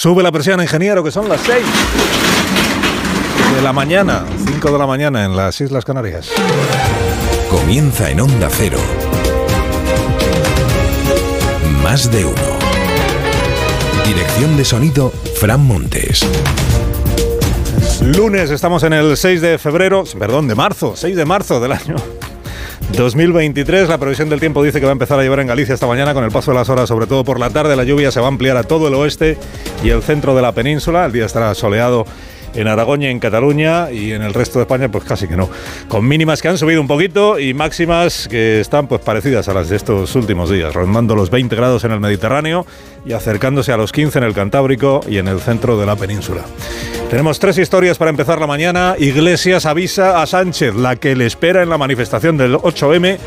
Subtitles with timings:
[0.00, 1.58] Sube la presión, ingeniero, que son las 6
[3.56, 6.30] de la mañana, 5 de la mañana en las Islas Canarias.
[7.50, 8.78] Comienza en Onda Cero.
[11.82, 12.36] Más de uno.
[14.06, 16.24] Dirección de sonido, Fran Montes.
[18.00, 21.96] Lunes, estamos en el 6 de febrero, perdón, de marzo, 6 de marzo del año
[22.96, 23.88] 2023.
[23.88, 26.14] La previsión del tiempo dice que va a empezar a llover en Galicia esta mañana
[26.14, 27.76] con el paso de las horas, sobre todo por la tarde.
[27.76, 29.36] La lluvia se va a ampliar a todo el oeste
[29.84, 31.06] y el centro de la península.
[31.06, 32.06] El día estará soleado
[32.54, 35.48] en Aragón y en Cataluña y en el resto de España pues casi que no.
[35.88, 39.68] Con mínimas que han subido un poquito y máximas que están pues parecidas a las
[39.68, 42.66] de estos últimos días, rondando los 20 grados en el Mediterráneo
[43.04, 46.42] y acercándose a los 15 en el Cantábrico y en el centro de la península.
[47.10, 48.94] Tenemos tres historias para empezar la mañana.
[48.98, 53.18] Iglesias avisa a Sánchez, la que le espera en la manifestación del 8M,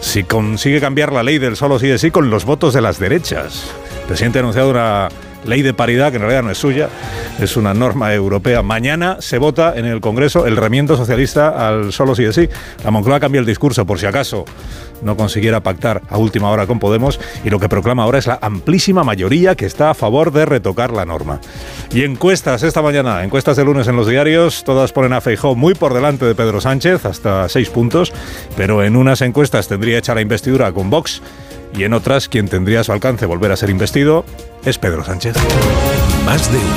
[0.00, 2.98] si consigue cambiar la ley del solo sí de sí con los votos de las
[2.98, 3.70] derechas.
[4.02, 5.08] El presidente ha anunciado una
[5.44, 6.88] ley de paridad, que en realidad no es suya,
[7.40, 8.62] es una norma europea.
[8.62, 12.48] Mañana se vota en el Congreso el remiendo socialista al solo sí de sí.
[12.84, 14.44] La Moncloa cambia el discurso por si acaso
[15.04, 18.38] no consiguiera pactar a última hora con Podemos y lo que proclama ahora es la
[18.40, 21.40] amplísima mayoría que está a favor de retocar la norma.
[21.92, 25.74] Y encuestas esta mañana, encuestas de lunes en los diarios, todas ponen a Feijó muy
[25.74, 28.12] por delante de Pedro Sánchez, hasta seis puntos,
[28.56, 31.22] pero en unas encuestas tendría hecha la investidura con Vox
[31.76, 34.24] y en otras quien tendría a su alcance volver a ser investido
[34.64, 35.34] es Pedro Sánchez.
[36.24, 36.68] Más de uno.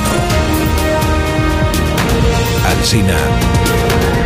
[2.66, 3.16] Alsina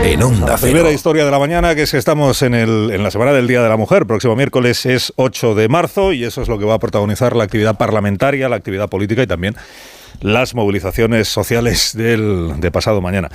[0.05, 0.73] en Onda La Cero.
[0.73, 3.47] primera historia de la mañana, que es que estamos en, el- en la semana del
[3.47, 4.05] Día de la Mujer.
[4.06, 7.45] Próximo miércoles es 8 de marzo y eso es lo que va a protagonizar la
[7.45, 9.55] actividad parlamentaria, la actividad política y también
[10.20, 13.28] las movilizaciones sociales del, de pasado mañana.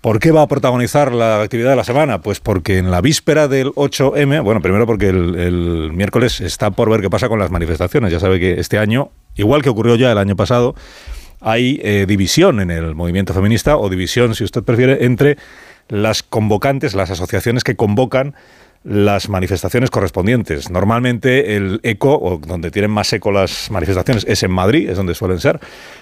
[0.00, 2.22] ¿Por qué va a protagonizar la actividad de la semana?
[2.22, 7.02] Pues porque en la víspera del 8M, bueno, primero porque el, miércoles está por ver
[7.02, 8.10] qué pasa con las manifestaciones.
[8.10, 10.74] Ya sabe que este año, igual que ocurrió ya el año pasado,
[11.40, 15.36] hay eh, división en el movimiento feminista o división, si usted prefiere, entre
[15.88, 18.34] las convocantes, las asociaciones que convocan
[18.82, 20.70] las manifestaciones correspondientes.
[20.70, 25.14] Normalmente el eco, o donde tienen más eco las manifestaciones, es en Madrid, es donde
[25.14, 25.60] suelen ser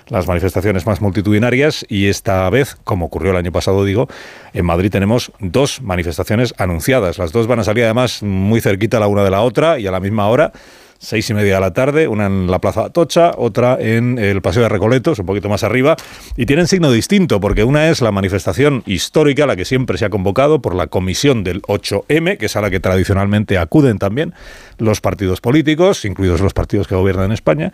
[0.09, 4.09] las manifestaciones más multitudinarias y esta vez, como ocurrió el año pasado, digo,
[4.53, 7.19] en Madrid tenemos dos manifestaciones anunciadas.
[7.19, 9.91] Las dos van a salir además muy cerquita la una de la otra y a
[9.91, 10.53] la misma hora
[10.99, 14.65] seis y media de la tarde, una en la Plaza Atocha, otra en el Paseo
[14.65, 15.97] de Recoletos, un poquito más arriba,
[16.37, 20.11] y tienen signo distinto, porque una es la manifestación histórica, la que siempre se ha
[20.11, 24.35] convocado por la comisión del 8M, que es a la que tradicionalmente acuden también
[24.79, 27.73] los partidos políticos, incluidos los partidos que gobiernan en España,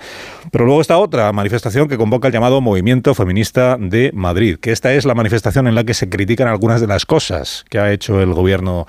[0.50, 4.92] pero luego está otra manifestación que convoca el llamado Movimiento Feminista de Madrid, que esta
[4.92, 8.20] es la manifestación en la que se critican algunas de las cosas que ha hecho
[8.20, 8.86] el gobierno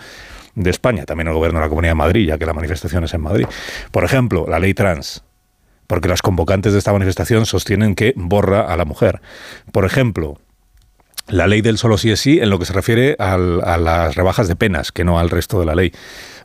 [0.55, 3.13] de España, también el gobierno de la Comunidad de Madrid, ya que la manifestación es
[3.13, 3.45] en Madrid.
[3.91, 5.23] Por ejemplo, la ley trans,
[5.87, 9.21] porque las convocantes de esta manifestación sostienen que borra a la mujer.
[9.71, 10.39] Por ejemplo,
[11.27, 14.47] la ley del solo sí es sí en lo que se refiere a las rebajas
[14.47, 15.91] de penas, que no al resto de la ley.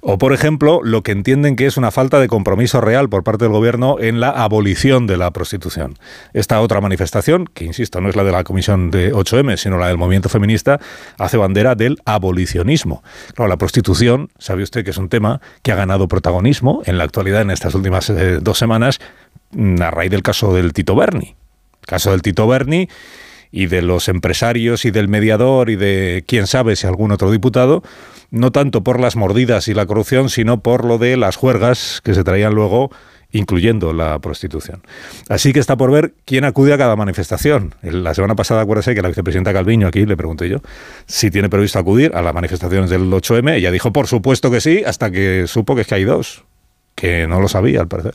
[0.03, 3.45] O, por ejemplo, lo que entienden que es una falta de compromiso real por parte
[3.45, 5.99] del gobierno en la abolición de la prostitución.
[6.33, 9.89] Esta otra manifestación, que insisto, no es la de la comisión de 8M, sino la
[9.89, 10.81] del movimiento feminista,
[11.19, 13.03] hace bandera del abolicionismo.
[13.35, 17.05] Claro, la prostitución, sabe usted que es un tema que ha ganado protagonismo en la
[17.05, 19.01] actualidad en estas últimas eh, dos semanas
[19.53, 21.37] mm, a raíz del caso del Tito Berni.
[21.81, 22.89] El caso del Tito Berni
[23.53, 27.83] y de los empresarios y del mediador y de quién sabe si algún otro diputado,
[28.31, 32.15] no tanto por las mordidas y la corrupción, sino por lo de las juergas que
[32.15, 32.91] se traían luego
[33.33, 34.83] incluyendo la prostitución.
[35.29, 37.75] Así que está por ver quién acude a cada manifestación.
[37.83, 40.59] La semana pasada, acuérdese que la vicepresidenta Calviño, aquí le pregunté yo,
[41.07, 43.55] si tiene previsto acudir a las manifestaciones del 8M.
[43.55, 46.45] Ella dijo, por supuesto que sí, hasta que supo que es que hay dos,
[46.95, 48.15] que no lo sabía al parecer.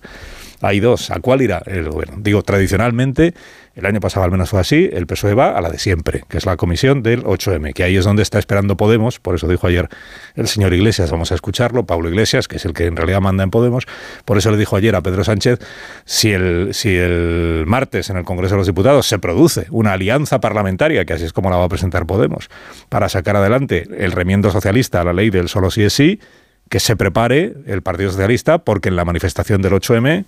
[0.62, 1.12] Hay dos.
[1.12, 2.18] ¿A cuál irá el gobierno?
[2.20, 3.34] Digo, tradicionalmente,
[3.76, 6.38] el año pasado al menos fue así, el PSOE va a la de siempre, que
[6.38, 9.68] es la comisión del 8M, que ahí es donde está esperando Podemos, por eso dijo
[9.68, 9.90] ayer
[10.36, 13.44] el señor Iglesias, vamos a escucharlo, Pablo Iglesias, que es el que en realidad manda
[13.44, 13.86] en Podemos,
[14.24, 15.60] por eso le dijo ayer a Pedro Sánchez,
[16.06, 20.40] si el, si el martes en el Congreso de los Diputados se produce una alianza
[20.40, 22.50] parlamentaria, que así es como la va a presentar Podemos,
[22.88, 26.22] para sacar adelante el remiendo socialista a la ley del solo sí es sí,
[26.70, 30.26] que se prepare el Partido Socialista, porque en la manifestación del 8M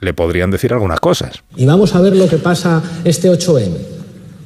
[0.00, 1.42] le podrían decir algunas cosas.
[1.56, 3.96] Y vamos a ver lo que pasa este 8M.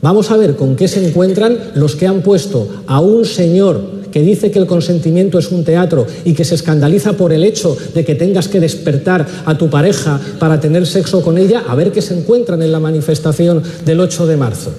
[0.02, 4.22] Vamos a ver con qué se encuentran los que han puesto a un señor que
[4.22, 8.04] dice que el consentimiento es un teatro y que se escandaliza por el hecho de
[8.04, 12.02] que tengas que despertar a tu pareja para tener sexo con ella, a ver qué
[12.02, 14.74] se encuentran en la manifestación del 8 de marzo.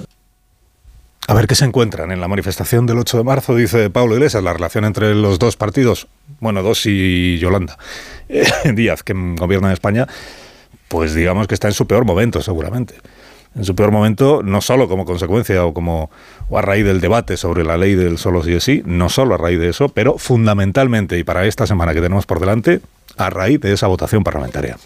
[1.27, 4.43] A ver qué se encuentran en la manifestación del 8 de marzo, dice Pablo Iglesias,
[4.43, 6.07] la relación entre los dos partidos,
[6.39, 7.77] bueno, dos y Yolanda
[8.27, 8.43] eh,
[8.75, 10.07] Díaz, que gobierna en España,
[10.91, 12.95] pues digamos que está en su peor momento, seguramente.
[13.55, 16.09] en su peor momento, no solo como consecuencia o como
[16.49, 19.35] o a raíz del debate sobre la ley del solo sí es sí, no solo
[19.35, 22.81] a raíz de eso, pero fundamentalmente y para esta semana que tenemos por delante,
[23.17, 24.77] a raíz de esa votación parlamentaria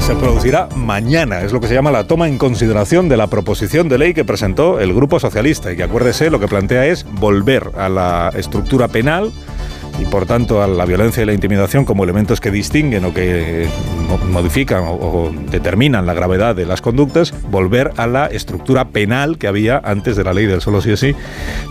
[0.00, 1.40] se producirá mañana.
[1.40, 4.24] Es lo que se llama la toma en consideración de la proposición de ley que
[4.24, 8.86] presentó el Grupo Socialista y que acuérdese lo que plantea es volver a la estructura
[8.86, 9.32] penal
[9.98, 13.68] y por tanto a la violencia y la intimidación como elementos que distinguen o que
[14.30, 19.80] modifican o, determinan la gravedad de las conductas, volver a la estructura penal que había
[19.82, 21.14] antes de la ley del solo sí o sí,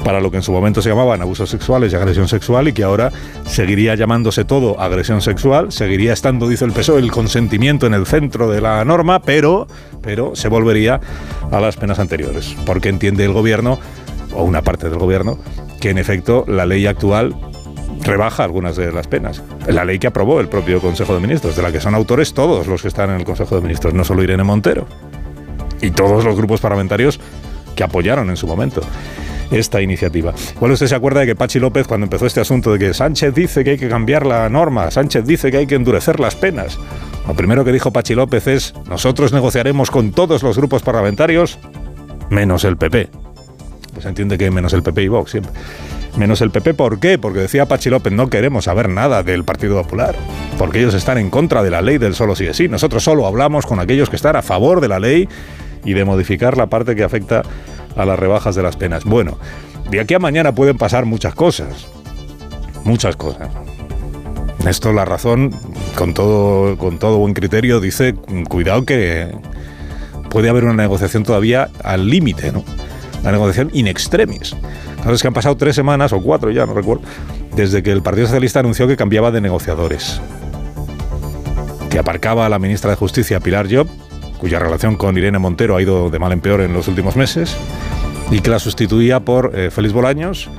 [0.03, 2.83] para lo que en su momento se llamaban abusos sexuales y agresión sexual y que
[2.83, 3.11] ahora
[3.45, 8.49] seguiría llamándose todo agresión sexual, seguiría estando, dice el PSOE, el consentimiento en el centro
[8.49, 9.67] de la norma, pero,
[10.01, 10.99] pero se volvería
[11.51, 13.79] a las penas anteriores, porque entiende el gobierno,
[14.33, 15.37] o una parte del gobierno,
[15.79, 17.35] que en efecto la ley actual
[18.05, 19.41] rebaja algunas de las penas.
[19.67, 22.67] La ley que aprobó el propio Consejo de Ministros, de la que son autores todos
[22.67, 24.87] los que están en el Consejo de Ministros, no solo Irene Montero,
[25.81, 27.19] y todos los grupos parlamentarios
[27.75, 28.81] que apoyaron en su momento
[29.51, 30.33] esta iniciativa.
[30.59, 33.33] ¿Cuál usted se acuerda de que Pachi López, cuando empezó este asunto de que Sánchez
[33.33, 36.79] dice que hay que cambiar la norma, Sánchez dice que hay que endurecer las penas?
[37.27, 41.59] Lo primero que dijo Pachi López es, nosotros negociaremos con todos los grupos parlamentarios,
[42.29, 43.09] menos el PP.
[43.93, 45.53] Pues entiende que menos el PP y Vox siempre
[46.17, 46.73] menos el PP.
[46.73, 47.17] ¿Por qué?
[47.17, 50.15] Porque decía Pachi López, no queremos saber nada del Partido Popular,
[50.57, 52.67] porque ellos están en contra de la ley del solo sí es sí.
[52.67, 55.27] Nosotros solo hablamos con aquellos que están a favor de la ley
[55.83, 57.43] y de modificar la parte que afecta
[57.95, 59.03] a las rebajas de las penas.
[59.03, 59.37] Bueno,
[59.89, 61.87] de aquí a mañana pueden pasar muchas cosas,
[62.83, 63.49] muchas cosas.
[64.67, 65.51] Esto la razón,
[65.95, 68.15] con todo, con todo buen criterio, dice,
[68.49, 69.31] cuidado que
[70.29, 72.63] puede haber una negociación todavía al límite, ¿no?
[73.23, 74.55] La negociación in extremis.
[75.13, 77.03] Es que han pasado tres semanas o cuatro ya, no recuerdo,
[77.55, 80.19] desde que el Partido Socialista anunció que cambiaba de negociadores.
[81.89, 83.87] Que aparcaba a la ministra de Justicia, Pilar Job,
[84.39, 87.55] cuya relación con Irene Montero ha ido de mal en peor en los últimos meses,
[88.31, 90.49] y que la sustituía por eh, Félix Bolaños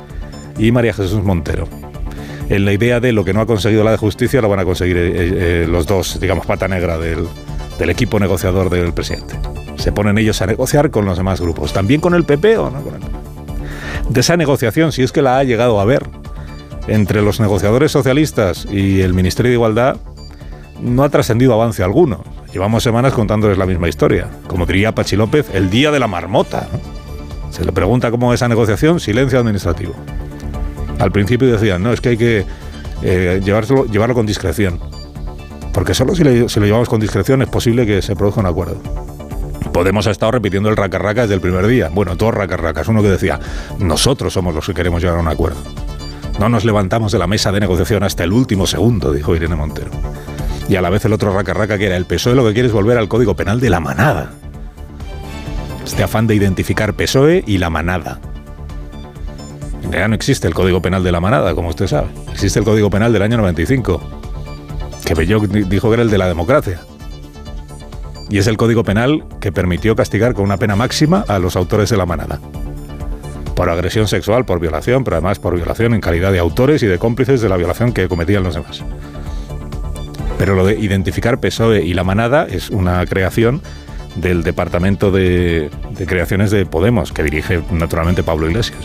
[0.58, 1.68] y María Jesús Montero.
[2.48, 4.64] En la idea de lo que no ha conseguido la de justicia lo van a
[4.64, 7.26] conseguir eh, eh, los dos, digamos, pata negra del,
[7.78, 9.34] del equipo negociador del presidente.
[9.76, 11.72] Se ponen ellos a negociar con los demás grupos.
[11.72, 13.25] ¿También con el PP o no con el PP?
[14.08, 16.08] De esa negociación, si es que la ha llegado a ver,
[16.88, 19.96] entre los negociadores socialistas y el Ministerio de Igualdad,
[20.80, 22.22] no ha trascendido avance alguno.
[22.52, 24.28] Llevamos semanas contándoles la misma historia.
[24.46, 26.68] Como diría Pachi López, el día de la marmota.
[27.50, 29.94] Se le pregunta cómo es esa negociación, silencio administrativo.
[30.98, 32.44] Al principio decían, no, es que hay que
[33.02, 34.78] eh, llevarlo con discreción.
[35.72, 39.05] Porque solo si lo llevamos con discreción es posible que se produzca un acuerdo.
[39.76, 41.90] Podemos ha estado repitiendo el racarraca desde el primer día.
[41.92, 42.88] Bueno, dos racarracas.
[42.88, 43.38] Uno que decía,
[43.78, 45.58] nosotros somos los que queremos llegar a un acuerdo.
[46.40, 49.90] No nos levantamos de la mesa de negociación hasta el último segundo, dijo Irene Montero.
[50.66, 52.72] Y a la vez el otro racarraca que era el PSOE lo que quiere es
[52.72, 54.32] volver al Código Penal de la manada.
[55.84, 58.18] Este afán de identificar PSOE y la manada.
[59.82, 62.08] En realidad no existe el Código Penal de la manada, como usted sabe.
[62.32, 64.00] Existe el Código Penal del año 95,
[65.04, 66.80] que Belloc dijo que era el de la democracia
[68.28, 71.90] y es el Código Penal que permitió castigar con una pena máxima a los autores
[71.90, 72.40] de la manada.
[73.54, 76.98] Por agresión sexual, por violación, pero además por violación en calidad de autores y de
[76.98, 78.82] cómplices de la violación que cometían los demás.
[80.38, 83.62] Pero lo de identificar PSOE y la manada es una creación
[84.16, 85.70] del Departamento de,
[86.06, 88.80] Creaciones de Podemos, que dirige naturalmente Pablo Iglesias.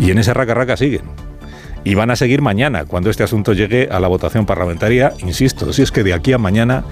[0.00, 1.02] Y en ese raca raca siguen.
[1.84, 5.82] Y van a seguir mañana, cuando este asunto llegue a la votación parlamentaria, insisto, si
[5.82, 6.84] es que de aquí a mañana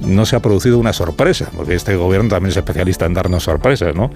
[0.00, 3.94] no se ha producido una sorpresa, porque este gobierno también es especialista en darnos sorpresas,
[3.94, 4.10] ¿no?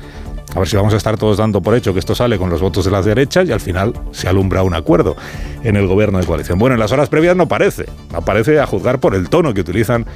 [0.54, 2.60] A ver si vamos a estar todos dando por hecho que esto sale con los
[2.60, 5.16] votos de las derechas y al final se alumbra un acuerdo
[5.62, 6.58] en el gobierno de coalición.
[6.58, 9.60] Bueno, en las horas previas no parece, no parece a juzgar por el tono que
[9.60, 10.06] utilizan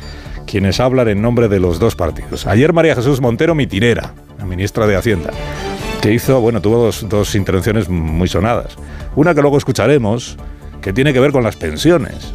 [0.47, 2.47] quienes hablan en nombre de los dos partidos.
[2.47, 5.31] Ayer María Jesús Montero Mitinera, la ministra de Hacienda,
[6.03, 8.77] que hizo, bueno, tuvo dos, dos intervenciones muy sonadas.
[9.15, 10.37] Una que luego escucharemos,
[10.83, 12.35] que tiene que ver con las pensiones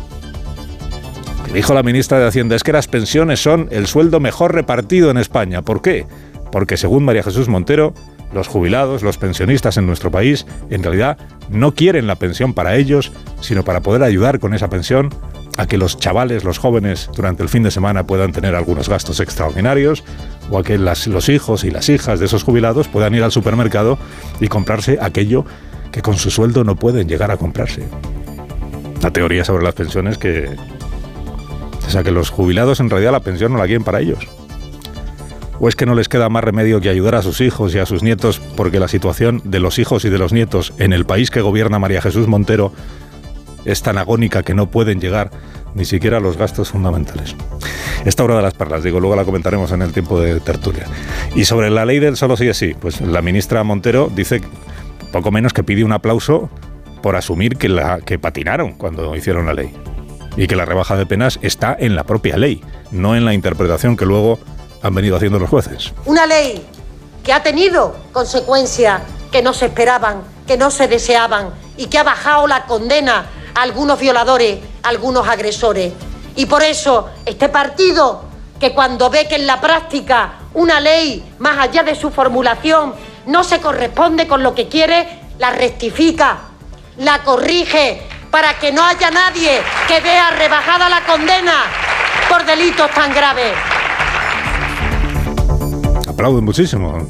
[1.54, 5.18] Dijo la ministra de Hacienda, es que las pensiones son el sueldo mejor repartido en
[5.18, 5.64] España.
[5.64, 6.06] ¿Por qué?
[6.52, 7.94] Porque según María Jesús Montero,
[8.34, 11.18] los jubilados, los pensionistas en nuestro país, en realidad
[11.50, 15.10] no quieren la pensión para ellos, sino para poder ayudar con esa pensión
[15.58, 19.20] a que los chavales, los jóvenes, durante el fin de semana puedan tener algunos gastos
[19.20, 20.04] extraordinarios,
[20.52, 23.98] o a que los hijos y las hijas de esos jubilados puedan ir al supermercado
[24.40, 25.46] y comprarse aquello
[25.92, 27.84] que con su sueldo no pueden llegar a comprarse.
[29.02, 30.56] La teoría sobre las pensiones que
[31.90, 34.20] o sea que los jubilados en realidad la pensión no la quieren para ellos.
[35.60, 37.88] ¿O es que no les queda más remedio que ayudar a sus hijos y a
[37.88, 41.32] sus nietos porque la situación de los hijos y de los nietos en el país
[41.32, 42.72] que gobierna María Jesús Montero
[43.66, 45.32] es tan agónica que no pueden llegar
[45.74, 47.36] ni siquiera los gastos fundamentales.
[48.06, 50.86] Esta hora de las perlas, digo, luego la comentaremos en el tiempo de tertulia.
[51.34, 54.42] Y sobre la ley del solo sí es sí, pues la ministra Montero dice
[55.12, 56.52] poco menos que pide un aplauso
[57.02, 59.74] por asumir que, que patinaron cuando hicieron la ley.
[60.40, 63.98] Y que la rebaja de penas está en la propia ley, no en la interpretación
[63.98, 64.40] que luego
[64.82, 65.94] han venido haciendo los jueces.
[66.06, 66.66] Una ley
[67.26, 69.02] que ha tenido consecuencias
[69.34, 73.62] que no se esperaban, que no se deseaban y que ha bajado la condena a
[73.64, 75.92] algunos violadores, a algunos agresores.
[76.38, 78.24] Y por eso este partido,
[78.62, 82.94] que cuando ve que en la práctica una ley, más allá de su formulación,
[83.26, 86.38] no se corresponde con lo que quiere, la rectifica,
[86.98, 91.64] la corrige, para que no haya nadie que vea rebajada la condena
[92.30, 93.54] por delitos tan graves.
[96.08, 97.08] Aplauden muchísimo.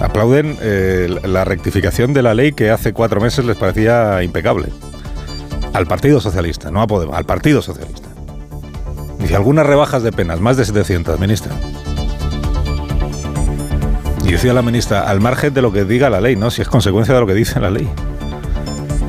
[0.00, 4.68] Aplauden eh, la rectificación de la ley que hace cuatro meses les parecía impecable.
[5.72, 8.08] Al Partido Socialista, no a Podemos, al Partido Socialista.
[9.18, 11.52] Dice algunas rebajas de penas, más de 700, ministra.
[14.24, 16.50] Y decía la ministra, al margen de lo que diga la ley, ¿no?
[16.50, 17.88] Si es consecuencia de lo que dice la ley.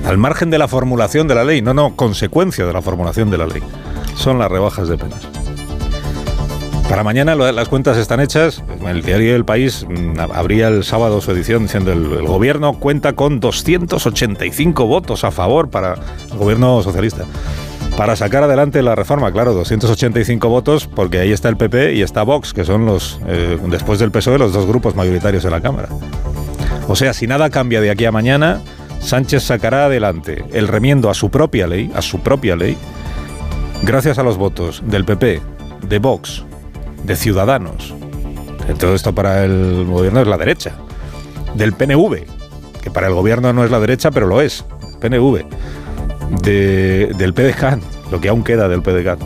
[0.05, 3.37] Al margen de la formulación de la ley, no, no, consecuencia de la formulación de
[3.37, 3.61] la ley.
[4.15, 5.27] Son las rebajas de penas.
[6.89, 8.63] Para mañana las cuentas están hechas.
[8.85, 13.13] El diario del País mm, abría el sábado su edición diciendo el, el gobierno cuenta
[13.13, 15.93] con 285 votos a favor para
[16.31, 17.25] el gobierno socialista
[17.99, 19.29] para sacar adelante la reforma.
[19.29, 23.59] Claro, 285 votos porque ahí está el PP y está Vox, que son los, eh,
[23.67, 25.89] después del PSOE, los dos grupos mayoritarios de la Cámara.
[26.87, 28.61] O sea, si nada cambia de aquí a mañana,
[28.99, 32.77] Sánchez sacará adelante el remiendo a su propia ley, a su propia ley,
[33.83, 35.41] gracias a los votos del PP,
[35.87, 36.43] de Vox,
[37.03, 37.93] de Ciudadanos.
[38.77, 40.73] Todo esto para el gobierno es la derecha.
[41.55, 42.23] Del PNV,
[42.81, 44.63] que para el gobierno no es la derecha, pero lo es.
[44.99, 45.45] PNV
[46.41, 47.79] de, del PDCAT,
[48.11, 49.19] lo que aún queda del PDCAT,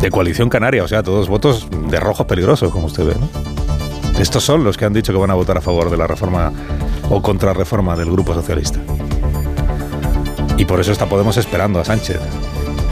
[0.00, 3.14] de Coalición Canaria, o sea, todos votos de rojos peligrosos, como usted ve.
[4.18, 6.52] Estos son los que han dicho que van a votar a favor de la reforma
[7.10, 8.80] o contra reforma del Grupo Socialista.
[10.56, 12.20] Y por eso está Podemos esperando a Sánchez.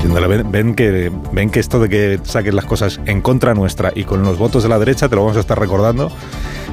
[0.05, 4.03] Ven, ven, que, ven que esto de que saquen las cosas en contra nuestra y
[4.03, 6.11] con los votos de la derecha te lo vamos a estar recordando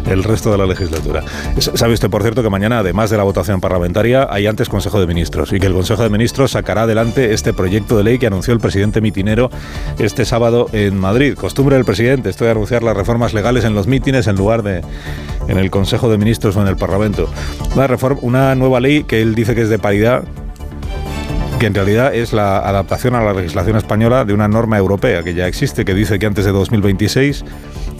[0.08, 1.24] el resto de la legislatura.
[1.58, 5.08] ¿Sabe usted, por cierto, que mañana, además de la votación parlamentaria, hay antes Consejo de
[5.08, 8.54] Ministros y que el Consejo de Ministros sacará adelante este proyecto de ley que anunció
[8.54, 9.50] el presidente mitinero
[9.98, 11.36] este sábado en Madrid?
[11.36, 14.82] Costumbre del presidente, esto de anunciar las reformas legales en los mítines en lugar de
[15.48, 17.30] en el Consejo de Ministros o en el Parlamento.
[17.74, 20.24] Una, reforma, una nueva ley que él dice que es de paridad,
[21.60, 25.34] que en realidad es la adaptación a la legislación española de una norma europea que
[25.34, 27.44] ya existe, que dice que antes de 2026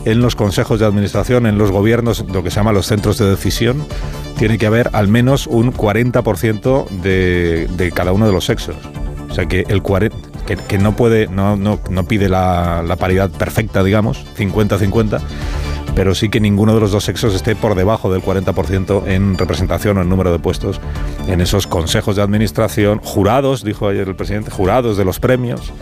[0.06, 3.30] en los consejos de administración, en los gobiernos, lo que se llama los centros de
[3.30, 3.86] decisión,
[4.38, 8.76] tiene que haber al menos un 40% de, cada uno de los sexos.
[9.30, 9.84] O sea que el
[10.68, 15.20] que, no pide la, paridad perfecta, digamos, 50-50,
[15.96, 19.98] pero sí que ninguno de los dos sexos esté por debajo del 40% en representación
[19.98, 20.80] o en número de puestos
[21.28, 25.74] en esos consejos de administración, jurados, dijo ayer el presidente, jurados de los premios,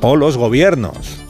[0.00, 1.21] o los gobiernos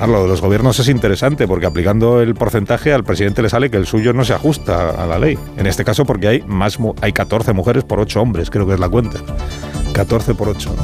[0.00, 3.76] lo de los gobiernos es interesante porque aplicando el porcentaje al presidente le sale que
[3.76, 5.38] el suyo no se ajusta a la ley.
[5.56, 8.80] En este caso porque hay más hay 14 mujeres por 8 hombres, creo que es
[8.80, 9.18] la cuenta.
[9.94, 10.74] 14 por 8.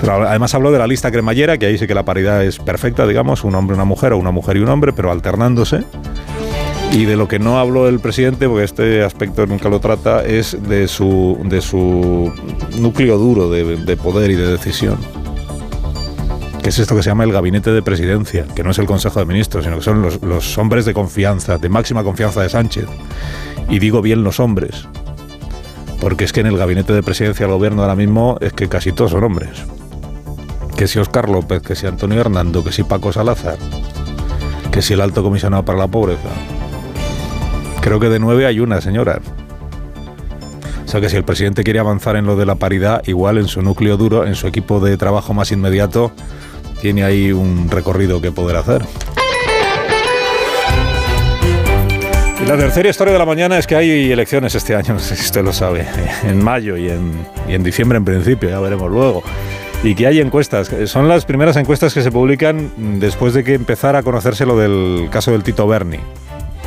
[0.00, 3.06] Pero además habló de la lista cremallera, que ahí sí que la paridad es perfecta,
[3.06, 5.84] digamos, un hombre, una mujer o una mujer y un hombre, pero alternándose.
[6.92, 10.56] Y de lo que no habló el presidente, porque este aspecto nunca lo trata, es
[10.68, 12.32] de su, de su
[12.78, 15.19] núcleo duro de poder y de decisión
[16.62, 19.18] que es esto que se llama el gabinete de presidencia, que no es el Consejo
[19.18, 22.86] de Ministros, sino que son los, hombres de confianza, de máxima confianza de Sánchez.
[23.68, 24.86] Y digo bien los hombres,
[26.00, 28.92] porque es que en el gabinete de presidencia del gobierno ahora mismo es que casi
[28.92, 29.50] todos son hombres.
[30.76, 33.56] Que si Oscar López, que si Antonio Hernando, que si Paco Salazar,
[34.70, 36.28] que si el alto comisionado para la pobreza.
[37.80, 39.20] Creo que de nueve hay una, señora.
[40.84, 43.46] O sea que si el presidente quiere avanzar en lo de la paridad, igual en
[43.46, 46.12] su núcleo duro, en su equipo de trabajo más inmediato,
[46.80, 48.82] tiene ahí un recorrido que poder hacer.
[52.42, 55.14] Y la tercera historia de la mañana es que hay elecciones este año, no sé
[55.14, 55.86] si usted lo sabe,
[56.24, 59.22] en mayo y en, y en diciembre en principio, ya veremos luego.
[59.82, 62.70] Y que hay encuestas, son las primeras encuestas que se publican
[63.00, 66.00] después de que empezara a conocerse lo del caso del Tito Berni.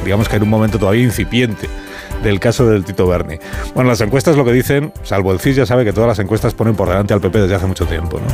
[0.03, 1.67] Digamos que en un momento todavía incipiente
[2.23, 3.37] del caso del Tito Berni.
[3.75, 6.53] Bueno, las encuestas lo que dicen, salvo el CIS ya sabe que todas las encuestas
[6.53, 8.27] ponen por delante al PP desde hace mucho tiempo, ¿no?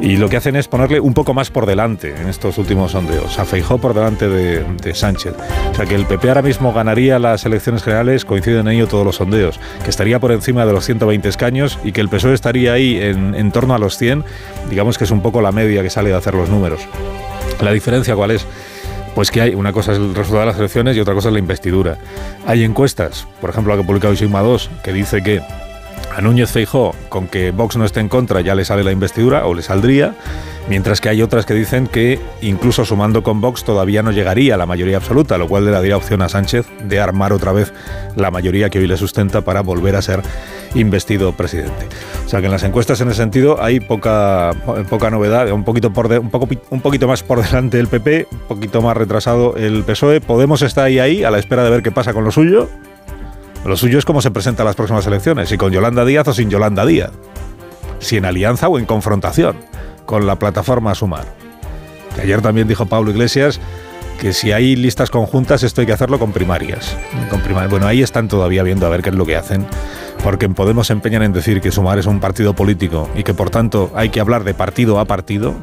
[0.00, 3.38] Y lo que hacen es ponerle un poco más por delante en estos últimos sondeos.
[3.38, 5.34] A Feijó por delante de, Sánchez.
[5.72, 9.04] O sea que el PP ahora mismo ganaría las elecciones generales, coinciden en ello todos
[9.04, 12.74] los sondeos, que estaría por encima de los 120 escaños y que el PSOE estaría
[12.74, 14.24] ahí en, en torno a los 100,
[14.70, 16.80] digamos que es un poco la media que sale de hacer los números.
[17.60, 18.46] La diferencia cuál es?
[19.16, 21.32] Pues que hay una cosa es el resultado de las elecciones y otra cosa es
[21.32, 21.96] la investidura.
[22.44, 25.40] Hay encuestas, por ejemplo la que ha publicado Sigma 2, que dice que
[26.14, 29.46] a Núñez Feijó, con que Vox no esté en contra, ya le sale la investidura
[29.46, 30.14] o le saldría,
[30.68, 34.56] mientras que hay otras que dicen que incluso sumando con Vox todavía no llegaría a
[34.56, 37.72] la mayoría absoluta, lo cual le daría opción a Sánchez de armar otra vez
[38.16, 40.22] la mayoría que hoy le sustenta para volver a ser
[40.74, 41.86] investido presidente.
[42.24, 44.52] O sea que en las encuestas en ese sentido hay poca,
[44.88, 45.90] poca novedad, un poquito,
[47.06, 50.20] más por delante el PP, un poquito más retrasado el PSOE.
[50.20, 52.68] Podemos estar ahí, ahí a la espera de ver qué pasa con lo suyo.
[53.66, 56.48] Lo suyo es cómo se presenta las próximas elecciones, si con Yolanda Díaz o sin
[56.48, 57.10] Yolanda Díaz,
[57.98, 59.56] si en alianza o en confrontación
[60.04, 61.24] con la plataforma Sumar.
[62.22, 63.60] Ayer también dijo Pablo Iglesias
[64.20, 66.96] que si hay listas conjuntas esto hay que hacerlo con primarias.
[67.28, 67.70] Con primarias.
[67.70, 69.66] Bueno, ahí están todavía viendo a ver qué es lo que hacen,
[70.22, 73.34] porque en Podemos se empeñan en decir que Sumar es un partido político y que
[73.34, 75.56] por tanto hay que hablar de partido a partido,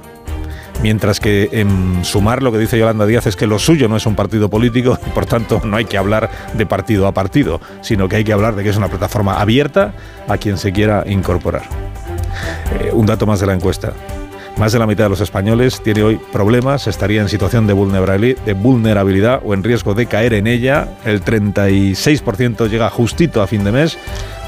[0.81, 4.05] mientras que en Sumar lo que dice Yolanda Díaz es que lo suyo no es
[4.05, 8.07] un partido político y por tanto no hay que hablar de partido a partido, sino
[8.07, 9.93] que hay que hablar de que es una plataforma abierta
[10.27, 11.63] a quien se quiera incorporar.
[12.79, 13.93] Eh, un dato más de la encuesta.
[14.57, 19.41] Más de la mitad de los españoles tiene hoy problemas, estaría en situación de vulnerabilidad
[19.43, 20.89] o en riesgo de caer en ella.
[21.05, 23.97] El 36% llega justito a fin de mes,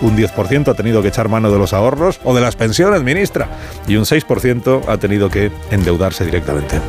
[0.02, 3.50] un 10% ha tenido que echar mano de los ahorros o de las pensiones, ministra,
[3.88, 6.80] y un 6% ha tenido que endeudarse directamente.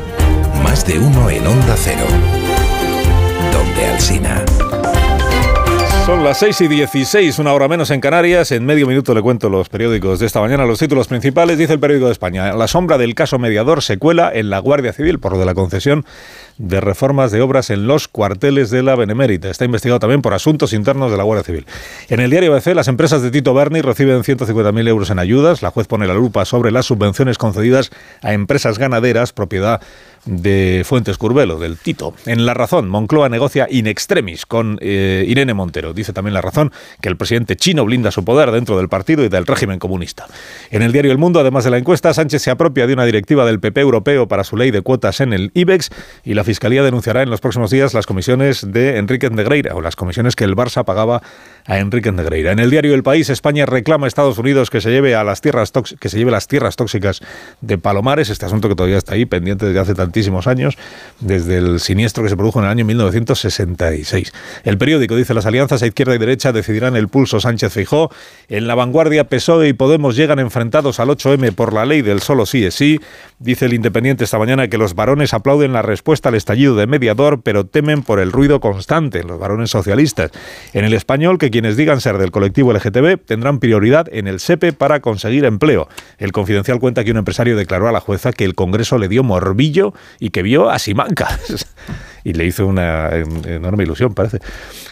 [0.63, 2.05] Más de uno en Onda Cero.
[3.51, 4.45] Donde Alsina.
[6.07, 8.53] Son las 6 y 16, una hora menos en Canarias.
[8.53, 10.65] En medio minuto le cuento los periódicos de esta mañana.
[10.65, 12.53] Los títulos principales, dice el periódico de España.
[12.53, 15.53] La sombra del caso mediador se cuela en la Guardia Civil por lo de la
[15.53, 16.05] concesión
[16.57, 19.49] de reformas de obras en los cuarteles de la Benemérita.
[19.49, 21.65] Está investigado también por asuntos internos de la Guardia Civil.
[22.09, 25.61] En el diario ABC, las empresas de Tito Berni reciben 150.000 euros en ayudas.
[25.61, 29.81] La juez pone la lupa sobre las subvenciones concedidas a empresas ganaderas, propiedad
[30.27, 32.13] de Fuentes Curvelo, del Tito.
[32.25, 35.93] En La Razón, Moncloa negocia in extremis con eh, Irene Montero.
[35.93, 39.29] Dice también La Razón que el presidente chino blinda su poder dentro del partido y
[39.29, 40.27] del régimen comunista.
[40.69, 43.45] En el diario El Mundo, además de la encuesta, Sánchez se apropia de una directiva
[43.45, 45.89] del PP europeo para su ley de cuotas en el IBEX
[46.23, 49.97] y la Fiscalía denunciará en los próximos días las comisiones de Enrique Negreira o las
[49.97, 51.21] comisiones que el Barça pagaba
[51.65, 52.53] a Enrique Negreira.
[52.53, 55.41] En el diario El País, España reclama a Estados Unidos que se lleve a las
[55.41, 57.19] tierras que se lleve las tierras tóxicas
[57.59, 60.77] de Palomares, este asunto que todavía está ahí pendiente desde hace tantísimos años,
[61.19, 64.31] desde el siniestro que se produjo en el año 1966.
[64.63, 68.09] El periódico dice las alianzas a izquierda y derecha decidirán el pulso Sánchez Feijó.
[68.47, 72.45] En la vanguardia PSOE y Podemos llegan enfrentados al 8M por la ley del solo
[72.45, 73.01] sí es sí.
[73.37, 77.41] Dice el Independiente esta mañana que los varones aplauden la respuesta al estallido de mediador,
[77.41, 80.31] pero temen por el ruido constante, los varones socialistas.
[80.73, 84.73] En el español, que quienes digan ser del colectivo LGTB tendrán prioridad en el SEPE
[84.73, 85.87] para conseguir empleo.
[86.17, 89.23] El Confidencial cuenta que un empresario declaró a la jueza que el Congreso le dio
[89.23, 91.39] morbillo y que vio a Simanca.
[92.23, 94.39] y le hizo una enorme ilusión, parece.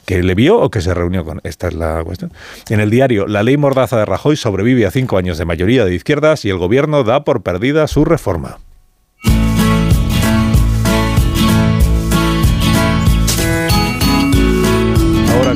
[0.06, 1.42] ¿Que le vio o que se reunió con?
[1.44, 2.32] Esta es la cuestión.
[2.70, 5.94] En el diario, la ley Mordaza de Rajoy sobrevive a cinco años de mayoría de
[5.94, 8.60] izquierdas y el gobierno da por perdida su reforma.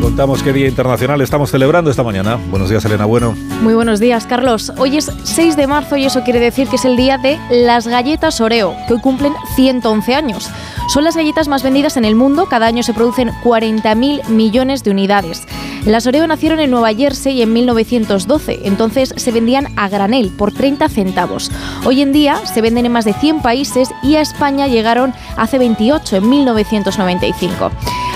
[0.09, 2.39] Contamos qué Día Internacional estamos celebrando esta mañana.
[2.49, 3.35] Buenos días, Elena Bueno.
[3.61, 4.73] Muy buenos días, Carlos.
[4.77, 7.87] Hoy es 6 de marzo y eso quiere decir que es el día de las
[7.87, 10.49] galletas Oreo, que hoy cumplen 111 años.
[10.89, 14.89] Son las galletas más vendidas en el mundo, cada año se producen 40.000 millones de
[14.89, 15.43] unidades.
[15.85, 20.89] Las Oreo nacieron en Nueva Jersey en 1912, entonces se vendían a granel por 30
[20.89, 21.51] centavos.
[21.85, 25.59] Hoy en día se venden en más de 100 países y a España llegaron hace
[25.59, 27.69] 28, en 1995.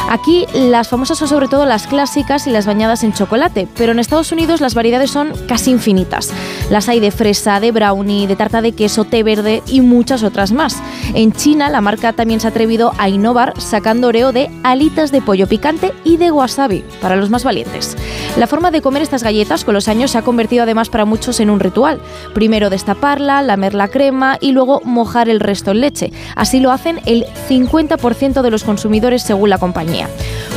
[0.09, 3.99] Aquí las famosas son sobre todo las clásicas y las bañadas en chocolate, pero en
[3.99, 6.31] Estados Unidos las variedades son casi infinitas.
[6.69, 10.51] Las hay de fresa, de brownie, de tarta de queso, té verde y muchas otras
[10.51, 10.81] más.
[11.13, 15.21] En China la marca también se ha atrevido a innovar sacando Oreo de alitas de
[15.21, 17.97] pollo picante y de wasabi para los más valientes.
[18.37, 21.41] La forma de comer estas galletas con los años se ha convertido además para muchos
[21.41, 21.99] en un ritual.
[22.33, 26.13] Primero destaparla, lamer la crema y luego mojar el resto en leche.
[26.37, 30.07] Así lo hacen el 50% de los consumidores según la compañía.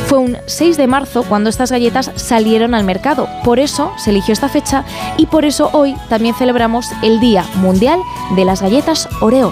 [0.05, 3.27] Fue un 6 de marzo cuando estas galletas salieron al mercado.
[3.43, 4.85] Por eso se eligió esta fecha
[5.17, 7.99] y por eso hoy también celebramos el Día Mundial
[8.37, 9.51] de las Galletas Oreo.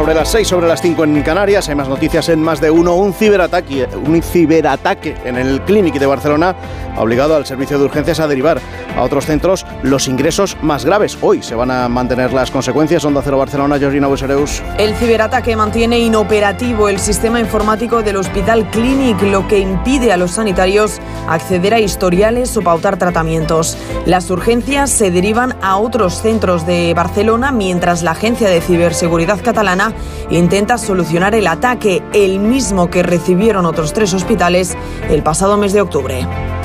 [0.00, 1.68] Sobre las 6, sobre las 5 en Canarias.
[1.68, 2.94] Hay más noticias en más de uno.
[2.94, 6.56] Un ciberataque, un ciberataque en el Clínic de Barcelona
[6.96, 8.62] ha obligado al servicio de urgencias a derivar
[8.96, 11.18] a otros centros los ingresos más graves.
[11.20, 13.04] Hoy se van a mantener las consecuencias.
[13.04, 14.62] Onda Cero Barcelona, Georgina Buesereus.
[14.78, 20.30] El ciberataque mantiene inoperativo el sistema informático del Hospital Clinic, lo que impide a los
[20.30, 23.76] sanitarios acceder a historiales o pautar tratamientos.
[24.06, 29.89] Las urgencias se derivan a otros centros de Barcelona mientras la Agencia de Ciberseguridad Catalana
[30.30, 34.76] intenta solucionar el ataque, el mismo que recibieron otros tres hospitales
[35.08, 36.59] el pasado mes de octubre.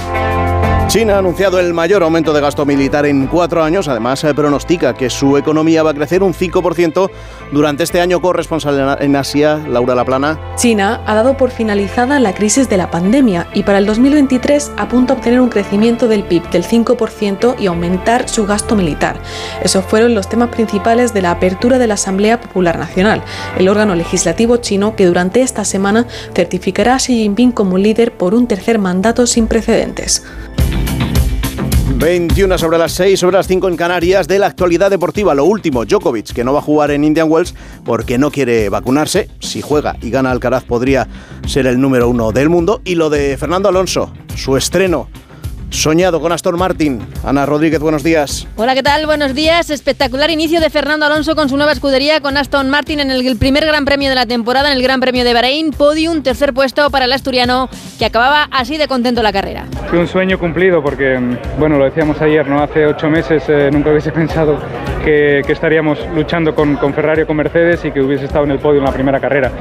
[0.96, 3.90] China ha anunciado el mayor aumento de gasto militar en cuatro años.
[3.90, 7.10] Además, se pronostica que su economía va a crecer un 5%
[7.52, 8.22] durante este año.
[8.22, 10.40] Corresponsal en Asia, Laura Laplana.
[10.56, 15.12] China ha dado por finalizada la crisis de la pandemia y para el 2023 apunta
[15.12, 19.20] a obtener un crecimiento del PIB del 5% y aumentar su gasto militar.
[19.62, 23.22] Esos fueron los temas principales de la apertura de la Asamblea Popular Nacional,
[23.60, 28.34] el órgano legislativo chino que durante esta semana certificará a Xi Jinping como líder por
[28.34, 30.24] un tercer mandato sin precedentes.
[31.94, 35.36] 21 sobre las 6, sobre las 5 en Canarias de la actualidad deportiva.
[35.36, 39.30] Lo último, Djokovic, que no va a jugar en Indian Wells porque no quiere vacunarse.
[39.40, 41.08] Si juega y gana Alcaraz podría
[41.48, 42.82] ser el número uno del mundo.
[42.84, 45.08] Y lo de Fernando Alonso, su estreno
[45.70, 47.02] soñado con Aston Martin.
[47.24, 48.48] Ana Rodríguez, buenos días.
[48.56, 49.06] Hola, ¿qué tal?
[49.06, 49.70] Buenos días.
[49.70, 53.66] Espectacular inicio de Fernando Alonso con su nueva escudería con Aston Martin en el primer
[53.66, 55.72] Gran Premio de la temporada, en el Gran Premio de Bahrein.
[55.72, 59.66] Podium, tercer puesto para el asturiano que acababa así de contento la carrera.
[59.90, 61.20] Fue un sueño cumplido porque,
[61.60, 62.62] bueno, lo decíamos ayer, ¿no?
[62.62, 64.60] Hace ocho meses eh, nunca hubiese pensado
[65.04, 68.60] que, estaríamos luchando con, con, Ferrari o con Mercedes y que hubiese estado en el
[68.60, 69.52] podio en la primera carrera.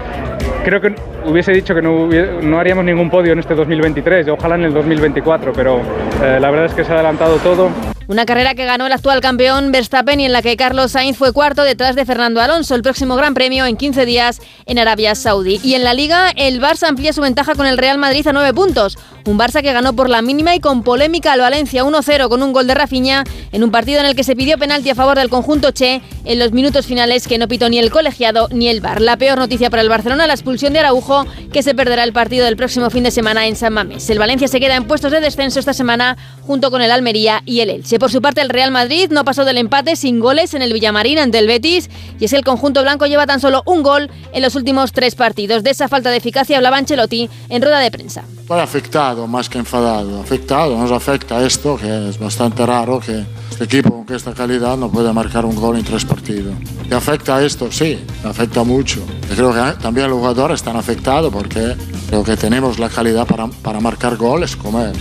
[0.65, 0.95] Creo que
[1.27, 5.53] hubiese dicho que no, no haríamos ningún podio en este 2023, ojalá en el 2024,
[5.53, 5.83] pero
[6.23, 7.69] eh, la verdad es que se ha adelantado todo.
[8.07, 11.33] Una carrera que ganó el actual campeón Verstappen y en la que Carlos Sainz fue
[11.33, 12.75] cuarto detrás de Fernando Alonso.
[12.75, 15.59] El próximo Gran Premio en 15 días en Arabia Saudí.
[15.63, 18.53] Y en la Liga, el Barça amplía su ventaja con el Real Madrid a 9
[18.53, 18.99] puntos.
[19.25, 22.53] Un Barça que ganó por la mínima y con polémica al Valencia 1-0 con un
[22.53, 25.31] gol de Rafinha en un partido en el que se pidió penalti a favor del
[25.31, 29.01] conjunto Che en los minutos finales que no pitó ni el colegiado ni el VAR.
[29.01, 32.45] La peor noticia para el Barcelona, la expulsión de Araujo, que se perderá el partido
[32.45, 34.11] del próximo fin de semana en San Mamés.
[34.11, 37.61] El Valencia se queda en puestos de descenso esta semana junto con el Almería y
[37.61, 37.94] el Elche.
[37.99, 41.19] Por su parte, el Real Madrid no pasó del empate sin goles en el Villamarín
[41.19, 44.55] ante el Betis y es el conjunto blanco lleva tan solo un gol en los
[44.57, 45.63] últimos tres partidos.
[45.63, 48.25] De esa falta de eficacia hablaba Ancelotti en rueda de prensa.
[48.41, 50.21] Estoy afectado más que enfadado.
[50.21, 54.91] Afectado, nos afecta esto, que es bastante raro que este equipo con esta calidad no
[54.91, 56.55] pueda marcar un gol en tres partidos.
[56.89, 57.71] ¿Te afecta esto?
[57.71, 59.05] Sí, afecta mucho.
[59.35, 61.77] Creo que también los jugadores están afectados porque
[62.09, 64.93] creo que tenemos la calidad para, para marcar goles como él.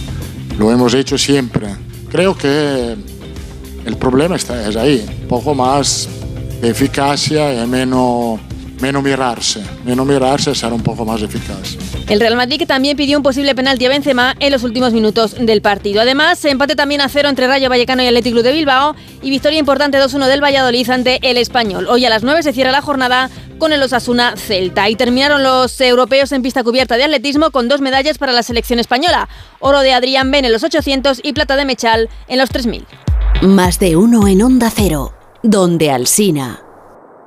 [0.58, 1.68] Lo hemos hecho siempre.
[2.14, 2.96] Creo que
[3.86, 6.08] el problema está, es ahí, un poco más
[6.62, 8.40] de eficacia y menos
[8.84, 11.78] menos mirarse, menos mirarse, ser un poco más eficaz.
[12.10, 15.38] El Real Madrid que también pidió un posible penalti a Benzema en los últimos minutos
[15.40, 16.02] del partido.
[16.02, 19.58] Además, empate también a cero entre Rayo Vallecano y Athletic Club de Bilbao y victoria
[19.58, 21.88] importante 2-1 del Valladolid ante el Español.
[21.88, 24.90] Hoy a las 9 se cierra la jornada con el Osasuna Celta.
[24.90, 28.80] Y terminaron los europeos en pista cubierta de atletismo con dos medallas para la selección
[28.80, 29.30] española.
[29.62, 32.86] Oro de Adrián Ben en los 800 y plata de Mechal en los 3000.
[33.44, 36.73] Más de uno en Onda Cero, donde Alsina.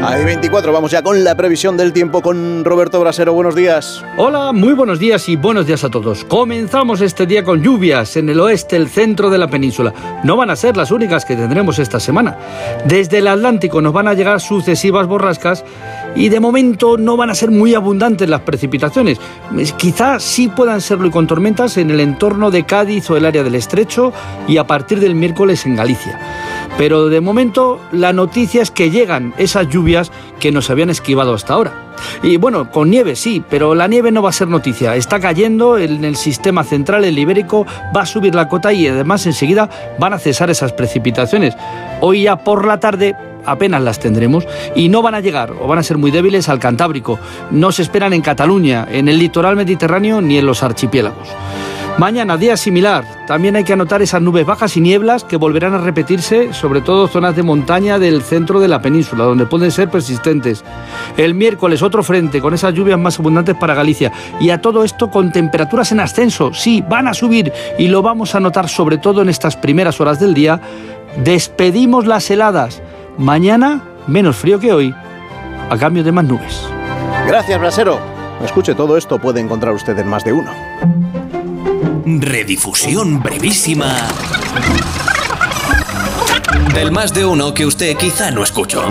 [0.00, 3.32] Hay 24, vamos ya con la previsión del tiempo con Roberto Brasero.
[3.32, 4.04] Buenos días.
[4.16, 6.24] Hola, muy buenos días y buenos días a todos.
[6.24, 9.92] Comenzamos este día con lluvias en el oeste, el centro de la península.
[10.22, 12.38] No van a ser las únicas que tendremos esta semana.
[12.84, 15.64] Desde el Atlántico nos van a llegar sucesivas borrascas
[16.14, 19.18] y de momento no van a ser muy abundantes las precipitaciones.
[19.76, 23.42] Quizás sí puedan serlo y con tormentas en el entorno de Cádiz o el área
[23.42, 24.12] del Estrecho
[24.46, 26.18] y a partir del miércoles en Galicia.
[26.76, 31.54] Pero de momento la noticia es que llegan esas lluvias que nos habían esquivado hasta
[31.54, 31.88] ahora.
[32.22, 34.94] Y bueno, con nieve sí, pero la nieve no va a ser noticia.
[34.94, 39.26] Está cayendo en el sistema central, el ibérico, va a subir la cota y además
[39.26, 41.54] enseguida van a cesar esas precipitaciones.
[42.00, 45.78] Hoy ya por la tarde apenas las tendremos y no van a llegar o van
[45.78, 47.18] a ser muy débiles al Cantábrico.
[47.50, 51.28] No se esperan en Cataluña, en el litoral mediterráneo ni en los archipiélagos.
[51.98, 53.04] Mañana, día similar.
[53.26, 57.08] También hay que anotar esas nubes bajas y nieblas que volverán a repetirse, sobre todo
[57.08, 60.62] zonas de montaña del centro de la península, donde pueden ser persistentes.
[61.16, 64.12] El miércoles, otro frente con esas lluvias más abundantes para Galicia.
[64.38, 66.54] Y a todo esto con temperaturas en ascenso.
[66.54, 70.20] Sí, van a subir y lo vamos a notar sobre todo en estas primeras horas
[70.20, 70.60] del día.
[71.24, 72.80] Despedimos las heladas.
[73.18, 74.94] Mañana, menos frío que hoy,
[75.68, 76.62] a cambio de más nubes.
[77.26, 77.98] Gracias, Brasero.
[78.44, 81.07] Escuche, todo esto puede encontrar usted en más de uno.
[82.04, 84.08] Redifusión brevísima
[86.74, 88.86] del más de uno que usted quizá no escuchó.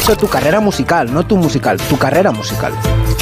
[0.00, 2.72] Eso tu carrera musical, no tu musical, tu carrera musical.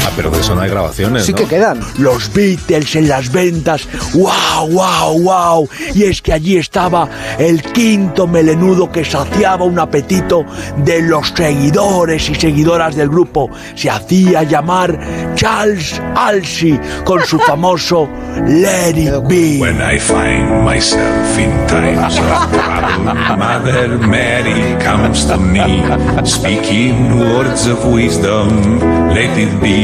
[0.05, 1.24] Ah, pero de eso no hay grabaciones.
[1.24, 1.38] Sí ¿no?
[1.38, 1.81] que quedan.
[1.98, 3.87] Los Beatles en las ventas.
[4.14, 5.68] ¡Wow, wow, wow!
[5.94, 10.44] Y es que allí estaba el quinto melenudo que saciaba un apetito
[10.79, 13.50] de los seguidores y seguidoras del grupo.
[13.74, 14.98] Se hacía llamar
[15.35, 18.09] Charles Alsey con su famoso
[18.46, 19.59] Let It Be.
[19.61, 25.83] When I find myself in times of trouble, Mother Mary comes to me,
[26.24, 28.79] speaking words of wisdom.
[29.11, 29.79] Let it be.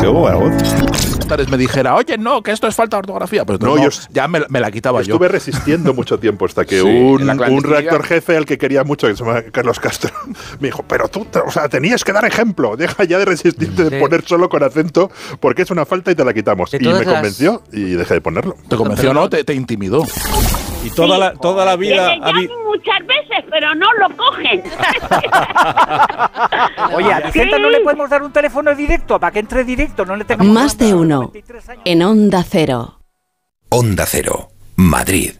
[0.00, 0.52] Qué buena voz.
[1.50, 3.44] me dijera, oye, no, que esto es falta de ortografía.
[3.44, 5.14] Pues no, No, yo ya me, me la quitaba yo.
[5.14, 9.06] Estuve resistiendo mucho tiempo hasta que Sí, un, un redactor jefe al que quería mucho,
[9.06, 10.10] que se llama Carlos Castro,
[10.60, 13.84] me dijo, pero tú, te- o sea, tenías que dar ejemplo, deja ya de resistirte
[13.90, 16.72] de poner solo con acento, porque es una falta y te la quitamos.
[16.74, 18.56] Y me las- convenció y dejé de ponerlo.
[18.68, 19.28] ¿Te convenció o no?
[19.28, 20.04] Te, te intimidó.
[20.82, 24.62] Y toda la, toda la llaman muchas veces, pero no lo cogen.
[26.94, 30.16] Oye, a Vicenta no le podemos dar un teléfono directo para que entre directo, no
[30.16, 30.54] le tengamos...
[30.54, 31.32] Más de uno.
[31.84, 33.00] En Onda Cero.
[33.68, 35.39] Onda Cero, Madrid.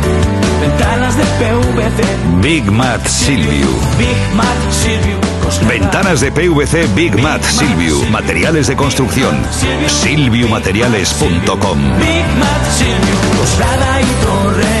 [0.71, 2.03] Ventanas de PVC.
[2.41, 3.67] Big Mat Silvio.
[3.97, 5.19] Big Mat Silvio.
[5.67, 8.01] Ventanas de PVC Big Mat Silvio.
[8.09, 9.37] Materiales de construcción.
[9.87, 11.79] Silviumateriales.com.
[11.99, 14.80] Big Mat Silvio Coslada y Torrejón.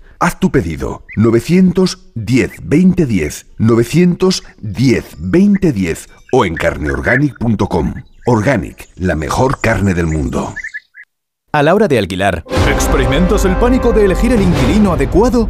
[0.21, 7.95] Haz tu pedido 910 2010 910 2010 o en carneorganic.com.
[8.27, 10.53] Organic, la mejor carne del mundo.
[11.51, 15.49] A la hora de alquilar, ¿experimentas el pánico de elegir el inquilino adecuado?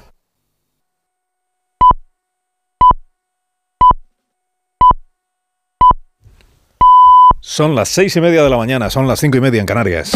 [7.51, 10.11] Son las seis y media de la mañana, son las cinco y media en Canarias.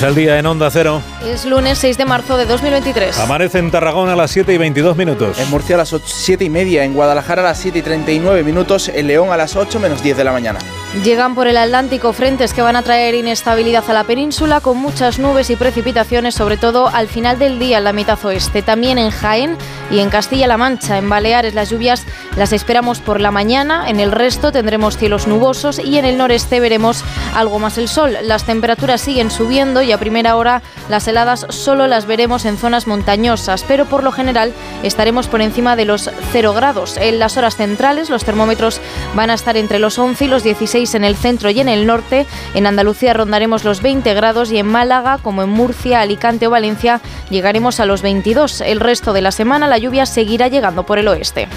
[0.00, 1.02] Comienza el día en Onda Cero.
[1.26, 3.18] Es lunes 6 de marzo de 2023.
[3.18, 5.38] Amanece en Tarragona a las 7 y 22 minutos.
[5.38, 8.88] En Murcia a las 7 y media, en Guadalajara a las 7 y 39 minutos,
[8.88, 10.58] en León a las 8 menos 10 de la mañana.
[11.04, 15.18] Llegan por el Atlántico frentes que van a traer inestabilidad a la península con muchas
[15.18, 18.62] nubes y precipitaciones, sobre todo al final del día en la mitad oeste.
[18.62, 19.56] También en Jaén
[19.90, 20.98] y en Castilla-La Mancha.
[20.98, 23.88] En Baleares las lluvias las esperamos por la mañana.
[23.88, 27.04] En el resto tendremos cielos nubosos y en el noreste veremos
[27.36, 28.16] algo más el sol.
[28.22, 32.86] Las temperaturas siguen subiendo y a primera hora las heladas solo las veremos en zonas
[32.86, 36.96] montañosas, pero por lo general estaremos por encima de los 0 grados.
[36.96, 38.80] En las horas centrales los termómetros
[39.14, 41.86] van a estar entre los 11 y los 16 en el centro y en el
[41.86, 42.26] norte.
[42.54, 47.00] En Andalucía rondaremos los 20 grados y en Málaga, como en Murcia, Alicante o Valencia,
[47.30, 48.60] llegaremos a los 22.
[48.62, 51.48] El resto de la semana la lluvia seguirá llegando por el oeste.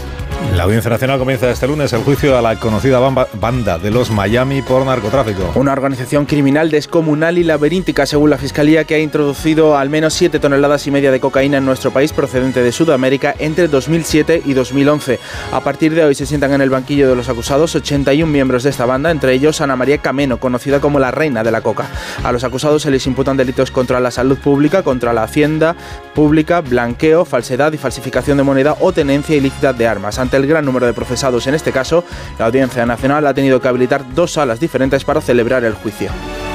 [0.55, 4.61] La Audiencia Nacional comienza este lunes el juicio a la conocida banda de los Miami
[4.61, 5.51] por narcotráfico.
[5.55, 10.39] Una organización criminal descomunal y laberíntica, según la Fiscalía, que ha introducido al menos 7
[10.39, 15.19] toneladas y media de cocaína en nuestro país procedente de Sudamérica entre 2007 y 2011.
[15.51, 18.69] A partir de hoy se sientan en el banquillo de los acusados 81 miembros de
[18.69, 21.87] esta banda, entre ellos Ana María Cameno, conocida como la reina de la coca.
[22.23, 25.75] A los acusados se les imputan delitos contra la salud pública, contra la hacienda
[26.13, 30.19] pública, blanqueo, falsedad y falsificación de moneda o tenencia ilícita de armas.
[30.23, 32.05] Ante el gran número de procesados en este caso,
[32.39, 36.11] la Audiencia Nacional ha tenido que habilitar dos salas diferentes para celebrar el juicio.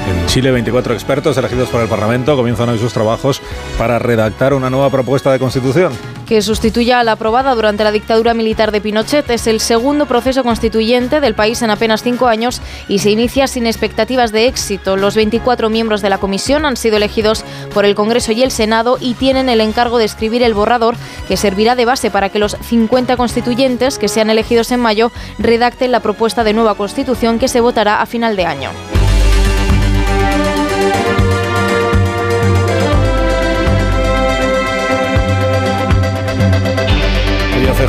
[0.09, 3.43] En Chile, 24 expertos elegidos por el Parlamento comienzan hoy sus trabajos
[3.77, 5.93] para redactar una nueva propuesta de constitución.
[6.27, 9.31] que sustituya a la aprobada durante la dictadura militar de Pinochet.
[9.31, 13.67] Es el segundo proceso constituyente del país en apenas cinco años y se inicia sin
[13.67, 14.99] expectativas de éxito.
[14.99, 18.99] Los 24 miembros de la comisión han sido elegidos por el Congreso y el Senado
[19.01, 20.97] y tienen el encargo de escribir el borrador
[21.29, 25.93] que servirá de base para que los 50 constituyentes que sean elegidos en mayo redacten
[25.93, 28.98] la propuesta de nueva constitución que se votará a final de año.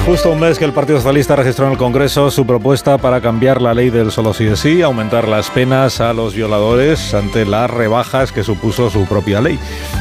[0.06, 3.62] Justo un mes que el Partido Socialista registró en el Congreso su propuesta para cambiar
[3.62, 7.70] la ley del solo sí es sí, aumentar las penas a los violadores ante las
[7.70, 9.60] rebajas que supuso su propia ley.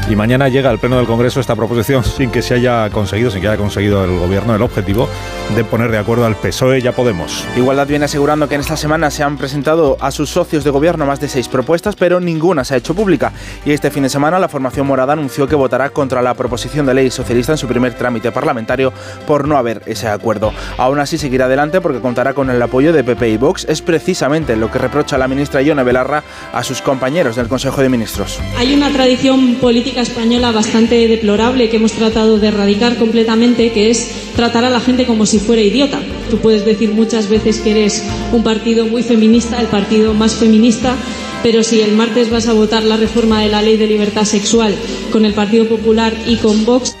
[0.09, 3.41] Y mañana llega al Pleno del Congreso esta proposición sin que se haya conseguido, sin
[3.41, 5.09] que haya conseguido el Gobierno el objetivo
[5.55, 7.45] de poner de acuerdo al PSOE y a Podemos.
[7.57, 11.05] Igualdad viene asegurando que en esta semana se han presentado a sus socios de gobierno
[11.05, 13.31] más de seis propuestas, pero ninguna se ha hecho pública.
[13.65, 16.93] Y este fin de semana la formación morada anunció que votará contra la proposición de
[16.93, 18.93] ley socialista en su primer trámite parlamentario
[19.25, 20.53] por no haber ese acuerdo.
[20.77, 23.65] Aún así seguirá adelante porque contará con el apoyo de PP y Vox.
[23.69, 26.23] Es precisamente lo que reprocha la ministra Ione Belarra
[26.53, 28.39] a sus compañeros del Consejo de Ministros.
[28.57, 34.31] Hay una tradición política española bastante deplorable que hemos tratado de erradicar completamente, que es
[34.35, 35.99] tratar a la gente como si fuera idiota.
[36.29, 40.95] Tú puedes decir muchas veces que eres un partido muy feminista, el partido más feminista,
[41.43, 44.75] pero si el martes vas a votar la reforma de la ley de libertad sexual
[45.11, 46.95] con el Partido Popular y con Vox,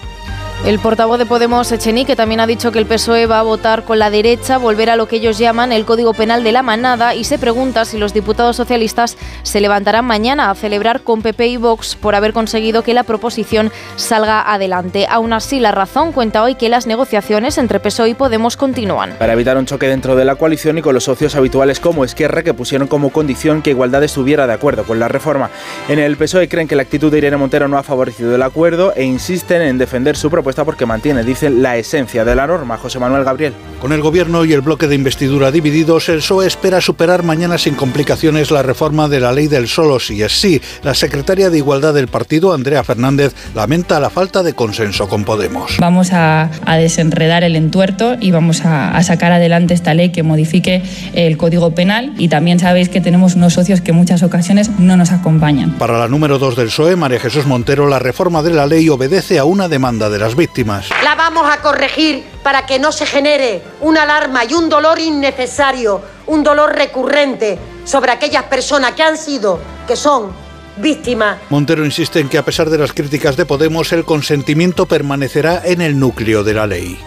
[0.65, 3.97] El portavoz de Podemos, Echenique, también ha dicho que el PSOE va a votar con
[3.97, 7.23] la derecha, volver a lo que ellos llaman el Código Penal de la Manada y
[7.23, 11.95] se pregunta si los diputados socialistas se levantarán mañana a celebrar con PP y Vox
[11.95, 15.07] por haber conseguido que la proposición salga adelante.
[15.09, 19.15] Aún así, la razón cuenta hoy que las negociaciones entre PSOE y Podemos continúan.
[19.17, 22.43] Para evitar un choque dentro de la coalición y con los socios habituales como Esquerra
[22.43, 25.49] que pusieron como condición que Igualdad estuviera de acuerdo con la reforma.
[25.87, 28.93] En el PSOE creen que la actitud de Irene Montero no ha favorecido el acuerdo
[28.93, 32.77] e insisten en defender su propuesta porque mantiene, dicen, la esencia de la norma.
[32.77, 33.53] José Manuel Gabriel.
[33.81, 37.75] Con el gobierno y el bloque de investidura divididos, el PSOE espera superar mañana sin
[37.75, 40.61] complicaciones la reforma de la ley del solo sí es sí.
[40.83, 45.77] La secretaria de Igualdad del partido, Andrea Fernández, lamenta la falta de consenso con Podemos.
[45.79, 50.23] Vamos a, a desenredar el entuerto y vamos a, a sacar adelante esta ley que
[50.23, 50.81] modifique
[51.13, 54.97] el Código Penal y también sabéis que tenemos unos socios que en muchas ocasiones no
[54.97, 55.77] nos acompañan.
[55.77, 59.39] Para la número 2 del PSOE, María Jesús Montero, la reforma de la ley obedece
[59.39, 60.89] a una demanda de las víctimas.
[61.03, 66.01] La vamos a corregir para que no se genere una alarma y un dolor innecesario,
[66.25, 70.31] un dolor recurrente sobre aquellas personas que han sido, que son
[70.77, 71.37] víctimas.
[71.49, 75.81] Montero insiste en que a pesar de las críticas de Podemos, el consentimiento permanecerá en
[75.81, 76.97] el núcleo de la ley.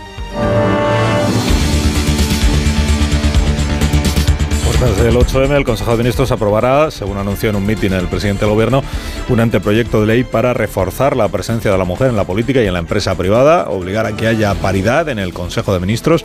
[4.82, 8.44] Desde el 8M, el Consejo de Ministros aprobará, según anunció en un mitin el presidente
[8.44, 8.82] del Gobierno,
[9.28, 12.66] un anteproyecto de ley para reforzar la presencia de la mujer en la política y
[12.66, 16.24] en la empresa privada, obligar a que haya paridad en el Consejo de Ministros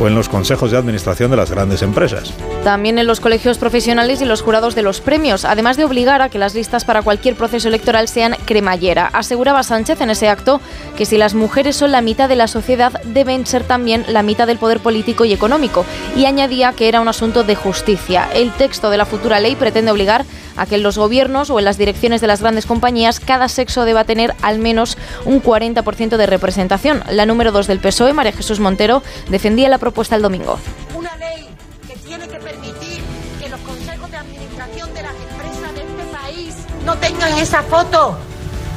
[0.00, 2.32] o en los consejos de administración de las grandes empresas.
[2.64, 6.30] También en los colegios profesionales y los jurados de los premios, además de obligar a
[6.30, 9.10] que las listas para cualquier proceso electoral sean cremallera.
[9.12, 10.62] Aseguraba Sánchez en ese acto
[10.96, 14.46] que si las mujeres son la mitad de la sociedad, deben ser también la mitad
[14.46, 15.84] del poder político y económico,
[16.16, 17.97] y añadía que era un asunto de justicia
[18.34, 20.24] el texto de la futura ley pretende obligar
[20.56, 23.84] a que en los gobiernos o en las direcciones de las grandes compañías cada sexo
[23.84, 27.02] deba tener al menos un 40% de representación.
[27.10, 30.58] La número 2 del PSOE, María Jesús Montero, defendía la propuesta el domingo.
[30.94, 31.48] Una ley
[31.86, 33.02] que tiene que permitir
[33.40, 38.18] que los consejos de administración de las empresas de este país no tengan esa foto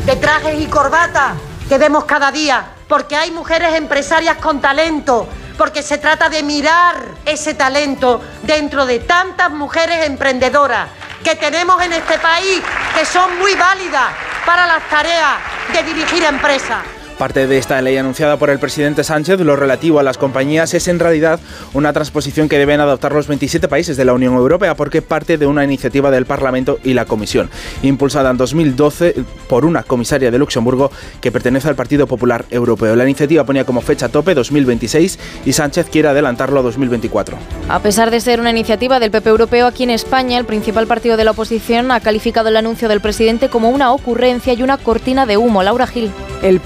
[0.05, 1.35] de trajes y corbata
[1.69, 5.27] que vemos cada día, porque hay mujeres empresarias con talento
[5.61, 10.89] porque se trata de mirar ese talento dentro de tantas mujeres emprendedoras
[11.23, 12.63] que tenemos en este país,
[12.97, 14.07] que son muy válidas
[14.43, 15.35] para las tareas
[15.71, 16.79] de dirigir empresas.
[17.21, 20.87] Parte de esta ley anunciada por el presidente Sánchez, lo relativo a las compañías, es
[20.87, 21.39] en realidad
[21.75, 25.45] una transposición que deben adoptar los 27 países de la Unión Europea porque parte de
[25.45, 27.51] una iniciativa del Parlamento y la Comisión,
[27.83, 30.89] impulsada en 2012 por una comisaria de Luxemburgo
[31.21, 32.95] que pertenece al Partido Popular Europeo.
[32.95, 37.37] La iniciativa ponía como fecha tope 2026 y Sánchez quiere adelantarlo a 2024.
[37.69, 41.17] A pesar de ser una iniciativa del PP Europeo, aquí en España el principal partido
[41.17, 45.27] de la oposición ha calificado el anuncio del presidente como una ocurrencia y una cortina
[45.27, 45.61] de humo.
[45.61, 46.11] Laura Gil.
[46.41, 46.59] El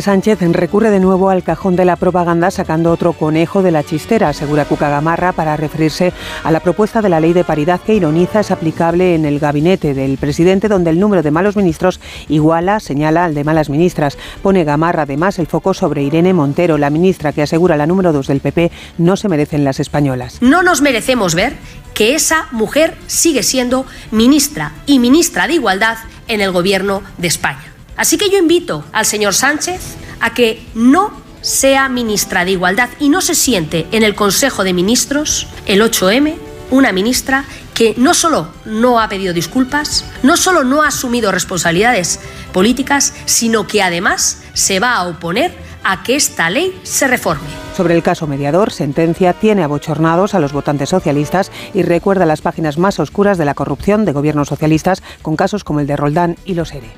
[0.00, 4.28] Sánchez recurre de nuevo al cajón de la propaganda sacando otro conejo de la chistera,
[4.28, 6.12] asegura Cuca Gamarra, para referirse
[6.44, 9.94] a la propuesta de la ley de paridad que ironiza es aplicable en el gabinete
[9.94, 14.18] del presidente, donde el número de malos ministros iguala, señala al de malas ministras.
[14.42, 18.26] Pone Gamarra además el foco sobre Irene Montero, la ministra que asegura la número 2
[18.26, 20.40] del PP no se merecen las españolas.
[20.40, 21.56] No nos merecemos ver
[21.94, 25.98] que esa mujer sigue siendo ministra y ministra de Igualdad
[26.28, 27.69] en el gobierno de España.
[28.00, 29.82] Así que yo invito al señor Sánchez
[30.20, 34.72] a que no sea ministra de Igualdad y no se siente en el Consejo de
[34.72, 36.34] Ministros, el 8M,
[36.70, 37.44] una ministra
[37.74, 42.20] que no solo no ha pedido disculpas, no solo no ha asumido responsabilidades
[42.54, 45.52] políticas, sino que además se va a oponer
[45.84, 47.48] a que esta ley se reforme.
[47.76, 52.78] Sobre el caso mediador, sentencia tiene abochornados a los votantes socialistas y recuerda las páginas
[52.78, 56.54] más oscuras de la corrupción de gobiernos socialistas con casos como el de Roldán y
[56.54, 56.88] los ERE.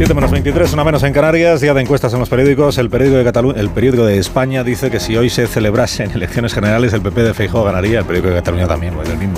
[0.00, 2.78] 7 menos 23, una menos en Canarias, día de encuestas en los periódicos.
[2.78, 6.94] El periódico de el periódico de España dice que si hoy se celebrasen elecciones generales,
[6.94, 9.34] el PP de Feijóo ganaría, el periódico de Cataluña también, pues el mismo,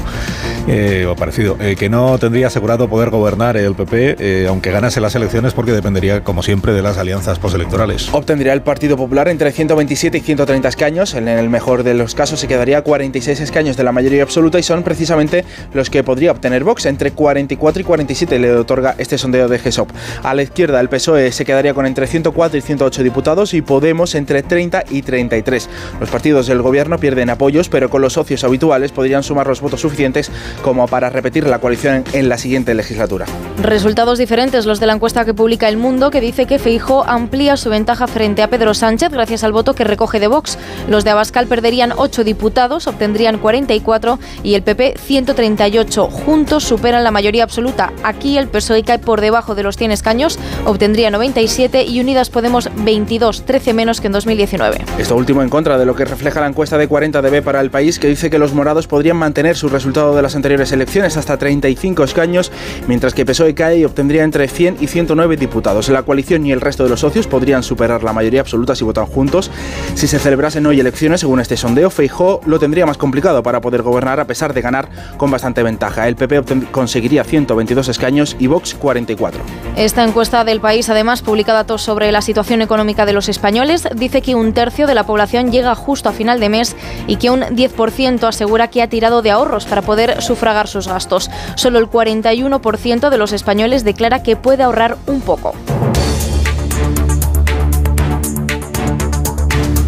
[0.69, 5.01] eh, o parecido, eh, que no tendría asegurado poder gobernar el PP, eh, aunque ganase
[5.01, 8.09] las elecciones, porque dependería, como siempre, de las alianzas postelectorales.
[8.13, 12.41] Obtendría el Partido Popular entre 127 y 130 escaños, en el mejor de los casos
[12.41, 15.45] se quedaría 46 escaños de la mayoría absoluta y son precisamente
[15.75, 19.91] los que podría obtener Vox, entre 44 y 47 le otorga este sondeo de GESOP.
[20.23, 24.15] A la izquierda, el PSOE se quedaría con entre 104 y 108 diputados y Podemos
[24.15, 25.69] entre 30 y 33.
[25.99, 29.81] Los partidos del gobierno pierden apoyos, pero con los socios habituales podrían sumar los votos
[29.81, 30.31] suficientes
[30.63, 33.27] como para repetir la coalición en la siguiente legislatura.
[33.61, 37.57] Resultados diferentes los de la encuesta que publica El Mundo, que dice que Feijo amplía
[37.57, 40.59] su ventaja frente a Pedro Sánchez gracias al voto que recoge de Vox.
[40.89, 46.09] Los de Abascal perderían 8 diputados, obtendrían 44 y el PP 138.
[46.09, 47.93] Juntos superan la mayoría absoluta.
[48.03, 52.71] Aquí el PSOE cae por debajo de los 100 escaños, obtendría 97 y Unidas Podemos
[52.77, 54.85] 22, 13 menos que en 2019.
[54.99, 57.71] Esto último en contra de lo que refleja la encuesta de 40 dB para el
[57.71, 61.36] país, que dice que los morados podrían mantener su resultado de las anteriores elecciones hasta
[61.36, 62.51] 35 escaños,
[62.88, 65.88] mientras que PSOE cae obtendría entre 100 y 109 diputados.
[65.88, 69.07] La coalición y el resto de los socios podrían superar la mayoría absoluta si votan
[69.07, 69.53] juntos.
[69.95, 73.82] Si se celebrasen hoy elecciones, según este sondeo, Feijó lo tendría más complicado para poder
[73.82, 76.09] gobernar a pesar de ganar con bastante ventaja.
[76.09, 79.40] El PP conseguiría 122 escaños y Vox 44.
[79.76, 83.86] Esta encuesta del país, además, publica datos sobre la situación económica de los españoles.
[83.95, 86.74] Dice que un tercio de la población llega justo a final de mes
[87.07, 91.30] y que un 10% asegura que ha tirado de ahorros para poder sufragar sus gastos.
[91.57, 95.53] Solo el 41% de los españoles declara que puede ahorrar un poco.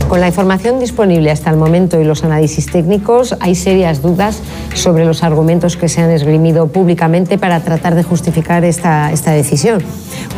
[0.07, 4.43] Con la información disponible hasta el momento y los análisis técnicos, hay serias dudas
[4.75, 9.83] sobre los argumentos que se han esgrimido públicamente para tratar de justificar esta, esta decisión.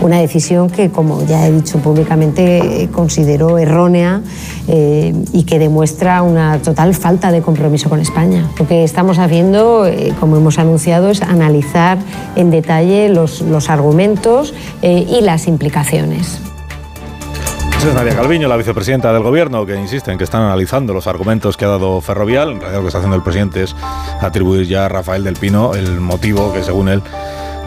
[0.01, 4.21] Una decisión que, como ya he dicho públicamente, eh, considero errónea
[4.69, 8.47] eh, y que demuestra una total falta de compromiso con España.
[8.59, 11.99] Lo que estamos haciendo, eh, como hemos anunciado, es analizar
[12.37, 16.41] en detalle los, los argumentos y las implicaciones.
[17.79, 21.07] Esa es Nadia Calviño, la vicepresidenta del Gobierno, que insiste en que están analizando los
[21.07, 22.53] argumentos que ha dado Ferrovial.
[22.53, 23.77] En realidad lo que está haciendo el presidente es
[24.21, 27.03] atribuir ya a Rafael del Pino el motivo que, según él,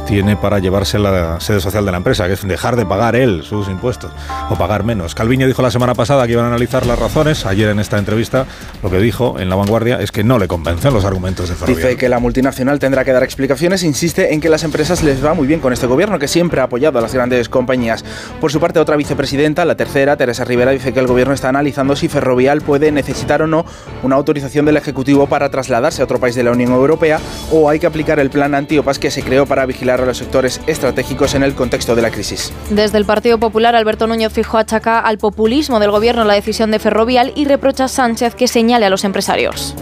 [0.10, 3.44] tiene para llevarse la sede social de la empresa, que es dejar de pagar él
[3.44, 4.12] sus impuestos
[4.50, 5.14] o pagar menos.
[5.14, 7.46] Calviño dijo la semana pasada que iban a analizar las razones.
[7.46, 8.48] Ayer en esta entrevista
[8.82, 11.78] lo que dijo en La Vanguardia es que no le convencen los argumentos de Ferrovial.
[11.78, 13.84] Dice que la multinacional tendrá que dar explicaciones.
[13.84, 16.64] Insiste en que las empresas les va muy bien con este gobierno, que siempre ha
[16.64, 18.04] apoyado a las grandes compañías.
[18.42, 21.96] Por su parte, otra vicepresidenta, la tercera, Teresa Rivera, dice que el gobierno está analizando
[21.96, 23.64] si Ferrovial puede necesitar o no
[24.02, 27.20] una autorización del Ejecutivo para trasladarse a otro país de la Unión Europea
[27.52, 30.62] o hay que aplicar el plan antiopas que se creó para vigilar a los sectores
[30.68, 32.52] estratégicos en el contexto de la crisis.
[32.70, 36.80] Desde el Partido Popular, Alberto Núñez Fijo achaca al populismo del gobierno la decisión de
[36.80, 39.76] Ferrovial y reprocha a Sánchez que señale a los empresarios.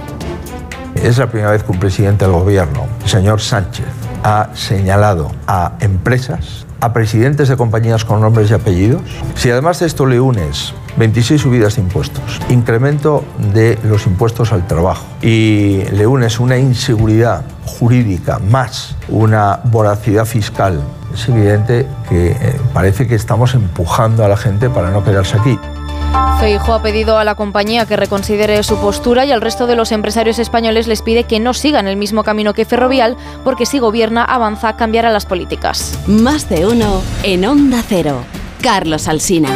[0.96, 3.86] Es la primera vez que un presidente del gobierno, el señor Sánchez,
[4.24, 9.02] ha señalado a empresas, a presidentes de compañías con nombres y apellidos.
[9.36, 13.24] Si además de esto le unes 26 subidas de impuestos, incremento
[13.54, 20.82] de los impuestos al trabajo y le unes una inseguridad jurídica más una voracidad fiscal,
[21.14, 25.58] es evidente que eh, parece que estamos empujando a la gente para no quedarse aquí.
[26.40, 29.92] Feijo ha pedido a la compañía que reconsidere su postura y al resto de los
[29.92, 34.24] empresarios españoles les pide que no sigan el mismo camino que Ferrovial porque si gobierna
[34.24, 35.98] avanza cambiará las políticas.
[36.06, 38.24] Más de uno en Onda Cero.
[38.62, 39.50] Carlos Alsina.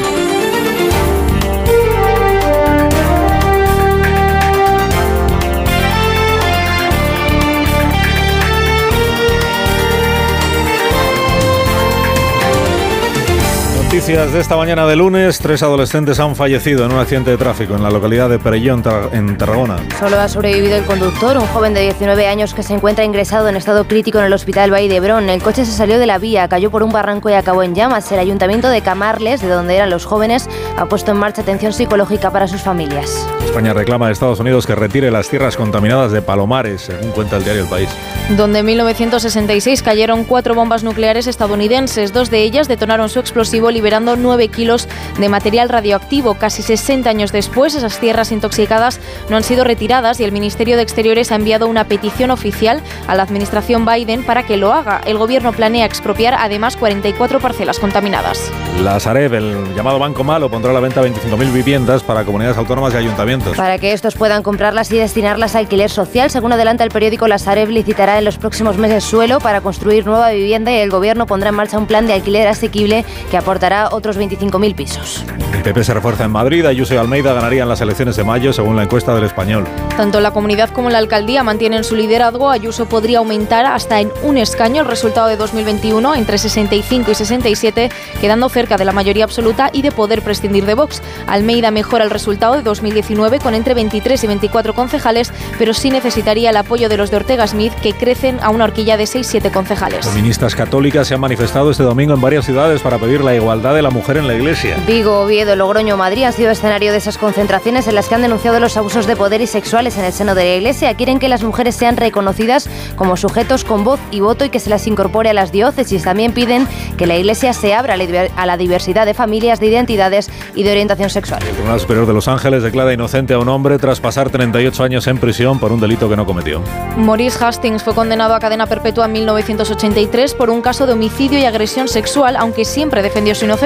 [14.01, 15.37] Noticias de esta mañana de lunes.
[15.37, 18.81] Tres adolescentes han fallecido en un accidente de tráfico en la localidad de Perellón,
[19.11, 19.77] en Tarragona.
[19.99, 23.55] Solo ha sobrevivido el conductor, un joven de 19 años que se encuentra ingresado en
[23.55, 25.29] estado crítico en el hospital Valle de Hebrón.
[25.29, 28.11] El coche se salió de la vía, cayó por un barranco y acabó en llamas.
[28.11, 32.31] El ayuntamiento de Camarles, de donde eran los jóvenes, ha puesto en marcha atención psicológica
[32.31, 33.27] para sus familias.
[33.45, 37.43] España reclama a Estados Unidos que retire las tierras contaminadas de Palomares, según cuenta el
[37.43, 37.89] diario El País.
[38.35, 42.13] Donde en 1966 cayeron cuatro bombas nucleares estadounidenses.
[42.13, 44.87] Dos de ellas detonaron su explosivo liberando 9 kilos
[45.19, 46.35] de material radioactivo.
[46.35, 50.81] Casi 60 años después, esas tierras intoxicadas no han sido retiradas y el Ministerio de
[50.81, 55.01] Exteriores ha enviado una petición oficial a la administración Biden para que lo haga.
[55.05, 58.49] El gobierno planea expropiar además 44 parcelas contaminadas.
[58.81, 62.93] La Sareb, el llamado Banco Malo, pondrá a la venta 25.000 viviendas para comunidades autónomas
[62.93, 63.57] y ayuntamientos.
[63.57, 67.39] Para que estos puedan comprarlas y destinarlas a alquiler social, según adelanta el periódico La
[67.39, 71.49] Sareb licitará en los próximos meses suelo para construir nueva vivienda y el gobierno pondrá
[71.49, 75.23] en marcha un plan de alquiler asequible que aportará otros 25.000 pisos.
[75.53, 76.65] El PP se refuerza en Madrid.
[76.65, 79.65] Ayuso y Almeida ganarían las elecciones de mayo, según la encuesta del Español.
[79.97, 82.49] Tanto la comunidad como la alcaldía mantienen su liderazgo.
[82.49, 87.89] Ayuso podría aumentar hasta en un escaño el resultado de 2021, entre 65 y 67,
[88.19, 91.01] quedando cerca de la mayoría absoluta y de poder prescindir de Vox.
[91.27, 96.49] Almeida mejora el resultado de 2019 con entre 23 y 24 concejales, pero sí necesitaría
[96.49, 100.07] el apoyo de los de Ortega Smith, que crecen a una horquilla de 6-7 concejales.
[100.07, 103.81] Feministas católicas se han manifestado este domingo en varias ciudades para pedir la igualdad de
[103.81, 104.77] la mujer en la iglesia.
[104.87, 108.59] Vigo, Oviedo, Logroño, Madrid han sido escenario de esas concentraciones en las que han denunciado
[108.59, 110.93] los abusos de poder y sexuales en el seno de la iglesia.
[110.95, 114.69] Quieren que las mujeres sean reconocidas como sujetos con voz y voto y que se
[114.69, 116.03] las incorpore a las diócesis.
[116.03, 116.67] También piden
[116.97, 117.95] que la iglesia se abra
[118.35, 121.41] a la diversidad de familias, de identidades y de orientación sexual.
[121.43, 125.07] El Tribunal Superior de Los Ángeles declara inocente a un hombre tras pasar 38 años
[125.07, 126.61] en prisión por un delito que no cometió.
[126.97, 131.45] Maurice Hastings fue condenado a cadena perpetua en 1983 por un caso de homicidio y
[131.45, 133.60] agresión sexual, aunque siempre defendió su inocencia.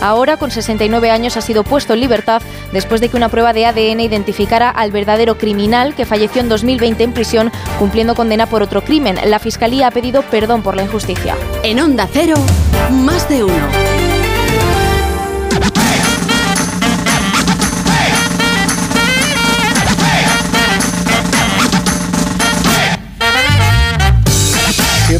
[0.00, 3.66] Ahora, con 69 años, ha sido puesto en libertad después de que una prueba de
[3.66, 8.82] ADN identificara al verdadero criminal que falleció en 2020 en prisión cumpliendo condena por otro
[8.82, 9.18] crimen.
[9.26, 11.36] La Fiscalía ha pedido perdón por la injusticia.
[11.62, 12.36] En Onda Cero,
[12.90, 13.95] más de uno.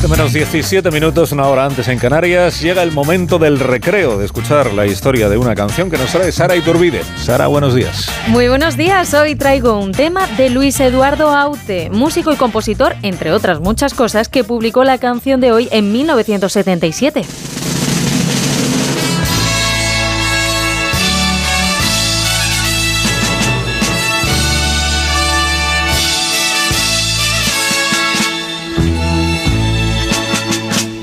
[0.09, 4.73] Menos 17 minutos, una hora antes en Canarias, llega el momento del recreo, de escuchar
[4.73, 7.03] la historia de una canción que nos trae Sara Iturbide.
[7.17, 8.09] Sara, buenos días.
[8.29, 13.33] Muy buenos días, hoy traigo un tema de Luis Eduardo Aute, músico y compositor, entre
[13.33, 17.25] otras muchas cosas, que publicó la canción de hoy en 1977.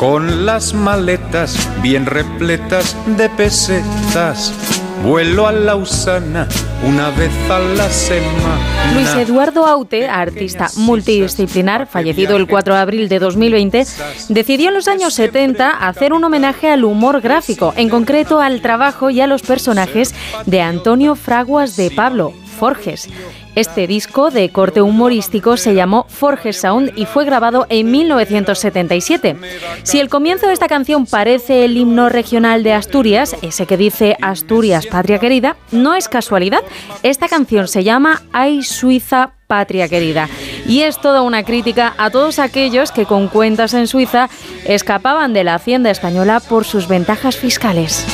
[0.03, 4.53] Con las maletas bien repletas de pesetas.
[5.01, 6.45] Vuelo a Lausana
[6.85, 8.93] una vez a la semana.
[8.93, 13.85] Luis Eduardo Aute, artista multidisciplinar, fallecido el 4 de abril de 2020,
[14.27, 19.09] decidió en los años 70 hacer un homenaje al humor gráfico, en concreto al trabajo
[19.09, 20.13] y a los personajes
[20.45, 22.33] de Antonio Fraguas de Pablo,
[22.63, 23.09] Forges.
[23.55, 29.35] Este disco de corte humorístico se llamó Forge Sound y fue grabado en 1977.
[29.83, 34.15] Si el comienzo de esta canción parece el himno regional de Asturias, ese que dice
[34.21, 36.61] Asturias, patria querida, no es casualidad.
[37.03, 40.29] Esta canción se llama Ay Suiza, patria querida.
[40.65, 44.29] Y es toda una crítica a todos aquellos que con cuentas en Suiza
[44.63, 48.05] escapaban de la hacienda española por sus ventajas fiscales.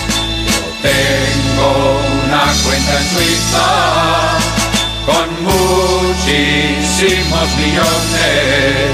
[0.81, 4.38] Tengo una cuenta en Suiza
[5.09, 8.93] con muchísimos millones.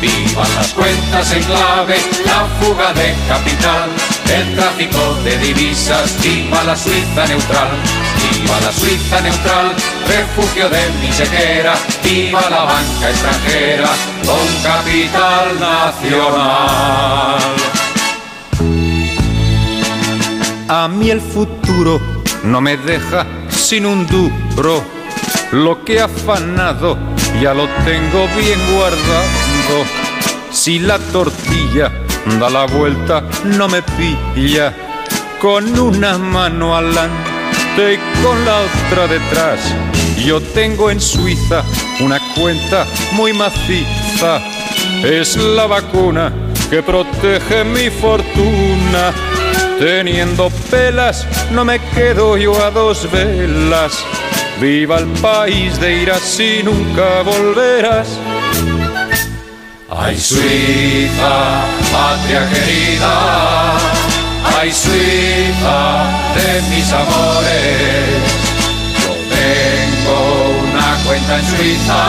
[0.00, 3.90] Vivan las cuentas en clave, la fuga de capital,
[4.32, 7.70] el tráfico de divisas, viva la Suiza neutral,
[8.22, 9.74] viva la Suiza neutral,
[10.06, 11.74] refugio de mi chequera,
[12.04, 13.88] viva la banca extranjera,
[14.24, 17.56] con capital nacional.
[20.68, 22.00] A mí el futuro
[22.44, 23.26] no me deja
[23.68, 24.82] sin un duro.
[25.52, 26.96] Lo que he afanado
[27.42, 29.84] ya lo tengo bien guardado.
[30.50, 31.92] Si la tortilla
[32.40, 34.74] da la vuelta, no me pilla.
[35.38, 39.60] Con una mano adelante y con la otra detrás.
[40.16, 41.62] Yo tengo en Suiza
[42.00, 44.40] una cuenta muy maciza.
[45.04, 46.32] Es la vacuna
[46.70, 49.12] que protege mi fortuna.
[49.78, 54.04] Teniendo pelas, no me quedo yo a dos velas.
[54.60, 58.08] Viva el país de ir así, nunca volverás.
[59.88, 63.76] Ay, Suiza, patria querida.
[64.58, 68.18] Ay, Suiza, de mis amores.
[68.98, 70.18] Yo tengo
[70.72, 72.02] una cuenta en Suiza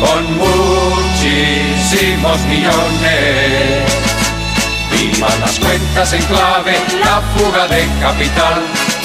[0.00, 3.89] con muchísimos millones
[5.20, 8.62] Vivan las cuentas en clave, la fuga de capital,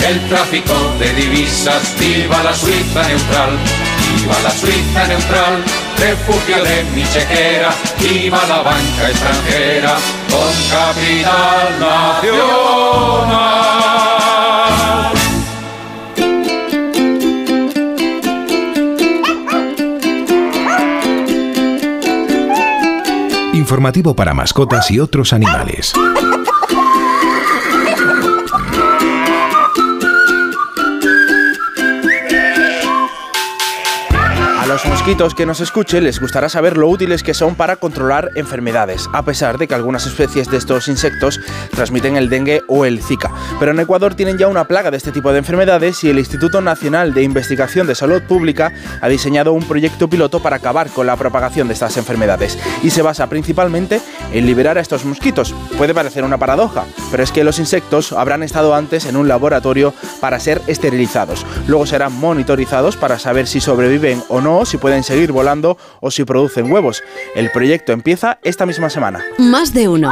[0.07, 3.57] el tráfico de divisas, viva la Suiza neutral,
[3.99, 5.61] viva la Suiza neutral,
[5.97, 9.97] refugio de mi chequera, viva la banca extranjera,
[10.29, 14.14] con capital nacional.
[23.65, 25.91] Informativo para mascotas y otros animales.
[35.05, 39.23] Mosquitos que nos escuchen les gustará saber lo útiles que son para controlar enfermedades, a
[39.23, 41.39] pesar de que algunas especies de estos insectos
[41.69, 43.31] transmiten el dengue o el zika.
[43.59, 46.59] Pero en Ecuador tienen ya una plaga de este tipo de enfermedades y el Instituto
[46.59, 51.15] Nacional de Investigación de Salud Pública ha diseñado un proyecto piloto para acabar con la
[51.15, 54.01] propagación de estas enfermedades y se basa principalmente
[54.33, 55.53] en liberar a estos mosquitos.
[55.77, 59.93] Puede parecer una paradoja, pero es que los insectos habrán estado antes en un laboratorio
[60.19, 61.45] para ser esterilizados.
[61.67, 66.23] Luego serán monitorizados para saber si sobreviven o no si pueden seguir volando o si
[66.23, 67.03] producen huevos.
[67.35, 69.23] El proyecto empieza esta misma semana.
[69.37, 70.11] Más de uno.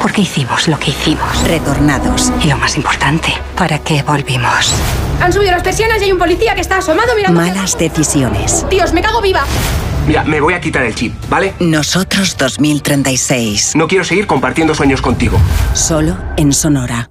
[0.00, 1.42] ¿Por qué hicimos lo que hicimos?
[1.44, 2.32] Retornados.
[2.42, 4.72] Y lo más importante, ¿para qué volvimos?
[5.20, 7.40] Han subido las persianas y hay un policía que está asomado mirando.
[7.40, 8.64] Malas decisiones.
[8.70, 9.44] Dios, me cago viva.
[10.06, 11.54] Mira, me voy a quitar el chip, ¿vale?
[11.58, 13.74] Nosotros 2036.
[13.74, 15.38] No quiero seguir compartiendo sueños contigo.
[15.74, 17.10] Solo en Sonora.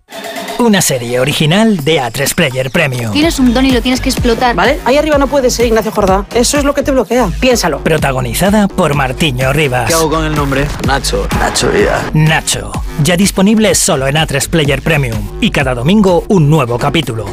[0.59, 3.11] Una serie original de A3 Player Premium.
[3.11, 4.55] Tienes un don y lo tienes que explotar.
[4.55, 4.79] ¿Vale?
[4.85, 6.25] Ahí arriba no puedes ser Ignacio Jordá.
[6.35, 7.29] Eso es lo que te bloquea.
[7.39, 7.83] Piénsalo.
[7.83, 9.87] Protagonizada por Martiño Rivas.
[9.87, 10.67] ¿Qué hago con el nombre?
[10.85, 11.27] Nacho.
[11.39, 12.03] Nacho Vida.
[12.13, 12.71] Nacho.
[13.03, 15.17] Ya disponible solo en A3 Player Premium.
[15.41, 17.25] Y cada domingo un nuevo capítulo.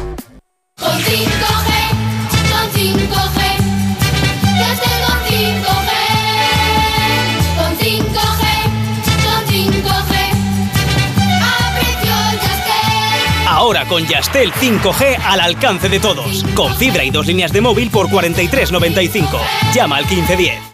[13.87, 16.43] Con Yastel 5G al alcance de todos.
[16.55, 19.27] Con fibra y dos líneas de móvil por 43.95.
[19.73, 20.69] Llama al 1510.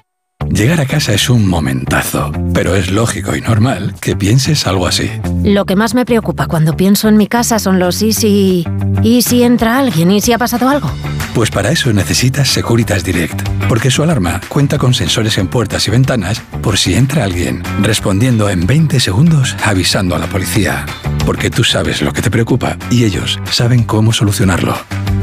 [0.49, 5.11] Llegar a casa es un momentazo, pero es lógico y normal que pienses algo así.
[5.43, 8.65] Lo que más me preocupa cuando pienso en mi casa son los y si...
[9.03, 10.11] ¿Y si entra alguien?
[10.11, 10.89] ¿Y si ha pasado algo?
[11.35, 15.91] Pues para eso necesitas Securitas Direct, porque su alarma cuenta con sensores en puertas y
[15.91, 20.85] ventanas por si entra alguien, respondiendo en 20 segundos avisando a la policía.
[21.25, 24.77] Porque tú sabes lo que te preocupa y ellos saben cómo solucionarlo.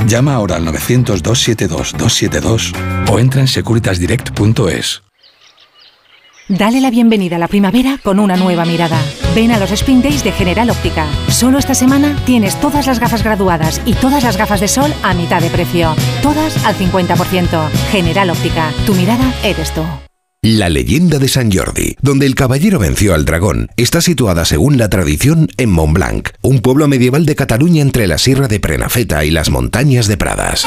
[0.06, 2.74] Llama ahora al 900-272-272
[3.10, 5.11] o entra en securitasdirect.es.
[6.58, 9.00] Dale la bienvenida a la primavera con una nueva mirada.
[9.34, 11.06] Ven a los Spring Days de General Óptica.
[11.28, 15.14] Solo esta semana tienes todas las gafas graduadas y todas las gafas de sol a
[15.14, 15.94] mitad de precio.
[16.20, 17.70] Todas al 50%.
[17.90, 18.70] General Óptica.
[18.84, 19.82] Tu mirada eres tú.
[20.42, 24.90] La leyenda de San Jordi, donde el caballero venció al dragón, está situada según la
[24.90, 29.48] tradición en Montblanc, un pueblo medieval de Cataluña entre la Sierra de Prenafeta y las
[29.48, 30.66] montañas de Pradas.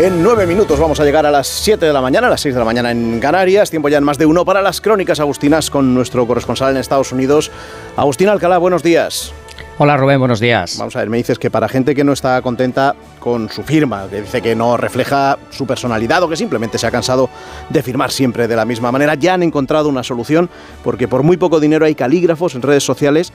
[0.00, 2.54] En nueve minutos vamos a llegar a las 7 de la mañana, a las 6
[2.54, 3.68] de la mañana en Canarias.
[3.68, 7.10] Tiempo ya en más de uno para las crónicas agustinas con nuestro corresponsal en Estados
[7.10, 7.50] Unidos.
[7.96, 9.32] Agustín Alcalá, buenos días.
[9.76, 10.76] Hola Rubén, buenos días.
[10.78, 14.06] Vamos a ver, me dices que para gente que no está contenta con su firma,
[14.08, 17.28] que dice que no refleja su personalidad o que simplemente se ha cansado
[17.68, 20.48] de firmar siempre de la misma manera, ya han encontrado una solución
[20.84, 23.32] porque por muy poco dinero hay calígrafos en redes sociales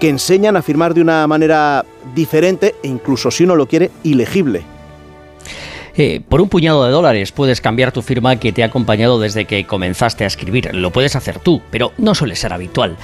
[0.00, 4.75] que enseñan a firmar de una manera diferente e incluso si uno lo quiere, ilegible.
[5.98, 9.46] Eh, por un puñado de dólares puedes cambiar tu firma que te ha acompañado desde
[9.46, 10.74] que comenzaste a escribir.
[10.74, 12.96] Lo puedes hacer tú, pero no suele ser habitual.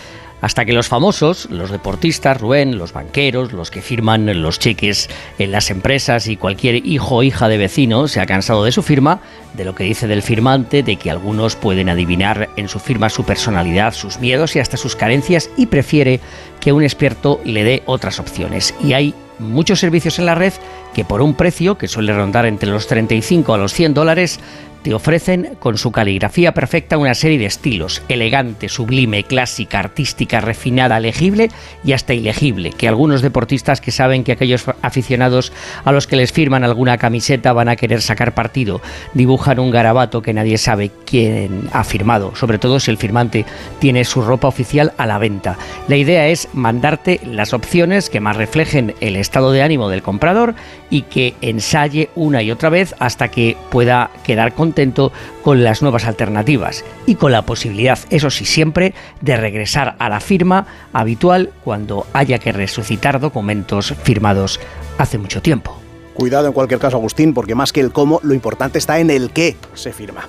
[0.42, 5.52] Hasta que los famosos, los deportistas, Rubén, los banqueros, los que firman los cheques en
[5.52, 9.20] las empresas y cualquier hijo o hija de vecino se ha cansado de su firma,
[9.54, 13.22] de lo que dice del firmante, de que algunos pueden adivinar en su firma su
[13.22, 16.18] personalidad, sus miedos y hasta sus carencias y prefiere
[16.60, 18.74] que un experto le dé otras opciones.
[18.82, 20.52] Y hay muchos servicios en la red
[20.94, 24.40] que por un precio que suele rondar entre los 35 a los 100 dólares
[24.82, 31.00] te ofrecen con su caligrafía perfecta una serie de estilos, elegante, sublime, clásica, artística, refinada,
[31.00, 31.50] legible
[31.84, 35.52] y hasta ilegible, que algunos deportistas que saben que aquellos aficionados
[35.84, 38.80] a los que les firman alguna camiseta van a querer sacar partido,
[39.14, 43.44] dibujan un garabato que nadie sabe quién ha firmado, sobre todo si el firmante
[43.78, 45.56] tiene su ropa oficial a la venta.
[45.88, 50.54] La idea es mandarte las opciones que más reflejen el estado de ánimo del comprador
[50.92, 55.10] y que ensaye una y otra vez hasta que pueda quedar con contento
[55.42, 60.20] con las nuevas alternativas y con la posibilidad, eso sí, siempre de regresar a la
[60.20, 64.60] firma habitual cuando haya que resucitar documentos firmados
[64.98, 65.76] hace mucho tiempo.
[66.14, 69.30] Cuidado en cualquier caso, Agustín, porque más que el cómo, lo importante está en el
[69.30, 70.28] qué se firma.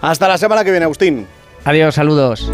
[0.00, 1.26] Hasta la semana que viene, Agustín.
[1.66, 2.50] Adiós, saludos.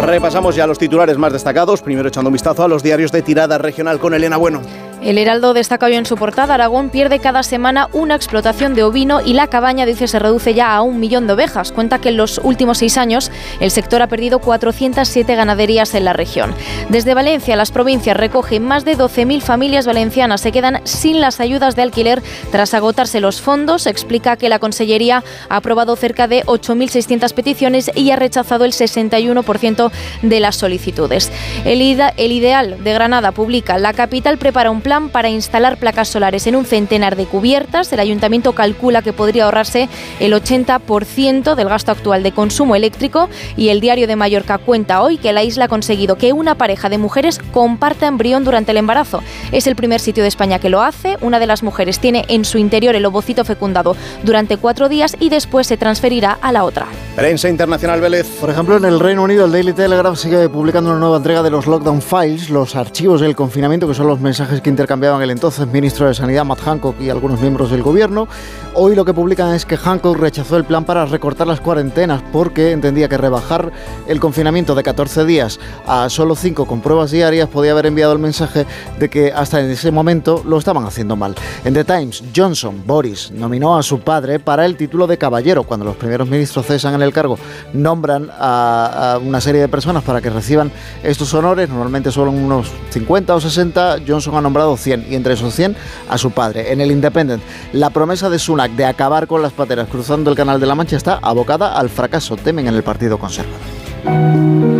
[0.00, 3.58] Repasamos ya los titulares más destacados, primero echando un vistazo a los diarios de tirada
[3.58, 4.62] regional con Elena Bueno.
[5.04, 9.20] El Heraldo destaca hoy en su portada, Aragón pierde cada semana una explotación de ovino
[9.20, 11.72] y la cabaña, dice, se reduce ya a un millón de ovejas.
[11.72, 13.30] Cuenta que en los últimos seis años
[13.60, 16.54] el sector ha perdido 407 ganaderías en la región.
[16.88, 20.40] Desde Valencia, las provincias recogen más de 12.000 familias valencianas.
[20.40, 23.86] Se quedan sin las ayudas de alquiler tras agotarse los fondos.
[23.86, 29.90] Explica que la Consellería ha aprobado cerca de 8.600 peticiones y ha rechazado el 61%
[30.22, 31.30] de las solicitudes.
[31.66, 36.46] El, el Ideal de Granada publica, la capital prepara un plan para instalar placas solares
[36.46, 37.92] en un centenar de cubiertas.
[37.92, 39.88] El ayuntamiento calcula que podría ahorrarse
[40.20, 45.18] el 80% del gasto actual de consumo eléctrico y el diario de Mallorca cuenta hoy
[45.18, 49.22] que la isla ha conseguido que una pareja de mujeres comparta embrión durante el embarazo.
[49.50, 51.16] Es el primer sitio de España que lo hace.
[51.20, 55.28] Una de las mujeres tiene en su interior el ovocito fecundado durante cuatro días y
[55.28, 56.86] después se transferirá a la otra.
[57.16, 58.26] Prensa internacional Vélez.
[58.40, 61.50] Por ejemplo, en el Reino Unido el Daily Telegraph sigue publicando una nueva entrega de
[61.50, 65.66] los Lockdown Files, los archivos del confinamiento, que son los mensajes que intercambiaban el entonces
[65.66, 68.28] ministro de Sanidad Matt Hancock y algunos miembros del gobierno.
[68.74, 72.72] Hoy lo que publican es que Hancock rechazó el plan para recortar las cuarentenas porque
[72.72, 73.72] entendía que rebajar
[74.06, 78.18] el confinamiento de 14 días a solo 5 con pruebas diarias podía haber enviado el
[78.18, 78.66] mensaje
[78.98, 81.34] de que hasta en ese momento lo estaban haciendo mal.
[81.64, 85.62] En The Times, Johnson, Boris, nominó a su padre para el título de caballero.
[85.62, 87.38] Cuando los primeros ministros cesan en el cargo,
[87.72, 90.70] nombran a, a una serie de personas para que reciban
[91.02, 95.34] estos honores, normalmente son unos 50 o 60, Johnson ha nombrado o 100 y entre
[95.34, 95.76] esos 100
[96.08, 96.72] a su padre.
[96.72, 100.60] En el Independent, la promesa de Sunak de acabar con las pateras cruzando el Canal
[100.60, 104.73] de la Mancha está abocada al fracaso, temen en el Partido Conservador.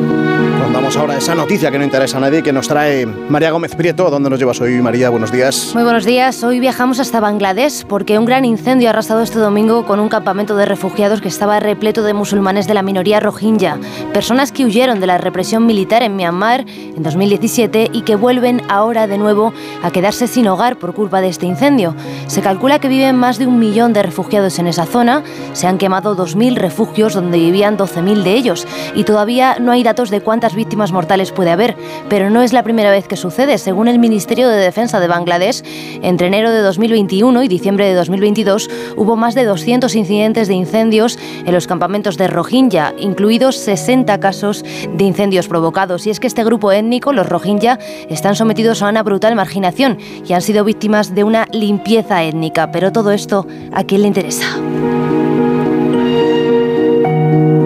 [0.74, 3.76] Vamos ahora a esa noticia que no interesa a nadie que nos trae María Gómez
[3.76, 4.10] Prieto.
[4.10, 5.08] ¿Dónde nos llevas hoy, María?
[5.08, 5.70] Buenos días.
[5.72, 6.42] Muy buenos días.
[6.42, 10.56] Hoy viajamos hasta Bangladesh porque un gran incendio ha arrasado este domingo con un campamento
[10.56, 13.78] de refugiados que estaba repleto de musulmanes de la minoría rohingya,
[14.12, 19.06] personas que huyeron de la represión militar en Myanmar en 2017 y que vuelven ahora
[19.06, 21.94] de nuevo a quedarse sin hogar por culpa de este incendio.
[22.26, 25.22] Se calcula que viven más de un millón de refugiados en esa zona.
[25.52, 28.66] Se han quemado 2.000 refugios donde vivían 12.000 de ellos
[28.96, 31.76] y todavía no hay datos de cuántas víctimas mortales puede haber,
[32.08, 33.58] pero no es la primera vez que sucede.
[33.58, 35.62] Según el Ministerio de Defensa de Bangladesh,
[36.00, 41.18] entre enero de 2021 y diciembre de 2022 hubo más de 200 incidentes de incendios
[41.44, 46.06] en los campamentos de Rohingya, incluidos 60 casos de incendios provocados.
[46.06, 50.32] Y es que este grupo étnico, los Rohingya, están sometidos a una brutal marginación y
[50.32, 52.72] han sido víctimas de una limpieza étnica.
[52.72, 54.46] Pero todo esto, ¿a quién le interesa?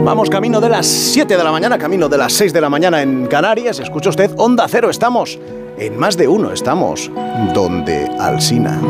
[0.08, 3.02] Vamos camino de las 7 de la mañana, camino de las 6 de la mañana
[3.02, 3.78] en Canarias.
[3.78, 5.38] Escucha usted, Onda Cero, estamos
[5.76, 7.10] en más de uno, estamos
[7.52, 8.80] donde Alsina.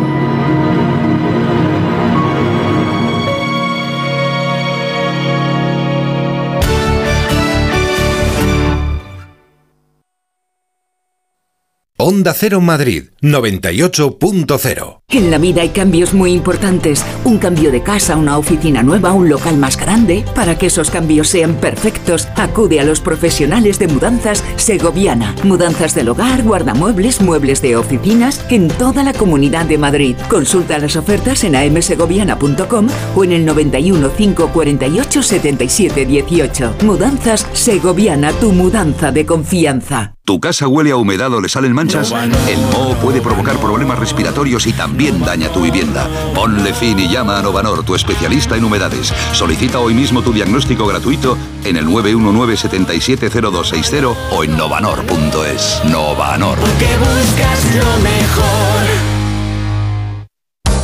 [12.01, 15.01] Onda Cero Madrid 98.0.
[15.09, 17.05] En la vida hay cambios muy importantes.
[17.25, 20.25] Un cambio de casa, una oficina nueva, un local más grande.
[20.33, 25.35] Para que esos cambios sean perfectos, acude a los profesionales de mudanzas Segoviana.
[25.43, 30.15] Mudanzas del hogar, guardamuebles, muebles de oficinas en toda la comunidad de Madrid.
[30.29, 32.87] Consulta las ofertas en amsegoviana.com
[33.17, 36.77] o en el 91 548 77 18.
[36.85, 40.15] Mudanzas Segoviana, tu mudanza de confianza.
[40.25, 41.88] ¿Tu casa huele a humedad o le salen manchas?
[41.89, 46.07] El moho puede provocar problemas respiratorios y también daña tu vivienda.
[46.35, 49.11] Ponle fin y llama a Novanor, tu especialista en humedades.
[49.33, 55.81] Solicita hoy mismo tu diagnóstico gratuito en el 919-770260 o en novanor.es.
[55.87, 56.59] Novanor.
[56.59, 59.08] Porque buscas lo mejor.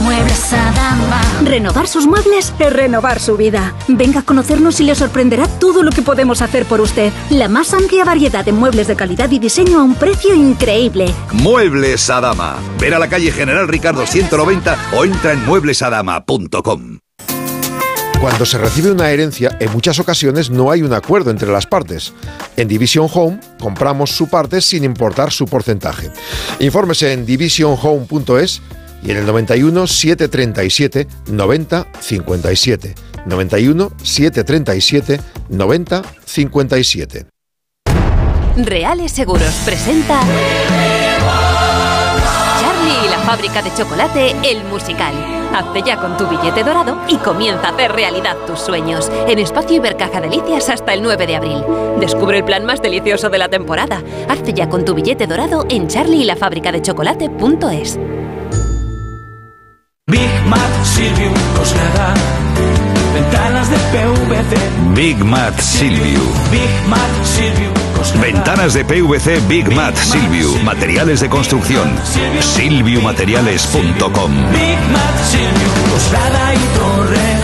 [0.05, 1.22] Muebles Adama.
[1.44, 3.74] Renovar sus muebles es renovar su vida.
[3.88, 7.11] Venga a conocernos y le sorprenderá todo lo que podemos hacer por usted.
[7.30, 11.07] La más amplia variedad de muebles de calidad y diseño a un precio increíble.
[11.32, 12.57] Muebles Adama.
[12.78, 16.98] Ver a la calle General Ricardo 190 o entra en mueblesadama.com.
[18.20, 22.12] Cuando se recibe una herencia, en muchas ocasiones no hay un acuerdo entre las partes.
[22.59, 26.11] En Division Home compramos su parte sin importar su porcentaje.
[26.61, 28.61] Infórmese en divisionhome.es
[29.05, 32.94] y en el 91 737 90 57.
[33.26, 37.26] 91 737 90 57.
[38.57, 40.20] Reales Seguros presenta
[42.61, 45.12] Charlie y la fábrica de chocolate, el musical.
[45.52, 49.11] Hazte ya con tu billete dorado y comienza a hacer realidad tus sueños.
[49.28, 51.64] En Espacio Ibercaja Delicias hasta el 9 de abril.
[52.00, 54.02] Descubre el plan más delicioso de la temporada.
[54.28, 56.24] Hazte ya con tu billete dorado en charlie
[60.07, 62.12] Big Mat Silvium Cosnada.
[63.14, 64.55] Ventanas de PVC.
[64.94, 66.20] Big Mat Silviu.
[66.50, 68.26] Big Mat Silvium Cosnada.
[68.26, 70.59] Ventanas de PVC Big Mat Silviu.
[70.62, 71.90] Materiales de construcción.
[72.38, 74.32] Silviumateriales.com.
[74.52, 77.43] Big Mat Silvium Cosnada y Torrejón.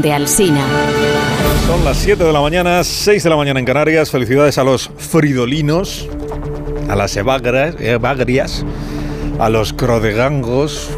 [0.00, 0.64] Donde Alsina.
[1.66, 4.10] Son las 7 de la mañana, 6 de la mañana en Canarias.
[4.10, 6.08] Felicidades a los fridolinos,
[6.88, 8.64] a las evagrias,
[9.38, 10.88] a los crodegangos,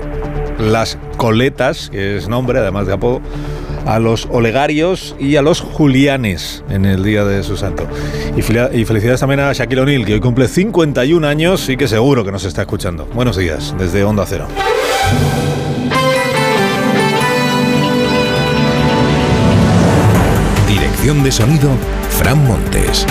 [0.61, 3.20] las coletas, que es nombre además de apodo,
[3.86, 7.88] a los olegarios y a los julianes en el día de su santo.
[8.36, 12.30] Y felicidades también a Shaquille O'Neal, que hoy cumple 51 años y que seguro que
[12.30, 13.07] nos está escuchando.
[13.07, 14.46] Buenos días, desde Onda Cero.
[21.03, 21.68] De sonido,
[22.11, 23.05] Fran Montes.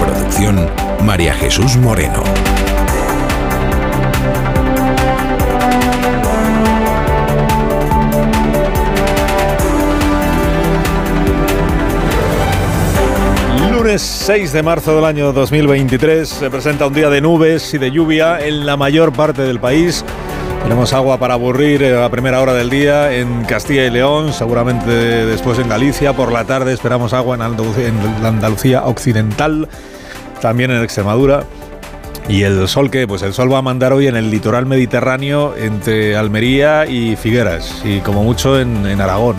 [0.00, 0.66] Producción,
[1.04, 2.24] María Jesús Moreno.
[13.70, 17.90] Lunes 6 de marzo del año 2023 se presenta un día de nubes y de
[17.90, 20.04] lluvia en la mayor parte del país.
[20.64, 24.90] Tenemos agua para aburrir eh, a primera hora del día en Castilla y León, seguramente
[24.90, 26.14] después en Galicia.
[26.14, 29.68] Por la tarde esperamos agua en Andalucía, occidental,
[30.40, 31.44] también en Extremadura.
[32.28, 35.54] Y el sol que, pues el sol va a mandar hoy en el litoral mediterráneo
[35.56, 39.36] entre Almería y Figueras, y como mucho en Aragón.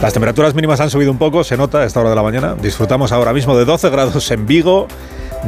[0.00, 2.54] Las temperaturas mínimas han subido un poco, se nota a esta hora de la mañana.
[2.54, 4.86] Disfrutamos ahora mismo de 12 grados en Vigo,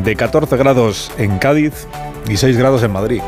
[0.02, 1.86] de 14 grados en Cádiz
[2.28, 3.22] y 6 grados en Madrid.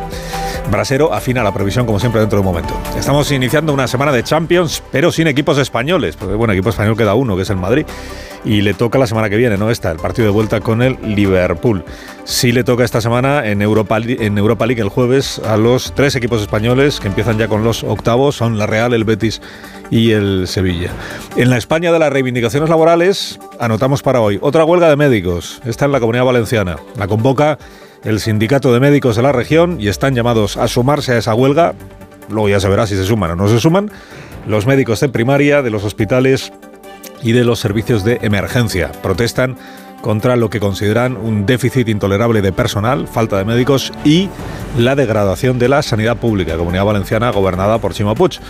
[0.71, 2.75] Brasero afina la previsión como siempre dentro de un momento.
[2.97, 7.15] Estamos iniciando una semana de Champions, pero sin equipos españoles, porque bueno, equipo español queda
[7.15, 7.85] uno, que es el Madrid,
[8.45, 10.97] y le toca la semana que viene, no esta, el partido de vuelta con el
[11.03, 11.85] Liverpool.
[12.25, 16.17] Sí le toca esta semana en Europa, en Europa League el jueves a los tres
[16.17, 19.41] equipos españoles que empiezan ya con los octavos, son la Real, el Betis
[19.91, 20.91] y el Sevilla.
[21.37, 25.85] En la España de las reivindicaciones laborales anotamos para hoy otra huelga de médicos, esta
[25.85, 26.77] en la Comunidad Valenciana.
[26.97, 27.59] La convoca
[28.05, 31.75] el Sindicato de Médicos de la región y están llamados a sumarse a esa huelga.
[32.29, 33.91] Luego ya se verá si se suman o no se suman
[34.47, 36.53] los médicos de primaria, de los hospitales
[37.23, 38.91] y de los servicios de emergencia.
[39.03, 39.57] Protestan
[40.01, 44.29] contra lo que consideran un déficit intolerable de personal, falta de médicos y
[44.77, 48.41] la degradación de la sanidad pública, Comunidad Valenciana gobernada por Chimo Puig.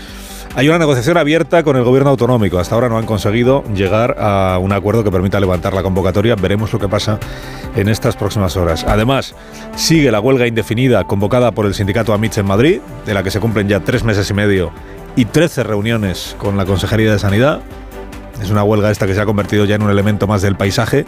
[0.55, 2.59] Hay una negociación abierta con el gobierno autonómico.
[2.59, 6.36] Hasta ahora no han conseguido llegar a un acuerdo que permita levantar la convocatoria.
[6.36, 7.18] Veremos lo que pasa
[7.74, 8.84] en estas próximas horas.
[8.86, 9.34] Además,
[9.76, 13.40] sigue la huelga indefinida convocada por el sindicato AMITS en Madrid, de la que se
[13.40, 14.72] cumplen ya tres meses y medio
[15.16, 17.62] y 13 reuniones con la Consejería de Sanidad.
[18.42, 21.07] Es una huelga esta que se ha convertido ya en un elemento más del paisaje,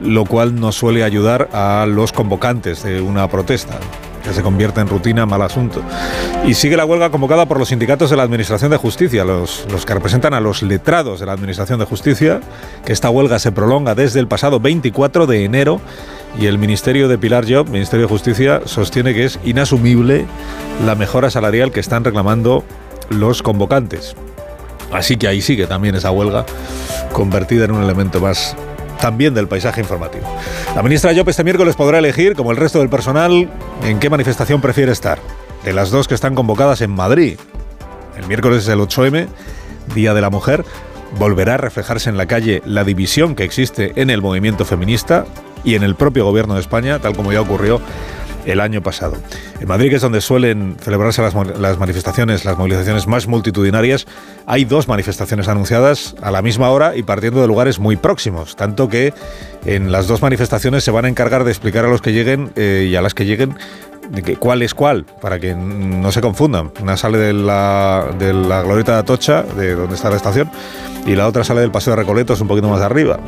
[0.00, 3.78] lo cual no suele ayudar a los convocantes de una protesta,
[4.22, 5.82] que se convierte en rutina, mal asunto.
[6.46, 9.86] Y sigue la huelga convocada por los sindicatos de la Administración de Justicia, los, los
[9.86, 12.40] que representan a los letrados de la Administración de Justicia,
[12.84, 15.80] que esta huelga se prolonga desde el pasado 24 de enero
[16.38, 20.26] y el Ministerio de Pilar Job, Ministerio de Justicia, sostiene que es inasumible
[20.84, 22.64] la mejora salarial que están reclamando
[23.08, 24.16] los convocantes.
[24.92, 26.44] Así que ahí sigue también esa huelga,
[27.12, 28.56] convertida en un elemento más
[29.00, 30.24] también del paisaje informativo.
[30.74, 33.50] La ministra Job este miércoles podrá elegir, como el resto del personal,
[33.82, 35.18] en qué manifestación prefiere estar.
[35.64, 37.38] De las dos que están convocadas en Madrid.
[38.16, 39.26] El miércoles es el 8M,
[39.94, 40.64] Día de la Mujer.
[41.18, 45.24] Volverá a reflejarse en la calle la división que existe en el movimiento feminista
[45.64, 47.80] y en el propio gobierno de España, tal como ya ocurrió
[48.46, 49.16] el año pasado.
[49.60, 51.34] En Madrid, que es donde suelen celebrarse las,
[51.78, 54.06] manifestaciones, las movilizaciones más multitudinarias,
[54.46, 58.88] hay dos manifestaciones anunciadas a la misma hora y partiendo de lugares muy próximos, tanto
[58.88, 59.12] que
[59.64, 62.88] en las dos manifestaciones se van a encargar de explicar a los que lleguen eh,
[62.90, 63.56] y a las que lleguen
[64.38, 66.72] cuál es cuál, para que no se confundan.
[66.80, 70.50] Una sale de la, de la glorieta de Atocha, de donde está la estación,
[71.06, 73.18] y la otra sale del Paseo de Recoletos, un poquito más arriba.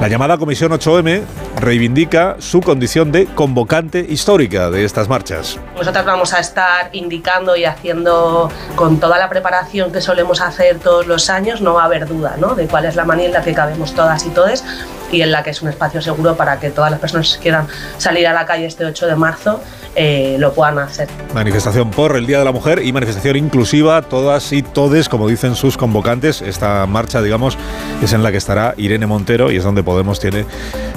[0.00, 1.22] La llamada Comisión 8M
[1.60, 5.58] reivindica su condición de convocante histórica de estas marchas.
[5.76, 11.06] Nosotros vamos a estar indicando y haciendo con toda la preparación que solemos hacer todos
[11.06, 12.54] los años, no va a haber duda ¿no?
[12.54, 14.64] de cuál es la manera en la que cabemos todas y todes
[15.12, 17.66] y en la que es un espacio seguro para que todas las personas que quieran
[17.98, 19.60] salir a la calle este 8 de marzo
[19.96, 21.08] eh, lo puedan hacer.
[21.34, 25.56] Manifestación por el Día de la Mujer y manifestación inclusiva, todas y todes, como dicen
[25.56, 26.42] sus convocantes.
[26.42, 27.58] Esta marcha, digamos,
[28.02, 30.44] es en la que estará Irene Montero y es donde Podemos tiene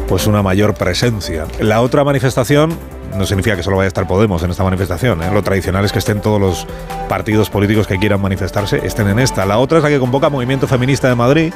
[0.08, 1.46] pues una mayor presencia.
[1.60, 2.78] La otra manifestación
[3.16, 5.24] no significa que solo vaya a estar Podemos en esta manifestación.
[5.24, 5.32] ¿eh?
[5.34, 6.68] Lo tradicional es que estén todos los
[7.08, 9.46] partidos políticos que quieran manifestarse, estén en esta.
[9.46, 11.54] La otra es la que convoca Movimiento Feminista de Madrid.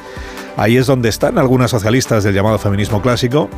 [0.55, 3.49] Ahí es donde están algunas socialistas del llamado feminismo clásico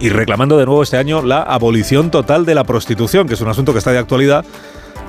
[0.00, 3.48] y reclamando de nuevo este año la abolición total de la prostitución, que es un
[3.48, 4.44] asunto que está de actualidad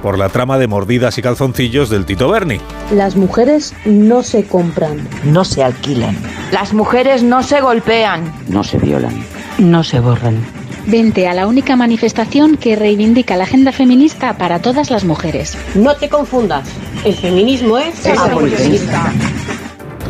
[0.02, 2.60] por la trama de mordidas y calzoncillos del Tito Berni.
[2.94, 6.16] Las mujeres no se compran, no se alquilan.
[6.52, 9.26] Las mujeres no se golpean, no se violan,
[9.58, 10.65] no se borran.
[10.88, 15.58] Vente a la única manifestación que reivindica la agenda feminista para todas las mujeres.
[15.74, 16.70] No te confundas,
[17.04, 19.12] el feminismo es, es abolicionista.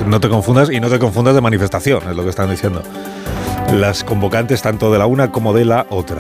[0.08, 2.84] No te confundas y no te confundas de manifestación, es lo que están diciendo
[3.74, 6.20] las convocantes tanto de la una como de la otra.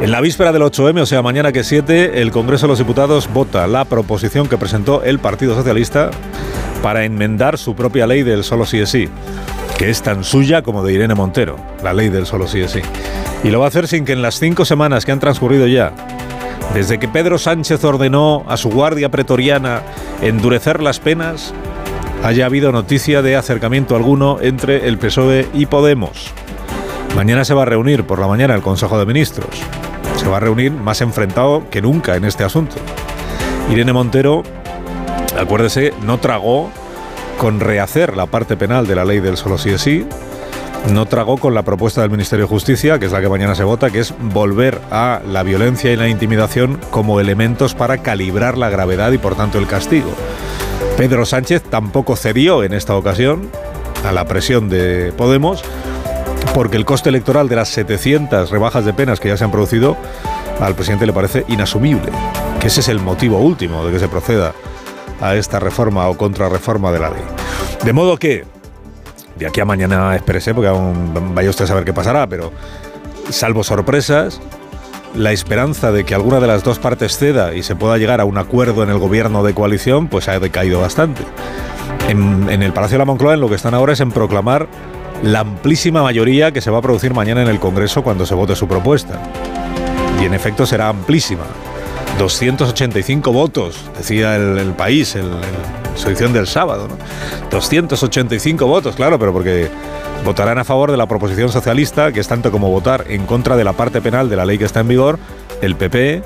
[0.00, 3.32] En la víspera del 8M, o sea, mañana que 7, el Congreso de los Diputados
[3.32, 6.10] vota la proposición que presentó el Partido Socialista
[6.82, 9.08] para enmendar su propia ley del solo sí es sí,
[9.78, 12.80] que es tan suya como de Irene Montero, la ley del solo sí es sí.
[13.42, 15.92] Y lo va a hacer sin que en las cinco semanas que han transcurrido ya,
[16.74, 19.82] desde que Pedro Sánchez ordenó a su guardia pretoriana
[20.20, 21.54] endurecer las penas,
[22.22, 26.32] haya habido noticia de acercamiento alguno entre el PSOE y Podemos.
[27.14, 29.62] Mañana se va a reunir por la mañana el Consejo de Ministros.
[30.16, 32.76] Se va a reunir más enfrentado que nunca en este asunto.
[33.70, 34.42] Irene Montero,
[35.38, 36.70] acuérdese, no tragó
[37.38, 40.06] con rehacer la parte penal de la ley del solo sí es sí,
[40.92, 43.64] no tragó con la propuesta del Ministerio de Justicia, que es la que mañana se
[43.64, 48.70] vota, que es volver a la violencia y la intimidación como elementos para calibrar la
[48.70, 50.10] gravedad y por tanto el castigo.
[50.96, 53.50] Pedro Sánchez tampoco cedió en esta ocasión
[54.04, 55.62] a la presión de Podemos
[56.54, 59.96] porque el coste electoral de las 700 rebajas de penas que ya se han producido
[60.60, 62.10] al presidente le parece inasumible,
[62.60, 64.52] que ese es el motivo último de que se proceda
[65.20, 67.22] a esta reforma o contrarreforma de la ley.
[67.84, 68.44] De modo que,
[69.36, 72.52] de aquí a mañana expresé, porque aún vaya usted a saber qué pasará, pero
[73.30, 74.40] salvo sorpresas,
[75.14, 78.24] la esperanza de que alguna de las dos partes ceda y se pueda llegar a
[78.24, 81.22] un acuerdo en el gobierno de coalición, pues ha decaído bastante.
[82.08, 84.68] En, en el Palacio de la Moncloa en lo que están ahora es en proclamar
[85.22, 88.54] la amplísima mayoría que se va a producir mañana en el Congreso cuando se vote
[88.54, 89.20] su propuesta.
[90.20, 91.44] Y en efecto será amplísima.
[92.18, 95.30] 285 votos, decía el, país en,
[95.94, 96.88] su edición del sábado.
[97.50, 99.68] 285 votos, claro, pero porque
[100.24, 103.64] votarán a favor de la proposición socialista, que es tanto como votar en contra de
[103.64, 105.18] la parte penal de la ley que está en vigor,
[105.60, 106.22] el PP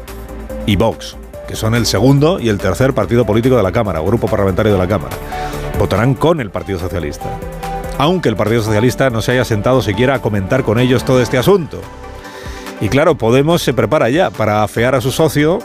[0.67, 1.17] y Vox,
[1.49, 4.73] que son el segundo y el tercer partido político de la Cámara, o grupo parlamentario
[4.73, 5.17] de la Cámara.
[5.79, 7.31] Votarán con el Partido Socialista
[8.01, 11.37] aunque el Partido Socialista no se haya sentado siquiera a comentar con ellos todo este
[11.37, 11.83] asunto.
[12.81, 15.59] Y claro, Podemos se prepara ya para afear a su socio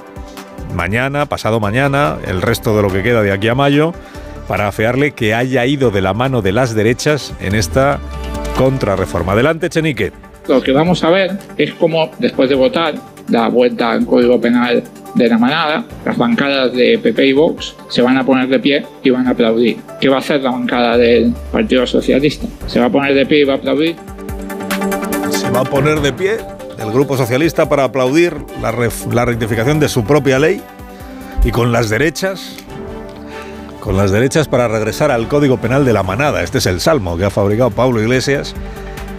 [0.73, 3.93] mañana, pasado mañana, el resto de lo que queda de aquí a mayo,
[4.49, 8.01] para afearle que haya ido de la mano de las derechas en esta
[8.57, 9.31] contrarreforma.
[9.31, 10.11] Adelante, Chenique.
[10.49, 12.95] Lo que vamos a ver es cómo, después de votar,
[13.27, 14.83] da vuelta al Código Penal
[15.15, 18.85] de la manada, las bancadas de PP y Vox se van a poner de pie
[19.03, 19.77] y van a aplaudir.
[20.01, 22.47] ¿Qué va a hacer la bancada del Partido Socialista?
[22.67, 23.95] ¿Se va a poner de pie y va a aplaudir?
[25.29, 26.37] Se va a poner de pie
[26.77, 28.73] el Grupo Socialista para aplaudir la,
[29.11, 30.61] la rectificación de su propia ley
[31.43, 32.57] y con las derechas
[33.79, 36.41] con las derechas para regresar al Código Penal de la Manada.
[36.41, 38.55] Este es el salmo que ha fabricado Pablo Iglesias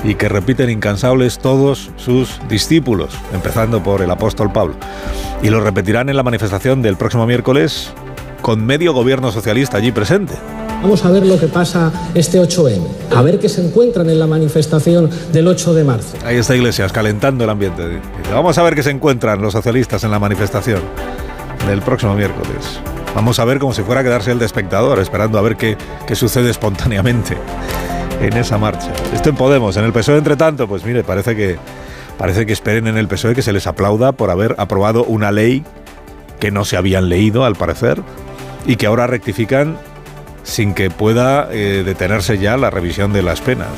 [0.06, 4.76] y que repiten incansables todos sus discípulos, empezando por el apóstol Pablo.
[5.42, 7.90] Y lo repetirán en la manifestación del próximo miércoles
[8.40, 10.34] con medio gobierno socialista allí presente.
[10.80, 12.80] Vamos a ver lo que pasa este 8M,
[13.16, 16.16] a ver qué se encuentran en la manifestación del 8 de marzo.
[16.24, 18.00] Ahí está Iglesias, calentando el ambiente.
[18.30, 20.80] Vamos a ver qué se encuentran los socialistas en la manifestación
[21.66, 22.78] del próximo miércoles.
[23.16, 25.76] Vamos a ver como si fuera a quedarse el de espectador, esperando a ver qué,
[26.06, 27.36] qué sucede espontáneamente
[28.20, 28.92] en esa marcha.
[29.14, 31.58] Esto en Podemos, en el PSOE, entre tanto, pues mire, parece que,
[32.18, 35.64] parece que esperen en el PSOE que se les aplauda por haber aprobado una ley
[36.40, 38.02] que no se habían leído, al parecer,
[38.66, 39.78] y que ahora rectifican
[40.42, 43.68] sin que pueda eh, detenerse ya la revisión de las penas,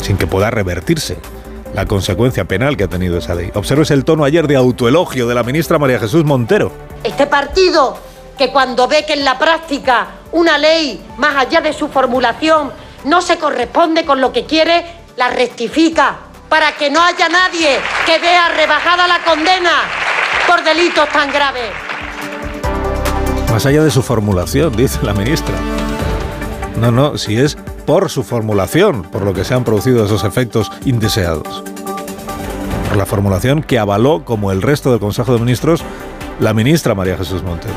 [0.00, 1.18] sin que pueda revertirse
[1.74, 3.50] la consecuencia penal que ha tenido esa ley.
[3.54, 6.72] Observes el tono ayer de autoelogio de la ministra María Jesús Montero.
[7.04, 7.98] Este partido
[8.38, 12.70] que cuando ve que en la práctica una ley, más allá de su formulación,
[13.06, 14.84] no se corresponde con lo que quiere,
[15.16, 16.16] la rectifica
[16.48, 19.70] para que no haya nadie que vea rebajada la condena
[20.46, 21.70] por delitos tan graves.
[23.50, 25.54] Más allá de su formulación, dice la ministra.
[26.80, 27.56] No, no, si es
[27.86, 31.62] por su formulación, por lo que se han producido esos efectos indeseados.
[32.88, 35.82] Por la formulación que avaló, como el resto del Consejo de Ministros,
[36.40, 37.74] la ministra María Jesús Montero.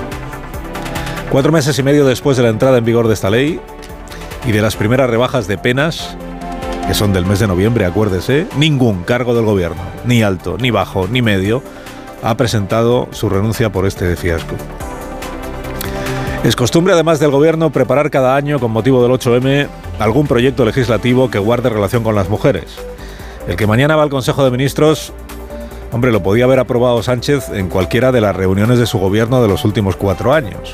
[1.30, 3.62] Cuatro meses y medio después de la entrada en vigor de esta ley
[4.46, 6.16] y de las primeras rebajas de penas,
[6.88, 11.08] que son del mes de noviembre, acuérdese, ningún cargo del gobierno, ni alto, ni bajo,
[11.08, 11.62] ni medio,
[12.24, 14.56] ha presentado su renuncia por este fiasco.
[16.44, 19.68] Es costumbre además del gobierno preparar cada año con motivo del 8M
[20.00, 22.78] algún proyecto legislativo que guarde relación con las mujeres.
[23.48, 25.12] El que mañana va al Consejo de Ministros,
[25.92, 29.50] hombre, lo podía haber aprobado Sánchez en cualquiera de las reuniones de su gobierno de
[29.50, 30.74] los últimos cuatro años.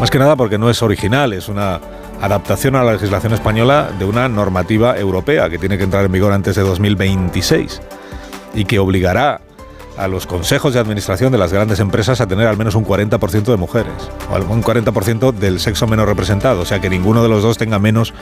[0.00, 1.80] Más que nada porque no es original, es una
[2.20, 6.32] adaptación a la legislación española de una normativa europea que tiene que entrar en vigor
[6.32, 7.80] antes de 2026
[8.54, 9.40] y que obligará
[9.96, 13.44] a los consejos de administración de las grandes empresas a tener al menos un 40%
[13.44, 13.94] de mujeres
[14.30, 17.78] o algún 40% del sexo menos representado, o sea que ninguno de los dos tenga
[17.78, 18.12] menos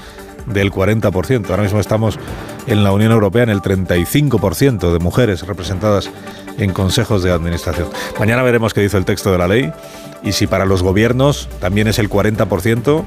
[0.46, 1.50] del 40%.
[1.50, 2.18] Ahora mismo estamos
[2.66, 6.10] en la Unión Europea en el 35% de mujeres representadas
[6.58, 7.88] en consejos de administración.
[8.18, 9.72] Mañana veremos qué dice el texto de la ley
[10.22, 13.04] y si para los gobiernos también es el 40%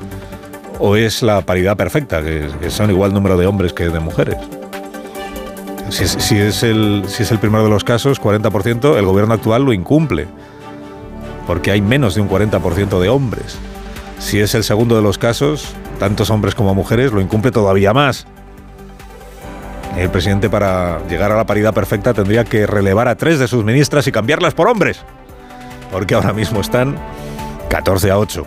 [0.80, 4.38] o es la paridad perfecta, que, que son igual número de hombres que de mujeres.
[5.90, 6.04] Si
[6.38, 10.28] es, el, si es el primero de los casos, 40%, el gobierno actual lo incumple,
[11.46, 13.58] porque hay menos de un 40% de hombres.
[14.20, 18.28] Si es el segundo de los casos, tantos hombres como mujeres, lo incumple todavía más.
[19.98, 23.64] El presidente para llegar a la paridad perfecta tendría que relevar a tres de sus
[23.64, 25.04] ministras y cambiarlas por hombres,
[25.92, 26.98] porque ahora mismo están
[27.70, 28.46] 14 a 8.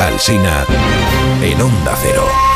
[0.00, 0.64] Alsina
[1.42, 2.47] en Onda Cero.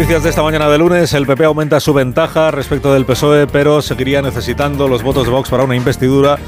[0.00, 3.82] Noticias de esta mañana de lunes, el PP aumenta su ventaja respecto del PSOE, pero
[3.82, 6.38] seguiría necesitando los votos de Vox para una investidura,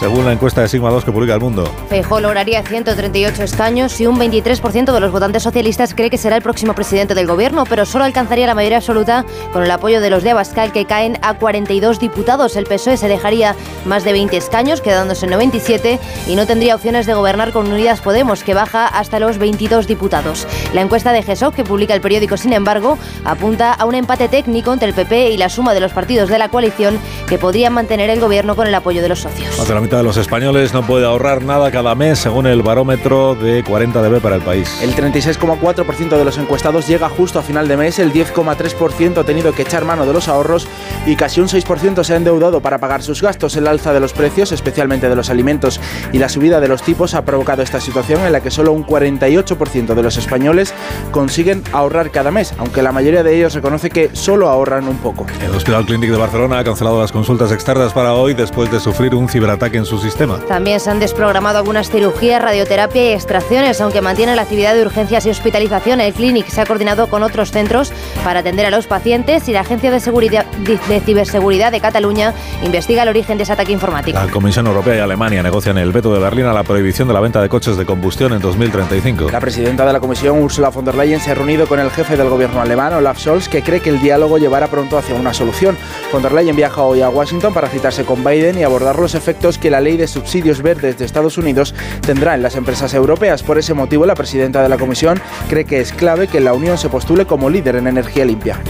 [0.00, 1.70] según la encuesta de Sigma 2 que publica El Mundo.
[1.90, 6.42] Feijóo lograría 138 escaños y un 23% de los votantes socialistas cree que será el
[6.42, 10.22] próximo presidente del gobierno, pero solo alcanzaría la mayoría absoluta con el apoyo de los
[10.22, 12.56] de Abascal, que caen a 42 diputados.
[12.56, 13.54] El PSOE se dejaría
[13.84, 18.00] más de 20 escaños, quedándose en 97, y no tendría opciones de gobernar con Unidas
[18.00, 20.46] Podemos, que baja hasta los 22 diputados.
[20.72, 22.93] La encuesta de GESOC, que publica el periódico, sin embargo,
[23.24, 26.38] apunta a un empate técnico entre el PP y la suma de los partidos de
[26.38, 26.98] la coalición
[27.28, 29.56] que podrían mantener el gobierno con el apoyo de los socios.
[29.58, 32.62] Más de la mitad de los españoles no puede ahorrar nada cada mes, según el
[32.62, 34.80] barómetro de 40dB para el país.
[34.82, 39.52] El 36,4% de los encuestados llega justo a final de mes, el 10,3% ha tenido
[39.52, 40.66] que echar mano de los ahorros
[41.06, 43.56] y casi un 6% se ha endeudado para pagar sus gastos.
[43.56, 45.80] El alza de los precios, especialmente de los alimentos,
[46.12, 48.86] y la subida de los tipos ha provocado esta situación en la que solo un
[48.86, 50.74] 48% de los españoles
[51.10, 55.26] consiguen ahorrar cada mes, aunque la mayoría de ellos reconoce que solo ahorran un poco.
[55.42, 59.14] El Hospital Clínic de Barcelona ha cancelado las consultas externas para hoy después de sufrir
[59.14, 60.38] un ciberataque en su sistema.
[60.46, 65.24] También se han desprogramado algunas cirugías, radioterapia y extracciones, aunque mantiene la actividad de urgencias
[65.24, 66.02] y hospitalización.
[66.02, 67.90] El Clínic se ha coordinado con otros centros
[68.22, 73.04] para atender a los pacientes y la Agencia de, Seguridad, de Ciberseguridad de Cataluña investiga
[73.04, 74.18] el origen de ese ataque informático.
[74.18, 77.20] La Comisión Europea y Alemania negocian el veto de Berlín a la prohibición de la
[77.20, 79.30] venta de coches de combustión en 2035.
[79.30, 82.16] La presidenta de la Comisión, Ursula von der Leyen, se ha reunido con el jefe
[82.16, 85.76] del gobierno alemán, Olaf Scholz, que cree que el diálogo llevará pronto hacia una solución.
[86.12, 89.58] Von der Leyen viaja hoy a Washington para citarse con Biden y abordar los efectos
[89.58, 93.42] que la ley de subsidios verdes de Estados Unidos tendrá en las empresas europeas.
[93.42, 96.78] Por ese motivo, la presidenta de la Comisión cree que es clave que la Unión
[96.78, 98.60] se postule como líder en energía limpia.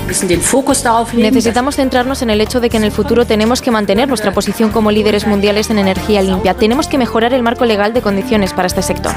[1.30, 4.70] Necesitamos centrarnos en el hecho de que en el futuro tenemos que mantener nuestra posición
[4.70, 6.54] como líderes mundiales en energía limpia.
[6.54, 9.12] Tenemos que mejorar el marco legal de condiciones para este sector.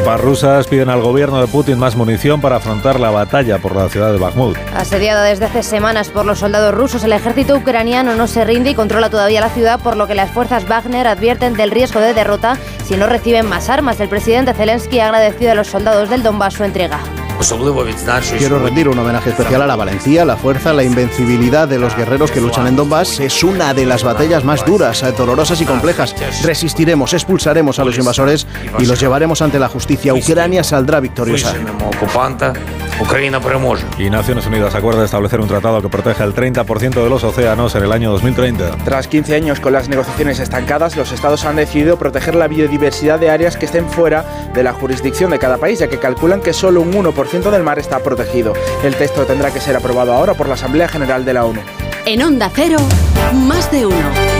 [0.00, 3.86] Tropas rusas piden al gobierno de Putin más munición para afrontar la batalla por la
[3.90, 4.56] ciudad de Bakhmut.
[4.74, 8.74] Asediada desde hace semanas por los soldados rusos, el ejército ucraniano no se rinde y
[8.74, 12.56] controla todavía la ciudad, por lo que las fuerzas Wagner advierten del riesgo de derrota
[12.86, 14.00] si no reciben más armas.
[14.00, 17.00] El presidente Zelensky ha agradecido a los soldados del Donbass su entrega.
[18.38, 22.30] Quiero rendir un homenaje especial a la valentía, la fuerza, la invencibilidad de los guerreros
[22.30, 23.20] que luchan en Donbass.
[23.20, 26.14] Es una de las batallas más duras, eh, dolorosas y complejas.
[26.44, 28.46] Resistiremos, expulsaremos a los invasores
[28.78, 30.14] y los llevaremos ante la justicia.
[30.14, 31.54] Ucrania saldrá victoriosa.
[33.00, 33.40] Ucrania
[33.98, 37.84] Y Naciones Unidas acuerda establecer un tratado que proteja el 30% de los océanos en
[37.84, 38.76] el año 2030.
[38.84, 43.30] Tras 15 años con las negociaciones estancadas, los estados han decidido proteger la biodiversidad de
[43.30, 46.82] áreas que estén fuera de la jurisdicción de cada país, ya que calculan que solo
[46.82, 48.52] un 1% del mar está protegido.
[48.84, 51.60] El texto tendrá que ser aprobado ahora por la Asamblea General de la ONU.
[52.04, 52.78] En Onda Cero,
[53.32, 54.39] más de uno.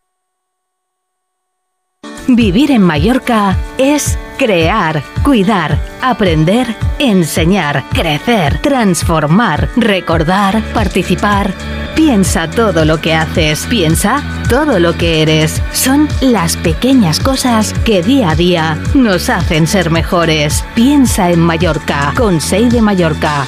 [2.27, 11.53] Vivir en Mallorca es crear, cuidar, aprender, enseñar, crecer, transformar, recordar, participar.
[11.95, 15.61] Piensa todo lo que haces, piensa todo lo que eres.
[15.73, 20.63] Son las pequeñas cosas que día a día nos hacen ser mejores.
[20.73, 23.45] Piensa en Mallorca, con de Mallorca.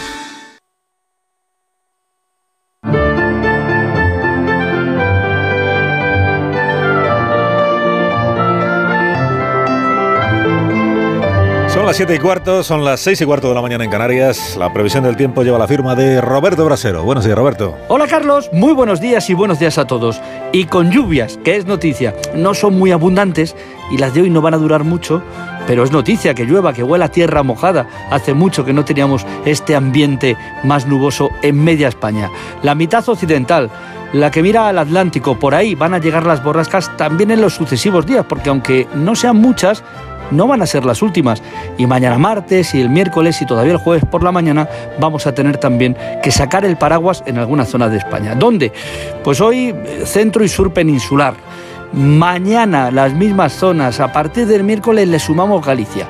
[11.94, 14.58] Las 7 y cuarto, son las 6 y cuarto de la mañana en Canarias.
[14.58, 17.04] La previsión del tiempo lleva la firma de Roberto Brasero.
[17.04, 17.78] Buenos días, Roberto.
[17.88, 18.50] Hola, Carlos.
[18.52, 20.20] Muy buenos días y buenos días a todos.
[20.54, 22.16] Y con lluvias, que es noticia.
[22.34, 23.56] No son muy abundantes
[23.92, 25.22] y las de hoy no van a durar mucho,
[25.68, 27.88] pero es noticia que llueva, que huela tierra mojada.
[28.10, 32.32] Hace mucho que no teníamos este ambiente más nuboso en media España.
[32.64, 33.70] La mitad occidental
[34.14, 35.38] la que mira al Atlántico.
[35.38, 39.16] Por ahí van a llegar las borrascas también en los sucesivos días, porque aunque no
[39.16, 39.84] sean muchas,
[40.32, 41.42] no van a ser las últimas.
[41.78, 44.68] Y mañana martes y el miércoles y todavía el jueves por la mañana
[45.00, 48.36] vamos a tener también que sacar el paraguas en algunas zonas de España.
[48.36, 48.72] ¿Dónde?
[49.24, 51.36] Pues hoy eh, centro y sur peninsular.
[51.94, 54.00] Mañana las mismas zonas.
[54.00, 56.08] A partir del miércoles le sumamos Galicia.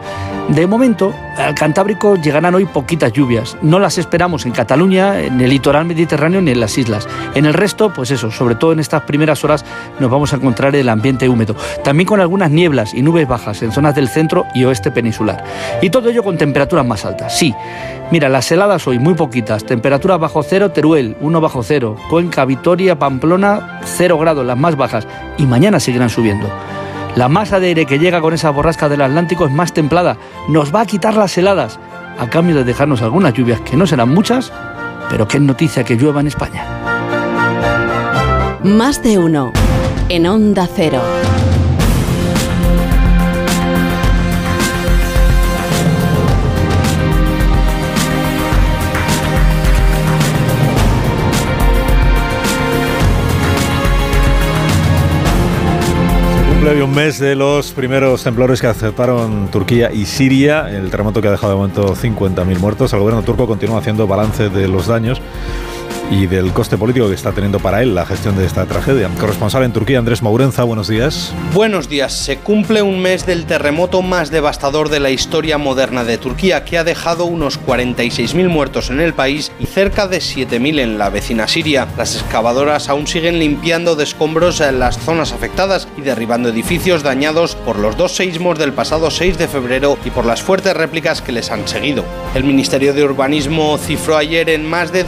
[0.47, 3.57] De momento, al Cantábrico llegarán hoy poquitas lluvias.
[3.61, 7.07] No las esperamos en Cataluña, en el litoral mediterráneo ni en las islas.
[7.33, 9.65] En el resto, pues eso, sobre todo en estas primeras horas
[9.99, 11.55] nos vamos a encontrar el ambiente húmedo.
[11.83, 15.43] También con algunas nieblas y nubes bajas en zonas del centro y oeste peninsular.
[15.81, 17.37] Y todo ello con temperaturas más altas.
[17.37, 17.53] Sí,
[18.11, 19.65] mira, las heladas hoy muy poquitas.
[19.65, 21.95] Temperaturas bajo cero, Teruel, 1 bajo cero.
[22.09, 25.07] Cuenca, Vitoria, Pamplona, 0 grados, las más bajas.
[25.37, 26.49] Y mañana seguirán subiendo.
[27.15, 30.17] La masa de aire que llega con esa borrasca del Atlántico es más templada,
[30.49, 31.79] nos va a quitar las heladas,
[32.17, 34.51] a cambio de dejarnos algunas lluvias que no serán muchas,
[35.11, 36.65] pero que es noticia que llueva en España.
[38.63, 39.51] Más de uno
[40.09, 41.01] en Onda Cero.
[56.63, 61.27] Cumple un mes de los primeros temblores que aceptaron Turquía y Siria, el terremoto que
[61.27, 62.93] ha dejado de momento 50.000 muertos.
[62.93, 65.21] El gobierno turco continúa haciendo balance de los daños
[66.13, 69.09] y del coste político que está teniendo para él la gestión de esta tragedia.
[69.19, 71.33] Corresponsal en Turquía, Andrés Maurenza, buenos días.
[71.53, 72.13] Buenos días.
[72.13, 76.77] Se cumple un mes del terremoto más devastador de la historia moderna de Turquía, que
[76.77, 81.47] ha dejado unos 46.000 muertos en el país y cerca de 7.000 en la vecina
[81.47, 81.87] Siria.
[81.97, 87.55] Las excavadoras aún siguen limpiando de escombros en las zonas afectadas y derribando edificios dañados
[87.55, 91.31] por los dos seísmos del pasado 6 de febrero y por las fuertes réplicas que
[91.31, 92.05] les han seguido.
[92.35, 95.03] El Ministerio de Urbanismo cifró ayer en más de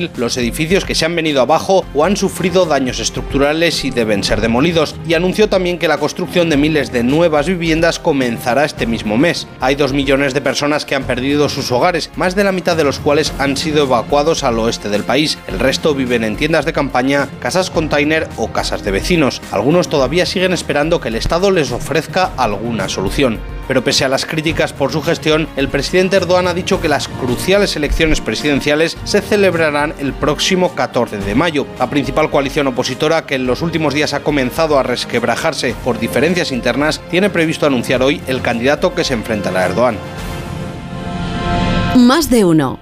[0.00, 4.24] 220 los edificios que se han venido abajo o han sufrido daños estructurales y deben
[4.24, 8.86] ser demolidos, y anunció también que la construcción de miles de nuevas viviendas comenzará este
[8.86, 9.46] mismo mes.
[9.60, 12.84] Hay dos millones de personas que han perdido sus hogares, más de la mitad de
[12.84, 15.38] los cuales han sido evacuados al oeste del país.
[15.46, 19.40] El resto viven en tiendas de campaña, casas container o casas de vecinos.
[19.50, 23.38] Algunos todavía siguen esperando que el Estado les ofrezca alguna solución.
[23.66, 27.08] Pero pese a las críticas por su gestión, el presidente Erdogan ha dicho que las
[27.08, 31.66] cruciales elecciones presidenciales se celebrarán el próximo 14 de mayo.
[31.78, 36.52] La principal coalición opositora, que en los últimos días ha comenzado a resquebrajarse por diferencias
[36.52, 39.96] internas, tiene previsto anunciar hoy el candidato que se enfrentará a Erdogan.
[41.96, 42.78] Más de uno.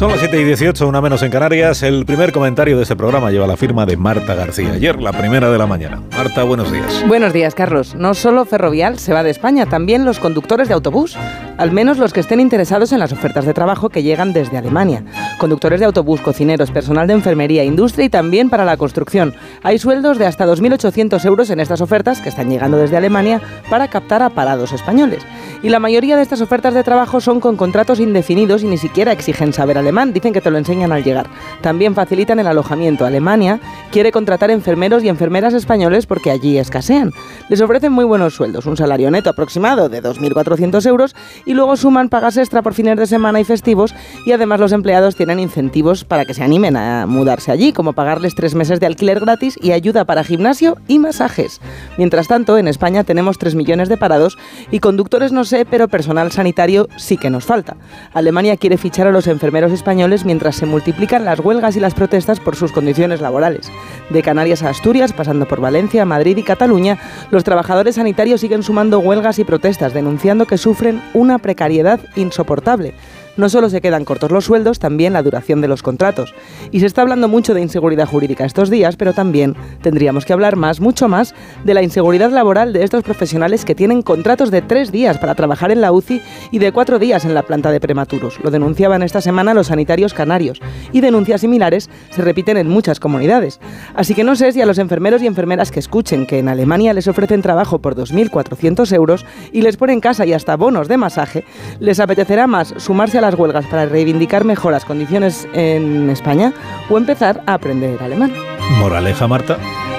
[0.00, 1.82] Son las 7 y 18, una menos en Canarias.
[1.82, 4.72] El primer comentario de este programa lleva la firma de Marta García.
[4.72, 6.00] Ayer, la primera de la mañana.
[6.16, 7.04] Marta, buenos días.
[7.06, 7.94] Buenos días, Carlos.
[7.94, 11.18] No solo Ferrovial se va de España, también los conductores de autobús.
[11.58, 15.04] al menos los que estén interesados en las ofertas de trabajo que llegan desde Alemania.
[15.38, 19.34] Conductores de autobús, cocineros, personal de enfermería, industria y también para la construcción.
[19.62, 23.88] Hay sueldos de hasta 2.800 euros en estas ofertas que están llegando desde Alemania para
[23.88, 25.22] captar a parados españoles.
[25.62, 29.12] Y la mayoría de estas ofertas de trabajo son con contratos indefinidos y ni siquiera
[29.12, 31.28] exigen saber alemán, dicen que te lo enseñan al llegar.
[31.60, 33.04] También facilitan el alojamiento.
[33.04, 33.60] Alemania
[33.90, 37.12] quiere contratar enfermeros y enfermeras españoles porque allí escasean.
[37.48, 42.08] Les ofrecen muy buenos sueldos, un salario neto aproximado de 2.400 euros y luego suman
[42.08, 43.94] pagas extra por fines de semana y festivos
[44.24, 48.34] y además los empleados tienen incentivos para que se animen a mudarse allí, como pagarles
[48.34, 51.60] tres meses de alquiler gratis y ayuda para gimnasio y masajes.
[51.98, 54.38] Mientras tanto, en España tenemos 3 millones de parados
[54.70, 57.76] y conductores no sé, pero personal sanitario sí que nos falta.
[58.12, 62.38] Alemania quiere fichar a los enfermeros españoles mientras se multiplican las huelgas y las protestas
[62.38, 63.72] por sus condiciones laborales.
[64.10, 66.98] De Canarias a Asturias, pasando por Valencia, Madrid y Cataluña,
[67.30, 72.92] los trabajadores sanitarios siguen sumando huelgas y protestas, denunciando que sufren una precariedad insoportable.
[73.36, 76.34] No solo se quedan cortos los sueldos, también la duración de los contratos.
[76.70, 80.56] Y se está hablando mucho de inseguridad jurídica estos días, pero también tendríamos que hablar
[80.56, 81.34] más, mucho más,
[81.64, 85.70] de la inseguridad laboral de estos profesionales que tienen contratos de tres días para trabajar
[85.70, 86.20] en la UCI
[86.50, 88.38] y de cuatro días en la planta de prematuros.
[88.42, 90.60] Lo denunciaban esta semana los sanitarios canarios.
[90.92, 93.60] Y denuncias similares se repiten en muchas comunidades.
[93.94, 96.92] Así que no sé si a los enfermeros y enfermeras que escuchen que en Alemania
[96.92, 101.44] les ofrecen trabajo por 2.400 euros y les ponen casa y hasta bonos de masaje,
[101.78, 106.52] les apetecerá más sumarse a las huelgas para reivindicar mejoras condiciones en España
[106.88, 108.32] o empezar a aprender alemán.
[108.78, 109.58] Moraleja, Marta.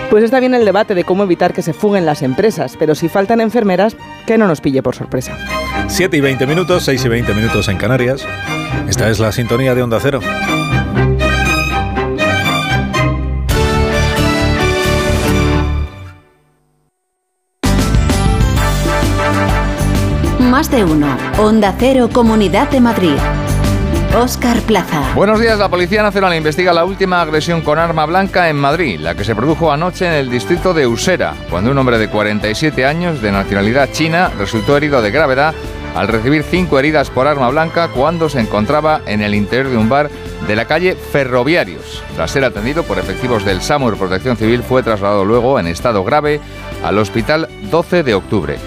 [0.10, 3.08] Pues está bien el debate de cómo evitar que se fuguen las empresas, pero si
[3.08, 3.96] faltan enfermeras,
[4.26, 5.38] que no nos pille por sorpresa.
[5.88, 8.26] 7 y 20 minutos, 6 y 20 minutos en Canarias.
[8.90, 10.20] Esta es la sintonía de Onda Cero.
[20.52, 21.08] Más de uno.
[21.40, 23.16] Onda Cero, Comunidad de Madrid.
[24.22, 25.02] Oscar Plaza.
[25.16, 25.58] Buenos días.
[25.58, 29.34] La Policía Nacional investiga la última agresión con arma blanca en Madrid, la que se
[29.34, 33.94] produjo anoche en el distrito de Usera, cuando un hombre de 47 años, de nacionalidad
[33.94, 35.56] china, resultó herido de gravedad
[35.96, 39.90] al recibir cinco heridas por arma blanca cuando se encontraba en el interior de un
[39.90, 40.10] bar
[40.48, 42.02] de la calle Ferroviarios.
[42.16, 46.40] Tras ser atendido por efectivos del SAMUR Protección Civil, fue trasladado luego en estado grave
[46.84, 48.58] al hospital 12 de octubre.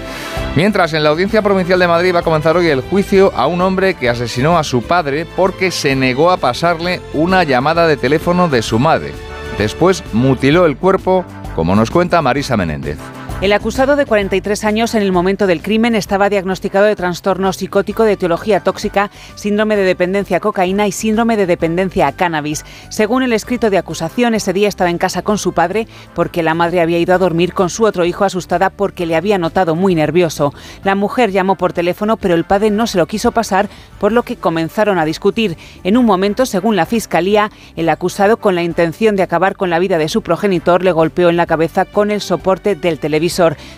[0.55, 3.59] Mientras, en la Audiencia Provincial de Madrid va a comenzar hoy el juicio a un
[3.59, 8.47] hombre que asesinó a su padre porque se negó a pasarle una llamada de teléfono
[8.47, 9.11] de su madre.
[9.57, 11.25] Después mutiló el cuerpo,
[11.55, 12.97] como nos cuenta Marisa Menéndez.
[13.41, 18.03] El acusado de 43 años en el momento del crimen estaba diagnosticado de trastorno psicótico
[18.03, 22.63] de etiología tóxica, síndrome de dependencia a cocaína y síndrome de dependencia a cannabis.
[22.87, 25.85] Según el escrito de acusación, ese día estaba en casa con su padre
[26.15, 29.37] porque la madre había ido a dormir con su otro hijo asustada porque le había
[29.37, 30.53] notado muy nervioso.
[30.85, 33.67] La mujer llamó por teléfono, pero el padre no se lo quiso pasar,
[33.99, 35.57] por lo que comenzaron a discutir.
[35.83, 39.79] En un momento, según la fiscalía, el acusado, con la intención de acabar con la
[39.79, 43.24] vida de su progenitor, le golpeó en la cabeza con el soporte del televisor.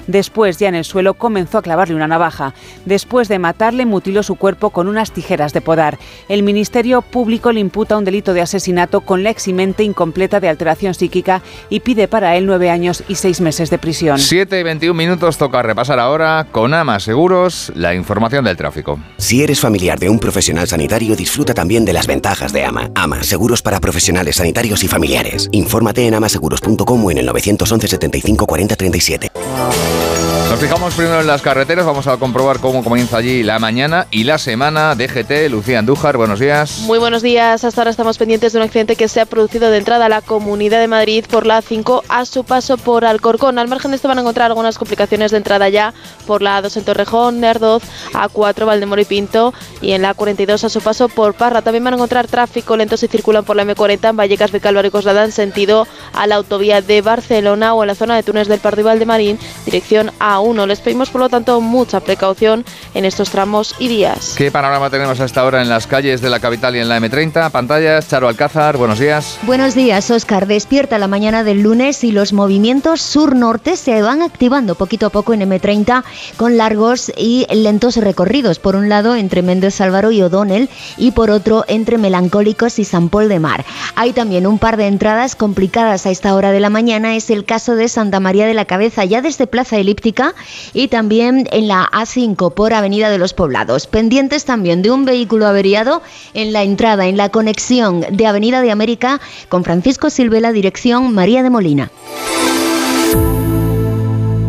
[0.07, 2.53] Después, ya en el suelo, comenzó a clavarle una navaja.
[2.86, 5.98] Después de matarle, mutiló su cuerpo con unas tijeras de podar.
[6.30, 10.94] El Ministerio Público le imputa un delito de asesinato con la eximente incompleta de alteración
[10.94, 14.19] psíquica y pide para él nueve años y seis meses de prisión.
[14.19, 18.99] 7 y 21 minutos toca repasar ahora con AMA Seguros la información del tráfico.
[19.18, 22.91] Si eres familiar de un profesional sanitario, disfruta también de las ventajas de AMA.
[22.95, 25.49] AMA, seguros para profesionales sanitarios y familiares.
[25.52, 29.32] Infórmate en amaseguros.com o en el 911 75 40 37.
[29.46, 30.37] 啊。
[30.58, 34.40] Nos fijamos primero en las carreteras, vamos a comprobar cómo comienza allí la mañana y la
[34.40, 34.96] semana.
[34.96, 36.80] DGT, Lucía Andújar, buenos días.
[36.80, 37.64] Muy buenos días.
[37.64, 40.24] Hasta ahora estamos pendientes de un accidente que se ha producido de entrada a la
[40.24, 43.60] Comunidad de Madrid por la A5 a su paso por Alcorcón.
[43.60, 45.94] Al margen de esto van a encontrar algunas complicaciones de entrada ya
[46.26, 50.70] por la A2 en Torrejón, Nerdoz, A4 Valdemoro y Pinto y en la A42 a
[50.70, 51.62] su paso por Parra.
[51.62, 54.90] También van a encontrar tráfico lento si circulan por la M40 en Vallecas de Calvario
[54.90, 58.48] y Coslada en sentido a la autovía de Barcelona o en la zona de Túnez
[58.48, 60.12] del Pardo y Valdemarín, dirección
[60.48, 60.68] A1.
[60.68, 64.34] Les pedimos por lo tanto mucha precaución en estos tramos y días.
[64.38, 67.52] ¿Qué panorama tenemos hasta ahora en las calles de la capital y en la M30?
[67.52, 69.38] Pantallas, Charo Alcázar, buenos días.
[69.44, 70.48] Buenos días, Oscar.
[70.48, 75.34] Despierta la mañana del lunes y los movimientos sur-norte se van activando poquito a poco
[75.34, 76.03] en M30
[76.38, 78.60] con largos y lentos recorridos.
[78.60, 83.10] Por un lado, entre Méndez Álvaro y O'Donnell y por otro, entre Melancólicos y San
[83.10, 83.65] Paul de Mar.
[83.95, 87.15] Hay también un par de entradas complicadas a esta hora de la mañana.
[87.15, 90.34] Es el caso de Santa María de la Cabeza, ya desde Plaza Elíptica
[90.74, 93.88] y también en la A5 por Avenida de los Poblados.
[93.88, 96.02] Pendientes también de un vehículo averiado
[96.34, 99.20] en la entrada, en la conexión de Avenida de América
[99.50, 101.92] con Francisco Silvela, dirección María de Molina.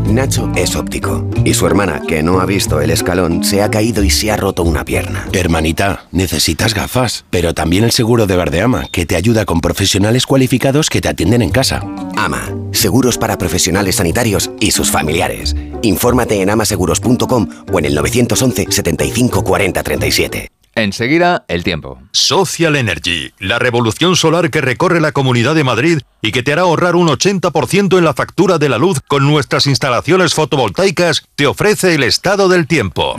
[0.09, 1.29] Nacho es óptico.
[1.45, 4.37] Y su hermana, que no ha visto el escalón, se ha caído y se ha
[4.37, 5.29] roto una pierna.
[5.33, 10.91] Hermanita, necesitas gafas, pero también el seguro de Verdeama, que te ayuda con profesionales cualificados
[10.91, 11.83] que te atienden en casa.
[12.17, 15.55] Ama, seguros para profesionales sanitarios y sus familiares.
[15.83, 20.58] Infórmate en amaseguros.com o en el 911 75 40 37.
[20.79, 21.99] Enseguida, el tiempo.
[22.13, 26.63] Social Energy, la revolución solar que recorre la Comunidad de Madrid y que te hará
[26.63, 31.97] ahorrar un 80% en la factura de la luz con nuestras instalaciones fotovoltaicas, te ofrece
[31.97, 33.19] el estado del tiempo.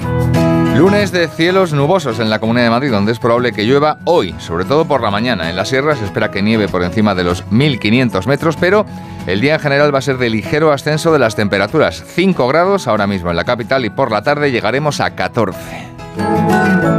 [0.77, 4.33] Lunes de cielos nubosos en la Comunidad de Madrid, donde es probable que llueva hoy,
[4.39, 5.49] sobre todo por la mañana.
[5.49, 8.85] En la sierra se espera que nieve por encima de los 1.500 metros, pero
[9.27, 12.05] el día en general va a ser de ligero ascenso de las temperaturas.
[12.07, 16.98] 5 grados ahora mismo en la capital y por la tarde llegaremos a 14.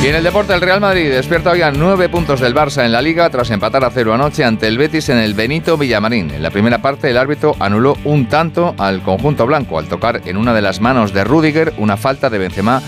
[0.00, 2.92] Y en el deporte, el Real Madrid despierta hoy a nueve puntos del Barça en
[2.92, 6.30] la Liga tras empatar a cero anoche ante el Betis en el Benito Villamarín.
[6.30, 10.36] En la primera parte, el árbitro anuló un tanto al conjunto blanco al tocar en
[10.36, 12.80] una de las manos de Rudiger una falta de Benzema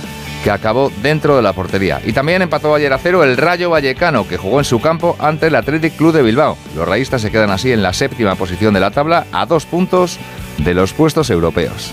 [0.44, 2.00] que acabó dentro de la portería.
[2.04, 5.48] Y también empató ayer a cero el Rayo Vallecano, que jugó en su campo ante
[5.48, 6.56] el Athletic Club de Bilbao.
[6.76, 10.18] Los rayistas se quedan así en la séptima posición de la tabla, a dos puntos
[10.58, 11.92] de los puestos europeos.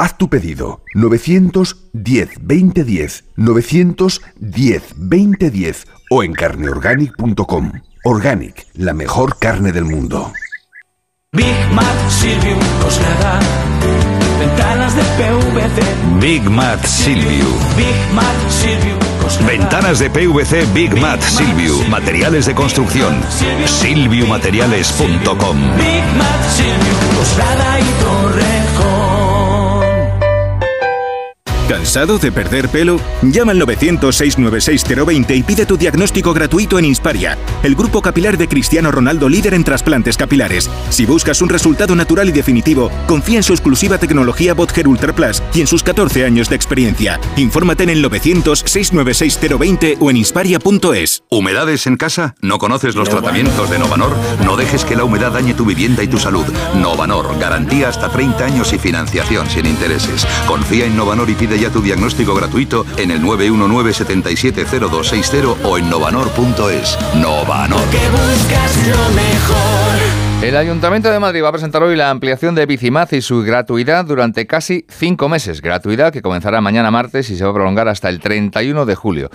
[0.00, 7.72] Haz tu pedido 910 2010 910 2010 o en carneorganic.com.
[8.04, 10.32] Organic, la mejor carne del mundo.
[11.32, 13.40] Big Mat Silvio Coslada.
[14.38, 15.82] Ventanas de PVC.
[16.18, 16.82] Big Mat.
[17.76, 17.94] Big
[19.20, 19.52] Coslada.
[19.52, 21.74] Ventanas de PVC Big Mat Silvio.
[21.90, 23.20] Materiales de construcción.
[23.66, 25.58] Silviumateriales.com.
[25.76, 28.59] Big Mat Silvio Coslada y Torrejón.
[31.70, 32.98] ¿Cansado de perder pelo?
[33.22, 38.90] Llama al 900-696-020 y pide tu diagnóstico gratuito en Insparia, el grupo capilar de Cristiano
[38.90, 40.68] Ronaldo líder en trasplantes capilares.
[40.88, 45.44] Si buscas un resultado natural y definitivo, confía en su exclusiva tecnología Botger Ultra Plus
[45.54, 47.20] y en sus 14 años de experiencia.
[47.36, 51.22] Infórmate en el 900-696-020 o en insparia.es.
[51.30, 52.34] ¿Humedades en casa?
[52.40, 54.16] ¿No conoces los tratamientos de Novanor?
[54.44, 56.46] No dejes que la humedad dañe tu vivienda y tu salud.
[56.74, 60.26] Novanor, garantía hasta 30 años y financiación sin intereses.
[60.48, 66.98] Confía en Novanor y pide ya tu diagnóstico gratuito en el 919-770260 o en novanor.es.
[67.14, 67.80] Novanor.
[70.42, 74.06] El Ayuntamiento de Madrid va a presentar hoy la ampliación de Bicimaz y su gratuidad
[74.06, 75.60] durante casi cinco meses.
[75.60, 79.30] Gratuidad que comenzará mañana martes y se va a prolongar hasta el 31 de julio.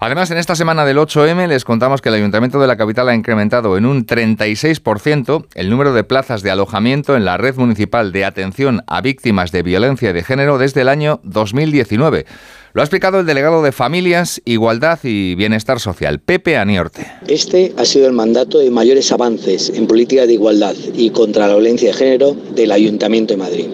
[0.00, 3.16] Además, en esta semana del 8M les contamos que el Ayuntamiento de la capital ha
[3.16, 8.24] incrementado en un 36% el número de plazas de alojamiento en la red municipal de
[8.24, 12.26] atención a víctimas de violencia de género desde el año 2019.
[12.74, 17.10] Lo ha explicado el delegado de Familias, Igualdad y Bienestar Social, Pepe Aniorte.
[17.26, 21.54] Este ha sido el mandato de mayores avances en política de igualdad y contra la
[21.54, 23.66] violencia de género del Ayuntamiento de Madrid.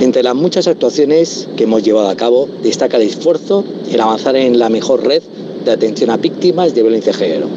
[0.00, 4.58] Entre las muchas actuaciones que hemos llevado a cabo, destaca el esfuerzo en avanzar en
[4.58, 5.22] la mejor red
[5.64, 7.48] de atención a víctimas de violencia de género.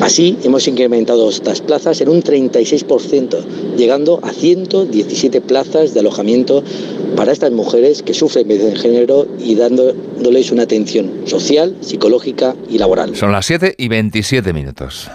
[0.00, 6.64] Así, hemos incrementado estas plazas en un 36%, llegando a 117 plazas de alojamiento
[7.16, 12.78] para estas mujeres que sufren violencia de género y dándoles una atención social, psicológica y
[12.78, 13.14] laboral.
[13.14, 15.08] Son las 7 y 27 minutos.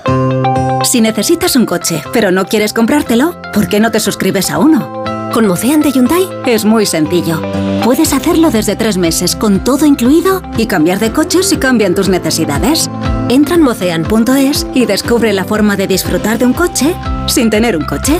[0.84, 5.16] Si necesitas un coche, pero no quieres comprártelo, ¿por qué no te suscribes a uno?
[5.34, 7.41] Con Mocean de Hyundai es muy sencillo.
[7.84, 12.10] Puedes hacerlo desde tres meses con todo incluido y cambiar de coche si cambian tus
[12.10, 12.90] necesidades.
[13.30, 16.95] Entra en mocean.es y descubre la forma de disfrutar de un coche
[17.28, 18.20] sin tener un coche.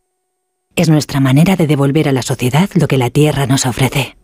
[0.75, 4.15] Es nuestra manera de devolver a la sociedad lo que la tierra nos ofrece.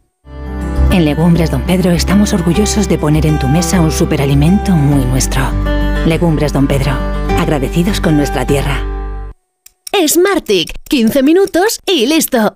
[0.92, 5.44] En Legumbres Don Pedro estamos orgullosos de poner en tu mesa un superalimento muy nuestro.
[6.06, 6.94] Legumbres Don Pedro,
[7.38, 8.84] agradecidos con nuestra tierra.
[10.08, 12.54] Smartick, 15 minutos y listo.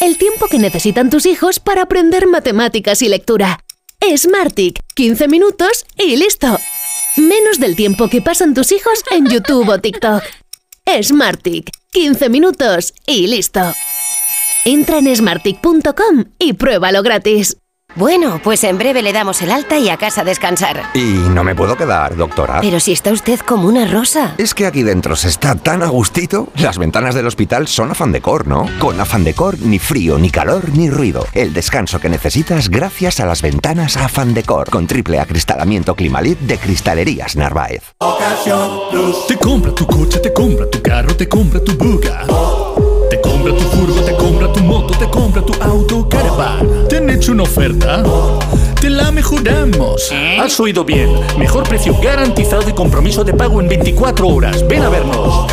[0.00, 3.60] El tiempo que necesitan tus hijos para aprender matemáticas y lectura.
[4.16, 6.58] Smartick, 15 minutos y listo.
[7.16, 10.22] Menos del tiempo que pasan tus hijos en YouTube o TikTok.
[11.02, 13.60] Smartick, 15 minutos y listo.
[14.64, 17.56] Entra en smartick.com y pruébalo gratis.
[17.98, 20.90] Bueno, pues en breve le damos el alta y a casa a descansar.
[20.94, 22.60] Y no me puedo quedar, doctora.
[22.60, 24.34] Pero si está usted como una rosa.
[24.38, 26.46] Es que aquí dentro se está tan a gustito.
[26.54, 28.66] Las ventanas del hospital son afán decor, ¿no?
[28.78, 31.26] Con afán decor, ni frío, ni calor, ni ruido.
[31.32, 34.70] El descanso que necesitas gracias a las ventanas afán decor.
[34.70, 37.94] Con triple acristalamiento Climalit de Cristalerías Narváez.
[39.26, 42.24] Te compra tu coche, te compra tu carro, te compra tu buga.
[42.26, 42.87] Te
[43.38, 46.88] compra tu furgo, te compra tu moto, te compra tu auto, caravan.
[46.88, 48.02] ¿Te han hecho una oferta?
[48.80, 50.12] Te la mejoramos.
[50.40, 51.10] Has oído bien.
[51.38, 54.66] Mejor precio garantizado y compromiso de pago en 24 horas.
[54.66, 55.46] Ven a vernos.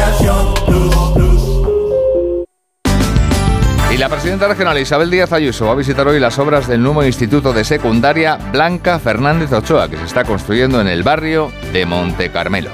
[3.94, 7.06] Y la presidenta regional Isabel Díaz Ayuso va a visitar hoy las obras del nuevo
[7.06, 12.30] Instituto de Secundaria Blanca Fernández Ochoa, que se está construyendo en el barrio de Monte
[12.32, 12.72] Carmelo.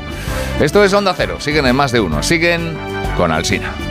[0.59, 1.37] Esto es Onda Cero.
[1.39, 2.23] Siguen en más de uno.
[2.23, 2.75] Siguen
[3.17, 3.90] con Alsina.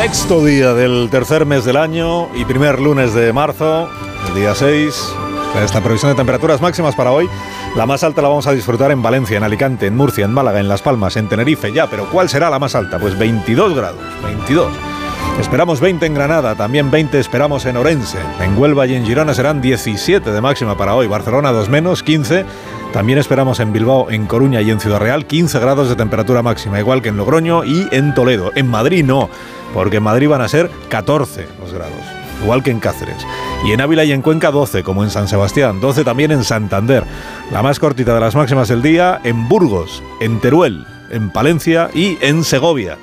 [0.00, 3.86] Sexto día del tercer mes del año y primer lunes de marzo,
[4.28, 5.14] el día 6.
[5.62, 7.28] Esta previsión de temperaturas máximas para hoy.
[7.76, 10.58] La más alta la vamos a disfrutar en Valencia, en Alicante, en Murcia, en Málaga,
[10.58, 11.86] en Las Palmas, en Tenerife ya.
[11.86, 12.98] Pero ¿cuál será la más alta?
[12.98, 14.00] Pues 22 grados.
[14.24, 14.72] 22.
[15.38, 18.20] Esperamos 20 en Granada, también 20 esperamos en Orense.
[18.40, 21.08] En Huelva y en Girona serán 17 de máxima para hoy.
[21.08, 22.46] Barcelona 2 menos, 15.
[22.94, 26.80] También esperamos en Bilbao, en Coruña y en Ciudad Real 15 grados de temperatura máxima,
[26.80, 28.50] igual que en Logroño y en Toledo.
[28.56, 29.30] En Madrid no,
[29.74, 31.92] porque en Madrid van a ser 14 los grados,
[32.42, 33.26] igual que en Cáceres.
[33.64, 37.04] Y en Ávila y en Cuenca 12, como en San Sebastián, 12 también en Santander.
[37.52, 42.18] La más cortita de las máximas del día en Burgos, en Teruel, en Palencia y
[42.20, 42.96] en Segovia.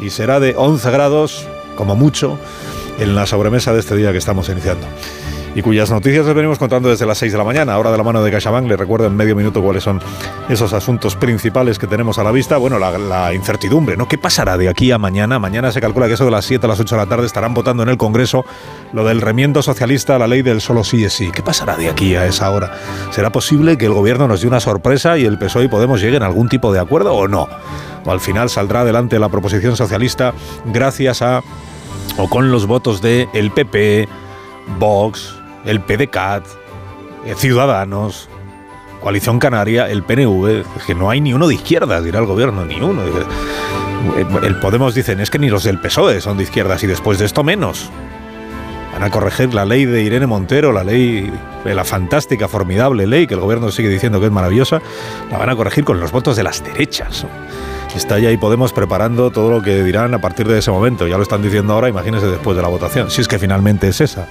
[0.00, 1.46] Y será de 11 grados,
[1.76, 2.38] como mucho,
[2.98, 4.86] en la sobremesa de este día que estamos iniciando
[5.54, 7.74] y cuyas noticias les venimos contando desde las 6 de la mañana.
[7.74, 10.00] Ahora de la mano de CaixaBank les recuerdo en medio minuto cuáles son
[10.48, 12.56] esos asuntos principales que tenemos a la vista.
[12.56, 14.08] Bueno, la, la, incertidumbre, ¿no?
[14.08, 15.38] ¿Qué pasará de aquí a mañana?
[15.38, 17.54] Mañana se calcula que eso de las 7 a las 8 de la tarde estarán
[17.54, 18.44] votando en el Congreso
[18.92, 21.30] lo del remiendo socialista a la ley del solo sí es sí.
[21.30, 22.72] ¿Qué pasará de aquí a esa hora?
[23.10, 26.22] ¿Será posible que el gobierno nos dé una sorpresa y el PSOE y Podemos lleguen
[26.22, 27.48] a algún tipo de acuerdo o no?
[28.04, 30.32] O al final saldrá adelante la proposición socialista
[30.66, 31.42] gracias a
[32.16, 34.08] o con los votos de el PP,
[34.78, 36.44] Vox, el PDCAT,
[37.24, 38.28] eh, Ciudadanos,
[39.00, 42.80] Coalición Canaria, el PNV, que no hay ni uno de izquierdas, dirá el gobierno, ni
[42.80, 43.02] uno.
[44.42, 47.24] El Podemos dicen, es que ni los del PSOE son de izquierdas y después de
[47.24, 47.90] esto menos.
[48.92, 51.32] Van a corregir la ley de Irene Montero, la ley,
[51.64, 54.80] la fantástica, formidable ley que el gobierno sigue diciendo que es maravillosa,
[55.30, 57.26] la van a corregir con los votos de las derechas.
[57.96, 61.06] Está ya ahí Podemos preparando todo lo que dirán a partir de ese momento.
[61.06, 64.00] Ya lo están diciendo ahora, imagínense después de la votación, si es que finalmente es
[64.00, 64.26] esa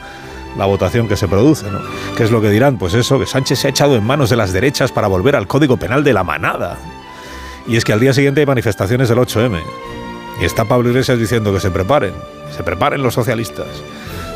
[0.57, 1.69] la votación que se produce.
[1.69, 1.79] ¿no?
[2.15, 2.77] ¿Qué es lo que dirán?
[2.77, 5.47] Pues eso, que Sánchez se ha echado en manos de las derechas para volver al
[5.47, 6.77] Código Penal de la manada.
[7.67, 9.61] Y es que al día siguiente hay manifestaciones del 8M.
[10.41, 12.13] Y está Pablo Iglesias diciendo que se preparen,
[12.55, 13.67] se preparen los socialistas.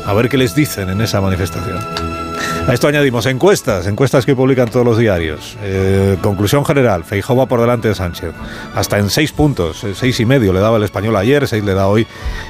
[0.04, 2.15] A ver qué les dicen en esa manifestación.
[2.66, 5.56] A esto añadimos encuestas, encuestas que publican todos los diarios.
[5.62, 8.32] Eh, conclusión general, Feijóo va por delante de Sánchez.
[8.74, 11.74] Hasta en seis puntos, eh, seis y medio le daba el español ayer, seis le
[11.74, 12.08] da hoy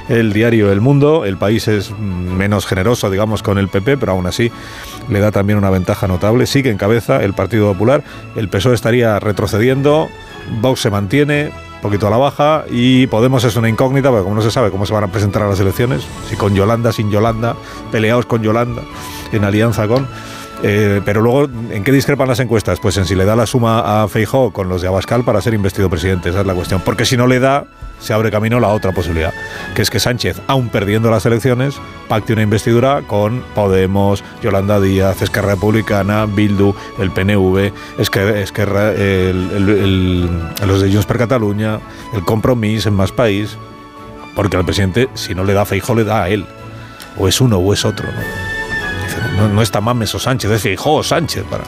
[0.09, 1.23] el diario El Mundo.
[1.23, 4.51] El país es menos generoso, digamos, con el PP, pero aún así
[5.07, 6.47] le da también una ventaja notable.
[6.47, 8.03] Sigue en cabeza el Partido Popular.
[8.35, 10.09] El PSOE estaría retrocediendo.
[10.61, 11.51] Vox se mantiene,
[11.81, 14.85] poquito a la baja y Podemos es una incógnita porque como no se sabe cómo
[14.85, 17.55] se van a presentar a las elecciones, si con Yolanda, sin Yolanda,
[17.91, 18.81] peleados con Yolanda,
[19.31, 20.07] en alianza con...
[20.63, 22.79] Eh, pero luego, ¿en qué discrepan las encuestas?
[22.79, 25.53] Pues en si le da la suma a Feijó con los de Abascal para ser
[25.53, 26.81] investido presidente, esa es la cuestión.
[26.83, 27.65] Porque si no le da,
[27.99, 29.33] se abre camino la otra posibilidad,
[29.75, 31.75] que es que Sánchez, aún perdiendo las elecciones,
[32.07, 38.91] pacte una investidura con Podemos, Yolanda Díaz, Esquerra Republicana, Bildu, el PNV, Esquerra,
[40.65, 41.79] los de Junts per Cataluña,
[42.13, 43.57] el Compromís en Más País,
[44.35, 46.45] porque al presidente, si no le da Feijó, le da a él.
[47.19, 48.05] O es uno o es otro.
[48.05, 48.46] ¿no?
[49.37, 51.63] No, está Mames o Sánchez, es Feijóo Sánchez para,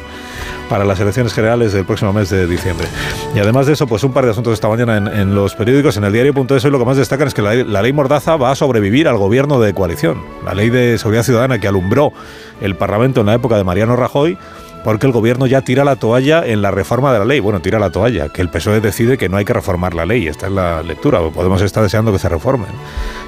[0.69, 2.87] para las elecciones generales del próximo mes de diciembre.
[3.35, 6.03] Y además de eso, pues un par de asuntos esta mañana en, los periódicos, en
[6.03, 9.07] el diario.es, hoy lo que más destacan es que la, ley Mordaza va a sobrevivir
[9.07, 10.21] al gobierno de coalición.
[10.45, 12.13] La ley de seguridad ciudadana que alumbró
[12.61, 14.37] el Parlamento en la época de Mariano Rajoy
[14.83, 17.39] porque el gobierno ya tira la toalla en la reforma de la ley.
[17.39, 20.27] Bueno, tira la toalla, que el PSOE decide que no hay que reformar la ley.
[20.27, 21.19] Esta es la lectura.
[21.29, 22.69] Podemos estar deseando que se reformen.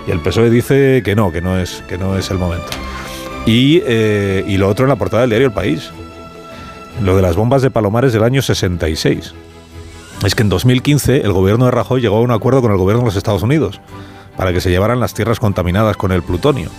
[0.08, 2.68] Y el PSOE dice que no, que no es, que no es el momento.
[3.46, 5.92] Eh, y, lo otro en la portada del diario El País.
[7.02, 9.34] Lo de las bombas de Palomares del año 66.
[10.26, 13.02] Es que en 2015 el gobierno de Rajoy llegó a un acuerdo con el gobierno
[13.02, 13.82] de los Estados Unidos
[14.38, 16.70] para que se llevaran las tierras contaminadas con el plutonio.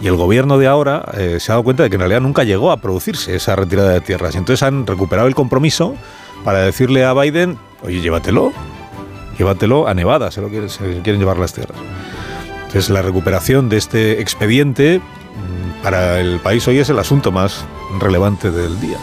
[0.00, 2.44] Y el gobierno de ahora eh, se ha dado cuenta de que en realidad nunca
[2.44, 4.34] llegó a producirse esa retirada de tierras.
[4.34, 5.94] Y entonces han recuperado el compromiso
[6.44, 8.52] para decirle a Biden, oye, llévatelo,
[9.38, 10.68] llévatelo a Nevada, se lo quieren,
[11.18, 11.78] llevar las tierras.
[12.66, 15.00] Entonces la recuperación de este expediente
[15.82, 17.64] para el país hoy es el asunto más
[17.98, 18.98] relevante del día.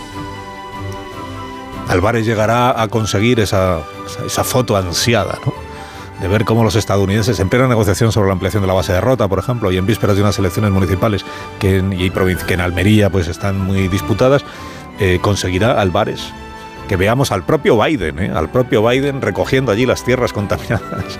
[1.88, 3.80] Álvarez llegará a conseguir esa,
[4.26, 5.54] esa foto ansiada, ¿no?
[6.22, 9.02] de ver cómo los estadounidenses, en plena negociación sobre la ampliación de la base de
[9.02, 11.26] Rota, por ejemplo, y en vísperas de unas elecciones municipales
[11.60, 14.44] que en, y que en Almería pues, están muy disputadas,
[15.00, 16.22] eh, conseguirá Álvarez
[16.90, 18.32] que veamos al propio Biden, ¿eh?
[18.34, 21.20] al propio Biden recogiendo allí las tierras contaminadas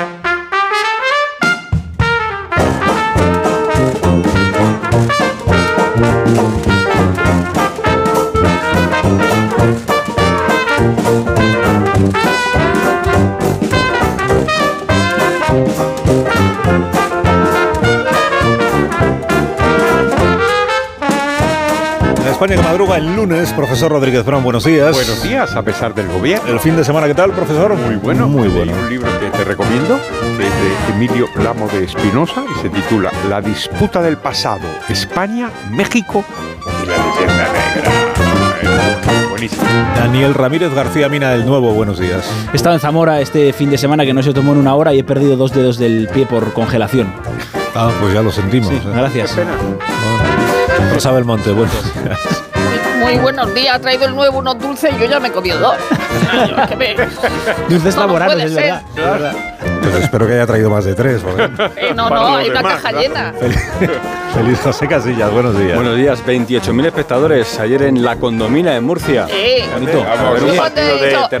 [22.41, 23.53] España que madruga el lunes.
[23.53, 24.95] Profesor Rodríguez Brown, buenos días.
[24.95, 26.51] Buenos días, a pesar del gobierno.
[26.51, 27.75] El fin de semana, ¿qué tal, profesor?
[27.75, 28.27] Muy bueno.
[28.27, 28.73] Muy bueno.
[28.73, 29.95] un libro que te recomiendo,
[30.39, 36.25] de Emilio Lamo de Espinosa, y se titula La disputa del pasado, España, México
[36.81, 39.29] y la leyenda negra.
[39.29, 39.63] Buenísimo.
[39.95, 42.27] Daniel Ramírez García Mina del Nuevo, buenos días.
[42.51, 44.95] He estado en Zamora este fin de semana que no se tomó en una hora
[44.95, 47.13] y he perdido dos dedos del pie por congelación.
[47.75, 48.69] Ah, pues ya lo sentimos.
[48.69, 49.33] Sí, gracias.
[49.33, 50.40] Qué pena.
[50.91, 52.19] Rosa Belmonte, buenos días.
[52.99, 55.57] Muy buenos días, ha traído el nuevo unos dulces y yo ya me he comido
[55.57, 55.75] dos.
[57.69, 58.75] Dulces laborales, es ser.
[58.95, 59.33] verdad.
[59.81, 61.21] Pues espero que haya traído más de tres.
[61.77, 63.33] Eh, no, no, hay una caja llena.
[64.35, 65.75] Feliz José Casillas, buenos días.
[65.75, 69.25] Buenos días, 28.000 espectadores ayer en la condomina de Murcia.
[69.29, 70.05] Eh, Bonito.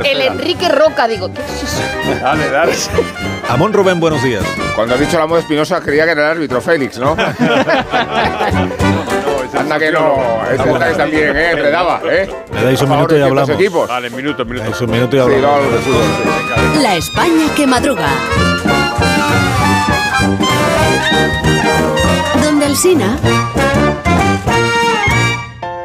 [0.03, 1.81] El Enrique Roca, digo, ¿qué es eso?
[2.21, 2.73] Dale, dale.
[3.49, 4.43] Amón Rubén, buenos días.
[4.75, 7.15] Cuando has dicho la moda Espinosa creía que era el árbitro Félix, ¿no?
[9.61, 11.51] Anda que no, este también, ¿eh?
[11.51, 12.27] Enredaba, ¿eh?
[12.51, 13.49] Me dais un minuto y hablamos.
[13.49, 13.87] equipos.
[13.87, 14.69] Vale, minuto, minuto.
[14.71, 15.63] Es un minuto y Sí, hablamos.
[16.81, 18.07] La España que madruga.
[22.43, 23.17] Donde el Sina.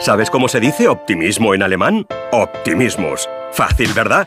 [0.01, 2.07] ¿Sabes cómo se dice optimismo en alemán?
[2.33, 3.29] Optimismus.
[3.53, 4.27] Fácil, ¿verdad?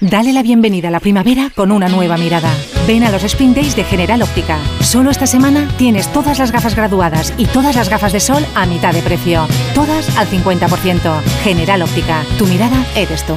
[0.00, 2.50] Dale la bienvenida a la primavera con una nueva mirada.
[2.86, 4.58] Ven a los Spring Days de General Óptica.
[4.80, 8.64] Solo esta semana tienes todas las gafas graduadas y todas las gafas de sol a
[8.64, 9.46] mitad de precio.
[9.74, 11.20] Todas al 50%.
[11.42, 12.24] General Óptica.
[12.38, 13.34] Tu mirada eres tú.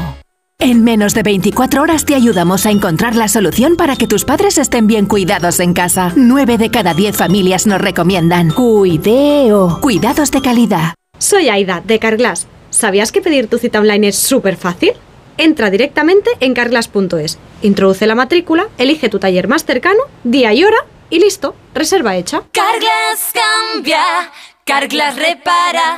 [0.57, 4.57] En menos de 24 horas te ayudamos a encontrar la solución para que tus padres
[4.57, 6.13] estén bien cuidados en casa.
[6.15, 8.51] 9 de cada 10 familias nos recomiendan.
[8.51, 9.81] Cuideo.
[9.81, 10.93] Cuidados de calidad.
[11.17, 12.47] Soy Aida, de Carglass.
[12.69, 14.93] ¿Sabías que pedir tu cita online es súper fácil?
[15.37, 20.77] Entra directamente en carglass.es, introduce la matrícula, elige tu taller más cercano, día y hora
[21.09, 22.43] y listo, reserva hecha.
[22.51, 24.31] Carglass cambia,
[24.65, 25.97] Carglass repara.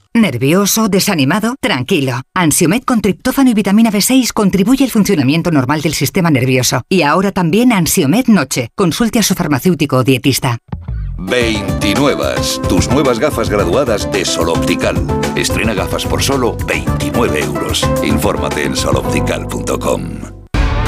[0.13, 0.89] ¿Nervioso?
[0.89, 1.55] ¿Desanimado?
[1.61, 2.21] Tranquilo.
[2.35, 6.81] Ansiomed con triptófano y vitamina B6 contribuye al funcionamiento normal del sistema nervioso.
[6.89, 8.69] Y ahora también Ansiomed Noche.
[8.75, 10.57] Consulte a su farmacéutico o dietista.
[11.17, 12.35] 29.
[12.67, 14.97] Tus nuevas gafas graduadas de Sol Optical.
[15.35, 17.87] Estrena gafas por solo 29 euros.
[18.03, 20.40] Infórmate en soloptical.com.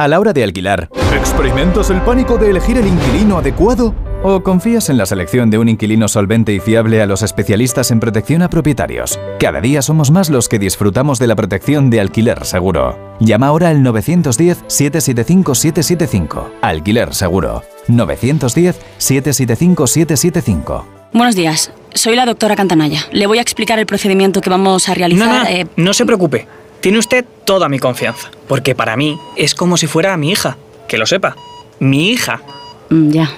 [0.00, 3.94] A la hora de alquilar, ¿experimentas el pánico de elegir el inquilino adecuado?
[4.22, 8.00] ¿O confías en la selección de un inquilino solvente y fiable a los especialistas en
[8.00, 9.20] protección a propietarios?
[9.38, 12.98] Cada día somos más los que disfrutamos de la protección de alquiler seguro.
[13.20, 16.46] Llama ahora al 910-775-775.
[16.62, 17.62] Alquiler seguro.
[17.88, 20.84] 910-775-775.
[21.12, 23.02] Buenos días, soy la doctora Cantanaya.
[23.12, 25.28] Le voy a explicar el procedimiento que vamos a realizar.
[25.28, 26.48] No, no, eh, no se preocupe.
[26.80, 30.56] Tiene usted toda mi confianza, porque para mí es como si fuera mi hija.
[30.88, 31.36] Que lo sepa.
[31.78, 32.40] Mi hija.
[32.88, 33.30] mm, Ya.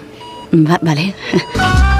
[0.54, 1.14] Va- vale.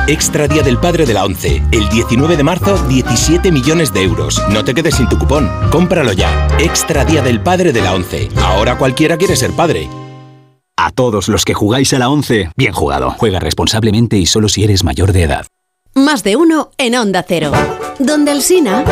[0.07, 1.63] Extra Día del Padre de la ONCE.
[1.73, 4.43] El 19 de marzo, 17 millones de euros.
[4.51, 5.51] No te quedes sin tu cupón.
[5.71, 6.49] Cómpralo ya.
[6.59, 8.29] Extra Día del Padre de la ONCE.
[8.43, 9.89] Ahora cualquiera quiere ser padre.
[10.77, 13.11] A todos los que jugáis a la 11, bien jugado.
[13.17, 15.47] Juega responsablemente y solo si eres mayor de edad.
[15.95, 17.53] Más de uno en Onda Cero.
[17.99, 18.85] Donde el Sina.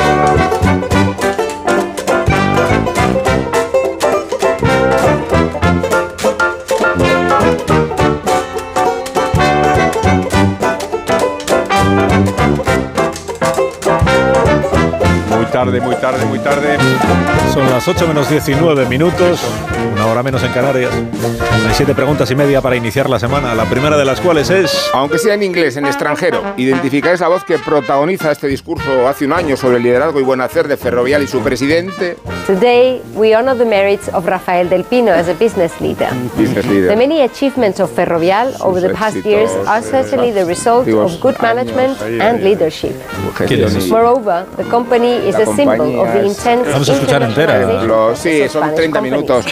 [15.65, 16.79] Tarde, muy tarde, muy tarde.
[17.53, 19.43] Son las 8 menos 19 minutos,
[19.93, 20.91] una hora menos en Canarias.
[21.69, 24.91] Hay siete preguntas y media para iniciar la semana, la primera de las cuales es...
[24.95, 29.35] Aunque sea en inglés, en extranjero, identificáis la voz que protagoniza este discurso hace un
[29.35, 32.17] año sobre el liderazgo y buen hacer de Ferrovial y su presidente.
[32.47, 36.09] Today, we honor the merits of Rafael Del Pino as a business leader.
[36.39, 36.89] Business leader.
[36.89, 41.37] The many achievements of Ferrovial over the past years are certainly the result of good
[41.43, 42.95] management and leadership.
[43.91, 47.59] Moreover, the company is a intense Vamos a escuchar entera.
[47.83, 49.45] Lo- sí, son 30 minutos.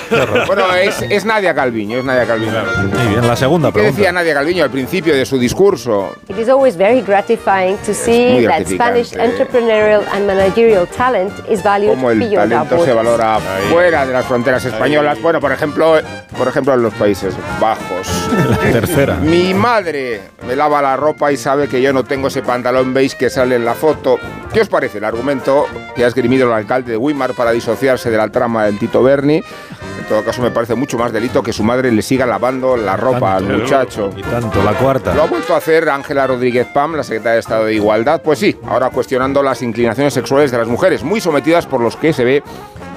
[0.47, 2.53] Bueno, es, es Nadia Calviño, es Nadia Calviño.
[2.97, 3.97] Muy bien, la segunda ¿Qué pregunta.
[3.97, 6.15] decía Nadia Calviño al principio de su discurso?
[6.29, 11.91] It is always very gratifying to see that Spanish entrepreneurial and managerial talent is valued
[11.91, 13.39] Cómo el talento se valora
[13.71, 15.21] fuera de las fronteras españolas.
[15.21, 15.95] Bueno, por ejemplo,
[16.37, 18.29] por ejemplo en los Países Bajos.
[18.51, 19.15] La tercera.
[19.17, 23.17] Mi madre me lava la ropa y sabe que yo no tengo ese pantalón beige
[23.17, 24.19] que sale en la foto.
[24.53, 28.17] ¿Qué os parece el argumento que ha esgrimido el alcalde de Weimar para disociarse de
[28.17, 29.37] la trama del Tito Berni?
[29.37, 32.97] En todo caso, me parece mucho más delito que su madre le siga lavando la
[32.97, 34.11] ropa al muchacho.
[34.17, 35.15] Y tanto, la cuarta.
[35.15, 38.23] ¿Lo ha vuelto a hacer Ángela Rodríguez Pam, la secretaria de Estado de Igualdad?
[38.23, 42.13] Pues sí, ahora cuestionando las inclinaciones sexuales de las mujeres, muy sometidas por los que
[42.13, 42.43] se ve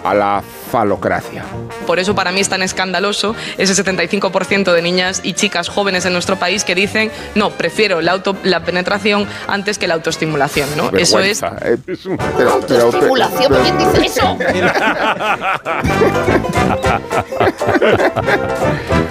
[0.04, 1.44] a la falocracia.
[1.86, 6.14] Por eso para mí es tan escandaloso ese 75% de niñas y chicas jóvenes en
[6.14, 10.90] nuestro país que dicen, no, prefiero la, auto, la penetración antes que la autoestimulación, ¿no?
[10.98, 11.44] Eso es...
[11.44, 14.38] Eh, es un- pero- pero- Autoestimulación, pero- ¿quién dice eso?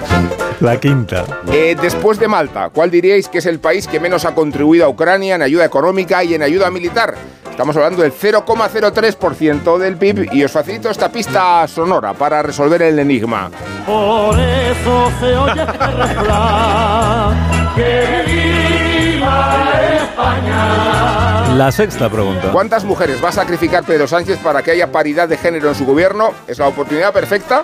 [0.61, 1.25] La quinta.
[1.51, 4.89] Eh, después de Malta, ¿cuál diríais que es el país que menos ha contribuido a
[4.89, 7.15] Ucrania en ayuda económica y en ayuda militar?
[7.49, 12.99] Estamos hablando del 0,03% del PIB y os facilito esta pista sonora para resolver el
[12.99, 13.49] enigma.
[13.87, 15.81] Por eso se oye este
[17.75, 18.90] que
[19.21, 21.55] viva España.
[21.55, 22.49] La sexta pregunta.
[22.51, 25.85] ¿Cuántas mujeres va a sacrificar Pedro Sánchez para que haya paridad de género en su
[25.85, 26.31] gobierno?
[26.47, 27.63] Es la oportunidad perfecta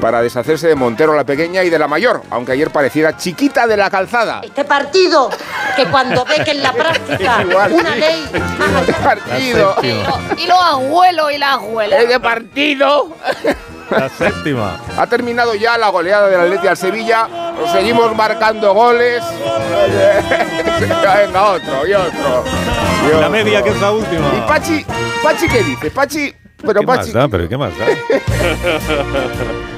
[0.00, 3.76] para deshacerse de Montero la pequeña y de la mayor, aunque ayer pareciera chiquita de
[3.76, 4.40] la calzada.
[4.44, 5.30] Este partido,
[5.76, 8.00] que cuando ve que en la práctica Igual, una sí.
[8.00, 8.24] ley...
[8.80, 9.76] Este partido.
[9.82, 12.02] Y los abuelos y las abuelas.
[12.02, 13.08] ¡Ese partido!
[13.90, 14.78] La séptima.
[14.96, 17.28] Ha terminado ya la goleada del Atleti al Sevilla.
[17.72, 19.22] Seguimos marcando goles.
[20.80, 22.44] Venga, otro y otro.
[23.06, 23.30] y La otro.
[23.30, 24.26] media, que es la última.
[24.36, 24.84] ¿Y Pachi?
[25.22, 25.90] ¿Pachi qué dice?
[25.90, 26.34] Pachi.
[26.66, 26.98] Pero ¿Qué Pachi.
[27.06, 27.28] más da?
[27.28, 27.84] ¿Pero qué más da?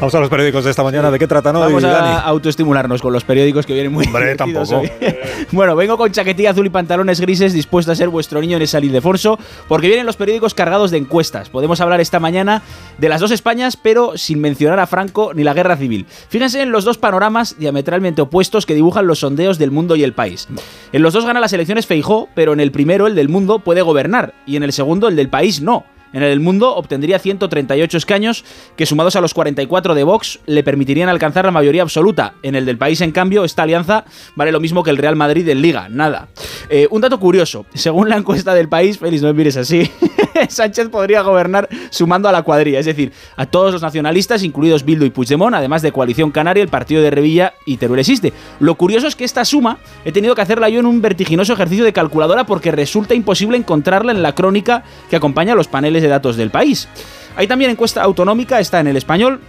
[0.00, 1.10] Vamos a los periódicos de esta mañana.
[1.10, 2.20] ¿De qué tratan hoy, Vamos a Dani?
[2.24, 4.78] autoestimularnos con los periódicos que vienen muy Hombre, tampoco.
[4.78, 4.90] hoy.
[5.52, 8.78] bueno, vengo con chaquetilla azul y pantalones grises dispuesto a ser vuestro niño en esa
[8.80, 9.38] Ildefonso
[9.68, 11.50] porque vienen los periódicos cargados de encuestas.
[11.50, 12.62] Podemos hablar esta mañana
[12.96, 16.06] de las dos Españas, pero sin mencionar a Franco ni la guerra civil.
[16.30, 20.14] Fíjense en los dos panoramas diametralmente opuestos que dibujan los sondeos del mundo y el
[20.14, 20.48] país.
[20.92, 23.82] En los dos gana las elecciones Feijó, pero en el primero, el del mundo, puede
[23.82, 25.84] gobernar y en el segundo, el del país, no.
[26.14, 28.44] En el mundo obtendría 138 escaños
[28.76, 32.34] que sumados a los 44 de Vox le permitirían alcanzar la mayoría absoluta.
[32.44, 34.04] En el del país, en cambio, esta alianza
[34.36, 36.28] vale lo mismo que el Real Madrid en Liga, nada.
[36.70, 39.90] Eh, un dato curioso, según la encuesta del país, Félix, no me mires así,
[40.48, 45.04] Sánchez podría gobernar sumando a la cuadrilla, es decir, a todos los nacionalistas, incluidos Bildu
[45.04, 48.32] y Puigdemont, además de Coalición Canaria, el partido de Revilla y Teruel existe.
[48.60, 51.84] Lo curioso es que esta suma he tenido que hacerla yo en un vertiginoso ejercicio
[51.84, 56.10] de calculadora porque resulta imposible encontrarla en la crónica que acompaña a los paneles de
[56.10, 56.88] datos del país.
[57.36, 59.40] Hay también encuesta autonómica, está en el español.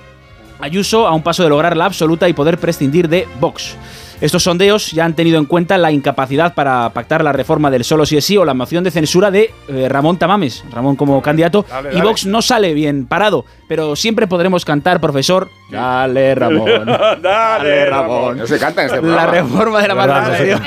[0.59, 3.75] Ayuso a un paso de lograr la absoluta y poder prescindir de Vox.
[4.21, 8.05] Estos sondeos ya han tenido en cuenta la incapacidad para pactar la reforma del solo
[8.05, 11.65] si es sí o la moción de censura de eh, Ramón Tamames, Ramón como candidato,
[11.69, 12.01] Dale, y.
[12.01, 16.85] Vox no sale bien parado, pero siempre podremos cantar, profesor, dale Ramón,
[17.21, 18.37] dale Ramón.
[18.37, 19.31] No se canta en este La programa.
[19.31, 20.61] reforma de la no malversación.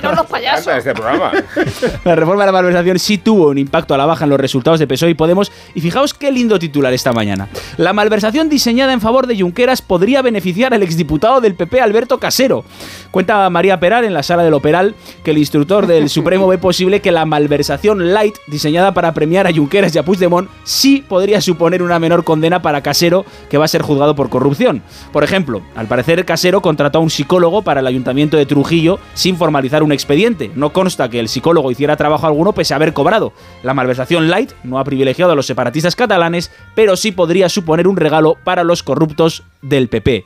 [0.73, 1.33] en este programa.
[2.05, 4.81] La reforma de la malversación sí tuvo un impacto a la baja en los resultados
[4.81, 5.53] de PSOE y Podemos.
[5.75, 7.49] Y fijaos qué lindo titular esta mañana.
[7.77, 12.65] La malversación diseñada en favor de Junqueras podría beneficiar al exdiputado del PP Alberto Casero.
[13.11, 14.95] Cuenta María Peral en la sala del Operal
[15.25, 19.53] que el instructor del Supremo ve posible que la malversación light diseñada para premiar a
[19.53, 23.69] Junqueras y a Puigdemont sí podría suponer una menor condena para Casero que va a
[23.69, 24.83] ser juzgado por corrupción.
[25.13, 29.37] Por ejemplo, al parecer Casero contrató a un psicólogo para el ayuntamiento de Trujillo sin
[29.37, 30.51] formalizar un expediente.
[30.55, 33.33] No consta que el psicólogo hiciera trabajo alguno pese a haber cobrado.
[33.63, 37.97] La malversación light no ha privilegiado a los separatistas catalanes, pero sí podría suponer un
[37.97, 40.25] regalo para los corruptos del PP.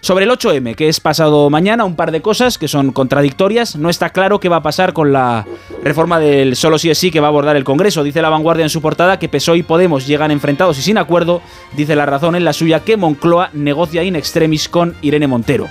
[0.00, 3.76] Sobre el 8M, que es pasado mañana, un par de cosas que son contradictorias.
[3.76, 5.46] No está claro qué va a pasar con la
[5.82, 8.02] reforma del solo sí es sí que va a abordar el Congreso.
[8.04, 11.42] Dice la vanguardia en su portada que PSOE y Podemos llegan enfrentados y sin acuerdo.
[11.76, 15.68] Dice la razón en la suya que Moncloa negocia in extremis con Irene Montero.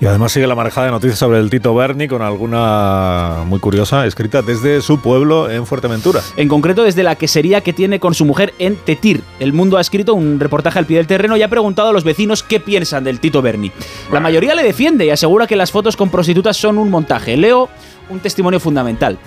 [0.00, 4.04] Y además sigue la marejada de noticias sobre el Tito Berni con alguna muy curiosa
[4.04, 6.20] escrita desde su pueblo en Fuerteventura.
[6.36, 9.22] En concreto desde la quesería que tiene con su mujer en Tetir.
[9.38, 12.02] El Mundo ha escrito un reportaje al pie del terreno y ha preguntado a los
[12.02, 13.70] vecinos qué piensan del Tito Berni.
[14.10, 17.36] La mayoría le defiende y asegura que las fotos con prostitutas son un montaje.
[17.36, 17.68] Leo
[18.10, 19.18] un testimonio fundamental.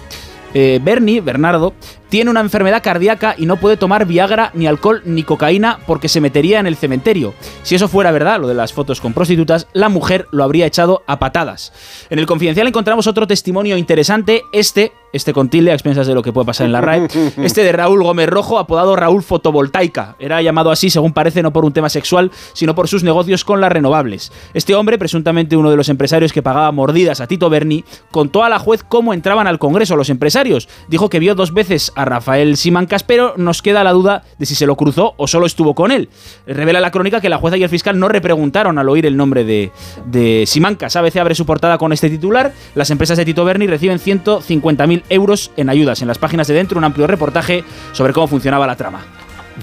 [0.54, 1.74] Eh, Bernie, Bernardo,
[2.16, 6.22] tiene una enfermedad cardíaca y no puede tomar Viagra, ni alcohol, ni cocaína porque se
[6.22, 7.34] metería en el cementerio.
[7.62, 11.04] Si eso fuera verdad, lo de las fotos con prostitutas, la mujer lo habría echado
[11.08, 11.74] a patadas.
[12.10, 16.24] En el Confidencial encontramos otro testimonio interesante, este, este con tilde a expensas de lo
[16.24, 17.08] que puede pasar en la RAE,
[17.44, 20.16] este de Raúl Gómez Rojo, apodado Raúl Fotovoltaica.
[20.18, 23.60] Era llamado así, según parece, no por un tema sexual, sino por sus negocios con
[23.60, 24.32] las renovables.
[24.54, 28.50] Este hombre, presuntamente uno de los empresarios que pagaba mordidas a Tito Berni, contó a
[28.50, 30.70] la juez cómo entraban al Congreso los empresarios.
[30.88, 34.56] Dijo que vio dos veces a Rafael Simancas, pero nos queda la duda de si
[34.56, 36.10] se lo cruzó o solo estuvo con él.
[36.48, 39.44] Revela la crónica que la jueza y el fiscal no repreguntaron al oír el nombre
[39.44, 39.72] de,
[40.06, 40.96] de Simancas.
[40.96, 42.54] ABC abre su portada con este titular.
[42.76, 46.02] Las empresas de Tito Berni reciben 150.000 euros en ayudas.
[46.02, 49.02] En las páginas de dentro un amplio reportaje sobre cómo funcionaba la trama.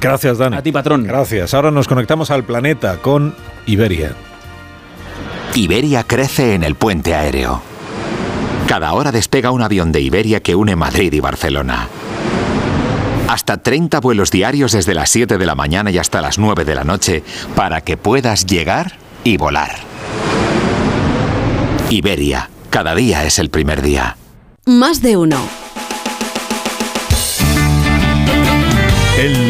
[0.01, 0.56] Gracias, Dani.
[0.56, 1.05] A ti, patrón.
[1.05, 1.55] Gracias.
[1.55, 3.35] Ahora nos conectamos al planeta con
[3.66, 4.14] Iberia.
[5.55, 7.72] Iberia crece en el puente aéreo.
[8.67, 11.89] Cada hora despega un avión de Iberia que une Madrid y Barcelona.
[13.29, 16.75] Hasta 30 vuelos diarios desde las 7 de la mañana y hasta las 9 de
[16.75, 17.23] la noche
[17.55, 19.73] para que puedas llegar y volar.
[21.91, 24.17] Iberia, cada día es el primer día.
[24.65, 25.62] Más de uno.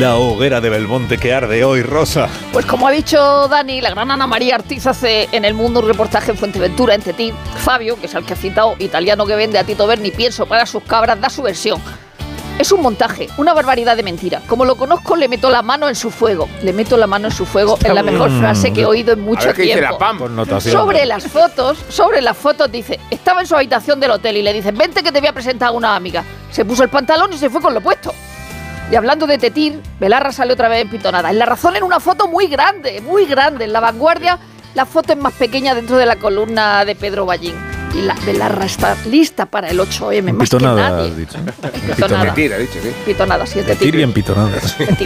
[0.02, 2.28] La hoguera de Belmonte que arde hoy, Rosa?
[2.52, 5.86] Pues como ha dicho Dani, la gran Ana María Artiz hace en el mundo un
[5.86, 7.32] reportaje en Fuenteventura entre ti.
[7.58, 10.66] Fabio, que es el que ha citado, italiano que vende a Tito Berni pienso para
[10.66, 11.80] sus cabras, da su versión.
[12.58, 14.42] Es un montaje, una barbaridad de mentira.
[14.48, 16.48] Como lo conozco, le meto la mano en su fuego.
[16.64, 19.20] Le meto la mano en su fuego es la mejor frase que he oído en
[19.20, 20.00] mucho tiempo.
[20.60, 24.52] Sobre las fotos, sobre las fotos dice, estaba en su habitación del hotel y le
[24.52, 26.24] dice, vente que te voy a presentar a una amiga.
[26.50, 28.12] Se puso el pantalón y se fue con lo puesto.
[28.90, 31.30] Y hablando de Tetir, Belarra sale otra vez en pitonada.
[31.30, 33.64] En la razón en una foto muy grande, muy grande.
[33.64, 34.38] En la vanguardia,
[34.74, 37.54] la foto es más pequeña dentro de la columna de Pedro Ballín
[37.94, 41.10] y la Belarra está lista para el 8M, más pitonada, que nadie.
[41.10, 41.38] Has dicho.
[41.94, 42.34] Pitonada.
[42.34, 42.90] Tira, dicho, ¿sí?
[43.04, 43.96] Pitonada, sí, es de Tir tir.
[43.96, 44.50] bien pitonada.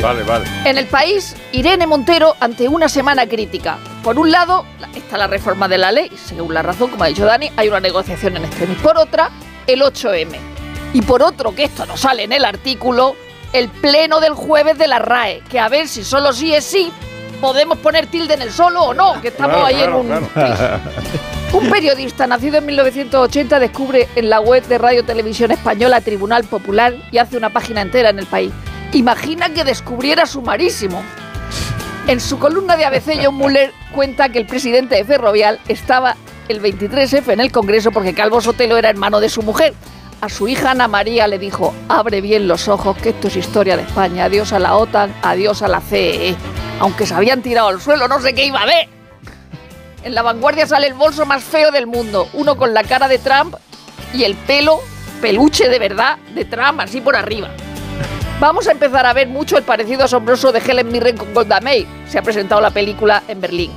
[0.02, 0.44] Vale, vale.
[0.64, 3.78] En el país, Irene Montero ante una semana crítica.
[4.04, 7.08] Por un lado, la- está la reforma de la ley, según la razón, como ha
[7.08, 8.78] dicho Dani, hay una negociación en extremis.
[8.78, 9.30] Por otra,
[9.66, 10.36] el 8M.
[10.92, 13.16] Y por otro, que esto no sale en el artículo,
[13.52, 16.92] el pleno del jueves de la RAE, que a ver si solo sí es sí,
[17.40, 20.28] podemos poner tilde en el solo o no, que estamos ahí en un...
[21.52, 26.94] Un periodista nacido en 1980 descubre en la web de Radio Televisión Española Tribunal Popular
[27.12, 28.52] y hace una página entera en el país.
[28.92, 31.02] Imagina que descubriera sumarísimo.
[32.08, 36.16] En su columna de ABC, John Muller cuenta que el presidente de Ferrovial estaba
[36.48, 39.72] el 23F en el Congreso porque Calvo Sotelo era hermano de su mujer.
[40.20, 43.76] A su hija Ana María le dijo, abre bien los ojos, que esto es historia
[43.76, 44.24] de España.
[44.24, 46.34] Adiós a la OTAN, adiós a la CEE.
[46.80, 48.88] Aunque se habían tirado al suelo, no sé qué iba a ver.
[50.02, 52.28] En la vanguardia sale el bolso más feo del mundo.
[52.32, 53.56] Uno con la cara de Trump
[54.14, 54.80] y el pelo,
[55.20, 57.50] peluche de verdad, de Trump, así por arriba.
[58.40, 61.86] Vamos a empezar a ver mucho el parecido asombroso de Helen Mirren con Golda Meir.
[62.08, 63.70] Se ha presentado la película en Berlín.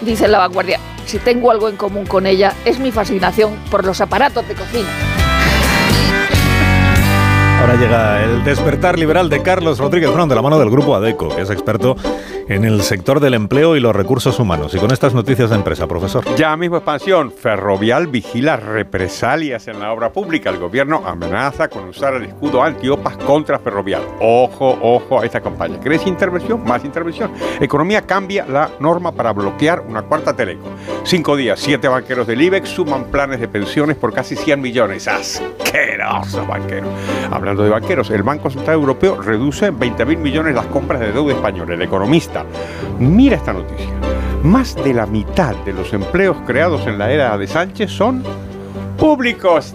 [0.00, 3.84] Dice en la vanguardia, si tengo algo en común con ella, es mi fascinación por
[3.84, 4.88] los aparatos de cocina.
[5.86, 6.33] Thank you.
[7.64, 11.34] Ahora llega el despertar liberal de Carlos Rodríguez Brown de la mano del grupo ADECO,
[11.34, 11.96] que es experto
[12.46, 14.74] en el sector del empleo y los recursos humanos.
[14.74, 16.24] Y con estas noticias de empresa, profesor.
[16.36, 17.32] Ya mismo expansión.
[17.32, 20.50] Ferrovial vigila represalias en la obra pública.
[20.50, 24.02] El gobierno amenaza con usar el escudo antiopas contra Ferrovial.
[24.20, 25.80] Ojo, ojo a esta campaña.
[25.80, 26.62] ¿Crees intervención?
[26.64, 27.32] Más intervención.
[27.60, 30.68] Economía cambia la norma para bloquear una cuarta teleco.
[31.04, 35.08] Cinco días, siete banqueros del IBEX suman planes de pensiones por casi 100 millones.
[35.08, 36.88] ¡Asqueroso banquero!
[37.30, 41.12] Hablando de banqueros, el Banco Central Europeo reduce en 20 mil millones las compras de
[41.12, 41.74] deuda española.
[41.74, 42.44] El economista.
[42.98, 43.88] Mira esta noticia.
[44.42, 48.22] Más de la mitad de los empleos creados en la era de Sánchez son
[48.98, 49.74] públicos.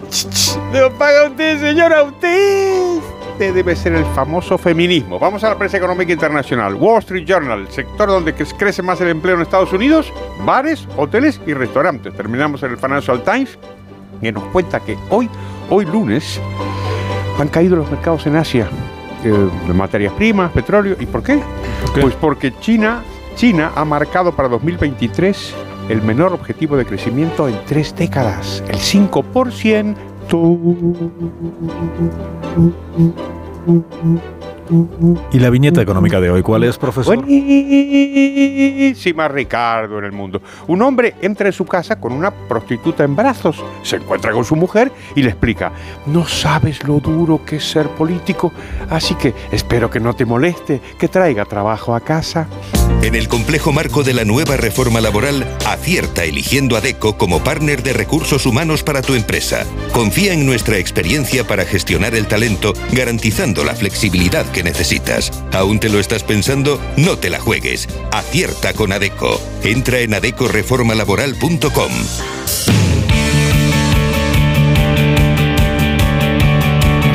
[0.72, 2.02] ¿Lo paga usted, señora?
[2.04, 2.98] Usted.
[3.32, 5.18] Este debe ser el famoso feminismo.
[5.18, 6.74] Vamos a la prensa económica internacional.
[6.74, 10.12] Wall Street Journal, sector donde cre- crece más el empleo en Estados Unidos,
[10.44, 12.14] bares, hoteles y restaurantes.
[12.14, 13.58] Terminamos en el Financial Times,
[14.20, 15.30] que nos cuenta que hoy,
[15.70, 16.38] hoy lunes,
[17.42, 18.68] han caído los mercados en Asia
[19.24, 19.28] eh,
[19.66, 20.96] de materias primas, petróleo.
[20.98, 21.40] ¿Y por qué?
[22.00, 23.02] Pues porque China,
[23.34, 25.54] China ha marcado para 2023
[25.88, 29.96] el menor objetivo de crecimiento en tres décadas, el 5%.
[35.32, 37.16] ¿Y la viñeta económica de hoy cuál es, profesor?
[37.16, 37.68] Buenísima
[39.28, 40.40] Ricardo en el mundo.
[40.68, 44.54] Un hombre entra en su casa con una prostituta en brazos, se encuentra con su
[44.56, 45.72] mujer y le explica,
[46.06, 48.52] no sabes lo duro que es ser político,
[48.88, 52.46] así que espero que no te moleste, que traiga trabajo a casa.
[53.02, 57.82] En el complejo marco de la nueva reforma laboral, acierta eligiendo a DECO como partner
[57.82, 59.64] de recursos humanos para tu empresa.
[59.92, 65.30] Confía en nuestra experiencia para gestionar el talento, garantizando la flexibilidad que necesitas.
[65.52, 66.80] ¿Aún te lo estás pensando?
[66.96, 67.88] No te la juegues.
[68.12, 69.40] Acierta con ADECO.
[69.62, 71.92] Entra en adecoreformalaboral.com.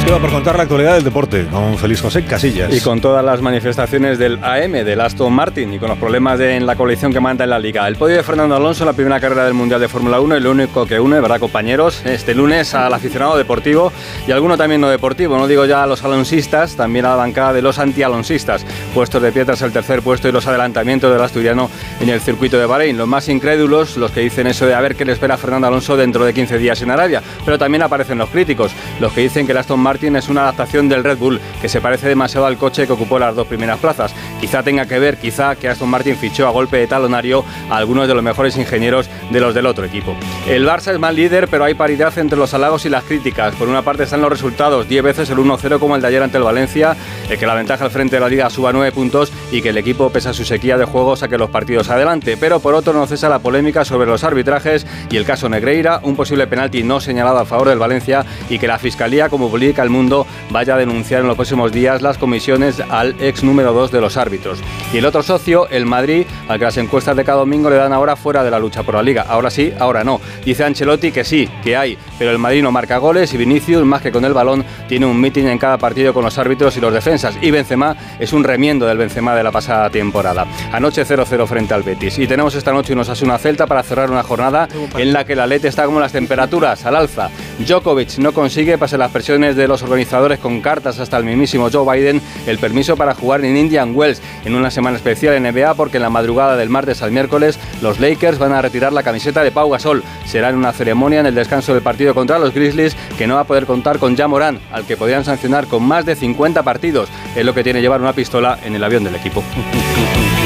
[0.06, 2.72] queda por contar la actualidad del deporte con Feliz José Casillas.
[2.72, 6.68] Y con todas las manifestaciones del AM, del Aston Martin, y con los problemas en
[6.68, 7.88] la coalición que manda en la liga.
[7.88, 10.40] El podio de Fernando Alonso en la primera carrera del Mundial de Fórmula 1 y
[10.42, 12.06] lo único que une, ¿verdad, compañeros?
[12.06, 13.92] Este lunes al aficionado deportivo
[14.28, 15.38] y alguno también no deportivo.
[15.38, 18.64] No digo ya a los alonsistas, también a la bancada de los antialonsistas.
[18.94, 22.60] Puestos de pie tras el tercer puesto y los adelantamientos del asturiano en el circuito
[22.60, 22.96] de Bahrein.
[22.96, 25.68] Los más incrédulos, los que dicen eso de a ver qué le espera a Fernando
[25.68, 27.24] Alonso dentro de 15 días en Arabia.
[27.44, 30.88] Pero también aparecen los críticos, los que dicen que el Aston Martin es una adaptación
[30.90, 34.14] del Red Bull, que se parece demasiado al coche que ocupó las dos primeras plazas.
[34.40, 38.08] Quizá tenga que ver, quizá que Aston Martin fichó a golpe de talonario a algunos
[38.08, 40.16] de los mejores ingenieros de los del otro equipo.
[40.48, 43.56] El Barça es más líder, pero hay paridad entre los halagos y las críticas.
[43.56, 46.38] Por una parte están los resultados, 10 veces el 1-0 como el de ayer ante
[46.38, 46.96] el Valencia,
[47.30, 49.78] el que la ventaja al frente de la liga suba 9 puntos y que el
[49.78, 52.38] equipo, pese a su sequía de juego, saque los partidos adelante.
[52.38, 56.16] Pero por otro no cesa la polémica sobre los arbitrajes y el caso Negreira, un
[56.16, 59.90] posible penalti no señalado a favor del Valencia y que la Fiscalía, como publica El
[59.90, 64.02] Mundo, vaya a denunciar en los próximos días las comisiones al ex número 2 de
[64.02, 64.60] los árbitros.
[64.94, 67.94] Y el otro socio, el Madrid, al que las encuestas de cada domingo le dan
[67.94, 69.26] ahora fuera de la lucha por la liga.
[69.28, 70.22] Ahora sí, ahora no.
[70.44, 74.02] Dice Ancelotti que sí, que hay, pero el Madrid no marca goles y Vinicius, más
[74.02, 76.94] que con el balón, tiene un meeting en cada partido con los árbitros y los
[76.94, 77.38] defensas.
[77.42, 80.46] Y Benzema es un remiendo del Benzema de la pasada temporada.
[80.72, 82.20] Anoche 0-0 frente al Betis.
[82.20, 84.68] Y tenemos esta noche unos una Celta para cerrar una jornada
[84.98, 87.30] en la que la Lete está como las temperaturas, al alza.
[87.60, 91.98] Djokovic no consigue, pase las presiones de los organizadores con cartas hasta el mismísimo Joe
[91.98, 95.98] Biden, el permiso para jugar en Indian Wells en una semana especial en NBA porque
[95.98, 99.52] en la madrugada del martes al miércoles los Lakers van a retirar la camiseta de
[99.52, 100.04] Pau Gasol.
[100.26, 103.42] Será en una ceremonia en el descanso del partido contra los Grizzlies que no va
[103.42, 107.10] a poder contar con Jamoran, al que podrían sancionar con más de 50 partidos.
[107.36, 109.44] Es lo que tiene llevar una pistola en el avión del equipo.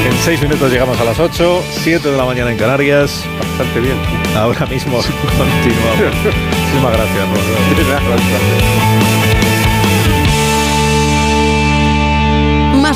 [0.00, 3.22] En seis minutos llegamos a las 8, 7 de la mañana en Canarias.
[3.38, 3.96] Bastante bien.
[4.34, 4.96] Ahora mismo
[5.38, 6.14] continuamos.
[6.70, 9.09] Muchísimas gracias.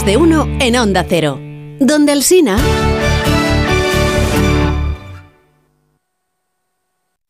[0.04, 1.40] Más de uno en Onda Cero.
[1.80, 2.58] Donde el Sina.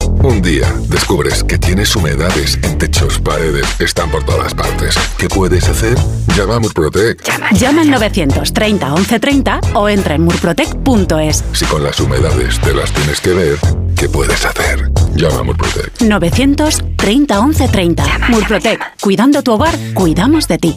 [0.01, 4.97] Un día descubres que tienes humedades en techos, paredes, están por todas partes.
[5.19, 5.97] ¿Qué puedes hacer?
[6.37, 7.23] Llama a Murprotec.
[7.53, 11.45] Llama al 930 1130 o entra en murprotec.es.
[11.53, 13.59] Si con las humedades te las tienes que ver,
[13.97, 14.91] ¿qué puedes hacer?
[15.15, 16.01] Llama a Murprotec.
[16.01, 18.05] 930 1130.
[18.31, 19.01] Murprotec.
[19.01, 20.77] Cuidando tu hogar, cuidamos de ti.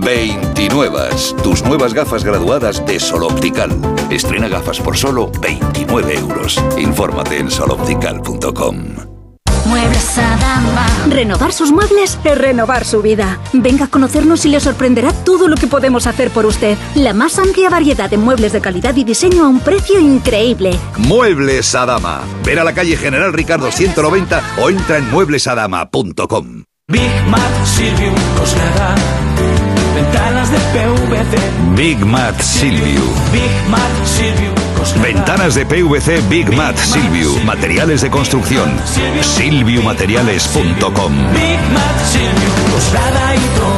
[0.00, 1.10] 29.
[1.42, 3.70] Tus nuevas gafas graduadas de Sol Optical.
[4.10, 6.62] Estrena gafas por solo 29 euros.
[6.78, 9.08] Infórmate en soloptical.com.
[9.68, 10.86] Muebles Adama.
[11.08, 13.38] Renovar sus muebles es renovar su vida.
[13.52, 16.78] Venga a conocernos y le sorprenderá todo lo que podemos hacer por usted.
[16.94, 20.78] La más amplia variedad de muebles de calidad y diseño a un precio increíble.
[20.96, 22.22] Muebles Adama.
[22.44, 26.64] Ven a la calle General Ricardo 190 o entra en mueblesadama.com.
[26.90, 28.14] Big Mat Silvium.
[29.98, 31.36] Ventanas de PVC.
[31.74, 33.02] Big Mat Silviu.
[33.32, 33.80] Big Mat
[34.76, 35.02] Coslada.
[35.02, 37.36] Ventanas de PVC Big Mat Silviu.
[37.44, 38.78] Materiales de construcción.
[39.20, 41.12] Silviumateriales.com.
[41.32, 41.98] Big Mat
[42.72, 43.77] Coslada y Torrejón.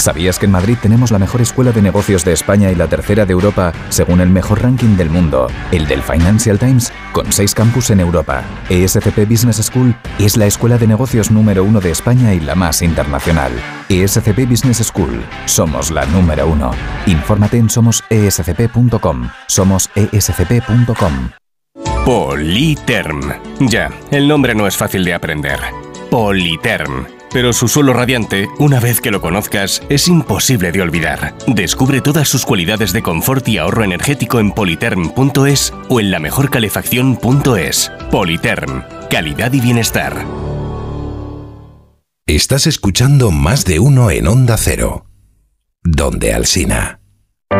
[0.00, 3.26] ¿Sabías que en Madrid tenemos la mejor escuela de negocios de España y la tercera
[3.26, 7.90] de Europa, según el mejor ranking del mundo, el del Financial Times, con seis campus
[7.90, 8.42] en Europa?
[8.70, 12.80] ESCP Business School es la escuela de negocios número uno de España y la más
[12.80, 13.52] internacional.
[13.90, 16.70] ESCP Business School, somos la número uno.
[17.04, 19.28] Infórmate en somosescp.com.
[19.48, 21.30] Somosescp.com.
[22.06, 23.20] Politerm.
[23.60, 25.60] Ya, el nombre no es fácil de aprender.
[26.10, 27.19] Politerm.
[27.32, 31.34] Pero su suelo radiante, una vez que lo conozcas, es imposible de olvidar.
[31.46, 37.92] Descubre todas sus cualidades de confort y ahorro energético en politerm.es o en la mejorcalefacción.es.
[38.10, 38.82] Politerm.
[39.08, 40.24] Calidad y bienestar.
[42.26, 45.06] Estás escuchando más de uno en Onda Cero.
[45.82, 46.99] Donde Alsina.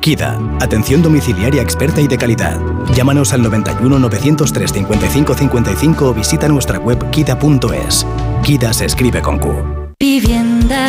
[0.00, 2.58] KIDA, atención domiciliaria experta y de calidad.
[2.94, 8.06] Llámanos al 91 903 55 55 o visita nuestra web kida.es.
[8.42, 9.80] KIDA se escribe con Q.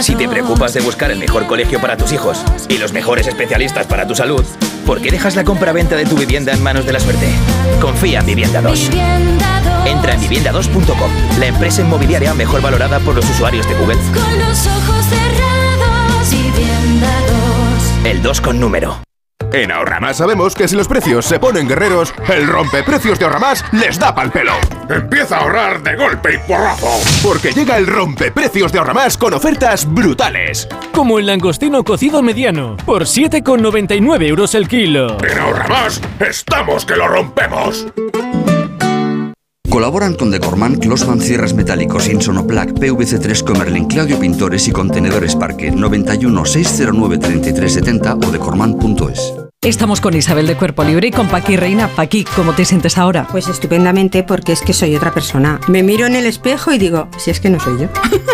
[0.02, 3.86] Si te preocupas de buscar el mejor colegio para tus hijos y los mejores especialistas
[3.86, 4.46] para tu salud,
[4.86, 7.28] ¿por qué dejas la compra-venta de tu vivienda en manos de la suerte?
[7.82, 8.90] Confía en Vivienda 2.
[9.86, 13.98] Entra en vivienda2.com, la empresa inmobiliaria mejor valorada por los usuarios de Google.
[14.14, 15.51] Con los ojos cerrados, vivienda 2.
[18.04, 18.98] El 2 con número.
[19.54, 24.00] En Ahorramás sabemos que si los precios se ponen guerreros, el rompeprecios de Ahorramás les
[24.00, 24.54] da pal pelo.
[24.90, 26.88] Empieza a ahorrar de golpe y porrazo.
[27.22, 30.68] Porque llega el rompeprecios de Ahorramás con ofertas brutales.
[30.94, 35.18] Como el langostino cocido mediano, por 7,99 euros el kilo.
[35.24, 37.88] En Ahorramás estamos que lo rompemos.
[39.72, 46.46] Colaboran con Decorman, Closman Cierres Metálicos, Insonoplac, PVC3 Comerlin, Claudio Pintores y Contenedores Parque 91
[46.46, 49.51] 609 3370 o decorman.es.
[49.64, 51.88] Estamos con Isabel de Cuerpo Libre y con Paqui Reina.
[51.88, 53.28] Paqui, ¿cómo te sientes ahora?
[53.30, 55.60] Pues estupendamente porque es que soy otra persona.
[55.68, 57.88] Me miro en el espejo y digo, si es que no soy yo.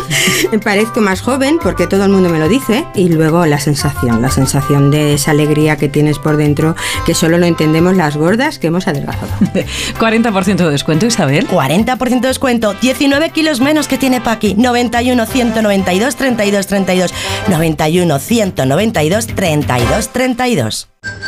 [0.54, 4.22] me parezco más joven porque todo el mundo me lo dice y luego la sensación,
[4.22, 8.58] la sensación de esa alegría que tienes por dentro que solo lo entendemos las gordas
[8.58, 9.28] que hemos adelgazado.
[10.00, 11.46] 40% de descuento, Isabel.
[11.50, 14.56] 40% de descuento, 19 kilos menos que tiene Paqui.
[14.56, 17.14] 91 192 32 32.
[17.50, 20.88] 91 192 32 32.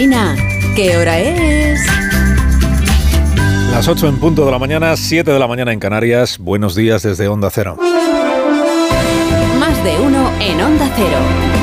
[0.00, 0.34] Alsina,
[0.74, 1.78] ¿qué hora es?
[3.70, 6.38] Las 8 en punto de la mañana, 7 de la mañana en Canarias.
[6.38, 7.76] Buenos días desde Onda Cero.
[9.58, 11.59] Más de uno en Onda Cero.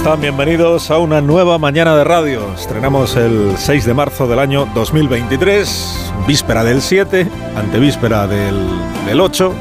[0.00, 2.54] Están, bienvenidos a una nueva mañana de radio.
[2.54, 8.66] Estrenamos el 6 de marzo del año 2023, víspera del 7, antevíspera del,
[9.04, 9.52] del 8.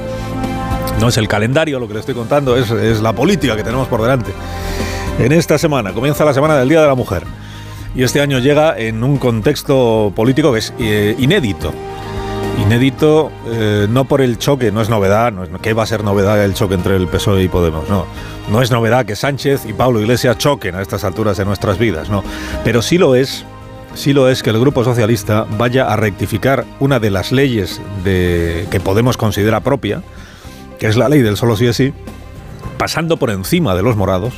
[1.01, 3.89] No es el calendario lo que le estoy contando, es, es la política que tenemos
[3.89, 4.31] por delante.
[5.19, 7.23] En esta semana, comienza la semana del Día de la Mujer.
[7.93, 11.73] Y este año llega en un contexto político que es eh, inédito.
[12.69, 16.03] Inédito eh, no por el choque, no es novedad, no es, ¿qué va a ser
[16.03, 17.89] novedad el choque entre el PSOE y Podemos?
[17.89, 18.05] No,
[18.51, 22.11] no es novedad que Sánchez y Pablo Iglesias choquen a estas alturas de nuestras vidas,
[22.11, 22.23] no.
[22.63, 23.43] Pero sí lo es,
[23.95, 28.67] sí lo es que el Grupo Socialista vaya a rectificar una de las leyes de,
[28.69, 30.03] que Podemos considera propia,
[30.77, 31.91] que es la ley del solo sí es sí,
[32.77, 34.35] pasando por encima de los morados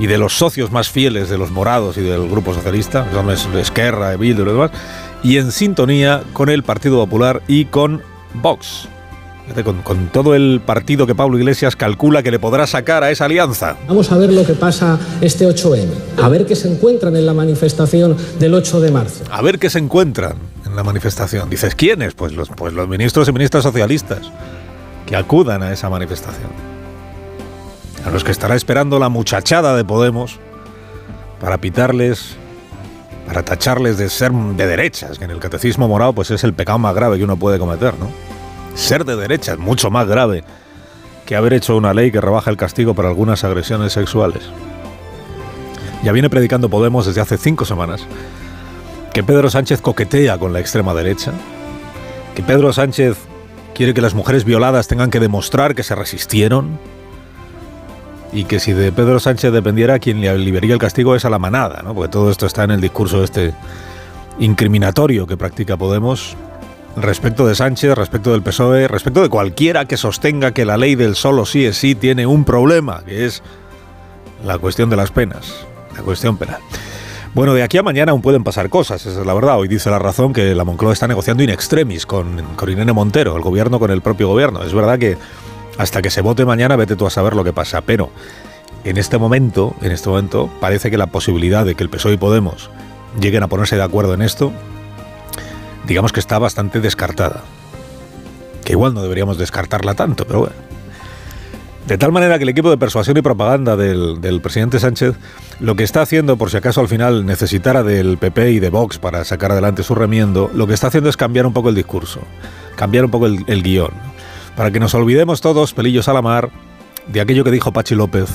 [0.00, 3.30] y de los socios más fieles de los morados y del Grupo Socialista, que son
[3.30, 4.72] Es- Esquerra, Bildu y demás,
[5.26, 8.00] y en sintonía con el Partido Popular y con
[8.34, 8.88] Vox.
[9.64, 13.24] Con, con todo el partido que Pablo Iglesias calcula que le podrá sacar a esa
[13.24, 13.76] alianza.
[13.88, 15.88] Vamos a ver lo que pasa este 8M,
[16.22, 19.24] a ver qué se encuentran en la manifestación del 8 de marzo.
[19.28, 20.34] A ver qué se encuentran
[20.64, 21.50] en la manifestación.
[21.50, 22.14] Dices, ¿quiénes?
[22.14, 24.30] Pues los, pues los ministros y ministras socialistas
[25.06, 26.50] que acudan a esa manifestación.
[28.04, 30.38] A los que estará esperando la muchachada de Podemos
[31.40, 32.36] para pitarles,
[33.26, 36.78] para tacharles de ser de derechas, que en el catecismo morado pues es el pecado
[36.78, 38.10] más grave que uno puede cometer, ¿no?
[38.74, 40.44] Ser de derecha es mucho más grave
[41.24, 44.44] que haber hecho una ley que rebaja el castigo para algunas agresiones sexuales.
[46.04, 48.06] Ya viene predicando Podemos desde hace cinco semanas
[49.12, 51.32] que Pedro Sánchez coquetea con la extrema derecha,
[52.34, 53.16] que Pedro Sánchez
[53.74, 56.78] quiere que las mujeres violadas tengan que demostrar que se resistieron
[58.32, 61.38] y que si de Pedro Sánchez dependiera quien le liberaría el castigo es a la
[61.38, 61.94] manada, ¿no?
[61.94, 63.54] porque todo esto está en el discurso este
[64.38, 66.36] incriminatorio que practica Podemos
[66.96, 71.14] respecto de Sánchez, respecto del PSOE, respecto de cualquiera que sostenga que la ley del
[71.14, 73.42] solo sí es sí tiene un problema, que es
[74.44, 76.60] la cuestión de las penas, la cuestión penal.
[77.34, 79.58] Bueno, de aquí a mañana aún pueden pasar cosas, esa es la verdad.
[79.58, 83.42] Hoy dice la razón que la Moncloa está negociando in extremis con, con Montero, el
[83.42, 84.62] gobierno con el propio gobierno.
[84.62, 85.18] Es verdad que
[85.78, 88.10] hasta que se vote mañana, vete tú a saber lo que pasa, pero
[88.84, 92.16] en este momento, en este momento, parece que la posibilidad de que el PSOE y
[92.16, 92.70] Podemos
[93.20, 94.52] lleguen a ponerse de acuerdo en esto,
[95.86, 97.42] digamos que está bastante descartada.
[98.64, 100.54] Que igual no deberíamos descartarla tanto, pero bueno.
[101.86, 105.14] De tal manera que el equipo de persuasión y propaganda del, presidente Sánchez
[105.60, 108.98] lo que está haciendo, por si acaso al final necesitara del PP y de Vox
[108.98, 112.20] para sacar adelante su remiendo, lo que está haciendo es cambiar un poco el discurso,
[112.74, 113.92] cambiar un poco el, el guion,
[114.56, 116.50] para que nos olvidemos todos, pelillos a la mar,
[117.06, 118.28] de aquello que dijo Pachi López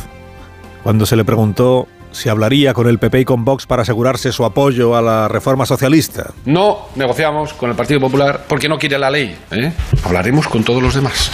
[0.84, 4.44] cuando se le preguntó si hablaría con el PP y con Vox para asegurarse su
[4.44, 6.32] apoyo a la reforma socialista.
[6.46, 9.38] No negociamos con el Partido Popular porque no quiere la ley.
[9.52, 9.72] ¿eh?
[10.04, 11.32] Hablaremos con todos los demás.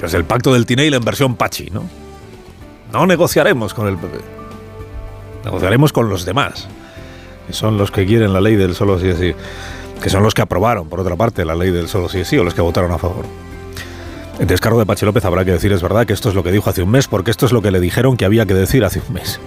[0.00, 1.84] Desde el pacto del Tinei, la inversión Pachi, ¿no?
[2.92, 4.18] No negociaremos con el PP.
[5.44, 6.68] Negociaremos con los demás,
[7.46, 9.32] que son los que quieren la ley del solo sí es sí,
[10.02, 12.36] que son los que aprobaron, por otra parte, la ley del solo sí es sí
[12.38, 13.24] o los que votaron a favor.
[14.42, 16.50] En descargo de Pachi López habrá que decir, es verdad, que esto es lo que
[16.50, 18.84] dijo hace un mes, porque esto es lo que le dijeron que había que decir
[18.84, 19.38] hace un mes.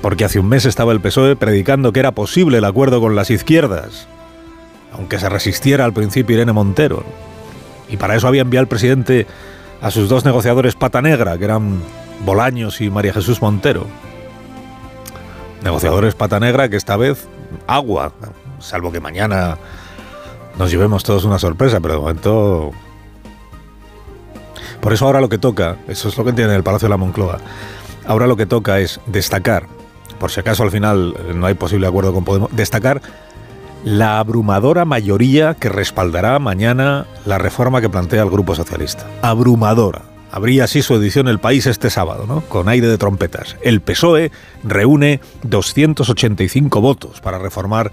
[0.00, 3.30] Porque hace un mes estaba el PSOE predicando que era posible el acuerdo con las
[3.30, 4.08] izquierdas,
[4.94, 7.04] aunque se resistiera al principio Irene Montero.
[7.90, 9.26] Y para eso había enviado el presidente
[9.82, 11.82] a sus dos negociadores pata negra, que eran
[12.24, 13.86] Bolaños y María Jesús Montero.
[15.62, 17.28] Negociadores pata negra que esta vez
[17.66, 18.14] agua,
[18.58, 19.58] salvo que mañana
[20.58, 22.72] nos llevemos todos una sorpresa, pero de momento
[24.82, 26.96] por eso ahora lo que toca, eso es lo que entiende el Palacio de la
[26.96, 27.38] Moncloa,
[28.04, 29.68] ahora lo que toca es destacar,
[30.18, 33.00] por si acaso al final no hay posible acuerdo con Podemos, destacar
[33.84, 39.06] la abrumadora mayoría que respaldará mañana la reforma que plantea el Grupo Socialista.
[39.22, 40.02] Abrumadora.
[40.30, 42.40] Habría así su edición El País este sábado, ¿no?
[42.42, 43.56] Con aire de trompetas.
[43.60, 44.32] El PSOE
[44.64, 47.92] reúne 285 votos para reformar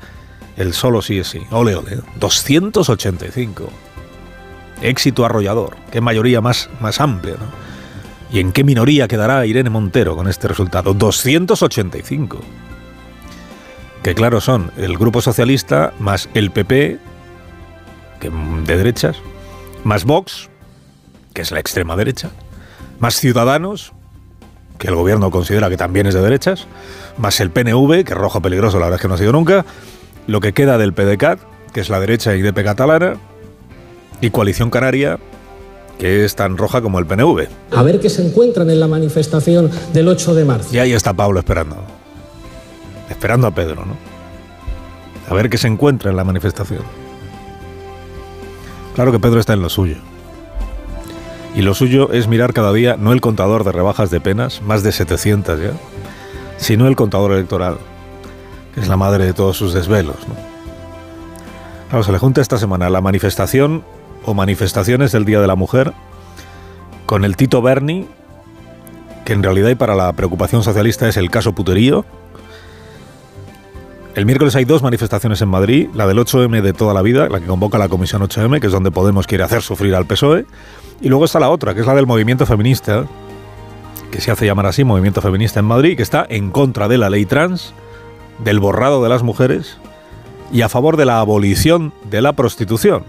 [0.56, 1.41] el solo sí es sí.
[1.52, 1.98] Ole, ole.
[2.20, 3.70] 285
[4.81, 7.69] éxito arrollador, qué mayoría más, más amplia, ¿no?
[8.31, 10.93] ¿Y en qué minoría quedará Irene Montero con este resultado?
[10.93, 12.39] 285.
[14.03, 16.99] Que claro son el Grupo Socialista más el PP,
[18.19, 19.18] que de derechas,
[19.84, 20.49] más Vox,
[21.34, 22.30] que es la extrema derecha,
[22.99, 23.93] más Ciudadanos,
[24.77, 26.68] que el gobierno considera que también es de derechas,
[27.18, 29.65] más el PNV, que es rojo peligroso, la verdad es que no ha sido nunca,
[30.27, 31.39] lo que queda del PDCAT,
[31.73, 33.18] que es la derecha IDP catalana,
[34.22, 35.20] y Coalición Canaria,
[35.98, 37.48] que es tan roja como el PNV.
[37.72, 40.70] A ver qué se encuentran en la manifestación del 8 de marzo.
[40.72, 41.76] Y ahí está Pablo esperando.
[43.10, 43.96] Esperando a Pedro, ¿no?
[45.30, 46.82] A ver qué se encuentra en la manifestación.
[48.96, 49.98] Claro que Pedro está en lo suyo.
[51.56, 54.84] Y lo suyo es mirar cada día no el contador de rebajas de penas, más
[54.84, 55.72] de 700 ya,
[56.58, 57.78] sino el contador electoral,
[58.74, 60.16] que es la madre de todos sus desvelos.
[60.28, 60.36] ¿no?
[61.90, 63.84] Claro, se le junta esta semana la manifestación
[64.26, 65.94] o manifestaciones del Día de la Mujer
[67.06, 68.08] con el Tito Berni,
[69.26, 72.06] que en realidad y para la preocupación socialista es el caso puterío.
[74.16, 77.40] El miércoles hay dos manifestaciones en Madrid, la del 8M de toda la vida, la
[77.40, 80.46] que convoca la Comisión 8M, que es donde Podemos quiere hacer sufrir al PSOE,
[81.02, 83.06] y luego está la otra, que es la del movimiento feminista,
[84.12, 87.10] que se hace llamar así Movimiento Feminista en Madrid, que está en contra de la
[87.10, 87.74] ley trans,
[88.44, 89.78] del borrado de las mujeres
[90.52, 93.04] y a favor de la abolición de la prostitución.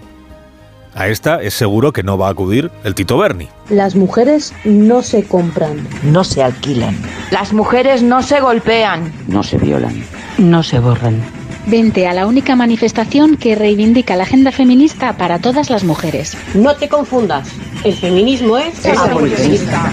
[0.95, 3.49] A esta es seguro que no va a acudir el Tito Berni.
[3.69, 6.97] Las mujeres no se compran, no se alquilan.
[7.31, 10.05] Las mujeres no se golpean, no se violan,
[10.39, 11.23] no se borran.
[11.67, 16.37] Vente a la única manifestación que reivindica la agenda feminista para todas las mujeres.
[16.55, 17.49] No te confundas,
[17.85, 19.93] el feminismo es, es abolicionista.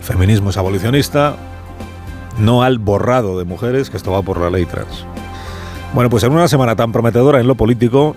[0.00, 1.36] Feminismo es abolicionista,
[2.38, 5.04] no al borrado de mujeres, que esto va por la ley trans.
[5.94, 8.16] Bueno, pues en una semana tan prometedora en lo político,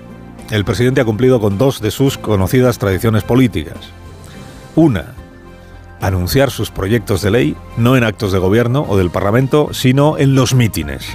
[0.51, 3.77] el presidente ha cumplido con dos de sus conocidas tradiciones políticas.
[4.75, 5.13] Una,
[6.01, 10.35] anunciar sus proyectos de ley no en actos de gobierno o del Parlamento, sino en
[10.35, 11.05] los mítines,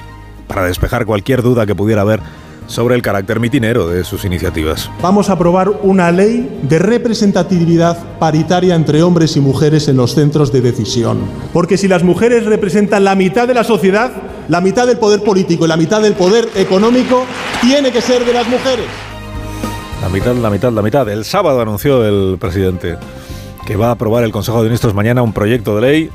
[0.46, 2.20] para despejar cualquier duda que pudiera haber
[2.66, 4.90] sobre el carácter mitinero de sus iniciativas.
[5.02, 10.50] Vamos a aprobar una ley de representatividad paritaria entre hombres y mujeres en los centros
[10.50, 11.18] de decisión.
[11.52, 14.12] Porque si las mujeres representan la mitad de la sociedad,
[14.48, 17.24] la mitad del poder político y la mitad del poder económico
[17.60, 18.86] tiene que ser de las mujeres.
[20.04, 21.08] La mitad, la mitad, la mitad.
[21.08, 22.98] El sábado anunció el presidente
[23.64, 26.10] que va a aprobar el Consejo de Ministros mañana un proyecto de ley.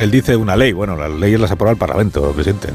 [0.00, 0.72] Él dice una ley.
[0.72, 2.70] Bueno, las leyes las aprueba el Parlamento, presidente.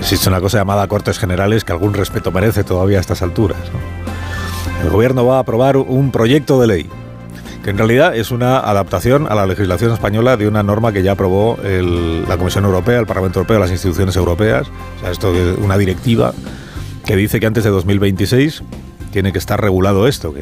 [0.00, 3.58] existe una cosa llamada Cortes Generales que algún respeto merece todavía a estas alturas.
[3.74, 4.82] ¿no?
[4.82, 6.90] El gobierno va a aprobar un proyecto de ley
[7.62, 11.12] que en realidad es una adaptación a la legislación española de una norma que ya
[11.12, 14.66] aprobó la Comisión Europea, el Parlamento Europeo, las instituciones europeas.
[14.96, 16.32] O sea, esto es una directiva
[17.12, 18.62] que dice que antes de 2026
[19.10, 20.40] tiene que estar regulado esto, que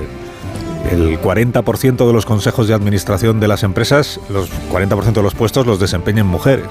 [0.93, 5.67] el 40% de los consejos de administración de las empresas, los 40% de los puestos
[5.67, 6.67] los desempeñen mujeres.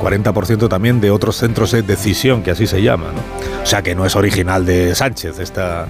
[0.00, 3.06] 40% también de otros centros de decisión, que así se llama.
[3.06, 3.62] ¿no?
[3.64, 5.88] O sea que no es original de Sánchez esta,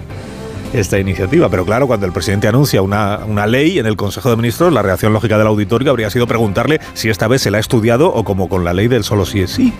[0.73, 1.49] esta iniciativa.
[1.49, 4.81] Pero claro, cuando el presidente anuncia una, una ley en el Consejo de Ministros, la
[4.81, 8.23] reacción lógica del auditorio habría sido preguntarle si esta vez se la ha estudiado o
[8.23, 9.71] como con la ley del solo sí es sí.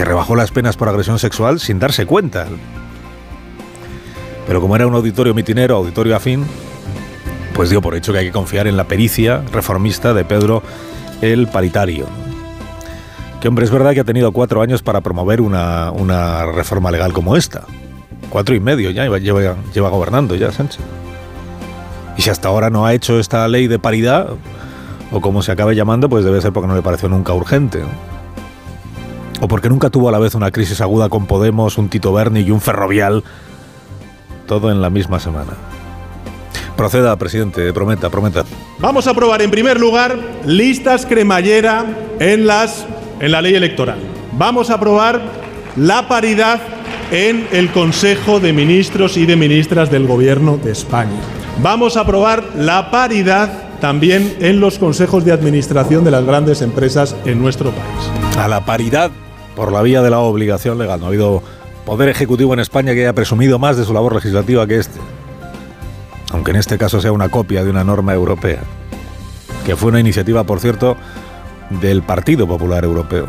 [0.00, 2.46] Que rebajó las penas por agresión sexual sin darse cuenta.
[4.46, 6.46] Pero como era un auditorio mitinero, auditorio afín,
[7.52, 10.62] pues dio por hecho que hay que confiar en la pericia reformista de Pedro
[11.20, 12.06] el Paritario.
[13.42, 17.36] Que hombre, es verdad que ha tenido cuatro años para promover una, reforma legal como
[17.36, 17.64] esta.
[18.30, 20.80] Cuatro y medio ya lleva, gobernando ya Sánchez.
[22.16, 24.30] Y si hasta ahora no ha hecho esta ley de paridad,
[25.12, 27.82] o como se acabe llamando, pues debe ser porque no le pareció nunca urgente.
[29.40, 32.40] O porque nunca tuvo a la vez una crisis aguda con Podemos, un Tito Berni
[32.40, 33.24] y un Ferrovial,
[34.46, 35.52] todo en la misma semana.
[36.76, 38.44] Proceda, presidente, prometa, prometa.
[38.78, 41.84] Vamos a aprobar en primer lugar listas cremallera
[42.18, 42.86] en, las,
[43.20, 43.98] en la ley electoral.
[44.32, 45.20] Vamos a aprobar
[45.76, 46.60] la paridad
[47.10, 51.20] en el Consejo de Ministros y de Ministras del Gobierno de España.
[51.62, 53.50] Vamos a aprobar la paridad
[53.80, 58.36] también en los consejos de administración de las grandes empresas en nuestro país.
[58.38, 59.10] A la paridad
[59.60, 61.00] por la vía de la obligación legal.
[61.00, 61.42] No ha habido
[61.84, 64.98] poder ejecutivo en España que haya presumido más de su labor legislativa que este.
[66.32, 68.60] Aunque en este caso sea una copia de una norma europea.
[69.66, 70.96] Que fue una iniciativa, por cierto,
[71.82, 73.26] del Partido Popular Europeo.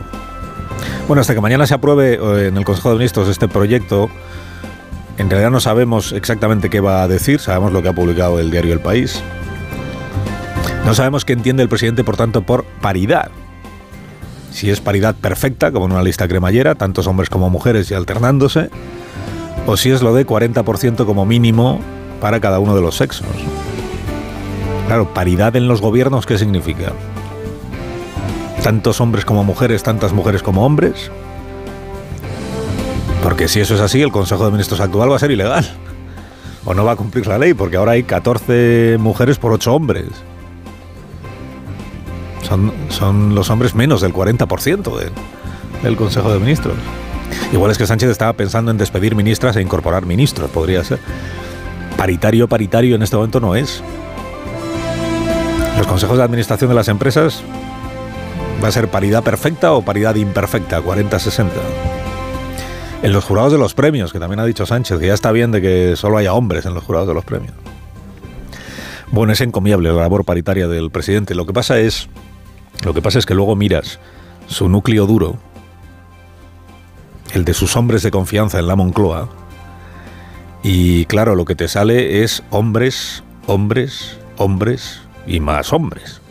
[1.06, 4.10] Bueno, hasta que mañana se apruebe eh, en el Consejo de Ministros este proyecto,
[5.18, 8.52] en realidad no sabemos exactamente qué va a decir, sabemos lo que ha publicado el
[8.52, 9.22] diario El País.
[10.86, 13.32] No sabemos qué entiende el presidente, por tanto, por paridad.
[14.52, 18.70] Si es paridad perfecta, como en una lista cremallera, tantos hombres como mujeres y alternándose,
[19.66, 21.80] o si es lo de 40% como mínimo
[22.20, 23.28] para cada uno de los sexos.
[24.88, 26.92] Claro, paridad en los gobiernos, ¿qué significa?
[28.62, 31.12] tantos hombres como mujeres, tantas mujeres como hombres.
[33.24, 35.68] Porque si eso es así, el Consejo de Ministros actual va a ser ilegal.
[36.64, 40.08] O no va a cumplir la ley, porque ahora hay 14 mujeres por 8 hombres.
[42.44, 45.12] Son, son los hombres menos del 40% de-
[45.84, 46.76] del Consejo de Ministros.
[47.54, 51.00] Igual es que Sánchez estaba pensando en despedir ministras e incorporar ministros, podría ser.
[51.98, 53.82] Paritario, paritario en este momento no es.
[55.78, 57.44] Los consejos de administración de las empresas
[58.64, 60.82] ¿Va a ser paridad perfecta o paridad imperfecta?
[60.82, 61.48] 40-60.
[63.02, 65.52] En los jurados de los premios, que también ha dicho Sánchez, que ya está bien
[65.52, 67.54] de que solo haya hombres en los jurados de los premios.
[69.10, 71.34] Bueno, es encomiable la labor paritaria del presidente.
[71.34, 72.08] Lo que pasa es,
[72.84, 74.00] lo que pasa es que luego miras
[74.48, 75.38] su núcleo duro,
[77.34, 79.30] el de sus hombres de confianza en la Moncloa,
[80.64, 86.22] y claro, lo que te sale es hombres, hombres, hombres y más hombres.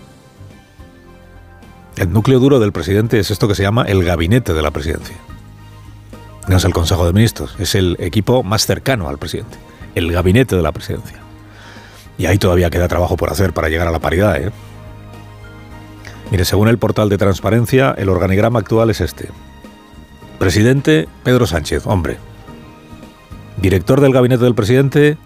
[1.97, 5.17] El núcleo duro del presidente es esto que se llama el gabinete de la presidencia.
[6.49, 9.59] No es el Consejo de Ministros, es el equipo más cercano al presidente,
[9.95, 11.19] el gabinete de la presidencia.
[12.17, 14.41] Y ahí todavía queda trabajo por hacer para llegar a la paridad.
[14.41, 14.51] ¿eh?
[16.31, 19.29] Mire, según el portal de transparencia, el organigrama actual es este.
[20.39, 22.19] Presidente Pedro Sánchez, hombre.
[23.57, 25.19] Director del gabinete del presidente,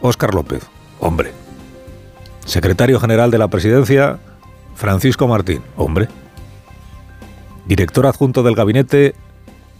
[0.00, 0.62] Óscar López,
[1.00, 1.32] hombre.
[2.44, 4.18] Secretario general de la presidencia,
[4.74, 6.08] Francisco Martín, hombre.
[7.64, 9.14] Director adjunto del gabinete,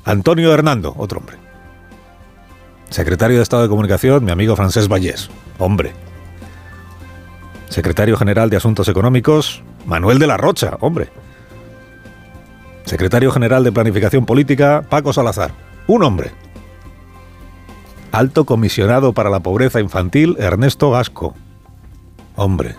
[0.05, 1.37] Antonio Hernando, otro hombre.
[2.91, 5.29] Secretario de Estado de Comunicación, mi amigo Francés Vallés,
[5.59, 5.93] hombre.
[7.69, 11.09] Secretario General de Asuntos Económicos, Manuel de la Rocha, hombre.
[12.85, 15.53] Secretario General de Planificación Política, Paco Salazar,
[15.87, 16.33] un hombre.
[18.13, 21.35] Alto Comisionado para la Pobreza Infantil, Ernesto Gasco,
[22.35, 22.75] hombre.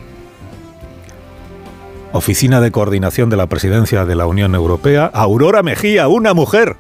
[2.14, 6.78] Oficina de Coordinación de la Presidencia de la Unión Europea, Aurora Mejía, una mujer.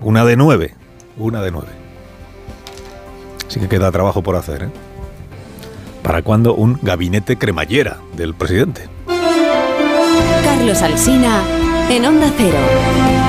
[0.00, 0.74] Una de nueve.
[1.18, 1.68] Una de nueve.
[3.48, 4.70] Sí que queda trabajo por hacer, ¿eh?
[6.02, 8.88] ¿Para cuándo un gabinete cremallera del presidente?
[10.44, 11.42] Carlos Alsina
[11.90, 13.19] en Onda Cero.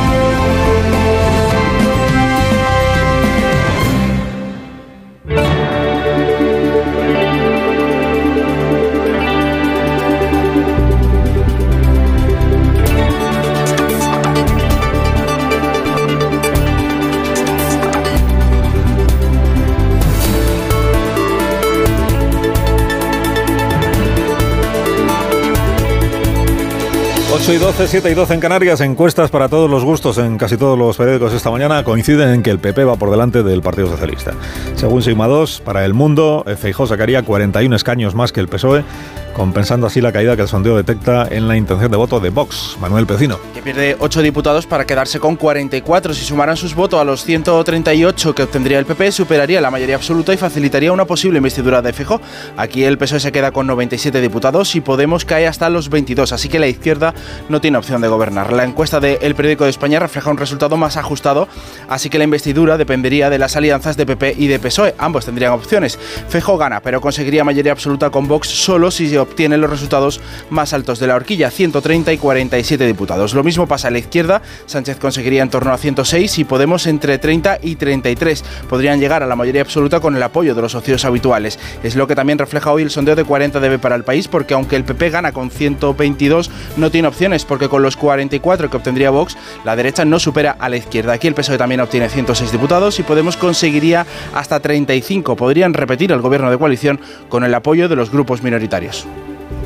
[27.41, 30.57] 8 y 12, 7 y 12 en Canarias, encuestas para todos los gustos en casi
[30.57, 31.83] todos los periódicos esta mañana.
[31.83, 34.33] Coinciden en que el PP va por delante del Partido Socialista.
[34.75, 38.83] Según Sigma 2, para el mundo, Feijó sacaría 41 escaños más que el PSOE,
[39.33, 42.77] compensando así la caída que el sondeo detecta en la intención de voto de Vox.
[42.79, 43.39] Manuel Pecino.
[43.53, 46.13] Que pierde 8 diputados para quedarse con 44.
[46.13, 50.33] Si sumaran sus votos a los 138 que obtendría el PP, superaría la mayoría absoluta
[50.33, 52.21] y facilitaría una posible investidura de Feijó.
[52.57, 56.49] Aquí el PSOE se queda con 97 diputados y Podemos cae hasta los 22, así
[56.49, 57.13] que la izquierda
[57.47, 58.51] no tiene opción de gobernar.
[58.51, 61.47] La encuesta de El Periódico de España refleja un resultado más ajustado,
[61.87, 64.95] así que la investidura dependería de las alianzas de PP y de PSOE.
[64.97, 65.97] Ambos tendrían opciones.
[66.27, 70.99] Feijó gana, pero conseguiría mayoría absoluta con Vox solo si obtiene los resultados más altos
[70.99, 73.33] de la horquilla, 130 y 47 diputados.
[73.33, 77.17] Lo mismo pasa a la izquierda, Sánchez conseguiría en torno a 106 y Podemos entre
[77.17, 78.43] 30 y 33.
[78.69, 81.59] Podrían llegar a la mayoría absoluta con el apoyo de los socios habituales.
[81.83, 84.53] Es lo que también refleja hoy el sondeo de 40 dB para el país, porque
[84.53, 89.11] aunque el PP gana con 122, no tiene opciones, porque con los 44 que obtendría
[89.11, 91.13] Vox, la derecha no supera a la izquierda.
[91.13, 95.35] Aquí el PSOE también obtiene 106 diputados y Podemos conseguiría hasta 35.
[95.35, 96.99] Podrían repetir el gobierno de coalición
[97.29, 99.05] con el apoyo de los grupos minoritarios.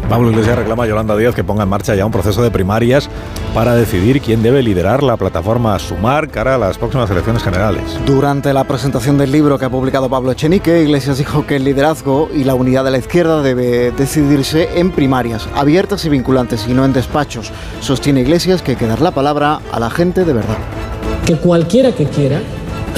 [0.10, 3.10] Pablo Iglesias reclama a Yolanda Díaz que ponga en marcha ya un proceso de primarias
[3.56, 7.84] para decidir quién debe liderar la plataforma Sumar cara a las próximas elecciones generales.
[8.06, 12.30] Durante la presentación del libro que ha publicado Pablo Echenique, Iglesias dijo que el liderazgo
[12.34, 16.86] y la unidad de la izquierda debe decidirse en primarias, abiertas y vinculantes, y no
[16.86, 17.52] en despachos.
[17.82, 20.58] Sostiene Iglesias que hay que dar la palabra a la gente de verdad.
[21.26, 22.42] Que cualquiera que quiera,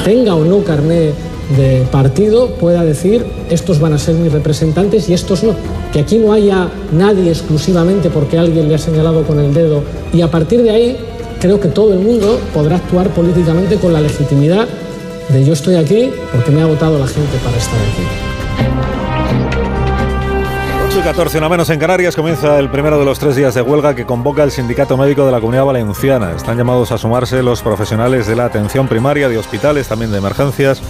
[0.03, 1.13] tenga o no carné
[1.55, 5.55] de partido pueda decir estos van a ser mis representantes y estos no.
[5.93, 9.83] Que aquí no haya nadie exclusivamente porque alguien le ha señalado con el dedo
[10.13, 10.97] y a partir de ahí
[11.39, 14.67] creo que todo el mundo podrá actuar políticamente con la legitimidad
[15.29, 18.96] de yo estoy aquí porque me ha votado la gente para estar aquí.
[21.07, 23.61] 8 y 14, una menos en Canarias, comienza el primero de los tres días de
[23.61, 26.33] huelga que convoca el Sindicato Médico de la Comunidad Valenciana.
[26.35, 30.81] Están llamados a sumarse los profesionales de la atención primaria, de hospitales, también de emergencias,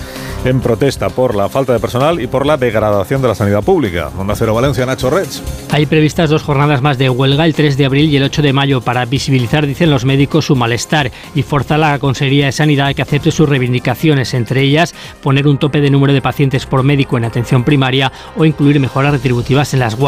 [0.43, 4.09] en protesta por la falta de personal y por la degradación de la sanidad pública.
[4.17, 5.43] Onda Cero Valencia, Nacho Reds.
[5.69, 8.53] Hay previstas dos jornadas más de huelga, el 3 de abril y el 8 de
[8.53, 12.95] mayo, para visibilizar, dicen los médicos, su malestar y forzar a la Consejería de Sanidad
[12.95, 17.17] que acepte sus reivindicaciones, entre ellas poner un tope de número de pacientes por médico
[17.17, 20.06] en atención primaria o incluir mejoras retributivas en las guardias.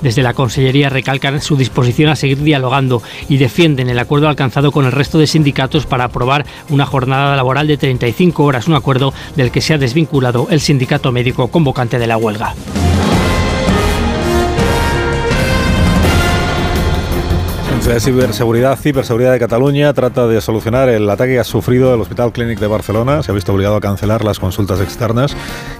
[0.00, 4.86] Desde la Consellería recalcan su disposición a seguir dialogando y defienden el acuerdo alcanzado con
[4.86, 9.50] el resto de sindicatos para aprobar una jornada laboral de 35 horas, un acuerdo del
[9.50, 12.54] que se ha desvinculado el sindicato médico convocante de la huelga.
[17.86, 22.32] La ciberseguridad, ciberseguridad de Cataluña trata de solucionar el ataque que ha sufrido el Hospital
[22.32, 23.22] Clínic de Barcelona.
[23.22, 25.36] Se ha visto obligado a cancelar las consultas externas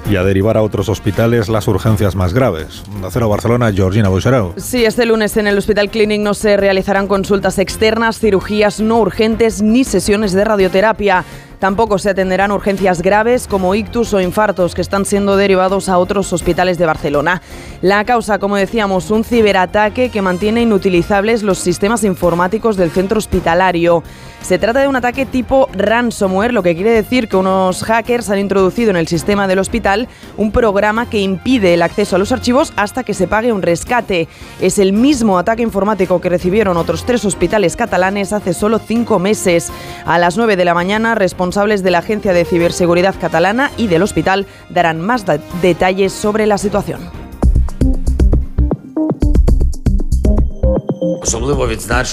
[0.09, 2.85] y a derivar a otros hospitales las urgencias más graves.
[2.95, 4.55] Onda Cero Barcelona, Georgina Boixarau.
[4.57, 9.61] Sí, este lunes en el Hospital Clínic no se realizarán consultas externas, cirugías no urgentes
[9.61, 11.25] ni sesiones de radioterapia.
[11.59, 16.33] Tampoco se atenderán urgencias graves como ictus o infartos que están siendo derivados a otros
[16.33, 17.41] hospitales de Barcelona.
[17.81, 24.03] La causa, como decíamos, un ciberataque que mantiene inutilizables los sistemas informáticos del centro hospitalario.
[24.43, 28.39] Se trata de un ataque tipo ransomware, lo que quiere decir que unos hackers han
[28.39, 32.73] introducido en el sistema del hospital un programa que impide el acceso a los archivos
[32.77, 34.29] hasta que se pague un rescate.
[34.61, 39.73] Es el mismo ataque informático que recibieron otros tres hospitales catalanes hace solo cinco meses.
[40.05, 41.46] A las 9 de la mañana, responsables
[41.83, 45.25] de la Agencia de Ciberseguridad Catalana y del hospital darán más
[45.63, 47.01] detalles sobre la situación.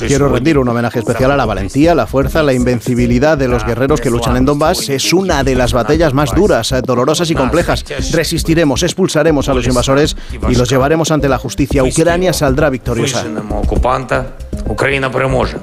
[0.08, 4.02] Quiero rendir un homenaje especial a la valentía, la fuerza, la invencibilidad de los guerreros
[4.02, 4.90] que luchan en Donbass.
[4.90, 7.84] Es una de las batallas más duras, eh, dolorosas y complejas.
[8.12, 10.16] Resistiremos, expulsaremos a los invasores
[10.50, 11.84] y los llevaremos ante la justicia.
[11.84, 13.24] Ucrania saldrá victoriosa.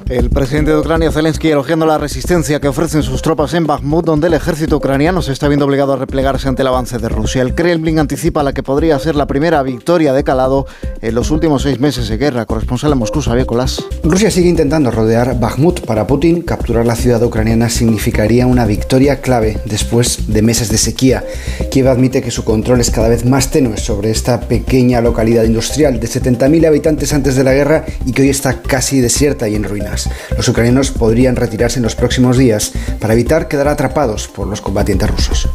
[0.09, 4.27] El presidente de Ucrania, Zelensky, elogiando la resistencia que ofrecen sus tropas en Bakhmut, donde
[4.27, 7.41] el ejército ucraniano se está viendo obligado a replegarse ante el avance de Rusia.
[7.41, 10.67] El Kremlin anticipa la que podría ser la primera victoria de calado
[11.01, 12.45] en los últimos seis meses de guerra.
[12.45, 13.83] Corresponsal en Moscú, Xavier Colás.
[14.03, 15.81] Rusia sigue intentando rodear Bakhmut.
[15.81, 21.23] Para Putin, capturar la ciudad ucraniana significaría una victoria clave después de meses de sequía.
[21.71, 25.99] Kiev admite que su control es cada vez más tenue sobre esta pequeña localidad industrial
[25.99, 29.63] de 70.000 habitantes antes de la guerra y que hoy está casi desierta y en
[29.63, 30.09] ruinas.
[30.35, 35.09] Los ucranianos podrían retirarse en los próximos días para evitar quedar atrapados por los combatientes
[35.09, 35.49] rusos.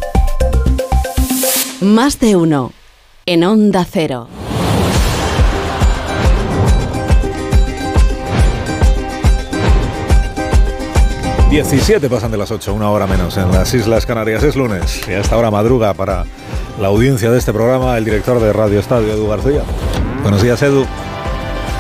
[1.81, 2.73] Más de uno
[3.27, 4.29] en Onda Cero.
[11.51, 14.43] 17 pasan de las 8, una hora menos en las Islas Canarias.
[14.43, 16.25] Es lunes y a esta hora madruga para
[16.81, 19.63] la audiencia de este programa el director de Radio Estadio, Edu García.
[20.23, 20.85] Buenos días, Edu.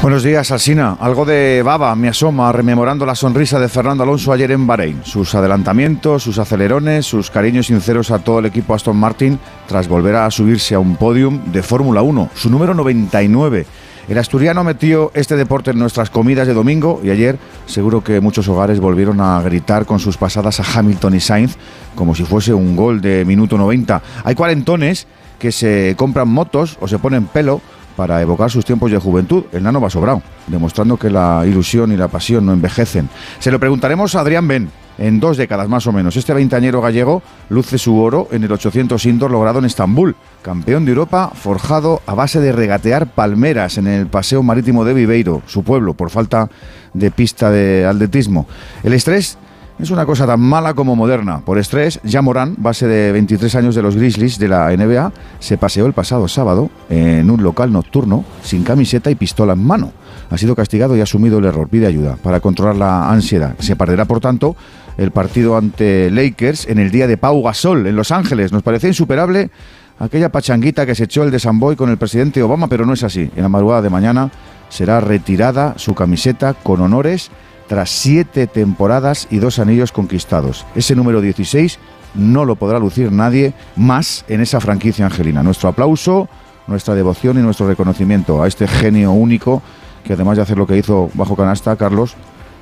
[0.02, 0.96] Buenos días, Alsina.
[1.00, 5.00] Algo de baba me asoma rememorando la sonrisa de Fernando Alonso ayer en Bahrein.
[5.04, 10.14] Sus adelantamientos, sus acelerones, sus cariños sinceros a todo el equipo Aston Martin tras volver
[10.16, 13.66] a subirse a un podium de Fórmula 1, su número 99.
[14.08, 18.46] El asturiano metió este deporte en nuestras comidas de domingo y ayer seguro que muchos
[18.46, 21.56] hogares volvieron a gritar con sus pasadas a Hamilton y Sainz
[21.96, 24.00] como si fuese un gol de minuto 90.
[24.22, 25.08] Hay cuarentones
[25.40, 27.60] que se compran motos o se ponen pelo
[27.96, 29.44] para evocar sus tiempos de juventud.
[29.52, 33.08] El nano va sobrado, demostrando que la ilusión y la pasión no envejecen.
[33.38, 36.16] Se lo preguntaremos a Adrián Ben, en dos décadas más o menos.
[36.16, 40.16] Este veinteañero gallego luce su oro en el 800 indoor logrado en Estambul.
[40.42, 45.42] Campeón de Europa forjado a base de regatear palmeras en el paseo marítimo de Viveiro,
[45.46, 46.48] su pueblo, por falta
[46.94, 48.46] de pista de atletismo.
[48.82, 49.38] El estrés
[49.78, 51.40] es una cosa tan mala como moderna.
[51.40, 55.58] Por estrés, ya Morán, base de 23 años de los Grizzlies de la NBA, se
[55.58, 59.92] paseó el pasado sábado en un local nocturno sin camiseta y pistola en mano.
[60.30, 61.68] Ha sido castigado y ha asumido el error.
[61.68, 63.54] Pide ayuda para controlar la ansiedad.
[63.58, 64.56] Se perderá, por tanto,
[64.96, 68.52] el partido ante Lakers en el día de Pau Gasol en Los Ángeles.
[68.52, 69.50] Nos parecía insuperable
[69.98, 73.02] aquella pachanguita que se echó el de Samboy con el presidente Obama, pero no es
[73.02, 73.30] así.
[73.36, 74.30] En la madrugada de mañana
[74.68, 77.30] será retirada su camiseta con honores
[77.68, 80.64] tras siete temporadas y dos anillos conquistados.
[80.74, 81.78] Ese número 16
[82.14, 85.42] no lo podrá lucir nadie más en esa franquicia angelina.
[85.42, 86.28] Nuestro aplauso,
[86.66, 89.62] nuestra devoción y nuestro reconocimiento a este genio único
[90.04, 92.14] que además de hacer lo que hizo bajo canasta, Carlos,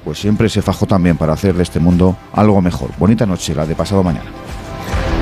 [0.04, 2.90] pues siempre se fajó también para hacer de este mundo algo mejor.
[2.98, 4.30] Bonita noche, la de pasado mañana.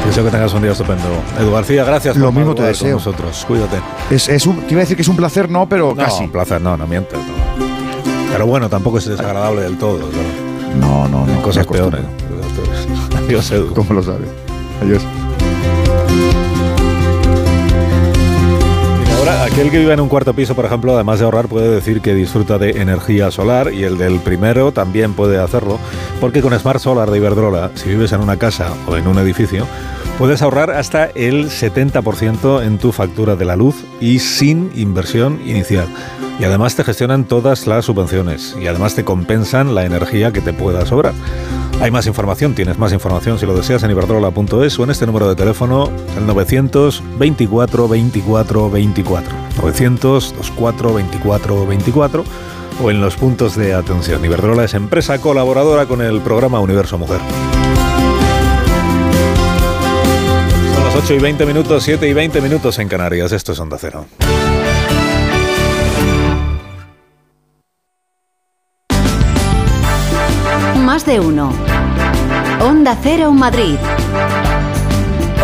[0.07, 1.05] Deseo que tengas un día estupendo.
[1.39, 2.97] Edu García, gracias Lo mismo te deseo.
[2.97, 3.45] con nosotros.
[3.47, 3.77] Cuídate.
[4.11, 6.25] Es, es un, te iba a decir que es un placer, no, pero casi.
[6.25, 7.19] un placer, no, no mientes.
[7.19, 7.72] no.
[8.33, 10.01] Pero bueno, tampoco es desagradable del todo.
[10.81, 11.33] No, no, no.
[11.35, 12.01] Hay cosas peores.
[13.17, 13.75] Adiós, Edu.
[13.75, 14.29] ¿Cómo lo sabes?
[14.81, 15.03] Adiós.
[19.19, 22.01] Ahora, aquel que vive en un cuarto piso, por ejemplo, además de ahorrar, puede decir
[22.01, 25.79] que disfruta de energía solar y el del primero también puede hacerlo,
[26.21, 29.67] porque con Smart Solar de Iberdrola, si vives en una casa o en un edificio,
[30.19, 35.87] puedes ahorrar hasta el 70% en tu factura de la luz y sin inversión inicial.
[36.39, 40.53] Y además te gestionan todas las subvenciones y además te compensan la energía que te
[40.53, 41.15] pueda sobrar.
[41.81, 45.29] Hay más información, tienes más información si lo deseas en iberdrola.es o en este número
[45.29, 49.35] de teléfono, el 924 24 24.
[49.57, 52.25] 900 24 24 24
[52.83, 54.25] o en los puntos de atención.
[54.25, 57.21] Iberdrola es empresa colaboradora con el programa Universo Mujer.
[60.95, 63.33] Las 8 y 20 minutos, 7 y 20 minutos en Canarias.
[63.33, 64.07] Esto es Onda Cero.
[70.85, 71.53] Más de uno.
[72.61, 73.77] Onda Cero Madrid.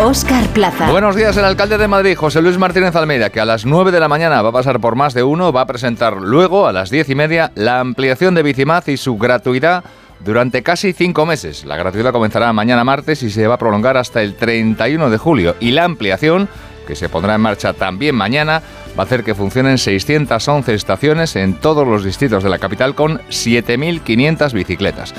[0.01, 0.89] Oscar Plaza.
[0.91, 3.99] Buenos días, el alcalde de Madrid, José Luis Martínez Almeida, que a las 9 de
[3.99, 6.89] la mañana va a pasar por más de uno, va a presentar luego, a las
[6.89, 9.83] 10 y media, la ampliación de Bicimaz y su gratuidad
[10.19, 11.65] durante casi cinco meses.
[11.65, 15.55] La gratuidad comenzará mañana martes y se va a prolongar hasta el 31 de julio.
[15.59, 16.49] Y la ampliación,
[16.87, 18.61] que se pondrá en marcha también mañana,
[18.97, 23.19] va a hacer que funcionen 611 estaciones en todos los distritos de la capital con
[23.29, 25.13] 7.500 bicicletas.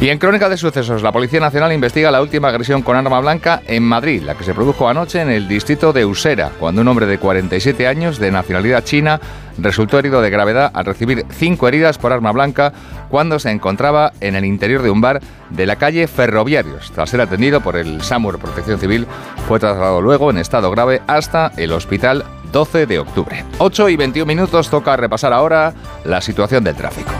[0.00, 3.60] Y en Crónica de Sucesos, la Policía Nacional investiga la última agresión con arma blanca
[3.66, 7.04] en Madrid, la que se produjo anoche en el distrito de Usera, cuando un hombre
[7.04, 9.20] de 47 años, de nacionalidad china,
[9.58, 12.72] resultó herido de gravedad al recibir cinco heridas por arma blanca
[13.10, 16.92] cuando se encontraba en el interior de un bar de la calle Ferroviarios.
[16.92, 19.06] Tras ser atendido por el SAMUR Protección Civil,
[19.46, 23.44] fue trasladado luego en estado grave hasta el hospital 12 de octubre.
[23.58, 27.12] 8 y 21 minutos toca repasar ahora la situación del tráfico.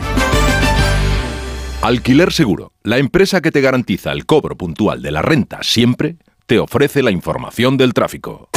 [1.83, 6.59] Alquiler Seguro, la empresa que te garantiza el cobro puntual de la renta siempre, te
[6.59, 8.51] ofrece la información del tráfico.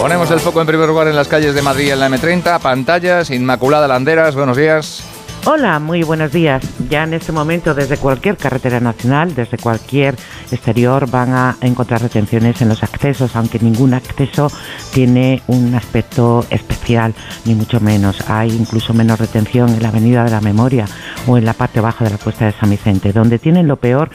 [0.00, 3.30] Ponemos el foco en primer lugar en las calles de Madrid en la M30, pantallas,
[3.30, 5.13] Inmaculada Landeras, buenos días.
[5.46, 6.64] Hola, muy buenos días.
[6.88, 10.16] Ya en este momento desde cualquier carretera nacional, desde cualquier
[10.50, 14.50] exterior van a encontrar retenciones en los accesos, aunque ningún acceso
[14.94, 17.14] tiene un aspecto especial,
[17.44, 18.26] ni mucho menos.
[18.30, 20.86] Hay incluso menos retención en la Avenida de la Memoria
[21.26, 23.12] o en la parte baja de la Puesta de San Vicente.
[23.12, 24.08] Donde tienen lo peor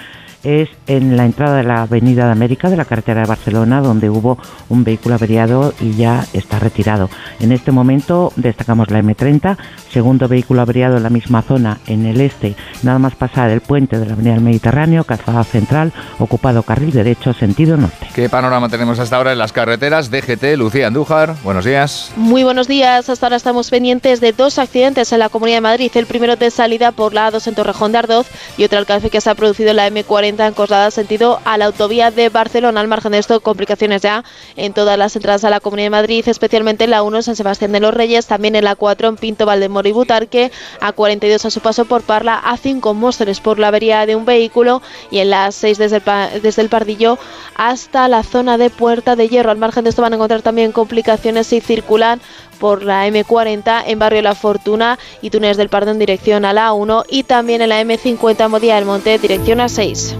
[0.43, 4.09] es en la entrada de la Avenida de América de la carretera de Barcelona, donde
[4.09, 4.37] hubo
[4.69, 7.09] un vehículo averiado y ya está retirado.
[7.39, 9.57] En este momento destacamos la M30,
[9.91, 13.97] segundo vehículo averiado en la misma zona, en el este, nada más pasar el puente
[13.97, 18.07] de la Avenida del Mediterráneo, calzada central, ocupado carril derecho, sentido norte.
[18.13, 20.09] ¿Qué panorama tenemos hasta ahora en las carreteras?
[20.11, 22.11] DGT, Lucía Andújar, buenos días.
[22.15, 25.91] Muy buenos días, hasta ahora estamos pendientes de dos accidentes en la Comunidad de Madrid,
[25.95, 28.27] el primero de salida por la A2 en Torrejón de Ardoz
[28.57, 31.65] y otro alcance que se ha producido en la M40 en Coslada sentido a la
[31.65, 32.81] autovía de Barcelona.
[32.81, 34.23] Al margen de esto, complicaciones ya
[34.55, 37.35] en todas las entradas a la Comunidad de Madrid, especialmente en la 1 en San
[37.35, 41.45] Sebastián de los Reyes, también en la 4 en Pinto Valdemoro y Butarque, a 42
[41.45, 45.19] a su paso por Parla, a 5 Móstoles por la avería de un vehículo y
[45.19, 47.17] en la 6 desde el, desde el Pardillo
[47.55, 49.51] hasta la zona de Puerta de Hierro.
[49.51, 52.21] Al margen de esto van a encontrar también complicaciones si circulan
[52.59, 56.73] por la M40 en Barrio La Fortuna y Túneles del Pardo en dirección a la
[56.73, 60.15] 1 y también en la M50 Modía del Monte dirección a 6.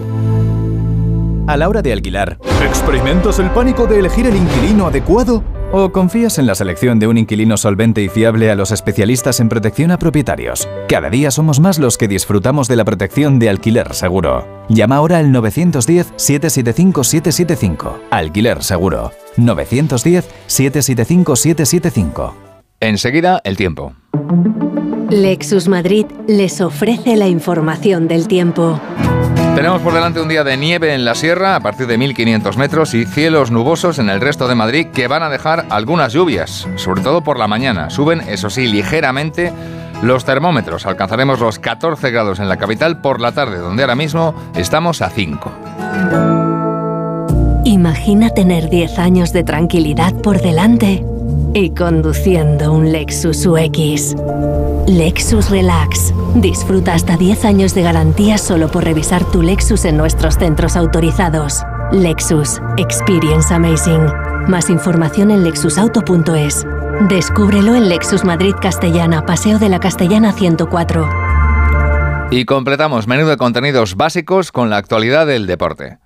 [1.50, 5.42] A la hora de alquilar, ¿experimentas el pánico de elegir el inquilino adecuado?
[5.72, 9.48] ¿O confías en la selección de un inquilino solvente y fiable a los especialistas en
[9.48, 10.68] protección a propietarios?
[10.88, 14.46] Cada día somos más los que disfrutamos de la protección de alquiler seguro.
[14.68, 17.96] Llama ahora al 910-775-775.
[18.12, 19.10] Alquiler seguro.
[19.36, 22.32] 910-775-775.
[22.78, 23.94] Enseguida, el tiempo.
[25.10, 28.80] Lexus Madrid les ofrece la información del tiempo.
[29.54, 32.94] Tenemos por delante un día de nieve en la sierra a partir de 1500 metros
[32.94, 37.02] y cielos nubosos en el resto de Madrid que van a dejar algunas lluvias, sobre
[37.02, 37.90] todo por la mañana.
[37.90, 39.52] Suben, eso sí, ligeramente
[40.02, 40.86] los termómetros.
[40.86, 45.10] Alcanzaremos los 14 grados en la capital por la tarde, donde ahora mismo estamos a
[45.10, 45.52] 5.
[47.64, 51.04] Imagina tener 10 años de tranquilidad por delante
[51.54, 54.14] y conduciendo un Lexus UX.
[54.86, 56.12] Lexus Relax.
[56.34, 61.62] Disfruta hasta 10 años de garantía solo por revisar tu Lexus en nuestros centros autorizados.
[61.92, 62.60] Lexus.
[62.76, 64.06] Experience Amazing.
[64.48, 66.66] Más información en lexusauto.es.
[67.08, 71.08] Descúbrelo en Lexus Madrid Castellana, Paseo de la Castellana 104.
[72.30, 75.98] Y completamos menú de contenidos básicos con la actualidad del deporte.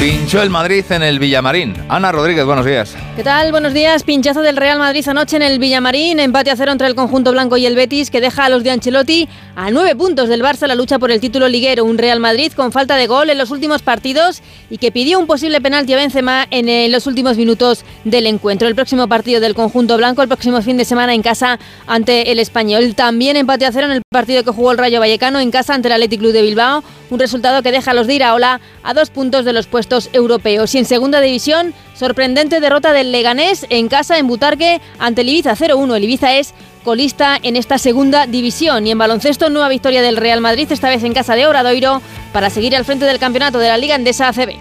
[0.00, 1.74] Pinchó el Madrid en el Villamarín.
[1.88, 2.94] Ana Rodríguez, buenos días.
[3.16, 3.50] ¿Qué tal?
[3.50, 4.04] Buenos días.
[4.04, 6.20] Pinchazo del Real Madrid anoche en el Villamarín.
[6.20, 8.70] Empate a cero entre el conjunto blanco y el Betis, que deja a los de
[8.70, 11.84] Ancelotti a nueve puntos del Barça la lucha por el título liguero.
[11.84, 15.26] Un Real Madrid con falta de gol en los últimos partidos y que pidió un
[15.26, 18.68] posible penalti a Benzema en los últimos minutos del encuentro.
[18.68, 22.38] El próximo partido del conjunto blanco, el próximo fin de semana en casa ante el
[22.38, 22.94] Español.
[22.94, 25.88] También empate a cero en el partido que jugó el Rayo Vallecano en casa ante
[25.88, 26.84] el Athletic Club de Bilbao.
[27.10, 30.74] Un resultado que deja a los de Iraola a dos puntos de los puestos europeos.
[30.74, 35.56] Y en segunda división, sorprendente derrota del Leganés en casa en Butarque ante el Ibiza
[35.56, 35.96] 0-1.
[35.96, 38.86] El Ibiza es colista en esta segunda división.
[38.86, 42.00] Y en baloncesto, nueva victoria del Real Madrid, esta vez en casa de Obradoiro,
[42.32, 44.54] para seguir al frente del campeonato de la Liga Endesa ACB.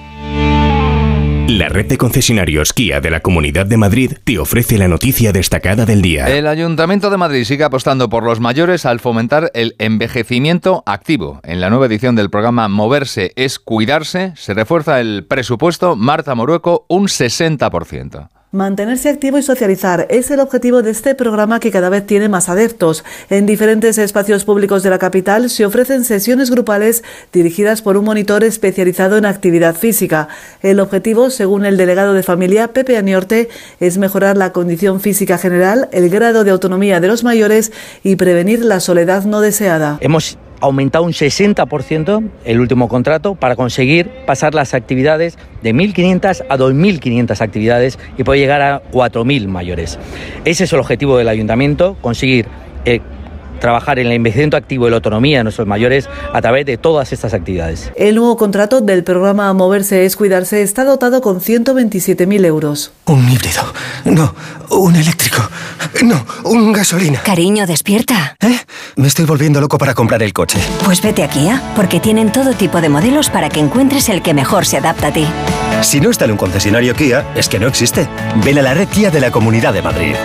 [1.47, 5.85] La red de concesionarios Kia de la Comunidad de Madrid te ofrece la noticia destacada
[5.85, 6.25] del día.
[6.25, 11.39] El Ayuntamiento de Madrid sigue apostando por los mayores al fomentar el envejecimiento activo.
[11.43, 16.85] En la nueva edición del programa Moverse es Cuidarse se refuerza el presupuesto Marta Morueco
[16.89, 18.27] un 60%.
[18.53, 22.47] Mantenerse activo y socializar es el objetivo de este programa que cada vez tiene más
[22.47, 23.03] adeptos.
[23.29, 27.03] En diferentes espacios públicos de la capital se ofrecen sesiones grupales
[27.33, 30.29] dirigidas por un monitor especializado en actividad física.
[30.61, 33.49] El objetivo, según el delegado de familia Pepe Aniorte,
[33.81, 38.63] es mejorar la condición física general, el grado de autonomía de los mayores y prevenir
[38.63, 39.97] la soledad no deseada.
[39.99, 46.57] Hemos aumentado un 60% el último contrato para conseguir pasar las actividades de 1.500 a
[46.57, 49.99] 2.500 actividades y poder llegar a 4.000 mayores.
[50.45, 52.47] Ese es el objetivo del ayuntamiento, conseguir
[52.85, 53.01] eh,
[53.57, 57.11] trabajar en el envejecimiento activo y la autonomía de nuestros mayores a través de todas
[57.13, 57.91] estas actividades.
[57.95, 62.91] El nuevo contrato del programa Moverse es Cuidarse está dotado con 127.000 euros.
[63.05, 63.61] Un híbrido.
[64.05, 64.33] No,
[64.69, 65.41] un eléctrico.
[66.03, 67.21] No, un gasolina.
[67.23, 68.35] Cariño, despierta.
[68.41, 68.57] ¿Eh?
[68.95, 70.59] Me estoy volviendo loco para comprar el coche.
[70.83, 74.33] Pues vete a Kia, porque tienen todo tipo de modelos para que encuentres el que
[74.33, 75.25] mejor se adapta a ti.
[75.81, 78.07] Si no está en un concesionario Kia, es que no existe.
[78.43, 80.15] Ven a la red Kia de la Comunidad de Madrid.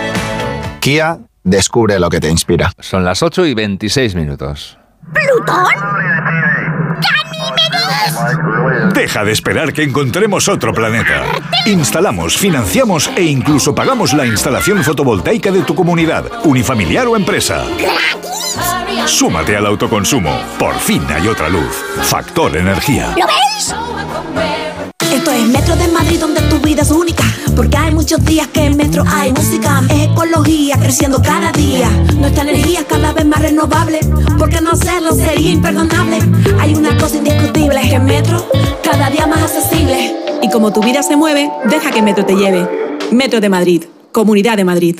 [0.79, 2.71] Kia Descubre lo que te inspira.
[2.79, 4.77] Son las 8 y 26 minutos.
[5.13, 5.65] ¿Plutón?
[8.93, 11.23] Deja de esperar que encontremos otro planeta.
[11.65, 17.65] Instalamos, financiamos e incluso pagamos la instalación fotovoltaica de tu comunidad, unifamiliar o empresa.
[19.05, 20.39] Súmate al autoconsumo.
[20.57, 21.83] Por fin hay otra luz.
[22.03, 23.13] Factor Energía.
[23.17, 24.72] ¿Lo ves?
[25.13, 27.23] Esto es Metro de Madrid donde tu vida es única.
[27.55, 29.83] Porque hay muchos días que en Metro hay música.
[29.89, 31.87] Es ecología creciendo cada día.
[32.17, 33.99] Nuestra energía cada vez más renovable.
[34.39, 36.17] Porque no hacerlo sería imperdonable.
[36.59, 38.45] Hay una cosa indiscutible: que Metro
[38.83, 40.15] cada día más accesible.
[40.41, 42.67] Y como tu vida se mueve, deja que Metro te lleve.
[43.11, 44.99] Metro de Madrid, Comunidad de Madrid.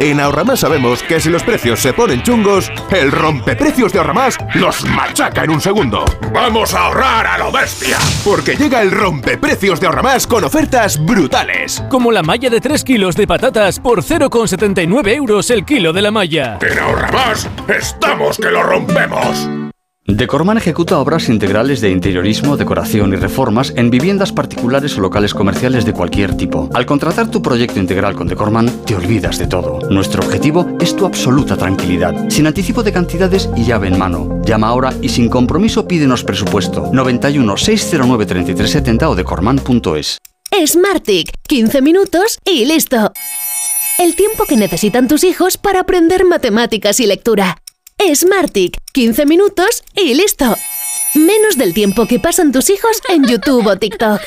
[0.00, 4.84] En Ahorramás sabemos que si los precios se ponen chungos, el rompeprecios de Ahorramás los
[4.84, 6.04] machaca en un segundo.
[6.32, 7.98] ¡Vamos a ahorrar a lo bestia!
[8.24, 11.82] Porque llega el rompeprecios de Ahorramás con ofertas brutales.
[11.88, 16.12] Como la malla de 3 kilos de patatas por 0,79 euros el kilo de la
[16.12, 16.58] malla.
[16.62, 19.48] En Ahorramás estamos que lo rompemos.
[20.10, 25.84] Decorman ejecuta obras integrales de interiorismo, decoración y reformas en viviendas particulares o locales comerciales
[25.84, 26.70] de cualquier tipo.
[26.72, 29.86] Al contratar tu proyecto integral con Decorman, te olvidas de todo.
[29.90, 34.40] Nuestro objetivo es tu absoluta tranquilidad, sin anticipo de cantidades y llave en mano.
[34.46, 40.18] Llama ahora y sin compromiso pídenos presupuesto 91 609 3370 o decorman.es.
[40.66, 43.12] Smartick, 15 minutos y listo.
[43.98, 47.58] El tiempo que necesitan tus hijos para aprender matemáticas y lectura.
[47.98, 50.56] Smartick, 15 minutos y listo.
[51.14, 54.20] Menos del tiempo que pasan tus hijos en YouTube o TikTok.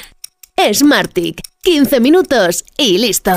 [0.74, 3.32] Smartick, 15 minutos y listo.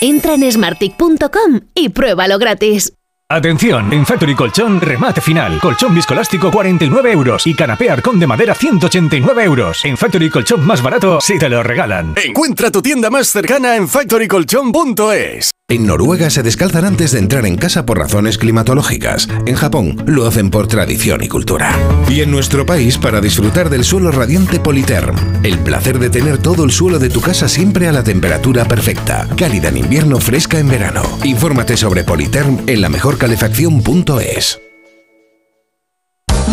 [0.00, 2.92] Entra en smartick.com y pruébalo gratis.
[3.28, 5.58] Atención, en Factory Colchón, remate final.
[5.60, 9.84] Colchón viscolástico 49 euros y canapé arcón de madera 189 euros.
[9.84, 12.14] En Factory Colchón más barato si te lo regalan.
[12.24, 15.50] Encuentra tu tienda más cercana en factorycolchón.es.
[15.68, 19.28] En Noruega se descalzan antes de entrar en casa por razones climatológicas.
[19.46, 21.76] En Japón lo hacen por tradición y cultura.
[22.08, 25.16] Y en nuestro país para disfrutar del suelo radiante Politerm.
[25.42, 29.28] El placer de tener todo el suelo de tu casa siempre a la temperatura perfecta.
[29.36, 31.02] Cálida en invierno, fresca en verano.
[31.24, 34.65] Infórmate sobre Politerm en la mejor calefacción.es.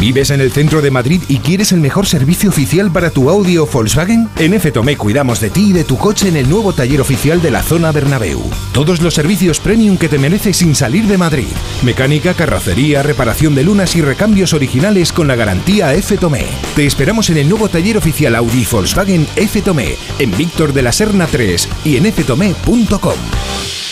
[0.00, 3.56] ¿Vives en el centro de Madrid y quieres el mejor servicio oficial para tu Audi
[3.58, 4.28] o Volkswagen?
[4.38, 7.40] En F Tomé cuidamos de ti y de tu coche en el nuevo taller oficial
[7.40, 8.42] de la zona Bernabéu.
[8.72, 11.46] Todos los servicios premium que te mereces sin salir de Madrid.
[11.82, 16.46] Mecánica, carrocería, reparación de lunas y recambios originales con la garantía F Tomé.
[16.76, 20.82] Te esperamos en el nuevo taller oficial Audi y Volkswagen F Tomé, en Víctor de
[20.82, 23.83] la Serna 3 y en ftomé.com.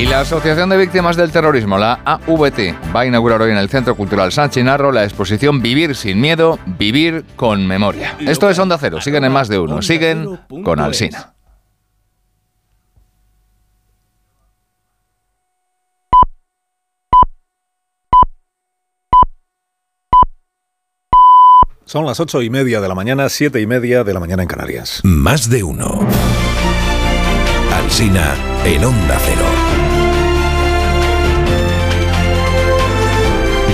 [0.00, 3.68] Y la Asociación de Víctimas del Terrorismo, la AVT, va a inaugurar hoy en el
[3.68, 8.16] Centro Cultural San Chinarro la exposición Vivir sin miedo, vivir con memoria.
[8.18, 11.34] Esto es Onda Cero, siguen en más de uno, siguen con Alsina.
[21.84, 24.48] Son las ocho y media de la mañana, siete y media de la mañana en
[24.48, 25.02] Canarias.
[25.04, 26.00] Más de uno.
[27.74, 29.59] Alsina en Onda Cero.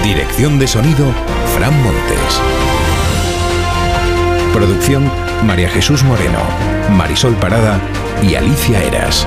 [0.06, 1.12] Dirección de sonido,
[1.56, 2.40] Fran Montes.
[4.52, 5.10] Producción,
[5.44, 6.38] María Jesús Moreno,
[6.92, 7.80] Marisol Parada
[8.22, 9.26] y Alicia Eras.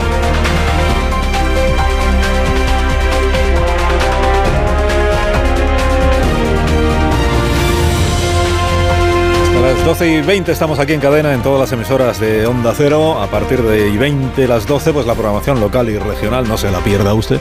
[9.75, 13.22] Las 12 y 20 estamos aquí en cadena en todas las emisoras de Onda Cero.
[13.22, 16.72] A partir de y 20 las 12, pues la programación local y regional, no se
[16.72, 17.39] la pierda usted,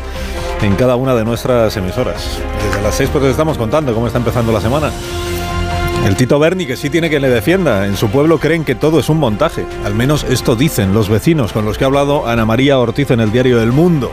[0.60, 2.38] en cada una de nuestras emisoras.
[2.66, 4.90] Desde las 6 pues les estamos contando cómo está empezando la semana.
[6.06, 7.86] El Tito Berni, que sí tiene que le defienda.
[7.86, 9.64] En su pueblo creen que todo es un montaje.
[9.86, 13.20] Al menos esto dicen los vecinos con los que ha hablado Ana María Ortiz en
[13.20, 14.12] el diario El Mundo.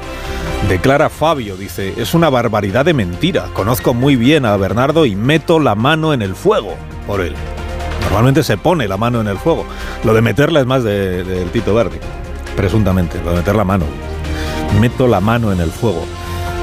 [0.70, 3.50] Declara Fabio, dice, es una barbaridad de mentira.
[3.54, 6.76] Conozco muy bien a Bernardo y meto la mano en el fuego
[7.08, 7.36] por él.
[8.06, 9.66] Normalmente se pone la mano en el fuego.
[10.04, 11.98] Lo de meterla es más del de, Tito Berni,
[12.56, 13.86] presuntamente, lo de meter la mano.
[14.80, 16.06] Meto la mano en el fuego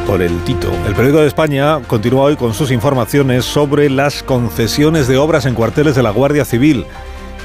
[0.07, 0.71] por el Tito.
[0.87, 5.55] El periódico de España continúa hoy con sus informaciones sobre las concesiones de obras en
[5.55, 6.87] cuarteles de la Guardia Civil,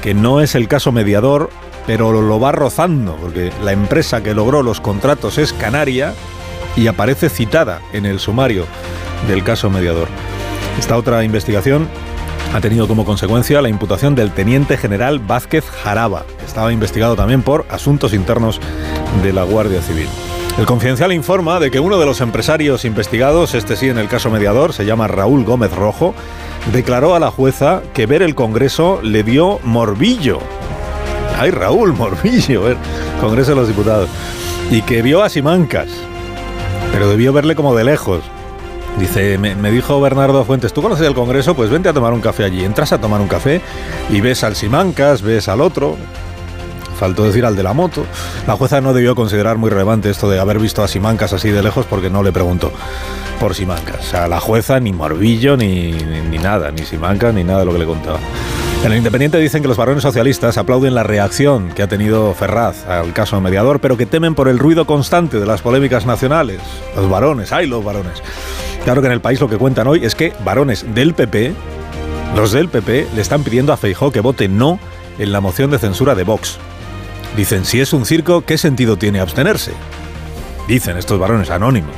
[0.02, 1.50] que no es el caso mediador,
[1.86, 6.14] pero lo va rozando, porque la empresa que logró los contratos es Canaria
[6.76, 8.66] y aparece citada en el sumario
[9.26, 10.08] del caso mediador.
[10.78, 11.88] Esta otra investigación
[12.54, 17.66] ha tenido como consecuencia la imputación del teniente general Vázquez Jaraba, estaba investigado también por
[17.68, 18.60] asuntos internos
[19.22, 20.08] de la Guardia Civil.
[20.58, 24.30] El Confidencial informa de que uno de los empresarios investigados, este sí en el caso
[24.30, 26.14] mediador, se llama Raúl Gómez Rojo,
[26.72, 30.40] declaró a la jueza que ver el Congreso le dio morbillo.
[31.38, 32.76] Ay, Raúl, morbillo, ver,
[33.20, 34.08] Congreso de los Diputados.
[34.70, 35.90] Y que vio a Simancas,
[36.92, 38.22] pero debió verle como de lejos.
[38.98, 41.54] Dice, me, dijo Bernardo Fuentes, ¿tú conoces el Congreso?
[41.54, 42.64] Pues vente a tomar un café allí.
[42.64, 43.60] Entras a tomar un café
[44.10, 45.96] y ves al Simancas, ves al otro.
[46.98, 48.04] Faltó decir al de la moto.
[48.48, 51.62] La jueza no debió considerar muy relevante esto de haber visto a Simancas así de
[51.62, 52.72] lejos porque no le preguntó
[53.38, 54.00] por Simancas.
[54.00, 57.72] O sea, la jueza ni morbillo ni, ni, nada, ni Simancas ni nada de lo
[57.72, 58.18] que le contaba.
[58.84, 62.86] En el Independiente dicen que los varones socialistas aplauden la reacción que ha tenido Ferraz
[62.86, 66.60] al caso mediador, pero que temen por el ruido constante de las polémicas nacionales.
[66.96, 68.22] Los varones, hay los varones.
[68.88, 71.52] Claro que en el país lo que cuentan hoy es que varones del PP,
[72.34, 74.80] los del PP, le están pidiendo a Feijó que vote no
[75.18, 76.56] en la moción de censura de Vox.
[77.36, 79.72] Dicen, si es un circo, ¿qué sentido tiene abstenerse?
[80.68, 81.94] Dicen estos varones anónimos.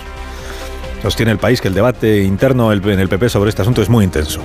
[1.01, 4.05] Sostiene el país que el debate interno en el PP sobre este asunto es muy
[4.05, 4.41] intenso.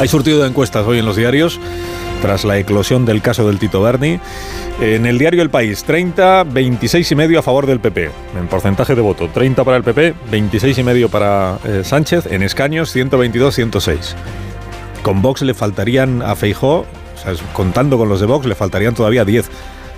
[0.00, 1.60] Hay surtido de encuestas hoy en los diarios
[2.20, 4.18] tras la eclosión del caso del Tito Berni.
[4.80, 8.10] En el diario El País, 30, 26 y medio a favor del PP.
[8.38, 12.26] En porcentaje de voto, 30 para el PP, 26 y medio para eh, Sánchez.
[12.26, 14.16] En escaños, 122, 106.
[15.02, 16.86] Con Vox le faltarían a Feijó, o
[17.22, 19.48] sea, contando con los de Vox, le faltarían todavía 10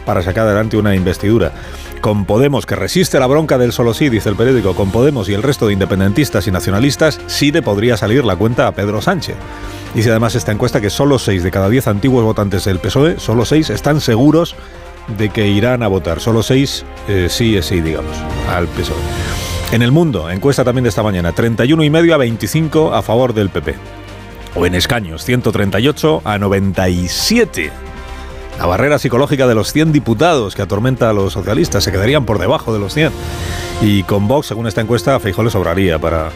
[0.08, 1.52] para sacar adelante una investidura.
[2.00, 5.34] Con Podemos, que resiste la bronca del solo sí, dice el periódico, con Podemos y
[5.34, 9.36] el resto de independentistas y nacionalistas, sí le podría salir la cuenta a Pedro Sánchez.
[9.94, 13.44] Dice además esta encuesta que solo 6 de cada 10 antiguos votantes del PSOE, solo
[13.44, 14.56] 6 están seguros
[15.18, 16.20] de que irán a votar.
[16.20, 18.16] Solo 6 eh, sí es sí, digamos,
[18.48, 18.96] al PSOE.
[19.72, 23.34] En el mundo, encuesta también de esta mañana, 31 y medio a 25 a favor
[23.34, 23.74] del PP.
[24.54, 27.70] O en escaños, 138 a 97.
[28.58, 32.40] La barrera psicológica de los 100 diputados que atormenta a los socialistas se quedarían por
[32.40, 33.12] debajo de los 100.
[33.82, 36.30] Y con Vox, según esta encuesta, a Feijóo le sobraría para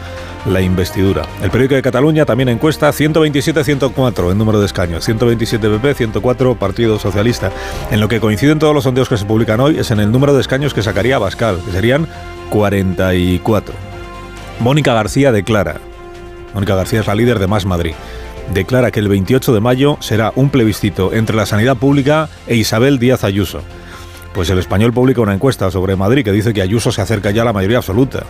[0.45, 1.23] la investidura.
[1.41, 6.97] El periódico de Cataluña también encuesta 127-104 en número de escaños, 127 PP, 104 Partido
[6.97, 7.51] Socialista.
[7.91, 10.33] En lo que coinciden todos los sondeos que se publican hoy es en el número
[10.33, 12.07] de escaños que sacaría Bascal, que serían
[12.49, 13.73] 44.
[14.59, 15.81] Mónica García declara,
[16.53, 17.93] Mónica García es la líder de Más Madrid,
[18.53, 22.99] declara que el 28 de mayo será un plebiscito entre la sanidad pública e Isabel
[22.99, 23.61] Díaz Ayuso.
[24.33, 27.43] Pues el español publica una encuesta sobre Madrid que dice que Ayuso se acerca ya
[27.43, 28.23] a la mayoría absoluta.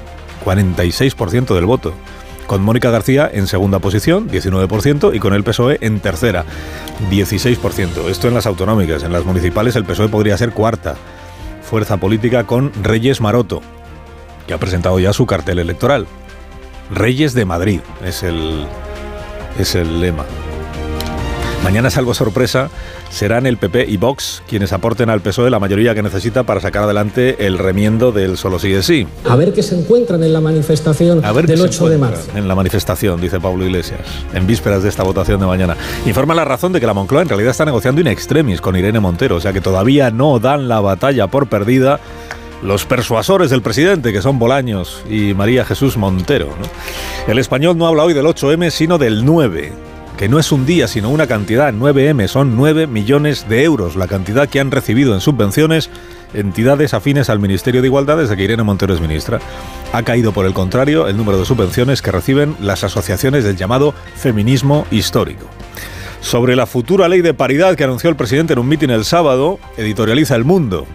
[0.46, 1.94] 46% del voto.
[2.48, 6.44] Con Mónica García en segunda posición, 19%, y con el PSOE en tercera,
[7.10, 8.10] 16%.
[8.10, 9.04] Esto en las autonómicas.
[9.04, 10.96] En las municipales el PSOE podría ser cuarta
[11.64, 13.62] fuerza política con Reyes Maroto,
[14.46, 16.06] que ha presentado ya su cartel electoral.
[16.92, 18.68] Reyes de Madrid es el,
[19.58, 20.26] es el lema.
[21.64, 22.70] Mañana, salvo sorpresa,
[23.10, 26.84] serán el PP y Vox quienes aporten al PSOE la mayoría que necesita para sacar
[26.84, 29.08] adelante el remiendo del solo sí es sí.
[29.30, 32.32] A ver qué se encuentran en la manifestación del 8 de marzo.
[32.36, 34.02] En la manifestación, dice Pablo Iglesias,
[34.34, 35.78] en vísperas de esta votación de mañana.
[36.06, 39.00] Informa la razón de que la Moncloa en realidad está negociando in extremis con Irene
[39.00, 42.02] Montero, o sea que todavía no dan la batalla por perdida
[42.64, 46.50] los persuasores del presidente, que son Bolaños y María Jesús Montero.
[47.28, 49.74] El español no habla hoy del 8M, sino del 9
[50.18, 54.08] que no es un día, sino una cantidad, 9M, son 9 millones de euros, la
[54.08, 55.90] cantidad que han recibido en subvenciones
[56.34, 59.40] entidades afines al Ministerio de Igualdad desde que Irene Montero es ministra.
[59.92, 63.94] Ha caído, por el contrario, el número de subvenciones que reciben las asociaciones del llamado
[64.16, 65.48] feminismo histórico.
[66.22, 69.60] Sobre la futura ley de paridad que anunció el presidente en un mitin el sábado,
[69.78, 70.86] editorializa El Mundo.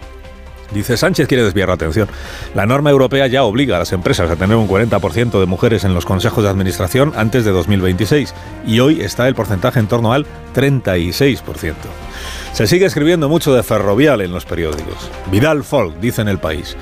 [0.71, 2.07] Dice Sánchez quiere desviar la atención.
[2.53, 5.93] La norma europea ya obliga a las empresas a tener un 40% de mujeres en
[5.93, 8.33] los consejos de administración antes de 2026
[8.67, 10.25] y hoy está el porcentaje en torno al
[10.55, 11.73] 36%.
[12.53, 15.09] Se sigue escribiendo mucho de Ferrovial en los periódicos.
[15.31, 16.75] Vidal Folk dice en el país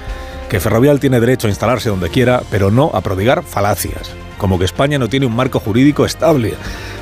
[0.49, 4.65] que Ferrovial tiene derecho a instalarse donde quiera, pero no a prodigar falacias, como que
[4.65, 6.53] España no tiene un marco jurídico estable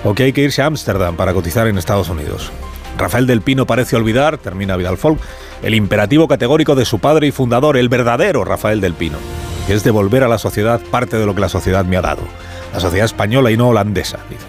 [0.04, 2.52] o que hay que irse a Ámsterdam para cotizar en Estados Unidos.
[2.98, 5.20] Rafael del Pino parece olvidar, termina Vidal Folk,
[5.62, 9.18] el imperativo categórico de su padre y fundador, el verdadero Rafael del Pino,
[9.68, 12.22] que es devolver a la sociedad parte de lo que la sociedad me ha dado.
[12.74, 14.46] La sociedad española y no holandesa, dice.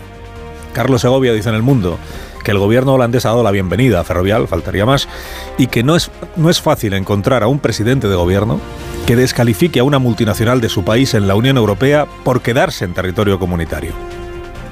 [0.73, 1.99] Carlos Segovia dice en El Mundo
[2.45, 5.09] que el gobierno holandés ha dado la bienvenida a Ferrovial, faltaría más,
[5.59, 8.61] y que no es, no es fácil encontrar a un presidente de gobierno
[9.07, 12.95] que descalifique a una multinacional de su país en la Unión Europea por quedarse en
[12.95, 13.93] territorio comunitario.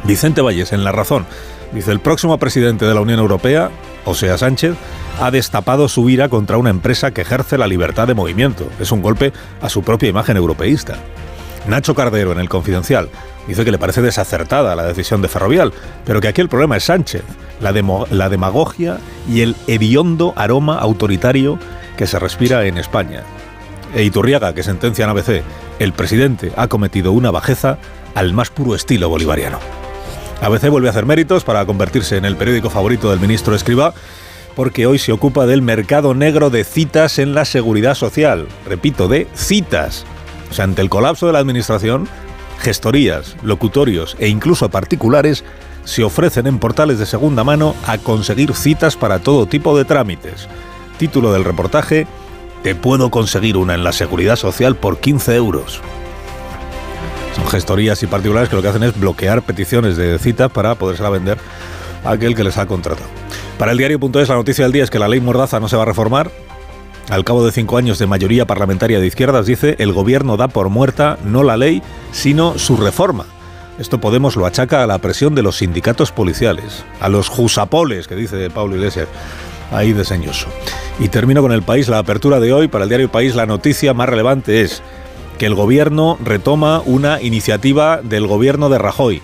[0.05, 1.27] Vicente Valles, en La Razón,
[1.75, 3.71] dice el próximo presidente de la Unión Europea,
[4.05, 4.75] o sea Sánchez,
[5.21, 8.69] ha destapado su ira contra una empresa que ejerce la libertad de movimiento.
[8.81, 10.97] Es un golpe a su propia imagen europeísta.
[11.67, 13.09] Nacho Cardero en el Confidencial.
[13.49, 15.73] dice que le parece desacertada la decisión de Ferrovial,
[16.05, 17.23] pero que aquí el problema es Sánchez,
[17.61, 17.73] la,
[18.11, 21.59] la demagogia y el hediondo aroma autoritario
[21.97, 23.23] que se respira en España.
[23.95, 25.43] E Iturriaga, que sentencia en ABC,
[25.79, 27.79] el presidente ha cometido una bajeza
[28.15, 29.84] al más puro estilo bolivariano.
[30.41, 33.95] ABC vuelve a hacer méritos para convertirse en el periódico favorito del ministro Escriba,
[34.55, 38.47] porque hoy se ocupa del mercado negro de citas en la seguridad social.
[38.67, 40.05] Repito, de citas.
[40.51, 42.09] O sea, ante el colapso de la administración,
[42.61, 45.45] gestorías, locutorios e incluso particulares
[45.85, 50.49] se ofrecen en portales de segunda mano a conseguir citas para todo tipo de trámites.
[50.99, 52.07] Título del reportaje,
[52.63, 55.83] Te puedo conseguir una en la seguridad social por 15 euros.
[57.35, 61.11] Son gestorías y particulares que lo que hacen es bloquear peticiones de citas para podérsela
[61.11, 61.39] vender
[62.05, 63.09] a aquel que les ha contratado.
[63.59, 65.83] Para el diario.es la noticia del día es que la ley Mordaza no se va
[65.83, 66.31] a reformar,
[67.11, 70.71] al cabo de cinco años de mayoría parlamentaria de izquierdas, dice, el gobierno da por
[70.71, 71.83] muerta no la ley,
[72.13, 73.27] sino su reforma.
[73.79, 78.15] Esto Podemos lo achaca a la presión de los sindicatos policiales, a los jusapoles, que
[78.15, 79.09] dice Pablo Iglesias,
[79.71, 80.47] ahí deseñoso.
[80.99, 83.93] Y termino con el país, la apertura de hoy, para el diario País, la noticia
[83.93, 84.83] más relevante es
[85.39, 89.23] que el gobierno retoma una iniciativa del gobierno de Rajoy,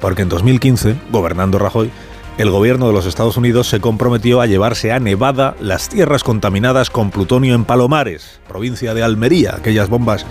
[0.00, 1.90] porque en 2015, gobernando Rajoy,
[2.38, 6.88] el gobierno de los Estados Unidos se comprometió a llevarse a Nevada las tierras contaminadas
[6.88, 10.24] con plutonio en Palomares, provincia de Almería, aquellas bombas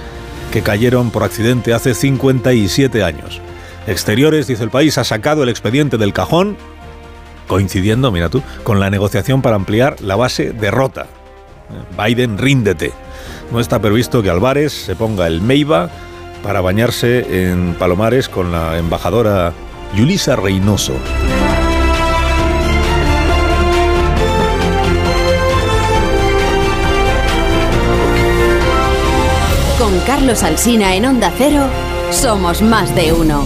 [0.52, 3.40] que cayeron por accidente hace 57 años.
[3.86, 6.58] Exteriores, dice el país, ha sacado el expediente del cajón,
[7.48, 11.08] coincidiendo, mira tú, con la negociación para ampliar la base de Rota.
[11.98, 12.92] Biden, ríndete.
[13.52, 15.90] No está previsto que Álvarez se ponga el Meiba
[16.44, 19.54] para bañarse en Palomares con la embajadora
[19.96, 20.94] Yulisa Reynoso.
[29.78, 31.64] Con Carlos Alsina en Onda Cero,
[32.12, 33.46] somos más de uno.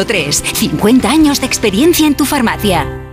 [0.05, 0.43] 3.
[0.53, 3.10] 50 años de experiencia en tu farmacia.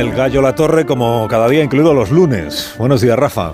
[0.00, 2.74] El gallo La Torre como cada día, incluido los lunes.
[2.78, 3.52] Buenos días, Rafa.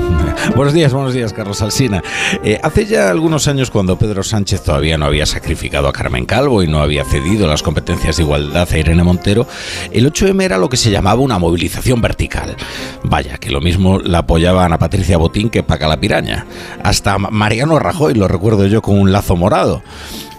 [0.54, 2.02] buenos días, buenos días, Carlos Alsina.
[2.44, 6.62] Eh, hace ya algunos años, cuando Pedro Sánchez todavía no había sacrificado a Carmen Calvo
[6.62, 9.46] y no había cedido las competencias de igualdad a Irene Montero,
[9.90, 12.56] el 8M era lo que se llamaba una movilización vertical.
[13.02, 16.46] Vaya, que lo mismo la apoyaba Ana Patricia Botín que Paca la Piraña.
[16.84, 19.82] Hasta Mariano Rajoy, lo recuerdo yo, con un lazo morado.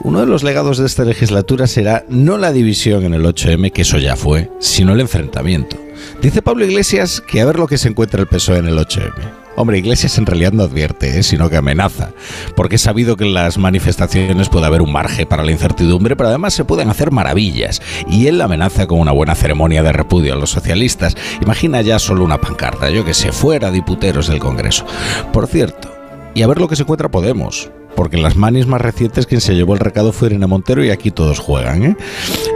[0.04, 3.84] Uno de los legados de esta legislatura será no la división en el 8M, que
[3.84, 5.78] eso ya fue, sino el enfrentamiento.
[6.24, 9.14] Dice Pablo Iglesias que a ver lo que se encuentra el PSOE en el 8M.
[9.58, 11.24] Hombre, Iglesias en realidad no advierte, ¿eh?
[11.24, 12.14] sino que amenaza,
[12.56, 16.30] porque es sabido que en las manifestaciones puede haber un margen para la incertidumbre, pero
[16.30, 20.38] además se pueden hacer maravillas, y él amenaza con una buena ceremonia de repudio a
[20.38, 21.16] los socialistas.
[21.44, 24.86] Imagina ya solo una pancarta, yo que sé, fuera diputeros del Congreso.
[25.32, 25.94] Por cierto,
[26.34, 29.42] y a ver lo que se encuentra Podemos porque en las manis más recientes quien
[29.42, 31.84] se llevó el recado fue Irene Montero y aquí todos juegan.
[31.84, 31.98] ¿eh?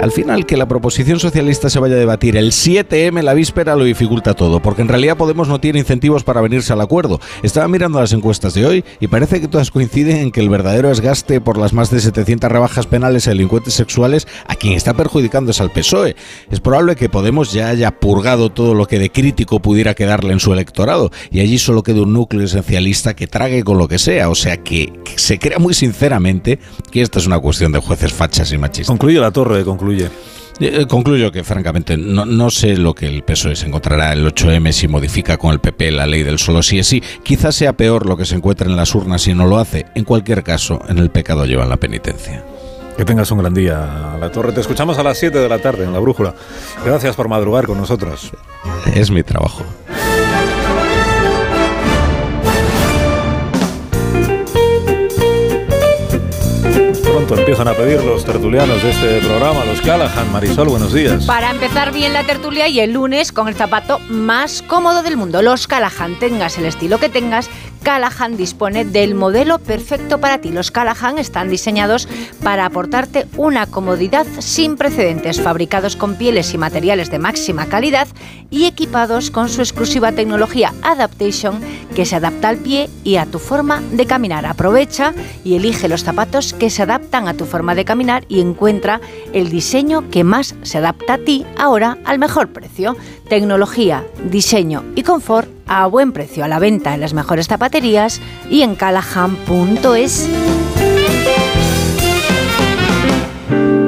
[0.01, 3.83] Al final, que la proposición socialista se vaya a debatir el 7M la víspera lo
[3.83, 7.19] dificulta todo, porque en realidad Podemos no tiene incentivos para venirse al acuerdo.
[7.41, 10.89] Estaba mirando las encuestas de hoy y parece que todas coinciden en que el verdadero
[10.89, 15.51] desgaste por las más de 700 rebajas penales a delincuentes sexuales a quien está perjudicando
[15.51, 16.15] es al PSOE.
[16.51, 20.41] Es probable que Podemos ya haya purgado todo lo que de crítico pudiera quedarle en
[20.41, 24.29] su electorado y allí solo quede un núcleo esencialista que trague con lo que sea,
[24.29, 26.59] o sea que, que se crea muy sinceramente
[26.91, 28.87] que esta es una cuestión de jueces fachas y machistas.
[28.87, 30.07] Concluye la torre, concluye.
[30.59, 34.71] Eh, concluyo que, francamente, no, no, sé lo que el PSOE se encontrará el 8M
[34.71, 37.01] si modifica con el PP la ley del solo sí es sí.
[37.23, 39.87] Quizás sea peor lo que se encuentra en las urnas si no lo hace.
[39.95, 42.45] En cualquier caso, en el pecado llevan la penitencia.
[42.95, 44.51] Que tengas un gran día, La Torre.
[44.51, 46.35] Te escuchamos a las 7 de la tarde en La Brújula.
[46.85, 48.31] Gracias por madrugar con nosotros.
[48.93, 49.65] Es mi trabajo.
[57.27, 60.31] Empiezan a pedir los tertulianos de este programa, los Callahan.
[60.31, 61.25] Marisol, buenos días.
[61.25, 65.41] Para empezar bien la tertulia y el lunes con el zapato más cómodo del mundo,
[65.41, 66.17] los Callahan.
[66.19, 67.49] Tengas el estilo que tengas,
[67.85, 70.49] Callahan dispone del modelo perfecto para ti.
[70.51, 72.09] Los Callahan están diseñados
[72.41, 78.07] para aportarte una comodidad sin precedentes, fabricados con pieles y materiales de máxima calidad
[78.49, 81.59] y equipados con su exclusiva tecnología Adaptation
[81.93, 84.47] que se adapta al pie y a tu forma de caminar.
[84.47, 88.99] Aprovecha y elige los zapatos que se adaptan a tu forma de caminar y encuentra
[89.31, 92.97] el diseño que más se adapta a ti ahora al mejor precio.
[93.27, 98.21] Tecnología, diseño y confort a buen precio a la venta en las mejores zapaterías
[98.51, 100.29] y en callahan.es.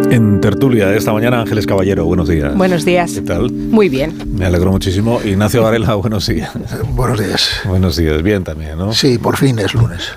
[0.10, 2.56] En tertulia esta mañana Ángeles Caballero, buenos días.
[2.56, 3.14] Buenos días.
[3.14, 3.52] ¿Qué tal?
[3.52, 4.16] Muy bien.
[4.34, 5.22] Me alegro muchísimo.
[5.24, 6.52] Ignacio Varela, buenos días.
[6.96, 7.62] Buenos días.
[7.66, 8.94] Buenos días, bien también, ¿no?
[8.94, 10.14] Sí, por fin es lunes.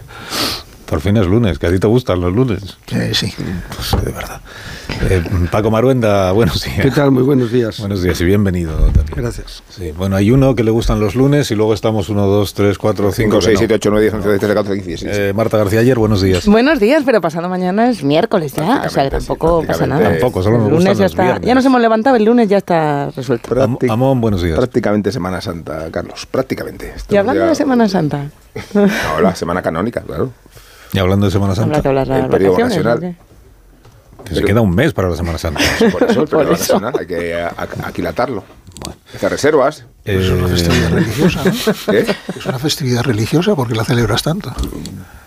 [0.91, 2.77] Por fin es lunes, que a ti te gustan los lunes.
[2.93, 3.33] Eh, sí.
[3.77, 4.41] Pues de verdad.
[5.09, 6.81] Eh, Paco Maruenda, buenos días.
[6.83, 7.13] ¿Qué tal?
[7.13, 7.79] Muy buenos días.
[7.79, 9.07] Buenos días y bienvenido también.
[9.15, 9.63] Gracias.
[9.69, 12.77] Sí, bueno, hay uno que le gustan los lunes y luego estamos 1, 2, 3,
[12.77, 15.17] 4, 5, 5, 6, 7, 8, 9, 10, 11, 12, 13, 14, 15, 16.
[15.17, 16.45] Eh, Marta García ayer, buenos días.
[16.47, 20.11] Buenos días, pero pasado mañana es miércoles ya, o sea que tampoco pasa nada.
[20.11, 21.47] Tampoco, solo nos el lunes ya está, viernes.
[21.47, 23.49] ya nos hemos levantado, el lunes ya está resuelto.
[23.89, 24.57] Amón, buenos días.
[24.57, 26.27] Prácticamente Semana Santa, Carlos.
[26.27, 26.93] Prácticamente.
[27.09, 28.27] Y hablando ya- de Semana Santa,
[28.75, 30.33] No, la Semana Canónica, claro.
[30.93, 33.17] Y hablando de Semana Santa, habrá que hablar de El periodo vacacional.
[34.25, 35.61] que se queda un mes para la Semana Santa.
[35.93, 38.45] Por eso, el periodo vacacional, hay que a- a- aquilatarlo.
[39.15, 39.85] Hacer reservas.
[40.05, 41.93] Eh, Es una festividad religiosa, ¿no?
[41.93, 42.17] ¿Qué?
[42.39, 44.53] Es una festividad religiosa porque la celebras tanto.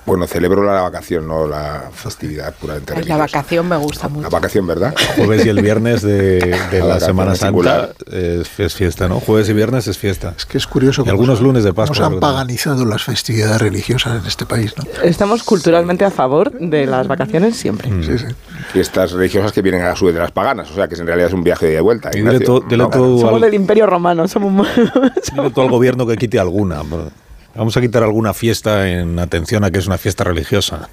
[0.06, 3.38] Bueno, celebro la vacación, no la festividad puramente Ay, La religiosa.
[3.40, 4.30] vacación me gusta La mucho.
[4.30, 4.94] vacación, ¿verdad?
[5.16, 6.40] Jueves y el viernes de,
[6.72, 9.20] de la, La Semana Santa es, es fiesta, ¿no?
[9.22, 10.34] Jueves y viernes es fiesta.
[10.38, 11.96] Es que es curioso Y algunos lunes de Pascua.
[11.96, 14.84] se han paganizado las festividades religiosas en este país, ¿no?
[15.04, 17.90] Estamos culturalmente a favor de las vacaciones siempre.
[17.90, 18.04] Mm.
[18.04, 18.26] Sí, sí.
[18.74, 21.30] Fiestas religiosas que vienen a su vez de las paganas, o sea que en realidad
[21.30, 22.10] es un viaje de vuelta.
[22.14, 22.40] Y dile
[22.78, 24.68] No, tú Somos al, del Imperio Romano, somos...
[25.34, 26.82] dile tú al gobierno que quite alguna.
[27.56, 30.90] Vamos a quitar alguna fiesta en atención a que es una fiesta religiosa.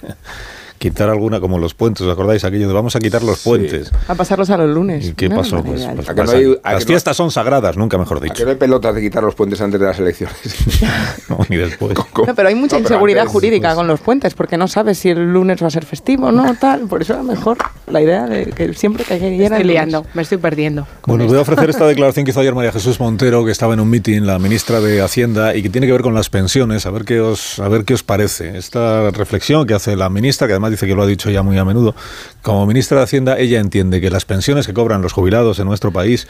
[0.81, 2.42] Quitar alguna como los puentes, ¿os acordáis?
[2.42, 3.92] Aquello de vamos a quitar los puentes.
[4.09, 5.09] a pasarlos a los lunes.
[5.09, 5.62] ¿Y qué pasó?
[5.62, 7.99] Pues, pues ¿A que no pasa- hay- a las que no- fiestas son sagradas, nunca
[7.99, 8.44] mejor ¿A que dicho.
[8.44, 10.36] no hay pelotas de quitar los puentes antes de las elecciones?
[11.28, 11.94] No, ni después.
[12.26, 14.67] No, pero hay mucha No, pero inseguridad antes, jurídica pues- con los puentes, porque no
[14.68, 16.81] sabes si el lunes va a ser festivo o no, tal.
[16.89, 20.07] Por eso a lo mejor la idea de que siempre que Me llena estoy liando,
[20.15, 20.86] me estoy perdiendo.
[21.07, 23.75] Bueno, os voy a ofrecer esta declaración que hizo ayer María Jesús Montero, que estaba
[23.75, 26.86] en un meeting, la ministra de Hacienda, y que tiene que ver con las pensiones,
[26.86, 28.57] a ver qué os, a ver qué os parece.
[28.59, 31.58] Esta reflexión que hace la ministra, que además dice que lo ha dicho ya muy
[31.58, 31.94] a menudo,
[32.42, 35.92] como ministra de Hacienda, ella entiende que las pensiones que cobran los jubilados en nuestro
[35.92, 36.26] país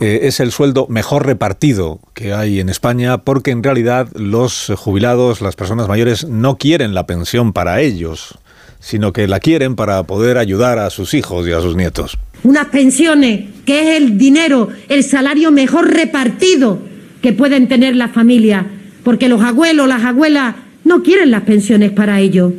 [0.00, 5.40] eh, es el sueldo mejor repartido que hay en España, porque en realidad los jubilados,
[5.40, 8.38] las personas mayores, no quieren la pensión para ellos,
[8.80, 12.18] sino que la quieren para poder ayudar a sus hijos y a sus nietos.
[12.42, 16.80] unas pensiones que es el dinero, el salario mejor repartido
[17.20, 18.66] que pueden tener las familias,
[19.04, 22.52] porque los abuelos, las abuelas no quieren las pensiones para ellos.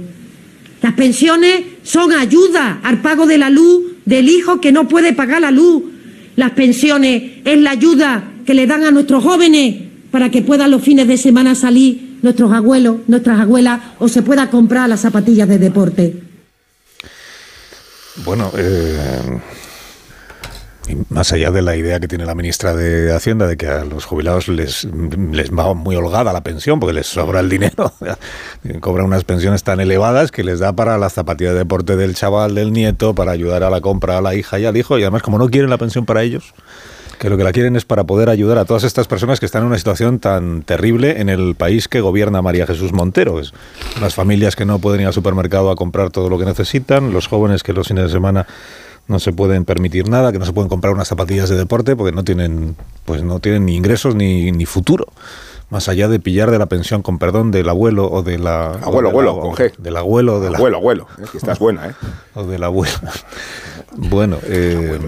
[0.84, 5.42] Las pensiones son ayuda al pago de la luz del hijo que no puede pagar
[5.42, 5.82] la luz.
[6.36, 9.82] Las pensiones es la ayuda que le dan a nuestros jóvenes
[10.12, 14.50] para que puedan los fines de semana salir nuestros abuelos, nuestras abuelas o se pueda
[14.50, 16.22] comprar las zapatillas de deporte.
[18.26, 19.40] Bueno, eh,
[20.88, 23.86] y más allá de la idea que tiene la ministra de Hacienda de que a
[23.86, 24.86] los jubilados les,
[25.32, 27.94] les va muy holgada la pensión porque les sobra el dinero,
[28.82, 32.56] cobran unas pensiones tan elevadas que les da para la zapatilla de deporte del chaval,
[32.56, 35.22] del nieto, para ayudar a la compra a la hija y al hijo, y además
[35.22, 36.54] como no quieren la pensión para ellos,
[37.20, 39.62] que lo que la quieren es para poder ayudar a todas estas personas que están
[39.62, 43.40] en una situación tan terrible en el país que gobierna María Jesús Montero.
[43.40, 43.54] Es
[44.02, 47.28] las familias que no pueden ir al supermercado a comprar todo lo que necesitan, los
[47.28, 48.46] jóvenes que los fines de semana
[49.08, 52.16] no se pueden permitir nada, que no se pueden comprar unas zapatillas de deporte porque
[52.16, 52.76] no tienen,
[53.06, 55.08] pues no tienen ni ingresos ni, ni futuro.
[55.70, 58.74] Más allá de pillar de la pensión, con perdón, del abuelo o de la...
[58.74, 59.76] Abuelo, o de la- abuelo, con G.
[59.78, 60.58] Del abuelo, de la...
[60.58, 61.08] Abuelo, abuelo.
[61.24, 61.94] Es que estás buena, ¿eh?
[62.36, 62.94] O de la abuela.
[63.96, 65.00] Bueno, eh,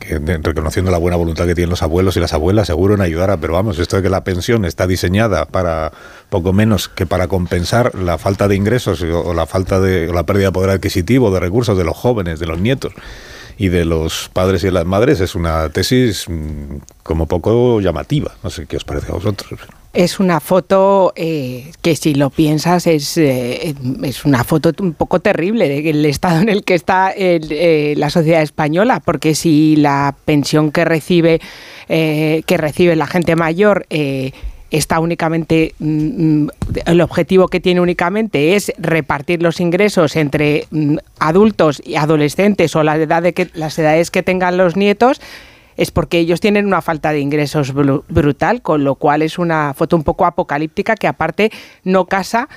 [0.00, 3.30] que reconociendo la buena voluntad que tienen los abuelos y las abuelas, seguro en ayudar
[3.30, 5.92] a, pero vamos, esto de que la pensión está diseñada para
[6.30, 10.12] poco menos que para compensar la falta de ingresos o, o la falta de o
[10.12, 12.92] la pérdida de poder adquisitivo, de recursos de los jóvenes, de los nietos
[13.58, 18.32] y de los padres y de las madres, es una tesis mm, como poco llamativa.
[18.42, 19.60] No sé qué os parece a vosotros.
[19.92, 25.18] Es una foto eh, que si lo piensas es, eh, es una foto un poco
[25.18, 30.70] terrible del estado en el que está eh, la sociedad española, porque si la pensión
[30.70, 31.40] que recibe,
[31.88, 33.86] que recibe la gente mayor
[34.70, 36.50] está únicamente, mm, mm,
[36.86, 42.82] el objetivo que tiene únicamente es repartir los ingresos entre mm, adultos y adolescentes o
[42.82, 45.20] la edad de que, las edades que tengan los nietos,
[45.76, 49.96] es porque ellos tienen una falta de ingresos brutal, con lo cual es una foto
[49.96, 51.52] un poco apocalíptica que aparte
[51.84, 52.48] no casa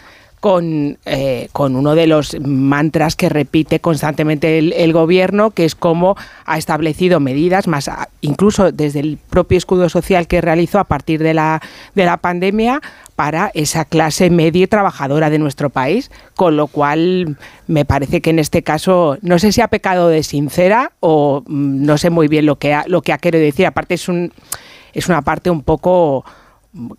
[0.41, 6.17] con, eh, con uno de los mantras que repite constantemente el, gobierno, que es cómo
[6.45, 7.89] ha establecido medidas, más
[8.21, 11.61] incluso desde el propio escudo social que realizó a partir de la,
[11.93, 12.81] de la pandemia,
[13.15, 17.37] para esa clase media y trabajadora de nuestro país, con lo cual
[17.67, 21.85] me parece que en este caso no sé si ha pecado de sincera o mm,
[21.85, 23.67] no sé muy bien lo que ha, lo que ha querido decir.
[23.67, 24.33] Aparte es un
[24.93, 26.25] es una parte un poco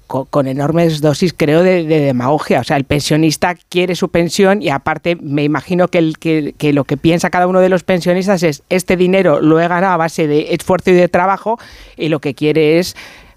[0.07, 2.61] con, enormes dosis, creo, de, demagogia.
[2.61, 6.85] O sea, el pensionista quiere su pensión y aparte me imagino que, el, que, lo
[6.85, 10.27] que piensa cada uno de los pensionistas es este dinero lo he ganado a base
[10.27, 11.59] de esfuerzo y de trabajo
[11.97, 12.97] y lo que quiere es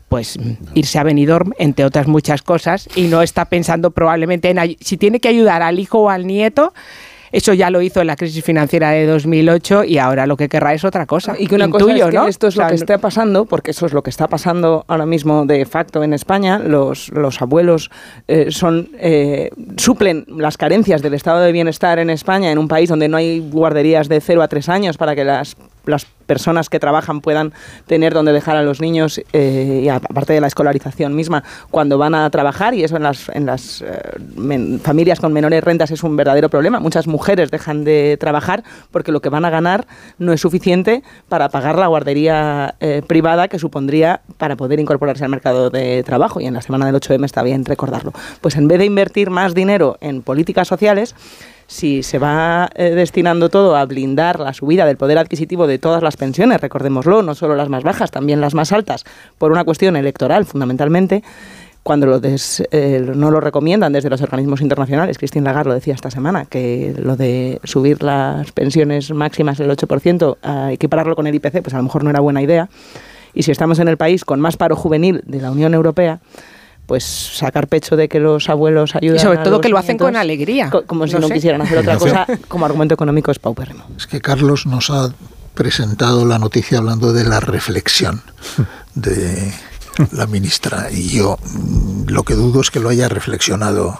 [0.09, 0.37] pues
[0.75, 5.19] irse a Benidorm, entre otras muchas cosas, y no está pensando probablemente en si tiene
[5.19, 6.73] que ayudar al hijo o al nieto,
[7.35, 10.73] eso ya lo hizo en la crisis financiera de 2008 y ahora lo que querrá
[10.73, 11.35] es otra cosa.
[11.37, 13.91] Y que una cosa es que esto es lo que está pasando, porque eso es
[13.91, 16.59] lo que está pasando ahora mismo de facto en España.
[16.59, 17.91] Los, los abuelos
[18.29, 22.87] eh, son eh, suplen las carencias del estado de bienestar en España, en un país
[22.87, 25.57] donde no hay guarderías de 0 a 3 años para que las
[25.87, 27.53] las personas que trabajan puedan
[27.87, 32.15] tener donde dejar a los niños eh, y aparte de la escolarización misma cuando van
[32.15, 36.15] a trabajar y eso en las, en las eh, familias con menores rentas es un
[36.17, 36.79] verdadero problema.
[36.79, 41.49] Muchas mujeres dejan de trabajar porque lo que van a ganar no es suficiente para
[41.49, 46.45] pagar la guardería eh, privada que supondría para poder incorporarse al mercado de trabajo y
[46.45, 48.13] en la semana del 8M está bien recordarlo.
[48.41, 51.15] Pues en vez de invertir más dinero en políticas sociales,
[51.67, 56.03] si se va eh, destinando todo a blindar la subida del poder adquisitivo de todas
[56.03, 59.03] las pensiones, recordémoslo, no solo las más bajas, también las más altas,
[59.37, 61.23] por una cuestión electoral fundamentalmente,
[61.85, 65.19] cuando lo eh, no lo recomiendan desde los organismos internacionales.
[65.19, 70.37] Christine Lagarde lo decía esta semana, que lo de subir las pensiones máximas del 8%,
[70.41, 72.69] a equipararlo con el IPC, pues a lo mejor no era buena idea.
[73.35, 76.21] Y si estamos en el país con más paro juvenil de la Unión Europea,
[76.85, 79.17] pues sacar pecho de que los abuelos ayudan.
[79.17, 80.69] Y sobre todo que lo hacen con alegría.
[80.85, 83.85] como si no, quisieran hacer otra cosa, como argumento económico es paupérrimo.
[83.97, 85.13] Es que Carlos nos ha
[85.53, 88.21] presentado la noticia hablando de la reflexión
[88.93, 89.53] de
[90.11, 93.97] la ministra y yo mm, lo que dudo es que lo haya reflexionado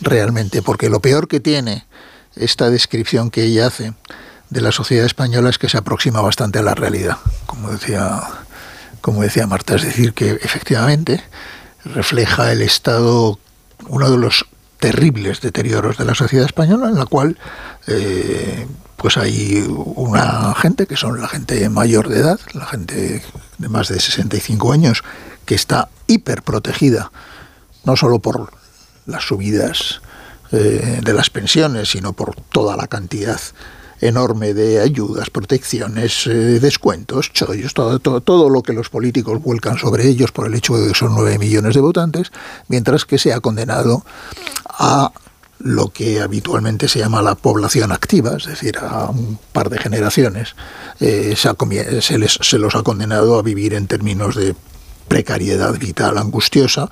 [0.00, 1.86] realmente, porque lo peor que tiene
[2.36, 3.94] esta descripción que ella hace
[4.50, 8.20] de la sociedad española es que se aproxima bastante a la realidad, como decía,
[9.00, 11.22] como decía Marta, es decir, que efectivamente
[11.84, 13.38] refleja el estado,
[13.88, 14.46] uno de los
[14.78, 17.38] terribles deterioros de la sociedad española, en la cual
[17.86, 23.22] eh, pues hay una gente que son la gente mayor de edad, la gente
[23.58, 25.02] de más de 65 años,
[25.44, 27.10] que está hiperprotegida,
[27.84, 28.52] no solo por
[29.06, 30.00] las subidas
[30.52, 33.40] eh, de las pensiones, sino por toda la cantidad
[34.00, 39.78] enorme de ayudas, protecciones, eh, descuentos, chollos, todo, todo, todo, lo que los políticos vuelcan
[39.78, 42.32] sobre ellos por el hecho de que son nueve millones de votantes,
[42.68, 44.04] mientras que se ha condenado
[44.66, 45.12] a
[45.58, 50.54] lo que habitualmente se llama la población activa, es decir, a un par de generaciones,
[51.00, 54.54] eh, se, se, les, se los ha condenado a vivir en términos de
[55.08, 56.88] precariedad vital angustiosa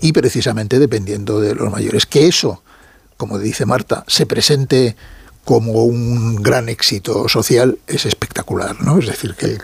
[0.00, 2.06] y precisamente dependiendo de los mayores.
[2.06, 2.62] Que eso,
[3.16, 4.94] como dice Marta, se presente
[5.44, 8.98] como un gran éxito social es espectacular, ¿no?
[8.98, 9.58] Es decir, que,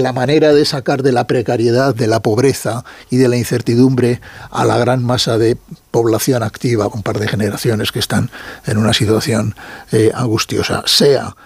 [0.00, 4.20] la, manera de sacar de la precariedad, de la pobreza y de la incertidumbre
[4.50, 5.56] a la gran masa de
[5.90, 8.30] población activa, un par de generaciones que están
[8.66, 9.54] en una situación
[9.92, 11.36] eh, angustiosa, sea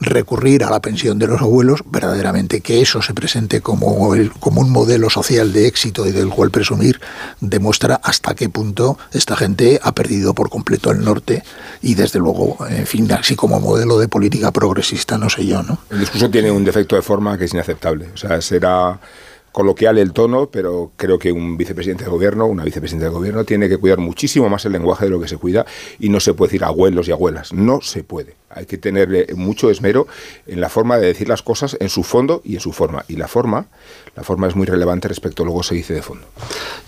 [0.00, 4.60] recurrir a la pensión de los abuelos, verdaderamente que eso se presente como, el, como
[4.60, 7.00] un modelo social de éxito y del cual presumir,
[7.40, 11.42] demuestra hasta qué punto esta gente ha perdido por completo el norte
[11.82, 15.78] y desde luego, en fin, así como modelo de política progresista, no sé yo, ¿no?
[15.90, 18.08] El discurso tiene un defecto de forma que es inaceptable.
[18.14, 19.00] O sea, será
[19.52, 23.68] coloquial el tono, pero creo que un vicepresidente de gobierno, una vicepresidenta de gobierno, tiene
[23.68, 25.66] que cuidar muchísimo más el lenguaje de lo que se cuida
[25.98, 27.52] y no se puede decir abuelos y abuelas.
[27.52, 28.36] No se puede.
[28.50, 30.06] Hay que tener mucho esmero
[30.46, 33.04] en la forma de decir las cosas, en su fondo y en su forma.
[33.08, 33.66] Y la forma,
[34.18, 36.26] la forma es muy relevante respecto a luego se dice de fondo.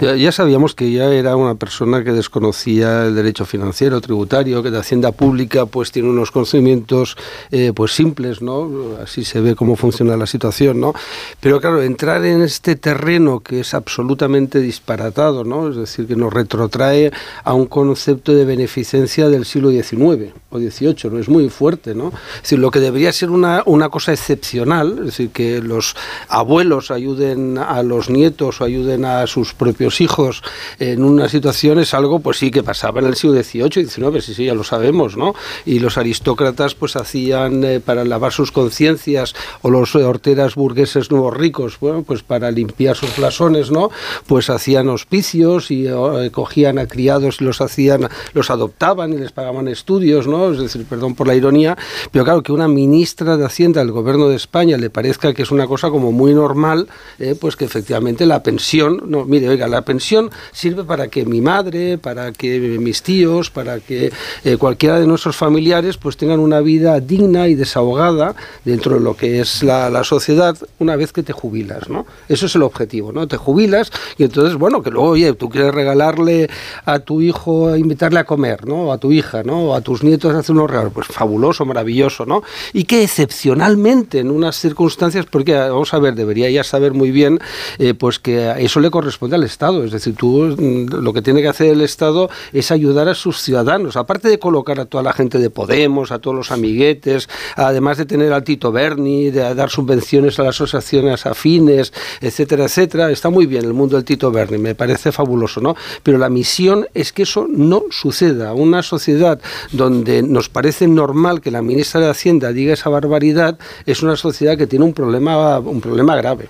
[0.00, 4.78] Ya, sabíamos que ya era una persona que desconocía el derecho financiero, tributario, que de
[4.78, 7.16] Hacienda Pública pues tiene unos conocimientos
[7.52, 8.96] eh, pues simples, ¿no?
[9.00, 10.92] Así se ve cómo funciona la situación, ¿no?
[11.38, 15.68] Pero claro, entrar en este terreno que es absolutamente disparatado, ¿no?
[15.68, 17.12] Es decir, que nos retrotrae
[17.44, 21.18] a un concepto de beneficencia del siglo XIX o XVIII, ¿no?
[21.20, 22.08] Es muy fuerte, ¿no?
[22.08, 25.94] Es decir, lo que debería ser una, una cosa excepcional, es decir, que los
[26.26, 27.19] abuelos ayuden
[27.58, 30.42] a los nietos o ayuden a sus propios hijos
[30.78, 34.24] en una situación es algo, pues sí, que pasaba en el siglo XVIII y XIX,
[34.24, 35.34] sí, sí, ya lo sabemos, ¿no?
[35.64, 41.36] Y los aristócratas, pues hacían eh, para lavar sus conciencias, o los horteras burgueses nuevos
[41.36, 43.90] ricos, bueno, pues para limpiar sus blasones, ¿no?
[44.26, 49.32] Pues hacían hospicios y eh, cogían a criados y los hacían, los adoptaban y les
[49.32, 50.52] pagaban estudios, ¿no?
[50.52, 51.76] Es decir, perdón por la ironía,
[52.10, 55.50] pero claro, que una ministra de Hacienda del gobierno de España le parezca que es
[55.50, 59.82] una cosa como muy normal, eh, pues que efectivamente la pensión, no, mire, oiga, la
[59.82, 64.12] pensión sirve para que mi madre, para que mis tíos, para que
[64.44, 69.16] eh, cualquiera de nuestros familiares pues tengan una vida digna y desahogada dentro de lo
[69.16, 72.06] que es la, sociedad una vez que te jubilas, ¿no?
[72.26, 73.28] Eso es el objetivo, ¿no?
[73.28, 76.48] Te jubilas y entonces, bueno, que luego, oye, tú quieres regalarle
[76.86, 78.90] a tu hijo, invitarle a comer, ¿no?
[78.92, 79.70] a tu hija, ¿no?
[79.70, 82.42] O a tus nietos hacer unos regalos, pues fabuloso, maravilloso, ¿no?
[82.72, 87.40] Y que excepcionalmente en unas circunstancias, porque vamos a ver, debería ya saber muy bien,
[87.78, 91.42] eh, pues que eso le corresponde al Estado, es decir, tú mm, lo que tiene
[91.42, 95.12] que hacer el Estado es ayudar a sus ciudadanos, aparte de colocar a toda la
[95.12, 99.70] gente de Podemos, a todos los amiguetes, además de tener al Tito Berni, de dar
[99.70, 104.58] subvenciones a las asociaciones afines, etcétera, etcétera, está muy bien el mundo del Tito Berni,
[104.58, 105.76] me parece fabuloso, ¿no?
[106.02, 108.54] Pero la misión es que eso no suceda.
[108.54, 109.40] Una sociedad
[109.72, 114.56] donde nos parece normal que la ministra de Hacienda diga esa barbaridad es una sociedad
[114.56, 116.46] que tiene un problema, un problema grave.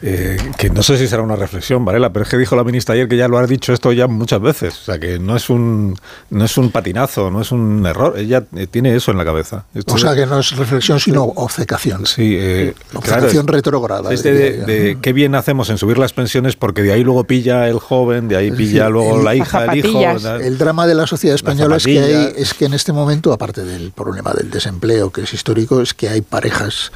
[0.00, 2.94] Eh, que no sé si será una reflexión, Varela, pero es que dijo la ministra
[2.94, 4.74] ayer que ya lo ha dicho esto ya muchas veces.
[4.80, 5.98] O sea, que no es un,
[6.30, 8.16] no es un patinazo, no es un error.
[8.16, 9.64] Ella eh, tiene eso en la cabeza.
[9.86, 12.06] o sea, que no es reflexión, sino obcecación.
[12.06, 14.12] Sí, eh, obcecación retrograda.
[14.12, 17.80] Es de, qué bien hacemos en subir las pensiones porque de ahí luego pilla el
[17.80, 20.00] joven, de ahí pilla luego la hija, el hijo.
[20.00, 23.64] El drama de la sociedad española es que, hay, es que en este momento, aparte
[23.64, 26.92] del problema del desempleo, que es histórico, es que hay parejas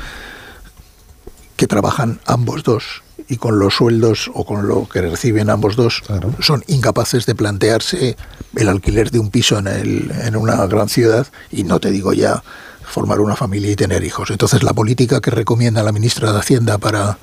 [1.56, 6.02] que trabajan ambos dos y con los sueldos o con lo que reciben ambos dos
[6.40, 8.16] son incapaces de plantearse
[8.56, 12.12] el alquiler de un piso en, el, en una gran ciudad y no te digo
[12.12, 12.42] ya
[12.82, 14.30] formar una familia y tener hijos.
[14.30, 17.18] Entonces la política que recomienda la ministra de Hacienda para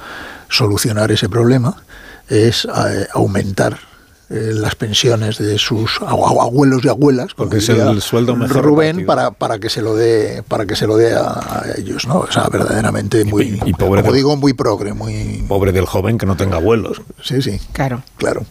[0.49, 1.83] solucionar ese problema
[2.27, 3.88] es eh, aumentar
[4.29, 9.31] eh, las pensiones de sus abuelos y abuelas porque es el sueldo mejor Rubén para,
[9.31, 12.47] para que se lo dé para que se lo dé a, ellos no o sea
[12.51, 16.57] verdaderamente muy y, pobre como digo muy progre muy pobre del joven que no tenga
[16.57, 17.01] abuelos.
[17.21, 17.59] Sí sí.
[17.73, 18.03] Claro.
[18.17, 18.45] Claro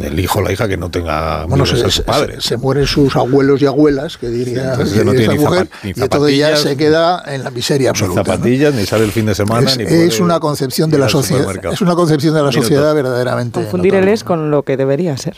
[0.00, 2.44] el hijo o la hija que no tenga bueno, se, sus padres.
[2.44, 6.76] Se, mueren sus abuelos y abuelas, que diría no tiene mujer, y todo ya se
[6.76, 8.20] queda en la miseria absoluta.
[8.20, 9.70] Ni zapatillas, ni sale el fin de semana.
[9.70, 11.72] Es, es una concepción de la sociedad.
[11.72, 13.60] Es una concepción de la sociedad verdaderamente.
[13.60, 15.36] Confundir el es con lo que debería ser.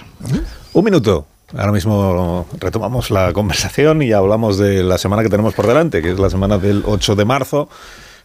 [0.73, 1.27] Un minuto.
[1.57, 6.11] Ahora mismo retomamos la conversación y hablamos de la semana que tenemos por delante, que
[6.11, 7.69] es la semana del 8 de marzo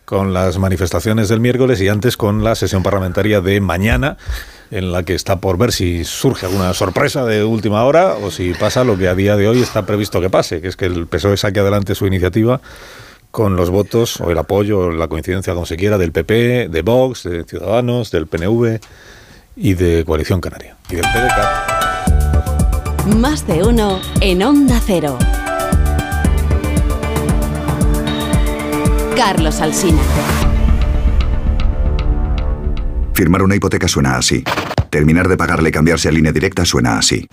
[0.05, 4.17] con las manifestaciones del miércoles y antes con la sesión parlamentaria de mañana
[4.71, 8.53] en la que está por ver si surge alguna sorpresa de última hora o si
[8.53, 11.07] pasa lo que a día de hoy está previsto que pase, que es que el
[11.07, 12.61] PSOE saque adelante su iniciativa
[13.31, 16.81] con los votos o el apoyo o la coincidencia, como se quiera, del PP, de
[16.81, 18.79] Vox, de Ciudadanos, del PNV
[19.57, 21.85] y de Coalición Canaria y del PDK.
[23.17, 25.17] Más de uno en Onda Cero.
[29.15, 30.01] Carlos Alsina.
[33.13, 34.43] Firmar una hipoteca suena así.
[34.91, 37.25] Terminar de pagarle y cambiarse a línea directa suena así.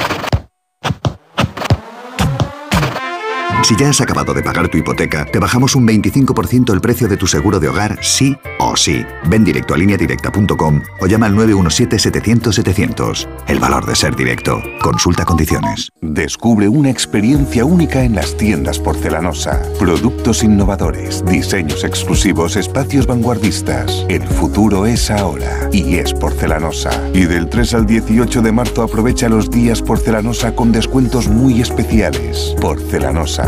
[3.62, 7.16] Si ya has acabado de pagar tu hipoteca, te bajamos un 25% el precio de
[7.16, 9.04] tu seguro de hogar, sí o sí.
[9.26, 13.28] Ven directo a lineadirecta.com o llama al 917-700-700.
[13.48, 14.62] El valor de ser directo.
[14.80, 15.90] Consulta condiciones.
[16.00, 19.60] Descubre una experiencia única en las tiendas porcelanosa.
[19.78, 24.06] Productos innovadores, diseños exclusivos, espacios vanguardistas.
[24.08, 26.90] El futuro es ahora y es porcelanosa.
[27.12, 32.54] Y del 3 al 18 de marzo aprovecha los días porcelanosa con descuentos muy especiales.
[32.60, 33.47] Porcelanosa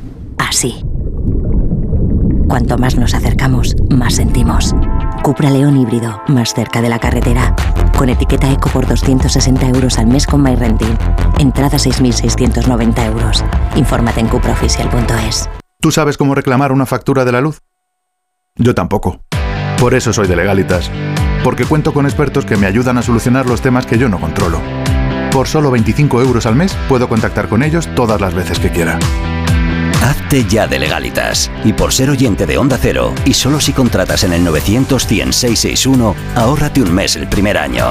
[0.47, 0.83] así.
[2.47, 4.75] Cuanto más nos acercamos, más sentimos.
[5.23, 7.55] Cupra León híbrido, más cerca de la carretera.
[7.97, 10.97] Con etiqueta Eco por 260 euros al mes con MyRenting.
[11.39, 13.45] Entrada 6.690 euros.
[13.75, 15.49] Infórmate en cupraoficial.es.
[15.79, 17.61] ¿Tú sabes cómo reclamar una factura de la luz?
[18.55, 19.21] Yo tampoco.
[19.79, 20.91] Por eso soy de Legalitas.
[21.43, 24.59] Porque cuento con expertos que me ayudan a solucionar los temas que yo no controlo.
[25.31, 28.99] Por solo 25 euros al mes puedo contactar con ellos todas las veces que quiera.
[30.01, 31.51] Hazte ya de legalitas.
[31.63, 35.33] Y por ser oyente de Onda Cero, y solo si contratas en el 900 100
[35.33, 37.85] 661, ahórrate un mes el primer año.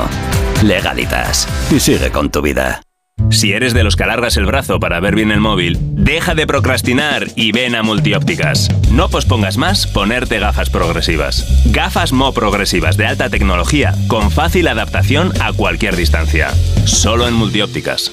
[0.62, 1.48] Legalitas.
[1.70, 2.82] Y sigue con tu vida.
[3.28, 6.46] Si eres de los que alargas el brazo para ver bien el móvil, deja de
[6.46, 8.68] procrastinar y ven a Multiópticas.
[8.90, 11.46] No pospongas más ponerte gafas progresivas.
[11.66, 16.50] Gafas Mo progresivas de alta tecnología con fácil adaptación a cualquier distancia.
[16.86, 18.12] Solo en Multiópticas.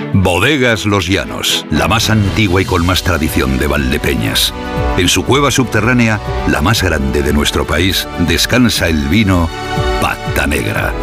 [0.23, 4.53] Bodegas Los Llanos, la más antigua y con más tradición de Valdepeñas.
[4.99, 9.49] En su cueva subterránea, la más grande de nuestro país, descansa el vino
[9.99, 10.93] Pata Negra,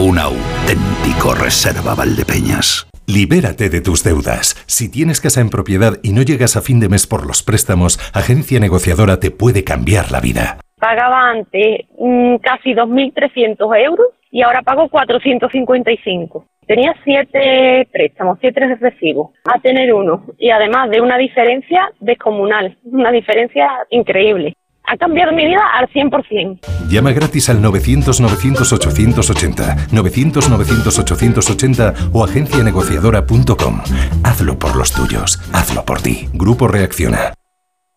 [0.00, 2.86] un auténtico reserva Valdepeñas.
[3.06, 4.54] Libérate de tus deudas.
[4.66, 7.98] Si tienes casa en propiedad y no llegas a fin de mes por los préstamos,
[8.14, 10.56] Agencia Negociadora te puede cambiar la vida.
[10.80, 16.44] Pagaba antes mm, casi 2.300 euros y ahora pago 455.
[16.66, 20.24] Tenía siete préstamos, siete recibos, a tener uno.
[20.38, 24.56] Y además de una diferencia descomunal, una diferencia increíble.
[24.86, 26.58] Ha cambiado mi vida al 100%.
[26.90, 33.82] Llama gratis al 900-900-880, 900-900-880 o agencianegociadora.com.
[34.24, 36.26] Hazlo por los tuyos, hazlo por ti.
[36.34, 37.34] Grupo Reacciona.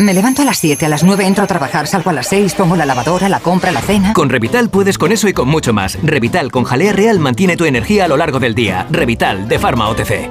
[0.00, 2.54] Me levanto a las 7, a las 9 entro a trabajar, salgo a las 6,
[2.54, 4.12] pongo la lavadora, la compra, la cena.
[4.12, 5.98] Con Revital puedes con eso y con mucho más.
[6.04, 8.86] Revital con jalea real mantiene tu energía a lo largo del día.
[8.92, 10.30] Revital de Pharma OTC.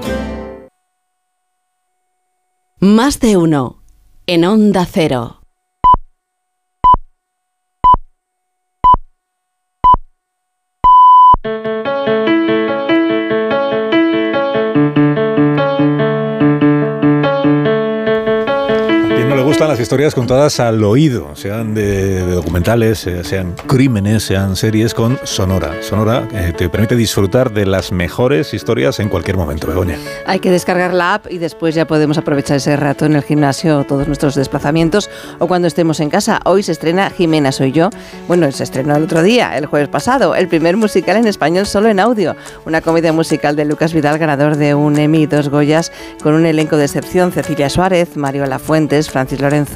[2.79, 3.83] Más de uno.
[4.25, 5.41] En Onda Cero.
[19.77, 25.19] Las historias contadas al oído, sean de, de documentales, eh, sean crímenes, sean series con
[25.21, 25.83] Sonora.
[25.83, 29.99] Sonora eh, te permite disfrutar de las mejores historias en cualquier momento, Begoña.
[30.25, 33.83] Hay que descargar la app y después ya podemos aprovechar ese rato en el gimnasio,
[33.83, 36.39] todos nuestros desplazamientos o cuando estemos en casa.
[36.45, 37.91] Hoy se estrena Jimena Soy Yo.
[38.27, 41.89] Bueno, se estrenó el otro día, el jueves pasado, el primer musical en español solo
[41.89, 42.35] en audio.
[42.65, 45.91] Una comedia musical de Lucas Vidal, ganador de un Emmy y dos Goyas,
[46.23, 49.66] con un elenco de excepción: Cecilia Suárez, Mario Lafuentes, Francis Lorenzo,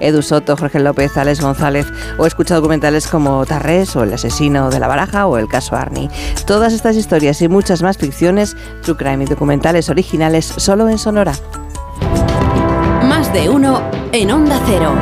[0.00, 1.86] Edu Soto, Jorge López, Alex González.
[2.18, 6.10] O escucha documentales como Tarrés o El asesino de la baraja o El caso Arnie.
[6.46, 11.32] Todas estas historias y muchas más ficciones, true crime y documentales originales solo en Sonora.
[13.04, 14.94] Más de uno en Onda Cero.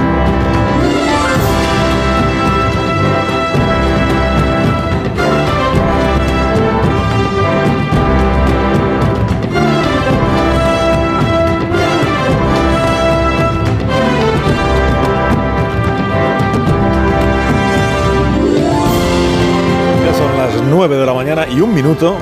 [20.78, 22.16] 9 de la mañana y un minuto.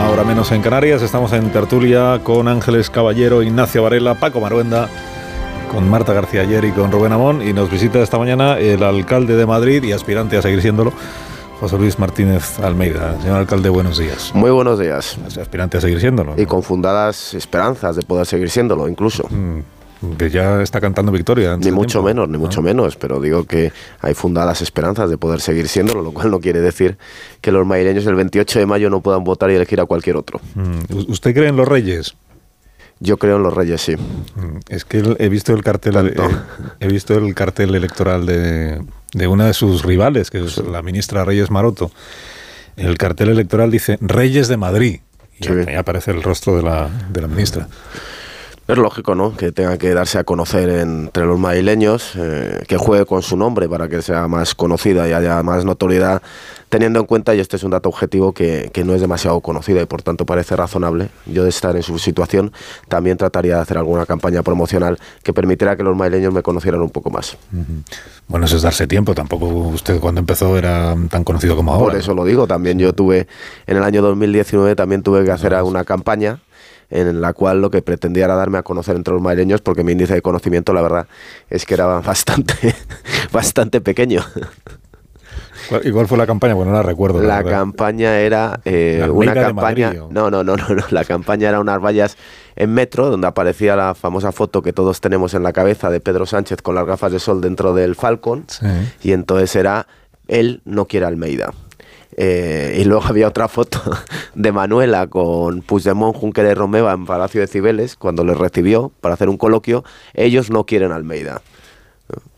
[0.00, 4.88] Ahora menos en Canarias, estamos en tertulia con Ángeles Caballero, Ignacio Varela, Paco Maruenda,
[5.70, 7.46] con Marta García Ayer y con Rubén Amón.
[7.46, 10.90] Y nos visita esta mañana el alcalde de Madrid y aspirante a seguir siéndolo,
[11.60, 13.20] José Luis Martínez Almeida.
[13.20, 14.32] Señor alcalde, buenos días.
[14.34, 15.18] Muy buenos días.
[15.38, 16.32] Aspirante a seguir siéndolo.
[16.38, 19.28] Y con fundadas esperanzas de poder seguir siéndolo, incluso.
[19.28, 19.58] Mm,
[20.18, 21.56] que ya está cantando victoria.
[21.56, 25.68] Ni mucho menos, ni mucho menos, pero digo que hay fundadas esperanzas de poder seguir
[25.68, 26.98] siéndolo, lo cual no quiere decir
[27.40, 30.40] que los madrileños el 28 de mayo no puedan votar y elegir a cualquier otro.
[30.54, 32.14] Mm, ¿Usted cree en los reyes?
[33.00, 33.96] Yo creo en los reyes, sí.
[33.96, 36.14] Mm, Es que he visto el cartel, eh,
[36.80, 38.80] he visto el cartel electoral de,
[39.12, 41.90] de una de sus rivales, que es la ministra Reyes Maroto.
[42.76, 45.00] El cartel electoral dice Reyes de Madrid.
[45.38, 47.66] Y ahí aparece el rostro de la, de la ministra.
[48.72, 49.36] Es lógico, ¿no?
[49.36, 53.68] Que tenga que darse a conocer entre los madrileños, eh, que juegue con su nombre
[53.68, 56.22] para que sea más conocida y haya más notoriedad,
[56.70, 59.82] teniendo en cuenta, y este es un dato objetivo, que, que no es demasiado conocida
[59.82, 61.10] y por tanto parece razonable.
[61.26, 62.50] Yo de estar en su situación
[62.88, 66.88] también trataría de hacer alguna campaña promocional que permitiera que los madrileños me conocieran un
[66.88, 67.36] poco más.
[68.26, 69.14] Bueno, eso es darse tiempo.
[69.14, 71.92] Tampoco usted cuando empezó era tan conocido como ahora.
[71.92, 72.46] Por eso lo digo.
[72.46, 73.26] También yo tuve,
[73.66, 76.40] en el año 2019 también tuve que hacer una campaña
[76.90, 79.92] en la cual lo que pretendía era darme a conocer entre los madrileños porque mi
[79.92, 81.06] índice de conocimiento, la verdad,
[81.48, 82.54] es que era bastante,
[83.32, 84.22] bastante pequeño.
[85.84, 86.54] ¿Y cuál fue la campaña?
[86.54, 87.22] Bueno, no la recuerdo.
[87.22, 89.86] La, campaña era eh, ¿La una campaña.
[89.88, 90.82] Madrid, no, no, no, no, no.
[90.90, 92.16] La campaña era unas vallas
[92.56, 96.26] en metro donde aparecía la famosa foto que todos tenemos en la cabeza de Pedro
[96.26, 98.44] Sánchez con las gafas de sol dentro del Falcon.
[99.02, 99.86] Y entonces era
[100.28, 101.52] él no quiere Almeida.
[102.16, 103.80] Eh, y luego había otra foto
[104.34, 109.14] de Manuela con Puigdemont, Junqueras y Romeva en Palacio de Cibeles cuando les recibió para
[109.14, 109.84] hacer un coloquio.
[110.14, 111.42] Ellos no quieren Almeida.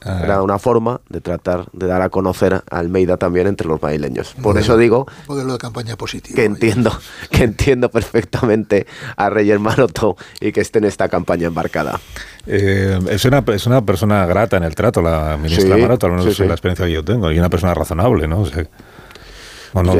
[0.04, 0.20] Ah.
[0.22, 4.34] Era una forma de tratar de dar a conocer a Almeida también entre los madrileños.
[4.40, 6.36] Por eso digo Modelo de campaña positivo.
[6.36, 6.92] que entiendo,
[7.30, 8.86] que entiendo perfectamente
[9.16, 11.98] a Reyes Maroto y que esté en esta campaña embarcada.
[12.46, 16.12] Eh, es, una, es una persona grata en el trato, la ministra Sí, Maroto, al
[16.12, 16.44] menos sí, es sí.
[16.44, 18.40] la experiencia que yo tengo, y una persona razonable, ¿no?
[18.40, 18.66] O sea,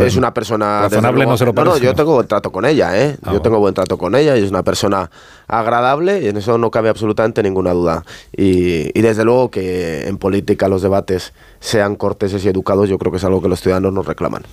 [0.06, 1.84] es una persona razonable luego- no se lo no, parece.
[1.84, 3.16] yo tengo buen trato con ella, ¿eh?
[3.22, 5.10] Ah, yo tengo buen trato con ella y es una persona
[5.48, 8.04] agradable y en eso no cabe absolutamente ninguna duda.
[8.36, 13.10] Y, y desde luego que en política los debates sean corteses y educados, yo creo
[13.12, 14.44] que es algo que los ciudadanos nos reclaman.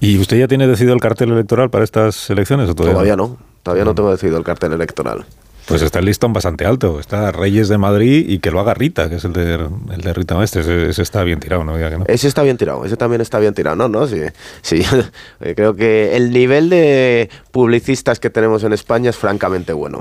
[0.00, 3.36] ¿Y usted ya tiene decidido el cartel electoral para estas elecciones o todavía, Todavía no,
[3.62, 5.24] todavía no tengo decidido el cartel electoral.
[5.66, 7.00] Pues está el listón bastante alto.
[7.00, 10.12] Está Reyes de Madrid y que lo haga Rita, que es el de, el de
[10.12, 10.62] Rita Maestre.
[10.62, 11.76] Ese, ese está bien tirado, ¿no?
[11.76, 12.04] Diga que no.
[12.06, 13.76] Ese está bien tirado, ese también está bien tirado.
[13.76, 14.20] No, no, sí.
[14.62, 14.82] sí.
[15.56, 20.00] Creo que el nivel de publicistas que tenemos en España es francamente bueno.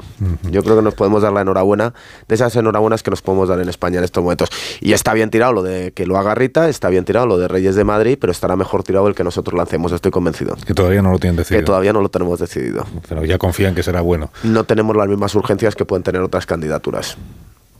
[0.49, 1.93] Yo creo que nos podemos dar la enhorabuena
[2.27, 4.49] de esas enhorabuenas que nos podemos dar en España en estos momentos.
[4.79, 7.47] Y está bien tirado lo de que lo haga Rita, está bien tirado lo de
[7.47, 10.55] Reyes de Madrid, pero estará mejor tirado el que nosotros lancemos, estoy convencido.
[10.65, 11.61] Que todavía no lo tienen decidido.
[11.61, 12.85] Que todavía no lo tenemos decidido.
[13.07, 14.31] Pero ya confían que será bueno.
[14.43, 17.17] No tenemos las mismas urgencias que pueden tener otras candidaturas.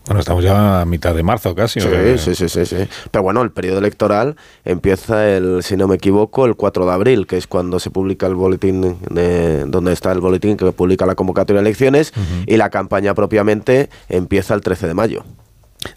[0.08, 1.80] Bueno, estamos ya a mitad de marzo casi.
[1.80, 2.76] Sí, sea, sí, sí, sí, sí.
[3.12, 4.36] Pero bueno, el periodo electoral
[4.66, 8.26] empieza el, si no me equivoco, el 4 de abril, que es cuando se publica
[8.26, 12.14] el boletín, de, donde está el boletín que publica la convocatoria de elecciones,
[12.48, 15.24] y la campaña propiamente empieza el 13 de mayo.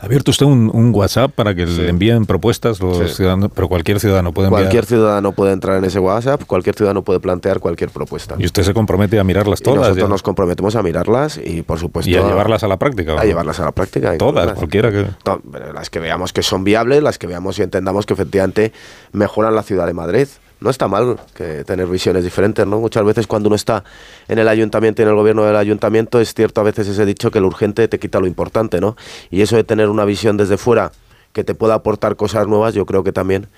[0.00, 3.16] ¿Ha abierto usted un, un WhatsApp para que le envíen propuestas los Sí.
[3.16, 3.50] ciudadanos?
[3.54, 4.62] Pero cualquier ciudadano puede enviar.
[4.62, 8.34] Cualquier ciudadano puede entrar en ese WhatsApp, cualquier ciudadano puede plantear cualquier propuesta.
[8.38, 9.80] Y usted se compromete a mirarlas Y todas.
[9.80, 10.08] nosotros ya.
[10.08, 13.20] nos comprometemos a mirarlas y, por supuesto, Y a llevarlas a la práctica.
[13.20, 14.16] a llevarlas a la práctica.
[14.16, 15.06] Todas, cualquiera que.
[15.22, 15.42] To-
[15.74, 18.72] Las que veamos que son viables, las que veamos y entendamos que efectivamente
[19.12, 20.28] mejoran la ciudad de Madrid.
[20.64, 22.80] No está mal que tener visiones diferentes, ¿no?
[22.80, 23.84] Muchas veces cuando uno está
[24.28, 27.30] en el ayuntamiento y en el gobierno del ayuntamiento es cierto a veces ese dicho
[27.30, 28.96] que lo urgente te quita lo importante, ¿no?
[29.30, 30.90] Y eso de tener una visión desde fuera
[31.34, 33.48] que te pueda aportar cosas nuevas, yo creo que también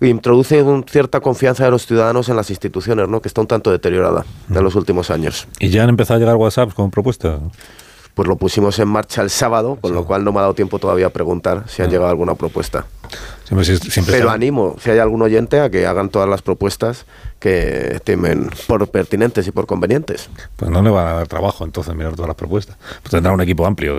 [0.00, 3.20] introduce una cierta confianza de los ciudadanos en las instituciones, ¿no?
[3.20, 5.48] Que está un tanto deteriorada en los últimos años.
[5.58, 7.40] Y ya han empezado a llegar WhatsApps con propuestas.
[8.18, 10.80] Pues lo pusimos en marcha el sábado, con lo cual no me ha dado tiempo
[10.80, 12.84] todavía a preguntar si han llegado alguna propuesta.
[13.44, 17.06] Siempre, siempre Pero está- animo, si hay algún oyente, a que hagan todas las propuestas
[17.38, 20.30] que temen por pertinentes y por convenientes.
[20.56, 22.76] Pues no le va a dar trabajo entonces mirar todas las propuestas.
[23.02, 23.96] Pues tendrá un equipo amplio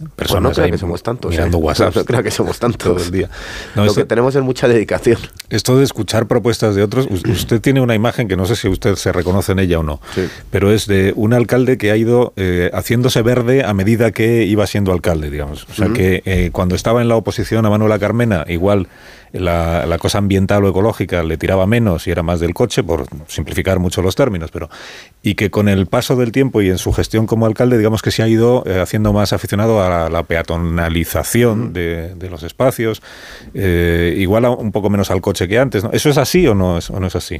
[0.00, 1.30] Pues personas no creo que somos tantos.
[1.30, 1.60] mirando ¿eh?
[1.60, 2.94] WhatsApp No creo que somos tantos.
[2.96, 3.28] todo el día.
[3.76, 5.18] No, Lo esto, que tenemos es mucha dedicación.
[5.50, 8.66] esto de escuchar propuestas de otros, us- usted tiene una imagen que no sé si
[8.68, 10.00] usted se reconoce en ella o no,
[10.50, 14.66] pero es de un alcalde que ha ido eh, haciéndose verde a medida que iba
[14.66, 15.66] siendo alcalde, digamos.
[15.70, 18.88] O sea que eh, cuando estaba en la oposición a Manuela Carmena, igual
[19.32, 23.06] la, la cosa ambiental o ecológica le tiraba menos y era más del coche, por
[23.26, 24.68] simplificar mucho los términos, pero
[25.22, 28.10] y que con el paso del tiempo y en su gestión como alcalde, digamos que
[28.10, 33.02] se ha ido eh, haciendo más aficionado a la, la peatonalización de, de los espacios,
[33.54, 35.84] eh, igual a un poco menos al coche que antes.
[35.84, 35.90] ¿no?
[35.92, 37.38] ¿Eso es así o no es, o no es así?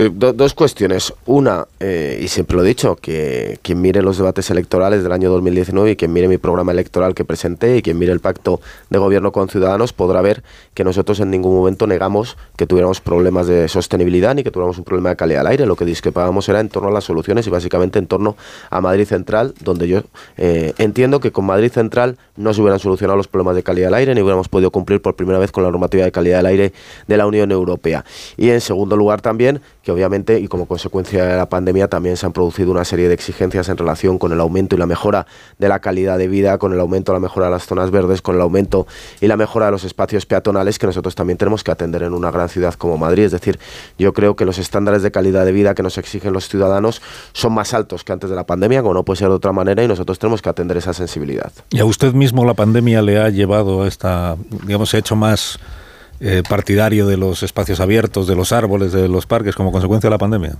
[0.00, 1.12] Eh, do- dos cuestiones.
[1.26, 5.28] Una, eh, y siempre lo he dicho, que quien mire los debates electorales del año
[5.28, 8.60] 2019 y quien mire mi programa electoral que presenté y quien mire el pacto
[8.90, 10.44] de gobierno con Ciudadanos podrá ver
[10.74, 14.84] que nosotros en ningún momento negamos que tuviéramos problemas de sostenibilidad ni que tuviéramos un
[14.84, 15.66] problema de calidad del aire.
[15.66, 18.36] Lo que discrepábamos era en torno a las soluciones y básicamente en torno
[18.70, 20.02] a Madrid Central, donde yo
[20.36, 23.94] eh, entiendo que con Madrid Central no se hubieran solucionado los problemas de calidad del
[23.94, 26.72] aire ni hubiéramos podido cumplir por primera vez con la normativa de calidad del aire
[27.06, 28.04] de la Unión Europea.
[28.36, 32.26] Y en segundo lugar también que obviamente y como consecuencia de la pandemia también se
[32.26, 35.26] han producido una serie de exigencias en relación con el aumento y la mejora
[35.58, 38.22] de la calidad de vida, con el aumento y la mejora de las zonas verdes,
[38.22, 38.86] con el aumento
[39.20, 42.30] y la mejora de los espacios peatonales que nosotros también tenemos que atender en una
[42.30, 43.24] gran ciudad como Madrid.
[43.24, 43.58] Es decir,
[43.98, 47.02] yo creo que los estándares de calidad de vida que nos exigen los ciudadanos
[47.32, 49.82] son más altos que antes de la pandemia, como no puede ser de otra manera,
[49.82, 51.50] y nosotros tenemos que atender esa sensibilidad.
[51.70, 55.16] ¿Y a usted mismo la pandemia le ha llevado a esta, digamos, se ha hecho
[55.16, 55.58] más
[56.20, 60.14] eh, partidario de los espacios abiertos, de los árboles, de los parques, como consecuencia de
[60.14, 60.56] la pandemia?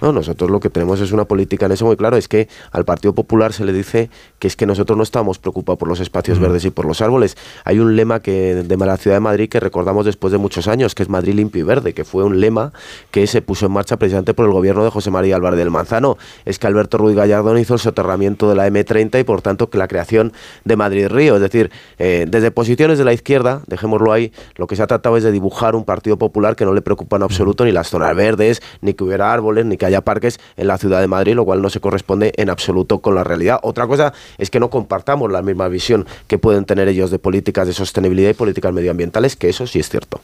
[0.00, 2.84] No, nosotros lo que tenemos es una política en eso muy claro, es que al
[2.84, 6.38] Partido Popular se le dice que es que nosotros no estamos preocupados por los espacios
[6.38, 7.36] verdes y por los árboles.
[7.64, 10.94] Hay un lema que de la ciudad de Madrid que recordamos después de muchos años,
[10.94, 12.72] que es Madrid limpio y verde, que fue un lema
[13.10, 16.18] que se puso en marcha precisamente por el gobierno de José María Álvarez del Manzano.
[16.44, 19.78] Es que Alberto Ruiz Gallardón hizo el soterramiento de la M30 y por tanto que
[19.78, 20.32] la creación
[20.64, 21.36] de Madrid Río.
[21.36, 25.16] Es decir, eh, desde posiciones de la izquierda, dejémoslo ahí, lo que se ha tratado
[25.16, 28.14] es de dibujar un Partido Popular que no le preocupa en absoluto ni las zonas
[28.14, 31.44] verdes, ni que hubiera árboles, ni que haya parques en la ciudad de Madrid, lo
[31.44, 33.58] cual no se corresponde en absoluto con la realidad.
[33.62, 37.66] Otra cosa es que no compartamos la misma visión que pueden tener ellos de políticas
[37.66, 40.20] de sostenibilidad y políticas medioambientales, que eso sí es cierto.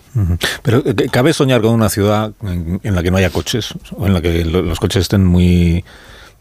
[0.63, 3.75] Pero eh, ¿cabe soñar con una ciudad en, en la que no haya coches?
[3.97, 5.85] ¿O en la que lo- los coches estén muy,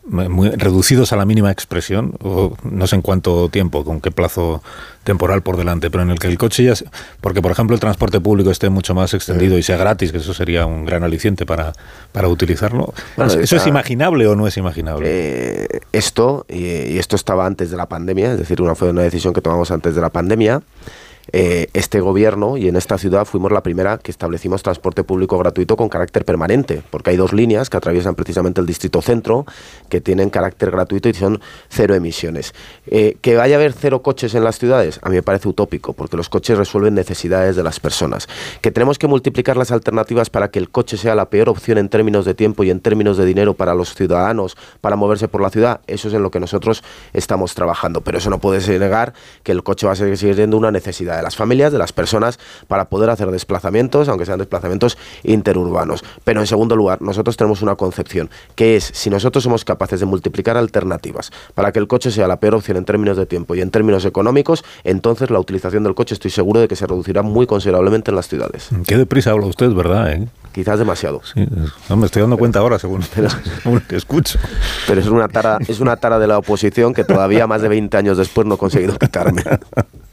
[0.10, 2.14] muy reducidos a la mínima expresión?
[2.24, 4.62] O no sé en cuánto tiempo, con qué plazo
[5.04, 6.76] temporal por delante, pero en el que el coche ya...
[6.76, 6.86] se-
[7.22, 10.34] Porque, por ejemplo, el transporte público esté mucho más extendido y sea gratis, que eso
[10.34, 11.74] sería un gran aliciente para,
[12.12, 12.94] para utilizarlo.
[13.16, 15.06] Bueno, ¿Eso es está- imaginable o no es imaginable?
[15.10, 16.64] Eh, esto, y,
[16.94, 19.72] y esto estaba antes de la pandemia, es decir, una, fue una decisión que tomamos
[19.72, 20.62] antes de la pandemia.
[21.32, 25.76] Eh, este gobierno y en esta ciudad fuimos la primera que establecimos transporte público gratuito
[25.76, 29.46] con carácter permanente, porque hay dos líneas que atraviesan precisamente el distrito centro
[29.90, 32.54] que tienen carácter gratuito y son cero emisiones.
[32.88, 35.94] Eh, que vaya a haber cero coches en las ciudades, a mí me parece utópico,
[35.94, 38.28] porque los coches resuelven necesidades de las personas.
[38.62, 41.90] Que tenemos que multiplicar las alternativas para que el coche sea la peor opción en
[41.90, 45.50] términos de tiempo y en términos de dinero para los ciudadanos, para moverse por la
[45.50, 46.84] ciudad, eso es en lo que nosotros
[47.14, 48.02] estamos trabajando.
[48.02, 51.19] Pero eso no puede ser negar que el coche va a seguir siendo una necesidad
[51.20, 56.04] de las familias, de las personas, para poder hacer desplazamientos, aunque sean desplazamientos interurbanos.
[56.24, 60.06] Pero en segundo lugar, nosotros tenemos una concepción, que es si nosotros somos capaces de
[60.06, 63.62] multiplicar alternativas para que el coche sea la peor opción en términos de tiempo y
[63.62, 67.46] en términos económicos, entonces la utilización del coche estoy seguro de que se reducirá muy
[67.46, 68.70] considerablemente en las ciudades.
[68.88, 70.12] Qué deprisa habla usted, ¿verdad?
[70.14, 70.28] eh?
[70.52, 71.22] Quizás demasiado.
[71.24, 71.48] Sí,
[71.90, 73.04] no, me estoy dando cuenta ahora, según,
[73.64, 74.40] según que escucho.
[74.88, 77.96] Pero es una tara, es una tara de la oposición que todavía más de 20
[77.98, 79.44] años después no he conseguido quitarme.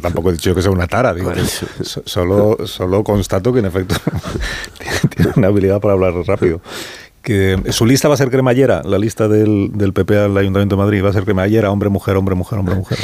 [0.00, 1.32] Tampoco he dicho que sea una tara, digo.
[1.82, 3.94] So- Solo, solo constato que en efecto
[4.78, 6.60] tiene- tiene una habilidad para hablar rápido.
[7.22, 10.82] Que su lista va a ser cremallera, la lista del, del PP al Ayuntamiento de
[10.82, 12.98] Madrid va a ser cremallera, hombre, mujer, hombre, mujer, hombre, mujer.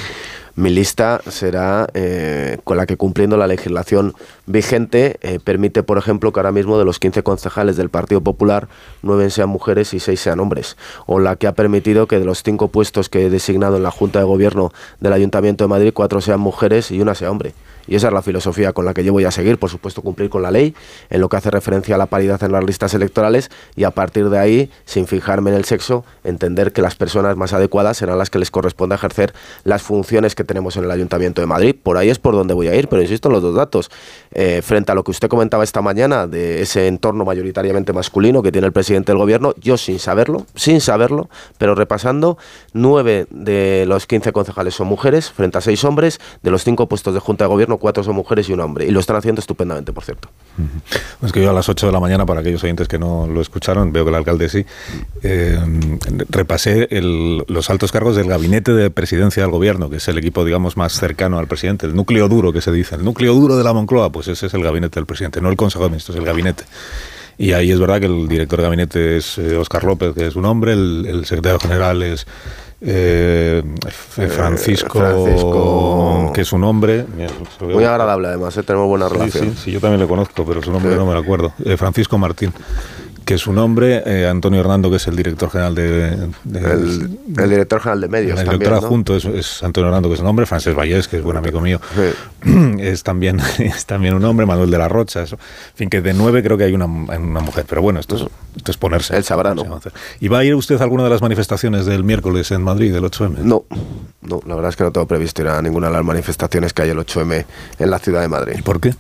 [0.55, 4.15] Mi lista será eh, con la que cumpliendo la legislación
[4.45, 8.69] vigente eh, permite, por ejemplo, que ahora mismo de los 15 concejales del Partido Popular,
[9.03, 10.77] 9 sean mujeres y 6 sean hombres.
[11.07, 13.91] O la que ha permitido que de los 5 puestos que he designado en la
[13.91, 17.55] Junta de Gobierno del Ayuntamiento de Madrid, 4 sean mujeres y una sea hombre.
[17.87, 20.31] Y esa es la filosofía con la que yo voy a seguir, por supuesto, cumplir
[20.31, 20.75] con la ley,
[21.11, 24.31] en lo que hace referencia a la paridad en las listas electorales, y a partir
[24.31, 28.31] de ahí, sin fijarme en el sexo, entender que las personas más adecuadas serán las
[28.31, 29.33] que les corresponde ejercer
[29.65, 31.77] las funciones que tenemos en el Ayuntamiento de Madrid.
[31.81, 33.91] Por ahí es por donde voy a ir, pero insisto en los dos datos.
[34.33, 38.53] Eh, frente a lo que usted comentaba esta mañana de ese entorno mayoritariamente masculino que
[38.53, 41.29] tiene el presidente del gobierno, yo sin saberlo, sin saberlo,
[41.59, 42.39] pero repasando,
[42.73, 47.15] nueve de los 15 concejales son mujeres frente a seis hombres, de los cinco puestos
[47.15, 48.87] de Junta de Gobierno, cuatro son mujeres y un hombre.
[48.87, 50.29] Y lo están haciendo estupendamente, por cierto.
[51.23, 53.41] Es que yo a las 8 de la mañana, para aquellos oyentes que no lo
[53.41, 54.65] escucharon, veo que el alcalde sí,
[55.23, 55.59] eh,
[56.29, 60.77] repasé los altos cargos del gabinete de presidencia del gobierno, que es el equipo, digamos,
[60.77, 63.73] más cercano al presidente, el núcleo duro que se dice, el núcleo duro de la
[63.73, 66.65] Moncloa, pues ese es el gabinete del presidente, no el Consejo de Ministros, el gabinete.
[67.39, 70.45] Y ahí es verdad que el director de gabinete es Oscar López, que es un
[70.45, 72.27] hombre, el secretario general es
[72.85, 77.07] eh, F- Francisco, Francisco- que es un hombre.
[77.61, 78.63] Muy agradable además, ¿eh?
[78.63, 79.51] tenemos buena Sí, relación.
[79.53, 80.99] Sí, sí, yo también le conozco, pero su nombre Sí.
[80.99, 81.53] no me lo acuerdo.
[81.65, 82.53] Eh, Francisco Martín,
[83.25, 86.17] que es su nombre, eh, Antonio Hernando, que es el director general de...
[86.45, 88.79] de- El, el director general de medios el director ¿no?
[88.79, 91.61] adjunto es, es Antonio Hernando, que es el nombre, Francés Vallés, que es buen amigo
[91.61, 91.81] mío,
[92.79, 95.37] es también es también un hombre, Manuel de la Rocha, eso.
[95.37, 98.25] en fin, que de nueve creo que hay una, una mujer, pero bueno, esto es,
[98.57, 99.17] esto es ponerse.
[99.17, 99.81] Él sabrá, ¿no?
[100.21, 103.05] ¿Y va a ir usted a alguna de las manifestaciones del miércoles en Madrid, del
[103.05, 103.39] 8M?
[103.39, 103.65] No,
[104.23, 106.83] no, la verdad es que no tengo previsto ir a ninguna de las manifestaciones que
[106.83, 107.45] hay el 8M
[107.79, 108.55] en la ciudad de Madrid.
[108.59, 108.95] ¿Y por qué?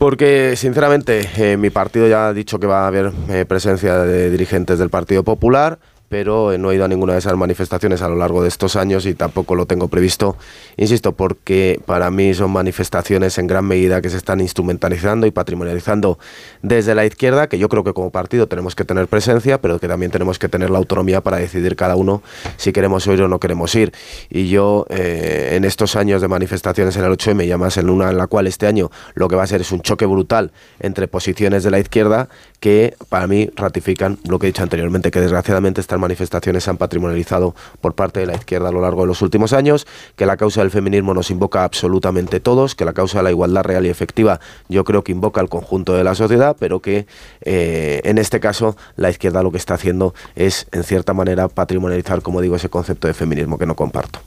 [0.00, 4.30] Porque, sinceramente, eh, mi partido ya ha dicho que va a haber eh, presencia de
[4.30, 5.78] dirigentes del Partido Popular,
[6.10, 9.06] pero no he ido a ninguna de esas manifestaciones a lo largo de estos años
[9.06, 10.36] y tampoco lo tengo previsto,
[10.76, 16.18] insisto, porque para mí son manifestaciones en gran medida que se están instrumentalizando y patrimonializando
[16.62, 19.86] desde la izquierda, que yo creo que como partido tenemos que tener presencia, pero que
[19.86, 22.24] también tenemos que tener la autonomía para decidir cada uno
[22.56, 23.92] si queremos ir o no queremos ir.
[24.28, 28.10] Y yo, eh, en estos años de manifestaciones en el 8M, y además en una
[28.10, 31.06] en la cual este año lo que va a ser es un choque brutal entre
[31.06, 35.80] posiciones de la izquierda que para mí ratifican lo que he dicho anteriormente, que desgraciadamente
[35.80, 39.22] estas manifestaciones se han patrimonializado por parte de la izquierda a lo largo de los
[39.22, 43.24] últimos años, que la causa del feminismo nos invoca absolutamente todos, que la causa de
[43.24, 46.80] la igualdad real y efectiva yo creo que invoca al conjunto de la sociedad, pero
[46.80, 47.06] que
[47.42, 52.22] eh, en este caso la izquierda lo que está haciendo es en cierta manera patrimonializar,
[52.22, 54.20] como digo, ese concepto de feminismo que no comparto.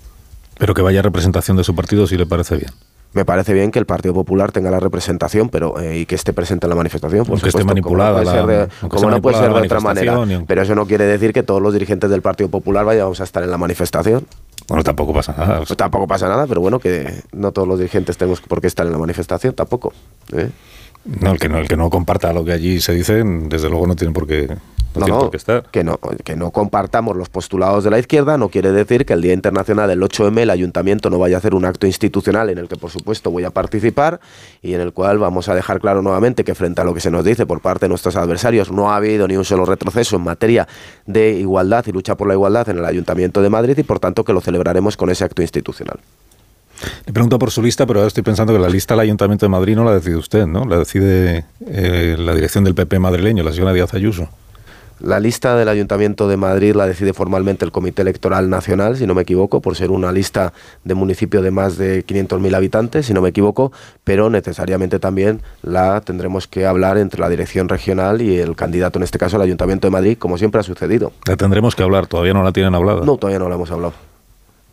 [0.58, 2.72] Pero que vaya representación de su partido si le parece bien.
[3.14, 6.34] Me parece bien que el Partido Popular tenga la representación, pero eh, y que esté
[6.34, 9.10] presente en la manifestación, por Aunque esté manipulada como no puede la- ser de, como
[9.12, 10.14] no puede ser de otra manera.
[10.16, 13.24] aunque- Pero eso no quiere decir que todos los dirigentes del Partido Popular vayamos a
[13.24, 14.26] estar en la manifestación.
[14.68, 15.62] Bueno, tampoco pasa nada.
[15.78, 18.92] Tampoco pasa nada, pero bueno, que no todos los dirigentes tenemos por qué estar en
[18.94, 19.94] la manifestación, tampoco.
[20.32, 20.50] ¿eh?
[21.06, 23.88] No, el que no, el que no comparta lo que allí se dice, desde luego
[23.88, 24.56] no tiene por qué, no
[24.96, 25.66] No, tiene no, por qué estar.
[25.70, 29.22] que no, que no compartamos los postulados de la izquierda no quiere decir que el
[29.22, 32.68] Día Internacional del 8M el ayuntamiento no vaya a hacer un acto institucional en el
[32.70, 34.22] que por supuesto voy a participar
[34.62, 37.12] y en el cual vamos a dejar claro nuevamente que frente a lo que se
[37.12, 40.22] nos dice por parte de nuestros adversarios no ha habido ni un solo retroceso en
[40.24, 40.68] materia
[41.06, 44.24] de igualdad y lucha por la igualdad en el Ayuntamiento de Madrid y por tanto
[44.24, 46.00] que lo celebraremos con ese acto institucional.
[47.06, 49.50] Le pregunto por su lista, pero ahora estoy pensando que la lista del Ayuntamiento de
[49.50, 50.66] Madrid no la decide usted, ¿no?
[50.66, 54.30] La decide eh, la dirección del PP madrileño, la señora Díaz Ayuso.
[55.00, 59.14] La lista del Ayuntamiento de Madrid la decide formalmente el Comité Electoral Nacional, si no
[59.14, 60.54] me equivoco, por ser una lista
[60.86, 63.74] de municipio de más de 500.000 habitantes, si no me equivoco,
[64.06, 69.04] pero necesariamente también la tendremos que hablar entre la dirección regional y el candidato, en
[69.04, 71.12] este caso el Ayuntamiento de Madrid, como siempre ha sucedido.
[71.28, 73.04] La tendremos que hablar, todavía no la tienen hablada.
[73.04, 73.94] No, todavía no la hemos hablado.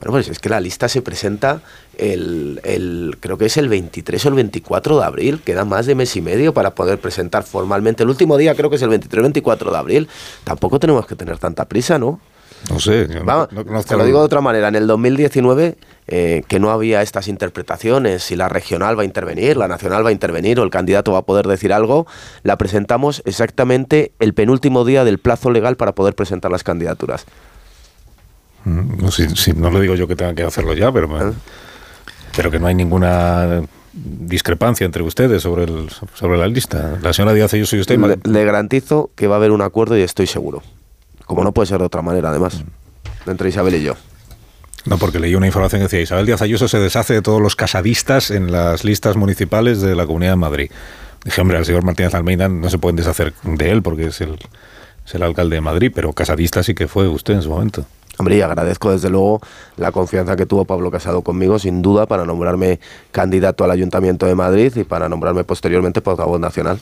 [0.01, 1.61] Bueno, pues es que la lista se presenta
[1.99, 5.95] el, el, creo que es el 23 o el 24 de abril, queda más de
[5.95, 8.03] mes y medio para poder presentar formalmente.
[8.03, 10.09] El último día creo que es el 23 o 24 de abril.
[10.45, 12.19] Tampoco tenemos que tener tanta prisa, ¿no?
[12.71, 15.77] No sé, no- no conozco te lo digo de otra manera, en el 2019,
[16.09, 20.11] eh, que no había estas interpretaciones, si la regional va a intervenir, la nacional va
[20.11, 22.07] a intervenir o el candidato va a poder decir algo,
[22.43, 27.25] la presentamos exactamente el penúltimo día del plazo legal para poder presentar las candidaturas.
[28.65, 31.33] Mm, No, si- si- no le digo yo que tenga que hacerlo ya, pero, me-
[32.37, 36.99] pero que no hay ninguna discrepancia entre ustedes sobre, el, sobre la lista.
[37.03, 37.99] La señora Díaz Ayuso y usted...
[37.99, 40.63] Le, le garantizo que va a haber un acuerdo y estoy seguro.
[41.27, 42.63] Como no puede ser de otra manera, además,
[43.27, 43.95] entre Isabel y yo.
[44.87, 47.55] No, porque leí una información que decía Isabel Díaz Ayuso se deshace de todos los
[47.57, 50.71] casadistas en las listas municipales de la Comunidad de Madrid.
[51.25, 54.39] Dije, hombre, al señor Martínez Almeida no se pueden deshacer de él porque es el,
[55.07, 57.85] es el alcalde de Madrid, pero casadista sí que fue usted en su momento.
[58.21, 59.41] Hombre, y agradezco desde luego
[59.79, 62.79] la confianza que tuvo Pablo Casado conmigo, sin duda, para nombrarme
[63.13, 66.79] candidato al Ayuntamiento de Madrid y para nombrarme posteriormente portavoz nacional.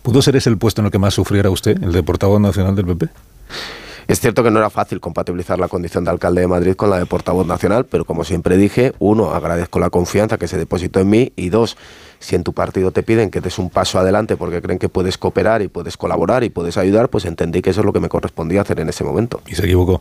[0.00, 2.76] ¿Pudo ser ese el puesto en el que más sufriera usted, el de portavoz nacional
[2.76, 3.08] del PP?
[4.08, 6.98] Es cierto que no era fácil compatibilizar la condición de alcalde de Madrid con la
[6.98, 11.10] de portavoz nacional, pero como siempre dije, uno, agradezco la confianza que se depositó en
[11.10, 11.76] mí y dos,
[12.18, 15.18] si en tu partido te piden que des un paso adelante porque creen que puedes
[15.18, 18.08] cooperar y puedes colaborar y puedes ayudar, pues entendí que eso es lo que me
[18.08, 19.42] correspondía hacer en ese momento.
[19.46, 20.00] ¿Y se equivocó?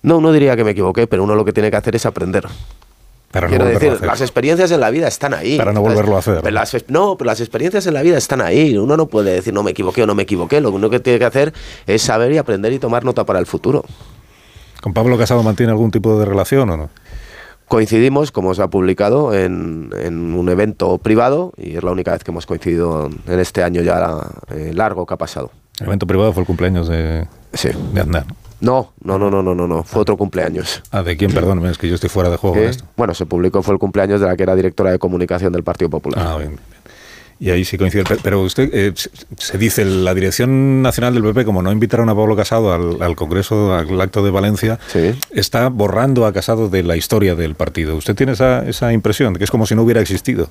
[0.00, 2.48] No, no diría que me equivoqué, pero uno lo que tiene que hacer es aprender.
[3.32, 5.56] Para no Quiero decir, las experiencias en la vida están ahí.
[5.56, 6.40] Para no volverlo a hacer.
[6.42, 8.76] pero las ex- no, pero las experiencias en la vida están ahí.
[8.76, 10.60] Uno no puede decir no me equivoqué o no me equivoqué.
[10.60, 11.52] Lo único que tiene que hacer
[11.86, 13.84] es saber y aprender y tomar nota para el futuro.
[14.82, 16.90] ¿Con Pablo Casado mantiene algún tipo de relación o no?
[17.68, 22.22] Coincidimos, como se ha publicado, en, en un evento privado y es la única vez
[22.22, 24.18] que hemos coincidido en este año ya
[24.50, 25.50] eh, largo que ha pasado.
[25.80, 27.26] El evento privado fue el cumpleaños de,
[27.94, 28.26] de Aznar.
[28.62, 29.82] No, no, no, no, no, no, no.
[29.82, 30.82] Fue otro cumpleaños.
[30.90, 31.32] Ah, ¿de quién?
[31.32, 32.84] Perdón, es que yo estoy fuera de juego con esto.
[32.96, 35.90] Bueno, se publicó, fue el cumpleaños de la que era directora de comunicación del Partido
[35.90, 36.24] Popular.
[36.26, 36.60] Ah, bien, bien.
[37.40, 38.04] Y ahí sí coincide.
[38.22, 38.92] Pero- usted, eh,
[39.36, 43.16] se- dice, la Dirección Nacional del PP, como no invitaron a Pablo Casado al, al
[43.16, 44.78] Congreso, al acto de Valencia,
[45.32, 47.96] está borrando a Casado de la historia del partido.
[47.96, 50.48] ¿Usted tiene esa, esa impresión, de que es como si no hubiera existido?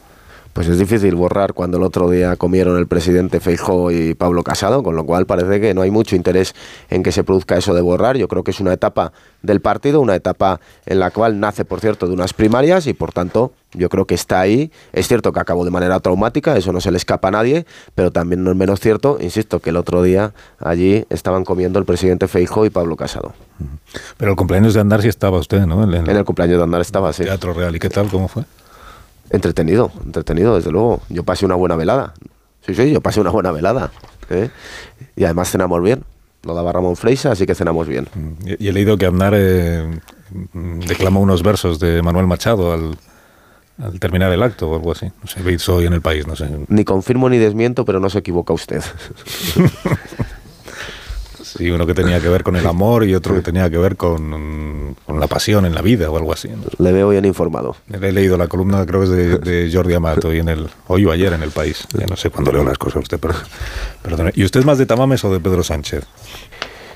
[0.53, 4.83] Pues es difícil borrar cuando el otro día comieron el presidente Feijóo y Pablo Casado,
[4.83, 6.53] con lo cual parece que no hay mucho interés
[6.89, 8.17] en que se produzca eso de borrar.
[8.17, 11.79] Yo creo que es una etapa del partido, una etapa en la cual nace, por
[11.79, 14.71] cierto, de unas primarias y por tanto yo creo que está ahí.
[14.91, 17.65] Es cierto que acabó de manera traumática, eso no se le escapa a nadie,
[17.95, 21.85] pero también no es menos cierto, insisto, que el otro día allí estaban comiendo el
[21.85, 23.33] presidente Feijóo y Pablo Casado.
[24.17, 25.83] Pero el cumpleaños de Andar sí estaba usted, ¿no?
[25.83, 27.23] En, En el cumpleaños de Andar estaba, sí.
[27.23, 27.73] Teatro Real.
[27.75, 28.09] ¿Y qué tal?
[28.09, 28.43] ¿Cómo fue?
[29.31, 31.01] Entretenido, entretenido, desde luego.
[31.09, 32.13] Yo pasé una buena velada.
[32.65, 33.91] Sí, sí, yo pasé una buena velada.
[34.29, 34.49] ¿eh?
[35.15, 36.03] Y además cenamos bien.
[36.43, 38.07] Lo daba Ramón Freixa, así que cenamos bien.
[38.45, 39.99] Y, y he leído que Aznar eh,
[40.53, 42.97] declamó unos versos de Manuel Machado al,
[43.81, 45.11] al terminar el acto o algo así.
[45.21, 46.49] No sé, hoy en el país, no sé.
[46.67, 48.81] Ni confirmo ni desmiento, pero no se equivoca usted.
[51.43, 53.95] Sí, uno que tenía que ver con el amor y otro que tenía que ver
[53.95, 56.49] con, con la pasión en la vida o algo así.
[56.49, 56.63] ¿no?
[56.77, 57.75] Le veo bien informado.
[57.91, 61.05] He leído la columna, creo que es de, de Jordi Amato, y en el, hoy
[61.05, 61.87] o ayer en el país.
[61.97, 63.35] Ya no sé cuándo leo las cosas usted, pero,
[64.01, 64.31] perdone.
[64.35, 66.05] ¿Y usted es más de Tamames o de Pedro Sánchez?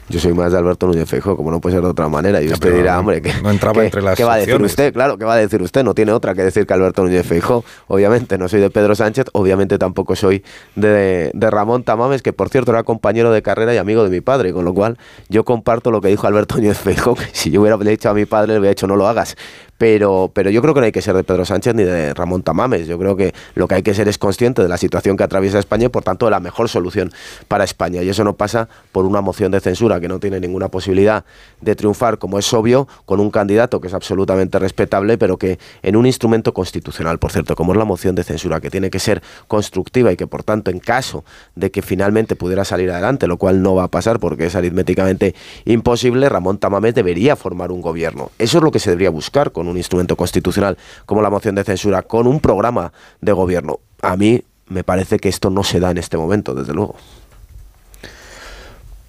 [0.07, 2.39] Yo soy más de Alberto Núñez Feijóo, como no puede ser de otra manera.
[2.41, 4.93] Y usted dirá, hombre, ¿qué, no entraba entre las ¿qué va a decir usted?
[4.93, 5.83] Claro, ¿qué va a decir usted?
[5.83, 7.63] No tiene otra que decir que Alberto Núñez Feijóo.
[7.87, 10.43] Obviamente no soy de Pedro Sánchez, obviamente tampoco soy
[10.75, 14.21] de, de Ramón Tamames, que por cierto era compañero de carrera y amigo de mi
[14.21, 14.97] padre, con lo cual
[15.29, 18.25] yo comparto lo que dijo Alberto Núñez Feijóo, que si yo hubiera dicho a mi
[18.25, 19.35] padre, le hubiera dicho no lo hagas.
[19.77, 22.43] Pero, pero yo creo que no hay que ser de Pedro Sánchez ni de Ramón
[22.43, 22.87] Tamames.
[22.87, 25.59] Yo creo que lo que hay que ser es consciente de la situación que atraviesa
[25.59, 27.11] España y por tanto de la mejor solución
[27.47, 28.01] para España.
[28.01, 31.25] Y eso no pasa por una moción de censura que no tiene ninguna posibilidad
[31.61, 35.95] de triunfar, como es obvio, con un candidato que es absolutamente respetable, pero que en
[35.95, 39.21] un instrumento constitucional, por cierto, como es la moción de censura, que tiene que ser
[39.47, 43.61] constructiva y que por tanto en caso de que finalmente pudiera salir adelante, lo cual
[43.61, 48.31] no va a pasar porque es aritméticamente imposible, Ramón Tamames debería formar un gobierno.
[48.39, 51.63] Eso es lo que se debería buscar con un instrumento constitucional como la moción de
[51.63, 53.79] censura, con un programa de gobierno.
[54.01, 56.95] A mí me parece que esto no se da en este momento, desde luego.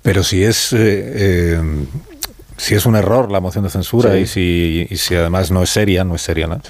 [0.03, 1.87] Pero si es eh, eh,
[2.57, 4.19] si es un error la moción de censura Sí.
[4.19, 6.61] y, si, y si además no es seria, no es seria, ¿no?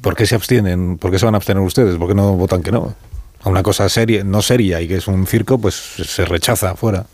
[0.00, 0.98] ¿Por qué se abstienen?
[0.98, 1.96] ¿Por qué se van a abstener ustedes?
[1.96, 2.94] ¿Por qué no votan que no?
[3.42, 7.06] A una cosa seria, no seria y que es un circo, pues se rechaza fuera.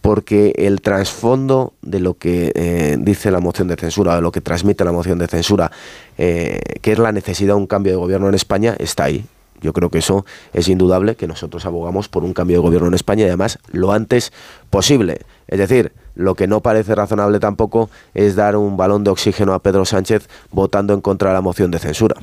[0.00, 4.40] Porque el trasfondo de lo que eh, dice la moción de censura, de lo que
[4.40, 5.70] transmite la moción de censura,
[6.16, 9.24] eh, que es la necesidad de un cambio de gobierno en España, está ahí.
[9.60, 12.94] Yo creo que eso es indudable, que nosotros abogamos por un cambio de gobierno en
[12.94, 14.32] España y además lo antes
[14.70, 15.22] posible.
[15.48, 19.58] Es decir, lo que no parece razonable tampoco es dar un balón de oxígeno a
[19.58, 22.16] Pedro Sánchez votando en contra de la moción de censura.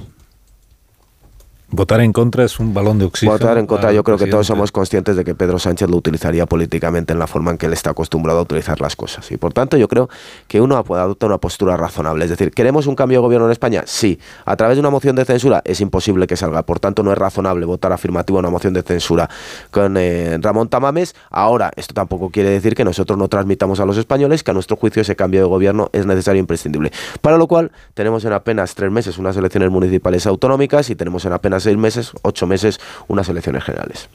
[1.71, 3.33] Votar en contra es un balón de oxígeno.
[3.33, 6.45] Votar en contra, yo creo que todos somos conscientes de que Pedro Sánchez lo utilizaría
[6.45, 9.31] políticamente en la forma en que él está acostumbrado a utilizar las cosas.
[9.31, 10.07] Y por tanto, yo creo
[10.47, 12.23] que uno puede adoptar una postura razonable.
[12.25, 13.83] Es decir, ¿queremos un cambio de gobierno en España?
[13.87, 14.19] Sí.
[14.45, 16.63] A través de una moción de censura es imposible que salga.
[16.63, 19.27] Por tanto, no es razonable votar afirmativo a una moción de censura
[19.71, 21.15] con eh, Ramón Tamames.
[21.31, 24.77] Ahora, esto tampoco quiere decir que nosotros no transmitamos a los españoles que a nuestro
[24.77, 26.91] juicio ese cambio de gobierno es necesario e imprescindible.
[27.21, 31.33] Para lo cual, tenemos en apenas tres meses unas elecciones municipales autonómicas y tenemos en
[31.33, 34.09] apenas seis meses, ocho meses, unas elecciones generales.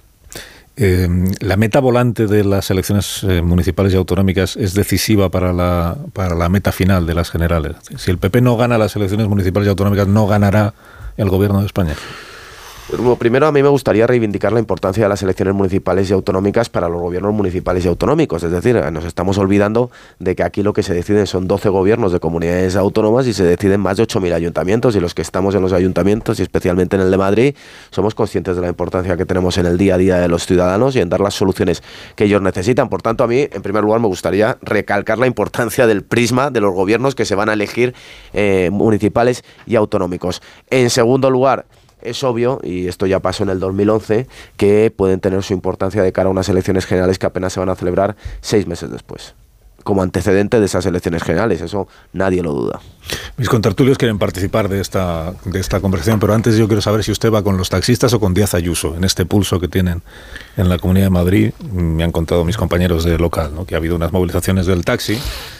[0.77, 1.09] Eh,
[1.41, 6.35] la meta volante de las elecciones eh, municipales y autonómicas es decisiva para la, para
[6.35, 7.77] la meta final de las generales.
[7.97, 10.73] Si el PP no gana las elecciones municipales y autonómicas, no ganará
[11.17, 11.95] el gobierno de España.
[12.91, 16.89] Primero, a mí me gustaría reivindicar la importancia de las elecciones municipales y autonómicas para
[16.89, 18.43] los gobiernos municipales y autonómicos.
[18.43, 22.11] Es decir, nos estamos olvidando de que aquí lo que se deciden son 12 gobiernos
[22.11, 24.97] de comunidades autónomas y se deciden más de 8.000 ayuntamientos.
[24.97, 27.55] Y los que estamos en los ayuntamientos, y especialmente en el de Madrid,
[27.91, 30.97] somos conscientes de la importancia que tenemos en el día a día de los ciudadanos
[30.97, 31.85] y en dar las soluciones
[32.17, 32.89] que ellos necesitan.
[32.89, 36.61] Por tanto, a mí, en primer lugar, me gustaría recalcar la importancia del prisma de
[36.61, 37.95] los gobiernos que se van a elegir
[38.33, 40.43] eh, municipales y autonómicos.
[40.71, 41.67] En segundo lugar,
[42.03, 46.13] es obvio, y esto ya pasó en el 2011, que pueden tener su importancia de
[46.13, 49.35] cara a unas elecciones generales que apenas se van a celebrar seis meses después.
[49.85, 52.81] Como antecedente de esas elecciones generales, eso nadie lo duda.
[53.37, 57.11] Mis contertulios quieren participar de esta, de esta conversación, pero antes yo quiero saber si
[57.11, 60.03] usted va con los taxistas o con Díaz Ayuso en este pulso que tienen
[60.57, 61.53] en la Comunidad de Madrid.
[61.73, 63.65] Me han contado mis compañeros de local ¿no?
[63.65, 65.19] que ha habido unas movilizaciones del taxi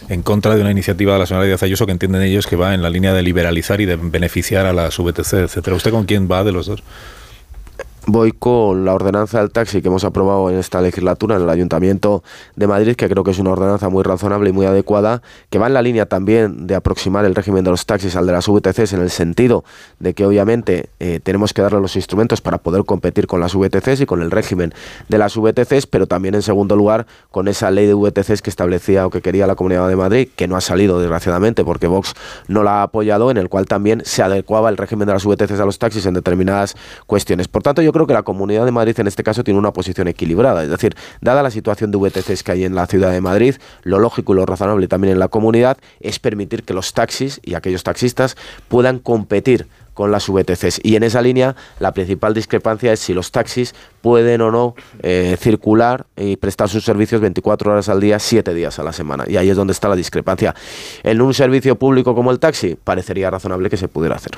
[0.09, 2.75] en contra de una iniciativa de la señora Díaz Ayuso que entienden ellos que va
[2.75, 5.77] en la línea de liberalizar y de beneficiar a las VTC, etcétera.
[5.77, 6.83] ¿Usted con quién va de los dos?
[8.07, 12.23] Voy con la ordenanza del taxi que hemos aprobado en esta legislatura en el Ayuntamiento
[12.57, 15.67] de Madrid, que creo que es una ordenanza muy razonable y muy adecuada, que va
[15.67, 18.93] en la línea también de aproximar el régimen de los taxis al de las VTCs
[18.95, 19.65] en el sentido
[19.99, 24.01] de que obviamente eh, tenemos que darle los instrumentos para poder competir con las VTCs
[24.03, 24.73] y con el régimen
[25.09, 29.07] de las VTCs, pero también en segundo lugar con esa ley de VTCs que establecía
[29.07, 32.15] o que quería la Comunidad de Madrid, que no ha salido desgraciadamente porque Vox
[32.49, 35.61] no la ha apoyado, en el cual también se adecuaba el régimen de las VTCs
[35.61, 37.49] a los taxis en determinadas cuestiones.
[37.49, 40.63] Por tanto, yo que la Comunidad de Madrid en este caso tiene una posición equilibrada.
[40.63, 43.99] Es decir, dada la situación de VTCs que hay en la ciudad de Madrid, lo
[43.99, 47.83] lógico y lo razonable también en la comunidad es permitir que los taxis y aquellos
[47.83, 48.37] taxistas
[48.69, 50.81] puedan competir con las VTCs.
[50.83, 55.37] Y en esa línea, la principal discrepancia es si los taxis pueden o no eh,
[55.39, 59.25] circular y prestar sus servicios 24 horas al día, 7 días a la semana.
[59.29, 60.55] Y ahí es donde está la discrepancia.
[61.03, 64.33] En un servicio público como el taxi, parecería razonable que se pudiera hacer.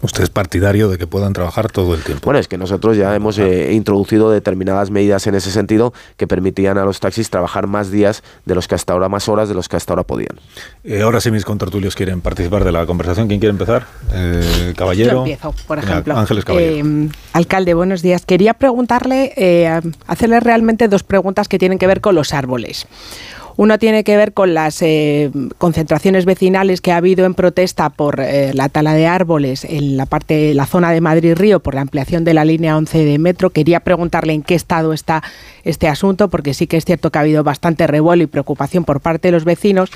[0.00, 2.24] Usted es partidario de que puedan trabajar todo el tiempo.
[2.24, 6.78] Bueno, es que nosotros ya hemos eh, introducido determinadas medidas en ese sentido que permitían
[6.78, 9.68] a los taxis trabajar más días de los que hasta ahora, más horas de los
[9.68, 10.40] que hasta ahora podían.
[10.84, 13.28] Eh, ahora sí mis contertulios quieren participar de la conversación.
[13.28, 13.86] ¿Quién quiere empezar?
[14.12, 15.12] Eh, caballero.
[15.12, 16.16] Yo empiezo, por ejemplo.
[16.16, 16.86] Ángeles Caballero.
[16.86, 18.26] Eh, alcalde, buenos días.
[18.26, 22.86] Quería preguntarle, eh, hacerle realmente dos preguntas que tienen que ver con los árboles.
[23.56, 28.20] Uno tiene que ver con las eh, concentraciones vecinales que ha habido en protesta por
[28.20, 32.24] eh, la tala de árboles en la parte, la zona de Madrid-Río por la ampliación
[32.24, 33.50] de la línea 11 de metro.
[33.50, 35.22] Quería preguntarle en qué estado está
[35.64, 39.00] este asunto, porque sí que es cierto que ha habido bastante revuelo y preocupación por
[39.00, 39.90] parte de los vecinos.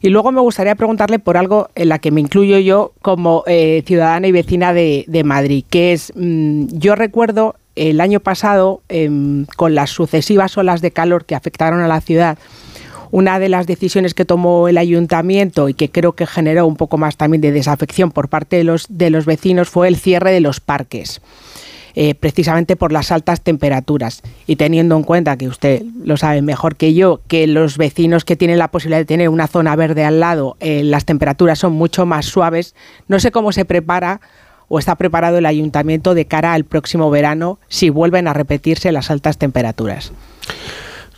[0.00, 3.82] Y luego me gustaría preguntarle por algo en la que me incluyo yo como eh,
[3.86, 9.46] ciudadana y vecina de, de Madrid, que es, mm, yo recuerdo el año pasado, em,
[9.56, 12.38] con las sucesivas olas de calor que afectaron a la ciudad,
[13.10, 16.98] una de las decisiones que tomó el ayuntamiento y que creo que generó un poco
[16.98, 20.40] más también de desafección por parte de los, de los vecinos fue el cierre de
[20.40, 21.20] los parques.
[22.00, 26.76] eh, precisamente por las altas temperaturas y teniendo en cuenta que usted lo sabe mejor
[26.76, 30.20] que yo, que los vecinos que tienen la posibilidad de tener una zona verde al
[30.20, 32.76] lado, eh, las temperaturas son mucho más suaves,
[33.08, 34.20] no sé cómo se prepara
[34.68, 39.10] o está preparado el ayuntamiento de cara al próximo verano si vuelven a repetirse las
[39.10, 40.12] altas temperaturas.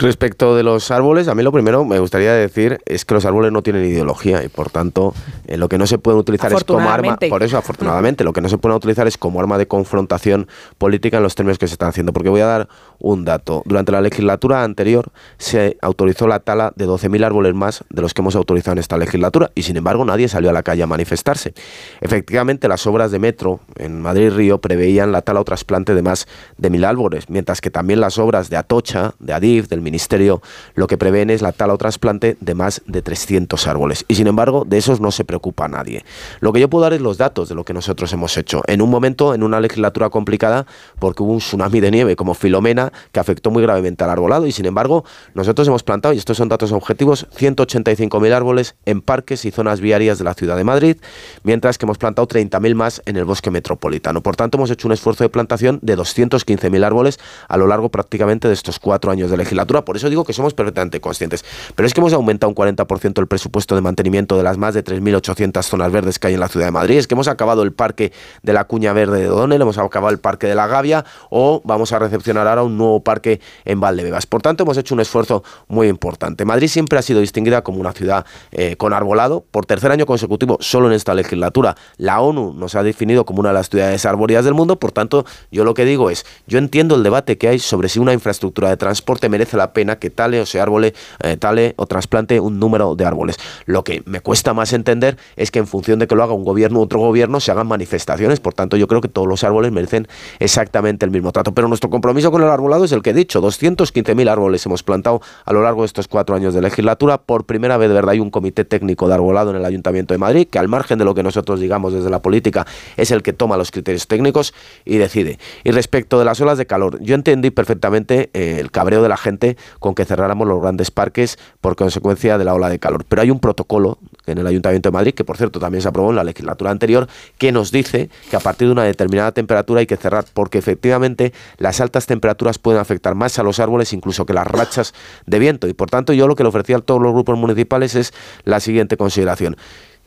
[0.00, 3.52] Respecto de los árboles, a mí lo primero me gustaría decir es que los árboles
[3.52, 5.12] no tienen ideología y por tanto
[5.46, 8.40] eh, lo que no se puede utilizar es como arma, por eso afortunadamente, lo que
[8.40, 10.48] no se puede utilizar es como arma de confrontación
[10.78, 12.14] política en los términos que se están haciendo.
[12.14, 13.62] Porque voy a dar un dato.
[13.66, 18.22] Durante la legislatura anterior se autorizó la tala de 12.000 árboles más de los que
[18.22, 21.52] hemos autorizado en esta legislatura y sin embargo nadie salió a la calle a manifestarse.
[22.00, 26.70] Efectivamente, las obras de metro en Madrid-Río preveían la tala o trasplante de más de
[26.70, 30.40] 1.000 árboles, mientras que también las obras de Atocha, de Adif, del Ministerio,
[30.74, 34.04] lo que prevén es la tala o trasplante de más de 300 árboles.
[34.06, 36.04] Y sin embargo, de esos no se preocupa nadie.
[36.40, 38.62] Lo que yo puedo dar es los datos de lo que nosotros hemos hecho.
[38.66, 40.66] En un momento, en una legislatura complicada,
[41.00, 44.52] porque hubo un tsunami de nieve como Filomena que afectó muy gravemente al arbolado y
[44.52, 45.04] sin embargo,
[45.34, 50.18] nosotros hemos plantado, y estos son datos objetivos, 185.000 árboles en parques y zonas viarias
[50.18, 50.96] de la ciudad de Madrid,
[51.42, 54.22] mientras que hemos plantado 30.000 más en el bosque metropolitano.
[54.22, 58.48] Por tanto, hemos hecho un esfuerzo de plantación de 215.000 árboles a lo largo prácticamente
[58.48, 59.79] de estos cuatro años de legislatura.
[59.84, 61.44] Por eso digo que somos perfectamente conscientes.
[61.74, 64.84] Pero es que hemos aumentado un 40% el presupuesto de mantenimiento de las más de
[64.84, 66.98] 3.800 zonas verdes que hay en la ciudad de Madrid.
[66.98, 70.18] Es que hemos acabado el parque de la Cuña Verde de Donel, hemos acabado el
[70.18, 74.26] parque de la Gavia o vamos a recepcionar ahora un nuevo parque en Valdebebas.
[74.26, 76.44] Por tanto, hemos hecho un esfuerzo muy importante.
[76.44, 79.44] Madrid siempre ha sido distinguida como una ciudad eh, con arbolado.
[79.50, 83.50] Por tercer año consecutivo, solo en esta legislatura, la ONU nos ha definido como una
[83.50, 84.76] de las ciudades arbóreas del mundo.
[84.76, 87.98] Por tanto, yo lo que digo es, yo entiendo el debate que hay sobre si
[87.98, 91.86] una infraestructura de transporte merece la pena que tale o se árbole, eh, tale o
[91.86, 93.36] trasplante un número de árboles.
[93.66, 96.44] Lo que me cuesta más entender es que en función de que lo haga un
[96.44, 98.40] gobierno u otro gobierno se hagan manifestaciones.
[98.40, 100.08] Por tanto, yo creo que todos los árboles merecen
[100.38, 101.52] exactamente el mismo trato.
[101.52, 103.40] Pero nuestro compromiso con el arbolado es el que he dicho.
[103.40, 107.18] 215.000 árboles hemos plantado a lo largo de estos cuatro años de legislatura.
[107.18, 110.18] Por primera vez, de verdad, hay un comité técnico de arbolado en el Ayuntamiento de
[110.18, 112.66] Madrid que al margen de lo que nosotros digamos desde la política
[112.96, 115.38] es el que toma los criterios técnicos y decide.
[115.64, 119.16] Y respecto de las olas de calor, yo entendí perfectamente eh, el cabreo de la
[119.16, 123.04] gente con que cerráramos los grandes parques por consecuencia de la ola de calor.
[123.08, 126.10] Pero hay un protocolo en el Ayuntamiento de Madrid, que por cierto también se aprobó
[126.10, 127.08] en la legislatura anterior,
[127.38, 131.32] que nos dice que a partir de una determinada temperatura hay que cerrar, porque efectivamente
[131.58, 134.94] las altas temperaturas pueden afectar más a los árboles incluso que las rachas
[135.26, 135.68] de viento.
[135.68, 138.12] Y por tanto yo lo que le ofrecía a todos los grupos municipales es
[138.44, 139.56] la siguiente consideración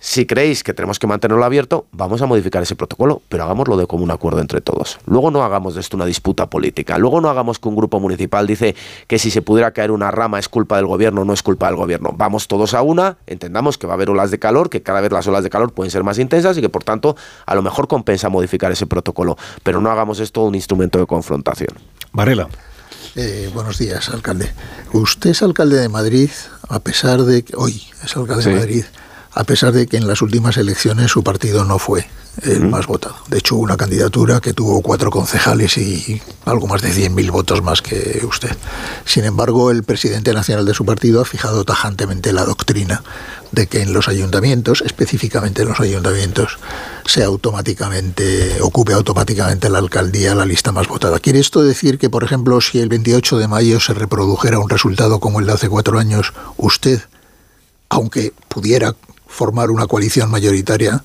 [0.05, 3.87] Si creéis que tenemos que mantenerlo abierto, vamos a modificar ese protocolo, pero hagámoslo de
[3.87, 4.99] común acuerdo entre todos.
[5.05, 6.97] Luego no hagamos de esto una disputa política.
[6.97, 8.75] Luego no hagamos que un grupo municipal dice
[9.07, 11.77] que si se pudiera caer una rama es culpa del gobierno, no es culpa del
[11.77, 12.13] gobierno.
[12.17, 15.09] Vamos todos a una, entendamos que va a haber olas de calor, que cada vez
[15.09, 17.15] las olas de calor pueden ser más intensas y que por tanto
[17.45, 21.77] a lo mejor compensa modificar ese protocolo, pero no hagamos esto un instrumento de confrontación.
[22.11, 22.49] Varela.
[23.15, 24.51] Eh, buenos días, alcalde.
[24.91, 26.29] Usted es alcalde de Madrid,
[26.67, 28.83] a pesar de que hoy es alcalde de Madrid,
[29.35, 32.07] a pesar de que en las últimas elecciones su partido no fue
[32.41, 33.15] el más votado.
[33.27, 37.81] De hecho, una candidatura que tuvo cuatro concejales y algo más de 100.000 votos más
[37.81, 38.55] que usted.
[39.05, 43.03] Sin embargo, el presidente nacional de su partido ha fijado tajantemente la doctrina
[43.51, 46.57] de que en los ayuntamientos, específicamente en los ayuntamientos,
[47.05, 51.19] se automáticamente ocupe automáticamente la alcaldía la lista más votada.
[51.19, 55.19] ¿Quiere esto decir que, por ejemplo, si el 28 de mayo se reprodujera un resultado
[55.19, 57.01] como el de hace cuatro años, usted,
[57.89, 58.95] aunque pudiera
[59.33, 61.03] formar una coalición mayoritaria,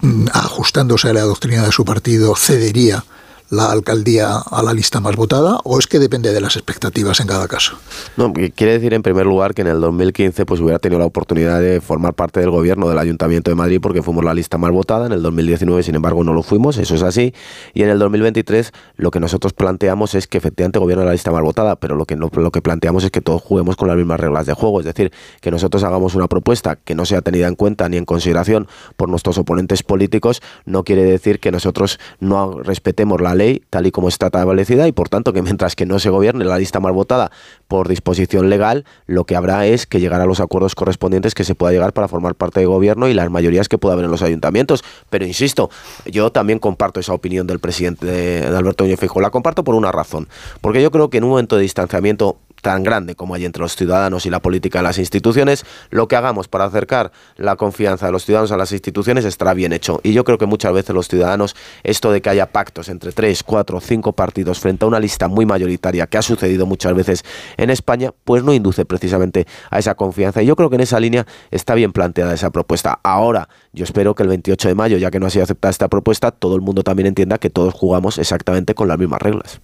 [0.00, 3.04] mm, ajustándose a la doctrina de su partido, cedería
[3.50, 7.26] la alcaldía a la lista más votada o es que depende de las expectativas en
[7.26, 7.76] cada caso?
[8.16, 11.60] No, quiere decir en primer lugar que en el 2015 pues hubiera tenido la oportunidad
[11.60, 15.06] de formar parte del gobierno del Ayuntamiento de Madrid porque fuimos la lista más votada,
[15.06, 17.34] en el 2019 sin embargo no lo fuimos, eso es así,
[17.74, 21.42] y en el 2023 lo que nosotros planteamos es que efectivamente gobierno la lista más
[21.42, 24.18] votada, pero lo que, no, lo que planteamos es que todos juguemos con las mismas
[24.18, 27.54] reglas de juego, es decir, que nosotros hagamos una propuesta que no sea tenida en
[27.54, 28.66] cuenta ni en consideración
[28.96, 33.90] por nuestros oponentes políticos, no quiere decir que nosotros no respetemos la ley tal y
[33.90, 36.92] como está establecida y por tanto que mientras que no se gobierne la lista más
[36.92, 37.30] votada
[37.68, 41.54] por disposición legal, lo que habrá es que llegar a los acuerdos correspondientes que se
[41.54, 44.22] pueda llegar para formar parte de gobierno y las mayorías que pueda haber en los
[44.22, 44.84] ayuntamientos.
[45.10, 45.70] Pero insisto,
[46.04, 49.22] yo también comparto esa opinión del presidente de, Alberto Núñez Feijóo.
[49.22, 50.28] La comparto por una razón,
[50.60, 53.76] porque yo creo que en un momento de distanciamiento tan grande como hay entre los
[53.76, 58.12] ciudadanos y la política en las instituciones, lo que hagamos para acercar la confianza de
[58.12, 60.00] los ciudadanos a las instituciones estará bien hecho.
[60.02, 63.42] Y yo creo que muchas veces los ciudadanos, esto de que haya pactos entre tres,
[63.42, 67.24] cuatro, cinco partidos frente a una lista muy mayoritaria, que ha sucedido muchas veces
[67.56, 70.42] en España, pues no induce precisamente a esa confianza.
[70.42, 72.98] Y yo creo que en esa línea está bien planteada esa propuesta.
[73.02, 75.88] Ahora, yo espero que el 28 de mayo, ya que no ha sido aceptada esta
[75.88, 79.60] propuesta, todo el mundo también entienda que todos jugamos exactamente con las mismas reglas.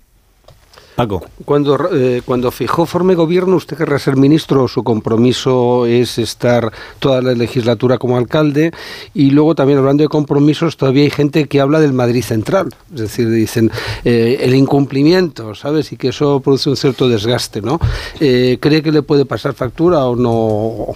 [0.94, 1.24] Paco.
[1.44, 7.22] Cuando, eh, cuando fijó forme gobierno, usted querrá ser ministro, su compromiso es estar toda
[7.22, 8.72] la legislatura como alcalde.
[9.14, 12.68] Y luego también hablando de compromisos, todavía hay gente que habla del Madrid Central.
[12.92, 13.70] Es decir, dicen
[14.04, 15.92] eh, el incumplimiento, ¿sabes?
[15.92, 17.80] Y que eso produce un cierto desgaste, ¿no?
[18.20, 20.94] Eh, ¿Cree que le puede pasar factura o no?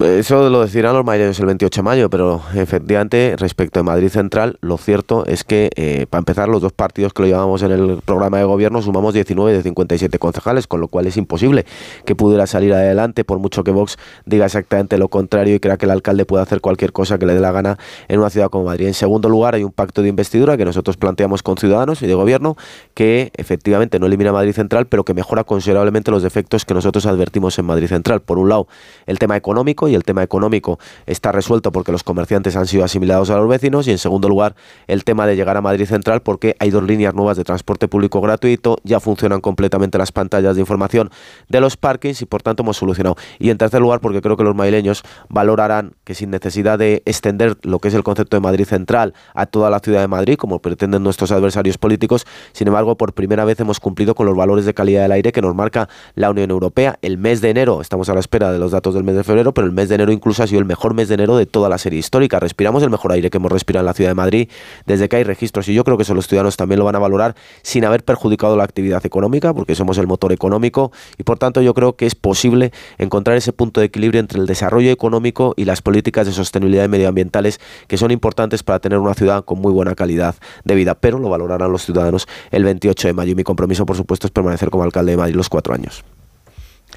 [0.00, 4.56] Eso lo decirán los mayores el 28 de mayo, pero efectivamente, respecto a Madrid Central,
[4.60, 8.00] lo cierto es que, eh, para empezar, los dos partidos que lo llevamos en el
[8.04, 11.66] programa de gobierno sumamos 19 de 57 concejales, con lo cual es imposible
[12.04, 15.86] que pudiera salir adelante, por mucho que Vox diga exactamente lo contrario y crea que
[15.86, 18.66] el alcalde puede hacer cualquier cosa que le dé la gana en una ciudad como
[18.66, 18.86] Madrid.
[18.86, 22.14] En segundo lugar, hay un pacto de investidura que nosotros planteamos con ciudadanos y de
[22.14, 22.56] gobierno
[22.94, 27.58] que efectivamente no elimina Madrid Central, pero que mejora considerablemente los defectos que nosotros advertimos
[27.58, 28.20] en Madrid Central.
[28.20, 28.68] Por un lado,
[29.06, 33.30] el tema económico y el tema económico está resuelto porque los comerciantes han sido asimilados
[33.30, 34.54] a los vecinos y en segundo lugar
[34.86, 38.20] el tema de llegar a Madrid Central porque hay dos líneas nuevas de transporte público
[38.20, 41.10] gratuito, ya funcionan completamente las pantallas de información
[41.48, 43.16] de los parkings y por tanto hemos solucionado.
[43.38, 47.56] Y en tercer lugar porque creo que los madrileños valorarán que sin necesidad de extender
[47.62, 50.60] lo que es el concepto de Madrid Central a toda la ciudad de Madrid, como
[50.60, 54.74] pretenden nuestros adversarios políticos, sin embargo por primera vez hemos cumplido con los valores de
[54.74, 56.98] calidad del aire que nos marca la Unión Europea.
[57.02, 59.52] El mes de enero, estamos a la espera de los datos del mes de febrero,
[59.54, 61.78] pero el de enero incluso ha sido el mejor mes de enero de toda la
[61.78, 62.40] serie histórica.
[62.40, 64.48] Respiramos el mejor aire que hemos respirado en la ciudad de Madrid
[64.86, 66.98] desde que hay registros y yo creo que eso los ciudadanos también lo van a
[66.98, 71.62] valorar sin haber perjudicado la actividad económica porque somos el motor económico y por tanto
[71.62, 75.64] yo creo que es posible encontrar ese punto de equilibrio entre el desarrollo económico y
[75.64, 79.94] las políticas de sostenibilidad medioambientales que son importantes para tener una ciudad con muy buena
[79.94, 80.34] calidad
[80.64, 83.96] de vida, pero lo valorarán los ciudadanos el 28 de mayo y mi compromiso por
[83.96, 86.04] supuesto es permanecer como alcalde de Madrid los cuatro años.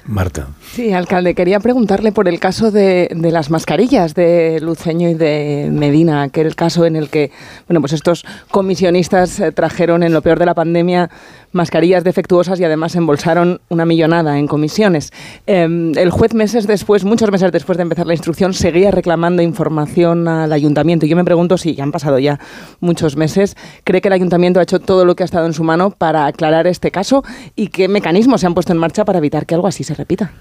[0.05, 0.47] Marta.
[0.73, 6.29] Sí, alcalde, quería preguntarle por el caso de, las mascarillas de Luceño y de Medina,
[6.29, 7.31] que era el caso en el que,
[7.67, 11.09] bueno, pues estos comisionistas eh, trajeron en lo peor de la pandemia
[11.51, 15.11] mascarillas defectuosas y además embolsaron una millonada en comisiones.
[15.47, 20.27] Eh, el juez meses después, muchos meses después de empezar la instrucción, seguía reclamando información
[20.27, 21.05] al ayuntamiento.
[21.05, 22.39] Y yo me pregunto si ya han pasado ya
[22.79, 25.63] muchos meses, ¿cree que el ayuntamiento ha hecho todo lo que ha estado en su
[25.63, 27.23] mano para aclarar este caso
[27.55, 30.31] y qué mecanismos se han puesto en marcha para evitar que algo así se repita?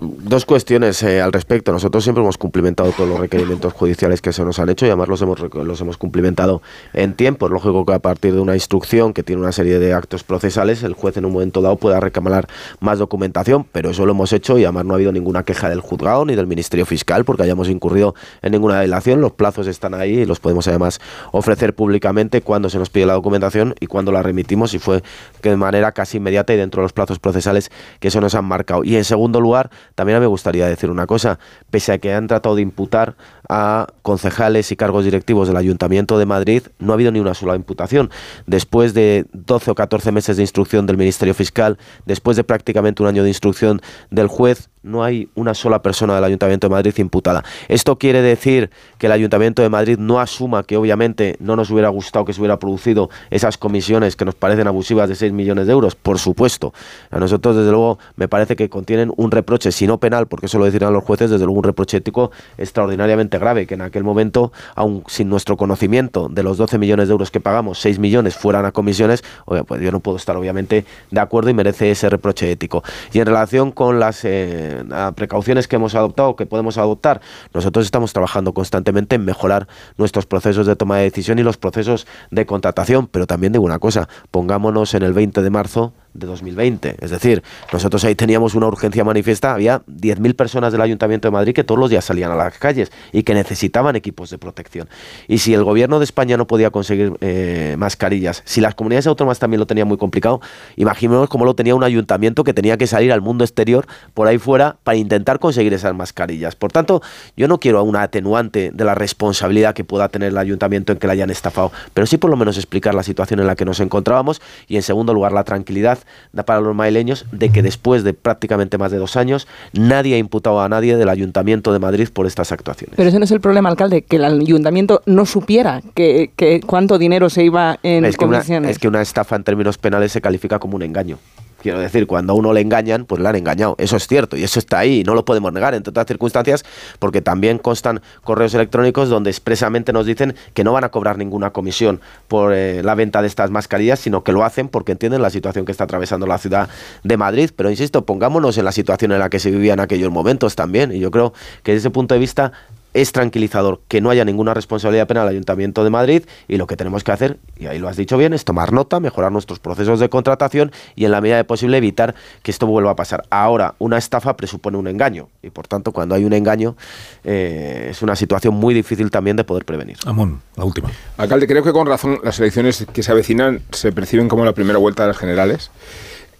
[0.00, 1.72] Dos cuestiones eh, al respecto.
[1.72, 5.08] Nosotros siempre hemos cumplimentado todos los requerimientos judiciales que se nos han hecho y además
[5.08, 6.62] los hemos, los hemos cumplimentado
[6.92, 7.46] en tiempo.
[7.46, 10.84] Es lógico que a partir de una instrucción que tiene una serie de actos procesales,
[10.84, 12.46] el juez en un momento dado pueda reclamar
[12.78, 15.80] más documentación, pero eso lo hemos hecho y además no ha habido ninguna queja del
[15.80, 19.20] juzgado ni del Ministerio Fiscal porque hayamos incurrido en ninguna dilación.
[19.20, 21.00] Los plazos están ahí y los podemos además
[21.32, 25.02] ofrecer públicamente cuando se nos pide la documentación y cuando la remitimos y fue
[25.42, 28.84] de manera casi inmediata y dentro de los plazos procesales que eso nos han marcado.
[28.84, 32.54] Y en segundo lugar, también me gustaría decir una cosa, pese a que han tratado
[32.54, 33.16] de imputar
[33.48, 37.56] a concejales y cargos directivos del Ayuntamiento de Madrid, no ha habido ni una sola
[37.56, 38.08] imputación.
[38.46, 43.08] Después de 12 o 14 meses de instrucción del Ministerio Fiscal, después de prácticamente un
[43.08, 43.80] año de instrucción
[44.12, 47.44] del juez, no hay una sola persona del Ayuntamiento de Madrid imputada.
[47.68, 51.88] Esto quiere decir que el Ayuntamiento de Madrid no asuma que obviamente no nos hubiera
[51.90, 55.72] gustado que se hubiera producido esas comisiones que nos parecen abusivas de 6 millones de
[55.72, 56.72] euros, por supuesto.
[57.10, 60.58] A nosotros, desde luego, me parece que contienen un reproche, si no penal, porque eso
[60.58, 64.52] lo decirán los jueces, desde luego un reproche ético extraordinariamente grave, que en aquel momento,
[64.74, 68.64] aun sin nuestro conocimiento de los 12 millones de euros que pagamos, 6 millones fueran
[68.64, 69.22] a comisiones,
[69.66, 72.82] pues yo no puedo estar obviamente de acuerdo y merece ese reproche ético.
[73.12, 74.77] Y en relación con las eh,
[75.14, 77.20] precauciones que hemos adoptado, que podemos adoptar,
[77.52, 82.06] nosotros estamos trabajando constantemente en mejorar nuestros procesos de toma de decisión y los procesos
[82.30, 86.96] de contratación, pero también digo una cosa, pongámonos en el 20 de marzo de 2020.
[87.00, 91.54] Es decir, nosotros ahí teníamos una urgencia manifiesta, había 10.000 personas del Ayuntamiento de Madrid
[91.54, 94.88] que todos los días salían a las calles y que necesitaban equipos de protección.
[95.26, 99.38] Y si el gobierno de España no podía conseguir eh, mascarillas, si las comunidades autónomas
[99.38, 100.40] también lo tenían muy complicado,
[100.76, 104.38] imaginémonos cómo lo tenía un ayuntamiento que tenía que salir al mundo exterior por ahí
[104.38, 106.56] fuera para intentar conseguir esas mascarillas.
[106.56, 107.02] Por tanto,
[107.36, 111.06] yo no quiero una atenuante de la responsabilidad que pueda tener el ayuntamiento en que
[111.06, 113.80] la hayan estafado, pero sí por lo menos explicar la situación en la que nos
[113.80, 115.97] encontrábamos y en segundo lugar la tranquilidad
[116.32, 120.18] da para los madrileños de que después de prácticamente más de dos años nadie ha
[120.18, 122.94] imputado a nadie del Ayuntamiento de Madrid por estas actuaciones.
[122.96, 126.98] Pero ese no es el problema, alcalde, que el ayuntamiento no supiera que, que cuánto
[126.98, 128.70] dinero se iba en es, que una, comisiones.
[128.70, 131.18] es que una estafa en términos penales se califica como un engaño.
[131.60, 133.74] Quiero decir, cuando a uno le engañan, pues le han engañado.
[133.78, 136.64] Eso es cierto y eso está ahí, no lo podemos negar, entre otras circunstancias,
[136.98, 141.50] porque también constan correos electrónicos donde expresamente nos dicen que no van a cobrar ninguna
[141.50, 145.30] comisión por eh, la venta de estas mascarillas, sino que lo hacen porque entienden la
[145.30, 146.68] situación que está atravesando la ciudad
[147.02, 147.50] de Madrid.
[147.54, 150.92] Pero insisto, pongámonos en la situación en la que se vivía en aquellos momentos también.
[150.92, 152.52] Y yo creo que desde ese punto de vista
[153.00, 156.76] es tranquilizador que no haya ninguna responsabilidad penal al Ayuntamiento de Madrid y lo que
[156.76, 160.00] tenemos que hacer, y ahí lo has dicho bien, es tomar nota, mejorar nuestros procesos
[160.00, 163.22] de contratación y en la medida de posible evitar que esto vuelva a pasar.
[163.30, 166.76] Ahora, una estafa presupone un engaño y por tanto cuando hay un engaño
[167.22, 169.96] eh, es una situación muy difícil también de poder prevenir.
[170.04, 170.90] Amón, la última.
[171.18, 174.78] Alcalde, creo que con razón las elecciones que se avecinan se perciben como la primera
[174.78, 175.70] vuelta de las generales.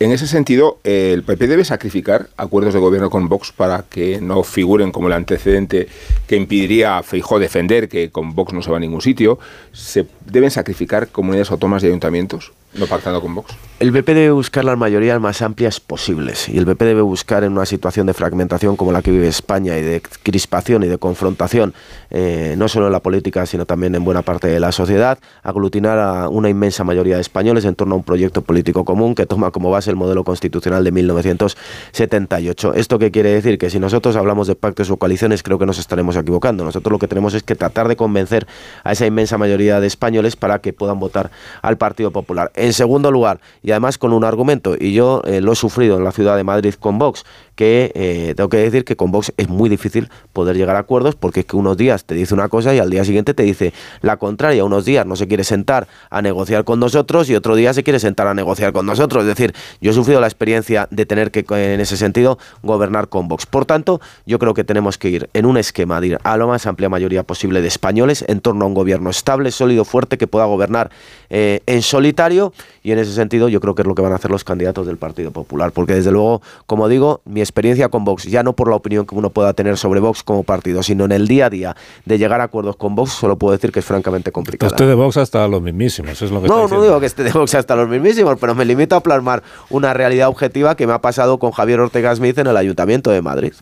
[0.00, 4.44] En ese sentido, ¿el PP debe sacrificar acuerdos de gobierno con Vox para que no
[4.44, 5.88] figuren como el antecedente
[6.28, 9.40] que impediría a Feijó defender que con Vox no se va a ningún sitio?
[9.72, 13.54] ¿Se deben sacrificar comunidades autónomas y ayuntamientos no pactando con Vox?
[13.80, 17.52] El PP debe buscar las mayorías más amplias posibles y el PP debe buscar en
[17.52, 21.74] una situación de fragmentación como la que vive España y de crispación y de confrontación,
[22.10, 25.98] eh, no solo en la política sino también en buena parte de la sociedad, aglutinar
[25.98, 29.52] a una inmensa mayoría de españoles en torno a un proyecto político común que toma
[29.52, 32.74] como base el modelo constitucional de 1978.
[32.74, 33.58] ¿Esto qué quiere decir?
[33.58, 36.64] Que si nosotros hablamos de pactos o coaliciones creo que nos estaremos equivocando.
[36.64, 38.48] Nosotros lo que tenemos es que tratar de convencer
[38.82, 41.30] a esa inmensa mayoría de españoles para que puedan votar
[41.62, 42.50] al Partido Popular.
[42.58, 46.04] En segundo lugar, y además con un argumento, y yo eh, lo he sufrido en
[46.04, 47.24] la ciudad de Madrid con Vox,
[47.58, 51.16] que eh, tengo que decir que con Vox es muy difícil poder llegar a acuerdos
[51.16, 53.72] porque es que unos días te dice una cosa y al día siguiente te dice
[54.00, 54.64] la contraria.
[54.64, 57.98] Unos días no se quiere sentar a negociar con nosotros y otro día se quiere
[57.98, 59.22] sentar a negociar con nosotros.
[59.24, 63.26] Es decir, yo he sufrido la experiencia de tener que, en ese sentido, gobernar con
[63.26, 63.44] Vox.
[63.44, 66.46] Por tanto, yo creo que tenemos que ir en un esquema de ir a la
[66.46, 70.28] más amplia mayoría posible de españoles en torno a un gobierno estable, sólido, fuerte, que
[70.28, 70.92] pueda gobernar
[71.28, 72.52] eh, en solitario
[72.84, 74.86] y en ese sentido yo creo que es lo que van a hacer los candidatos
[74.86, 75.72] del Partido Popular.
[75.72, 79.14] Porque desde luego, como digo, mi experiencia con Vox, ya no por la opinión que
[79.14, 82.40] uno pueda tener sobre Vox como partido, sino en el día a día de llegar
[82.40, 84.70] a acuerdos con Vox, solo puedo decir que es francamente complicado.
[84.72, 87.24] Usted de Vox hasta los mismísimos, es lo que No, está no digo que esté
[87.24, 90.92] de Vox hasta los mismísimos, pero me limito a plasmar una realidad objetiva que me
[90.92, 93.52] ha pasado con Javier Ortega Smith en el Ayuntamiento de Madrid.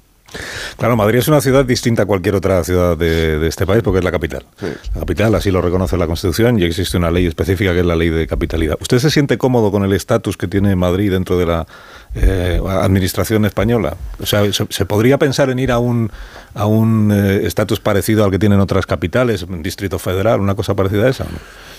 [0.76, 3.98] Claro, Madrid es una ciudad distinta a cualquier otra ciudad de, de este país porque
[3.98, 4.44] es la capital.
[4.94, 7.97] La capital, así lo reconoce la Constitución y existe una ley específica que es la
[7.97, 8.76] ley de capitalidad.
[8.81, 11.66] ¿Usted se siente cómodo con el estatus que tiene Madrid dentro de la
[12.19, 13.97] eh, administración española.
[14.19, 16.11] O sea, ¿se, podría pensar en ir a un
[16.57, 20.75] a un eh, estatus parecido al que tienen otras capitales, un distrito federal, una cosa
[20.75, 21.26] parecida a esa?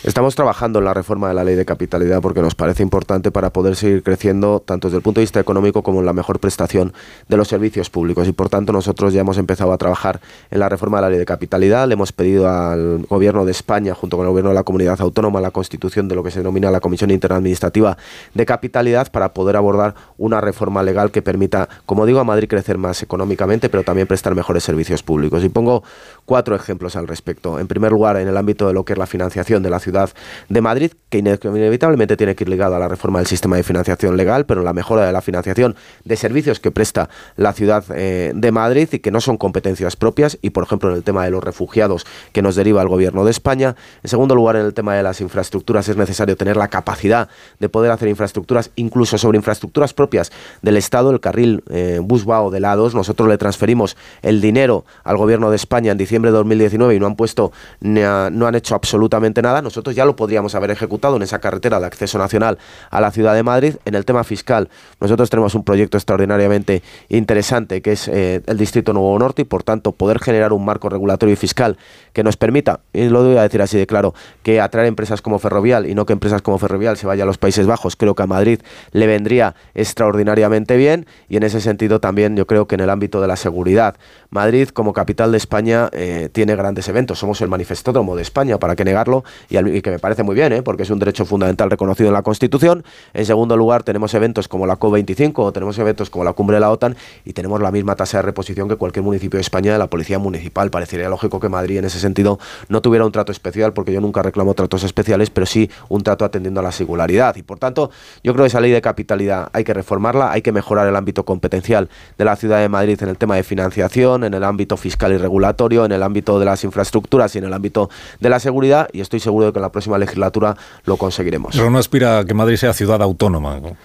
[0.04, 3.52] Estamos trabajando en la reforma de la ley de capitalidad porque nos parece importante para
[3.52, 6.94] poder seguir creciendo tanto desde el punto de vista económico como en la mejor prestación
[7.28, 8.28] de los servicios públicos.
[8.28, 11.20] Y por tanto nosotros ya hemos empezado a trabajar en la reforma de la ley
[11.20, 11.88] de capitalidad.
[11.88, 15.42] Le hemos pedido al Gobierno de España, junto con el Gobierno de la Comunidad Autónoma,
[15.42, 17.98] la constitución de lo que se denomina la Comisión Interadministrativa
[18.36, 22.78] de Capitalidad para poder abordar una reforma legal que permita, como digo, a Madrid crecer
[22.78, 25.44] más económicamente, pero también prestar mejores servicios públicos.
[25.44, 25.84] Y pongo
[26.26, 27.60] cuatro ejemplos al respecto.
[27.60, 30.10] En primer lugar, en el ámbito de lo que es la financiación de la ciudad
[30.50, 34.18] de Madrid, que inevitablemente tiene que ir ligada a la reforma del sistema de financiación
[34.18, 38.52] legal, pero la mejora de la financiación de servicios que presta la ciudad eh, de
[38.52, 41.42] Madrid y que no son competencias propias, y por ejemplo en el tema de los
[41.42, 43.76] refugiados que nos deriva el gobierno de España.
[44.04, 47.30] En segundo lugar, en el tema de las infraestructuras es necesario tener la capacidad
[47.60, 52.60] de poder hacer infraestructuras, incluso sobre infraestructuras propias del Estado, el carril eh, Busbao de
[52.60, 52.96] la 2.
[52.96, 57.06] Nosotros le transferimos el dinero al gobierno de España en diciembre de 2019 y no
[57.06, 59.61] han puesto, no han hecho absolutamente nada.
[59.61, 62.58] Nosotros ya lo podríamos haber ejecutado en esa carretera de acceso nacional
[62.90, 63.76] a la ciudad de Madrid.
[63.86, 64.69] En el tema fiscal,
[65.00, 69.64] nosotros tenemos un proyecto extraordinariamente interesante que es eh, el Distrito Nuevo Norte y por
[69.64, 71.77] tanto poder generar un marco regulatorio y fiscal
[72.14, 74.14] que nos permita, y lo voy a decir así de claro,
[74.44, 77.38] que atraer empresas como Ferrovial y no que empresas como Ferrovial se vaya a los
[77.38, 78.61] Países Bajos, creo que a Madrid
[78.92, 83.22] le vendría extraordinariamente bien y en ese sentido también yo creo que en el ámbito
[83.22, 83.95] de la seguridad,
[84.30, 88.76] Madrid como capital de España eh, tiene grandes eventos, somos el manifestódromo de España, para
[88.76, 90.61] que negarlo, y, y que me parece muy bien, ¿eh?
[90.61, 92.84] porque es un derecho fundamental reconocido en la Constitución.
[93.14, 96.61] En segundo lugar, tenemos eventos como la COP25 o tenemos eventos como la cumbre de
[96.61, 96.95] la OTAN
[97.26, 100.19] y tenemos la misma tasa de reposición que cualquier municipio de España de la Policía
[100.19, 100.69] Municipal.
[100.69, 104.22] Parecería lógico que Madrid en ese sentido no tuviera un trato especial, porque yo nunca
[104.22, 107.35] reclamo tratos especiales, pero sí un trato atendiendo a la singularidad.
[107.35, 107.92] Y por tanto,
[108.24, 111.26] yo creo que esa ley de capitalidad hay que reformarla, hay que mejorar el ámbito
[111.26, 115.12] competencial de la ciudad de Madrid en el tema de financiación, en el ámbito fiscal
[115.14, 118.90] y regulatorio, en el ámbito de las infraestructuras y en el ámbito de la seguridad.
[118.94, 121.56] Y estoy seguro de que en la próxima legislatura lo conseguiremos.
[121.56, 123.60] Pero no aspira a que Madrid sea ciudad autónoma.
[123.60, 123.78] No,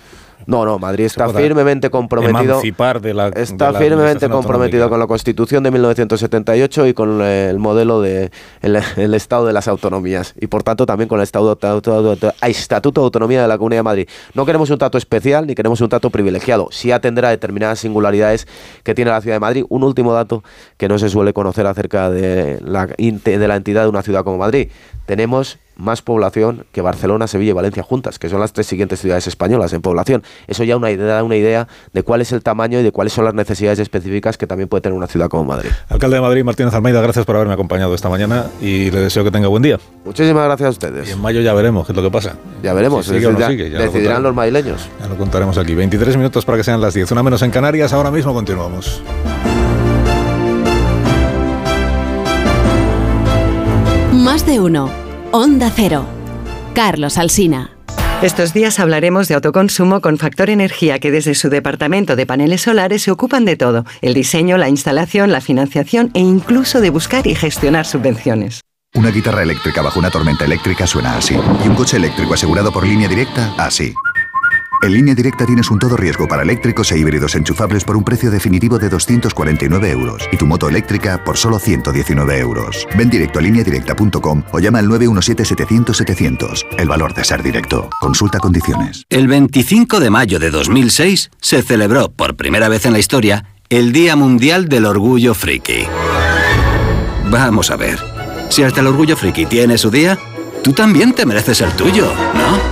[0.47, 2.61] no, Madrid está firmemente comprometido.
[3.01, 8.31] De la, está firmemente comprometido con la Constitución de 1978 y con el modelo de
[8.61, 11.53] el, Estado de las autonomías y por tanto también con el Estado,
[12.43, 14.09] Estatuto de Autonomía de la Comunidad de Madrid.
[14.35, 16.69] No queremos un trato especial ni queremos un trato privilegiado.
[16.71, 18.47] Sí atender a determinadas singularidades
[18.83, 19.65] que tiene la ciudad de Madrid.
[19.69, 20.43] Un último dato
[20.77, 24.39] que no se suele conocer acerca de la, de la entidad de una ciudad como
[24.39, 24.69] Madrid.
[25.07, 29.27] Tenemos más población que Barcelona, Sevilla y Valencia juntas, que son las tres siguientes ciudades
[29.27, 30.23] españolas en población.
[30.47, 33.12] Eso ya una idea, da una idea de cuál es el tamaño y de cuáles
[33.12, 35.70] son las necesidades específicas que también puede tener una ciudad como Madrid.
[35.89, 39.33] Alcalde de Madrid, Martínez Almeida, gracias por haberme acompañado esta mañana y le deseo que
[39.33, 39.78] tenga buen día.
[40.05, 41.09] Muchísimas gracias a ustedes.
[41.09, 42.36] Y en mayo ya veremos qué es lo que pasa.
[42.62, 44.89] Ya veremos, decidirán los madrileños.
[45.01, 45.75] Ya lo contaremos aquí.
[45.75, 49.02] 23 minutos para que sean las 10, una menos en Canarias, ahora mismo continuamos.
[54.12, 55.02] Más de uno.
[55.35, 56.05] Onda Cero.
[56.75, 57.70] Carlos Alsina.
[58.20, 63.05] Estos días hablaremos de autoconsumo con Factor Energía, que desde su departamento de paneles solares
[63.05, 67.35] se ocupan de todo, el diseño, la instalación, la financiación e incluso de buscar y
[67.35, 68.61] gestionar subvenciones.
[68.94, 72.86] Una guitarra eléctrica bajo una tormenta eléctrica suena así, y un coche eléctrico asegurado por
[72.86, 73.94] línea directa así.
[74.83, 78.33] En línea directa tienes un todo riesgo para eléctricos e híbridos enchufables por un precio
[78.33, 82.89] definitivo de 249 euros y tu moto eléctrica por solo 119 euros.
[82.99, 86.67] Ven directo a lineadirecta.com o llama al 917-700-700.
[86.78, 87.91] El valor de ser directo.
[88.01, 89.05] Consulta condiciones.
[89.09, 93.93] El 25 de mayo de 2006 se celebró por primera vez en la historia el
[93.93, 95.86] Día Mundial del Orgullo Friki.
[97.31, 98.01] Vamos a ver.
[98.49, 100.19] Si hasta el Orgullo Friki tiene su día,
[100.65, 102.72] tú también te mereces el tuyo, ¿no?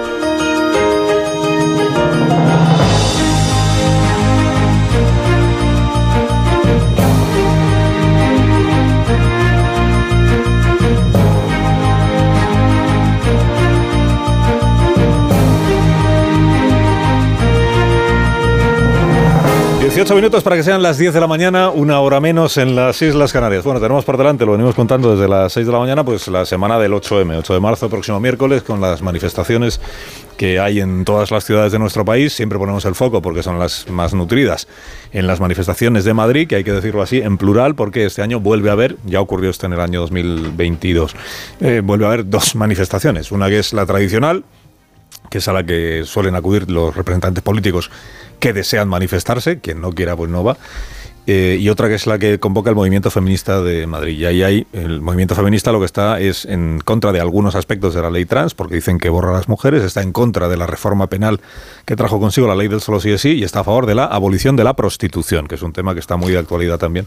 [19.91, 23.01] Dieciocho minutos para que sean las 10 de la mañana, una hora menos en las
[23.01, 23.65] Islas Canarias.
[23.65, 26.45] Bueno, tenemos por delante, lo venimos contando desde las 6 de la mañana, pues la
[26.45, 29.81] semana del 8M, 8 de marzo, próximo miércoles, con las manifestaciones
[30.37, 32.31] que hay en todas las ciudades de nuestro país.
[32.31, 34.65] Siempre ponemos el foco porque son las más nutridas
[35.11, 38.39] en las manifestaciones de Madrid, que hay que decirlo así, en plural, porque este año
[38.39, 41.13] vuelve a haber, ya ocurrió esto en el año 2022,
[41.59, 43.33] eh, vuelve a haber dos manifestaciones.
[43.33, 44.45] Una que es la tradicional,
[45.29, 47.91] que es a la que suelen acudir los representantes políticos
[48.41, 50.57] que desean manifestarse, quien no quiera pues no va.
[51.27, 54.17] Eh, y otra que es la que convoca el movimiento feminista de Madrid.
[54.17, 57.93] Y ahí hay, el movimiento feminista lo que está es en contra de algunos aspectos
[57.93, 60.57] de la ley trans, porque dicen que borra a las mujeres, está en contra de
[60.57, 61.39] la reforma penal
[61.85, 63.93] que trajo consigo la ley del solo sí es sí, y está a favor de
[63.93, 67.05] la abolición de la prostitución, que es un tema que está muy de actualidad también,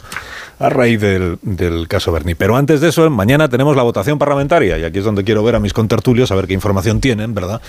[0.60, 2.36] a raíz del, del caso Berni.
[2.36, 5.56] Pero antes de eso, mañana tenemos la votación parlamentaria, y aquí es donde quiero ver
[5.56, 7.60] a mis contertulios, a ver qué información tienen, ¿verdad?,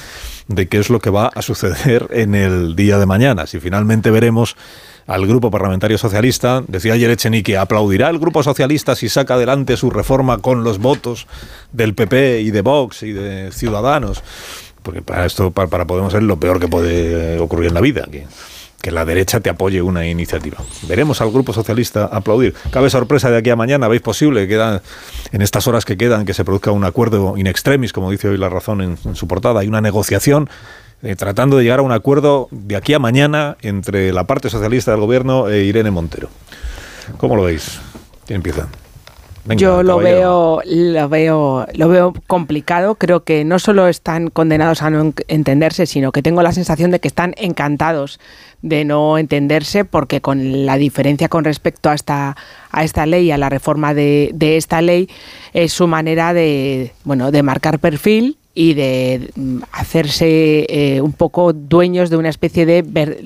[0.48, 3.48] de qué es lo que va a suceder en el día de mañana.
[3.48, 4.56] Si finalmente veremos
[5.08, 6.64] al Grupo Parlamentario Socialista.
[6.68, 11.28] Decía ayer Echenique, aplaudirá el Grupo Socialista si saca adelante su reforma con los votos
[11.72, 14.24] del PP y de Vox y de Ciudadanos.
[14.84, 18.08] Porque para esto, para, Podemos es lo peor que puede ocurrir en la vida.
[18.12, 18.28] Que,
[18.82, 20.58] que la derecha te apoye una iniciativa.
[20.88, 22.54] Veremos al Grupo Socialista aplaudir.
[22.70, 24.48] Cabe sorpresa de aquí a mañana, ¿veis posible?
[24.48, 24.84] Queda,
[25.32, 28.38] en estas horas que quedan que se produzca un acuerdo in extremis, como dice hoy
[28.38, 29.62] La Razón en, en su portada.
[29.62, 30.50] Hay una negociación
[31.06, 34.92] eh, tratando de llegar a un acuerdo de aquí a mañana entre la parte socialista
[34.92, 36.30] del gobierno e Irene Montero.
[37.18, 37.80] ¿Cómo lo veis?
[38.26, 38.68] ¿Quién empieza?
[39.48, 40.62] Venga, Yo lo caballero.
[40.66, 42.96] veo, lo veo, lo veo complicado.
[42.96, 46.90] Creo que no solo están condenados a no en- entenderse, sino que tengo la sensación
[46.90, 48.20] de que están encantados
[48.64, 52.36] de no entenderse, porque con la diferencia con respecto a esta
[52.72, 55.08] a esta ley, a la reforma de, de esta ley,
[55.54, 61.52] es su manera de bueno de marcar perfil y de mm, hacerse eh, un poco
[61.54, 63.20] dueños de una especie de ver-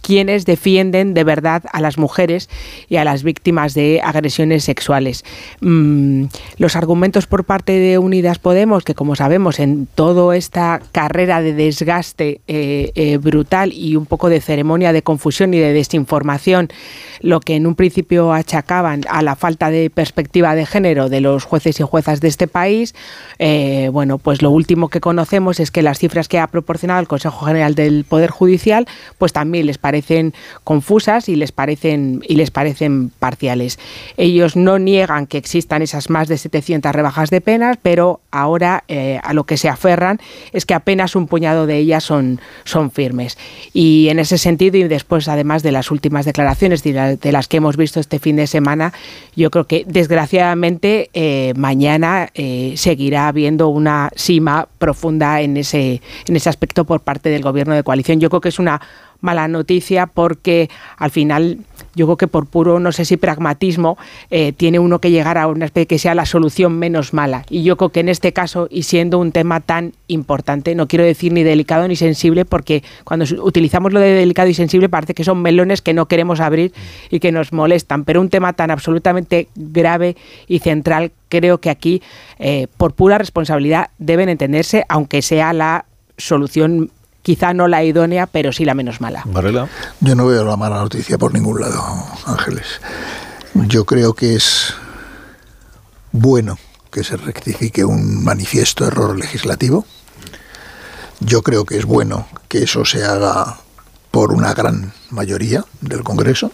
[0.00, 2.48] quienes defienden de verdad a las mujeres
[2.88, 5.24] y a las víctimas de agresiones sexuales.
[5.60, 6.26] Mm,
[6.58, 11.52] los argumentos por parte de Unidas Podemos, que como sabemos en toda esta carrera de
[11.52, 16.68] desgaste eh, eh, brutal y un poco de ceremonia de confusión y de desinformación,
[17.22, 21.42] lo que en un principio achacaban a la falta de perspectiva de género de los
[21.44, 22.94] jueces y juezas de este país,
[23.40, 27.00] eh, bueno, pues lo último último que conocemos es que las cifras que ha proporcionado
[27.00, 32.36] el Consejo General del Poder Judicial, pues también les parecen confusas y les parecen y
[32.36, 33.78] les parecen parciales.
[34.18, 39.18] Ellos no niegan que existan esas más de 700 rebajas de penas, pero ahora eh,
[39.22, 40.20] a lo que se aferran
[40.52, 43.38] es que apenas un puñado de ellas son, son firmes.
[43.72, 47.78] Y en ese sentido, y después además de las últimas declaraciones de, las que hemos
[47.78, 48.92] visto este fin de semana,
[49.36, 56.36] yo creo que desgraciadamente eh, mañana eh, seguirá habiendo una cima profunda en ese, en
[56.36, 58.20] ese aspecto por parte del gobierno de coalición.
[58.20, 58.80] Yo creo que es una
[59.20, 61.58] mala noticia porque al final
[61.96, 63.98] yo creo que por puro, no sé si pragmatismo,
[64.30, 67.44] eh, tiene uno que llegar a una especie que sea la solución menos mala.
[67.48, 71.04] Y yo creo que en este caso, y siendo un tema tan importante, no quiero
[71.04, 75.24] decir ni delicado ni sensible, porque cuando utilizamos lo de delicado y sensible parece que
[75.24, 76.72] son melones que no queremos abrir
[77.10, 80.16] y que nos molestan, pero un tema tan absolutamente grave
[80.46, 82.02] y central, creo que aquí,
[82.38, 85.86] eh, por pura responsabilidad, deben entenderse, aunque sea la
[86.18, 86.90] solución
[87.26, 89.24] quizá no la idónea, pero sí la menos mala.
[89.98, 91.82] Yo no veo la mala noticia por ningún lado,
[92.24, 92.80] Ángeles.
[93.52, 94.74] Yo creo que es
[96.12, 96.56] bueno
[96.92, 99.84] que se rectifique un manifiesto error legislativo.
[101.18, 103.56] Yo creo que es bueno que eso se haga
[104.12, 106.52] por una gran mayoría del Congreso.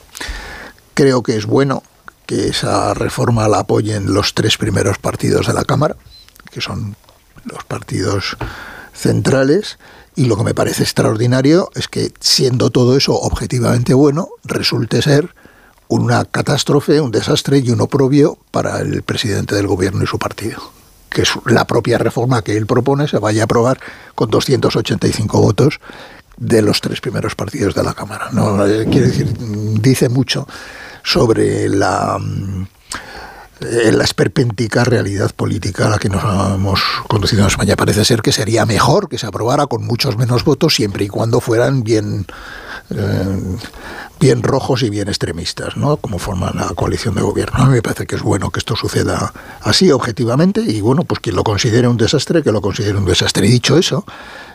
[0.95, 1.83] Creo que es bueno
[2.25, 5.97] que esa reforma la apoyen los tres primeros partidos de la Cámara,
[6.51, 6.97] que son
[7.45, 8.39] los partidos
[8.95, 9.79] centrales.
[10.15, 15.35] Y lo que me parece extraordinario es que, siendo todo eso objetivamente bueno, resulte ser
[15.89, 20.61] una catástrofe, un desastre y un oprobio para el presidente del gobierno y su partido.
[21.09, 23.79] Que la propia reforma que él propone se vaya a aprobar
[24.15, 25.81] con 285 votos
[26.39, 28.29] de los tres primeros partidos de la Cámara.
[28.33, 30.47] No, eh, quiere decir, dice mucho
[31.05, 32.19] sobre la
[33.65, 37.77] en la esperpéntica realidad política a la que nos hemos conducido en España.
[37.77, 41.41] Parece ser que sería mejor que se aprobara con muchos menos votos siempre y cuando
[41.41, 42.27] fueran bien,
[42.91, 43.59] eh,
[44.21, 45.97] bien rojos y bien extremistas, ¿no?
[45.97, 47.63] como forman la coalición de gobierno.
[47.63, 51.21] A mí me parece que es bueno que esto suceda así, objetivamente, y bueno, pues
[51.21, 53.47] quien lo considere un desastre, que lo considere un desastre.
[53.47, 54.05] Y dicho eso,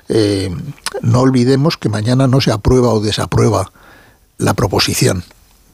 [0.09, 0.55] eh,
[1.01, 3.71] no olvidemos que mañana no se aprueba o desaprueba
[4.37, 5.23] la proposición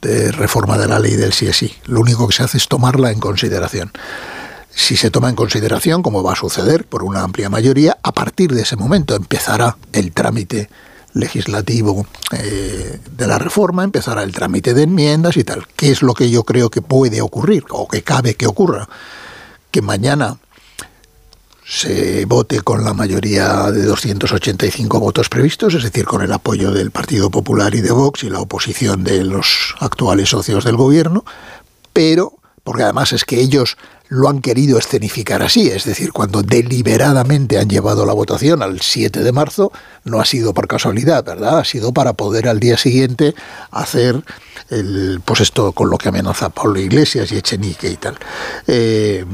[0.03, 1.73] de reforma de la ley del sí es sí.
[1.85, 3.91] Lo único que se hace es tomarla en consideración.
[4.75, 8.53] Si se toma en consideración, como va a suceder por una amplia mayoría, a partir
[8.53, 10.69] de ese momento empezará el trámite
[11.13, 15.67] legislativo eh, de la reforma, empezará el trámite de enmiendas y tal.
[15.75, 18.89] ¿Qué es lo que yo creo que puede ocurrir o que cabe que ocurra?
[19.71, 20.37] Que mañana
[21.65, 26.91] se vote con la mayoría de 285 votos previstos, es decir, con el apoyo del
[26.91, 31.23] Partido Popular y de Vox y la oposición de los actuales socios del gobierno,
[31.93, 32.33] pero,
[32.63, 33.77] porque además es que ellos
[34.09, 39.23] lo han querido escenificar así, es decir, cuando deliberadamente han llevado la votación al 7
[39.23, 39.71] de marzo,
[40.03, 41.59] no ha sido por casualidad, ¿verdad?
[41.59, 43.33] Ha sido para poder al día siguiente
[43.71, 44.21] hacer
[44.69, 48.17] el, pues esto con lo que amenaza Pablo Iglesias y Echenique y tal.
[48.67, 49.25] Eh,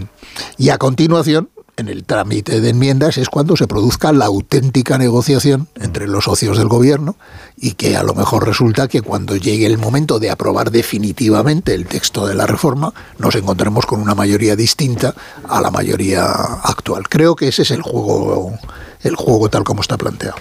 [0.57, 1.49] y a continuación,
[1.79, 6.57] en el trámite de enmiendas es cuando se produzca la auténtica negociación entre los socios
[6.57, 7.15] del gobierno
[7.57, 11.87] y que a lo mejor resulta que cuando llegue el momento de aprobar definitivamente el
[11.87, 15.15] texto de la reforma nos encontremos con una mayoría distinta
[15.47, 17.07] a la mayoría actual.
[17.09, 18.53] Creo que ese es el juego
[19.01, 20.35] el juego tal como está planteado.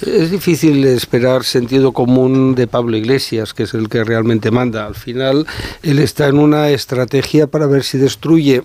[0.00, 4.86] Es difícil esperar sentido común de Pablo Iglesias, que es el que realmente manda.
[4.86, 5.46] Al final,
[5.82, 8.62] él está en una estrategia para ver si destruye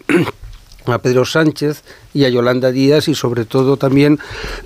[0.86, 4.20] a Pedro Sánchez y a Yolanda Díaz y sobre todo también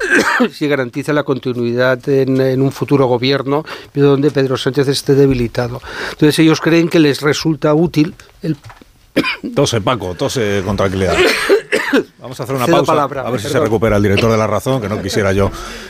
[0.52, 5.82] si garantiza la continuidad en, un futuro gobierno donde Pedro Sánchez esté debilitado.
[6.12, 8.58] Entonces ellos creen que les resulta útil el...
[9.56, 11.16] Tose, Paco, tose con tranquilidad.
[12.20, 14.82] Vamos a hacer una pausa, a ver si se recupera el director de la razón,
[14.82, 15.50] que no quisiera yo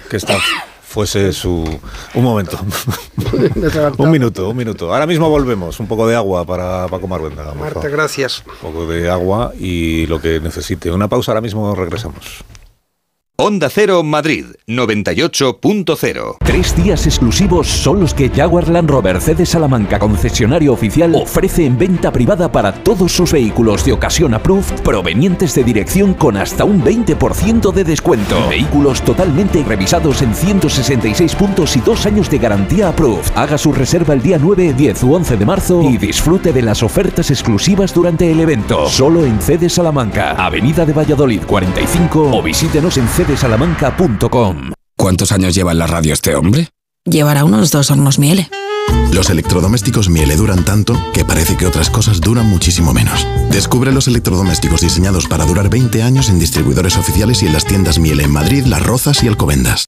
[0.09, 0.37] que esta
[0.97, 1.63] fuese su...
[2.15, 2.57] Un momento.
[3.99, 4.91] un minuto, un minuto.
[4.91, 5.79] Ahora mismo volvemos.
[5.79, 7.53] Un poco de agua para Paco Marvenda.
[7.53, 8.43] Marta, gracias.
[8.63, 10.89] Un poco de agua y lo que necesite.
[10.89, 12.43] Una pausa, ahora mismo regresamos.
[13.39, 20.73] Onda Cero Madrid 98.0 Tres días exclusivos son los que Jaguar Land Rover Salamanca concesionario
[20.73, 26.15] oficial ofrece en venta privada para todos sus vehículos de ocasión approved provenientes de dirección
[26.15, 28.49] con hasta un 20% de descuento.
[28.49, 33.31] Vehículos totalmente revisados en 166 puntos y dos años de garantía approved.
[33.35, 36.81] Haga su reserva el día 9, 10 u 11 de marzo y disfrute de las
[36.81, 38.89] ofertas exclusivas durante el evento.
[38.89, 44.71] Solo en CD Salamanca, Avenida de Valladolid 45 o visítenos en CD Salamanca.com.
[44.95, 46.69] ¿Cuántos años lleva en la radio este hombre?
[47.03, 48.49] Llevará unos dos hornos miele.
[49.11, 53.25] Los electrodomésticos Miele duran tanto que parece que otras cosas duran muchísimo menos.
[53.49, 57.99] Descubre los electrodomésticos diseñados para durar 20 años en distribuidores oficiales y en las tiendas
[57.99, 59.87] Miele en Madrid, Las Rozas y Alcobendas.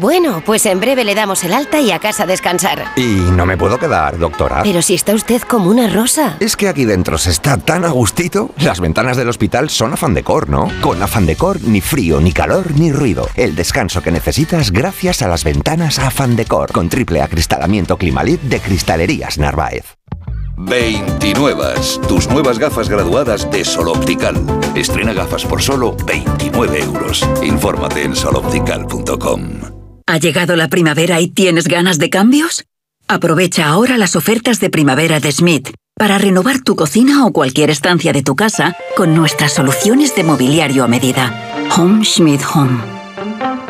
[0.00, 2.86] Bueno, pues en breve le damos el alta y a casa a descansar.
[2.96, 4.62] Y no me puedo quedar, doctora.
[4.62, 6.38] Pero si está usted como una rosa.
[6.40, 8.48] Es que aquí dentro se está tan a gustito.
[8.56, 10.68] Las ventanas del hospital son afán decor, ¿no?
[10.80, 13.28] Con afán decor, ni frío, ni calor, ni ruido.
[13.36, 16.72] El descanso que necesitas gracias a las ventanas afán decor.
[16.72, 19.98] Con triple acristalamiento Climalit de Cristalerías Narváez.
[20.56, 21.74] 29.
[22.06, 24.36] Tus nuevas gafas graduadas de Sol Optical.
[24.74, 27.26] Estrena gafas por solo 29 euros.
[27.42, 29.42] Infórmate en soloptical.com.
[30.06, 32.64] ¿Ha llegado la primavera y tienes ganas de cambios?
[33.08, 38.12] Aprovecha ahora las ofertas de primavera de Schmidt para renovar tu cocina o cualquier estancia
[38.12, 41.34] de tu casa con nuestras soluciones de mobiliario a medida.
[41.76, 42.80] Home Schmidt Home.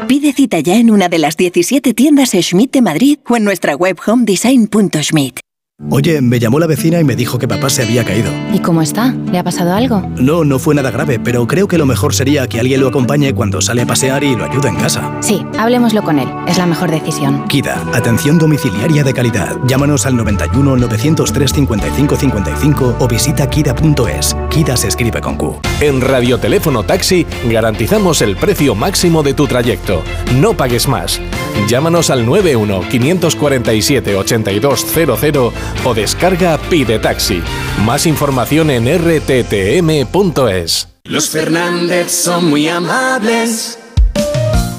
[0.07, 3.75] Pide cita ya en una de las 17 tiendas Schmidt de Madrid o en nuestra
[3.75, 5.41] web homedesign.schmidt.
[5.89, 8.31] Oye, me llamó la vecina y me dijo que papá se había caído.
[8.53, 9.15] ¿Y cómo está?
[9.33, 10.03] ¿Le ha pasado algo?
[10.17, 13.35] No, no fue nada grave, pero creo que lo mejor sería que alguien lo acompañe
[13.35, 15.17] cuando sale a pasear y lo ayude en casa.
[15.21, 16.29] Sí, hablemoslo con él.
[16.47, 17.49] Es la mejor decisión.
[17.49, 19.57] Kida, atención domiciliaria de calidad.
[19.67, 24.37] Llámanos al 91 903 55 55 o visita kida.es.
[24.51, 25.61] Kida se escribe con Q.
[25.81, 30.03] En Radioteléfono Taxi garantizamos el precio máximo de tu trayecto.
[30.41, 31.21] No pagues más.
[31.69, 35.53] Llámanos al 91 547 8200
[35.85, 37.43] o descarga Pide Taxi.
[37.85, 40.89] Más información en rttm.es.
[41.05, 43.79] Los Fernández son muy amables.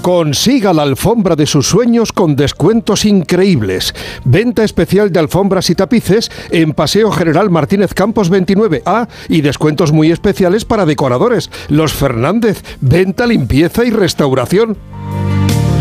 [0.02, 3.94] Consiga la alfombra de sus sueños con descuentos increíbles.
[4.26, 10.12] Venta especial de alfombras y tapices en Paseo General Martínez Campos 29A y descuentos muy
[10.12, 11.52] especiales para decoradores.
[11.70, 14.76] Los Fernández, venta, limpieza y restauración.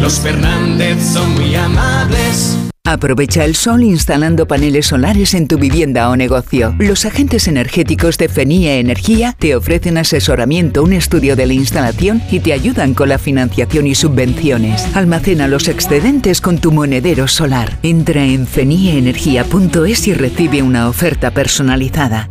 [0.00, 2.56] Los Fernández son muy amables.
[2.84, 6.74] Aprovecha el sol instalando paneles solares en tu vivienda o negocio.
[6.78, 12.40] Los agentes energéticos de FENIE Energía te ofrecen asesoramiento, un estudio de la instalación y
[12.40, 14.84] te ayudan con la financiación y subvenciones.
[14.96, 17.78] Almacena los excedentes con tu monedero solar.
[17.82, 22.30] Entra en fenieenergia.es y recibe una oferta personalizada.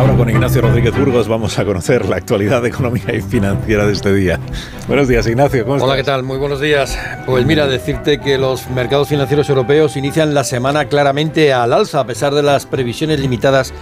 [0.00, 4.14] Ahora con Ignacio Rodríguez Burgos vamos a conocer la actualidad económica y financiera de este
[4.14, 4.40] día.
[4.88, 5.66] Buenos días, Ignacio.
[5.66, 6.22] ¿cómo Hola, ¿qué tal?
[6.22, 6.98] Muy buenos días.
[7.26, 12.06] Pues mira, decirte que los mercados financieros europeos inician la semana claramente al alza, a
[12.06, 13.74] pesar de las previsiones limitadas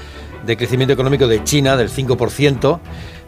[0.44, 2.80] de crecimiento económico de China del 5%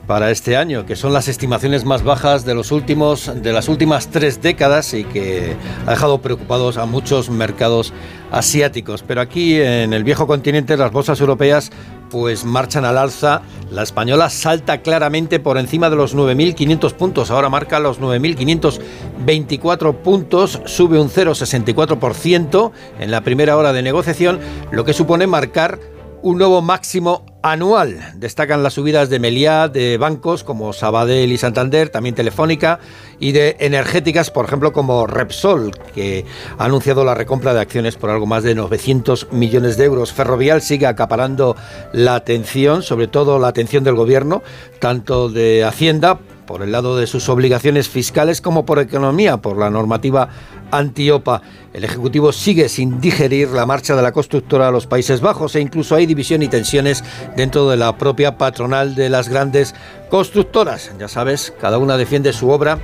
[0.09, 4.09] para este año, que son las estimaciones más bajas de los últimos de las últimas
[4.09, 5.55] tres décadas y que
[5.87, 7.93] ha dejado preocupados a muchos mercados
[8.33, 9.05] asiáticos.
[9.07, 11.71] Pero aquí en el viejo continente las bolsas europeas
[12.11, 13.43] pues marchan al alza.
[13.71, 17.31] La española salta claramente por encima de los 9.500 puntos.
[17.31, 24.41] Ahora marca los 9.524 puntos, sube un 0,64% en la primera hora de negociación,
[24.71, 25.79] lo que supone marcar
[26.23, 28.13] un nuevo máximo anual.
[28.17, 32.81] Destacan las subidas de Meliá, de bancos como Sabadell y Santander, también Telefónica,
[33.19, 36.25] y de energéticas, por ejemplo, como Repsol, que
[36.59, 40.13] ha anunciado la recompra de acciones por algo más de 900 millones de euros.
[40.13, 41.57] Ferrovial sigue acaparando
[41.93, 44.43] la atención, sobre todo la atención del gobierno,
[44.79, 46.19] tanto de Hacienda,
[46.51, 50.29] por el lado de sus obligaciones fiscales como por economía, por la normativa
[50.73, 51.43] antiopa.
[51.73, 55.61] El Ejecutivo sigue sin digerir la marcha de la constructora a los Países Bajos e
[55.61, 57.05] incluso hay división y tensiones
[57.37, 59.77] dentro de la propia patronal de las grandes
[60.09, 60.91] constructoras.
[60.99, 62.81] Ya sabes, cada una defiende su obra,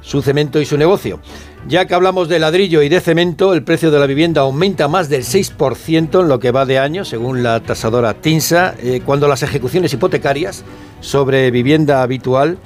[0.00, 1.20] su cemento y su negocio.
[1.66, 5.08] Ya que hablamos de ladrillo y de cemento, el precio de la vivienda aumenta más
[5.08, 9.42] del 6% en lo que va de año, según la tasadora TINSA, eh, cuando las
[9.42, 10.62] ejecuciones hipotecarias
[11.00, 12.58] sobre vivienda habitual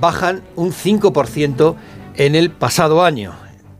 [0.00, 1.74] bajan un 5%
[2.16, 3.32] en el pasado año.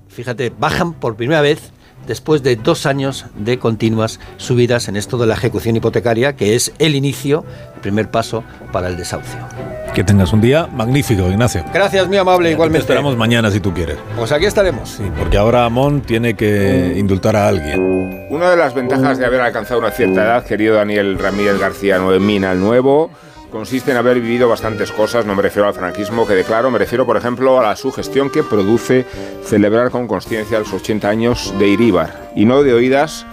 [0.09, 1.73] Fíjate, bajan por primera vez
[2.07, 6.73] después de dos años de continuas subidas en esto de la ejecución hipotecaria, que es
[6.79, 9.39] el inicio, el primer paso para el desahucio.
[9.95, 11.65] Que tengas un día magnífico, Ignacio.
[11.73, 12.87] Gracias, muy amable, igualmente.
[12.87, 13.97] Te esperamos mañana si tú quieres.
[14.17, 14.89] Pues aquí estaremos.
[14.89, 18.27] Sí, porque ahora Amón tiene que indultar a alguien.
[18.29, 22.51] Una de las ventajas de haber alcanzado una cierta edad, querido Daniel Ramírez García Noemina,
[22.51, 23.11] el nuevo,
[23.55, 27.07] consiste en haber vivido bastantes cosas, no me refiero al franquismo que declaro, me refiero
[27.07, 29.07] por ejemplo a la sugestión que produce
[29.45, 33.25] celebrar con conciencia los 80 años de Iríbar, y no de oídas.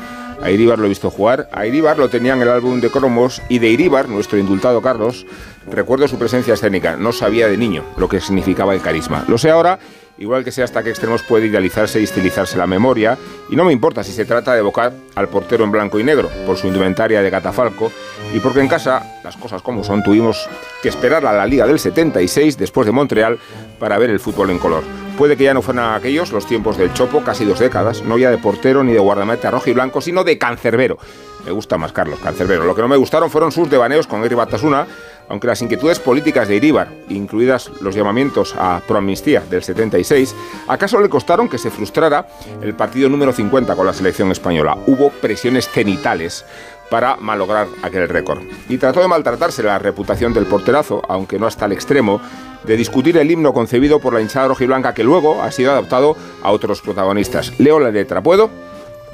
[0.43, 3.41] A Iríbar lo he visto jugar, a Iríbar lo tenía en el álbum de cromos
[3.49, 5.25] y de Iríbar, nuestro indultado Carlos,
[5.67, 9.25] recuerdo su presencia escénica, no sabía de niño lo que significaba el carisma.
[9.27, 9.79] Lo sé ahora
[10.21, 13.17] igual que sé hasta qué extremos puede idealizarse y estilizarse la memoria,
[13.49, 16.29] y no me importa si se trata de evocar al portero en blanco y negro,
[16.45, 17.91] por su indumentaria de catafalco,
[18.31, 20.47] y porque en casa, las cosas como son, tuvimos
[20.83, 23.39] que esperar a la Liga del 76, después de Montreal,
[23.79, 24.83] para ver el fútbol en color.
[25.17, 28.29] Puede que ya no fueran aquellos los tiempos del Chopo, casi dos décadas, no ya
[28.29, 30.99] de portero ni de guardameta rojo y blanco, sino de cancerbero.
[31.45, 32.65] Me gusta más Carlos Cancerbero.
[32.65, 34.85] Lo que no me gustaron fueron sus devaneos con Eri Batasuna,
[35.31, 40.35] aunque las inquietudes políticas de Iríbar, incluidas los llamamientos a proamnistía del 76,
[40.67, 42.27] acaso le costaron que se frustrara
[42.61, 44.77] el partido número 50 con la selección española.
[44.87, 46.43] Hubo presiones cenitales
[46.89, 48.41] para malograr aquel récord.
[48.67, 52.19] Y trató de maltratarse la reputación del porterazo, aunque no hasta el extremo,
[52.65, 56.51] de discutir el himno concebido por la hinchada rojiblanca que luego ha sido adaptado a
[56.51, 57.57] otros protagonistas.
[57.57, 58.49] Leo la letra, ¿puedo?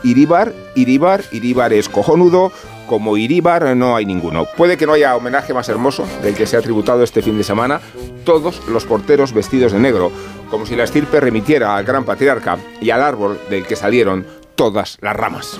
[0.03, 2.51] Iríbar, Iríbar, Iríbar es cojonudo,
[2.87, 4.45] como Iríbar no hay ninguno.
[4.57, 7.43] Puede que no haya homenaje más hermoso del que se ha tributado este fin de
[7.43, 7.81] semana,
[8.23, 10.11] todos los porteros vestidos de negro,
[10.49, 14.25] como si la estirpe remitiera al gran patriarca y al árbol del que salieron
[14.55, 15.59] todas las ramas.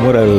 [0.00, 0.30] ¿Cómo era el,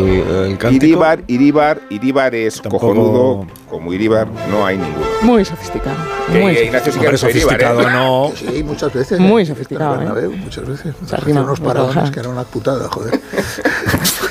[0.50, 0.86] el cántico?
[0.86, 5.06] Iríbar, Iríbar, Iríbar es cojonudo, como Iríbar no hay ninguno.
[5.22, 5.98] Muy sofisticado.
[6.32, 7.18] Que Muy Ignacio sí que es Iríbar, ¿eh?
[7.18, 8.32] sofisticado no.
[8.36, 9.20] Sí, muchas veces.
[9.20, 9.46] Muy ¿eh?
[9.46, 10.12] sofisticado, En el ¿eh?
[10.14, 10.96] Bernabéu, muchas veces.
[11.06, 13.22] Se arrima unos paradones que eran una putada, joder.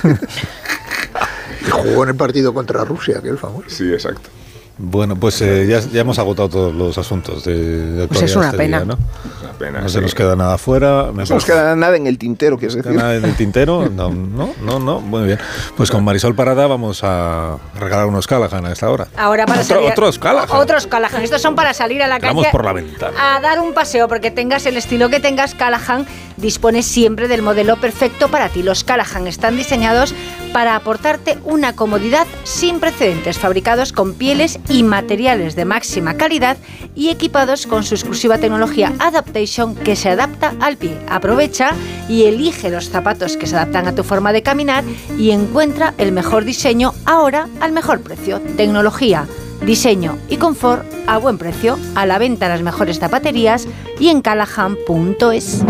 [1.65, 3.71] y jugó en el partido contra Rusia, aquel famoso.
[3.71, 4.31] Sí, exacto.
[4.83, 7.55] Bueno, pues eh, ya, ya hemos agotado todos los asuntos de,
[7.93, 8.79] de Pues es una este pena.
[8.79, 8.99] día, ¿no?
[9.43, 9.81] Una pena.
[9.83, 9.95] No sí.
[9.97, 11.11] se nos queda nada fuera.
[11.15, 12.93] No nos queda nada en el tintero, que es decir.
[12.93, 13.91] ¿Nada en el tintero?
[13.95, 15.01] No, no, no, no.
[15.01, 15.39] Muy bien.
[15.77, 19.09] Pues con Marisol Parada vamos a regalar unos Callahan a esta hora.
[19.19, 19.93] Ahora para Otro- salir.
[19.93, 20.49] otros Callahan.
[20.53, 21.23] Otros Callahan.
[21.23, 22.49] Estos son para salir a la calle.
[22.51, 23.37] por la ventana.
[23.37, 26.07] A dar un paseo, porque tengas el estilo que tengas, Callahan
[26.39, 28.63] dispone siempre del modelo perfecto para ti.
[28.63, 30.15] Los Callahan están diseñados
[30.53, 36.57] para aportarte una comodidad sin precedentes, fabricados con pieles y materiales de máxima calidad
[36.95, 40.97] y equipados con su exclusiva tecnología Adaptation que se adapta al pie.
[41.09, 41.73] Aprovecha
[42.09, 44.85] y elige los zapatos que se adaptan a tu forma de caminar
[45.19, 48.41] y encuentra el mejor diseño ahora al mejor precio.
[48.57, 49.27] Tecnología
[49.65, 53.67] diseño y confort a buen precio, a la venta en las mejores zapaterías
[53.99, 55.65] y en callahan.es.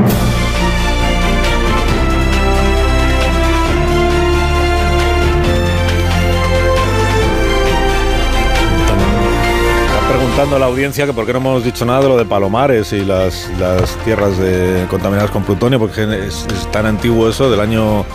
[10.41, 12.95] preguntando a la audiencia que por qué no hemos dicho nada de lo de Palomares
[12.95, 17.61] y las, las tierras de, contaminadas con plutonio, porque es, es tan antiguo eso, del
[17.61, 18.07] año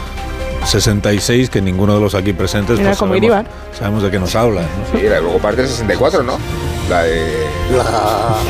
[0.66, 3.45] 66, que ninguno de los aquí presentes pues, como sabemos,
[3.78, 4.62] sabemos de qué nos habla.
[4.62, 5.00] ¿no?
[5.00, 6.40] Sí, la- luego parte del 64, ¿no?
[6.90, 7.45] La de.
[7.78, 7.84] La.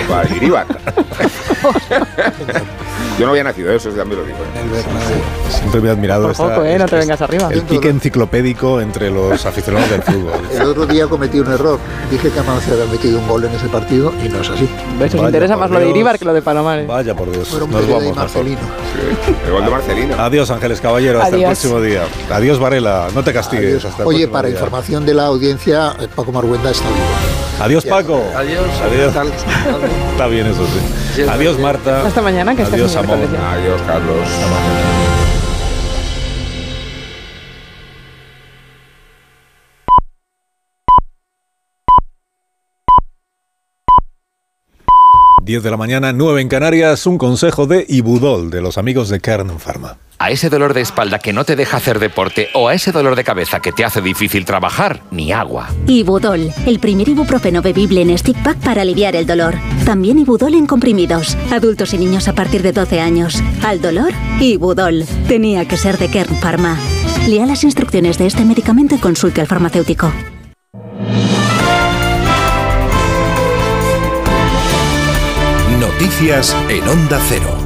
[0.09, 0.65] La de.
[3.17, 4.37] Yo no había nacido, eso también lo digo.
[4.39, 5.49] ¿eh?
[5.49, 6.77] Siempre me he admirado Por esta- poco, ¿eh?
[6.77, 7.49] No te vengas arriba.
[7.51, 10.33] el pique enciclopédico entre los aficionados del fútbol.
[10.53, 11.79] El otro día cometí un error.
[12.11, 14.67] Dije que Amancio había metido un gol en ese partido y no es así.
[14.99, 15.95] Vaya, interesa más lo de Dios.
[15.95, 16.87] Iribar que lo de Palomares.
[16.87, 18.15] Vaya por Dios, nos vamos.
[18.15, 18.59] Marcelino.
[19.45, 20.15] El gol de Marcelino.
[20.21, 22.03] Adiós Ángeles Caballero, hasta el próximo día.
[22.31, 23.85] Adiós Varela, no te castigues.
[23.85, 24.57] Hasta el Oye, para día.
[24.57, 27.44] información de la audiencia, Paco Marguenda está vivo.
[27.59, 28.21] Adiós, Paco.
[28.35, 28.67] Adiós.
[28.81, 29.13] Adiós.
[30.11, 31.21] Está bien eso, sí.
[31.23, 32.05] Adiós, Marta.
[32.05, 33.17] Hasta mañana, que Adiós, Amor.
[33.17, 35.24] Adiós, Carlos.
[45.45, 49.19] 10 de la mañana, 9 en Canarias, un consejo de Ibudol, de los amigos de
[49.19, 49.97] Kern Pharma.
[50.17, 53.15] A ese dolor de espalda que no te deja hacer deporte o a ese dolor
[53.15, 55.69] de cabeza que te hace difícil trabajar, ni agua.
[55.85, 59.53] Ibudol, el primer ibuprofeno bebible en stick pack para aliviar el dolor.
[59.85, 63.43] También Ibudol en comprimidos, adultos y niños a partir de 12 años.
[63.63, 65.05] Al dolor, Ibudol.
[65.27, 66.75] Tenía que ser de Kern Pharma.
[67.27, 70.11] Lea las instrucciones de este medicamento y consulte al farmacéutico.
[75.95, 77.57] Noticias en Onda Cero.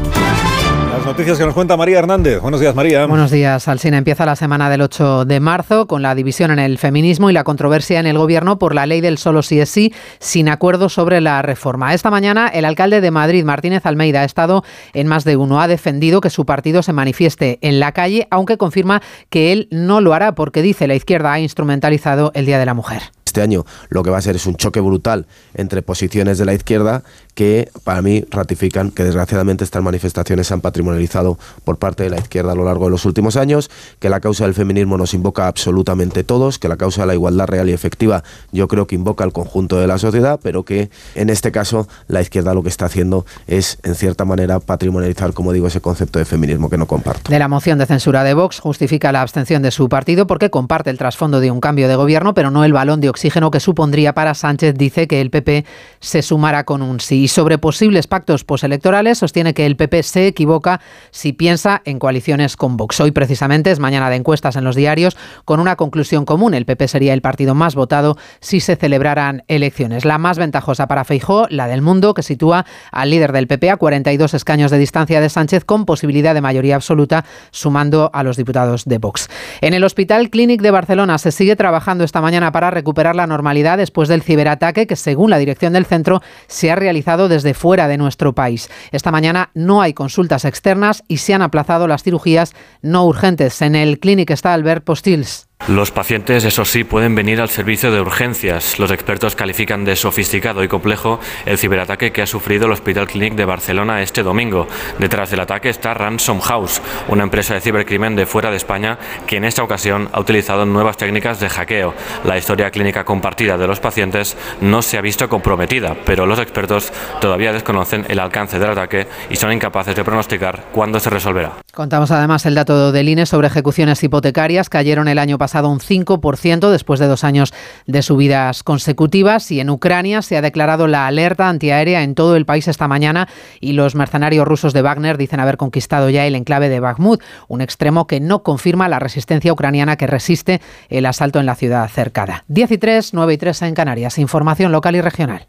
[0.91, 2.39] Las noticias que nos cuenta María Hernández.
[2.39, 3.07] Buenos días, María.
[3.07, 3.97] Buenos días, Alsina.
[3.97, 7.43] Empieza la semana del 8 de marzo con la división en el feminismo y la
[7.43, 11.21] controversia en el gobierno por la ley del solo sí es sí, sin acuerdo sobre
[11.21, 11.95] la reforma.
[11.95, 15.59] Esta mañana, el alcalde de Madrid, Martínez Almeida, ha estado en más de uno.
[15.59, 19.01] Ha defendido que su partido se manifieste en la calle, aunque confirma
[19.31, 22.75] que él no lo hará porque dice la izquierda ha instrumentalizado el Día de la
[22.75, 23.01] Mujer.
[23.29, 26.55] Este año lo que va a ser es un choque brutal entre posiciones de la
[26.55, 27.03] izquierda
[27.39, 32.17] que para mí ratifican que desgraciadamente estas manifestaciones se han patrimonializado por parte de la
[32.17, 35.47] izquierda a lo largo de los últimos años, que la causa del feminismo nos invoca
[35.47, 39.23] absolutamente todos, que la causa de la igualdad real y efectiva yo creo que invoca
[39.23, 42.87] al conjunto de la sociedad, pero que en este caso la izquierda lo que está
[42.87, 47.31] haciendo es en cierta manera patrimonializar, como digo, ese concepto de feminismo que no comparto.
[47.31, 50.89] De la moción de censura de Vox justifica la abstención de su partido porque comparte
[50.89, 54.13] el trasfondo de un cambio de gobierno, pero no el balón de oxígeno que supondría
[54.13, 54.75] para Sánchez.
[54.77, 55.63] Dice que el PP
[56.01, 57.28] se sumará con un sí.
[57.29, 62.75] Sobre posibles pactos postelectorales, sostiene que el PP se equivoca si piensa en coaliciones con
[62.75, 62.99] Vox.
[63.01, 66.55] Hoy precisamente es mañana de encuestas en los diarios con una conclusión común.
[66.55, 70.05] El PP sería el partido más votado si se celebraran elecciones.
[70.05, 73.77] La más ventajosa para Feijó, la del mundo, que sitúa al líder del PP a
[73.77, 78.85] 42 escaños de distancia de Sánchez con posibilidad de mayoría absoluta, sumando a los diputados
[78.85, 79.29] de Vox.
[79.61, 83.77] En el Hospital Clínic de Barcelona se sigue trabajando esta mañana para recuperar la normalidad
[83.77, 87.97] después del ciberataque que, según la dirección del centro, se ha realizado desde fuera de
[87.97, 88.69] nuestro país.
[88.91, 93.61] Esta mañana no hay consultas externas y se han aplazado las cirugías no urgentes.
[93.61, 95.48] En el Clínic está Albert Postils.
[95.67, 98.79] Los pacientes, eso sí, pueden venir al servicio de urgencias.
[98.79, 103.35] Los expertos califican de sofisticado y complejo el ciberataque que ha sufrido el Hospital Clínic
[103.35, 104.67] de Barcelona este domingo.
[104.97, 108.97] Detrás del ataque está Ransom House, una empresa de cibercrimen de fuera de España
[109.27, 111.93] que en esta ocasión ha utilizado nuevas técnicas de hackeo.
[112.23, 116.91] La historia clínica compartida de los pacientes no se ha visto comprometida, pero los expertos
[117.21, 121.57] todavía desconocen el alcance del ataque y son incapaces de pronosticar cuándo se resolverá.
[121.75, 124.69] Contamos además el dato del INE sobre ejecuciones hipotecarias.
[124.69, 127.53] Cayeron el año pasado un 5% después de dos años
[127.85, 129.51] de subidas consecutivas.
[129.51, 133.27] Y en Ucrania se ha declarado la alerta antiaérea en todo el país esta mañana.
[133.59, 137.61] Y los mercenarios rusos de Wagner dicen haber conquistado ya el enclave de Bakhmut, un
[137.61, 142.45] extremo que no confirma la resistencia ucraniana que resiste el asalto en la ciudad cercada.
[142.47, 144.17] 10 y 3, 9 y 3 en Canarias.
[144.17, 145.47] Información local y regional.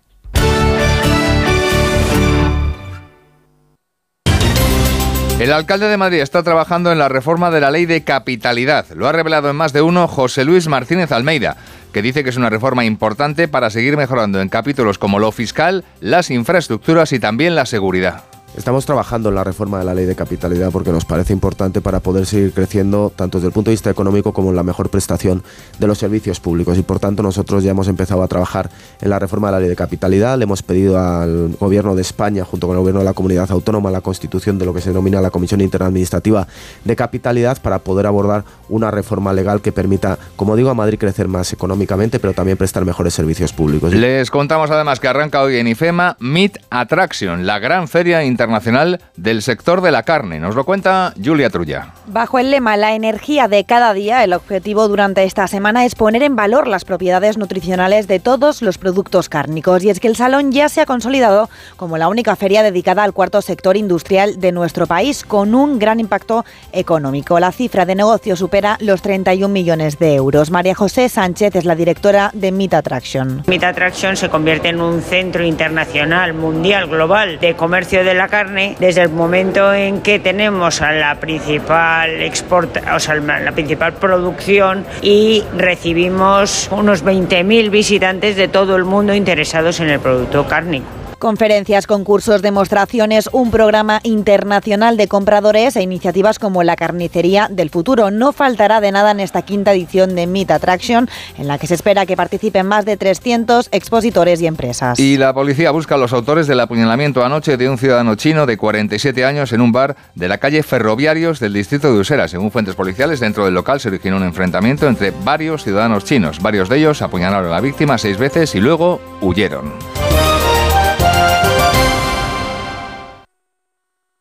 [5.41, 8.85] El alcalde de Madrid está trabajando en la reforma de la ley de capitalidad.
[8.95, 11.57] Lo ha revelado en más de uno José Luis Martínez Almeida,
[11.95, 15.87] que dice que es una reforma importante para seguir mejorando en capítulos como lo fiscal,
[16.03, 18.25] las infraestructuras y también la seguridad.
[18.57, 22.01] Estamos trabajando en la reforma de la ley de capitalidad porque nos parece importante para
[22.01, 25.45] poder seguir creciendo tanto desde el punto de vista económico como en la mejor prestación
[25.79, 28.69] de los servicios públicos y por tanto nosotros ya hemos empezado a trabajar
[29.01, 30.37] en la reforma de la ley de capitalidad.
[30.37, 33.89] Le hemos pedido al gobierno de España junto con el gobierno de la comunidad autónoma
[33.93, 36.49] la constitución de lo que se denomina la Comisión Interadministrativa
[36.85, 41.29] de Capitalidad para poder abordar una reforma legal que permita, como digo, a Madrid crecer
[41.29, 43.95] más económicamente pero también prestar mejores servicios públicos.
[43.95, 49.03] Les contamos además que arranca hoy en IFEMA Meet Attraction, la gran feria internacional Internacional
[49.17, 50.41] del Sector de la Carne.
[50.41, 51.93] Nos lo cuenta Julia Trulla.
[52.07, 56.23] Bajo el lema La energía de cada día, el objetivo durante esta semana es poner
[56.23, 59.85] en valor las propiedades nutricionales de todos los productos cárnicos.
[59.85, 63.13] Y es que el salón ya se ha consolidado como la única feria dedicada al
[63.13, 67.39] cuarto sector industrial de nuestro país, con un gran impacto económico.
[67.41, 70.51] La cifra de negocio supera los 31 millones de euros.
[70.51, 73.43] María José Sánchez es la directora de Meat Attraction.
[73.47, 78.77] Meat Attraction se convierte en un centro internacional, mundial, global de comercio de la carne
[78.79, 84.87] desde el momento en que tenemos a la principal export, o sea, la principal producción
[85.03, 91.00] y recibimos unos 20.000 visitantes de todo el mundo interesados en el producto cárnico.
[91.21, 98.11] Conferencias, concursos, demostraciones, un programa internacional de compradores e iniciativas como la carnicería del futuro.
[98.11, 101.75] No faltará de nada en esta quinta edición de Meet Attraction, en la que se
[101.75, 104.99] espera que participen más de 300 expositores y empresas.
[104.99, 108.57] Y la policía busca a los autores del apuñalamiento anoche de un ciudadano chino de
[108.57, 112.29] 47 años en un bar de la calle Ferroviarios del distrito de Usera.
[112.29, 116.41] Según fuentes policiales, dentro del local se originó un enfrentamiento entre varios ciudadanos chinos.
[116.41, 119.75] Varios de ellos apuñalaron a la víctima seis veces y luego huyeron.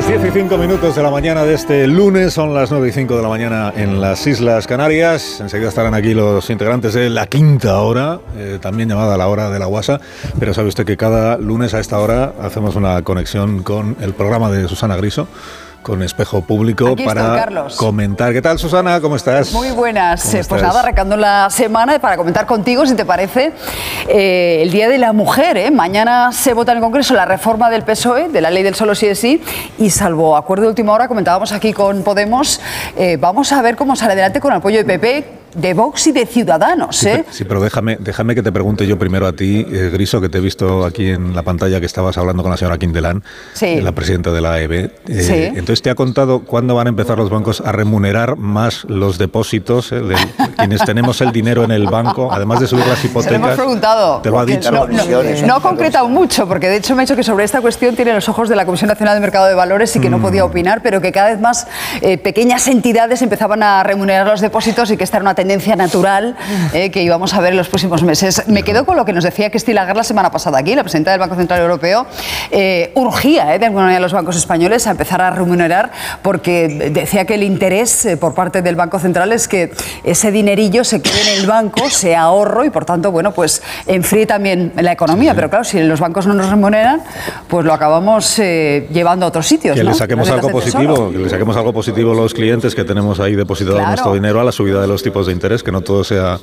[0.00, 2.90] Las 10 y 5 minutos de la mañana de este lunes, son las 9 y
[2.90, 5.40] 5 de la mañana en las Islas Canarias.
[5.42, 9.58] Enseguida estarán aquí los integrantes de la quinta hora, eh, también llamada la hora de
[9.58, 10.00] la guasa.
[10.38, 14.50] Pero sabe usted que cada lunes a esta hora hacemos una conexión con el programa
[14.50, 15.28] de Susana Griso
[15.82, 17.76] con espejo público Aquí estoy, para Carlos.
[17.76, 18.32] comentar.
[18.32, 19.00] ¿Qué tal, Susana?
[19.00, 19.52] ¿Cómo estás?
[19.52, 20.22] Muy buenas.
[20.22, 23.52] ¿Cómo Eh, Pues nada, arrancando la semana para comentar contigo, si te parece,
[24.08, 25.56] eh, el Día de la Mujer.
[25.56, 25.70] ¿eh?
[25.70, 28.94] Mañana se vota en el Congreso la reforma del PSOE, de la ley del solo
[28.94, 29.42] sí es sí,
[29.78, 32.60] y salvo acuerdo de última hora, comentábamos aquí con Podemos,
[33.18, 36.26] vamos a ver cómo sale adelante con el apoyo de PP, de Vox y de
[36.26, 37.02] Ciudadanos.
[37.04, 37.24] ¿eh?
[37.30, 40.38] Sí, pero déjame, déjame que te pregunte yo primero a ti, eh, Griso, que te
[40.38, 43.22] he visto aquí en la pantalla que estabas hablando con la señora Quindelán,
[43.54, 43.80] Sí.
[43.80, 44.72] la presidenta de la AEB.
[45.08, 45.32] Eh, Sí.
[45.58, 49.92] Entonces, ¿te ha contado cuándo van a empezar los bancos a remunerar más los depósitos?
[49.92, 50.16] eh, de
[50.56, 53.56] quienes tenemos el dinero en el banco, además de subir las Se lo hemos hipotecas.
[53.56, 54.20] preguntado.
[54.20, 54.70] Te lo ha dicho.
[54.70, 57.60] No, no- no ha concretado mucho, porque de hecho me ha dicho que sobre esta
[57.60, 60.12] cuestión tiene los ojos de la Comisión Nacional de Mercado de Valores y que Mm.
[60.12, 61.66] no podía opinar, pero que cada vez más
[62.02, 66.36] eh, pequeñas entidades empezaban a remunerar los depósitos y que esta era una tendencia natural
[66.74, 68.42] eh, que íbamos a ver en los próximos meses.
[68.46, 71.12] Me quedo con lo que nos decía Christine Lagarde la semana pasada aquí, la presidenta
[71.12, 72.06] del Banco Central Europeo.
[72.50, 75.90] eh, urgía eh, de alguna manera a los bancos españoles a empezar a remunerar
[76.22, 79.72] porque decía que el interés eh, por parte del Banco Central es que
[80.04, 84.26] ese dinerillo se quede en el banco, sea ahorro y por tanto, bueno, pues enfríe
[84.26, 85.34] también la economía.
[85.34, 87.00] Pero claro, si los bancos no nos remuneran,
[87.48, 89.74] pues lo acabamos eh, llevando a otros sitios.
[89.74, 89.90] Que ¿no?
[89.90, 93.34] le saquemos algo positivo, que le saquemos algo positivo a los clientes que tenemos ahí
[93.36, 93.90] depositado Claro.
[93.90, 96.38] nuestro dinero a la subida de los tipos de interés, que no todo sea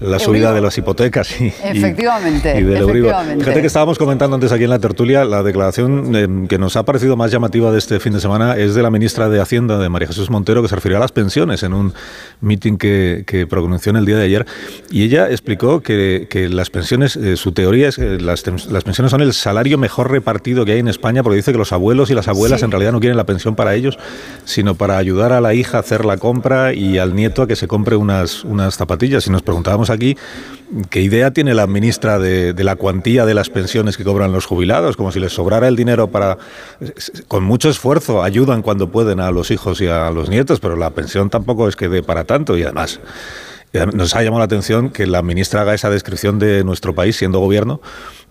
[0.00, 0.54] la subida Euribor.
[0.54, 2.90] de las hipotecas y, y- Efectivamente, y del Euribor.
[3.10, 3.44] efectivamente.
[3.44, 6.84] Fíjate que estábamos comentando antes aquí en la tertulia, la declaración eh, que nos ha
[6.84, 9.88] parecido más llamativa de este fin de semana es de la ministra de Hacienda, de
[9.88, 11.92] María Jesús Montero, que se refirió a las pensiones en un
[12.40, 14.46] meeting que, que pronunció en el día de ayer.
[14.90, 19.10] Y ella explicó que, que las pensiones, eh, su teoría es que las, las pensiones
[19.10, 22.14] son el salario mejor repartido que hay en España, porque dice que los abuelos y
[22.14, 22.64] las abuelas Sí.
[22.64, 23.98] en realidad no quieren la pensión para ellos,
[24.44, 27.56] sino para ayudar a la hija a hacer la compra y al nieto a que
[27.56, 29.26] se compre unas, unas zapatillas.
[29.26, 30.16] Y nos preguntábamos aquí
[30.88, 34.46] qué idea tiene la ministra de, de la cuantía de las pensiones que cobran los
[34.46, 36.38] jubilados, como si les sobrara el dinero para...
[37.28, 40.90] Con mucho esfuerzo ayudan cuando pueden a los hijos y a los nietos, pero la
[40.90, 43.00] pensión tampoco es que dé para tanto y además...
[43.72, 47.38] Nos ha llamado la atención que la ministra haga esa descripción de nuestro país siendo
[47.38, 47.80] gobierno,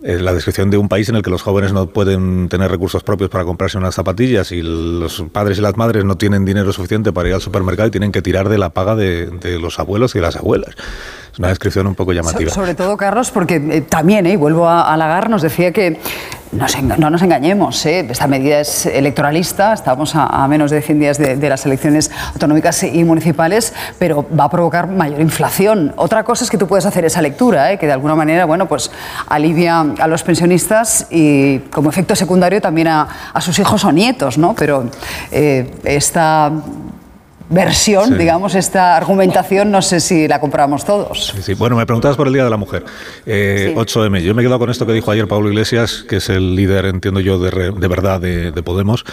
[0.02, 3.30] la descripción de un país en el que los jóvenes no pueden tener recursos propios
[3.30, 7.28] para comprarse unas zapatillas y los padres y las madres no tienen dinero suficiente para
[7.30, 10.20] ir al supermercado y tienen que tirar de la paga de, de los abuelos y
[10.20, 10.70] de las abuelas.
[11.34, 12.50] Es una descripción un poco llamativa.
[12.50, 15.72] So- sobre todo, Carlos, porque eh, también, eh, y vuelvo a, a Lagar, nos decía
[15.74, 16.00] que
[16.52, 21.00] nos no nos engañemos, eh, esta medida es electoralista, estamos a, a menos de 100
[21.00, 25.94] días de, de las elecciones autonómicas y municipales, pero va a provocar mayor inflación.
[25.98, 28.68] Otra cosa es que tú puedes hacer esa lectura, eh, que de alguna manera, bueno,
[28.68, 28.90] pues
[29.28, 34.38] alivia a los pensionistas y como efecto secundario también a, a sus hijos o nietos,
[34.38, 34.54] ¿no?
[34.56, 34.90] Pero
[35.32, 36.52] eh, esta
[37.50, 41.34] versión, digamos, esta argumentación, no sé si la compramos todos.
[41.42, 42.86] Sí, Bueno, me preguntabas por el Día de la Mujer.
[43.26, 44.22] 8M.
[44.22, 46.86] Yo me he quedado con esto que dijo ayer Pablo Iglesias, que es el líder,
[46.86, 49.04] entiendo yo, de, de verdad de, de, Podemos.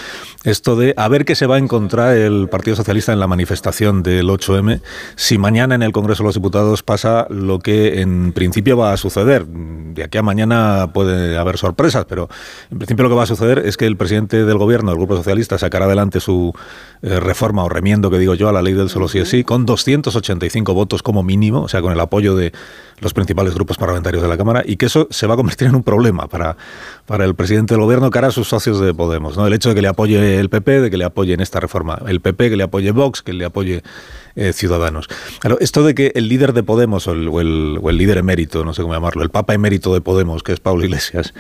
[0.45, 4.03] Esto de a ver qué se va a encontrar el Partido Socialista en la manifestación
[4.03, 4.81] del 8M
[5.15, 8.97] si mañana en el Congreso de los Diputados pasa lo que en principio va a
[8.97, 9.47] suceder.
[9.47, 12.29] De aquí a mañana puede haber sorpresas, pero
[12.71, 15.17] en principio lo que va a suceder es que el presidente del Gobierno, el Grupo
[15.17, 16.53] Socialista, sacará adelante su
[17.03, 19.45] eh, reforma o remiendo que digo yo a la ley del solo sí es sí,
[19.45, 22.53] con 285 votos como mínimo, o sea, con el apoyo de
[22.99, 25.77] los principales grupos parlamentarios de la Cámara, y que eso se va a convertir en
[25.77, 26.57] un problema para,
[27.07, 29.37] para el presidente del gobierno cara a sus socios de Podemos.
[29.37, 29.47] ¿no?
[29.47, 32.01] El hecho de que le apoye el PP, de que le apoye en esta reforma
[32.07, 33.83] el PP, que le apoye Vox, que le apoye
[34.35, 35.09] eh, Ciudadanos.
[35.39, 38.19] Claro, esto de que el líder de Podemos, o el, o, el, o el, líder
[38.19, 41.33] emérito, no sé cómo llamarlo, el papa emérito de Podemos, que es Pablo Iglesias,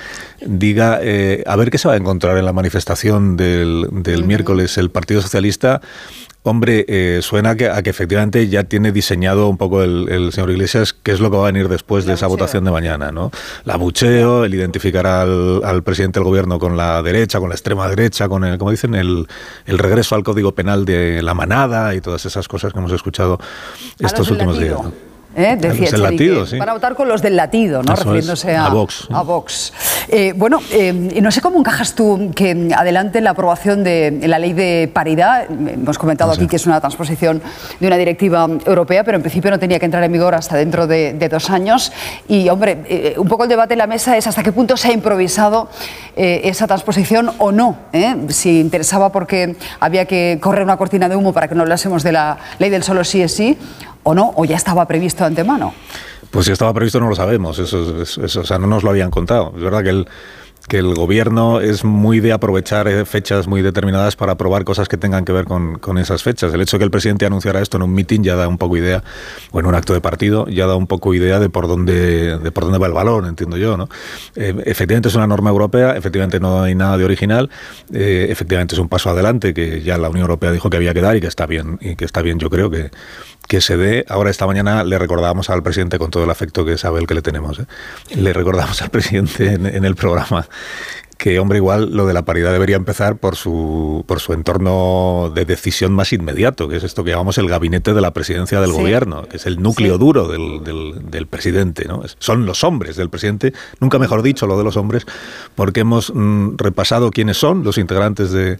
[0.46, 4.22] diga, eh, a ver qué se va a encontrar en la manifestación del, del uh
[4.22, 4.26] -huh.
[4.26, 5.82] miércoles el Partido Socialista,
[6.48, 10.30] Hombre, eh, suena a que, a que, efectivamente ya tiene diseñado un poco el, el,
[10.30, 13.10] señor Iglesias qué es lo que va a venir después de esa votación de mañana,
[13.10, 13.32] ¿no?
[13.64, 17.88] La bucheo, el identificar al, al, presidente del gobierno con la derecha, con la extrema
[17.88, 19.26] derecha, con el, como dicen, el,
[19.66, 23.38] el regreso al código penal de la manada y todas esas cosas que hemos escuchado
[23.98, 24.82] estos últimos días.
[24.82, 25.15] ¿no?
[25.36, 25.54] ¿Eh?
[25.60, 26.58] Decía el latido, sí.
[26.58, 27.92] Van a votar con los del latido, ¿no?
[27.92, 29.06] Eso Refiriéndose es, a, a, Vox.
[29.12, 29.72] A Vox.
[30.08, 34.54] Eh, bueno, eh, no sé cómo encajas tú que adelante la aprobación de la ley
[34.54, 35.44] de paridad.
[35.50, 37.42] Hemos comentado aquí que es una transposición
[37.78, 40.86] de una directiva europea, pero en principio no tenía que entrar en vigor hasta dentro
[40.86, 41.92] de, de dos años.
[42.28, 44.88] Y, hombre, eh, un poco el debate en la mesa es hasta qué punto se
[44.88, 45.68] ha improvisado
[46.16, 47.76] esa transposición o no.
[48.28, 52.12] Si interesaba porque había que correr una cortina de humo para que no hablásemos de
[52.12, 53.58] la ley del solo sí es sí
[54.06, 55.74] o no, o ya estaba previsto de antemano.
[56.30, 59.52] Pues si estaba previsto no lo sabemos, eso, o sea, no nos lo habían contado.
[59.56, 60.08] Es verdad que el,
[60.68, 64.96] que el gobierno es muy de aprovechar eh, fechas muy determinadas para aprobar cosas que
[64.96, 66.52] tengan que ver con, con esas fechas.
[66.52, 68.76] El hecho de que el presidente anunciara esto en un mitin ya da un poco
[68.76, 69.02] idea,
[69.52, 72.52] o en un acto de partido, ya da un poco idea de por dónde, de
[72.52, 73.76] por dónde va el balón, entiendo yo.
[73.76, 73.88] ¿no?
[74.34, 77.48] Eh, efectivamente es una norma europea, efectivamente no hay nada de original,
[77.92, 81.00] eh, efectivamente es un paso adelante que ya la Unión Europea dijo que había que
[81.00, 82.90] dar y que está bien, y que está bien yo creo que,
[83.48, 84.04] que se dé.
[84.08, 87.14] Ahora, esta mañana le recordábamos al presidente, con todo el afecto que sabe el que
[87.14, 87.66] le tenemos, ¿eh?
[88.14, 90.46] le recordamos al presidente en, en, el programa
[91.18, 95.44] que, hombre, igual lo de la paridad debería empezar por su, por su entorno de
[95.44, 98.76] decisión más inmediato, que es esto que llamamos el gabinete de la presidencia del sí.
[98.76, 99.98] gobierno, que es el núcleo sí.
[99.98, 101.86] duro del, del, del, presidente.
[101.86, 102.02] ¿no?
[102.18, 105.06] Son los hombres del presidente, nunca mejor dicho lo de los hombres,
[105.54, 108.58] porque hemos mmm, repasado quiénes son los integrantes de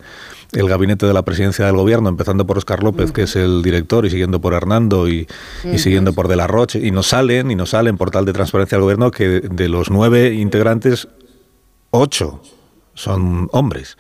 [0.53, 3.15] el gabinete de la presidencia del gobierno, empezando por Oscar López, uh -huh.
[3.15, 5.75] que es el director, y siguiendo por Hernando y, uh -huh.
[5.75, 8.33] y siguiendo por De la Roche, y nos salen, y nos salen por tal de
[8.33, 11.09] transparencia del gobierno que de los nueve integrantes,
[11.91, 12.41] ocho
[12.95, 13.97] son hombres.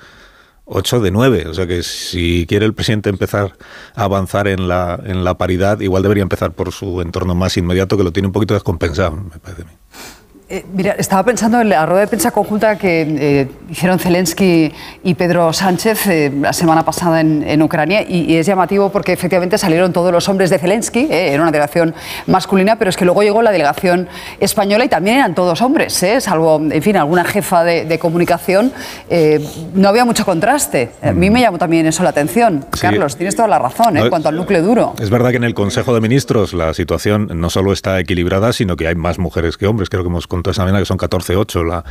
[0.68, 3.56] Ocho de nueve, o sea que si quiere el presidente empezar
[3.94, 7.97] a avanzar en la, en la paridad, igual debería empezar por su entorno más inmediato,
[7.97, 9.70] que lo tiene un poquito descompensado, me parece a mí.
[10.49, 15.15] Eh, mira, estaba pensando en la rueda de prensa conjunta que eh, hicieron Zelensky y
[15.15, 19.58] Pedro Sánchez eh, la semana pasada en, en Ucrania y, y, es llamativo porque efectivamente
[19.58, 21.97] salieron todos los hombres de Zelensky, eh, era una delegación
[22.28, 24.08] masculina, pero es que luego llegó la delegación
[24.39, 28.73] española y también eran todos hombres, eh, salvo, en fin, alguna jefa de, de comunicación.
[29.10, 29.44] Eh,
[29.75, 30.92] no había mucho contraste.
[31.02, 32.65] A mí me llamó también eso la atención.
[32.73, 32.83] Sí.
[32.83, 34.94] Carlos, tienes toda la razón en cuanto al núcleo duro.
[35.00, 38.76] Es verdad que en el Consejo de Ministros la situación no solo está equilibrada, sino
[38.76, 39.89] que hay más mujeres que hombres.
[39.91, 41.84] Creo que hemos contado esa mañana que son 14-8 la,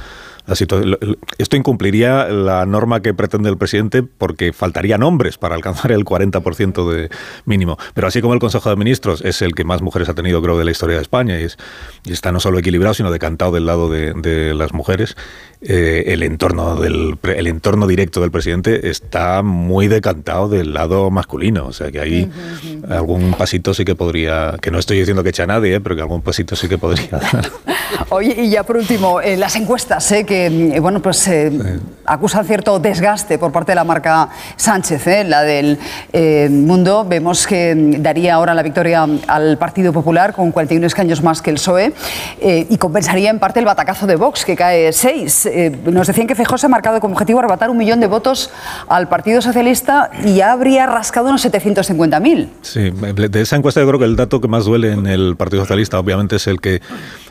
[0.45, 0.97] la.
[1.37, 6.91] Esto incumpliría la norma que pretende el presidente porque faltarían hombres para alcanzar el 40%
[6.91, 7.09] de
[7.45, 7.77] mínimo.
[7.93, 10.57] Pero así como el Consejo de Ministros es el que más mujeres ha tenido, creo,
[10.57, 11.57] de la historia de España y, es,
[12.05, 15.15] y está no solo equilibrado, sino decantado del lado de, de las mujeres,
[15.61, 21.65] eh, el, entorno del, el entorno directo del presidente está muy decantado del lado masculino.
[21.65, 22.91] O sea que ahí uh -huh.
[22.93, 25.95] algún pasito sí que podría, que no estoy diciendo que eche a nadie, eh, pero
[25.95, 27.51] que algún pasito sí que podría dar.
[28.09, 31.81] Oye, y ya por último, eh, las encuestas, eh, que eh, bueno, pues eh, sí.
[32.05, 35.77] acusan cierto desgaste por parte de la marca Sánchez, eh, la del
[36.13, 37.05] eh, mundo.
[37.07, 41.55] Vemos que daría ahora la victoria al Partido Popular con 41 escaños más que el
[41.55, 41.93] PSOE
[42.41, 45.49] y compensaría en parte el batacazo de Vox, que cae 6.
[45.85, 48.49] nos decían que Feijóo se ha marcado como objetivo arrebatar un millón de votos
[48.87, 52.49] al Partido Socialista y ya habría rascado unos 750.000.
[52.61, 55.63] Sí, de esa encuesta yo creo que el dato que más duele en el Partido
[55.63, 56.81] Socialista obviamente es el que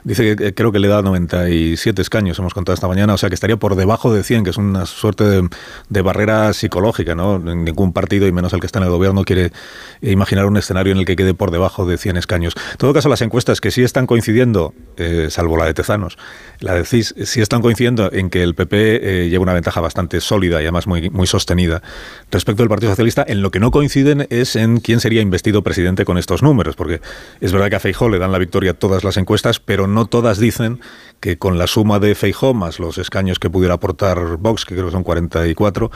[0.05, 3.35] Dice que creo que le da 97 escaños, hemos contado esta mañana, o sea que
[3.35, 7.39] estaría por debajo de 100, que es una suerte de, barrera psicológica, ¿no?
[7.39, 9.53] Ningún partido, y menos el que está en el gobierno, quiere
[10.03, 12.55] imaginar un escenario en el que quede por debajo de 100 escaños.
[12.73, 16.19] En todo caso, las encuestas que sí están coincidiendo, eh, salvo la de Tezanos,
[16.61, 20.21] la de CIS, sí están coincidiendo en que el PP eh, lleva una ventaja bastante
[20.21, 21.83] sólida y además muy, muy sostenida
[22.31, 23.25] respecto del Partido Socialista.
[23.27, 27.01] En lo que no coinciden es en quién sería investido presidente con estos números, porque
[27.41, 30.07] es verdad que a Feijó le dan la victoria a todas las encuestas, pero no
[30.07, 30.81] todas dicen
[31.21, 34.87] que con la suma de Feijó más los escaños que pudiera aportar Vox, que creo
[34.87, 35.91] que son 44,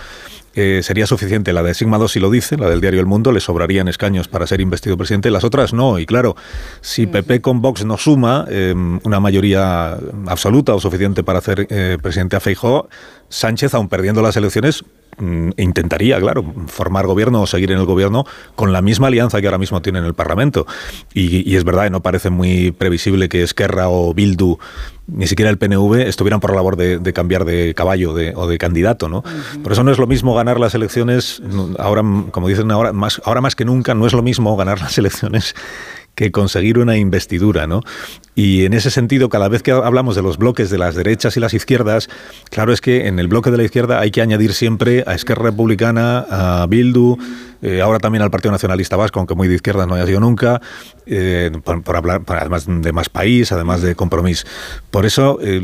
[0.54, 1.52] eh, sería suficiente.
[1.52, 4.28] La de Sigma 2 si lo dice, la del diario El Mundo, le sobrarían escaños
[4.28, 5.98] para ser investido presidente, las otras no.
[5.98, 6.36] Y claro,
[6.80, 11.98] si PP con Vox no suma em, una mayoría absoluta o suficiente para hacer eh,
[12.02, 12.88] presidente a Feijó,
[13.28, 14.84] Sánchez, aun perdiendo las elecciones,
[15.56, 18.24] intentaría, claro, formar gobierno o seguir en el gobierno
[18.54, 20.66] con la misma alianza que ahora mismo tiene en el Parlamento.
[21.14, 24.58] Y, es verdad, no parece muy previsible que Esquerra o Bildu
[25.06, 29.08] ni siquiera el PNV estuvieran por la labor de, cambiar de caballo o de candidato,
[29.08, 29.24] ¿no?
[29.62, 31.42] Por eso no es lo mismo ganar las elecciones,
[31.78, 34.98] ahora, como dicen ahora, más, ahora más que nunca, no es lo mismo ganar las
[34.98, 35.54] elecciones
[36.18, 37.82] que conseguir una investidura, ¿no?
[38.34, 41.40] Y en ese sentido, cada vez que hablamos de los bloques de las derechas y
[41.40, 42.08] las izquierdas,
[42.50, 45.44] claro es que en el bloque de la izquierda hay que añadir siempre a Esquerra
[45.44, 47.18] Republicana, a Bildu,
[47.62, 50.60] eh, ahora también al Partido Nacionalista Vasco, aunque muy de izquierda no haya sido nunca,
[51.06, 54.44] eh, por, hablar, además de más país, además de compromiso.
[54.90, 55.60] Por eso eh,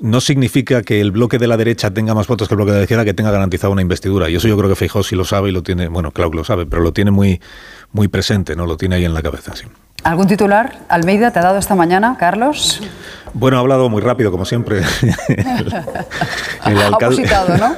[0.00, 2.78] no significa que el bloque de la derecha tenga más votos que el bloque de
[2.78, 4.30] la izquierda que tenga garantizado una investidura.
[4.30, 6.38] Y eso yo creo que Feijóo sí lo sabe y lo tiene, bueno, claro que
[6.38, 7.42] lo sabe, pero lo tiene muy,
[7.92, 8.64] muy presente, ¿no?
[8.64, 9.66] Lo tiene ahí en la cabeza, sí.
[10.04, 12.80] ¿Algún titular, Almeida, te ha dado esta mañana, Carlos?
[13.34, 14.78] Bueno, ha hablado muy rápido, como siempre.
[16.66, 17.74] el, Ha opositado, ¿no?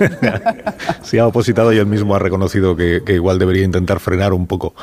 [1.03, 4.75] sí, ha opositado y él mismo ha reconocido que, igual debería intentar frenar un poco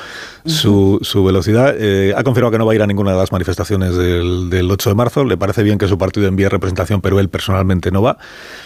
[0.45, 1.75] su, velocidad.
[1.77, 4.89] Eh, ha confirmado que no va a ir a ninguna de las manifestaciones del, 8
[4.89, 5.23] de marzo.
[5.23, 8.17] Le parece bien que su partido envíe representación, pero él personalmente no va,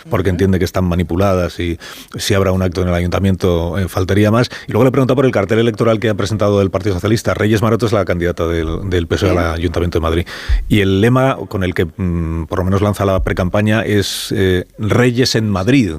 [0.10, 1.80] porque entiende que están manipuladas y
[2.16, 4.50] si habrá un acto en el ayuntamiento eh, faltaría más.
[4.68, 7.34] Y luego le pregunta por el cartel electoral que ha presentado el Partido Socialista.
[7.34, 10.28] Reyes Maroto es la candidata del, del PSOE al Ayuntamiento de Madrid.
[10.68, 14.66] Y el lema con el que Mm, por lo menos lanza la precampaña, es eh,
[14.78, 15.96] Reyes en Madrid.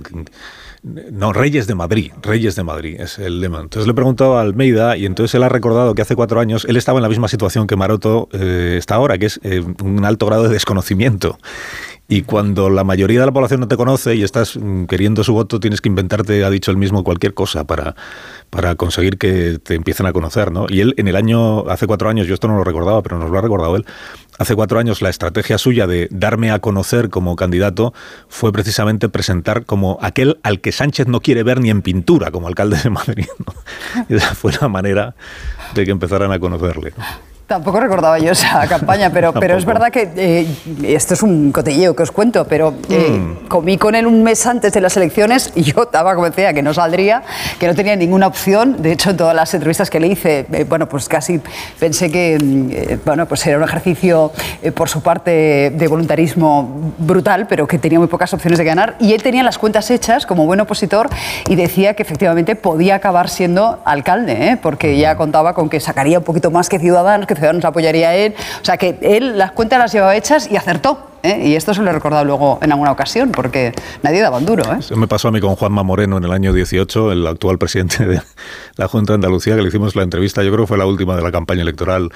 [0.83, 3.61] No, Reyes de Madrid, Reyes de Madrid es el lema.
[3.61, 6.67] Entonces le he preguntado a Almeida y entonces él ha recordado que hace cuatro años
[6.69, 10.05] él estaba en la misma situación que Maroto eh, está ahora, que es eh, un
[10.05, 11.39] alto grado de desconocimiento.
[12.13, 15.33] Y cuando la mayoría de la población no te conoce y estás mm, queriendo su
[15.33, 17.97] voto, tienes que inventarte, ha dicho él mismo, cualquier cosa para,
[18.51, 20.53] para conseguir que te empiecen a conocer.
[20.53, 20.67] ¿no?
[20.69, 23.31] Y él en el año, hace cuatro años, yo esto no lo recordaba, pero nos
[23.31, 23.87] lo ha recordado él,
[24.39, 27.95] hace cuatro años la estrategia suya de darme a conocer como candidato
[28.29, 32.47] fue precisamente presentar como aquel al que Sánchez no quiere ver ni en pintura como
[32.47, 33.27] alcalde de Madrid.
[34.11, 35.15] Esa fue la manera
[35.75, 36.93] de que empezaran a conocerle.
[37.53, 40.47] Tampoco recordaba yo esa campaña, pero, pero es verdad que eh,
[40.85, 43.49] esto es un cotilleo que os cuento, pero eh, mm.
[43.49, 46.73] comí con él un mes antes de las elecciones y yo estaba convencida que no
[46.73, 47.23] saldría,
[47.59, 48.81] que no tenía ninguna opción.
[48.81, 51.43] De hecho, en todas las entrevistas que le hice, eh, bueno, pues casi
[51.79, 54.33] pensé que bueno, pues era un ejercicio
[54.75, 58.97] por su parte de voluntarismo brutal, pero que tenía muy pocas opciones de ganar.
[58.99, 61.11] Y él tenía las cuentas hechas como buen opositor
[61.47, 66.25] y decía que efectivamente podía acabar siendo alcalde, porque ya contaba con que sacaría un
[66.25, 68.35] poquito más que Ciudadanos, que nos apoyaría a él.
[68.61, 71.11] O sea que él las cuentas las llevaba hechas y acertó.
[71.23, 71.49] ¿eh?
[71.49, 73.73] Y esto se lo he recordado luego en alguna ocasión, porque
[74.03, 74.65] nadie daba un duro.
[74.73, 74.77] ¿eh?
[74.79, 78.05] Eso me pasó a mí con Juanma Moreno en el año 18, el actual presidente
[78.05, 78.23] de
[78.77, 81.17] la Junta de Andalucía, que le hicimos la entrevista, yo creo que fue la última
[81.17, 82.11] de la campaña electoral,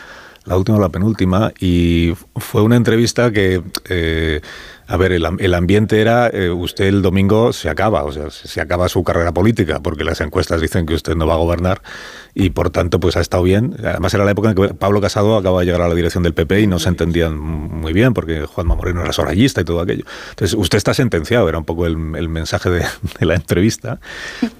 [0.44, 3.62] la última o la penúltima, y fue una entrevista que...
[3.88, 4.40] Eh,
[4.88, 8.88] a ver, el, ambiente era, eh, usted el domingo se acaba, o sea, se acaba
[8.88, 11.82] su carrera política, porque las encuestas dicen que usted no va a gobernar,
[12.34, 13.74] y por tanto pues ha estado bien.
[13.82, 16.34] Además era la época en que Pablo Casado acaba de llegar a la dirección del
[16.34, 20.04] PP y no se entendían muy bien porque Juanma Moreno era sorayista y todo aquello.
[20.30, 22.84] Entonces usted está sentenciado, era un poco el, mensaje de,
[23.20, 24.00] la entrevista.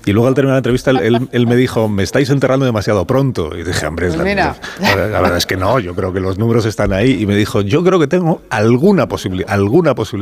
[0.07, 3.55] Y luego al terminar la entrevista él, me dijo, me estáis enterrando demasiado pronto.
[3.55, 6.65] Y dije, hombre, la, la, la, verdad es que no, yo creo que los números
[6.65, 7.21] están ahí.
[7.21, 10.16] Y me dijo, yo creo que tengo alguna posibilidad, alguna posibilidad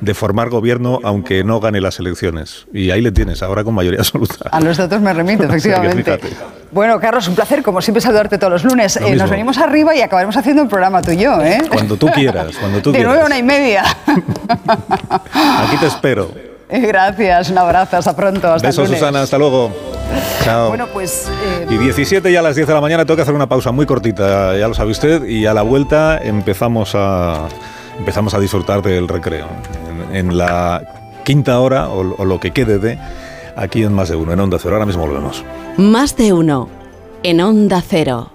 [0.00, 2.66] de formar gobierno aunque no gane las elecciones.
[2.72, 4.48] Y ahí le tienes, ahora con mayoría absoluta.
[4.50, 6.18] A los datos me remito, efectivamente.
[6.70, 8.96] Bueno, Carlos, un placer, como siempre, saludarte todos los lunes.
[8.96, 11.60] Eh, nos venimos arriba y acabaremos haciendo un programa tú y yo, ¿eh?
[11.70, 13.12] Cuando tú quieras, cuando tú quieras.
[13.12, 13.84] De nueve a una y media.
[15.66, 16.30] Aquí te espero.
[16.70, 18.50] Gracias, un abrazo, hasta pronto.
[18.50, 19.70] Hasta Besos, Susana, hasta luego.
[20.42, 20.68] Chao.
[20.68, 21.28] Bueno, pues.
[21.44, 23.72] Eh, y 17 ya a las 10 de la mañana tengo que hacer una pausa
[23.72, 27.48] muy cortita, ya lo sabe usted, y a la vuelta empezamos a,
[27.98, 29.46] empezamos a disfrutar del recreo.
[30.12, 30.82] En, la
[31.24, 32.98] quinta hora, o, o lo que quede de
[33.56, 34.74] aquí en Más de Uno, en Onda Cero.
[34.74, 35.44] Ahora mismo volvemos.
[35.76, 36.68] Más de Uno,
[37.22, 38.32] en Onda Cero.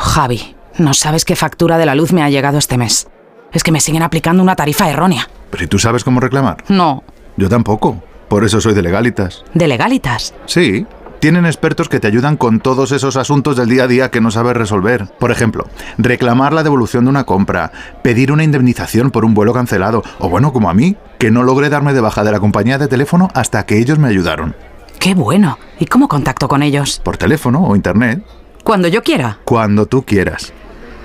[0.00, 3.08] Javi, no sabes qué factura de la luz me ha llegado este mes.
[3.52, 5.28] Es que me siguen aplicando una tarifa errónea.
[5.50, 6.64] ¿Pero y tú sabes cómo reclamar?
[6.68, 7.02] No.
[7.36, 8.02] Yo tampoco.
[8.28, 9.44] Por eso soy de Legalitas.
[9.54, 10.34] ¿De legalitas?
[10.46, 10.86] Sí.
[11.20, 14.30] Tienen expertos que te ayudan con todos esos asuntos del día a día que no
[14.30, 15.04] sabes resolver.
[15.18, 15.68] Por ejemplo,
[15.98, 20.54] reclamar la devolución de una compra, pedir una indemnización por un vuelo cancelado, o bueno,
[20.54, 23.66] como a mí, que no logré darme de baja de la compañía de teléfono hasta
[23.66, 24.56] que ellos me ayudaron.
[24.98, 25.58] ¡Qué bueno!
[25.78, 27.02] ¿Y cómo contacto con ellos?
[27.04, 28.24] Por teléfono o internet.
[28.64, 29.40] Cuando yo quiera.
[29.44, 30.54] Cuando tú quieras.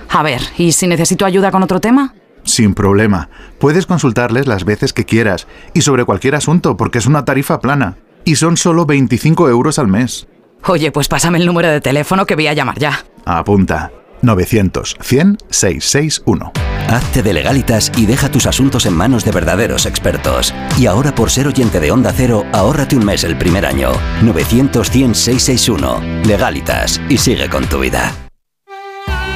[0.09, 2.13] A ver, ¿y si necesito ayuda con otro tema?
[2.45, 3.27] Sin problema.
[3.59, 7.97] Puedes consultarles las veces que quieras y sobre cualquier asunto porque es una tarifa plana.
[8.25, 10.27] Y son solo 25 euros al mes.
[10.67, 13.05] Oye, pues pásame el número de teléfono que voy a llamar ya.
[13.23, 13.91] Apunta.
[14.23, 16.51] 900 100 661.
[16.89, 20.53] Hazte de legalitas y deja tus asuntos en manos de verdaderos expertos.
[20.79, 23.91] Y ahora por ser oyente de Onda Cero, ahórrate un mes el primer año.
[24.23, 26.23] 900 100 661.
[26.25, 28.11] Legalitas y sigue con tu vida.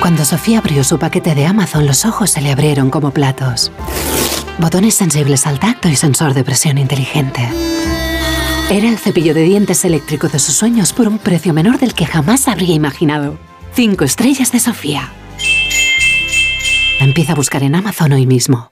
[0.02, 3.72] Cuando Sofía abrió su paquete de Amazon, los ojos se le abrieron como platos.
[4.58, 7.50] Botones sensibles al tacto y sensor de presión inteligente.
[8.72, 12.06] Era el cepillo de dientes eléctrico de sus sueños por un precio menor del que
[12.06, 13.40] jamás habría imaginado.
[13.74, 15.12] Cinco estrellas de Sofía.
[17.00, 18.72] Empieza a buscar en Amazon hoy mismo.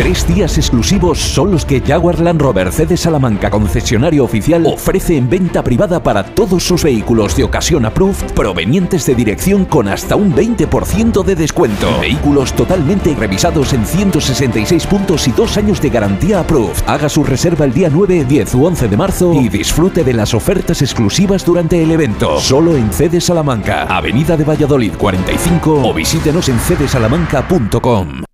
[0.00, 5.28] Tres días exclusivos son los que Jaguar Land Rover CD Salamanca concesionario oficial ofrece en
[5.28, 10.34] venta privada para todos sus vehículos de ocasión approved provenientes de dirección con hasta un
[10.34, 12.00] 20% de descuento.
[12.00, 16.82] Vehículos totalmente revisados en 166 puntos y dos años de garantía approved.
[16.86, 20.32] Haga su reserva el día 9, 10 u 11 de marzo y disfrute de las
[20.32, 22.40] ofertas exclusivas durante el evento.
[22.40, 28.29] Solo en CD Salamanca, Avenida de Valladolid 45 o visítenos en cdsalamanca.com.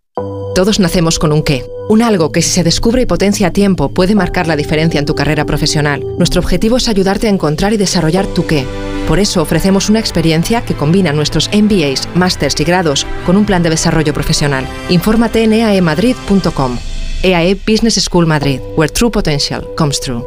[0.57, 3.91] Todos nacemos con un qué, un algo que si se descubre y potencia a tiempo
[3.91, 6.03] puede marcar la diferencia en tu carrera profesional.
[6.17, 8.65] Nuestro objetivo es ayudarte a encontrar y desarrollar tu qué.
[9.07, 13.63] Por eso ofrecemos una experiencia que combina nuestros MBAs, másters y grados con un plan
[13.63, 14.67] de desarrollo profesional.
[14.89, 16.79] Infórmate en eaemadrid.com.
[17.23, 20.25] EAE Business School Madrid, where true potential comes true.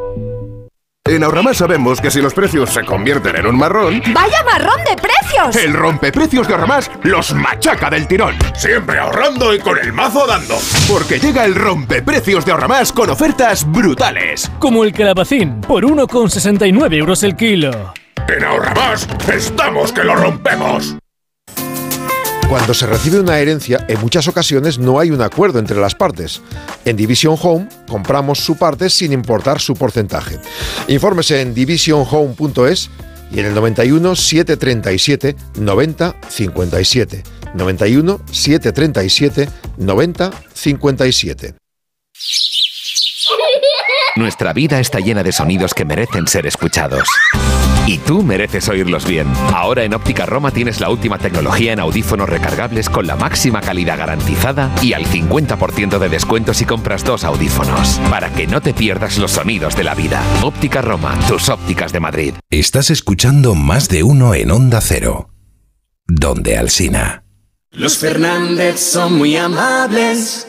[1.05, 4.95] En Ahorramás sabemos que si los precios se convierten en un marrón, ¡Vaya marrón de
[4.95, 5.55] precios!
[5.55, 8.35] el rompeprecios de Ahorramás los machaca del tirón.
[8.55, 10.55] Siempre ahorrando y con el mazo dando.
[10.87, 14.51] Porque llega el rompeprecios de Ahorramás con ofertas brutales.
[14.59, 17.71] Como el calabacín, por 1,69 euros el kilo.
[18.27, 20.95] En Ahorramás estamos que lo rompemos.
[22.49, 26.41] Cuando se recibe una herencia, en muchas ocasiones no hay un acuerdo entre las partes.
[26.83, 30.39] En Division Home compramos su parte sin importar su porcentaje.
[30.87, 32.89] Infórmese en divisionhome.es
[33.31, 37.23] y en el 91 737 90 57.
[37.53, 41.53] 91 737 90 57.
[44.15, 47.07] Nuestra vida está llena de sonidos que merecen ser escuchados.
[47.89, 49.25] Y tú mereces oírlos bien.
[49.51, 53.97] Ahora en Óptica Roma tienes la última tecnología en audífonos recargables con la máxima calidad
[53.97, 57.99] garantizada y al 50% de descuento si compras dos audífonos.
[58.11, 60.21] Para que no te pierdas los sonidos de la vida.
[60.43, 62.33] Óptica Roma, tus ópticas de Madrid.
[62.51, 65.31] Estás escuchando más de uno en Onda Cero.
[66.05, 67.23] Donde Alsina.
[67.71, 70.48] Los Fernández son muy amables.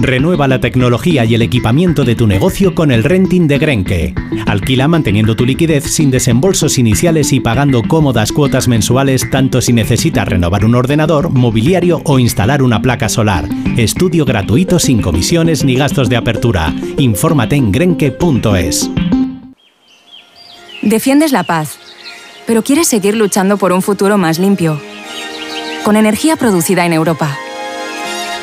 [0.00, 4.14] Renueva la tecnología y el equipamiento de tu negocio con el renting de Grenke.
[4.46, 10.26] Alquila manteniendo tu liquidez sin desembolsos iniciales y pagando cómodas cuotas mensuales tanto si necesitas
[10.26, 13.48] renovar un ordenador, mobiliario o instalar una placa solar.
[13.76, 16.74] Estudio gratuito sin comisiones ni gastos de apertura.
[16.98, 18.90] Infórmate en grenke.es.
[20.82, 21.78] Defiendes la paz,
[22.46, 24.80] pero quieres seguir luchando por un futuro más limpio.
[25.84, 27.38] Con energía producida en Europa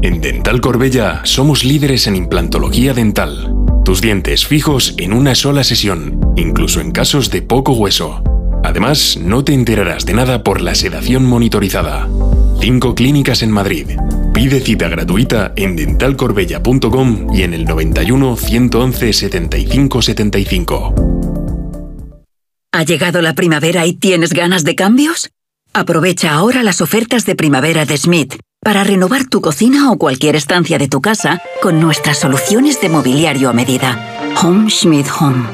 [0.00, 3.52] En Dental Corbella somos líderes en implantología dental.
[3.84, 8.22] Tus dientes fijos en una sola sesión, incluso en casos de poco hueso.
[8.62, 12.08] Además, no te enterarás de nada por la sedación monitorizada.
[12.60, 13.88] Cinco clínicas en Madrid.
[14.32, 20.94] Pide cita gratuita en dentalcorbella.com y en el 91 111 75 75.
[22.70, 25.30] ¿Ha llegado la primavera y tienes ganas de cambios?
[25.72, 28.36] Aprovecha ahora las ofertas de primavera de Smith
[28.68, 33.48] para renovar tu cocina o cualquier estancia de tu casa con nuestras soluciones de mobiliario
[33.48, 33.96] a medida.
[34.42, 35.46] Home Schmidt Home.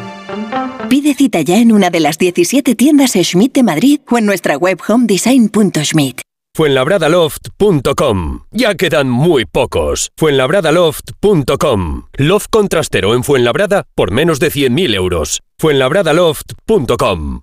[0.89, 4.57] Pide cita ya en una de las 17 tiendas Schmidt de Madrid o en nuestra
[4.57, 6.23] web homedesign.schmidt.
[6.57, 8.41] Fuenlabradaloft.com.
[8.51, 10.11] Ya quedan muy pocos.
[10.17, 12.07] Fuenlabradaloft.com.
[12.15, 15.41] Loft contrastero en Fuenlabrada por menos de 100.000 euros.
[15.61, 17.43] Fuenlabradaloft.com.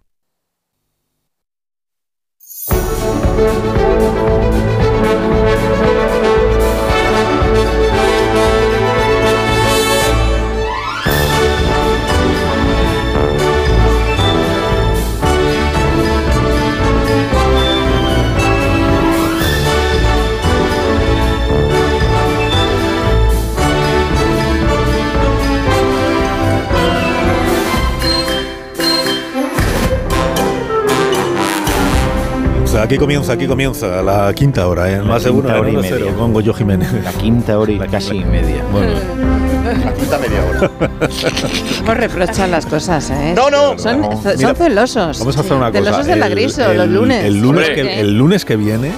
[32.81, 35.01] Aquí comienza, aquí comienza la quinta hora, ¿eh?
[35.01, 35.89] más de una hora y media.
[35.97, 36.91] cero, con Goyo Jiménez.
[37.03, 38.63] La quinta hora y casi media.
[38.71, 38.93] Bueno,
[39.85, 40.71] La quinta media hora.
[41.79, 43.33] ¿Cómo reprochan las cosas, eh?
[43.35, 43.77] No, no.
[43.77, 44.21] Son, No.
[44.21, 45.19] son Mira, celosos.
[45.19, 45.83] Vamos a hacer una cosa.
[45.83, 47.23] Celosos de la griso, el- los lunes.
[47.23, 47.83] El lunes, Hombre.
[47.83, 48.91] que, el lunes que viene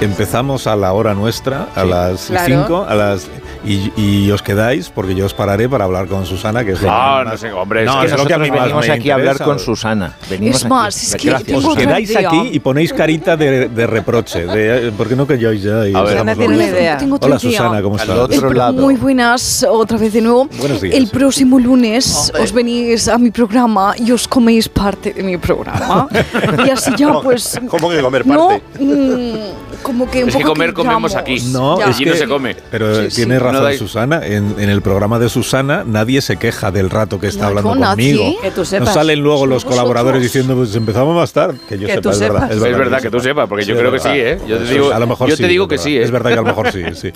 [0.00, 1.88] empezamos a la hora nuestra, a Sí.
[1.88, 2.46] las Claro.
[2.46, 3.26] 5, a las
[3.64, 6.88] y, y os quedáis porque yo os pararé para hablar con Susana, que es lo
[6.88, 9.14] no más- sé, hombre, no, es que es lo que a mí venimos aquí a
[9.14, 10.14] hablar con Susana.
[10.28, 10.68] Venimos Es aquí.
[10.70, 11.58] más, es que Gracias.
[11.58, 14.46] tengo Os quedáis aquí y ponéis carita de, de reproche.
[14.46, 15.86] De, ¿Por qué no calláis ya?
[15.88, 16.12] Y A ver.
[16.12, 16.96] Susana tiene idea.
[16.98, 17.38] Tengo Hola.
[17.38, 18.18] Susana, ¿cómo estás?
[18.18, 18.72] otro El- lado.
[18.82, 20.48] Muy buenas, otra vez de nuevo.
[20.58, 20.94] Buenos días.
[20.96, 26.08] El próximo lunes os venís a mi programa y os coméis parte de mi programa.
[26.66, 27.60] y así ya, ¿Cómo- pues.
[27.68, 28.62] ¿Cómo que comer No, parte?
[28.80, 29.34] mm,
[29.82, 31.40] como que un Es que comer comemos aquí.
[31.52, 31.86] No, Ya.
[31.86, 32.56] es Allí que, no se come.
[32.70, 33.16] Pero Sí, sí.
[33.16, 34.26] tiene razón No Susana.
[34.26, 37.70] En, en el programa de Susana nadie se queja del rato que está No, hablando
[37.88, 38.40] conmigo.
[38.42, 40.22] Que tú No salen luego los colaboradores vosotros.
[40.22, 41.58] diciendo, pues empezamos más tarde.
[41.68, 42.40] Que yo Que sepa, tú es verdad.
[42.50, 42.50] sepas.
[42.68, 44.26] Es verdad que tú sepas, porque yo Sí, creo que sí, verdad.
[44.26, 44.38] ¿eh?
[44.48, 45.84] Yo te digo, a lo mejor yo sí, te digo que verdad.
[45.84, 46.02] sí, ¿eh?
[46.02, 47.12] Es verdad que a lo mejor sí, sí.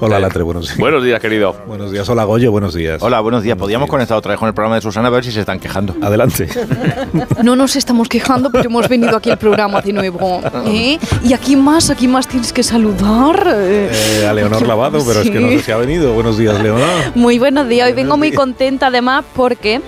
[0.00, 0.78] Hola, Latre, buenos días.
[0.78, 1.54] Buenos días, querido.
[1.66, 3.02] Buenos días, hola Goyo, buenos días.
[3.02, 3.56] Hola, buenos días.
[3.56, 5.94] Podríamos conectar otra vez con el programa de Susana a ver si se están quejando.
[6.02, 6.48] Adelante.
[7.42, 10.40] No nos estamos quejando, pero hemos venido aquí al programa de nuevo.
[10.66, 10.98] ¿eh?
[11.24, 13.46] Y aquí más, aquí más tienes que saludar.
[13.48, 14.26] eh.
[14.28, 16.12] A Leonor Lavado, pero es que no sé si ha venido.
[16.12, 16.86] Buenos días, Leonor.
[17.14, 17.88] Muy buenos días.
[17.88, 19.80] Hoy vengo muy contenta además porque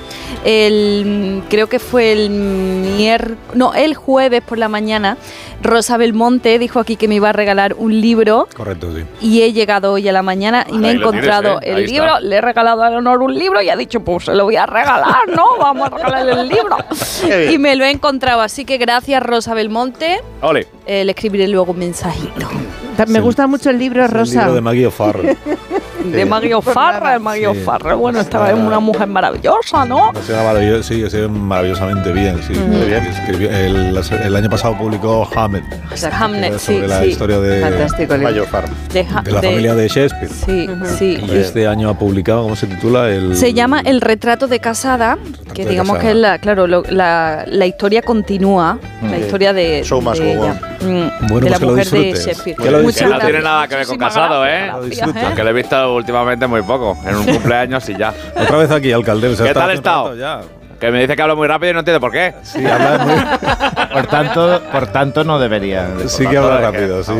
[0.44, 5.16] el creo que fue el mier no, el jueves por la mañana
[5.62, 9.04] Rosa Belmonte dijo aquí que me iba a regalar un libro Correcto, sí.
[9.20, 11.70] y he llegado hoy a la mañana y me he tienes, encontrado ¿eh?
[11.70, 11.94] el Ahí está.
[11.94, 14.56] libro, le he regalado a Leonor un libro y ha dicho, pues se lo voy
[14.56, 15.56] a regalar, ¿no?
[15.58, 16.76] Vamos a regalarle el libro.
[17.52, 20.20] y me lo he encontrado, así que gracias Rosa Belmonte.
[20.42, 20.66] Ole.
[20.86, 22.48] Eh, le escribiré luego un mensajito.
[23.08, 24.38] Me gusta mucho el libro, Es el Rosa.
[24.40, 25.36] libro de Maggie O'Farrell.
[26.04, 27.58] De Maggie O'Farrell, Maggie Sí.
[27.58, 27.96] O'Farrell.
[27.96, 30.12] Bueno, esta es una mujer maravillosa, ¿no?
[30.12, 32.40] Maravilloso, sí, se ve maravillosamente bien.
[32.46, 32.52] Sí.
[32.54, 33.04] Muy bien.
[33.06, 35.64] Escribió- el, el año pasado publicó Hamlet.
[36.12, 37.06] Hamlet, sí, sobre la sí.
[37.08, 38.16] historia de, Fantástico.
[38.18, 38.70] Mayo Farm.
[38.92, 40.28] De, de la de- familia de Shakespeare.
[40.30, 40.68] Sí,
[40.98, 41.18] sí.
[41.26, 43.08] Y este año ha publicado, ¿cómo se titula?
[43.10, 45.18] El, Se llama El retrato de casada,
[45.54, 46.10] que de digamos casada.
[46.12, 50.32] que es la, claro, lo- la, la historia continúa, la historia de, Show must de
[50.32, 52.12] ella, Mm, Bueno, de la pues que lo mujer de.
[52.12, 52.56] Shakespeare.
[52.58, 54.66] Que Que no tiene nada que ver con casado, ¿eh?
[54.66, 54.70] ¿eh?
[55.24, 56.96] Aunque lo he visto últimamente muy poco.
[57.06, 58.12] En un cumpleaños y ya.
[58.36, 59.34] Otra vez aquí, alcalde.
[59.36, 60.14] ¿Qué tal he estado?
[60.80, 62.34] Que me dice que hablo muy rápido y no entiendo por qué.
[62.42, 63.14] Sí, habla muy,
[63.94, 65.88] Por tanto, por tanto no debería.
[66.06, 67.12] sí que habla rápido, sí.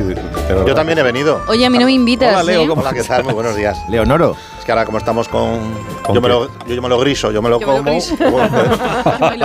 [0.48, 1.40] pero- Yo también he venido.
[1.48, 2.68] Oye, a mí no me invitas, Hola, Leo, ¿eh?
[2.68, 3.24] ¿cómo Hola, ¿qué tal?
[3.24, 3.78] Muy buenos días.
[3.88, 4.36] Leonoro.
[4.64, 5.60] Es que ahora como estamos con...
[6.02, 7.78] ¿Con yo, me lo, yo, yo me lo griso, yo me lo Yo me lo
[7.80, 7.90] como.
[7.90, 8.16] griso.
[8.16, 8.48] Bueno,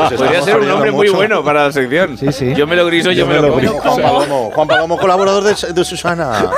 [0.07, 2.17] pues, Podría ser un nombre muy bueno para la sección.
[2.17, 2.53] Sí, sí.
[2.55, 3.59] Yo me lo griso, yo, Yo me, me lo lo como.
[3.59, 3.81] griso.
[3.81, 6.49] Juan Palomo, Juan Palomo, colaborador de, de Susana.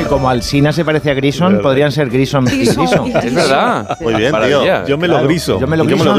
[0.00, 1.62] Y como Alsina se parece a Grison, Verdad.
[1.62, 2.84] podrían ser Grison y Grison.
[2.86, 3.16] Grison.
[3.16, 3.98] Es verdad.
[4.00, 4.86] Muy bien, tío.
[4.86, 5.58] Yo me lo griso.
[5.58, 6.14] Yo me lo griso.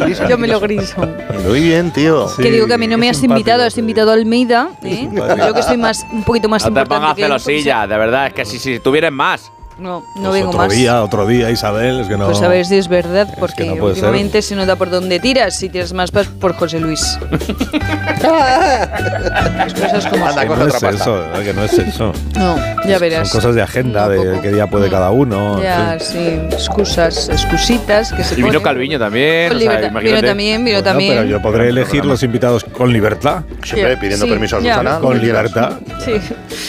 [0.00, 0.26] griso.
[0.26, 1.06] Yo me lo griso.
[1.46, 2.28] Muy bien, tío.
[2.30, 4.70] Sí, que digo que a mí no me has invitado, has invitado a Almeida.
[4.82, 5.06] ¿eh?
[5.12, 8.28] Yo que soy más, un poquito más No te importante pongas celosilla, de verdad.
[8.28, 9.52] Es que si, si tuvieras más.
[9.78, 10.70] No, no Pues vengo otro más.
[10.72, 12.26] día, otro día, Isabel, es que no...
[12.26, 14.04] Pues a ver si es verdad, porque no puede ser.
[14.04, 15.56] últimamente se nota por dónde tiras.
[15.56, 17.18] Si tiras más pas por José Luis.
[18.22, 20.48] Las cosas como Anda, son.
[20.48, 21.42] Que no es eso, ¿verdad?
[21.42, 22.12] que no es eso.
[22.36, 23.28] No, ya verás.
[23.28, 25.60] Son cosas de agenda, de qué día puede cada uno.
[25.62, 28.62] Ya, sí, excusas, excusitas que se Y vino ponen.
[28.62, 29.48] Calviño también.
[29.48, 29.78] Con o sea.
[30.00, 31.14] Vino también, vino Bueno, también.
[31.14, 33.42] pero yo podré elegir los invitados con libertad.
[33.62, 34.74] Siempre Ya, pidiendo sí, permiso a ya.
[34.78, 34.98] Susana.
[35.00, 35.44] Con que quieras.
[35.44, 35.72] libertad.
[36.04, 36.12] Sí.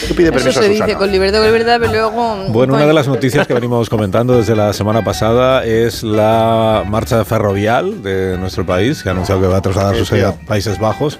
[0.08, 0.85] Tú pide permiso Eso a se Susana.
[0.85, 2.35] dice con libertad, con libertad, pero luego.
[2.50, 7.26] Bueno, una de las noticias que venimos comentando desde la semana pasada es la marcha
[7.26, 10.80] ferrovial de nuestro país, que ha anunciado que va a trasladar su sede a Países
[10.80, 11.20] Bajos.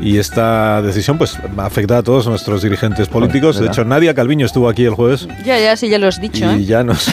[0.00, 3.58] Y esta decisión pues afecta a todos nuestros dirigentes políticos.
[3.58, 6.44] De hecho, Nadia Calviño estuvo aquí el jueves Ya, ya, sí, ya lo has dicho,
[6.52, 6.64] y ¿eh?
[6.64, 7.12] ya nos,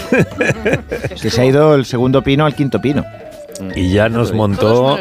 [1.21, 3.03] Que se ha ido el segundo pino al quinto pino.
[3.75, 4.97] Y ya nos montó,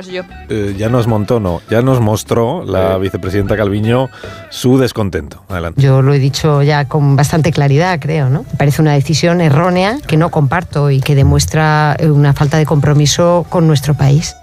[0.48, 4.08] eh, ya nos montó, no, ya nos mostró la vicepresidenta Calviño
[4.50, 5.42] su descontento.
[5.48, 5.80] Adelante.
[5.80, 8.44] Yo lo he dicho ya con bastante claridad, creo, ¿no?
[8.52, 12.66] Me parece una decisión errónea que no comparto y que demuestra eh, una falta de
[12.66, 14.34] compromiso con nuestro país.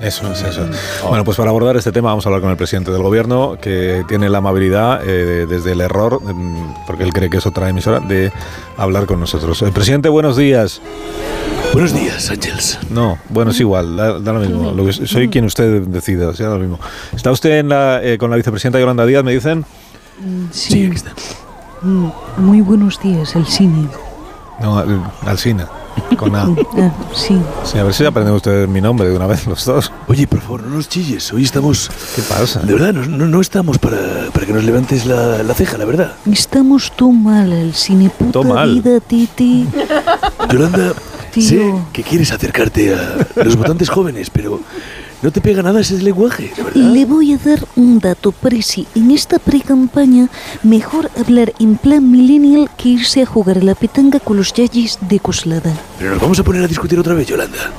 [0.00, 0.66] Eso es eso.
[1.08, 4.02] Bueno, pues para abordar este tema vamos a hablar con el presidente del gobierno que
[4.08, 8.00] tiene la amabilidad eh, desde el error, mm, porque él cree que es otra emisora,
[8.00, 8.32] de
[8.78, 9.60] hablar con nosotros.
[9.60, 10.80] Eh, presidente, buenos días.
[11.72, 12.78] Buenos días, Ángels.
[12.90, 14.72] No, bueno, es igual, da, da lo mismo.
[14.72, 16.78] Lo que- soy quien usted decida, o sea, da lo mismo.
[17.14, 19.64] ¿Está usted en la, eh, con la vicepresidenta Yolanda Díaz, me dicen?
[20.50, 21.12] Sí, aquí está.
[21.82, 22.08] Mm,
[22.38, 23.88] Muy buenos días, el cine.
[24.60, 25.64] No, al, al cine,
[26.18, 26.44] con A.
[26.76, 27.40] Ah, sí.
[27.64, 29.90] Sí, a ver si aprenden ustedes mi nombre de una vez los dos.
[30.08, 31.32] Oye, por favor, no nos chilles.
[31.32, 31.90] Hoy estamos.
[32.16, 32.60] ¿Qué pasa?
[32.60, 33.96] De verdad, no, no, no estamos para,
[34.32, 36.12] para que nos levantes la, la ceja, la verdad.
[36.30, 38.74] Estamos tú mal, el cine puta Todo mal.
[38.82, 39.66] vida, Titi.
[40.50, 40.92] Yolanda,
[41.32, 41.42] Tío.
[41.42, 44.60] sé que quieres acercarte a los votantes jóvenes, pero
[45.22, 46.74] no te pega nada ese lenguaje, verdad.
[46.74, 48.86] Le voy a dar un dato preci.
[48.94, 50.28] En esta pre-campaña,
[50.62, 54.98] mejor hablar en plan millennial que irse a jugar a la petanga con los yayis
[55.02, 55.74] de Coslada.
[55.98, 57.70] Pero nos vamos a poner a discutir otra vez, Yolanda.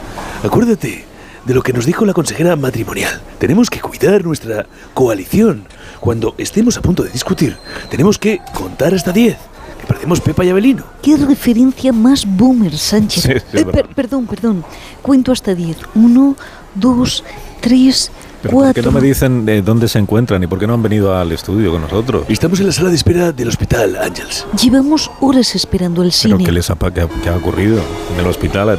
[0.44, 1.06] Acuérdate
[1.46, 3.22] de lo que nos dijo la consejera matrimonial.
[3.40, 5.66] Tenemos que cuidar nuestra coalición.
[6.00, 7.58] Cuando estemos a punto de discutir,
[7.90, 9.38] tenemos que contar hasta 10.
[9.82, 10.84] Que parecemos Pepa y Abelino.
[11.02, 13.24] ¿Qué referencia más boomer, Sánchez?
[13.24, 14.64] Sí, Eh, per- perdón, perdón.
[15.02, 15.78] Cuento hasta 10.
[15.96, 16.36] Uno,
[16.76, 17.24] dos,
[17.60, 18.12] tres,
[18.42, 20.82] Pero ¿por qué no me dicen de dónde se encuentran y por qué no han
[20.82, 22.26] venido al estudio con nosotros?
[22.28, 24.46] Estamos en la sala de espera del hospital, Ángels.
[24.60, 26.44] Llevamos horas esperando el ¿Pero cine.
[26.46, 27.80] qué les ha, qué ha, qué ha ocurrido
[28.14, 28.70] en el hospital?
[28.70, 28.78] ¿Ha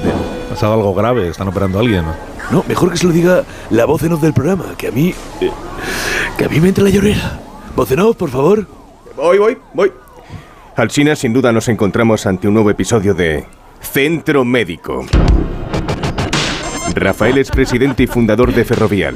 [0.51, 1.29] pasado algo grave?
[1.29, 2.05] ¿Están operando a alguien?
[2.05, 2.15] no?
[2.51, 5.15] No, mejor que se lo diga la voz en off del programa, que a mí.
[5.41, 5.51] eh,
[6.37, 7.41] que a mí me entra la llorera.
[7.77, 8.67] Voz en off, por favor.
[9.17, 9.93] Voy, voy, voy.
[10.75, 13.45] Alsina, sin duda nos encontramos ante un nuevo episodio de
[13.83, 15.05] Centro Médico.
[16.95, 19.15] Rafael es presidente y fundador de Ferrovial.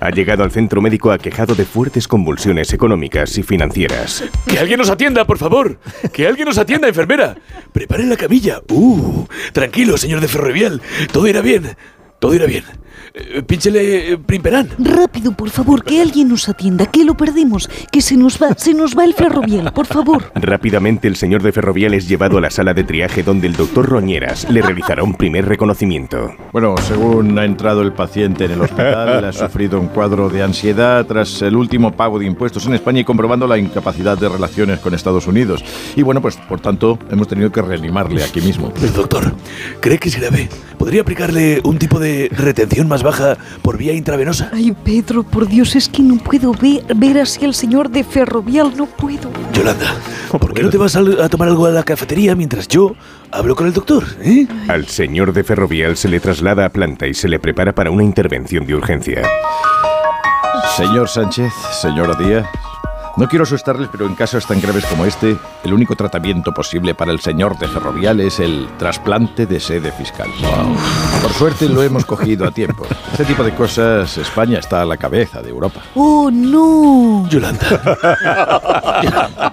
[0.00, 4.24] Ha llegado al centro médico aquejado de fuertes convulsiones económicas y financieras.
[4.46, 5.78] Que alguien nos atienda, por favor.
[6.12, 7.36] Que alguien nos atienda, enfermera.
[7.72, 8.60] Preparen la camilla.
[8.70, 10.82] Uh, tranquilo, señor de Ferrovial.
[11.10, 11.76] Todo irá bien.
[12.18, 12.64] Todo irá bien.
[13.18, 14.68] Eh, pínchele eh, Primperán.
[14.78, 18.74] Rápido, por favor, que alguien nos atienda, que lo perdemos, que se nos va, se
[18.74, 20.30] nos va el ferrovial, por favor.
[20.34, 23.88] Rápidamente el señor de Ferrovial es llevado a la sala de triaje donde el doctor
[23.88, 26.32] Roñeras le realizará un primer reconocimiento.
[26.52, 31.04] Bueno, según ha entrado el paciente en el hospital, ha sufrido un cuadro de ansiedad
[31.06, 34.94] tras el último pago de impuestos en España y comprobando la incapacidad de relaciones con
[34.94, 35.64] Estados Unidos.
[35.96, 38.72] Y bueno, pues por tanto hemos tenido que reanimarle aquí mismo.
[38.74, 39.32] Pero doctor,
[39.80, 40.48] ¿cree que es grave?
[40.78, 43.07] ¿Podría aplicarle un tipo de retención más baja
[43.62, 44.50] por vía intravenosa?
[44.52, 48.72] Ay, Pedro, por Dios, es que no puedo ver, ver así al señor de ferrovial,
[48.76, 49.30] no puedo.
[49.52, 49.94] Yolanda,
[50.30, 52.94] ¿por qué no te vas a, a tomar algo a la cafetería mientras yo
[53.30, 54.04] hablo con el doctor?
[54.22, 54.46] ¿eh?
[54.68, 58.04] Al señor de Ferrovial se le traslada a planta y se le prepara para una
[58.04, 59.22] intervención de urgencia.
[60.76, 62.46] Señor Sánchez, señora Díaz,
[63.18, 67.10] no quiero asustarles, pero en casos tan graves como este, el único tratamiento posible para
[67.10, 70.28] el señor de Ferrovial es el trasplante de sede fiscal.
[71.20, 72.86] Por suerte lo hemos cogido a tiempo.
[73.18, 75.80] Este tipo de cosas, España está a la cabeza de Europa.
[75.96, 77.28] Oh, no.
[77.28, 77.66] Yolanda.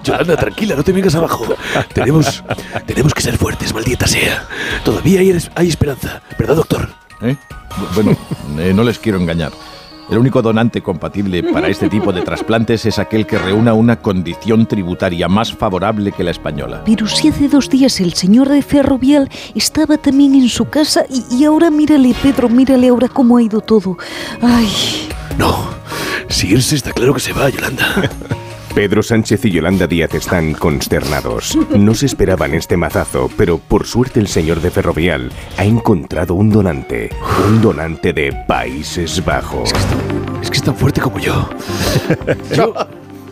[0.04, 1.48] Yolanda, tranquila, no te vengas abajo.
[1.92, 2.44] Tenemos,
[2.86, 4.46] tenemos que ser fuertes, maldita sea.
[4.84, 6.90] Todavía hay, hay esperanza, ¿verdad, doctor?
[7.22, 7.36] ¿Eh?
[7.96, 8.16] Bueno,
[8.60, 9.52] eh, no les quiero engañar.
[10.10, 14.68] El único donante compatible para este tipo de trasplantes es aquel que reúna una condición
[14.68, 16.84] tributaria más favorable que la española.
[16.86, 21.24] Pero si hace dos días el señor de ferrovial estaba también en su casa y,
[21.36, 23.98] y ahora mírale, Pedro, mírale ahora cómo ha ido todo.
[24.42, 24.70] Ay.
[25.38, 25.70] No,
[26.30, 27.86] si irse está claro que se va, Yolanda.
[28.76, 31.58] Pedro Sánchez y Yolanda Díaz están consternados.
[31.78, 36.50] No se esperaban este mazazo, pero por suerte el señor de Ferrovial ha encontrado un
[36.50, 37.10] donante.
[37.48, 39.72] Un donante de Países Bajos.
[40.42, 41.50] Es que es tan fuerte como yo.
[42.54, 42.74] Yo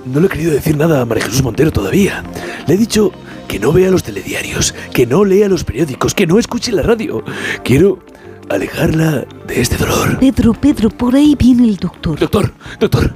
[0.06, 2.24] no le he querido decir nada a María Jesús Montero todavía.
[2.66, 3.12] Le he dicho
[3.50, 7.22] que no vea los telediarios, que no lea los periódicos, que no escuche la radio.
[7.66, 8.00] Quiero
[8.48, 10.20] alejarla de este dolor.
[10.20, 12.18] Pedro, Pedro, por ahí viene el doctor.
[12.18, 13.14] Doctor, doctor,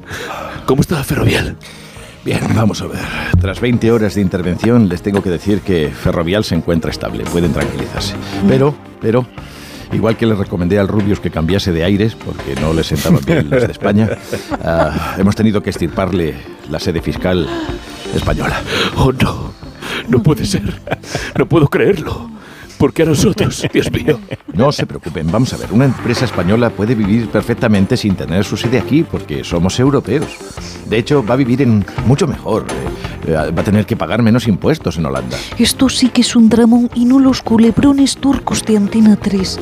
[0.65, 1.55] ¿cómo está Ferrovial?
[2.27, 2.99] Bien, vamos a ver.
[3.39, 7.23] Tras 20 horas de intervención, les tengo que decir que Ferrovial se encuentra estable.
[7.23, 8.15] Pueden tranquilizarse.
[8.49, 9.25] Pero, pero,
[9.93, 13.49] igual que les recomendé al Rubius que cambiase de aires, porque no le sentaban bien
[13.49, 14.09] los de España,
[14.61, 16.35] ah, hemos tenido que estirparle
[16.69, 17.47] la sede fiscal
[18.13, 18.61] española.
[18.97, 19.53] Oh, no.
[20.09, 20.81] No puede ser.
[21.37, 22.29] No puedo creerlo.
[22.77, 23.65] ¿Por qué a nosotros?
[23.71, 24.19] Dios mío.
[24.53, 28.57] No se preocupen, vamos a ver, una empresa española puede vivir perfectamente sin tener su
[28.57, 30.27] sede aquí porque somos europeos.
[30.89, 32.65] De hecho, va a vivir en mucho mejor.
[33.27, 35.37] eh, eh, va a tener que pagar menos impuestos en Holanda.
[35.59, 39.59] Esto sí que es un dramón y no los culebrones turcos de Antena 3.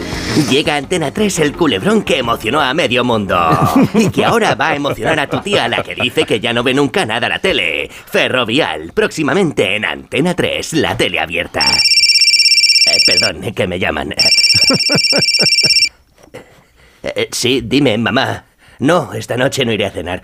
[0.52, 3.36] Llega a Antena 3 el culebrón que emocionó a medio mundo.
[3.96, 6.64] Y que ahora va a emocionar a tu tía, la que dice que ya no
[6.64, 7.90] ve nunca nada la tele.
[7.90, 11.62] Ferrovial, próximamente en Antena 3, la tele abierta.
[11.62, 14.14] Eh, perdón, que me llaman.
[17.04, 18.44] Eh, sí, dime, mamá.
[18.80, 20.22] No, esta noche no iré a cenar.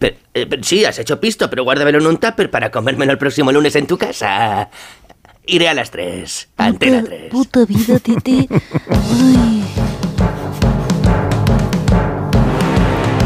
[0.00, 3.74] Eh, sí, has hecho pisto, pero guárdamelo en un tupper para comérmelo el próximo lunes
[3.76, 4.68] en tu casa.
[5.46, 6.48] Iré a las 3.
[6.56, 7.30] Antena 3.
[7.30, 7.98] Puta vida.
[8.90, 9.64] Ay.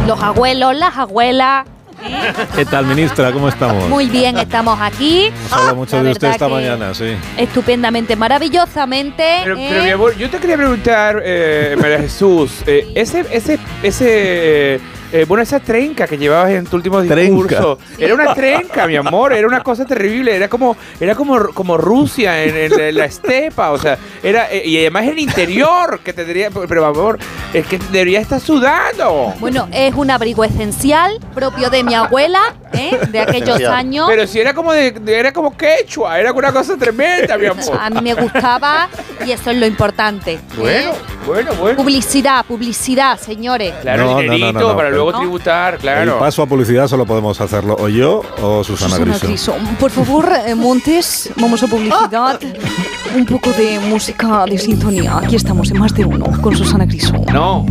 [0.07, 1.67] Los abuelos, las abuelas.
[2.57, 3.33] ¿Qué tal, ministra?
[3.33, 3.89] ¿Cómo estamos?
[3.89, 5.31] Muy bien, estamos aquí.
[5.51, 7.17] Habla mucho La de usted esta mañana, sí.
[7.37, 9.41] Estupendamente, maravillosamente.
[9.43, 9.67] Pero, ¿eh?
[9.71, 14.81] pero, mi amor, yo te quería preguntar, eh, María Jesús, eh, ese, ese, ese,
[15.13, 19.33] eh, bueno, esa trenca que llevabas en tu último discurso, era una trenca, mi amor,
[19.33, 23.79] era una cosa terrible, era como, era como, como Rusia en, en la estepa, o
[23.79, 27.19] sea, era, eh, y además el interior, que tendría, pero amor,
[27.53, 29.35] es que debería estar sudando.
[29.41, 32.99] Bueno, es un abrigo esencial propio de mi abuela, ¿eh?
[33.11, 34.07] de aquellos años.
[34.09, 37.65] Pero si era como de, de- era como quechua, era una cosa tremenda, mi amor.
[37.81, 38.89] A mí me gustaba
[39.27, 40.35] y eso es lo importante.
[40.35, 40.41] ¿eh?
[40.57, 40.93] Bueno,
[41.27, 41.77] bueno, bueno.
[41.77, 43.75] Publicidad, publicidad, señores.
[43.83, 46.19] Claro, No, no, no, dinerito no, no, para luego tributar, El claro.
[46.19, 49.27] paso a publicidad solo podemos hacerlo o yo o Susana, Susana Griso.
[49.27, 52.41] Griso, por favor, eh, Montes, vamos a publicidad.
[53.17, 55.19] Un poco de música de sintonía.
[55.19, 57.13] Aquí estamos en más de uno con Susana Griso.
[57.33, 57.65] No.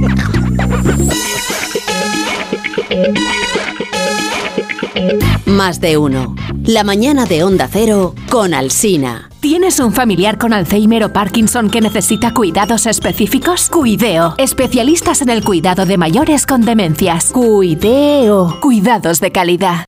[5.46, 6.36] Más de uno.
[6.66, 9.27] La mañana de Onda Cero con Alsina.
[9.40, 13.70] ¿Tienes un familiar con Alzheimer o Parkinson que necesita cuidados específicos?
[13.70, 17.32] Cuideo, especialistas en el cuidado de mayores con demencias.
[17.32, 19.86] Cuideo, cuidados de calidad.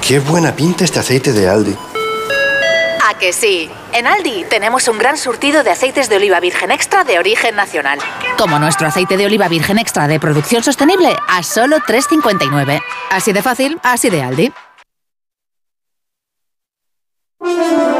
[0.00, 1.76] Qué buena pinta este aceite de Aldi.
[3.06, 3.68] ¿A que sí?
[3.92, 7.98] En Aldi tenemos un gran surtido de aceites de oliva virgen extra de origen nacional.
[8.38, 12.80] Como nuestro aceite de oliva virgen extra de producción sostenible a solo 3,59.
[13.10, 14.52] Así de fácil, así de Aldi.
[17.44, 17.93] Thank you.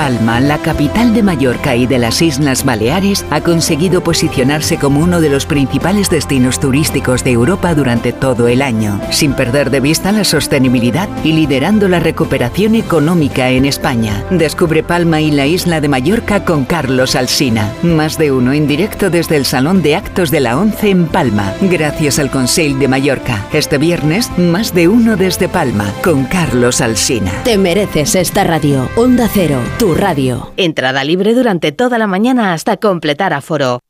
[0.00, 5.20] Palma, la capital de Mallorca y de las Islas Baleares, ha conseguido posicionarse como uno
[5.20, 10.10] de los principales destinos turísticos de Europa durante todo el año, sin perder de vista
[10.10, 14.24] la sostenibilidad y liderando la recuperación económica en España.
[14.30, 17.70] Descubre Palma y la isla de Mallorca con Carlos Alsina.
[17.82, 21.52] Más de uno en directo desde el Salón de Actos de la ONCE en Palma,
[21.60, 23.44] gracias al Conseil de Mallorca.
[23.52, 27.32] Este viernes, más de uno desde Palma, con Carlos Alsina.
[27.44, 28.88] Te mereces esta radio.
[28.96, 30.52] Onda Cero, tu radio.
[30.56, 33.80] Entrada libre durante toda la mañana hasta completar aforo.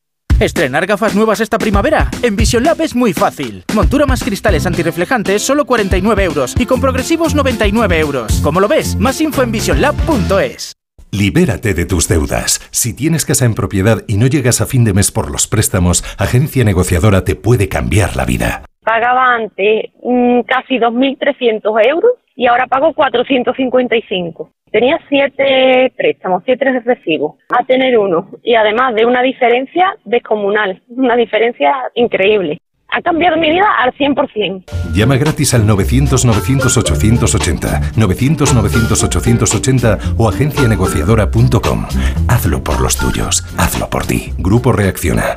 [0.41, 2.11] ¿Estrenar gafas nuevas esta primavera?
[2.23, 3.63] En Vision Lab es muy fácil.
[3.75, 6.55] Montura más cristales antirreflejantes, solo 49 euros.
[6.59, 8.41] Y con progresivos, 99 euros.
[8.43, 8.97] ¿Cómo lo ves?
[8.97, 10.73] Más info en visionlab.es.
[11.13, 12.67] Libérate de tus deudas.
[12.71, 16.05] Si tienes casa en propiedad y no llegas a fin de mes por los préstamos,
[16.19, 18.63] Agencia Negociadora te puede cambiar la vida.
[18.83, 24.51] Pagaba antes mm, casi 2.300 euros y ahora pago 455.
[24.73, 28.31] Tenía siete préstamos, siete recibos, a tener uno.
[28.43, 32.59] Y además de una diferencia descomunal, una diferencia increíble.
[32.89, 34.65] Ha cambiado mi vida al 100%.
[34.95, 41.87] Llama gratis al 900-900-880, 900-900-880 o agencianegociadora.com.
[42.27, 44.33] Hazlo por los tuyos, hazlo por ti.
[44.39, 45.37] Grupo Reacciona.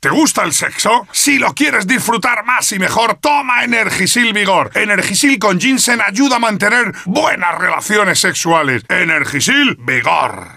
[0.00, 1.08] ¿Te gusta el sexo?
[1.10, 4.70] Si lo quieres disfrutar más y mejor, toma Energisil Vigor.
[4.74, 8.84] Energisil con ginseng ayuda a mantener buenas relaciones sexuales.
[8.88, 10.56] Energisil Vigor.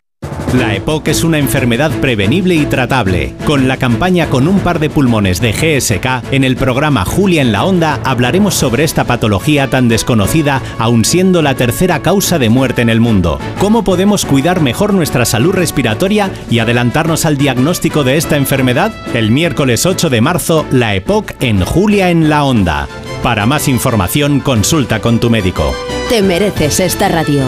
[0.53, 3.35] La EPOC es una enfermedad prevenible y tratable.
[3.45, 7.51] Con la campaña Con un par de pulmones de GSK, en el programa Julia en
[7.51, 12.81] la Onda hablaremos sobre esta patología tan desconocida, aun siendo la tercera causa de muerte
[12.81, 13.39] en el mundo.
[13.59, 18.91] ¿Cómo podemos cuidar mejor nuestra salud respiratoria y adelantarnos al diagnóstico de esta enfermedad?
[19.13, 22.87] El miércoles 8 de marzo, la EPOC en Julia en la Onda.
[23.21, 25.75] Para más información, consulta con tu médico.
[26.09, 27.43] Te mereces esta radio.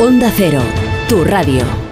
[0.00, 0.60] Onda Cero,
[1.08, 1.91] tu radio.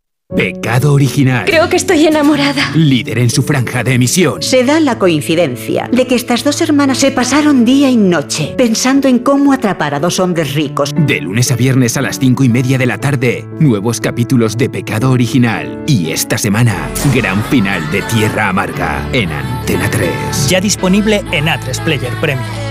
[0.35, 1.45] Pecado original.
[1.45, 2.71] Creo que estoy enamorada.
[2.73, 4.41] Líder en su franja de emisión.
[4.41, 9.07] Se da la coincidencia de que estas dos hermanas se pasaron día y noche pensando
[9.07, 10.93] en cómo atrapar a dos hombres ricos.
[10.95, 14.69] De lunes a viernes a las cinco y media de la tarde, nuevos capítulos de
[14.69, 15.83] Pecado original.
[15.85, 20.49] Y esta semana, gran final de Tierra Amarga en Antena 3.
[20.49, 22.70] Ya disponible en A3 Player Premium.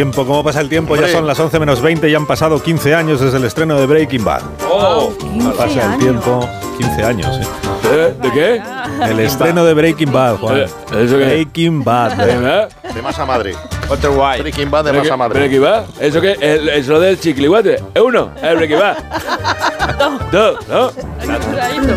[0.00, 0.24] tiempo?
[0.24, 0.96] ¿Cómo pasa el tiempo?
[0.96, 3.84] Ya son las 11 menos 20 y han pasado 15 años desde el estreno de
[3.84, 4.40] Breaking Bad.
[4.66, 5.12] Oh,
[5.58, 7.46] pasa el tiempo, 15 años, ¿eh?
[7.92, 8.14] ¿Eh?
[8.22, 8.62] ¿De qué?
[9.04, 10.56] El estreno de Breaking Bad, Juan.
[10.60, 11.24] ¿eso qué?
[11.26, 12.18] Breaking Bad.
[12.18, 12.68] ¿Eh?
[12.94, 13.54] De masa madre.
[13.90, 14.40] Walter White.
[14.42, 15.38] Breaking Bad de ¿Pero masa madre.
[15.40, 15.84] ¿Breaking Bad?
[16.00, 16.32] ¿Eso qué?
[16.40, 17.74] El- ¿Eso del chiquilihuate?
[17.92, 18.30] ¿Es uno?
[18.42, 18.96] ¿Es Breaking Bad?
[20.32, 20.90] Dos, ¿no?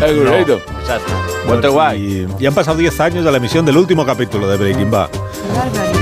[0.04, 0.60] El cruzadito.
[1.48, 1.96] Walter White.
[1.98, 5.08] Y, y han pasado 10 años de la emisión del último capítulo de Breaking Bad.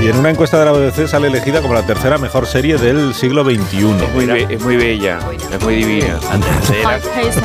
[0.03, 3.13] Y en una encuesta de la BBC sale elegida como la tercera mejor serie del
[3.13, 3.57] siglo XXI.
[4.03, 5.19] Es muy, be- es muy bella,
[5.49, 6.19] es muy divina.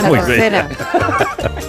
[0.09, 0.69] Muy bella.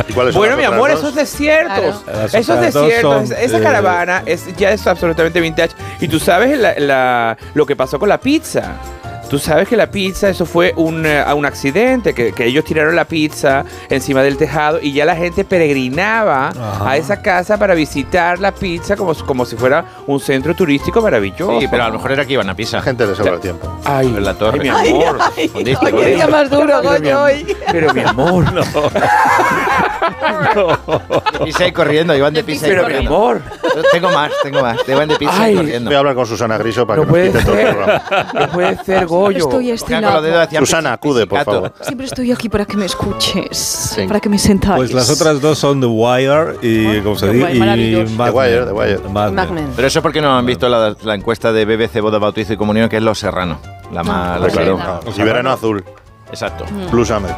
[0.07, 2.01] ¿Y cuáles son Bueno, mi amor, esos desiertos.
[2.03, 2.25] Claro.
[2.33, 5.75] Esos desiertos, son, esa eh, caravana es, ya es absolutamente vintage.
[6.01, 8.73] Y tú sabes la- la- lo que pasó con la pizza.
[9.29, 12.95] Tú sabes que la pizza, eso fue un, eh, un accidente, que, que ellos tiraron
[12.95, 16.90] la pizza encima del tejado y ya la gente peregrinaba Ajá.
[16.90, 21.60] a esa casa para visitar la pizza como, como si fuera un centro turístico maravilloso.
[21.60, 22.81] Sí, pero a lo mejor era que iban a pisa.
[22.81, 23.79] Gente le sobra el tiempo.
[23.85, 24.58] Ay, la torre.
[24.72, 25.19] ay, mi amor.
[25.38, 25.79] Ay, Goyo.
[25.97, 27.58] qué día más duro, Pero mi Goyo, am- hoy.
[27.72, 28.51] Pero mi amor.
[28.51, 28.62] No.
[29.99, 33.15] De pisa y corriendo, iban de pisa y Pero mi corriendo.
[33.15, 33.42] amor.
[33.92, 34.83] Tengo más, tengo más.
[34.83, 35.53] Te iban de pisa Ay.
[35.53, 35.90] y corriendo.
[35.90, 37.76] Voy a hablar con Susana Griso para No que nos quite todo el ser.
[37.76, 38.03] programa.
[38.33, 39.38] No puede ser, Goyo.
[39.38, 40.42] Estoy Cogían con los dedos, estilado.
[40.42, 41.51] hacían Susana, acude, por pizzicato.
[41.51, 41.74] favor.
[41.82, 44.76] Siempre estoy aquí para que me escuches, para que me sentáis.
[44.78, 47.46] Pues las otras dos son The Wire y, ¿cómo se The dice?
[47.46, 48.14] Wire, Y maravilloso.
[48.15, 48.65] Mad The Wire, Men.
[48.67, 48.99] The Wire.
[49.10, 49.35] Mad Men.
[49.35, 49.74] Mad Men.
[49.76, 52.90] Pero eso porque no han visto la, la encuesta de BBC Boda, Bautizo y Comunión,
[52.90, 53.60] que es Los Serrano.
[53.94, 54.40] La más.
[54.40, 54.99] la Pues claro.
[55.17, 55.83] Y verano azul.
[56.29, 56.65] Exacto.
[56.92, 57.31] Blue Summer.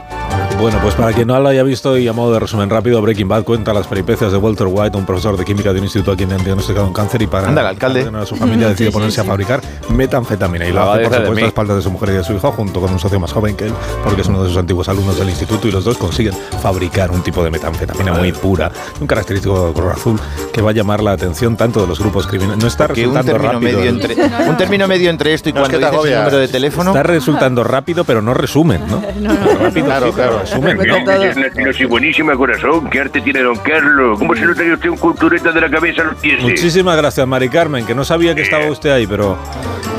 [0.59, 3.27] Bueno, pues para quien no lo haya visto y a modo de resumen rápido, Breaking
[3.27, 6.15] Bad cuenta las peripecias de Walter White, un profesor de química de un instituto a
[6.15, 8.07] quien le han diagnosticado un cáncer y para Anda, el alcalde.
[8.13, 11.45] a su familia decide Sí, sí, ponerse a fabricar metanfetamina y lo hace, por supuesto,
[11.45, 13.55] a espaldas de su mujer y de su hijo, junto con un socio más joven
[13.55, 16.33] que él, porque es uno de sus antiguos alumnos del instituto y los dos consiguen
[16.61, 20.19] fabricar un tipo de metanfetamina muy pura, un característico de color azul
[20.53, 22.61] que va a llamar la atención tanto de los grupos criminales.
[22.61, 23.77] No está Que un resultando término, rápido.
[23.79, 24.15] medio entre,
[24.49, 26.91] un término medio entre esto y No, es cuando que dices el número de teléfono.
[26.91, 29.01] Está resultando rápido, pero no resumen, ¿no?
[29.61, 30.39] Rápido, Claro, sí, pero claro.
[30.39, 31.23] resumen, Cuenta ¿no?
[31.45, 32.89] estilosis buenísima, corazón.
[32.89, 34.19] ¿Qué arte tiene don Carlos?
[34.19, 36.41] ¿Cómo se nota que usted un cultureta de la cabeza lo tiene?
[36.43, 39.37] Muchísimas gracias, Mari Carmen, que no sabía que estaba usted ahí, pero,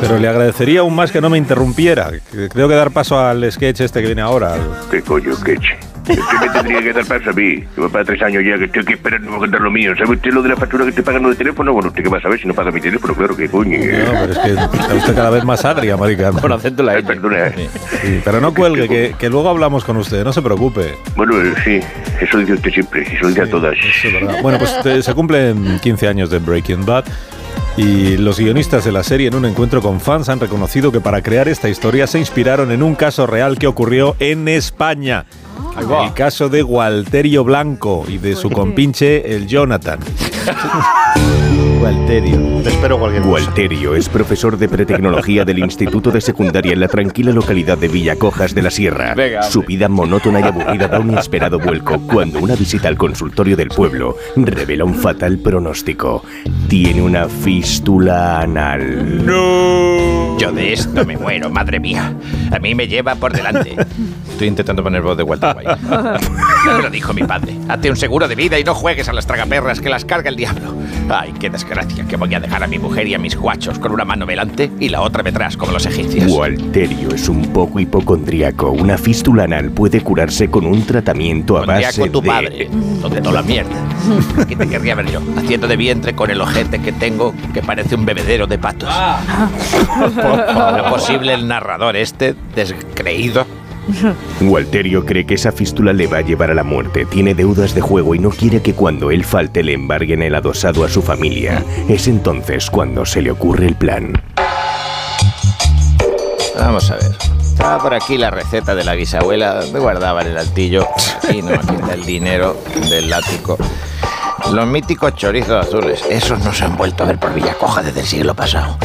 [0.01, 2.11] pero le agradecería aún más que no me interrumpiera.
[2.53, 4.55] Tengo que dar paso al sketch este que viene ahora.
[4.55, 5.79] al- ¿Qué coño, queche?
[6.09, 7.61] Usted me tendría que dar paso a mí.
[7.61, 9.95] Que voy para tres años ya que estoy aquí esperando para contar lo mío.
[9.97, 11.73] ¿Sabe usted lo de la factura que estoy pagando de teléfono?
[11.73, 13.15] Bueno, ¿usted qué va a saber si no paga mi teléfono?
[13.15, 13.79] Claro que coño.
[13.79, 16.33] No, pero es que está usted cada vez más agria, marica.
[16.33, 17.03] Con acento la N.
[17.07, 17.69] Perdona, ¿eh?
[18.03, 20.95] Sí, pero no cuelgue, que, que luego hablamos con usted, no se preocupe.
[21.17, 21.81] Bueno, eh, sí,
[22.21, 23.77] eso dice usted siempre, eso dice a todas.
[23.79, 24.43] Es verdad.
[24.43, 27.05] Bueno, pues eh, se cumplen 15 años de Breaking Bad
[27.77, 31.23] y los guionistas de la serie en un encuentro con fans han reconocido que para
[31.23, 35.27] crear esta historia se inspiraron en un caso real que ocurrió en España.
[35.77, 40.01] El caso de Walterio Blanco y de su compinche, el Jonathan.
[41.83, 42.39] Walterio.
[42.63, 43.33] Te espero cualquier cosa.
[43.33, 48.55] Walterio es profesor de pretecnología del Instituto de Secundaria en la tranquila localidad de Villacojas
[48.55, 49.15] de la Sierra.
[49.17, 53.57] Venga, Su vida monótona y aburrida da un inesperado vuelco cuando una visita al consultorio
[53.57, 56.23] del pueblo revela un fatal pronóstico.
[56.69, 59.27] Tiene una fístula anal.
[59.27, 60.39] ¡No!
[60.39, 62.15] Yo de esto me muero, madre mía.
[62.53, 63.75] A mí me lleva por delante.
[64.31, 65.77] Estoy intentando poner voz de Walter White.
[66.65, 67.57] Me lo dijo mi padre.
[67.69, 70.37] Hazte un seguro de vida y no juegues a las tragaperras que las carga el
[70.37, 70.75] diablo.
[71.09, 71.72] Ay, qué desgracia
[72.09, 74.71] que voy a dejar a mi mujer y a mis guachos con una mano delante
[74.79, 76.31] y la otra detrás, como los egipcios.
[76.31, 78.71] Walterio es un poco hipocondríaco.
[78.71, 82.29] Una fístula anal puede curarse con un tratamiento a base con tu de...
[82.29, 82.69] padre,
[83.01, 83.71] donde toda la mierda.
[84.49, 85.21] ¿Qué te querría ver yo?
[85.37, 88.91] Haciendo de vientre con el ojete que tengo, que parece un bebedero de patos.
[89.99, 93.47] ¿No posible el narrador este, descreído?
[94.41, 97.05] Walterio cree que esa fístula le va a llevar a la muerte.
[97.05, 100.85] Tiene deudas de juego y no quiere que cuando él falte le embarguen el adosado
[100.85, 101.65] a su familia.
[101.89, 104.13] Es entonces cuando se le ocurre el plan.
[106.59, 107.13] Vamos a ver.
[107.41, 109.61] Estaba por aquí la receta de la bisabuela.
[109.73, 110.87] Me guardaba en el altillo.
[111.33, 112.57] Y no, aquí está el dinero
[112.89, 113.59] del ático.
[114.51, 116.03] Los míticos chorizos azules.
[116.11, 118.77] Esos no se han vuelto a ver por Villacoja desde el siglo pasado.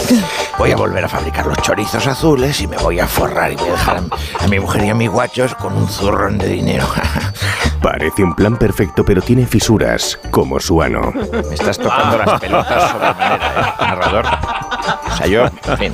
[0.58, 3.70] Voy a volver a fabricar los chorizos azules y me voy a forrar y voy
[3.70, 6.86] a dejar a, a mi mujer y a mis guachos con un zurrón de dinero.
[7.82, 11.12] Parece un plan perfecto, pero tiene fisuras, como su ano.
[11.14, 14.26] Me estás tocando las pelotas sobremanera, ¿eh, narrador?
[15.12, 15.94] O sea, yo, en fin,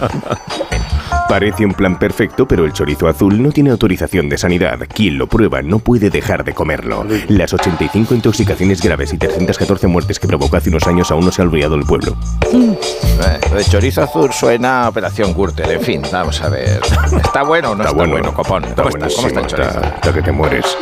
[1.27, 4.79] Parece un plan perfecto, pero el chorizo azul no tiene autorización de sanidad.
[4.93, 7.05] Quien lo prueba no puede dejar de comerlo.
[7.27, 11.41] Las 85 intoxicaciones graves y 314 muertes que provocó hace unos años aún no se
[11.41, 12.15] ha olvidado el pueblo.
[12.53, 15.71] Eh, de chorizo azul suena a Operación Gürtel.
[15.71, 16.81] En fin, vamos a ver.
[17.23, 18.63] ¿Está bueno o no está, bueno, copón?
[18.75, 19.69] ¿Cómo está, ¿Cómo está el chorizo?
[19.69, 20.77] Está, está que te mueres.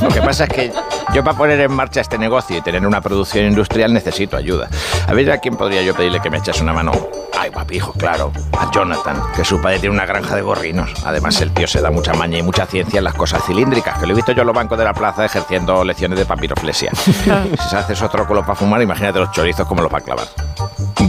[0.00, 0.72] Lo que pasa es que
[1.14, 4.68] yo para poner en marcha este negocio y tener una producción industrial necesito ayuda.
[5.06, 6.92] A ver a quién podría yo pedirle que me echase una mano.
[7.38, 8.32] Ay, papijo, claro.
[8.58, 10.92] A Jonathan, que su padre tiene una granja de gorrinos.
[11.04, 14.06] Además, el tío se da mucha maña y mucha ciencia en las cosas cilíndricas, que
[14.06, 16.92] lo he visto yo en los bancos de la plaza ejerciendo lecciones de papiroflexia.
[16.94, 20.26] si se hace otro trócolo para fumar, imagínate los chorizos cómo los va a clavar.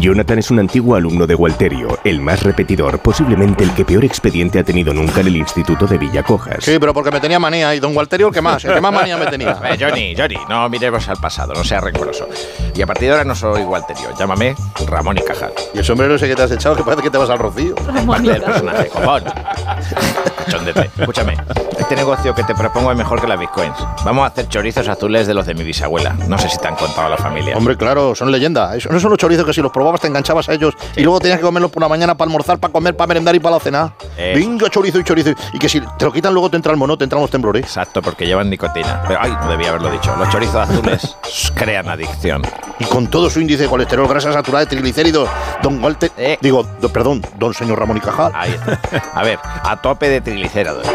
[0.02, 4.58] Jonathan es un antiguo alumno de Walterio, el más repetidor, posiblemente el que peor expediente
[4.58, 6.64] ha tenido nunca en el Instituto de Villacojas.
[6.64, 7.76] Sí, pero porque me tenía manía.
[7.76, 8.66] Y don Walterio, ¿el que más?
[8.66, 9.52] ¿El que más manía me tenía?
[9.72, 12.28] Eh, Johnny, Johnny, no miremos al pasado, no seas rencoroso.
[12.74, 14.56] Y a partir de ahora no soy Walterio, llámame
[14.88, 15.54] Ramón y Cajal.
[15.74, 17.76] Y el sombrero ese que te has echado, que parece que te vas al rocío.
[17.76, 19.24] Parte del personaje, copón.
[20.50, 20.90] Chóndete.
[20.98, 21.38] Escúchame,
[21.78, 23.76] este negocio que te propongo es mejor que las bitcoins.
[24.04, 26.14] Vamos a hacer chorizos azules de los de mi bisabuela.
[26.28, 27.56] No sé si te han contado a la familia.
[27.58, 28.72] Hombre, claro, son leyenda.
[28.90, 31.40] No son los chorizos que si los probabas te enganchabas a ellos y luego tenías
[31.40, 33.94] que comerlos por la mañana para almorzar, para comer, para merendar y para la cena.
[34.18, 35.32] Venga, chorizo y chorizo.
[35.54, 37.64] Y que si te lo quitan luego te entra el mono, te entran los temblores.
[37.66, 39.02] Exacto, porque llevan nicotina.
[39.08, 40.14] Pero, ay, no debía haberlo dicho.
[40.18, 41.16] Los chorizos azules
[41.56, 42.42] crean adicción.
[42.80, 45.30] Y con todo su índice de colesterol, grasa saturada, triglicéridos,
[45.62, 46.12] don Walter...
[46.42, 48.32] Digo, do- perdón, don señor Ramón y Cajal.
[48.36, 48.80] Ahí está.
[49.14, 50.88] A ver, a tope de triglicéridos.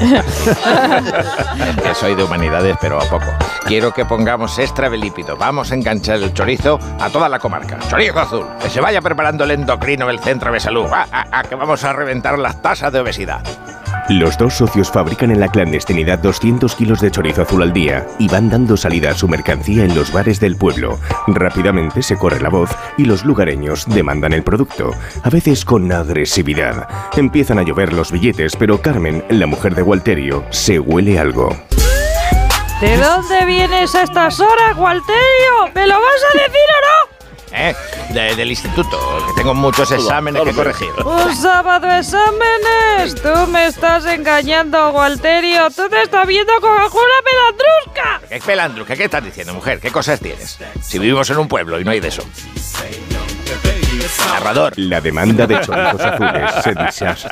[0.00, 3.26] Es que soy de humanidades, pero a poco.
[3.66, 5.36] Quiero que pongamos extra belípido.
[5.36, 7.78] Vamos a enganchar el chorizo a toda la comarca.
[7.88, 8.46] Chorizo azul.
[8.60, 10.86] Que se vaya preparando el endocrino del centro de salud.
[10.92, 13.40] Ah, ah, ah, que vamos a reventar las tasas de obesidad.
[14.10, 18.28] Los dos socios fabrican en la clandestinidad 200 kilos de chorizo azul al día y
[18.28, 20.98] van dando salida a su mercancía en los bares del pueblo.
[21.26, 24.90] Rápidamente se corre la voz y los lugareños demandan el producto,
[25.22, 26.86] a veces con agresividad.
[27.16, 31.56] Empiezan a llover los billetes, pero Carmen, la mujer de Walterio, se huele algo.
[32.82, 35.72] ¿De dónde vienes a estas horas, Walterio?
[35.74, 37.13] ¿Me lo vas a decir o no?
[37.56, 37.74] ¿Eh?
[38.10, 40.88] De- del instituto, que tengo muchos exámenes que corregir.
[41.04, 43.14] Un sábado exámenes.
[43.22, 45.70] Tú me estás engañando, Walterio.
[45.70, 48.20] Tú te estás viendo con una pelandrusca.
[48.28, 48.84] ¿Qué pelandro?
[48.84, 49.78] ¿Qué, ¿Qué estás diciendo, mujer?
[49.80, 50.58] ¿Qué cosas tienes?
[50.82, 52.24] Si vivimos en un pueblo y no hay de eso.
[54.28, 54.72] Narrador.
[54.76, 57.28] La demanda de chorizos azules se deshace.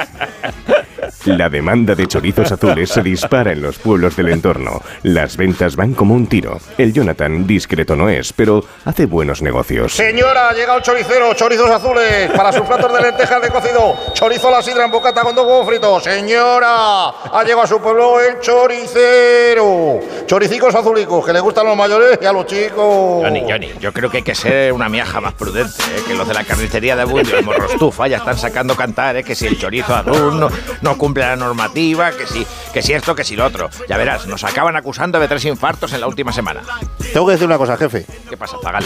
[1.25, 4.83] La demanda de chorizos azules se dispara en los pueblos del entorno.
[5.05, 6.59] Las ventas van como un tiro.
[6.77, 9.93] El Jonathan discreto no es, pero hace buenos negocios.
[9.93, 14.49] Señora, ha llegado el choricero, chorizos azules, para sus platos de lentejas de cocido, chorizo
[14.49, 16.03] a la sidra en bocata con dos huevos fritos.
[16.03, 20.01] Señora, ha llegado a su pueblo el choricero.
[20.27, 23.23] Choricicos azulicos, que le gustan a los mayores y a los chicos.
[23.23, 26.03] Johnny, Johnny, yo creo que hay que ser una miaja más prudente, ¿eh?
[26.05, 29.23] que los de la carnicería de Bundio, el morrostufa, ya están sacando cantar, ¿eh?
[29.23, 30.49] que si el chorizo azul no,
[30.81, 33.69] no cumple la normativa, que si, que si esto, que si lo otro.
[33.89, 36.63] Ya verás, nos acaban acusando de tres infartos en la última semana.
[37.13, 38.07] Tengo que decir una cosa, jefe.
[38.29, 38.85] ¿Qué pasa, Zagal?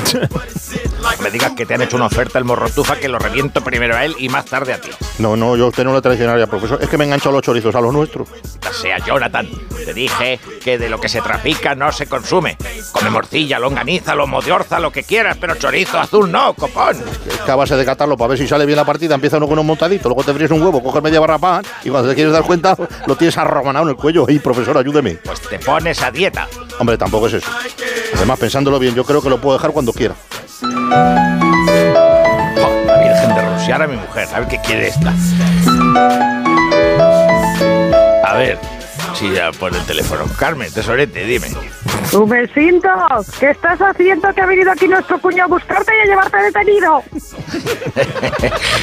[1.16, 3.96] No me digas que te han hecho una oferta el morrotufa que lo reviento primero
[3.96, 4.90] a él y más tarde a ti.
[5.18, 6.78] No, no, yo tengo la tradicionaria, profesor.
[6.82, 8.28] Es que me engancho a los chorizos, a los nuestros.
[8.28, 9.48] O sea, Jonathan,
[9.84, 12.56] te dije que de lo que se trafica no se consume.
[12.92, 16.96] Come morcilla, longaniza, lomo de orza, lo que quieras, pero chorizo azul no, copón.
[17.28, 19.46] Es que a base de catarlo para ver si sale bien la partida, empieza uno
[19.46, 22.15] con un montadito, luego te fríes un huevo, coges media barra pan y cuando te
[22.16, 24.26] quieres dar cuenta lo tienes arromanado en el cuello.
[24.28, 25.18] Y profesor, ayúdeme.
[25.24, 26.48] Pues te pones a dieta.
[26.78, 27.50] Hombre, tampoco es eso.
[28.16, 30.14] Además, pensándolo bien, yo creo que lo puedo dejar cuando quiera.
[30.62, 31.38] La
[33.02, 35.12] Virgen de Rociar a mi mujer, a ver qué quiere esta.
[38.24, 38.58] A ver,
[39.24, 40.24] ya pone el teléfono.
[40.38, 41.48] Carmen, tesorete, dime.
[42.10, 42.80] Tu vecino,
[43.40, 47.02] ¿qué estás haciendo que ha venido aquí nuestro cuñado a buscarte y a llevarte detenido?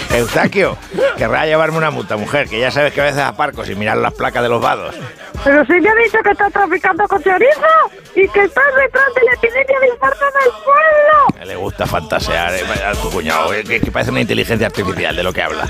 [0.16, 0.78] Eustaquio,
[1.18, 4.14] querrá llevarme una multa, mujer, que ya sabes que a veces aparco sin mirar las
[4.14, 4.96] placas de los vados.
[5.44, 9.24] Pero si me ha dicho que estás traficando con chorizo y que estás detrás de
[9.24, 11.46] la epidemia de infarto del pueblo.
[11.46, 15.24] Le gusta fantasear eh, a tu cuñado, eh, que, que parece una inteligencia artificial de
[15.24, 15.70] lo que habla.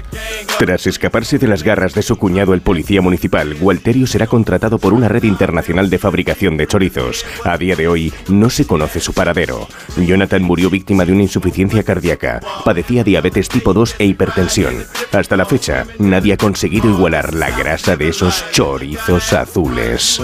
[0.59, 4.93] Tras escaparse de las garras de su cuñado el policía municipal, Walterio será contratado por
[4.93, 7.25] una red internacional de fabricación de chorizos.
[7.43, 9.67] A día de hoy no se conoce su paradero.
[9.97, 14.75] Jonathan murió víctima de una insuficiencia cardíaca, padecía diabetes tipo 2 e hipertensión.
[15.11, 20.21] Hasta la fecha, nadie ha conseguido igualar la grasa de esos chorizos azules.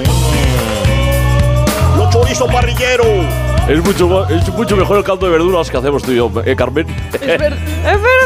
[1.97, 3.25] ¡Los chorizos parrilleros!
[3.67, 6.55] Es mucho, es mucho mejor el caldo de verduras que hacemos tú y yo, ¿eh,
[6.55, 6.85] Carmen?
[7.13, 8.18] ¡Es, ver- ¡Es verdad!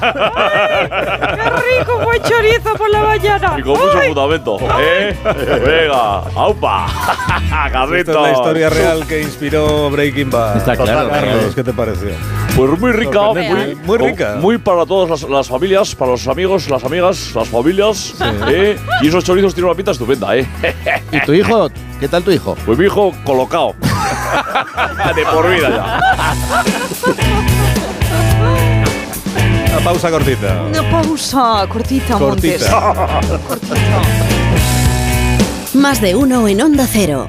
[0.00, 2.00] ¡Qué rico!
[2.04, 3.56] Buen chorizo por la mañana.
[3.58, 5.16] Y con mucho fundamento, ¿eh?
[5.64, 6.86] Venga, ¡aupa!
[7.44, 8.16] Esta ¡Carritos!
[8.16, 10.58] es la historia real que inspiró Breaking Bad.
[10.58, 11.10] Está claro.
[11.10, 12.10] Carlos, ¿qué te pareció?
[12.56, 13.20] Pues muy rica,
[13.84, 14.36] muy, rica.
[14.40, 18.14] Muy para todas las, las familias, para los amigos, las amigas, las familias.
[18.48, 18.78] ¿eh?
[19.02, 20.46] Y esos chorizos tienen una pinta estupenda, ¿eh?
[21.12, 21.68] ¿Y tu hijo?
[22.00, 22.56] ¿Qué tal tu hijo?
[22.64, 23.74] Pues mi hijo colocado.
[25.16, 26.64] De por vida ya.
[29.86, 30.64] Pausa cortita.
[30.68, 32.64] Una pausa cortita, Montes.
[32.64, 33.20] Cortita.
[35.74, 37.28] Más de uno en Onda Cero.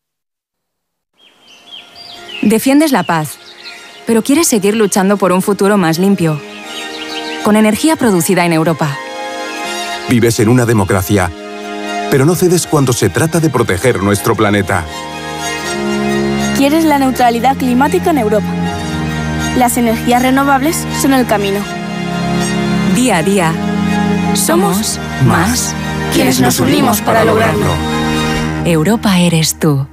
[2.41, 3.37] Defiendes la paz,
[4.07, 6.41] pero quieres seguir luchando por un futuro más limpio.
[7.43, 8.97] Con energía producida en Europa.
[10.09, 11.31] Vives en una democracia,
[12.09, 14.85] pero no cedes cuando se trata de proteger nuestro planeta.
[16.57, 18.47] Quieres la neutralidad climática en Europa.
[19.57, 21.59] Las energías renovables son el camino.
[22.95, 23.53] Día a día.
[24.33, 25.75] Somos más
[26.13, 27.67] quienes nos unimos para lograrlo.
[28.65, 29.87] Europa eres tú.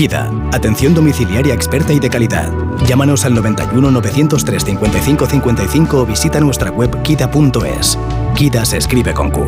[0.00, 2.50] KIDA, atención domiciliaria experta y de calidad.
[2.86, 7.98] Llámanos al 91 903 55 55 o visita nuestra web kida.es.
[8.34, 9.44] KIDA se escribe con Q.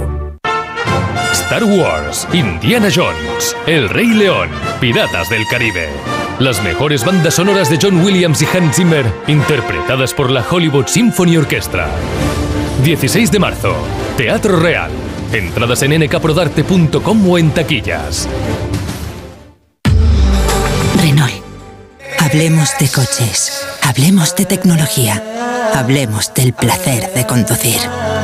[1.32, 5.88] Star Wars, Indiana Jones, El Rey León, Piratas del Caribe.
[6.38, 11.38] Las mejores bandas sonoras de John Williams y Hans Zimmer, interpretadas por la Hollywood Symphony
[11.38, 11.88] Orchestra.
[12.84, 13.74] 16 de marzo,
[14.18, 14.90] Teatro Real.
[15.32, 18.28] Entradas en nkprodarte.com o en taquillas.
[22.32, 23.62] Hablemos de coches.
[23.82, 25.22] Hablemos de tecnología.
[25.74, 27.76] Hablemos del placer de conducir.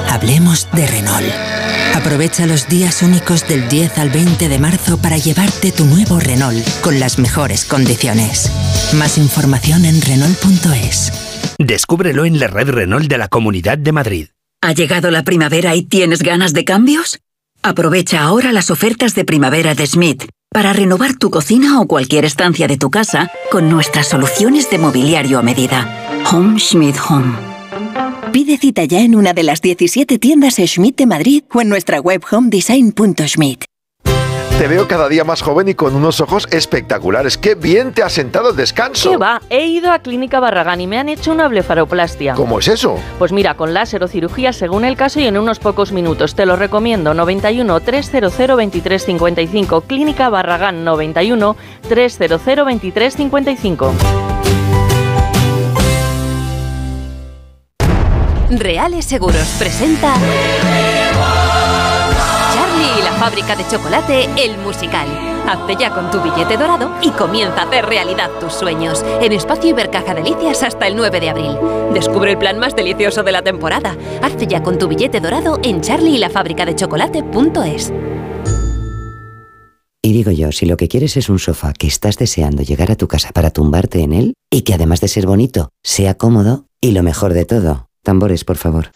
[0.09, 1.31] Hablemos de Renault.
[1.95, 6.67] Aprovecha los días únicos del 10 al 20 de marzo para llevarte tu nuevo Renault
[6.81, 8.51] con las mejores condiciones.
[8.95, 11.13] Más información en Renault.es.
[11.59, 14.29] Descúbrelo en la red Renault de la Comunidad de Madrid.
[14.63, 17.19] ¿Ha llegado la primavera y tienes ganas de cambios?
[17.63, 22.67] Aprovecha ahora las ofertas de primavera de Schmidt para renovar tu cocina o cualquier estancia
[22.67, 25.87] de tu casa con nuestras soluciones de mobiliario a medida.
[26.33, 27.35] Home Schmidt Home.
[28.33, 32.01] Pide cita ya en una de las 17 tiendas Schmidt de Madrid o en nuestra
[32.01, 33.68] web homedesign.schmidt.
[34.59, 37.39] Te veo cada día más joven y con unos ojos espectaculares.
[37.39, 39.09] ¡Qué bien te ha sentado el descanso!
[39.09, 39.41] ¿Qué va?
[39.51, 42.35] He ido a Clínica Barragán y me han hecho una blefaroplastia.
[42.35, 42.99] ¿Cómo es eso?
[43.21, 46.35] Pues mira, con láser o cirugía según el caso y en unos pocos minutos.
[46.35, 47.15] Te lo recomiendo.
[47.15, 49.83] 91 300 2355.
[49.83, 51.55] Clínica Barragán 91
[51.89, 53.95] 300 2355.
[58.51, 60.17] Reales Seguros presenta
[63.19, 65.09] fábrica de chocolate, el musical.
[65.47, 69.05] Hazte ya con tu billete dorado y comienza a hacer realidad tus sueños.
[69.21, 71.59] En Espacio Ibercaja Delicias hasta el 9 de abril.
[71.93, 73.97] Descubre el plan más delicioso de la temporada.
[74.23, 77.93] Hazte ya con tu billete dorado en charlieylafabricadechocolate.es.
[80.01, 82.97] Y digo yo, si lo que quieres es un sofá que estás deseando llegar a
[82.97, 86.93] tu casa para tumbarte en él y que además de ser bonito, sea cómodo y
[86.93, 88.93] lo mejor de todo, tambores por favor.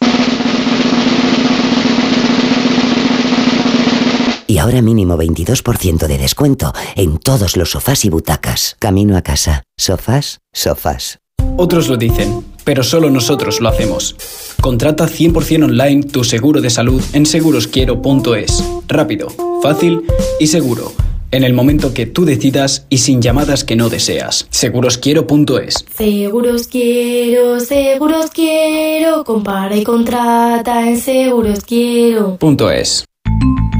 [4.52, 8.76] Y ahora mínimo 22% de descuento en todos los sofás y butacas.
[8.78, 9.62] Camino a casa.
[9.78, 11.20] Sofás, sofás.
[11.56, 14.14] Otros lo dicen, pero solo nosotros lo hacemos.
[14.60, 18.62] Contrata 100% online tu seguro de salud en segurosquiero.es.
[18.88, 19.28] Rápido,
[19.62, 20.02] fácil
[20.38, 20.92] y seguro.
[21.30, 24.48] En el momento que tú decidas y sin llamadas que no deseas.
[24.50, 25.86] Segurosquiero.es.
[25.96, 32.36] Seguros quiero, seguros quiero, compara y contrata en seguros quiero.
[32.36, 33.06] Punto es.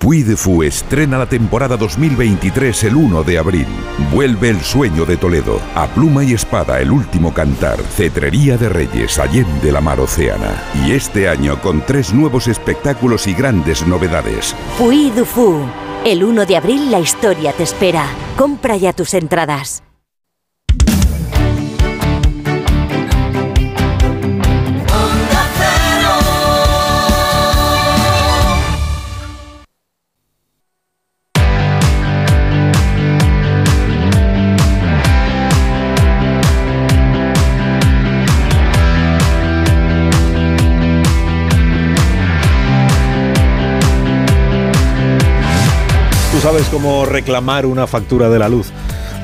[0.00, 3.66] Puy de Fu estrena la temporada 2023 el 1 de abril.
[4.12, 5.60] Vuelve el sueño de Toledo.
[5.74, 7.80] A pluma y espada, el último cantar.
[7.82, 10.62] Cetrería de Reyes, Allende la Mar Océana.
[10.86, 14.54] Y este año con tres nuevos espectáculos y grandes novedades.
[14.78, 15.66] Puy Fu.
[16.04, 18.06] El 1 de abril la historia te espera.
[18.36, 19.82] Compra ya tus entradas.
[46.38, 48.70] ¿Tú sabes cómo reclamar una factura de la luz?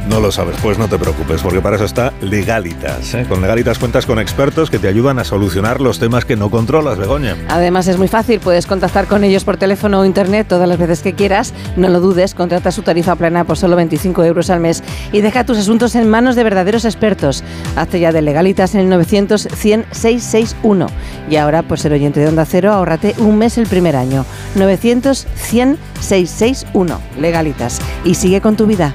[0.09, 3.15] No lo sabes, pues no te preocupes, porque para eso está Legalitas.
[3.15, 3.25] ¿eh?
[3.27, 6.99] Con Legalitas cuentas con expertos que te ayudan a solucionar los temas que no controlas,
[6.99, 7.37] Begoña.
[7.49, 11.01] Además es muy fácil, puedes contactar con ellos por teléfono o internet todas las veces
[11.01, 11.55] que quieras.
[11.77, 15.45] No lo dudes, contrata su tarifa plana por solo 25 euros al mes y deja
[15.45, 17.43] tus asuntos en manos de verdaderos expertos.
[17.75, 20.87] Hazte ya de Legalitas en el 900 100 661.
[21.31, 24.27] Y ahora, por ser oyente de Onda Cero, ahórrate un mes el primer año.
[24.57, 27.01] 900 100 661.
[27.19, 27.81] Legalitas.
[28.05, 28.95] Y sigue con tu vida.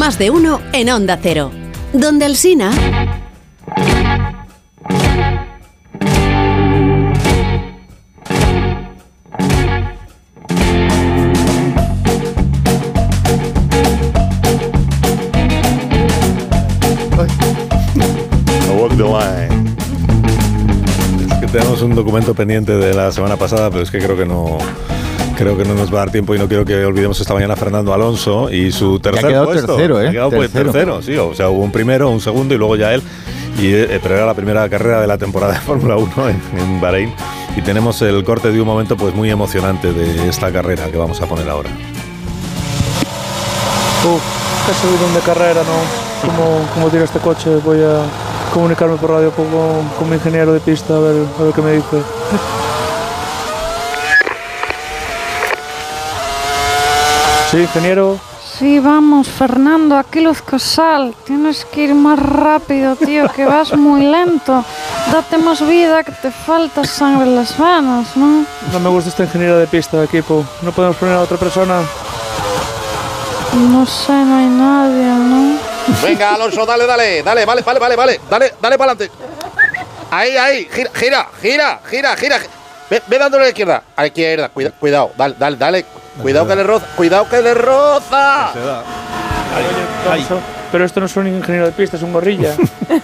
[0.00, 1.50] Más de uno en Onda Cero.
[1.92, 2.70] Donde el Sina.
[21.52, 24.58] tenemos un documento pendiente de la semana pasada, pero es que creo que no.
[25.40, 27.54] Creo que no nos va a dar tiempo y no quiero que olvidemos esta mañana
[27.54, 29.74] a Fernando Alonso y su tercer quedado puesto.
[29.74, 30.08] tercero, ¿eh?
[30.08, 30.70] Ha quedado pues, Tercero.
[30.70, 31.16] tercero, sí.
[31.16, 33.02] O sea, hubo un primero, un segundo y luego ya él.
[33.58, 36.78] Y, eh, pero era la primera carrera de la temporada de Fórmula 1 en, en
[36.82, 37.14] Bahrein.
[37.56, 41.18] Y tenemos el corte de un momento pues muy emocionante de esta carrera que vamos
[41.22, 41.70] a poner ahora.
[44.04, 44.22] Uf,
[44.66, 46.28] qué subidón de carrera, ¿no?
[46.28, 47.48] ¿Cómo, cómo tira este coche?
[47.64, 48.02] Voy a,
[48.52, 49.46] comunicarme por radio con,
[49.98, 51.96] con mi ingeniero de pista a ver, a ver qué me dice.
[57.50, 58.18] Sí, ingeniero.
[58.58, 61.14] Sí, vamos, Fernando, aquí Luz Casal.
[61.24, 64.64] Tienes que ir más rápido, tío, que vas muy lento.
[65.10, 68.44] Date más vida, que te falta sangre en las venas, ¿no?
[68.72, 70.44] No me gusta este ingeniero de pista de equipo.
[70.62, 71.80] ¿No podemos poner a otra persona?
[73.54, 75.58] No sé, no hay nadie, ¿no?
[76.02, 79.10] Venga, Alonso, dale, dale, dale, vale, vale, vale, vale, dale, dale para adelante.
[80.12, 82.40] Ahí, ahí, gira, gira, gira, gira, gira.
[82.90, 83.82] Ve, ve dándole a la izquierda.
[83.96, 85.86] A la izquierda, cuida, cuidado, dale, dale, dale.
[86.20, 88.48] Cuidado que le roza, cuidado que le roza.
[90.10, 90.40] Alonso,
[90.72, 92.54] Pero esto no es un ingeniero de pista, es un gorrilla.
[92.88, 93.00] Ve,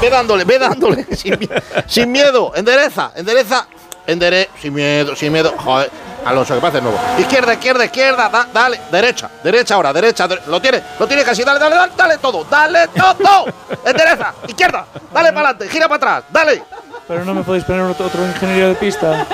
[0.00, 1.06] ve dándole, ve dándole.
[1.16, 1.48] Sin, mi-
[1.86, 3.66] sin miedo, endereza, endereza.
[4.06, 5.54] Endere, sin miedo, sin miedo.
[5.56, 5.90] Joder,
[6.26, 6.98] Alonso, que pasa de nuevo.
[7.18, 10.28] Izquierda, izquierda, izquierda, da- dale, derecha, derecha ahora, derecha.
[10.28, 13.46] dere- lo tiene, lo tiene casi, dale, dale, dale, dale todo, dale todo.
[13.84, 16.62] Endereza, izquierda, dale para adelante, gira para atrás, dale.
[17.06, 19.26] Pero no me podéis poner otro, otro ingeniero de pista.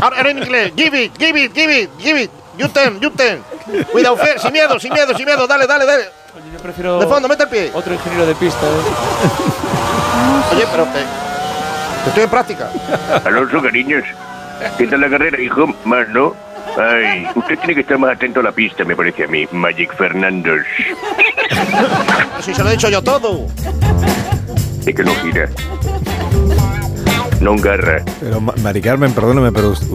[0.00, 2.30] Ahora ahora en inglés, give it, give it, give it, give it.
[2.56, 3.42] You ten, you ten.
[3.90, 6.04] Cuidado, Fer, sin miedo, sin miedo, sin miedo, dale, dale, dale.
[6.52, 6.98] Yo prefiero.
[6.98, 7.70] De fondo, mete el pie.
[7.74, 10.54] Otro ingeniero de pista, ¿eh?
[10.54, 11.04] Oye, pero eh,
[12.06, 12.70] estoy en práctica.
[13.24, 14.04] Alonso, cariños.
[14.78, 15.66] ¿Qué tal la carrera, hijo?
[15.84, 16.34] Más, ¿no?
[16.78, 19.46] Ay, usted tiene que estar más atento a la pista, me parece a mí.
[19.50, 20.60] Magic Fernandos.
[22.40, 23.46] Si se lo he dicho yo todo.
[24.86, 25.48] Es que no gira.
[27.42, 28.02] No garra.
[28.20, 29.88] Pero, Ma- Mari Carmen, perdóneme, pero usted,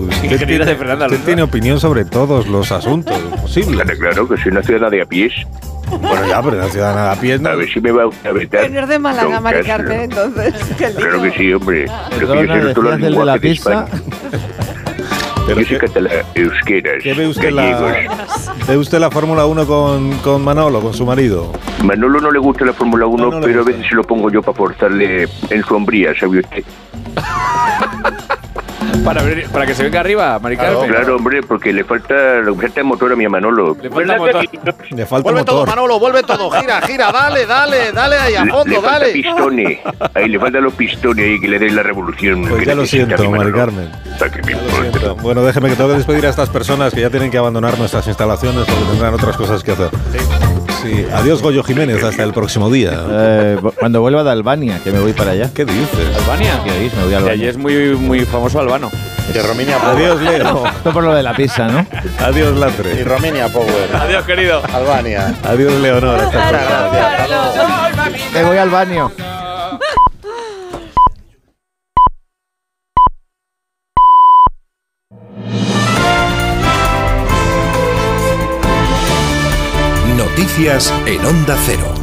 [0.46, 1.26] tiene, de Fernando usted Alonso.
[1.26, 3.81] tiene opinión sobre todos los asuntos posibles.
[3.81, 5.33] Claro, claro, que soy una ciudadana de a pies.
[5.90, 7.47] Bueno, ya, pero una ciudadana a pie no.
[7.49, 8.67] A ver si me va a vetar.
[8.67, 9.63] Pero es de Málaga, Don Mari.
[9.65, 10.53] Carmen, entonces.
[10.78, 11.85] Claro que sí, hombre.
[12.10, 13.88] Pero que yo sé de la de pizza.
[15.47, 18.67] Yo soy catalán, euskeras, ¿Qué ve usted, la, gallegos.
[18.67, 21.53] ve usted la Fórmula 1 con, con Manolo, con su marido?
[21.83, 24.58] Manolo no le gusta la Fórmula 1, pero a veces se lo pongo yo para
[24.58, 26.63] forzarle en su hombría, ¿sabe usted?
[29.04, 30.96] Para, ver- para que se venga arriba, Mari Claro, Carmen.
[30.96, 33.76] claro, hombre, porque le falta, le falta motor a mi Manolo.
[33.82, 34.46] Le falta motor.
[34.92, 36.50] Le falta Vuelve todo, Manolo, vuelve todo.
[36.52, 39.14] Gira, gira, dale, dale, dale ahí a Le- fondo, le falta dale.
[39.14, 39.80] pistones.
[40.14, 42.42] Ahí le faltan los pistones ahí que le den la revolución.
[42.48, 43.58] Pues que ya lo siento, mi Mari Manolo.
[43.58, 43.92] Carmen.
[44.20, 45.14] Para que me importa.
[45.22, 48.06] Bueno, déjeme que tengo que despedir a estas personas que ya tienen que abandonar nuestras
[48.08, 49.90] instalaciones porque tendrán otras cosas que hacer.
[50.12, 50.18] Sí,
[51.14, 52.92] adiós Goyo Jiménez, hasta el próximo día.
[53.10, 55.50] Eh, cuando vuelva de Albania, que me voy para allá.
[55.54, 56.16] ¿Qué dices?
[56.18, 56.62] ¿Albania?
[56.64, 56.98] ¿Qué dices?
[56.98, 58.92] Me voy a Y allí es muy, muy famoso albano.
[59.34, 60.66] Y Romina Adiós, Leo.
[60.66, 61.86] Esto por lo de la pizza, ¿no?
[62.20, 63.04] Adiós, Y Latre.
[63.04, 63.96] Romania Power.
[64.00, 64.62] Adiós, querido.
[64.74, 65.36] Albania.
[65.44, 66.20] Adiós, Leonor.
[66.20, 67.06] Hasta Muchas gracias.
[67.06, 68.14] Hasta luego.
[68.34, 69.12] Me voy al baño.
[80.38, 81.96] Noticias en Onda Cero.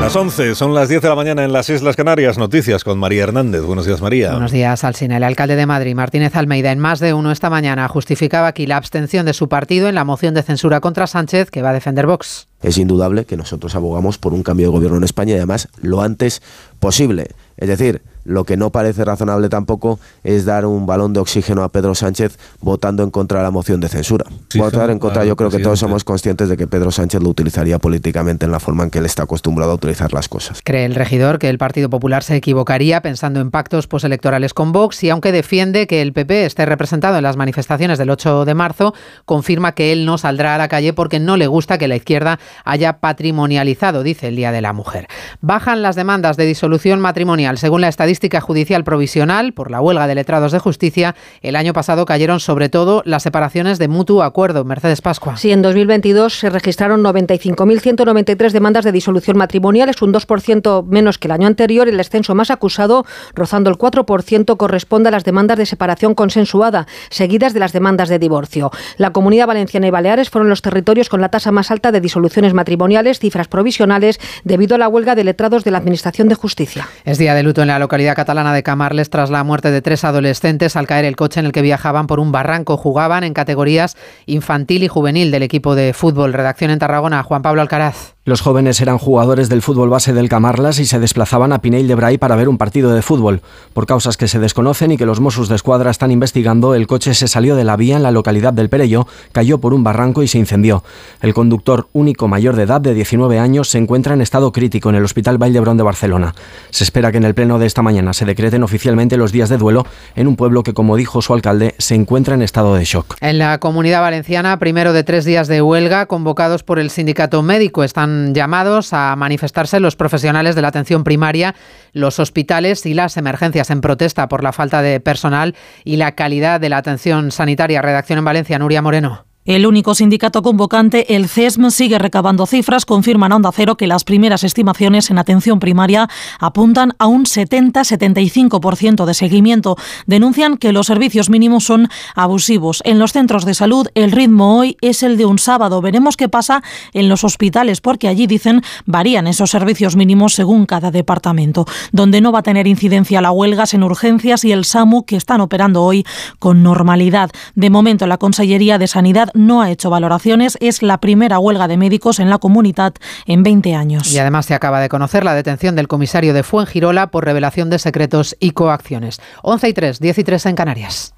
[0.00, 2.38] Las 11, son las 10 de la mañana en las Islas Canarias.
[2.38, 3.60] Noticias con María Hernández.
[3.60, 4.30] Buenos días, María.
[4.30, 5.18] Buenos días, Alsina.
[5.18, 8.78] El alcalde de Madrid, Martínez Almeida, en más de uno esta mañana justificaba aquí la
[8.78, 12.06] abstención de su partido en la moción de censura contra Sánchez que va a defender
[12.06, 12.48] Vox.
[12.62, 16.00] Es indudable que nosotros abogamos por un cambio de gobierno en España y además lo
[16.00, 16.40] antes
[16.82, 17.28] posible.
[17.56, 21.68] Es decir, lo que no parece razonable tampoco es dar un balón de oxígeno a
[21.68, 24.26] Pedro Sánchez votando en contra de la moción de censura.
[24.56, 27.78] Votar en contra, yo creo que todos somos conscientes de que Pedro Sánchez lo utilizaría
[27.78, 30.60] políticamente en la forma en que él está acostumbrado a utilizar las cosas.
[30.64, 35.04] Cree el regidor que el Partido Popular se equivocaría pensando en pactos postelectorales con Vox
[35.04, 38.92] y aunque defiende que el PP esté representado en las manifestaciones del 8 de marzo,
[39.24, 42.40] confirma que él no saldrá a la calle porque no le gusta que la izquierda
[42.64, 45.06] haya patrimonializado, dice el Día de la Mujer.
[45.40, 47.58] Bajan las demandas de disolución matrimonial.
[47.58, 52.06] Según la estadística judicial provisional por la huelga de letrados de justicia, el año pasado
[52.06, 54.64] cayeron sobre todo las separaciones de mutuo acuerdo.
[54.64, 55.36] Mercedes Pascua.
[55.36, 61.28] Sí, en 2022 se registraron 95.193 demandas de disolución matrimonial, es un 2% menos que
[61.28, 61.88] el año anterior.
[61.88, 67.52] El descenso más acusado, rozando el 4%, corresponde a las demandas de separación consensuada, seguidas
[67.52, 68.70] de las demandas de divorcio.
[68.96, 72.54] La Comunidad Valenciana y Baleares fueron los territorios con la tasa más alta de disoluciones
[72.54, 76.61] matrimoniales, cifras provisionales, debido a la huelga de letrados de la Administración de Justicia.
[77.04, 80.04] Es día de luto en la localidad catalana de Camarles tras la muerte de tres
[80.04, 82.76] adolescentes al caer el coche en el que viajaban por un barranco.
[82.76, 83.96] Jugaban en categorías
[84.26, 86.32] infantil y juvenil del equipo de fútbol.
[86.32, 88.14] Redacción en Tarragona, Juan Pablo Alcaraz.
[88.24, 91.96] Los jóvenes eran jugadores del fútbol base del Camarlas y se desplazaban a Pinell de
[91.96, 93.42] Bray para ver un partido de fútbol.
[93.72, 97.14] Por causas que se desconocen y que los Mossos de Escuadra están investigando, el coche
[97.14, 100.28] se salió de la vía en la localidad del Perello, cayó por un barranco y
[100.28, 100.84] se incendió.
[101.20, 104.94] El conductor único mayor de edad de 19 años se encuentra en estado crítico en
[104.94, 106.32] el Hospital Vall de Barcelona.
[106.70, 109.58] Se espera que en el pleno de esta mañana se decreten oficialmente los días de
[109.58, 113.16] duelo en un pueblo que, como dijo su alcalde, se encuentra en estado de shock.
[113.20, 117.82] En la comunidad valenciana, primero de tres días de huelga convocados por el sindicato médico.
[117.82, 121.54] Están llamados a manifestarse los profesionales de la atención primaria,
[121.92, 126.60] los hospitales y las emergencias en protesta por la falta de personal y la calidad
[126.60, 127.82] de la atención sanitaria.
[127.82, 129.31] Redacción en Valencia, Nuria Moreno.
[129.44, 132.86] El único sindicato convocante, el CESM, sigue recabando cifras.
[132.86, 136.08] Confirman a Onda Cero que las primeras estimaciones en atención primaria
[136.38, 139.76] apuntan a un 70-75% de seguimiento.
[140.06, 142.82] Denuncian que los servicios mínimos son abusivos.
[142.84, 145.80] En los centros de salud, el ritmo hoy es el de un sábado.
[145.80, 150.92] Veremos qué pasa en los hospitales, porque allí dicen varían esos servicios mínimos según cada
[150.92, 151.66] departamento.
[151.90, 155.40] Donde no va a tener incidencia la huelga en urgencias y el SAMU, que están
[155.40, 156.06] operando hoy
[156.38, 157.32] con normalidad.
[157.56, 160.56] De momento, la Consellería de Sanidad no ha hecho valoraciones.
[160.60, 162.94] Es la primera huelga de médicos en la comunidad
[163.26, 164.12] en 20 años.
[164.12, 167.78] Y además se acaba de conocer la detención del comisario de Fuengirola por revelación de
[167.78, 169.20] secretos y coacciones.
[169.42, 171.14] 11 y 3, 10 y 3 en Canarias.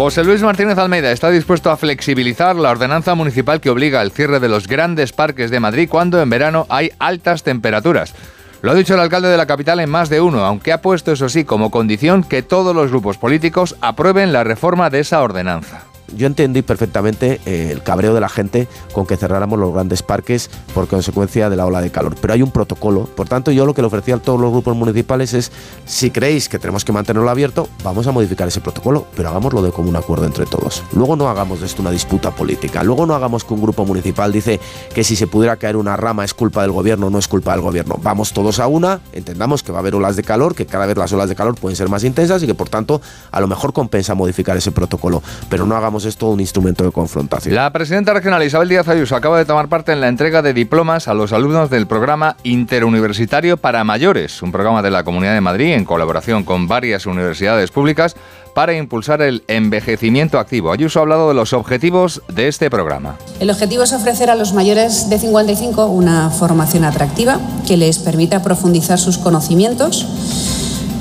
[0.00, 4.40] José Luis Martínez Almeida está dispuesto a flexibilizar la ordenanza municipal que obliga al cierre
[4.40, 8.14] de los grandes parques de Madrid cuando en verano hay altas temperaturas.
[8.62, 11.12] Lo ha dicho el alcalde de la capital en más de uno, aunque ha puesto
[11.12, 15.89] eso sí como condición que todos los grupos políticos aprueben la reforma de esa ordenanza.
[16.16, 20.50] Yo entendí perfectamente eh, el cabreo de la gente con que cerráramos los grandes parques
[20.74, 22.14] por consecuencia de la ola de calor.
[22.20, 23.06] Pero hay un protocolo.
[23.06, 25.52] Por tanto, yo lo que le ofrecía a todos los grupos municipales es,
[25.86, 29.72] si creéis que tenemos que mantenerlo abierto, vamos a modificar ese protocolo, pero hagámoslo de
[29.72, 30.82] común acuerdo entre todos.
[30.92, 32.82] Luego no hagamos de esto una disputa política.
[32.82, 34.60] Luego no hagamos que un grupo municipal dice
[34.94, 37.60] que si se pudiera caer una rama es culpa del gobierno, no es culpa del
[37.60, 37.96] gobierno.
[38.02, 40.96] Vamos todos a una, entendamos que va a haber olas de calor, que cada vez
[40.96, 43.72] las olas de calor pueden ser más intensas y que por tanto a lo mejor
[43.72, 45.22] compensa modificar ese protocolo.
[45.48, 47.54] Pero no hagamos esto un instrumento de confrontación.
[47.54, 51.08] La presidenta regional Isabel Díaz Ayuso acaba de tomar parte en la entrega de diplomas
[51.08, 55.74] a los alumnos del programa interuniversitario para mayores, un programa de la Comunidad de Madrid
[55.74, 58.16] en colaboración con varias universidades públicas
[58.54, 60.72] para impulsar el envejecimiento activo.
[60.72, 63.16] Ayuso ha hablado de los objetivos de este programa.
[63.38, 68.42] El objetivo es ofrecer a los mayores de 55 una formación atractiva que les permita
[68.42, 70.06] profundizar sus conocimientos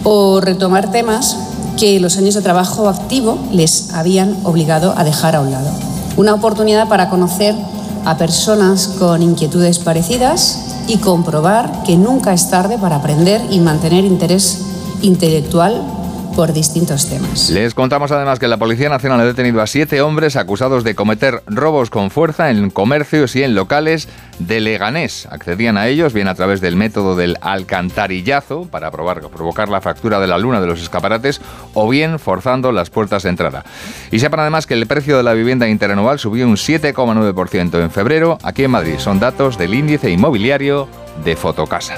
[0.03, 1.38] o retomar temas
[1.79, 5.69] que los años de trabajo activo les habían obligado a dejar a un lado.
[6.17, 7.56] Una oportunidad para conocer
[8.03, 14.03] a personas con inquietudes parecidas y comprobar que nunca es tarde para aprender y mantener
[14.03, 14.60] interés
[15.01, 15.81] intelectual
[16.39, 17.49] por distintos temas.
[17.49, 21.43] Les contamos además que la Policía Nacional ha detenido a siete hombres acusados de cometer
[21.47, 24.07] robos con fuerza en comercios y en locales
[24.39, 25.27] de Leganés.
[25.29, 30.27] Accedían a ellos bien a través del método del alcantarillazo para provocar la fractura de
[30.27, 31.41] la luna de los escaparates
[31.73, 33.65] o bien forzando las puertas de entrada.
[34.09, 38.38] Y sepan además que el precio de la vivienda interanual subió un 7,9% en febrero
[38.43, 38.95] aquí en Madrid.
[38.99, 40.88] Son datos del índice inmobiliario
[41.25, 41.97] de Fotocasa.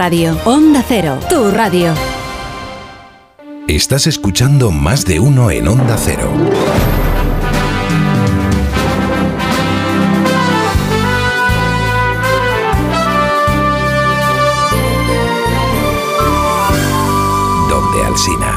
[0.01, 0.35] radio.
[0.45, 1.93] Onda Cero, tu radio.
[3.67, 6.27] Estás escuchando más de uno en Onda Cero.
[17.69, 18.50] Donde Alsina.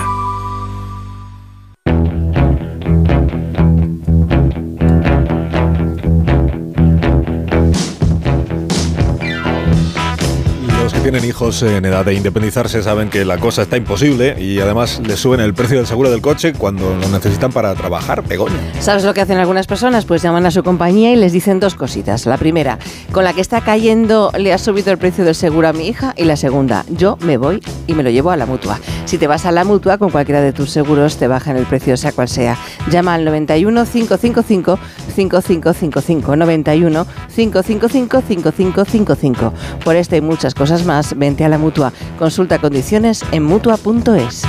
[11.35, 15.53] En edad de independizarse saben que la cosa está imposible y además les suben el
[15.53, 18.55] precio del seguro del coche cuando lo necesitan para trabajar, Begoña.
[18.79, 20.05] ¿Sabes lo que hacen algunas personas?
[20.05, 22.27] Pues llaman a su compañía y les dicen dos cositas.
[22.27, 22.79] La primera,
[23.11, 26.15] con la que está cayendo le ha subido el precio del seguro a mi hija.
[26.17, 28.79] Y la segunda, yo me voy y me lo llevo a la mutua.
[29.05, 31.97] Si te vas a la mutua con cualquiera de tus seguros, te bajan el precio,
[31.97, 32.57] sea cual sea.
[32.91, 34.79] Llama al 91 555
[35.17, 39.53] 5555 91 555 5555.
[39.85, 41.93] Por esta y muchas cosas más, vente a la mutua.
[42.19, 44.43] Consulta condiciones en mutua.es.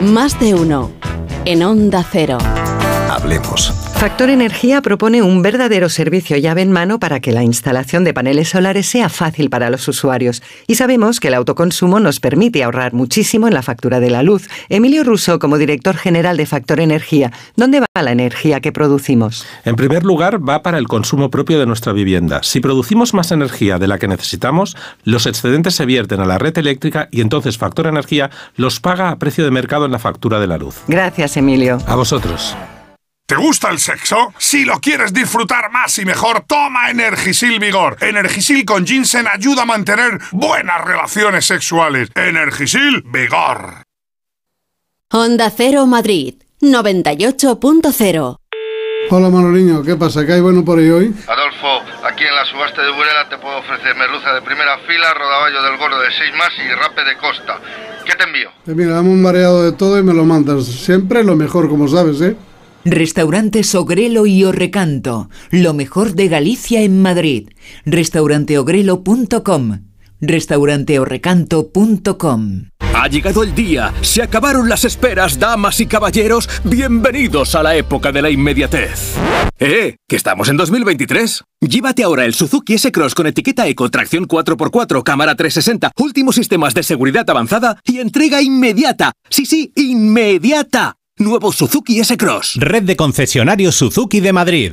[0.00, 0.90] Más de uno.
[1.44, 2.38] En Onda Cero.
[3.10, 3.87] Hablemos.
[3.98, 8.48] Factor Energía propone un verdadero servicio llave en mano para que la instalación de paneles
[8.48, 10.40] solares sea fácil para los usuarios.
[10.68, 14.48] Y sabemos que el autoconsumo nos permite ahorrar muchísimo en la factura de la luz.
[14.68, 19.44] Emilio Russo, como director general de Factor Energía, ¿dónde va la energía que producimos?
[19.64, 22.44] En primer lugar, va para el consumo propio de nuestra vivienda.
[22.44, 26.56] Si producimos más energía de la que necesitamos, los excedentes se vierten a la red
[26.56, 30.46] eléctrica y entonces Factor Energía los paga a precio de mercado en la factura de
[30.46, 30.76] la luz.
[30.86, 31.78] Gracias, Emilio.
[31.84, 32.54] A vosotros.
[33.28, 34.32] ¿Te gusta el sexo?
[34.38, 37.98] Si lo quieres disfrutar más y mejor, toma Energisil Vigor.
[38.00, 42.08] Energisil con ginseng ayuda a mantener buenas relaciones sexuales.
[42.14, 43.82] Energisil Vigor.
[45.12, 48.38] Onda Cero Madrid, 98.0.
[49.10, 50.24] Hola Manoliño, ¿qué pasa?
[50.24, 51.14] ¿Qué hay bueno por ahí hoy?
[51.26, 55.62] Adolfo, aquí en la subasta de Burela te puedo ofrecer merluza de primera fila, rodaballo
[55.64, 57.60] del gordo de 6 más y rape de costa.
[58.06, 58.48] ¿Qué te envío?
[58.66, 60.64] Eh, mira, dame un mareado de todo y me lo mandas.
[60.64, 62.34] Siempre lo mejor, como sabes, ¿eh?
[62.90, 67.48] Restaurante Sogrelo y Orrecanto, lo mejor de Galicia en Madrid.
[67.84, 69.80] Restauranteogrelo.com,
[70.20, 72.64] restauranteorrecanto.com.
[72.94, 78.10] Ha llegado el día, se acabaron las esperas, damas y caballeros, bienvenidos a la época
[78.10, 79.14] de la inmediatez.
[79.58, 79.96] ¡Eh!
[80.08, 81.44] ¿Que estamos en 2023?
[81.60, 86.82] Llévate ahora el Suzuki S-Cross con etiqueta Eco, tracción 4x4, cámara 360, últimos sistemas de
[86.82, 89.12] seguridad avanzada y entrega inmediata.
[89.28, 90.96] Sí, sí, inmediata.
[91.18, 92.56] Nuevo Suzuki S-Cross.
[92.56, 94.72] Red de concesionarios Suzuki de Madrid.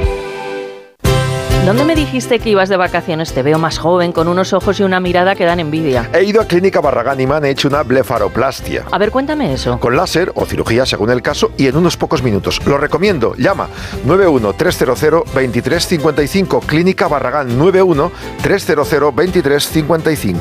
[1.65, 3.33] ¿Dónde me dijiste que ibas de vacaciones?
[3.33, 6.09] Te veo más joven, con unos ojos y una mirada que dan envidia.
[6.11, 8.85] He ido a Clínica Barragán y me han hecho una blefaroplastia.
[8.91, 9.79] A ver, cuéntame eso.
[9.79, 12.59] Con láser o cirugía según el caso y en unos pocos minutos.
[12.65, 13.35] Lo recomiendo.
[13.35, 13.69] Llama
[14.07, 16.65] 91-300-2355.
[16.65, 20.37] Clínica Barragán 91-300-2355.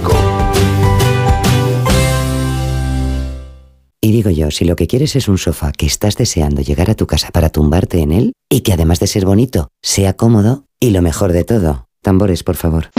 [4.00, 6.94] Y digo yo, si lo que quieres es un sofá que estás deseando llegar a
[6.94, 10.90] tu casa para tumbarte en él y que además de ser bonito, sea cómodo y
[10.90, 12.90] lo mejor de todo, tambores por favor.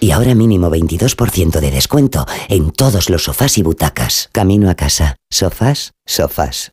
[0.00, 4.28] Y ahora mínimo 22% de descuento en todos los sofás y butacas.
[4.32, 5.16] Camino a casa.
[5.30, 6.72] Sofás, sofás.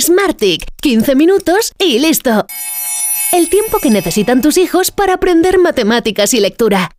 [0.00, 2.46] Smartick, 15 minutos y listo.
[3.32, 6.90] El tiempo que necesitan tus hijos para aprender matemáticas y lectura.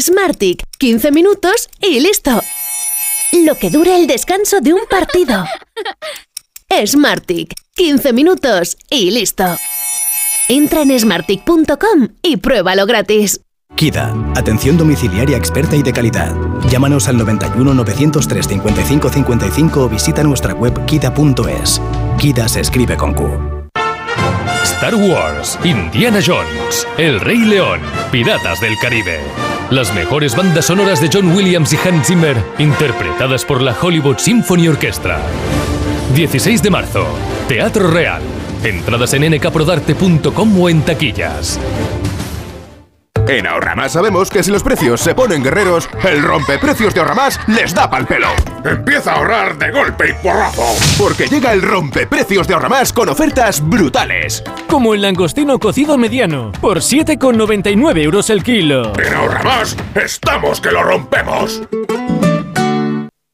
[0.00, 2.40] Smartick, 15 minutos y listo.
[3.44, 5.44] Lo que dura el descanso de un partido.
[6.86, 9.44] Smartick, 15 minutos y listo.
[10.48, 13.40] Entra en smartick.com y pruébalo gratis.
[13.76, 16.34] KIDA, atención domiciliaria experta y de calidad.
[16.70, 21.80] Llámanos al 91 903 55 55 o visita nuestra web kida.es.
[22.18, 23.28] KIDA se escribe con Q.
[24.62, 27.80] Star Wars, Indiana Jones, El Rey León,
[28.12, 29.20] Piratas del Caribe.
[29.70, 34.68] Las mejores bandas sonoras de John Williams y Hans Zimmer, interpretadas por la Hollywood Symphony
[34.68, 35.20] Orchestra.
[36.14, 37.06] 16 de marzo,
[37.48, 38.22] Teatro Real.
[38.62, 41.58] Entradas en nkprodarte.com o en taquillas.
[43.26, 47.74] En Ahorramás sabemos que si los precios se ponen guerreros, el rompeprecios de Ahorramás les
[47.74, 48.28] da pal pelo.
[48.64, 50.62] Empieza a ahorrar de golpe y porrazo.
[50.98, 54.44] Porque llega el rompeprecios de Ahorramás con ofertas brutales.
[54.68, 58.92] Como el langostino cocido mediano, por 7,99 euros el kilo.
[58.98, 61.62] En Ahorramás estamos que lo rompemos.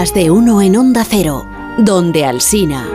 [0.00, 2.88] Más de uno en Onda Cero, donde Alsina.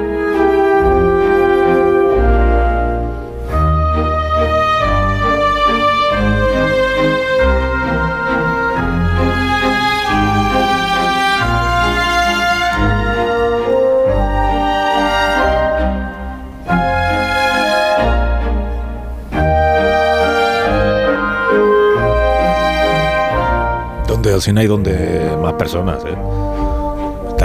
[24.08, 26.35] Donde Alsina hay donde más personas, ¿eh?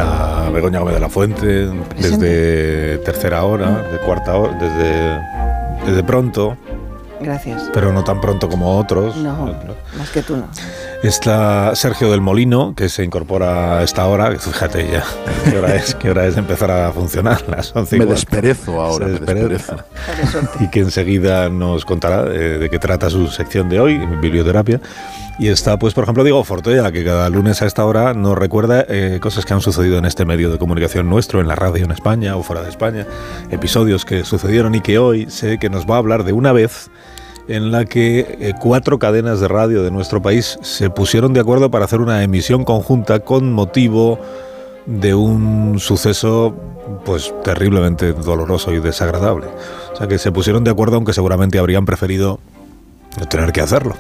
[0.00, 1.68] Está Begoña Gómez de la Fuente,
[1.99, 5.20] desde tercera hora, de cuarta hora, desde,
[5.86, 6.56] desde pronto,
[7.20, 7.70] Gracias.
[7.74, 9.15] pero no tan pronto como otros.
[9.16, 9.54] No,
[9.99, 10.49] más que tú no.
[11.02, 14.31] Está Sergio del Molino, que se incorpora a esta hora.
[14.38, 15.04] Fíjate ya,
[15.50, 15.94] ¿qué hora es?
[15.94, 17.42] ¿Qué hora es de empezar a funcionar?
[17.49, 19.84] Las 11 y Me desperezo ahora, Se me despereza.
[20.60, 24.81] Y que enseguida nos contará eh, de qué trata su sección de hoy, biblioterapia.
[25.40, 28.85] Y está, pues, por ejemplo, Diego Fortoya, que cada lunes a esta hora nos recuerda
[28.87, 31.92] eh, cosas que han sucedido en este medio de comunicación nuestro, en la radio en
[31.92, 33.06] España o fuera de España,
[33.51, 36.90] episodios que sucedieron y que hoy sé que nos va a hablar de una vez
[37.49, 41.71] en la que eh, cuatro cadenas de radio de nuestro país se pusieron de acuerdo
[41.71, 44.19] para hacer una emisión conjunta con motivo
[44.85, 46.55] de un suceso
[47.06, 49.47] pues terriblemente doloroso y desagradable.
[49.94, 52.40] O sea que se pusieron de acuerdo aunque seguramente habrían preferido
[53.19, 53.97] no tener que hacerlo.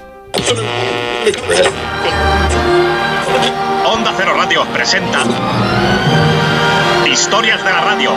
[3.84, 5.18] Onda Cero Radio presenta
[7.06, 8.10] Historias de la Radio.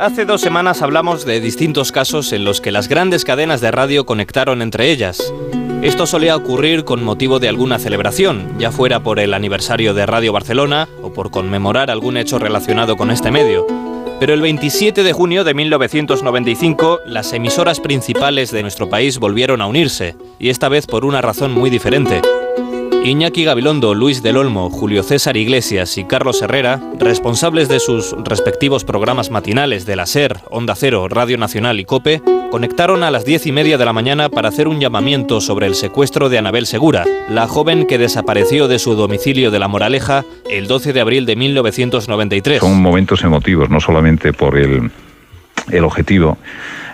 [0.00, 4.06] Hace dos semanas hablamos de distintos casos en los que las grandes cadenas de radio
[4.06, 5.32] conectaron entre ellas.
[5.82, 10.32] Esto solía ocurrir con motivo de alguna celebración, ya fuera por el aniversario de Radio
[10.32, 13.95] Barcelona o por conmemorar algún hecho relacionado con este medio.
[14.18, 19.66] Pero el 27 de junio de 1995, las emisoras principales de nuestro país volvieron a
[19.66, 22.22] unirse, y esta vez por una razón muy diferente.
[23.06, 28.82] Iñaki Gabilondo, Luis del Olmo, Julio César Iglesias y Carlos Herrera, responsables de sus respectivos
[28.82, 33.46] programas matinales de la SER, Onda Cero, Radio Nacional y COPE, conectaron a las diez
[33.46, 37.04] y media de la mañana para hacer un llamamiento sobre el secuestro de Anabel Segura,
[37.30, 41.36] la joven que desapareció de su domicilio de La Moraleja el 12 de abril de
[41.36, 42.58] 1993.
[42.58, 44.90] Son momentos emotivos, no solamente por el,
[45.70, 46.38] el objetivo,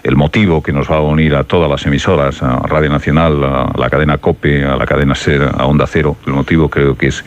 [0.02, 3.72] el motivo que nos va a unir a todas las emisoras, a Radio Nacional, a
[3.76, 6.16] la cadena COPE, a la cadena SER, a Onda Cero.
[6.26, 7.24] El motivo creo que es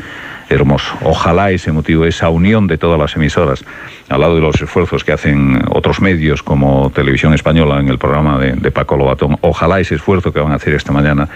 [0.49, 0.95] hermoso.
[1.01, 3.63] Ojalá ese motivo, esa unión de todas las emisoras,
[4.09, 8.37] al lado de los esfuerzos que hacen otros medios como Televisión Española en el programa
[8.37, 11.27] de, de Paco Lobatón, ojalá ese esfuerzo que van a hacer esta mañana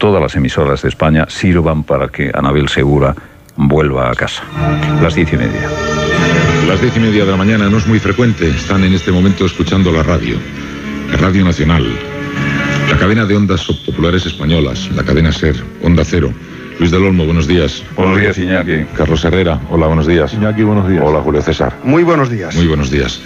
[0.00, 3.14] todas las emisoras de España sirvan para que Anabel Segura
[3.56, 4.42] vuelva a casa.
[5.02, 5.99] Las diez y media.
[6.66, 8.48] Las diez y media de la mañana no es muy frecuente.
[8.48, 10.36] Están en este momento escuchando la radio.
[11.10, 11.86] La Radio Nacional.
[12.90, 14.90] La cadena de ondas populares españolas.
[14.94, 15.56] La cadena SER.
[15.82, 16.32] Onda Cero.
[16.78, 17.82] Luis del Olmo, buenos días.
[17.94, 18.86] Buenos días, Iñaki.
[18.96, 20.32] Carlos Herrera, hola, buenos días.
[20.32, 21.02] Iñaki, buenos días.
[21.04, 21.76] Hola, Julio César.
[21.84, 22.56] Muy buenos días.
[22.56, 23.20] Muy buenos días.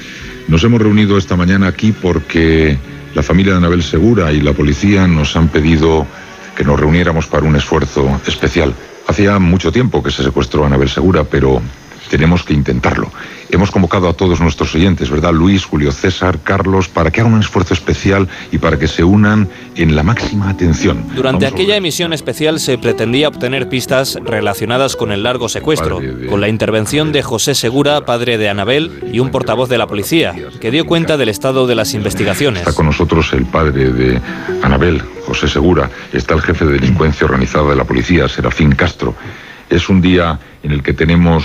[0.49, 2.77] Nos hemos reunido esta mañana aquí porque
[3.15, 6.05] la familia de Anabel Segura y la policía nos han pedido
[6.57, 8.75] que nos reuniéramos para un esfuerzo especial.
[9.07, 11.63] Hacía mucho tiempo que se secuestró a Anabel Segura, pero
[12.09, 13.11] tenemos que intentarlo.
[13.51, 15.33] Hemos convocado a todos nuestros oyentes, ¿verdad?
[15.33, 19.49] Luis, Julio César, Carlos, para que hagan un esfuerzo especial y para que se unan
[19.77, 21.05] en la máxima atención.
[21.15, 26.49] Durante aquella emisión especial se pretendía obtener pistas relacionadas con el largo secuestro, con la
[26.49, 30.87] intervención de José Segura, padre de Anabel, y un portavoz de la policía, que dio
[30.87, 32.63] cuenta del estado de las investigaciones.
[32.63, 34.21] Está con nosotros el padre de
[34.63, 35.91] Anabel, José Segura.
[36.13, 39.15] Está el jefe de delincuencia organizada de la policía, Serafín Castro.
[39.71, 41.45] Es un día en el que tenemos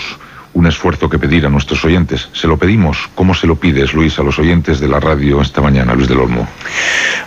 [0.54, 2.30] un esfuerzo que pedir a nuestros oyentes.
[2.34, 3.10] Se lo pedimos.
[3.16, 6.20] ¿Cómo se lo pides, Luis, a los oyentes de la radio esta mañana, Luis del
[6.20, 6.48] Olmo?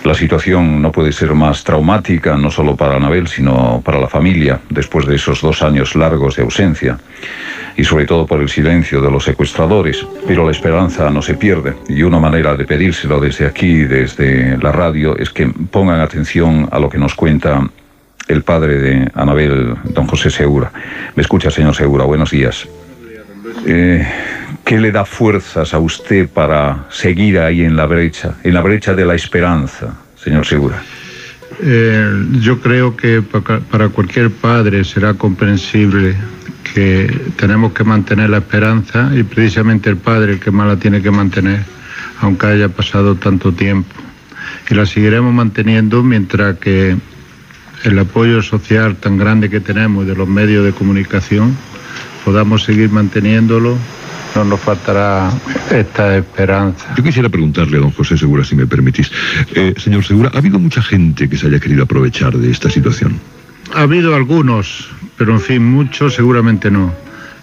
[0.05, 4.61] La situación no puede ser más traumática, no solo para Anabel, sino para la familia,
[4.69, 6.99] después de esos dos años largos de ausencia,
[7.77, 10.05] y sobre todo por el silencio de los secuestradores.
[10.27, 14.73] Pero la esperanza no se pierde, y una manera de pedírselo desde aquí, desde la
[14.73, 17.69] radio, es que pongan atención a lo que nos cuenta
[18.29, 20.73] el padre de Anabel, don José Segura.
[21.15, 22.05] ¿Me escucha, señor Segura?
[22.05, 22.67] Buenos días.
[23.67, 24.07] Eh,
[24.65, 28.95] ¿Qué le da fuerzas a usted para seguir ahí en la brecha, en la brecha
[28.95, 30.83] de la esperanza, señor Segura?
[31.61, 33.23] Eh, yo creo que
[33.71, 36.15] para cualquier padre será comprensible
[36.73, 41.03] que tenemos que mantener la esperanza y precisamente el padre el que más la tiene
[41.03, 41.61] que mantener,
[42.21, 43.95] aunque haya pasado tanto tiempo.
[44.71, 46.97] Y la seguiremos manteniendo mientras que
[47.85, 51.57] el apoyo social tan grande que tenemos de los medios de comunicación
[52.25, 53.77] podamos seguir manteniéndolo,
[54.35, 55.31] no nos faltará
[55.71, 56.95] esta esperanza.
[56.97, 59.13] Yo quisiera preguntarle a don José Segura, si me permitís.
[59.55, 63.21] Eh, señor Segura, ¿ha habido mucha gente que se haya querido aprovechar de esta situación?
[63.75, 66.93] Ha habido algunos, pero en fin, muchos seguramente no.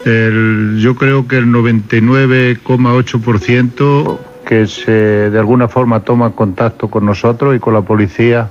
[0.06, 7.60] yo creo que el 99,8% que se de alguna forma toma contacto con nosotros y
[7.60, 8.50] con la policía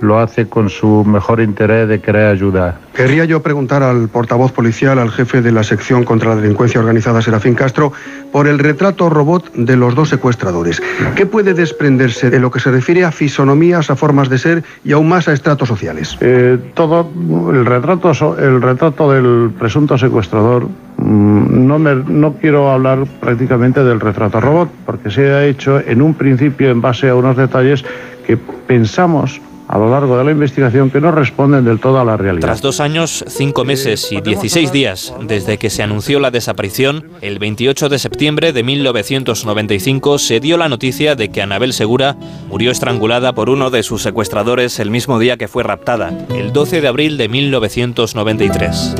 [0.00, 2.78] lo hace con su mejor interés de querer ayudar.
[2.94, 7.22] Querría yo preguntar al portavoz policial, al jefe de la sección contra la delincuencia organizada,
[7.22, 7.92] Serafín Castro,
[8.32, 10.82] por el retrato robot de los dos secuestradores.
[11.14, 14.92] ¿Qué puede desprenderse de lo que se refiere a fisonomías, a formas de ser y
[14.92, 16.16] aún más a estratos sociales?
[16.20, 17.08] Eh, todo
[17.52, 20.64] el retrato, el retrato del presunto secuestrador
[20.96, 26.02] mm, no, me, no quiero hablar prácticamente del retrato robot, porque se ha hecho en
[26.02, 27.84] un principio en base a unos detalles
[28.26, 32.16] que pensamos a lo largo de la investigación que no responden del todo a la
[32.16, 32.48] realidad.
[32.48, 37.38] Tras dos años, cinco meses y 16 días desde que se anunció la desaparición, el
[37.38, 42.16] 28 de septiembre de 1995 se dio la noticia de que Anabel Segura
[42.48, 46.80] murió estrangulada por uno de sus secuestradores el mismo día que fue raptada, el 12
[46.80, 48.96] de abril de 1993.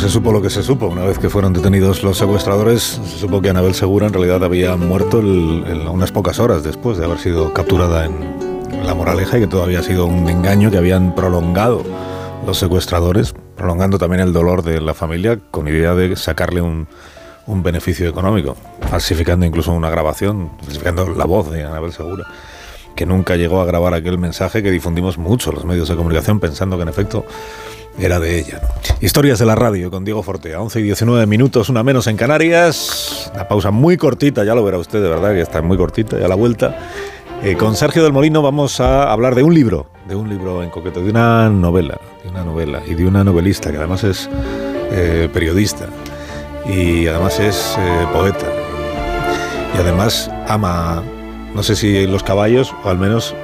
[0.00, 0.86] Se supo lo que se supo.
[0.86, 4.74] Una vez que fueron detenidos los secuestradores, se supo que Anabel Segura en realidad había
[4.76, 9.80] muerto unas pocas horas después de haber sido capturada en, La Moraleja y que todavía
[9.80, 11.84] ha sido un engaño que habían prolongado
[12.46, 16.88] los secuestradores, prolongando también el dolor de la familia con idea de sacarle un,
[17.46, 18.56] un beneficio económico,
[18.88, 22.26] falsificando incluso una grabación, falsificando la voz de Anabel Segura
[22.96, 26.76] que nunca llegó a grabar aquel mensaje que difundimos mucho los medios de comunicación pensando
[26.76, 27.24] que en efecto
[28.00, 28.60] era de ella.
[29.00, 33.30] Historias de la radio con Diego Fortea, 11 y 19 minutos, una menos en Canarias.
[33.34, 36.28] Una pausa muy cortita, ya lo verá usted, de verdad que está muy cortita, ya
[36.28, 36.76] la vuelta.
[37.42, 40.70] Eh, con Sergio del Molino vamos a hablar de un libro, de un libro en
[40.70, 44.28] concreto, de una novela, de una novela y de una novelista que además es
[44.92, 45.86] eh, periodista
[46.66, 48.46] y además es eh, poeta
[49.74, 51.02] y además ama,
[51.54, 53.34] no sé si los caballos o al menos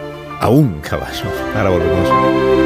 [0.40, 1.24] a un caballo.
[1.54, 2.65] Ahora volvemos.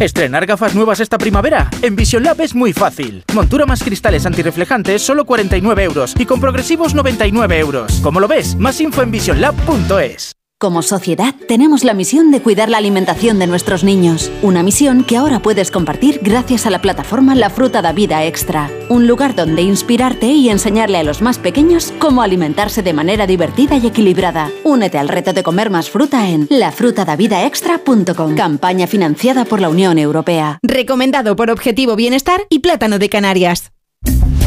[0.00, 1.68] ¿Estrenar gafas nuevas esta primavera?
[1.82, 3.24] En Vision Lab es muy fácil.
[3.34, 6.14] Montura más cristales antirreflejantes, solo 49 euros.
[6.16, 7.98] Y con progresivos, 99 euros.
[8.00, 8.54] ¿Cómo lo ves?
[8.54, 10.37] Más info en visionlab.es.
[10.60, 14.28] Como sociedad, tenemos la misión de cuidar la alimentación de nuestros niños.
[14.42, 18.68] Una misión que ahora puedes compartir gracias a la plataforma La Fruta da Vida Extra.
[18.88, 23.76] Un lugar donde inspirarte y enseñarle a los más pequeños cómo alimentarse de manera divertida
[23.76, 24.50] y equilibrada.
[24.64, 28.34] Únete al reto de comer más fruta en lafrutadavidaextra.com.
[28.34, 30.58] Campaña financiada por la Unión Europea.
[30.64, 33.70] Recomendado por Objetivo Bienestar y Plátano de Canarias.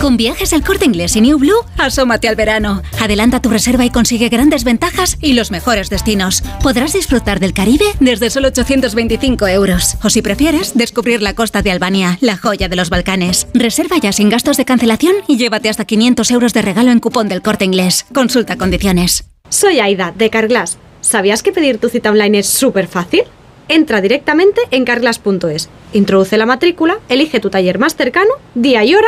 [0.01, 2.81] Con viajes al corte inglés y New Blue, asómate al verano.
[2.99, 6.41] Adelanta tu reserva y consigue grandes ventajas y los mejores destinos.
[6.63, 9.97] Podrás disfrutar del Caribe desde solo 825 euros.
[10.03, 13.47] O si prefieres, descubrir la costa de Albania, la joya de los Balcanes.
[13.53, 17.29] Reserva ya sin gastos de cancelación y llévate hasta 500 euros de regalo en cupón
[17.29, 18.07] del corte inglés.
[18.11, 19.25] Consulta condiciones.
[19.49, 20.79] Soy Aida, de Carglass.
[21.01, 23.21] ¿Sabías que pedir tu cita online es súper fácil?
[23.67, 29.07] Entra directamente en carglass.es, introduce la matrícula, elige tu taller más cercano, día y hora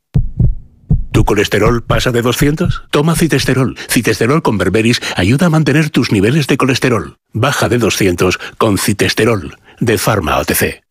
[1.11, 2.83] ¿Tu colesterol pasa de 200?
[2.89, 3.77] Toma citesterol.
[3.89, 7.17] Citesterol con berberis ayuda a mantener tus niveles de colesterol.
[7.33, 10.90] Baja de 200 con citesterol de Pharma OTC.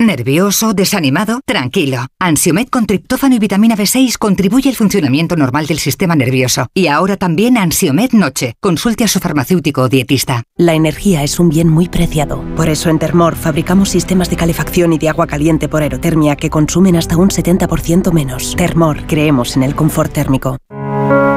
[0.00, 0.74] ¿Nervioso?
[0.74, 1.40] ¿Desanimado?
[1.44, 2.06] Tranquilo.
[2.20, 6.68] Ansiomed con triptófano y vitamina B6 contribuye al funcionamiento normal del sistema nervioso.
[6.72, 8.54] Y ahora también Ansiomed Noche.
[8.60, 10.44] Consulte a su farmacéutico o dietista.
[10.56, 12.44] La energía es un bien muy preciado.
[12.54, 16.48] Por eso en Termor fabricamos sistemas de calefacción y de agua caliente por aerotermia que
[16.48, 18.54] consumen hasta un 70% menos.
[18.54, 20.58] Termor, creemos en el confort térmico.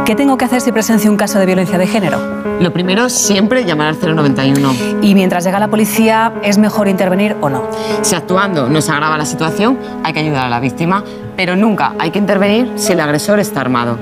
[0.05, 2.19] ¿Qué tengo que hacer si presencio un caso de violencia de género?
[2.59, 4.73] Lo primero, siempre llamar al 091.
[5.01, 7.63] Y mientras llega la policía, ¿es mejor intervenir o no?
[8.01, 11.03] Si actuando no se agrava la situación, hay que ayudar a la víctima,
[11.37, 13.97] pero nunca hay que intervenir si el agresor está armado.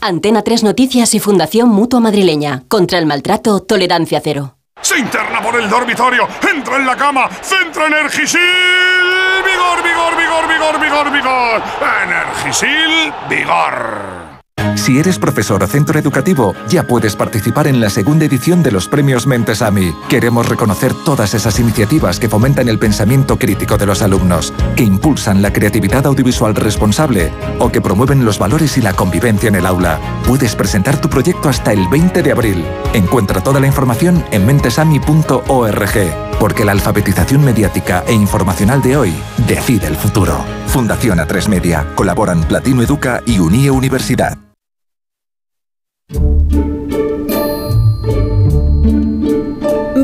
[0.00, 2.62] Antena 3 Noticias y Fundación Mutua Madrileña.
[2.68, 4.56] Contra el maltrato, tolerancia cero.
[4.80, 8.40] Se interna por el dormitorio, entra en la cama, centra Energisil.
[9.54, 11.62] Vigor, vigor, vigor, vigor, vigor, vigor.
[12.02, 14.34] Energisil, vigor.
[14.74, 18.88] Si eres profesor o centro educativo, ya puedes participar en la segunda edición de los
[18.88, 19.94] premios Mentesami.
[20.08, 25.40] Queremos reconocer todas esas iniciativas que fomentan el pensamiento crítico de los alumnos, que impulsan
[25.40, 30.00] la creatividad audiovisual responsable o que promueven los valores y la convivencia en el aula.
[30.26, 32.64] Puedes presentar tu proyecto hasta el 20 de abril.
[32.92, 39.14] Encuentra toda la información en mentesami.org, porque la alfabetización mediática e informacional de hoy
[39.46, 40.44] decide el futuro.
[40.66, 41.86] Fundación A3 Media.
[41.94, 44.38] Colaboran Platino Educa y Unie Universidad.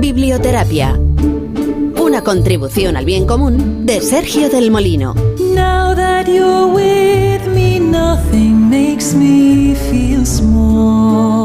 [0.01, 0.99] Biblioterapia.
[2.01, 5.15] Una contribución al bien común de Sergio del Molino.
[5.55, 11.40] Now that you're with me, nothing makes me feel small.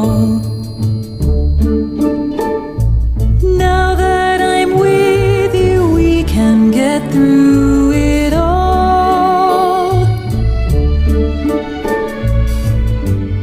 [7.00, 10.06] Get through it all.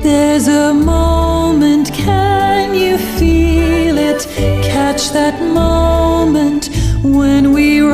[0.03, 4.27] There's a moment, can you feel it?
[4.63, 6.71] Catch that moment
[7.03, 7.93] when we rise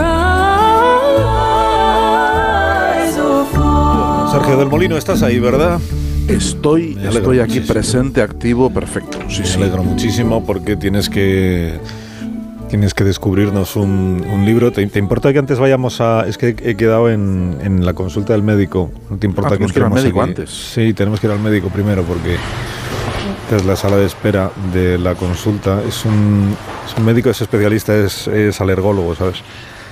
[3.19, 4.31] or fall.
[4.33, 5.81] Sergio del Molino, estás ahí, ¿verdad?
[6.28, 7.73] Estoy, estoy aquí muchísimo.
[7.74, 9.19] presente, activo, perfecto.
[9.28, 9.55] Sí, Me sí.
[9.57, 11.81] alegro muchísimo porque tienes que
[12.68, 14.70] tienes que descubrirnos un, un libro.
[14.72, 16.26] ¿Te, te importa que antes vayamos a.?
[16.26, 18.90] Es que he quedado en, en la consulta del médico.
[19.10, 20.31] ¿No te importa Ah, que que ir al médico aquí?
[20.31, 20.51] antes.
[20.51, 22.36] Sí, tenemos que ir al médico primero porque
[23.44, 25.83] esta es la sala de espera de la consulta.
[25.86, 26.54] Es un,
[26.86, 29.38] es un médico, es especialista, es, es alergólogo, ¿sabes?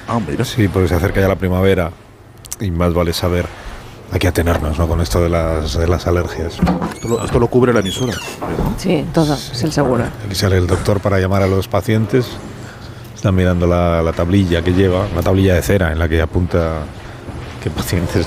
[0.08, 0.44] Ah, mira.
[0.44, 1.90] Sí, porque se acerca ya la primavera
[2.60, 3.46] y más vale saber.
[4.12, 4.86] hay que atenernos ¿no?
[4.86, 6.58] con esto de las, de las alergias.
[6.94, 8.12] Esto lo, esto lo cubre la emisora.
[8.76, 10.04] Sí, todo, es el seguro.
[10.24, 12.28] Aquí sale el doctor para llamar a los pacientes.
[13.16, 16.82] Están mirando la, la tablilla que lleva, una tablilla de cera en la que apunta
[17.62, 18.26] qué pacientes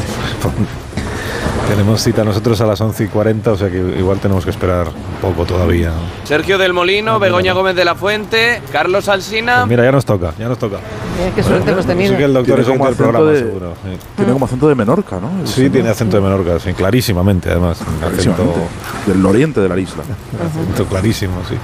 [1.67, 4.87] Tenemos cita nosotros a las 11 y 40, o sea que igual tenemos que esperar
[4.87, 5.89] un poco todavía.
[5.89, 6.25] ¿no?
[6.27, 9.57] Sergio del Molino, Begoña Gómez de la Fuente, Carlos Alsina.
[9.59, 10.77] Pues mira, ya nos toca, ya nos toca.
[11.19, 12.11] Mira qué suerte hemos tenido.
[12.11, 13.73] Sí que el doctor Tiene es como del acento programa, de- seguro.
[13.83, 13.97] sí.
[14.15, 15.29] Tiene como acento de Menorca, ¿no?
[15.41, 15.71] El Sí, señor.
[15.73, 17.81] tiene acento de Menorca, sí, clarísimamente, además.
[17.81, 18.59] Un acento, Clarísimamente.
[19.05, 20.03] Del oriente de la isla.
[20.49, 21.55] acento clarísimo, sí.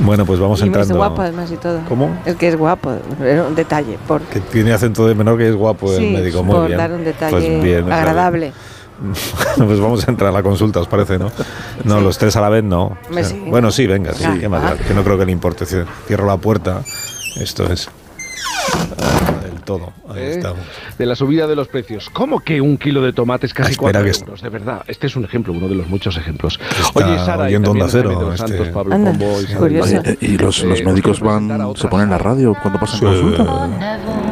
[0.00, 0.96] Bueno, pues vamos Y es entrando.
[0.96, 1.78] guapo además y todo.
[1.88, 2.10] ¿Cómo?
[2.26, 3.98] Es que es guapo, un detalle.
[4.08, 6.78] Por, Que tiene acento de Menorca y es guapo el sí, médico, muy por bien.
[6.78, 8.46] dar un detalle Pues bien, agradable.
[8.46, 8.73] bien.
[9.56, 11.30] pues vamos a entrar a la consulta, ¿os parece, no?
[11.84, 12.96] No, los tres a la vez no.
[13.08, 13.44] Hombre, O sea, sí.
[13.48, 14.76] Bueno, sí, venga, sí, Ah, qué más ah.
[14.76, 15.64] que no creo que le importe.
[15.64, 16.82] Cier- Cierro la puerta.
[17.36, 17.88] Esto es
[19.64, 19.92] todo.
[20.08, 20.30] Ahí ¿Eh?
[20.36, 20.58] estamos.
[20.98, 22.10] de la subida de los precios.
[22.10, 24.42] ¿Cómo que un kilo de tomates casi 4 que euros?
[24.42, 26.58] De verdad, este es un ejemplo, uno de los muchos ejemplos.
[26.60, 29.76] Está y oyendo también Onda Cero, los este- Santos, Pablo Anda, Pombo, Isabel.
[30.04, 32.18] Eh, Y los, los Eh, médicos os quiero presentar a van, se ponen en la
[32.18, 33.04] radio cuando pasan Sí.
[33.04, 33.68] consulta.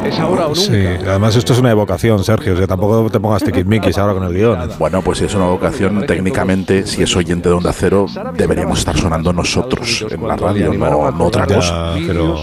[0.05, 0.59] Es ahora o nunca.
[0.61, 2.53] Sí, además esto es una evocación, Sergio.
[2.53, 4.69] O sea, tampoco te pongas tiquismiquis ahora con el guion.
[4.77, 8.97] Bueno, pues si es una vocación, técnicamente, si es oyente de Onda Cero, deberíamos estar
[8.97, 11.93] sonando nosotros en la radio, no, no otra Ya, cosa.
[12.05, 12.35] pero,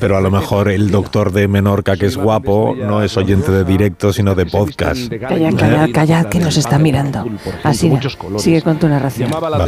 [0.00, 3.64] pero a lo mejor el doctor de Menorca, que es guapo, no es oyente de
[3.64, 5.08] directo, sino de podcast.
[5.08, 7.24] Callad, callad, callad, que nos está mirando.
[7.62, 7.90] Así,
[8.38, 9.30] sigue con tu narración.
[9.30, 9.66] Va.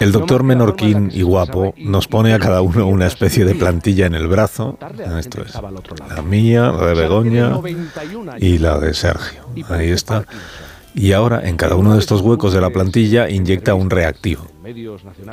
[0.00, 4.14] El doctor menorquín y guapo nos pone a cada uno una especie de plantilla en
[4.14, 4.78] el brazo.
[5.18, 7.58] Esto es la mía, la de Begoña
[8.38, 9.42] y la de Sergio.
[9.68, 10.24] Ahí está.
[10.94, 14.46] Y ahora en cada uno de estos huecos de la plantilla inyecta un reactivo.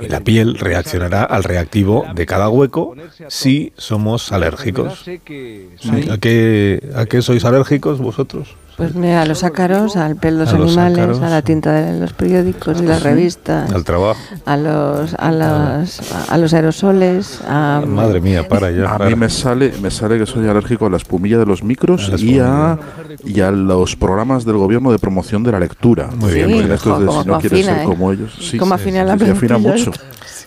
[0.02, 2.96] Y la piel reaccionará al reactivo de cada hueco
[3.28, 5.06] si somos alérgicos.
[5.08, 8.56] ¿A qué, ¿A qué sois alérgicos vosotros?
[8.78, 11.22] Pues mira, a los ácaros, al pelo de los A los animales, ácaros.
[11.22, 14.20] a la tinta de los periódicos y las revistas, Al trabajo.
[14.46, 17.82] a los, a las, a los aerosoles, a...
[17.88, 18.86] Madre mía, para ya.
[18.94, 19.10] A para.
[19.10, 22.18] mí me sale, me sale que soy alérgico a la espumilla de los micros A
[22.18, 22.78] y a,
[23.26, 26.10] y a los programas del gobierno de promoción de la lectura.
[26.16, 26.72] Muy bien, Sí, bien.
[26.72, 27.86] estos de Como si no quieres afina, ser ¿eh?
[27.88, 28.38] como ellos.
[28.40, 29.92] Sí, Como sí, afina sí, la sí, afina mucho.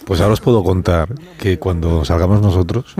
[0.04, 2.94] Pues ahora os puedo contar que cuando salgamos nosotros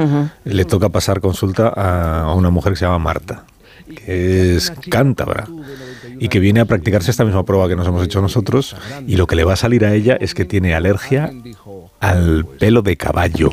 [0.44, 3.44] le toca pasar consulta a, a una mujer que se llama Marta,
[3.94, 5.46] que es cántabra
[6.18, 9.26] y que viene a practicarse esta misma prueba que nos hemos hecho nosotros y lo
[9.26, 11.32] que le va a salir a ella es que tiene alergia
[12.00, 13.50] al pelo de caballo.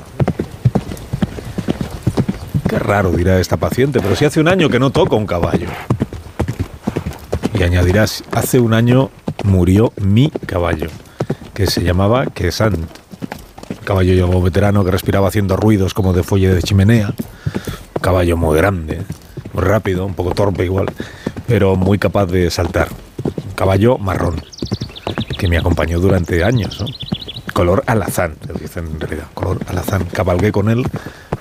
[2.67, 5.67] Qué raro dirá esta paciente, pero si hace un año que no toca un caballo.
[7.57, 9.09] Y añadirás, hace un año
[9.43, 10.89] murió mi caballo,
[11.53, 12.77] que se llamaba Quesant.
[13.83, 17.13] Caballo ya veterano que respiraba haciendo ruidos como de fuelle de chimenea.
[18.01, 19.26] Caballo muy grande, muy
[19.63, 20.87] rápido, un poco torpe igual,
[21.47, 22.89] pero muy capaz de saltar.
[23.23, 24.41] Un caballo marrón,
[25.37, 26.83] que me acompañó durante años.
[27.53, 28.35] Color alazán,
[28.71, 30.05] se en realidad, color alazán.
[30.05, 30.85] Cabalgué con él,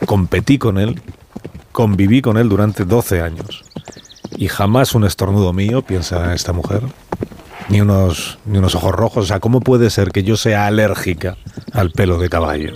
[0.07, 1.01] competí con él,
[1.73, 3.65] conviví con él durante 12 años.
[4.37, 6.83] Y jamás un estornudo mío, piensa esta mujer,
[7.69, 9.25] ni unos, ni unos ojos rojos.
[9.25, 11.37] O sea, ¿cómo puede ser que yo sea alérgica
[11.73, 12.73] al pelo de caballo?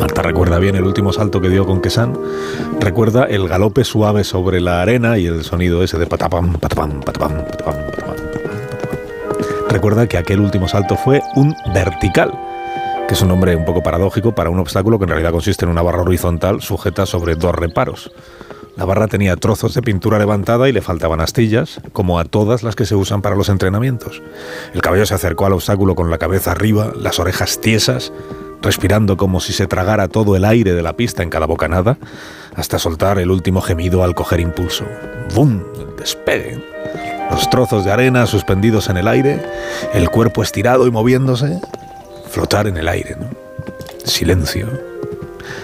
[0.00, 2.18] Marta recuerda bien el último salto que dio con Quesán.
[2.80, 7.44] Recuerda el galope suave sobre la arena y el sonido ese de patapam, patapam, patapam,
[7.44, 8.16] patapam, patapam.
[9.68, 12.32] Recuerda que aquel último salto fue un vertical,
[13.08, 15.70] que es un nombre un poco paradójico para un obstáculo que en realidad consiste en
[15.70, 18.12] una barra horizontal sujeta sobre dos reparos.
[18.76, 22.74] La barra tenía trozos de pintura levantada y le faltaban astillas, como a todas las
[22.74, 24.22] que se usan para los entrenamientos.
[24.72, 28.12] El caballo se acercó al obstáculo con la cabeza arriba, las orejas tiesas,
[28.62, 31.98] respirando como si se tragara todo el aire de la pista en cada bocanada,
[32.54, 34.84] hasta soltar el último gemido al coger impulso.
[35.34, 35.62] ¡Bum!
[35.98, 36.64] Despegue.
[37.30, 39.40] Los trozos de arena suspendidos en el aire,
[39.94, 41.60] el cuerpo estirado y moviéndose,
[42.30, 43.16] flotar en el aire.
[44.04, 44.68] Silencio.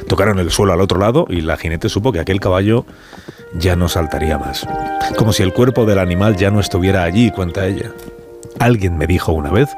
[0.08, 2.86] Tocaron el suelo al otro lado y la jinete supo que aquel caballo
[3.54, 4.66] ya no saltaría más.
[5.16, 7.90] Como si el cuerpo del animal ya no estuviera allí, cuenta ella.
[8.58, 9.68] Alguien me dijo una vez,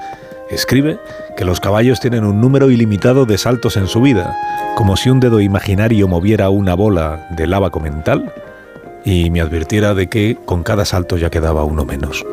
[0.51, 0.99] escribe,
[1.37, 4.37] que los caballos tienen un número ilimitado de saltos en su vida,
[4.77, 8.33] como si un dedo imaginario moviera una bola de lábaco mental
[9.05, 12.25] y me advirtiera de que con cada salto ya quedaba uno menos.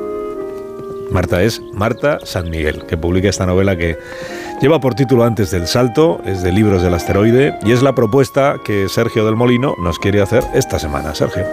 [1.11, 3.97] Marta es Marta San Miguel, que publica esta novela que
[4.61, 8.57] lleva por título Antes del Salto, es de Libros del Asteroide y es la propuesta
[8.65, 11.13] que Sergio del Molino nos quiere hacer esta semana.
[11.13, 11.45] Sergio.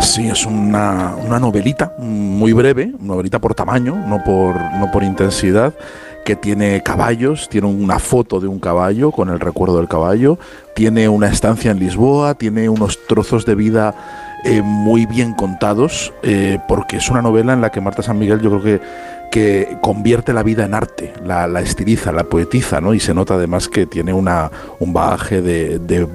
[0.00, 5.74] Sí, es una, una novelita muy breve, novelita por tamaño, no por, no por intensidad,
[6.24, 10.38] que tiene caballos, tiene una foto de un caballo con el recuerdo del caballo,
[10.74, 13.94] tiene una estancia en Lisboa, tiene unos trozos de vida
[14.44, 18.40] eh, muy bien contados, eh, porque es una novela en la que Marta San Miguel
[18.40, 18.80] yo creo que
[19.30, 22.94] que convierte la vida en arte, la, estiliza, la poetiza, ¿no?
[22.94, 26.06] Y se nota además que tiene una, un bagaje de de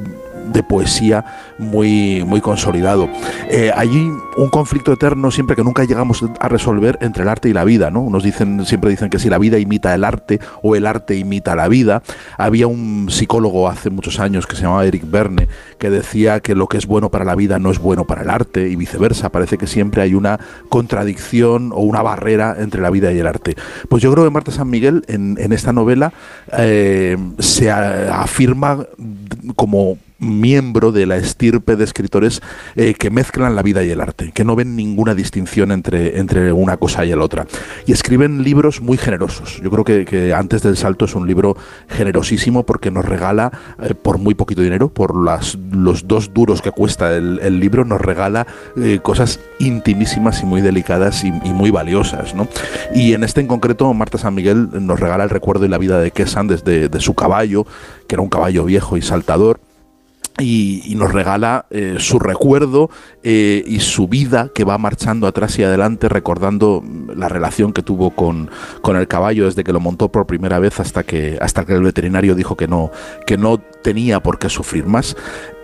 [0.63, 1.25] poesía
[1.57, 3.09] muy, muy consolidado.
[3.49, 7.53] Eh, hay un conflicto eterno siempre que nunca llegamos a resolver entre el arte y
[7.53, 8.09] la vida, ¿no?
[8.09, 11.55] Nos dicen, siempre dicen que si la vida imita el arte o el arte imita
[11.55, 12.03] la vida.
[12.37, 16.67] Había un psicólogo hace muchos años que se llamaba Eric Berne que decía que lo
[16.67, 19.29] que es bueno para la vida no es bueno para el arte y viceversa.
[19.29, 23.55] Parece que siempre hay una contradicción o una barrera entre la vida y el arte.
[23.89, 26.13] Pues yo creo que Marta San Miguel en, esta novela
[26.57, 28.85] eh, se afirma
[29.55, 32.41] como miembro de la estirpe de escritores
[32.75, 36.53] eh, que mezclan la vida y el arte, que no ven ninguna distinción entre, entre
[36.53, 37.47] una cosa y la otra.
[37.85, 39.59] Y escriben libros muy generosos.
[39.61, 41.57] Yo creo que, Antes del Salto es un libro
[41.89, 46.71] generosísimo porque nos regala, eh, por muy poquito dinero, por las, los dos duros que
[46.71, 52.33] cuesta el, libro, nos regala eh, cosas intimísimas y muy delicadas y, muy valiosas.
[52.93, 55.99] Y en este en concreto, Marta San Miguel nos regala el recuerdo y la vida
[55.99, 57.65] de Quesan desde de su caballo,
[58.07, 59.59] que era un caballo viejo y saltador
[60.41, 62.89] y, nos regala eh, su recuerdo
[63.23, 66.83] eh, y su vida que va marchando atrás y adelante recordando
[67.15, 70.79] la relación que tuvo con, con, el caballo desde que lo montó por primera vez
[70.79, 72.91] hasta que, hasta que el veterinario dijo que no,
[73.25, 75.15] que no tenía por qué sufrir más.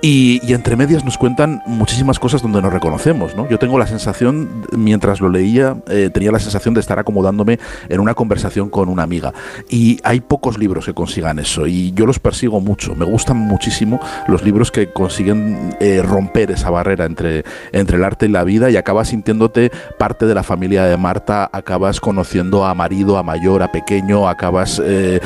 [0.01, 3.35] Y, entre medias nos cuentan muchísimas cosas donde nos reconocemos.
[3.35, 3.49] ¿no?
[3.49, 7.99] Yo tengo la sensación, mientras lo leía, eh, tenía la sensación de estar acomodándome en
[7.99, 9.33] una conversación con una amiga.
[9.69, 11.65] Y hay pocos libros que consigan eso.
[11.65, 12.96] Y yo los persigo mucho.
[12.96, 18.28] Me gustan muchísimo los libros que consiguen eh, romper esa barrera entre, entre el arte
[18.28, 22.76] y la vida y acabas sintiéndote parte de la familia de Marta, acabas conociendo a
[22.76, 25.19] marido, a mayor, a pequeño, acabas eh,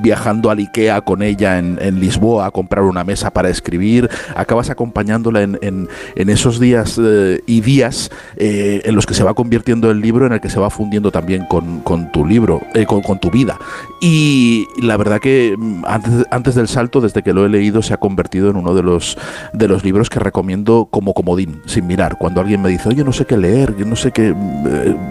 [0.00, 4.70] viajando al Ikea con ella en, en Lisboa a comprar una mesa para escribir acabas
[4.70, 10.00] acompañándola en, esos días eh, y días eh, en los que se va convirtiendo el
[10.00, 13.58] libro, en el que se va fundiendo también con, tu libro, eh, con, tu vida.
[14.00, 17.94] Y la verdad que mm, antes, antes del salto, desde que lo he leído, se
[17.94, 19.18] ha convertido en uno de los,
[19.52, 22.16] de los libros que recomiendo como comodín, sin mirar.
[22.18, 24.34] Cuando alguien me dice, oye, no sé qué leer, no sé qué,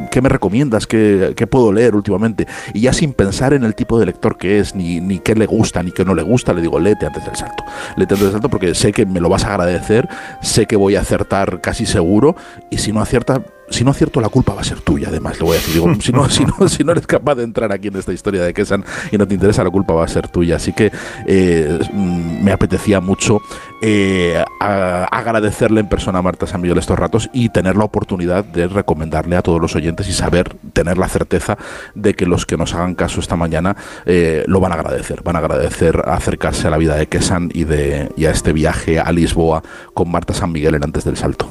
[0.10, 4.00] qué me recomiendas, qué, qué puedo leer últimamente, y ya sin pensar en el tipo
[4.00, 6.62] de lector que es, ni, ni qué le gusta, ni qué no le gusta, le
[6.62, 7.64] digo, léete antes del salto.
[7.96, 10.08] Léete antes del salto porque sé que me lo vas a agradecer,
[10.42, 12.36] sé que voy a acertar casi seguro
[12.70, 15.48] y si no acierta si no acierto, la culpa va a ser tuya, además, lo
[15.48, 15.82] voy a decir.
[16.02, 19.34] si, no, eres capaz de entrar aquí en esta historia de Kesan y no te
[19.34, 20.58] interesa, la culpa va a ser tuya.
[20.58, 20.92] Así que
[21.28, 23.42] eh, mm, me apetecía mucho
[23.82, 28.68] eh, agradecerle en persona a Marta San Miguel estos ratos y tener la oportunidad de
[28.68, 31.58] recomendarle a todos los oyentes y saber, tener la certeza
[31.96, 35.24] de que los que nos hagan caso esta mañana eh, lo van a agradecer.
[35.24, 39.00] Van a agradecer acercarse a la vida de Kesan y, de, y a este viaje
[39.00, 41.50] a Lisboa con Marta San Miguel en antes del salto.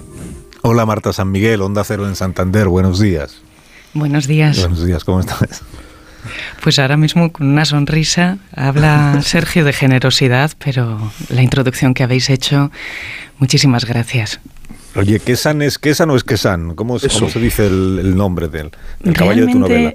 [0.63, 3.41] Hola Marta San Miguel, Onda Cero en Santander, buenos días.
[3.95, 4.59] Buenos días.
[4.59, 5.63] Buenos días, ¿cómo estás?
[6.63, 12.29] Pues ahora mismo con una sonrisa habla Sergio de generosidad, pero la introducción que habéis
[12.29, 12.71] hecho,
[13.39, 14.39] muchísimas gracias.
[14.97, 16.75] Oye, ¿Quesan es Quesan o es Quesan?
[16.75, 18.71] ¿Cómo, ¿cómo se dice el, nombre del,
[19.15, 19.95] caballo de tu novela?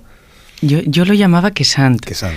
[0.61, 2.03] Yo, yo lo llamaba Quesant.
[2.03, 2.33] Quesant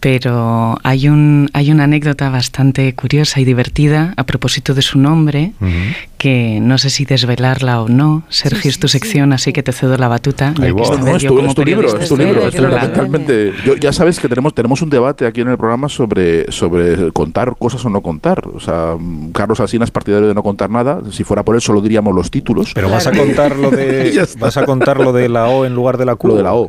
[0.00, 5.52] pero hay, un, hay una anécdota bastante curiosa y divertida a propósito de su nombre,
[6.18, 8.22] que no sé si desvelarla o no.
[8.28, 10.52] Sergio, es tu sección, así que te cedo la batuta.
[10.52, 10.64] no,
[11.16, 12.48] es tu, libro, es tu libro.
[13.80, 17.84] ya sabes que tenemos, tenemos un debate aquí en el programa sobre, sobre contar cosas
[17.84, 18.46] o no contar.
[18.48, 18.96] O sea,
[19.32, 21.00] Carlos Asina es partidario de no contar nada.
[21.10, 22.72] Si fuera por eso, solo diríamos los títulos.
[22.74, 25.96] Pero vas a contar lo de, vas a contar lo de la O en lugar
[25.96, 26.28] de la Q.
[26.28, 26.68] Lo de la O.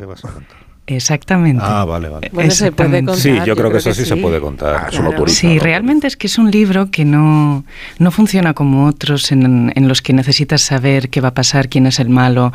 [0.88, 1.62] Exactamente.
[1.64, 2.30] Ah, vale, vale.
[2.32, 3.16] Bueno, se puede contar.
[3.16, 4.88] Sí, yo, creo, que eso sí, se puede contar.
[4.88, 7.64] Ah, sí, realmente es que es un libro que no,
[7.98, 11.86] no funciona como otros en, en, los que necesitas saber qué va a pasar, quién
[11.86, 12.54] es el malo.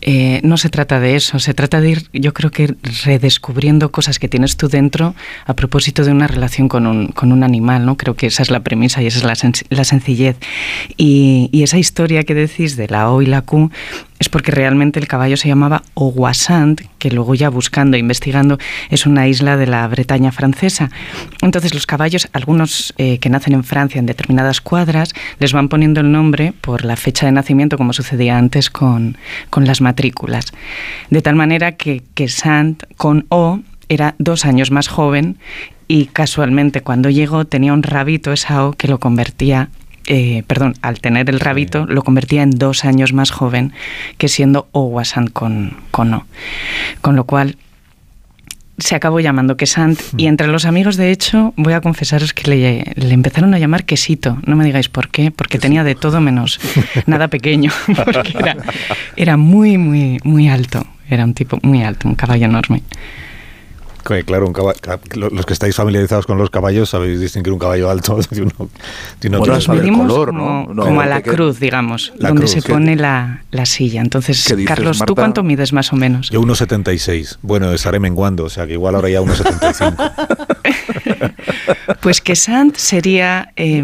[0.00, 4.18] Eh, no se trata de eso, se trata de ir, yo creo que redescubriendo cosas
[4.18, 7.98] que tienes tú dentro a propósito de una relación con un, con un animal, ¿no?
[7.98, 10.36] Creo que esa es la premisa y esa es la, la sencillez.
[10.96, 13.70] Y, y, esa historia que decís de la O y la Q
[14.18, 18.58] es porque realmente el caballo se llamaba Oguasant, que luego ya buscando, investigando,
[18.90, 20.90] es una isla de la Bretaña francesa.
[21.42, 26.00] Entonces los caballos, algunos eh, que nacen en Francia en determinadas cuadras, les van poniendo
[26.00, 29.16] el nombre por la fecha de nacimiento, como sucedía antes con,
[29.56, 30.52] las matrículas.
[31.10, 35.38] De tal manera que, que Sant con O era dos años más joven
[35.88, 39.70] y casualmente cuando llegó tenía un rabito esa O que lo convertía
[40.06, 43.72] eh, perdón, al tener el rabito, lo convertía en dos años más joven
[44.18, 46.26] que siendo Owasan con, con O.
[47.00, 47.56] Con lo cual,
[48.78, 52.92] se acabó llamando Quesant y entre los amigos, de hecho, voy a confesaros que le,
[52.94, 54.38] le empezaron a llamar Quesito.
[54.44, 56.60] No me digáis por qué, porque tenía de todo menos
[57.06, 57.72] nada pequeño,
[58.12, 58.56] porque era,
[59.16, 60.86] era muy, muy, muy alto.
[61.08, 62.82] Era un tipo muy alto, un caballo enorme.
[64.06, 64.78] Claro, un caballo,
[65.14, 68.70] los que estáis familiarizados con los caballos sabéis distinguir un caballo alto de uno,
[69.20, 70.84] de uno bueno, medimos color, como, ¿no?
[70.84, 74.00] como a la cruz, digamos, la donde cruz, se pone la, la, silla.
[74.00, 75.06] Entonces, dices, Carlos, Marta?
[75.06, 76.30] ¿tú cuánto mides más o menos?
[76.30, 77.38] Yo 1,76.
[77.42, 80.12] Bueno, estaré menguando, o sea que igual ahora ya 1,75.
[82.00, 83.82] pues que Sant sería eh,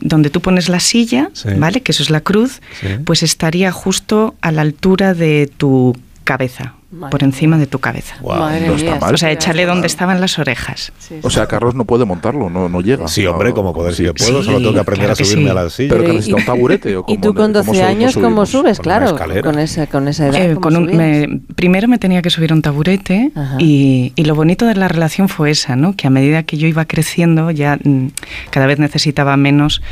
[0.00, 1.48] donde tú pones la silla, sí.
[1.56, 1.82] ¿vale?
[1.82, 2.86] Que eso es la cruz, sí.
[3.04, 6.74] pues estaría justo a la altura de tu cabeza.
[6.90, 8.14] Madre por encima de tu cabeza.
[8.20, 9.14] Wow, Madre no está mal.
[9.14, 10.92] O sea, échale donde estaban las orejas.
[10.98, 11.20] Sí, sí.
[11.22, 13.08] O sea, Carlos no puede montarlo, no, no llega.
[13.08, 15.50] Sí, hombre, como poder, si yo puedo, sí, solo tengo que aprender claro a subirme
[15.50, 15.88] a la silla.
[15.90, 16.96] Pero, que necesita un taburete.
[16.96, 18.78] ¿o ¿Y tú con 12 años cómo subes?
[18.78, 20.52] Con claro, con esa, con esa edad.
[20.52, 24.34] Eh, con un, me, primero me tenía que subir a un taburete y, y, lo
[24.34, 25.96] bonito de la relación fue esa, ¿no?
[25.96, 28.08] Que a medida que yo iba creciendo ya mm,
[28.50, 29.82] cada vez necesitaba menos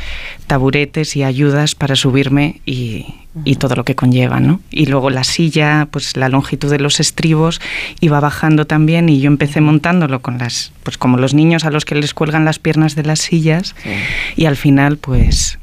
[0.47, 4.61] taburetes y ayudas para subirme y, y todo lo que conlleva, ¿no?
[4.69, 7.61] Y luego la silla, pues la longitud de los estribos
[7.99, 11.85] iba bajando también y yo empecé montándolo con las, pues como los niños a los
[11.85, 13.89] que les cuelgan las piernas de las sillas sí.
[14.35, 15.57] y al final, pues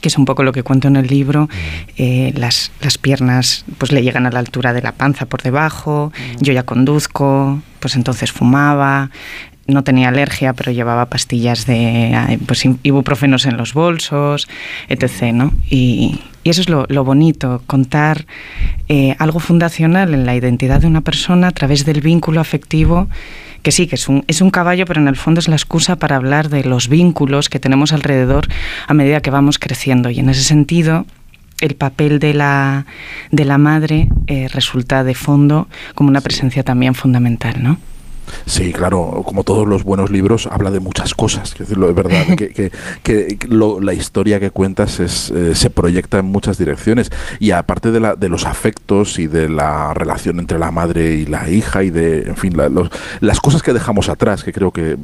[0.00, 1.48] que es un poco lo que cuento en el libro,
[1.96, 6.10] eh, las, las, piernas pues le llegan a la altura de la panza por debajo,
[6.40, 9.10] yo ya conduzco, pues entonces fumaba,
[9.70, 14.48] no tenía alergia, pero llevaba pastillas de pues, ibuprofenos en los bolsos,
[14.88, 15.32] etc.
[15.32, 15.52] ¿no?
[15.68, 18.26] Y, y eso es lo, lo bonito, contar
[18.88, 23.08] eh, algo fundacional en la identidad de una persona a través del vínculo afectivo,
[23.62, 25.96] que sí, que es un, es un caballo, pero en el fondo es la excusa
[25.96, 28.48] para hablar de los vínculos que tenemos alrededor
[28.86, 30.08] a medida que vamos creciendo.
[30.08, 31.04] Y en ese sentido,
[31.60, 32.86] el papel de la,
[33.30, 37.78] de la madre eh, resulta de fondo como una presencia también fundamental, ¿no?
[38.46, 41.52] Sí, claro, como todos los buenos libros, habla de muchas cosas.
[41.52, 42.70] Es decirlo, es verdad que, que,
[43.02, 47.10] que la historia que cuentas eh, se proyecta en muchas direcciones.
[47.38, 51.26] Y aparte de, la, de los afectos y de la relación entre la madre y
[51.26, 54.72] la hija y de, en fin, la, los, las cosas que dejamos atrás, que creo
[54.72, 54.96] que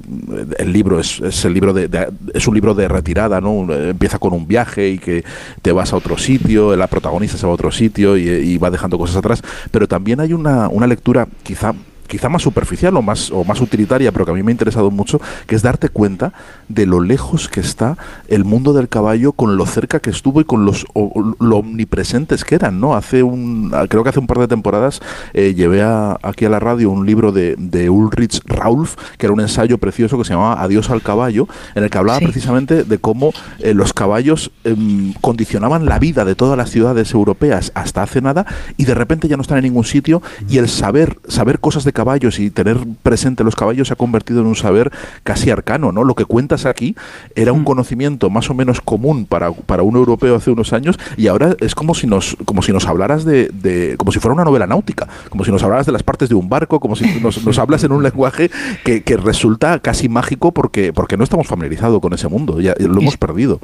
[0.59, 3.73] el libro es, es el libro de, de, es un libro de retirada, ¿no?
[3.73, 5.25] Empieza con un viaje y que
[5.63, 8.71] te vas a otro sitio, la protagonista se va a otro sitio y, y va
[8.71, 9.43] dejando cosas atrás.
[9.71, 11.75] Pero también hay una, una lectura quizá
[12.07, 14.91] quizá más superficial o más, o más utilitaria, pero que a mí me ha interesado
[14.91, 16.33] mucho, que es darte cuenta
[16.69, 17.97] de lo lejos que está
[18.29, 22.45] el mundo del caballo con lo cerca que estuvo y con los o, lo omnipresentes
[22.45, 22.95] que eran, ¿no?
[22.95, 25.01] Hace un, creo que hace un par de temporadas
[25.33, 29.33] eh, llevé a, aquí a la radio un libro de, de, Ulrich Raulf, que era
[29.33, 32.25] un ensayo precioso que se llamaba Adiós al caballo, en el que hablaba sí.
[32.25, 34.75] precisamente de cómo eh, los caballos eh,
[35.21, 39.37] condicionaban la vida de todas las ciudades europeas hasta hace nada y de repente ya
[39.37, 43.43] no están en ningún sitio y el saber, saber cosas de caballos y tener presente
[43.43, 44.93] los caballos se ha convertido en un saber
[45.25, 46.05] casi arcano, ¿no?
[46.05, 46.95] Lo que cuentas aquí
[47.35, 51.29] era un conocimiento más o menos común para, para un europeo hace unos años y
[51.29, 54.45] ahora es como si nos, como si nos hablaras de, de como si fuera una
[54.45, 57.43] novela náutica, como si nos hablaras de las partes de un barco, como si nos,
[57.45, 58.51] nos hablas en un lenguaje
[58.85, 63.01] que, que, resulta casi mágico porque, porque no estamos familiarizados con ese mundo, ya lo
[63.01, 63.59] hemos perdido.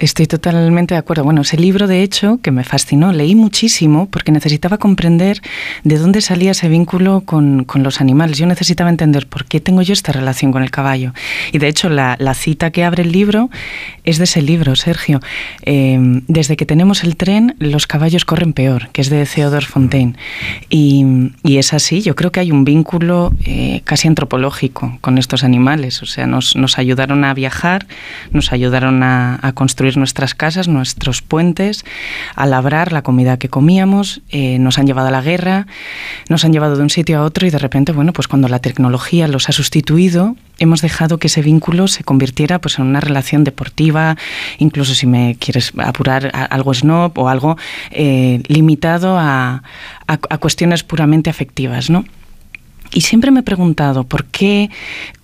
[0.00, 1.24] Estoy totalmente de acuerdo.
[1.24, 5.42] Bueno, ese libro, de hecho, que me fascinó, leí muchísimo porque necesitaba comprender
[5.84, 8.38] de dónde salía ese vínculo con, con, los animales.
[8.38, 11.12] Yo necesitaba entender por qué tengo yo esta relación con el caballo.
[11.52, 13.50] Y de hecho, la, la cita que abre el libro
[14.10, 15.20] es de ese libro, Sergio.
[15.62, 20.14] Eh, desde que tenemos el tren, los caballos corren peor, que es de Theodore Fontaine.
[20.68, 21.04] Y,
[21.44, 26.02] es así, yo creo que hay un vínculo eh, casi antropológico con estos animales.
[26.02, 27.86] O sea, nos, ayudaron a viajar,
[28.32, 31.84] nos ayudaron a, a construir nuestras casas, nuestros puentes,
[32.34, 35.66] a labrar la comida que comíamos, eh, nos han llevado a la guerra,
[36.28, 38.60] nos han llevado de un sitio a otro y de repente, bueno, pues cuando la
[38.60, 43.42] tecnología los ha sustituido, hemos dejado que ese vínculo se convirtiera pues en una relación
[43.42, 44.16] deportiva,
[44.58, 47.56] incluso si me quieres apurar algo snob o algo
[47.90, 49.64] eh, limitado a,
[50.06, 52.04] a, a cuestiones puramente afectivas, ¿no?
[52.92, 54.70] Y siempre me he preguntado por qué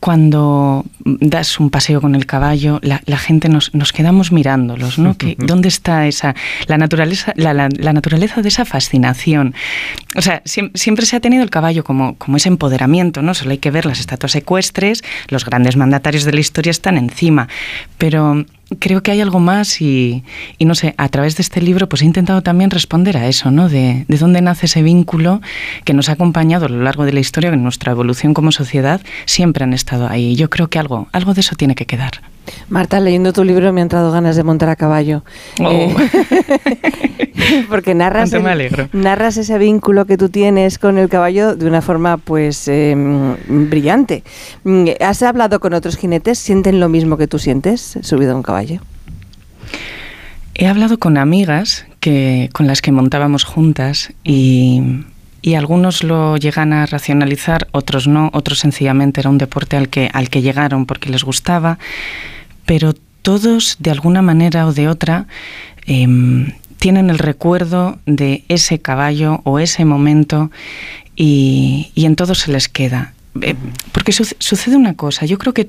[0.00, 5.16] cuando das un paseo con el caballo, la, la gente nos, nos, quedamos mirándolos, ¿no?
[5.18, 6.34] Que, ¿Dónde está esa
[6.66, 9.54] la naturaleza, la, la, la, naturaleza de esa fascinación?
[10.14, 13.34] O sea, siempre, siempre se ha tenido el caballo como, como ese empoderamiento, ¿no?
[13.34, 17.48] Solo hay que ver las estatuas ecuestres, los grandes mandatarios de la historia están encima,
[17.98, 18.44] pero
[18.78, 20.24] creo que hay algo más y,
[20.58, 23.50] y, no sé, a través de este libro pues he intentado también responder a eso,
[23.50, 23.68] ¿no?
[23.68, 25.40] De, de dónde nace ese vínculo
[25.84, 29.00] que nos ha acompañado a lo largo de la historia, en nuestra evolución como sociedad
[29.24, 30.36] siempre han estado ahí.
[30.36, 32.20] Yo creo que algo, algo de eso tiene que quedar.
[32.68, 35.22] Marta, leyendo tu libro me han entrado ganas de montar a caballo.
[35.60, 35.70] Oh.
[35.70, 35.94] Eh,
[37.68, 38.32] porque narras,
[38.92, 44.22] narras ese vínculo que tú tienes con el caballo de una forma pues em, brillante.
[44.64, 46.38] Mm, ¿Has hablado con otros jinetes?
[46.38, 48.80] ¿Sienten lo mismo que tú sientes subido a un caballo?
[50.54, 54.80] He hablado con amigas que, con las que montábamos juntas y,
[55.42, 60.08] y algunos lo llegan a racionalizar, otros no, otros sencillamente era un deporte al que,
[60.12, 61.78] al que llegaron porque les gustaba,
[62.66, 65.26] pero todos de alguna manera o de otra
[65.86, 70.50] em, tienen el recuerdo de ese caballo o ese momento
[71.16, 73.14] y, y en todos se les queda.
[73.42, 73.54] Eh,
[73.92, 75.68] porque sucede una cosa, yo creo que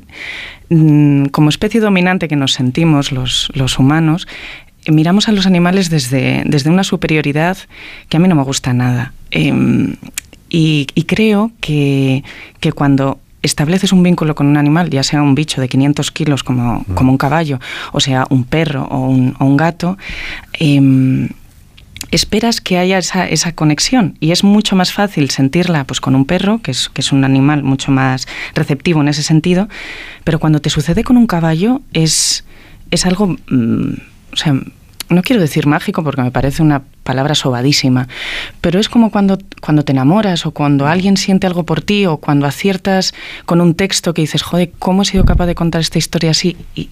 [0.69, 4.27] mm, como especie dominante que nos sentimos los, humanos,
[4.87, 7.57] miramos a los animales desde, desde una superioridad
[8.09, 9.13] que a mí no me gusta nada.
[9.31, 9.95] Em,
[10.49, 12.23] y, creo que,
[12.61, 16.43] que, cuando estableces un vínculo con un animal, ya sea un bicho de 500 kilos
[16.43, 16.93] como, mm.
[16.93, 17.59] como un caballo,
[17.91, 19.97] o sea un perro o un, o un gato,
[20.53, 21.29] em,
[22.11, 26.25] esperas que haya esa, esa, conexión y es mucho más fácil sentirla pues con un
[26.25, 29.67] perro, que es, que es un animal mucho más receptivo en ese sentido,
[30.23, 32.45] pero cuando te sucede con un caballo es,
[32.91, 33.35] es algo...
[33.49, 33.93] Mm,
[34.31, 34.53] o sea,
[35.09, 38.07] no quiero decir mágico porque me parece una palabra sobadísima,
[38.61, 42.17] pero es como cuando, cuando te enamoras o cuando alguien siente algo por ti o
[42.17, 43.13] cuando aciertas
[43.45, 46.57] con un texto que dices, joder, ¿cómo he sido capaz de contar esta historia así?
[46.75, 46.89] Y,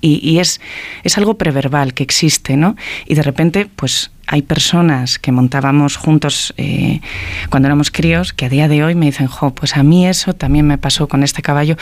[0.00, 0.60] y, es,
[1.02, 2.76] es algo preverbal que existe, ¿no?
[3.06, 7.00] Y de repente, pues hay personas que montábamos juntos eh,
[7.48, 10.34] cuando éramos críos que a día de hoy me dicen, jo, pues a mí eso
[10.34, 11.76] también me pasó con este caballo,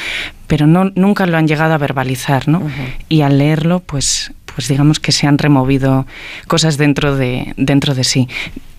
[0.46, 2.62] pero no, nunca lo han llegado a verbalizar, ¿no?
[3.08, 6.06] Y al leerlo, pues pues digamos que se han removido
[6.48, 8.26] cosas dentro de, dentro de sí,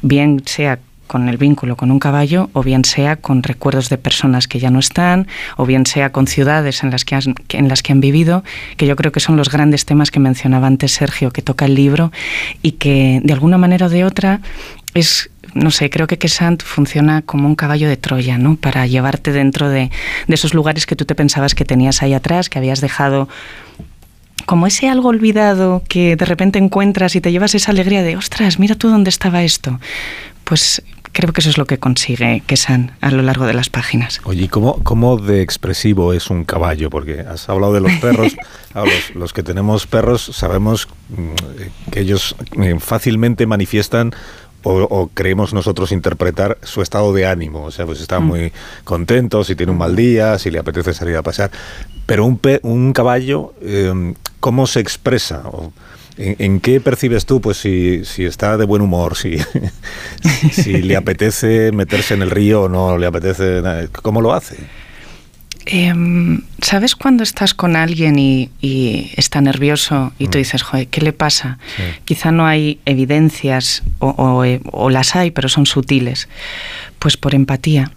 [0.02, 4.48] bien sea con el vínculo con un caballo o bien sea con recuerdos de personas
[4.48, 7.82] que ya no están o bien sea con ciudades en las que han, en las
[7.82, 8.44] que han vivido,
[8.76, 11.76] que yo creo que son los grandes temas que mencionaba antes Sergio, que toca el
[11.76, 12.12] libro
[12.62, 14.42] y que de alguna manera o de otra
[14.96, 18.58] es no sé, creo que Kesant funciona como un caballo de Troya, ¿no?
[18.58, 19.90] Para llevarte dentro de,
[20.28, 23.30] de esos lugares que tú te pensabas que tenías ahí atrás, que habías dejado
[24.46, 28.60] como ese algo olvidado que de repente encuentras y te llevas esa alegría de, ostras,
[28.60, 29.80] mira tú dónde estaba esto.
[30.44, 34.22] Pues creo que eso es lo que consigue Kesan a lo largo de las páginas.
[34.24, 36.90] Oye, ¿cómo, cómo de expresivo es un caballo?
[36.90, 38.36] Porque has hablado de los perros.
[38.76, 44.14] los, los, que tenemos perros sabemos mm, que ellos eh, fácilmente manifiestan
[44.64, 47.64] o, creemos nosotros interpretar su estado de ánimo.
[47.64, 48.26] O sea, pues está mm.
[48.26, 48.54] muy
[48.84, 51.52] contento, si tiene un mal día, si le apetece salir a pasar.
[52.06, 55.44] Pero un, un caballo, em, ¿cómo se expresa?
[56.18, 59.38] ¿En, qué percibes tú, pues, si, si está de buen humor, si,
[60.52, 63.62] si le apetece meterse en el río o no le apetece?
[64.02, 64.58] ¿Cómo lo hace?
[65.70, 68.50] Em, ¿Sabes cuando estás con alguien y,
[69.18, 70.42] está nervioso y tú mm.
[70.42, 71.60] dices, joder, ¿qué le pasa?
[72.06, 73.84] Quizá no hay evidencias
[74.46, 76.30] eh, o, las hay, pero son sutiles.
[77.00, 77.92] Pues por empatía.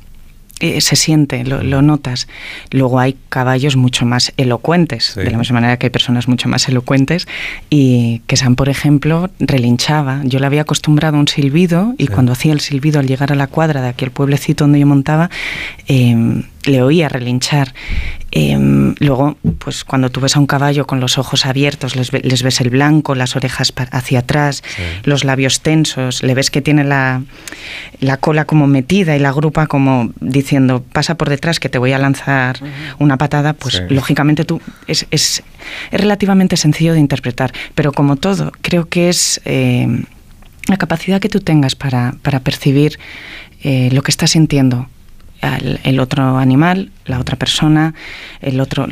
[0.60, 2.28] Eh, se siente, lo, lo, notas.
[2.70, 6.68] Luego hay caballos mucho más elocuentes, de la misma manera que hay personas mucho más
[6.68, 7.26] elocuentes,
[7.70, 10.20] y que San, por ejemplo, relinchaba.
[10.24, 13.36] Yo le había acostumbrado a un silbido, y cuando hacía el silbido al llegar a
[13.36, 15.30] la cuadra de aquel pueblecito donde yo montaba,
[15.88, 17.72] eh, le oía relinchar.
[18.32, 22.60] Em, luego, pues cuando tú ves a un caballo con los ojos abiertos, les, ves
[22.60, 24.62] el blanco, las orejas hacia atrás,
[25.02, 27.22] los labios tensos, le ves que tiene la,
[27.98, 31.92] la, cola como metida y la grupa como diciendo, pasa por detrás que te voy
[31.92, 32.60] a lanzar
[33.00, 35.42] una patada, pues lógicamente tú es, es,
[35.90, 37.52] es, relativamente sencillo de interpretar.
[37.74, 40.04] Pero como todo, creo que es em,
[40.68, 42.98] la capacidad que tú tengas para, para percibir
[43.64, 44.88] eh, lo que estás sintiendo
[45.40, 47.94] el otro animal, la otra persona,
[48.40, 48.86] el otro,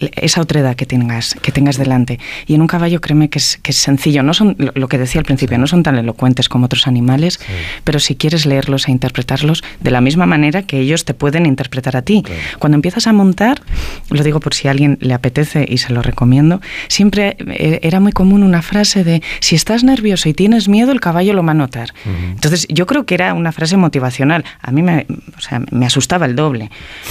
[0.00, 2.18] esa otra edad que tengas, que tengas delante.
[2.46, 4.22] Y en un caballo, créeme que es, que es sencillo.
[4.22, 7.40] No son, lo, que decía al principio, no son tan elocuentes como otros animales,
[7.84, 11.96] pero si quieres leerlos e interpretarlos de la misma manera que ellos te pueden interpretar
[11.96, 12.24] a ti.
[12.58, 13.62] Cuando empiezas a montar,
[14.10, 18.00] lo digo por si a alguien le apetece y se lo recomiendo, siempre eh, era
[18.00, 21.52] muy común una frase de, si estás nervioso y tienes miedo, el caballo lo va
[21.52, 21.92] a notar.
[22.04, 24.44] Entonces, yo creo que era una frase motivacional.
[24.60, 26.70] A mí me, o sea, me asustaba el doble,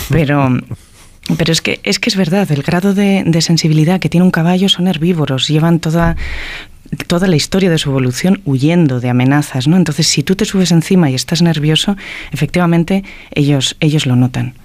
[0.10, 0.50] pero...
[1.38, 4.70] Pero es que, es que es verdad, el grado de, sensibilidad que tiene un caballo
[4.70, 6.16] son herbívoros, llevan toda,
[7.08, 9.78] toda la historia de su evolución huyendo de amenazas, ¿no?
[9.78, 11.96] Entonces, si tú te subes encima y estás nervioso,
[12.32, 14.56] efectivamente ellos, ellos lo notan.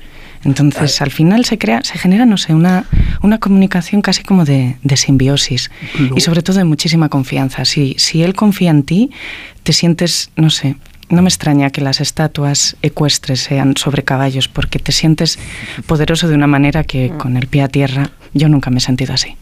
[0.45, 2.85] Entonces, al final se crea, se genera, no sé, una,
[3.23, 5.71] una comunicación casi como de, de simbiosis
[6.15, 7.65] y sobre todo de muchísima confianza.
[7.65, 9.11] Si, si él confía en ti,
[9.63, 10.77] te sientes, no sé,
[11.08, 15.38] no me extraña que las estatuas ecuestres sean sobre caballos porque te sientes
[15.87, 17.19] poderoso de una manera que mm.
[17.19, 19.37] con el pie a tierra yo nunca me he sentido así.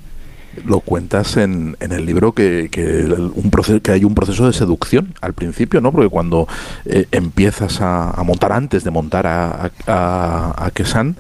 [0.67, 4.53] lo cuentas en, en el libro que, que, un proceso, que hay un proceso de
[4.53, 5.93] seducción al principio, ¿no?
[5.93, 6.47] Porque cuando
[6.85, 11.17] eh, empiezas a, montar, antes de montar a, a, a Kesan,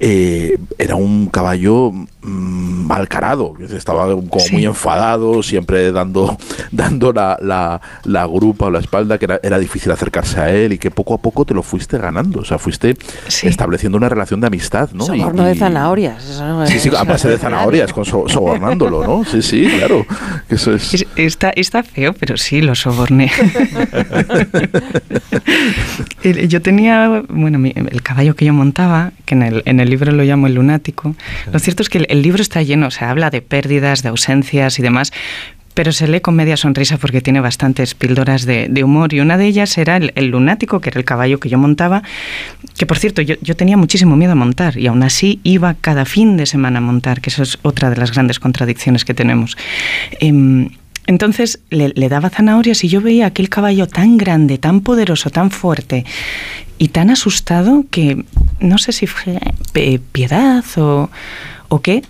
[0.00, 1.92] eh, era un caballo
[2.22, 6.36] mm, malcarado, estaba como muy enfadado, siempre dando,
[6.72, 10.72] dando la, la, la, grupa o la espalda, que era, era, difícil acercarse a él
[10.72, 12.96] y que poco a poco te lo fuiste ganando, o sea, fuiste
[13.42, 15.04] estableciendo una relación de amistad, ¿no?
[15.04, 16.22] Soborno de zanahorias.
[16.66, 19.24] sí, sí, a base de zanahorias, con sobornándolo, ¿no?
[19.24, 20.06] Sí, sí, claro.
[20.48, 21.06] Eso es...
[21.16, 23.30] Está, está feo, pero sí, lo soborné.
[26.48, 30.22] yo tenía, bueno, el caballo que yo montaba, que en el, en el libro lo
[30.22, 31.14] llamo el lunático.
[31.52, 34.82] Lo cierto es que el, libro está lleno, o habla de pérdidas, de ausencias y
[34.82, 35.12] demás,
[35.78, 39.46] pero se lee con media sonrisa porque tiene bastantes píldoras de, humor y una de
[39.46, 42.02] ellas era el, lunático, que era el caballo que yo montaba,
[42.76, 46.36] que por cierto yo, tenía muchísimo miedo a montar y aún así iba cada fin
[46.36, 49.56] de semana a montar, que eso es otra de las grandes contradicciones que tenemos.
[50.18, 50.70] Em,
[51.06, 55.52] entonces le, le, daba zanahorias y yo veía aquel caballo tan grande, tan poderoso, tan
[55.52, 56.04] fuerte,
[56.78, 58.24] y tan asustado que
[58.60, 59.06] no sé si
[59.74, 61.10] eh, piedad o,
[61.68, 62.02] o qué.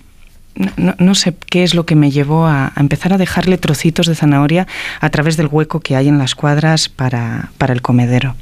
[0.76, 4.67] No, sé qué es lo que me llevó a, empezar a dejarle trocitos de zanahoria
[5.01, 8.34] a través del hueco que hay en las cuadras para, para el comedero.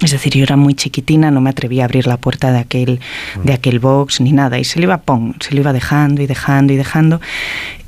[0.00, 2.98] Es decir, yo era muy chiquitina, no me atrevía a abrir la puerta de aquel,
[3.44, 4.58] de aquel box ni nada.
[4.58, 7.20] Y se le iba, pong, se le iba dejando y dejando y dejando.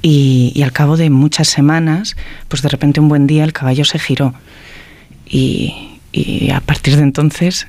[0.01, 3.99] Y, al cabo de muchas semanas, pues de repente un buen día el caballo se
[3.99, 4.33] giró.
[5.27, 7.67] Y, y a partir de entonces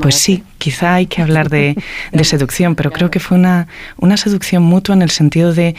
[0.00, 1.76] pues sí, quizá hay que hablar de,
[2.22, 5.74] seducción, pero creo que fue una, una seducción mutua en el sentido de,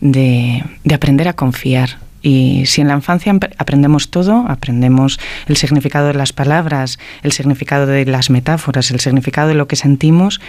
[0.00, 1.98] de, aprender a confiar.
[2.20, 7.86] Y si en la infancia aprendemos todo, aprendemos el significado de las palabras, el significado
[7.86, 10.40] de las metáforas, el significado de lo que sentimos,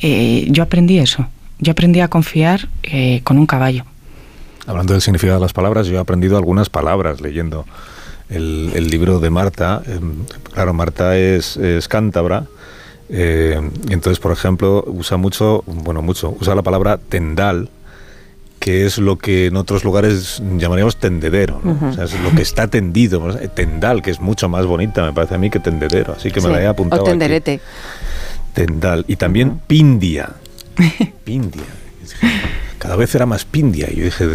[0.00, 1.28] eh, yo aprendí eso.
[1.60, 3.84] Yo aprendí a confiar eh, con un caballo.
[4.66, 7.66] Hablando del significado de las palabras, yo he aprendido algunas palabras leyendo
[8.32, 9.82] el, libro de Marta.
[9.86, 12.46] Em, claro, Marta es, cántabra.
[13.08, 17.68] Eh, y entonces, por ejemplo, usa mucho, bueno, mucho, usa la palabra tendal,
[18.58, 22.68] que es lo que en otros lugares llamaríamos tendedero, o sea, es lo que está
[22.68, 26.40] tendido, tendal, que es mucho más bonita, me parece a mí, que tendedero, así que
[26.40, 27.02] me la he apuntado.
[27.02, 27.60] O tenderete.
[28.54, 29.04] Tendal.
[29.08, 30.30] Y también pindia.
[31.24, 31.64] Pindia.
[32.78, 33.88] Cada vez era más pindia.
[33.90, 34.28] Y yo dije,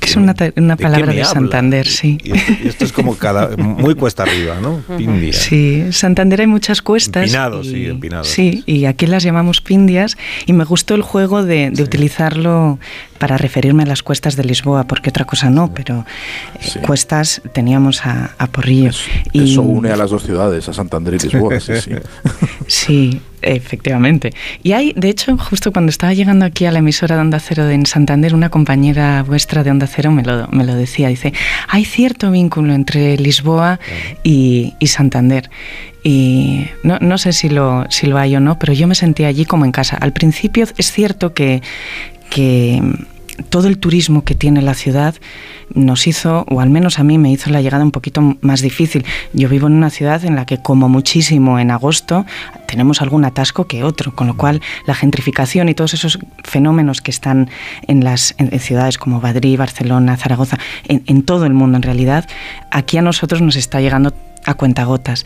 [0.00, 2.18] es una, una palabra de, Santander, sí.
[2.22, 2.32] Y
[2.68, 4.82] esto, es como cada, muy cuesta arriba, ¿no?
[4.96, 5.32] Pindia.
[5.32, 7.24] Sí, Santander hay muchas cuestas.
[7.24, 8.28] Empinados, sí, empinados.
[8.28, 10.16] Sí, y aquí las llamamos pindias.
[10.46, 12.78] Y me gustó el juego de, de utilizarlo
[13.18, 16.04] para referirme a las cuestas de Lisboa, porque otra cosa no, pero
[16.54, 18.90] eh, cuestas teníamos a, a Porrillo.
[19.32, 21.90] y, eso une a las dos ciudades, a Santander y Lisboa, sí, sí.
[22.66, 24.32] sí, efectivamente.
[24.62, 27.64] Y hay, de hecho, justo cuando estaba llegando aquí a la emisora de Onda Cero
[27.66, 31.32] de en Santander, una compañera vuestra de Onda Cero me lo, me lo decía, dice,
[31.68, 33.78] hay cierto vínculo entre Lisboa
[34.22, 35.50] y, y Santander.
[36.02, 39.28] Y no, no, sé si lo, si lo hay o no, pero yo me sentía
[39.28, 39.96] allí como en casa.
[39.96, 41.62] Al principio es cierto que,
[42.30, 42.80] que
[43.48, 45.14] todo el turismo que tiene la ciudad
[45.74, 49.04] nos hizo, o al menos a mí me hizo la llegada un poquito más difícil.
[49.32, 52.24] Yo vivo en una ciudad en la que como muchísimo en agosto
[52.66, 57.10] tenemos algún atasco que otro, con lo cual la gentrificación y todos esos fenómenos que
[57.10, 57.50] están
[57.86, 62.28] en las ciudades como Madrid, Barcelona, Zaragoza, en, en todo el mundo en realidad,
[62.70, 64.12] aquí a nosotros nos está llegando
[64.46, 65.24] a cuentagotas.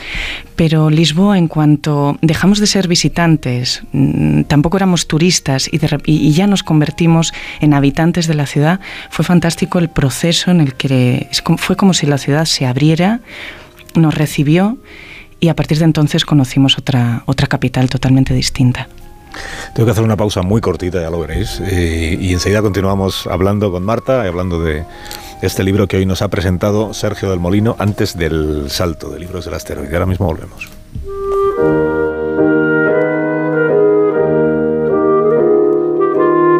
[0.56, 6.62] Pero Lisboa, en cuanto dejamos de ser visitantes, mm, tampoco éramos turistas y, ya nos
[6.62, 11.94] convertimos en habitantes de la ciudad, fue fantástico el proceso en el que fue como
[11.94, 13.20] si la ciudad se abriera,
[13.94, 14.78] nos recibió
[15.38, 18.88] y a partir de entonces conocimos otra, otra capital totalmente distinta.
[19.74, 23.84] Tengo que hacer una pausa muy cortita, ya lo veréis, y enseguida continuamos hablando con
[23.84, 24.84] Marta y hablando de
[25.42, 29.44] este libro que hoy nos ha presentado Sergio del Molino antes del salto de libros
[29.44, 29.92] del asteroide.
[29.94, 30.68] Ahora mismo volvemos.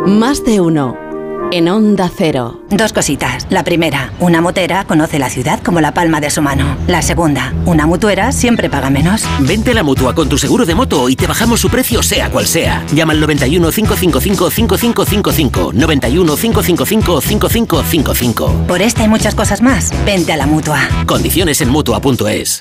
[0.07, 1.10] Más de uno
[1.53, 2.61] en Onda Cero.
[2.71, 3.47] Dos cositas.
[3.51, 6.77] La primera, una motera conoce la ciudad como la palma de su mano.
[6.87, 9.25] La segunda, una mutuera siempre paga menos.
[9.41, 12.31] Vente a la mutua con tu seguro de moto y te bajamos su precio sea
[12.31, 12.85] cual sea.
[12.95, 15.73] Llama al 91 555 5555.
[15.75, 18.67] 91 555 5555.
[18.67, 20.81] Por esta y muchas cosas más, vente a la mutua.
[21.07, 22.61] Condiciones en mutua.es.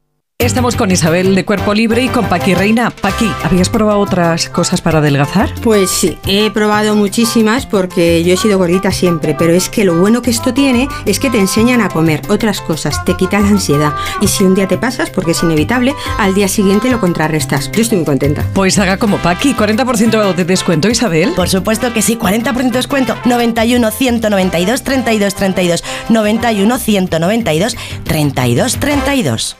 [0.41, 2.89] Estamos con Isabel de Cuerpo Libre y con Paqui Reina.
[2.89, 5.53] Paqui, ¿habías probado otras cosas para adelgazar?
[5.61, 9.99] Pues sí, he probado muchísimas porque yo he sido gordita siempre, pero es que lo
[9.99, 13.49] bueno que esto tiene es que te enseñan a comer otras cosas, te quita la
[13.49, 17.71] ansiedad y si un día te pasas, porque es inevitable, al día siguiente lo contrarrestas.
[17.71, 18.43] Yo estoy muy contenta.
[18.55, 21.33] Pues haga como Paqui, 40% de descuento, Isabel.
[21.35, 29.57] Por supuesto que sí, 40% de descuento, 91 192 32 32, 91 192 32 32.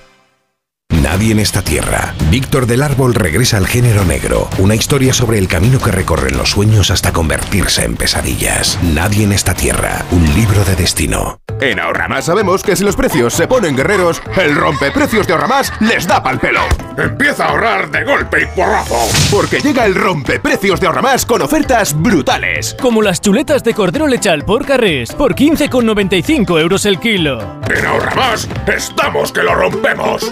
[0.92, 2.14] Nadie en esta tierra.
[2.30, 4.50] Víctor del Árbol regresa al género negro.
[4.58, 8.78] Una historia sobre el camino que recorren los sueños hasta convertirse en pesadillas.
[8.84, 10.06] Nadie en esta tierra.
[10.12, 11.40] Un libro de destino.
[11.62, 16.06] En Ahorramás sabemos que si los precios se ponen guerreros, el rompeprecios de Ahorramás les
[16.08, 16.62] da pal pelo.
[16.98, 18.98] Empieza a ahorrar de golpe y porrazo.
[19.32, 22.76] Porque llega el rompeprecios de Ahorramás con ofertas brutales.
[22.82, 27.62] Como las chuletas de cordero lechal por carrés por 15,95 euros el kilo.
[27.70, 30.32] En Ahorramás estamos que lo rompemos.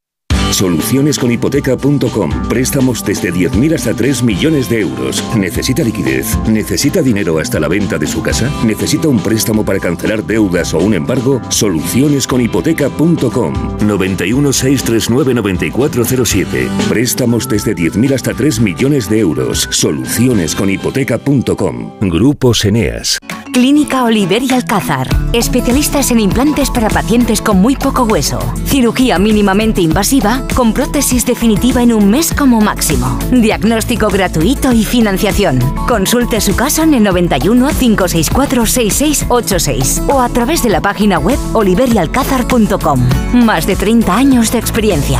[0.51, 2.47] Solucionesconhipoteca.com.
[2.47, 5.23] Préstamos desde 10.000 hasta 3 millones de euros.
[5.35, 6.37] ¿Necesita liquidez?
[6.47, 8.49] ¿Necesita dinero hasta la venta de su casa?
[8.65, 11.41] ¿Necesita un préstamo para cancelar deudas o un embargo?
[11.49, 13.53] Solucionesconhipoteca.com.
[13.85, 16.67] 91 639 9407.
[16.89, 19.67] Préstamos desde 10.000 hasta 3 millones de euros.
[19.71, 21.93] Solucionesconhipoteca.com.
[22.01, 23.17] Grupos Eneas.
[23.51, 25.09] Clínica Oliver y Alcázar.
[25.33, 28.39] Especialistas en implantes para pacientes con muy poco hueso.
[28.65, 33.19] Cirugía mínimamente invasiva con prótesis definitiva en un mes como máximo.
[33.31, 35.59] Diagnóstico gratuito y financiación.
[35.87, 41.39] Consulte su caso en el 91 564 6686 o a través de la página web
[41.53, 42.99] oliverialcázar.com.
[43.33, 45.19] Más de 30 años de experiencia.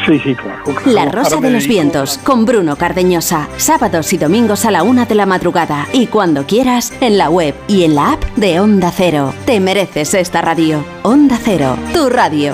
[0.05, 0.63] Sí, sí, claro.
[0.85, 3.47] La Rosa de los Vientos, con Bruno Cardeñosa.
[3.57, 5.87] Sábados y domingos a la una de la madrugada.
[5.93, 9.33] Y cuando quieras, en la web y en la app de Onda Cero.
[9.45, 10.83] Te mereces esta radio.
[11.03, 12.53] Onda Cero, tu radio.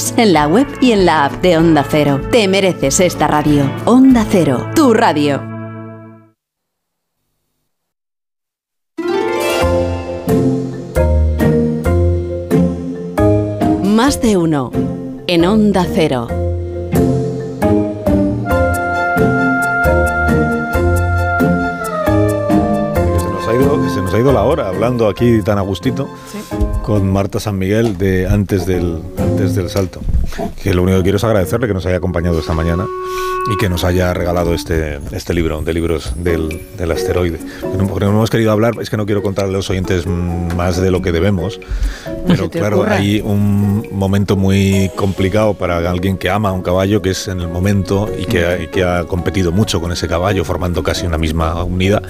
[0.17, 2.19] en la web y en la app de Onda Cero.
[2.31, 3.69] Te mereces esta radio.
[3.85, 5.41] Onda Cero, tu radio.
[13.83, 14.71] Más de uno
[15.27, 16.27] en Onda Cero.
[23.19, 26.09] Se nos ha ido, la hora hablando aquí tan a gustito
[26.81, 28.99] con Marta San Miguel de antes del,
[29.41, 30.01] antes del salto.
[30.61, 32.85] Que lo único que quiero es agradecerle que nos haya acompañado esta mañana
[33.51, 37.39] y que nos haya regalado este, este libro de libros del, del asteroide.
[37.61, 40.79] Porque no hemos querido hablar, es que no quiero contarle a los oyentes mm, más
[40.79, 41.59] de lo que debemos,
[42.27, 47.11] pero claro, hay un momento muy complicado para alguien que ama a un caballo, que
[47.11, 50.83] es en el momento y que, y que ha competido mucho con ese caballo, formando
[50.83, 52.03] casi una misma unidad,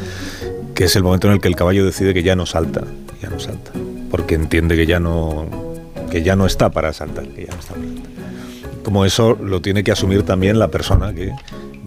[0.76, 2.84] que es el momento en el que el caballo decide que ya no salta,
[3.22, 3.72] ya no salta,
[4.10, 5.71] porque entiende que ya no,
[6.12, 8.84] que ya no está para saltar, que ya no está para saltar.
[8.84, 11.32] Como eso lo tiene que asumir también la persona que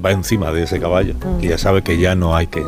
[0.04, 2.64] va encima de ese caballo, que ya sabe que ya no hay que,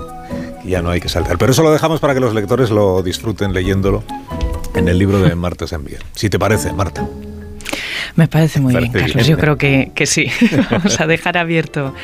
[0.64, 1.38] ya no hay que saltar.
[1.38, 4.02] Pero eso lo dejamos para que los lectores lo disfruten leyéndolo
[4.74, 6.02] en el libro de Marta San Miguel.
[6.14, 7.06] Si te parece, Marta.
[8.14, 9.26] Me parece muy bien, Carlos.
[9.26, 10.26] Yo creo que, que, sí.
[10.70, 11.94] Vamos a dejar abierto,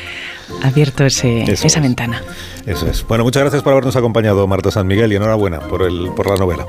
[0.61, 2.21] abierto ese, esa ventana.
[2.67, 3.05] Eso es.
[3.07, 6.35] Bueno, muchas gracias por habernos acompañado, Marta San Miguel, y enhorabuena por, el, por la
[6.35, 6.65] novela.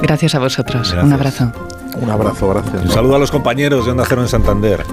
[0.00, 0.94] Gracias a vosotros.
[0.94, 1.52] Un abrazo.
[2.00, 2.82] Un abrazo, gracias.
[2.82, 4.84] Un saludo a los compañeros de Onda Cero en Santander.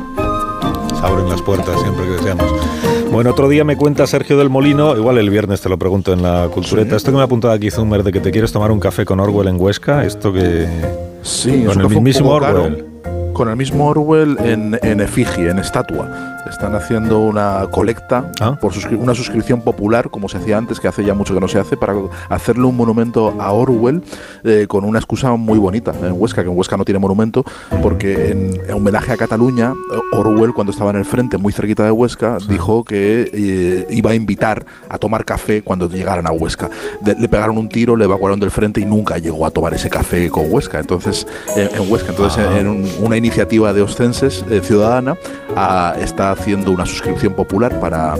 [1.00, 2.46] Se abren las puertas siempre que deseamos.
[3.12, 6.24] Bueno, otro día me cuenta Sergio del Molino, igual el viernes te lo pregunto en
[6.24, 8.80] la cultureta, esto que me ha apuntado aquí Zumer de que te quieres tomar un
[8.80, 10.68] café con Orwell en Huesca, esto que...
[11.22, 12.93] Sí, con el mismo Orwell.
[13.34, 18.58] Con el mismo Orwell en, en efigie, en estatua están haciendo una colecta Ah.
[18.62, 21.58] por una suscripción popular, como se hacía antes, que hace ya mucho que no se
[21.58, 21.96] hace, para
[22.30, 24.04] hacerle un monumento a Orwell
[24.44, 27.44] eh, con una excusa muy bonita en Huesca, que en Huesca no tiene monumento,
[27.82, 29.74] porque en, en homenaje a Cataluña,
[30.12, 34.16] Orwell, cuando estaba en el frente, muy cerquita de Huesca, dijo que eh, iba a
[34.16, 36.70] invitar a tomar café cuando llegaran a Huesca.
[37.02, 39.90] De- le pegaron un tiro, le evacuaron del frente y nunca llegó a tomar ese
[39.90, 40.80] café con Huesca.
[40.80, 42.60] Entonces, eh, en Huesca, entonces Ah.
[42.60, 45.18] en un- una iniciativa de Oscenses eh, ciudadana
[46.02, 48.16] está haciendo una suscripción popular para,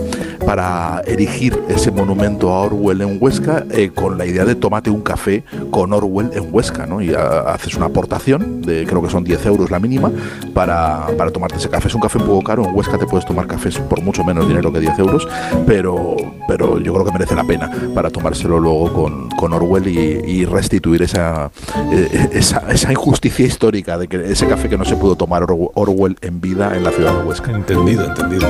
[0.46, 5.02] para erigir ese monumento a Orwell en Huesca eh, con la idea de tómate un
[5.02, 7.02] café con Orwell en Huesca, ¿no?
[7.02, 10.10] Y ah, haces una aportación de creo que son 10 euros la mínima
[10.54, 11.88] para, para tomarte ese café.
[11.88, 14.46] Es un café un poco caro, en Huesca te puedes tomar cafés por mucho menos
[14.48, 15.28] dinero que 10 euros,
[15.66, 16.16] pero,
[16.48, 20.44] pero yo creo que merece la pena para tomárselo luego con, con Orwell y, y
[20.44, 21.50] restituir esa,
[21.92, 25.70] eh, esa, esa injusticia histórica de que ese café que no se pudo tomar Orwell-
[25.74, 27.50] Orwell en vida en la ciudad de Huesca.
[27.50, 28.48] Entendido, entendido.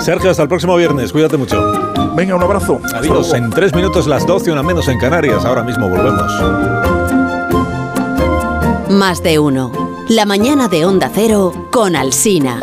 [0.00, 1.62] Sergio, hasta el próximo viernes, cuídate mucho.
[2.14, 2.80] Venga, un abrazo.
[2.94, 6.30] Adiós, en tres minutos las 12, una menos en Canarias, ahora mismo volvemos.
[8.90, 9.72] Más de uno.
[10.08, 12.60] La mañana de Onda Cero con Alsina.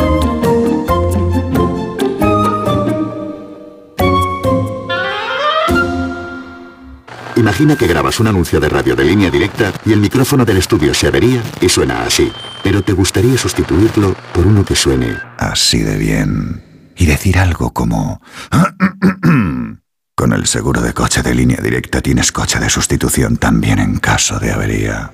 [7.36, 10.94] Imagina que grabas un anuncio de radio de línea directa y el micrófono del estudio
[10.94, 12.32] se avería y suena así.
[12.64, 16.64] Pero te gustaría sustituirlo por uno que suene Así de bien.
[16.96, 18.22] Y decir algo como...
[20.16, 24.38] Con el seguro de coche de línea directa tienes coche de sustitución también en caso
[24.38, 25.14] de avería.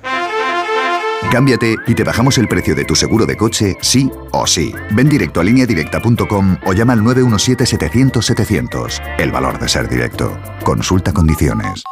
[1.30, 4.74] Cámbiate y te bajamos el precio de tu seguro de coche, sí o sí.
[4.90, 9.00] Ven directo a lineadirecta.com o llama al 917-700-700.
[9.18, 10.36] El valor de ser directo.
[10.64, 11.84] Consulta condiciones.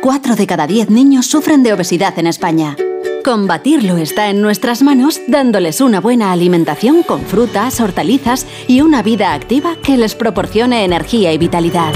[0.00, 2.76] 4 de cada 10 niños sufren de obesidad en España.
[3.24, 9.34] Combatirlo está en nuestras manos dándoles una buena alimentación con frutas, hortalizas y una vida
[9.34, 11.92] activa que les proporcione energía y vitalidad.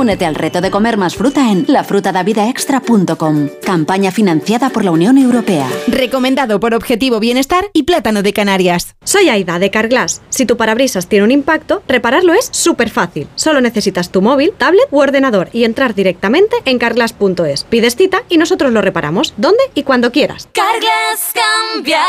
[0.00, 3.50] Únete al reto de comer más fruta en lafrutadavidaextra.com.
[3.62, 5.68] Campaña financiada por la Unión Europea.
[5.88, 8.96] Recomendado por Objetivo Bienestar y Plátano de Canarias.
[9.04, 10.22] Soy Aida de Carglass.
[10.30, 13.28] Si tu parabrisas tiene un impacto, repararlo es súper fácil.
[13.34, 17.64] Solo necesitas tu móvil, tablet u ordenador y entrar directamente en carglass.es.
[17.64, 20.48] Pides cita y nosotros lo reparamos donde y cuando quieras.
[20.54, 21.34] Carglass
[21.74, 22.00] cambia,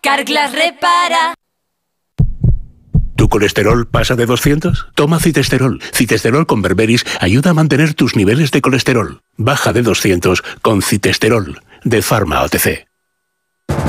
[0.00, 1.34] Carglass repara.
[3.26, 4.86] ¿Tu colesterol pasa de 200?
[4.94, 5.80] Toma citesterol.
[5.92, 9.20] Citesterol con berberis ayuda a mantener tus niveles de colesterol.
[9.36, 12.86] Baja de 200 con citesterol de Pharma OTC.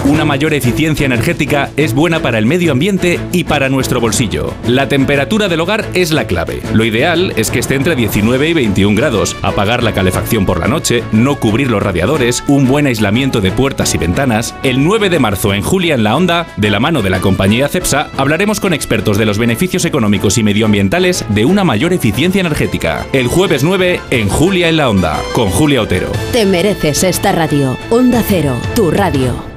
[0.06, 4.54] Una mayor eficiencia energética es buena para el medio ambiente y para nuestro bolsillo.
[4.66, 6.62] La temperatura del hogar es la clave.
[6.74, 10.68] Lo ideal es que esté entre 19 y 21 grados, apagar la calefacción por la
[10.68, 14.56] noche, no cubrir los radiadores, un buen aislamiento de puertas y ventanas.
[14.64, 17.68] El 9 de marzo en Julia en la Onda, de la mano de la compañía
[17.68, 23.06] CEPSA, hablaremos con expertos de los beneficios económicos y medioambientales de una mayor eficiencia energética.
[23.14, 26.12] El jueves 9 en Julia en la Onda, con Julia Otero.
[26.32, 27.78] Te mereces esta radio.
[27.90, 29.57] Onda Cero, tu radio.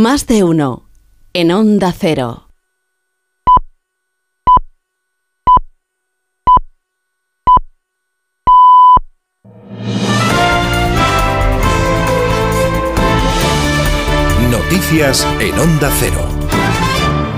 [0.01, 0.89] Más de uno.
[1.31, 2.47] En Onda Cero.
[14.49, 16.30] Noticias en Onda Cero.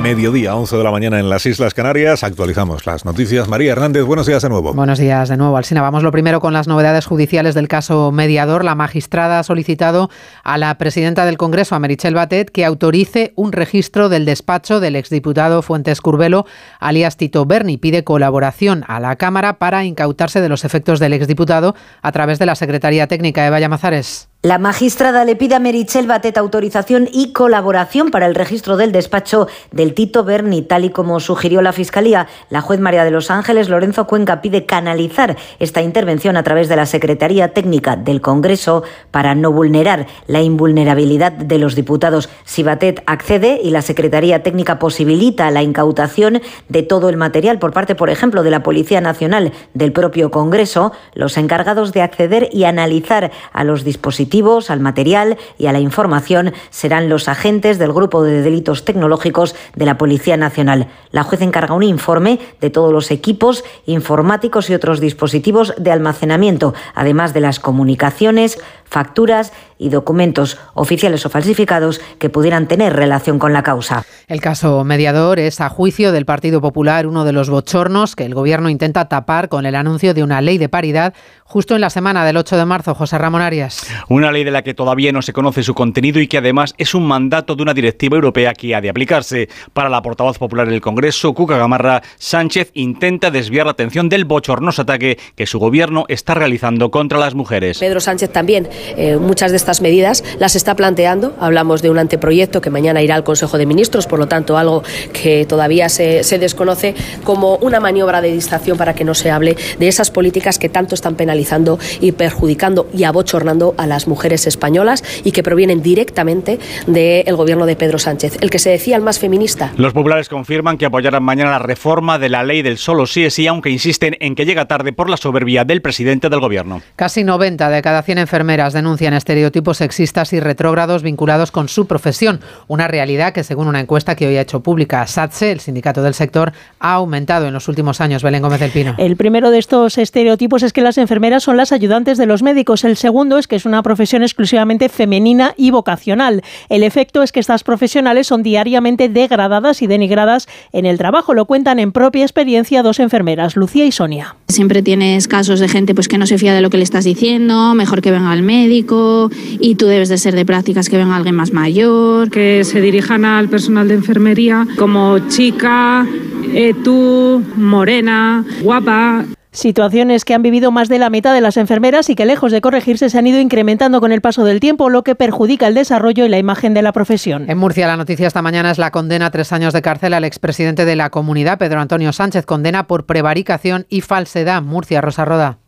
[0.03, 2.25] Mediodía, 11 de la mañana en las Islas Canarias.
[2.25, 3.47] Actualizamos las noticias.
[3.47, 4.73] María Hernández, buenos días de nuevo.
[4.73, 5.81] Buenos días de nuevo, Alsina.
[5.81, 8.65] Vamos lo primero con las novedades judiciales del caso mediador.
[8.65, 10.09] La magistrada ha solicitado
[10.43, 14.97] a la presidenta del Congreso, a Merichel Batet, que autorice un registro del despacho del
[14.97, 16.45] exdiputado Fuentes Curbelo,
[16.81, 17.77] alias Tito Berni.
[17.77, 22.45] Pide colaboración a la Cámara para incautarse de los efectos del exdiputado a través de
[22.45, 24.32] la Secretaría Técnica de Vallamazares.
[24.45, 29.47] La magistrada le pide a Merichel Batet autorización y colaboración para el registro del despacho
[29.71, 32.27] del Tito Berni, tal y como sugirió la Fiscalía.
[32.49, 36.75] La juez María de los Ángeles Lorenzo Cuenca pide canalizar esta intervención a través de
[36.75, 42.27] la Secretaría Técnica del Congreso para no vulnerar la invulnerabilidad de los diputados.
[42.43, 47.71] Si Batet accede y la Secretaría Técnica posibilita la incautación de todo el material por
[47.71, 52.65] parte, por ejemplo, de la Policía Nacional del propio Congreso, los encargados de acceder y
[52.65, 58.23] analizar a los dispositivos al material y a la información serán los agentes del Grupo
[58.23, 60.87] de Delitos Tecnológicos de la Policía Nacional.
[61.11, 66.73] La juez encarga un informe de todos los equipos informáticos y otros dispositivos de almacenamiento,
[66.95, 68.57] además de las comunicaciones,
[68.93, 74.05] facturas y documentos oficiales o falsificados que pudieran tener relación con la causa.
[74.27, 78.35] El caso mediador es, a juicio del Partido Popular, uno de los bochornos que el
[78.35, 82.23] Gobierno intenta tapar con el anuncio de una ley de paridad justo en la semana
[82.23, 82.93] del 8 de marzo.
[82.93, 83.87] José Ramón Arias.
[84.09, 86.93] Una ley de la que todavía no se conoce su contenido y que además es
[86.93, 89.49] un mandato de una directiva europea que ha de aplicarse.
[89.73, 94.25] Para la portavoz popular en el Congreso, Cuca Gamarra, Sánchez intenta desviar la atención del
[94.25, 97.79] bochornoso ataque que su Gobierno está realizando contra las mujeres.
[97.79, 101.33] Pedro Sánchez también eh, muchas de estas medidas las está planteando.
[101.39, 104.83] Hablamos de un anteproyecto que mañana irá al Consejo de Ministros, por lo tanto algo
[105.11, 109.55] que todavía se, se desconoce como una maniobra de distracción para que no se hable
[109.79, 115.03] de esas políticas que tanto están penalizando y perjudicando y abochornando a las mujeres españolas
[115.23, 119.19] y que provienen directamente del gobierno de Pedro Sánchez, el que se decía el más
[119.19, 119.73] feminista.
[119.77, 123.33] Los populares confirman que apoyarán mañana la reforma de la ley del solo sí es
[123.33, 126.81] sí, aunque insisten en que llega tarde por la soberbia del presidente del gobierno.
[126.95, 132.39] Casi 90 de cada 100 enfermeras denuncian estereotipos sexistas y retrógrados vinculados con su profesión,
[132.67, 136.13] una realidad que según una encuesta que hoy ha hecho pública SATSE, el sindicato del
[136.13, 138.23] sector, ha aumentado en los últimos años.
[138.23, 138.95] Belén Gómez del Pino.
[138.97, 142.83] El primero de estos estereotipos es que las enfermeras son las ayudantes de los médicos.
[142.83, 146.41] El segundo es que es una profesión exclusivamente femenina y vocacional.
[146.69, 151.33] El efecto es que estas profesionales son diariamente degradadas y denigradas en el trabajo.
[151.33, 154.35] Lo cuentan en propia experiencia dos enfermeras, Lucía y Sonia.
[154.47, 157.05] Siempre tienes casos de gente pues que no se fía de lo que le estás
[157.05, 160.97] diciendo, mejor que venga al médico médico y tú debes de ser de prácticas que
[160.97, 162.29] venga alguien más mayor.
[162.29, 166.05] Que se dirijan al personal de enfermería como chica,
[166.53, 169.25] eh, tú, morena, guapa.
[169.51, 172.59] Situaciones que han vivido más de la mitad de las enfermeras y que lejos de
[172.59, 176.25] corregirse se han ido incrementando con el paso del tiempo, lo que perjudica el desarrollo
[176.25, 177.47] y la imagen de la profesión.
[177.47, 180.23] En Murcia la noticia esta mañana es la condena a tres años de cárcel al
[180.23, 184.63] expresidente de la comunidad, Pedro Antonio Sánchez, condena por prevaricación y falsedad.
[184.63, 185.59] Murcia, Rosa Roda.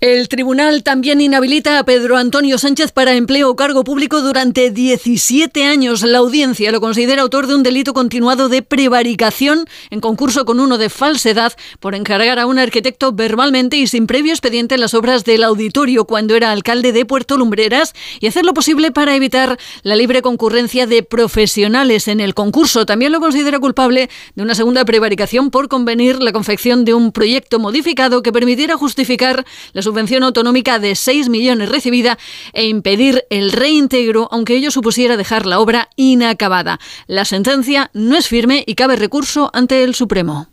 [0.00, 5.64] El tribunal también inhabilita a Pedro Antonio Sánchez para empleo o cargo público durante 17
[5.64, 6.02] años.
[6.02, 10.78] La audiencia lo considera autor de un delito continuado de prevaricación en concurso con uno
[10.78, 15.42] de falsedad por encargar a un arquitecto verbalmente y sin previo expediente las obras del
[15.42, 20.22] auditorio cuando era alcalde de Puerto Lumbreras y hacer lo posible para evitar la libre
[20.22, 22.86] concurrencia de profesionales en el concurso.
[22.86, 27.58] También lo considera culpable de una segunda prevaricación por convenir la confección de un proyecto
[27.58, 32.18] modificado que permitiera justificar las subvención autonómica de 6 millones recibida
[32.52, 36.78] e impedir el reintegro, aunque ello supusiera dejar la obra inacabada.
[37.06, 40.48] La sentencia no es firme y cabe recurso ante el Supremo.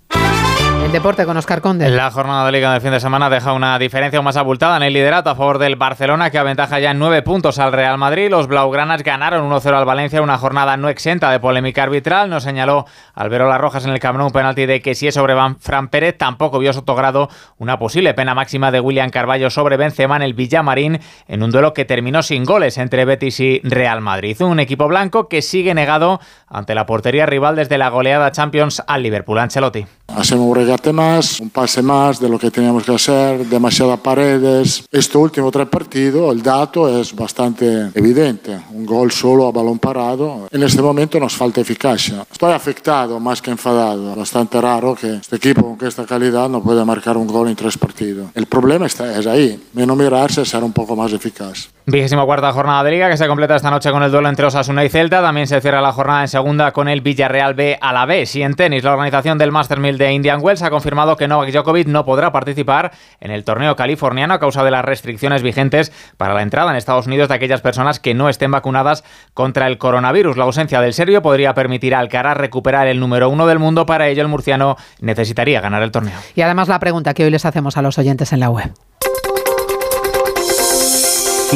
[0.85, 1.89] El deporte con Oscar Conde.
[1.89, 4.93] La jornada de Liga de fin de semana deja una diferencia más abultada en el
[4.93, 8.29] liderato a favor del Barcelona, que aventaja ya en nueve puntos al Real Madrid.
[8.29, 12.29] Los Blaugranas ganaron 1-0 al Valencia, una jornada no exenta de polémica arbitral.
[12.29, 12.85] Nos señaló
[13.15, 16.19] Albero Rojas en el Camp un penalti de que si es sobre Van Fran Pérez,
[16.19, 20.99] tampoco vio sotogrado una posible pena máxima de William Carballo sobre Benzema en el Villamarín,
[21.27, 24.39] en un duelo que terminó sin goles entre Betis y Real Madrid.
[24.43, 29.01] Un equipo blanco que sigue negado ante la portería rival desde la goleada Champions al
[29.01, 29.39] Liverpool.
[29.39, 29.87] Ancelotti.
[30.15, 34.85] Hacemos un regate más, un pase más de lo que teníamos que hacer, demasiadas paredes.
[34.89, 38.57] Este último tres partidos, el dato es bastante evidente.
[38.71, 40.47] Un gol solo a balón parado.
[40.51, 42.25] En este momento nos falta eficacia.
[42.31, 44.15] Estoy afectado más que enfadado.
[44.15, 47.77] Bastante raro que este equipo con esta calidad no pueda marcar un gol en tres
[47.77, 48.29] partidos.
[48.33, 49.61] El problema está, es ahí.
[49.73, 51.74] Menos mirarse, ser un poco más eficaz.
[51.87, 54.83] Vigésimo cuarta jornada de Liga que se completa esta noche con el duelo entre Osasuna
[54.83, 55.21] y Celta.
[55.21, 58.27] También se cierra la jornada en segunda con el Villarreal B a la B.
[58.33, 61.51] Y en tenis, la organización del Master 1000 de Indian Wells ha confirmado que Novak
[61.51, 66.33] Djokovic no podrá participar en el torneo californiano a causa de las restricciones vigentes para
[66.33, 69.03] la entrada en Estados Unidos de aquellas personas que no estén vacunadas
[69.35, 70.37] contra el coronavirus.
[70.37, 73.85] La ausencia del serbio podría permitir a Alcaraz recuperar el número uno del mundo.
[73.85, 76.17] Para ello, el murciano necesitaría ganar el torneo.
[76.33, 78.71] Y además la pregunta que hoy les hacemos a los oyentes en la web.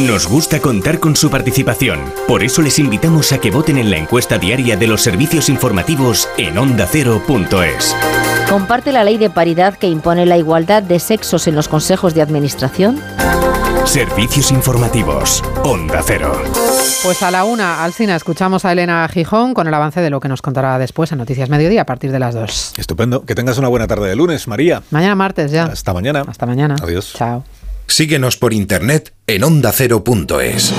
[0.07, 1.99] Nos gusta contar con su participación.
[2.25, 6.29] Por eso les invitamos a que voten en la encuesta diaria de los servicios informativos
[6.37, 7.95] en ondacero.es.
[8.49, 12.21] ¿Comparte la ley de paridad que impone la igualdad de sexos en los consejos de
[12.21, 12.97] administración?
[13.83, 15.43] Servicios informativos.
[15.65, 16.31] Onda Cero.
[17.03, 20.29] Pues a la una, Alcina, escuchamos a Elena Gijón con el avance de lo que
[20.29, 22.73] nos contará después en Noticias Mediodía a partir de las dos.
[22.77, 23.25] Estupendo.
[23.25, 24.81] Que tengas una buena tarde de lunes, María.
[24.91, 25.65] Mañana martes ya.
[25.65, 26.23] Hasta mañana.
[26.25, 26.75] Hasta mañana.
[26.81, 27.15] Adiós.
[27.17, 27.43] Chao.
[27.89, 30.73] Síguenos por internet en ondacero.es.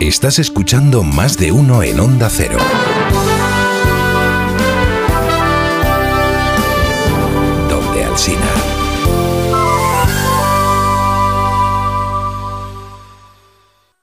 [0.00, 2.58] Estás escuchando más de uno en Onda Cero.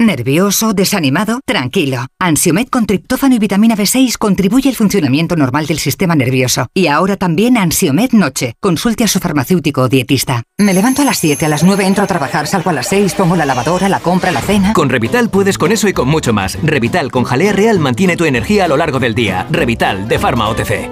[0.00, 0.72] ¿Nervioso?
[0.72, 1.40] ¿Desanimado?
[1.44, 2.06] Tranquilo.
[2.18, 6.68] Ansiomed con triptófano y vitamina B6 contribuye al funcionamiento normal del sistema nervioso.
[6.72, 8.54] Y ahora también Ansiomed Noche.
[8.60, 10.42] Consulte a su farmacéutico o dietista.
[10.56, 13.12] Me levanto a las 7, a las 9 entro a trabajar, salgo a las 6,
[13.12, 14.72] pongo la lavadora, la compra, la cena.
[14.72, 16.56] Con Revital puedes con eso y con mucho más.
[16.62, 19.46] Revital con jalea real mantiene tu energía a lo largo del día.
[19.50, 20.88] Revital de Pharma OTC.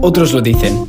[0.00, 0.88] Otros lo dicen,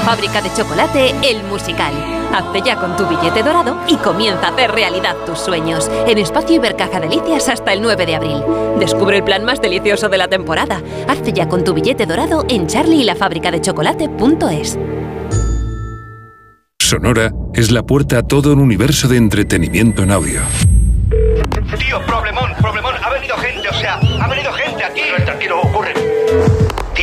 [0.00, 1.92] fábrica de chocolate, el musical.
[2.32, 5.90] Hazte ya con tu billete dorado y comienza a hacer realidad tus sueños.
[6.06, 8.42] En Espacio Ibercaja Delicias hasta el 9 de abril.
[8.78, 10.80] Descubre el plan más delicioso de la temporada.
[11.08, 14.78] Hazte ya con tu billete dorado en charlie y la fábrica de chocolate.es.
[16.78, 20.40] Sonora es la puerta a todo un universo de entretenimiento en audio.
[21.78, 22.00] Tío,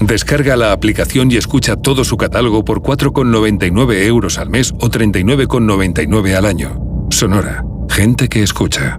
[0.00, 6.34] Descarga la aplicación y escucha todo su catálogo por 4,99 euros al mes o 39,99
[6.34, 6.80] al año.
[7.10, 8.98] Sonora, gente que escucha.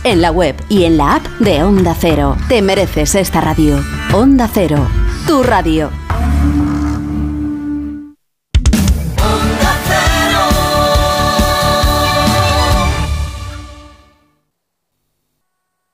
[0.03, 2.35] en la web y en la app de Onda Cero.
[2.47, 3.79] Te mereces esta radio.
[4.13, 4.87] Onda Cero,
[5.27, 5.89] tu radio.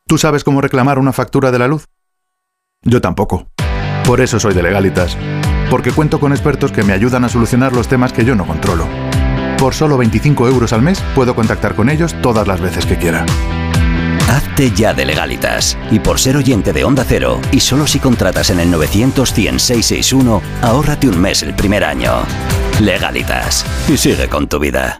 [0.08, 1.86] ¿Tú sabes cómo reclamar una factura de la luz?
[2.82, 3.50] Yo tampoco.
[4.06, 5.18] Por eso soy de Legalitas.
[5.70, 8.88] Porque cuento con expertos que me ayudan a solucionar los temas que yo no controlo.
[9.58, 13.26] Por solo 25 euros al mes puedo contactar con ellos todas las veces que quiera.
[14.28, 15.78] Hazte ya de legalitas.
[15.92, 19.60] Y por ser oyente de Onda Cero, y solo si contratas en el 900 100
[20.62, 22.24] ahórrate un mes el primer año.
[22.82, 23.66] Legalitas.
[23.88, 25.00] Y sigue con tu vida.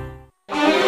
[0.51, 0.80] Thank you.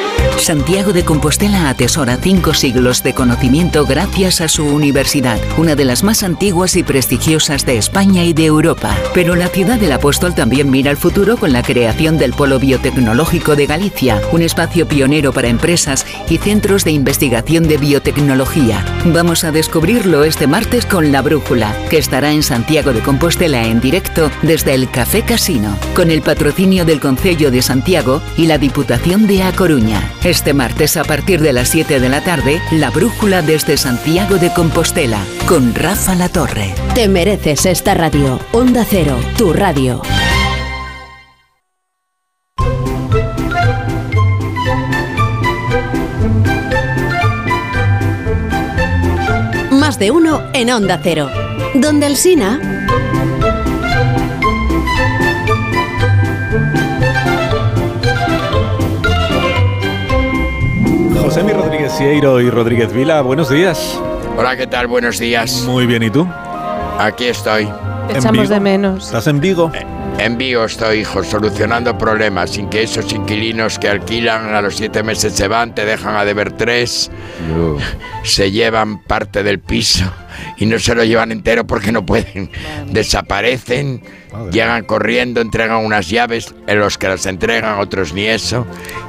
[0.43, 6.03] Santiago de Compostela atesora cinco siglos de conocimiento gracias a su universidad, una de las
[6.03, 8.93] más antiguas y prestigiosas de España y de Europa.
[9.13, 13.55] Pero la ciudad del apóstol también mira al futuro con la creación del Polo Biotecnológico
[13.55, 18.83] de Galicia, un espacio pionero para empresas y centros de investigación de biotecnología.
[19.05, 23.79] Vamos a descubrirlo este martes con La Brújula, que estará en Santiago de Compostela en
[23.79, 29.25] directo desde el Café Casino, con el patrocinio del Concello de Santiago y la Diputación
[29.25, 30.11] de A Coruña.
[30.33, 34.51] Este martes a partir de las 7 de la tarde, La Brújula desde Santiago de
[34.51, 36.73] Compostela, con Rafa La Torre.
[36.95, 38.39] Te mereces esta radio.
[38.51, 40.01] Onda Cero, tu radio.
[49.69, 51.29] Más de uno en Onda Cero.
[51.75, 52.72] Donde el Sina...
[61.23, 63.97] José Mi Rodríguez Sieiro y Rodríguez Vila, buenos días.
[64.37, 64.87] Hola, ¿qué tal?
[64.87, 65.63] Buenos días.
[65.65, 66.27] Muy bien, ¿y tú?
[66.99, 67.69] Aquí estoy.
[68.09, 69.05] Te echamos de menos.
[69.05, 69.71] ¿Estás en Vigo?
[69.73, 75.03] En Vigo estoy, hijo, solucionando problemas sin que esos inquilinos que alquilan a los siete
[75.03, 77.11] meses se van, te dejan a deber tres,
[78.23, 80.05] se llevan parte del piso
[80.57, 82.49] y no se lo llevan entero porque no pueden.
[82.87, 84.01] Desaparecen,
[84.51, 88.65] llegan corriendo, entregan unas llaves, en los que las entregan, otros ni eso,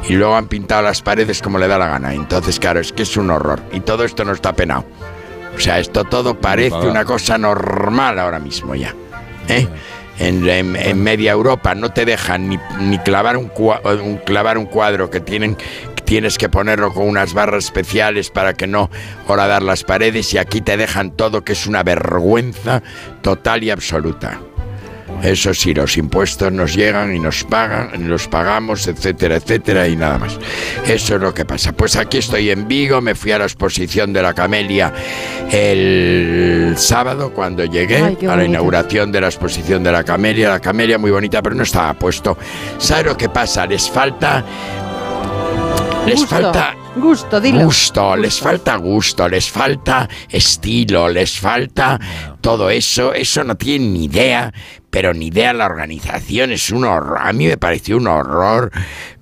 [0.08, 2.12] y luego han pintado las paredes como le da la gana.
[2.12, 3.62] Entonces, claro, es que es un horror.
[3.72, 4.84] Y todo esto no está penado.
[5.56, 8.92] O sea, esto todo parece una cosa normal ahora mismo ya.
[9.48, 9.68] ¿eh?
[10.18, 10.42] En,
[11.02, 13.50] media Europa no te dejan ni, ni clavar, un-
[14.24, 15.56] clavar un cuadro que tienen
[16.04, 18.90] tienes que ponerlo con unas barras especiales para que no
[19.26, 22.82] horadar las paredes y aquí te dejan todo que es una vergüenza
[23.22, 24.38] total y absoluta.
[25.24, 30.18] Eso sí, los impuestos nos llegan y nos pagan, los pagamos, etcétera, etcétera, y nada
[30.18, 30.38] más.
[30.86, 31.72] Eso es lo que pasa.
[31.72, 34.92] Pues aquí estoy en Vigo, me fui a la exposición de la Camelia
[35.50, 40.50] el sábado cuando llegué Ay, a la inauguración de la exposición de la Camelia.
[40.50, 42.36] La Camelia muy bonita, pero no estaba puesto.
[42.78, 43.66] ¿Sabes lo que pasa?
[43.66, 44.44] Les falta...
[46.06, 46.36] Les Gusto.
[46.36, 47.64] falta Gusto, dilo.
[47.64, 51.98] Gusto, les falta gusto, les falta estilo, les falta
[52.40, 53.12] todo eso.
[53.12, 54.52] Eso no tienen ni idea,
[54.94, 56.52] pero ni idea la organización.
[56.52, 57.18] Es un horror.
[57.20, 58.70] A mí me pareció un horror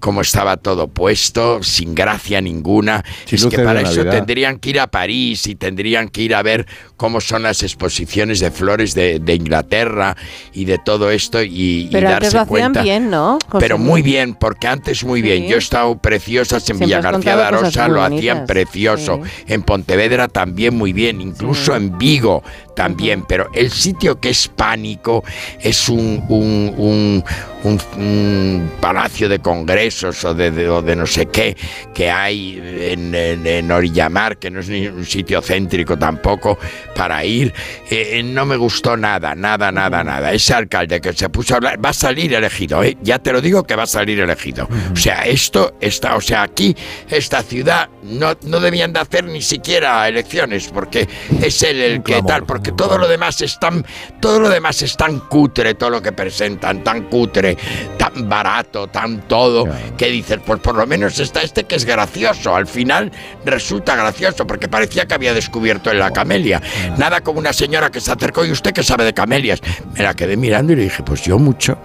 [0.03, 3.05] cómo estaba todo puesto, sin gracia ninguna.
[3.25, 4.11] Sin es que para eso Navidad.
[4.17, 8.41] tendrían que ir a París y tendrían que ir a ver cómo son las exposiciones
[8.41, 10.17] de flores de, de Inglaterra
[10.53, 12.83] y de todo esto y, y Pero antes darse lo hacían cuenta.
[12.83, 13.39] bien, ¿no?
[13.49, 15.47] José Pero muy bien, porque antes muy bien.
[15.47, 18.47] Yo he estado preciosas en Siempre Villa has García de Arosa, lo hacían bonitas.
[18.49, 19.21] precioso.
[19.47, 22.43] En Pontevedra también muy bien, incluso en Vigo
[22.75, 23.23] también.
[23.29, 25.23] Pero el sitio que es pánico
[25.61, 27.25] es un, un, un-
[27.65, 31.57] un- un palacio de congresos o de, de- o de no sé qué
[31.95, 32.59] que hay
[32.93, 36.59] en, en, en Orillamar, que no es ni un sitio céntrico tampoco
[36.95, 37.53] para ir.
[37.91, 40.33] Eh, eh, no me gustó nada, nada, nada, nada.
[40.33, 42.97] Ese alcalde que se puso a hablar va a salir elegido, ¿eh?
[43.03, 44.69] ya te lo digo que va a salir elegido.
[44.93, 46.75] O sea, esto está, o sea, aquí,
[47.09, 51.09] esta ciudad, no, no debían de hacer ni siquiera elecciones, porque
[51.41, 53.85] es él el que tal, porque todo lo demás es tan,
[54.21, 57.52] todo lo demás es tan cutre, todo lo que presentan, tan cutre,
[57.97, 62.55] tan barato, tan todo, que dices, pues por lo menos está este que es gracioso.
[62.55, 63.11] Al final
[63.45, 66.61] resulta gracioso, porque parecía que había descubierto en la camelia.
[66.99, 69.61] Nada como una señora que se acercó y usted que sabe de camelias.
[69.95, 71.79] Me la quedé mirando y le dije, pues yo mucho,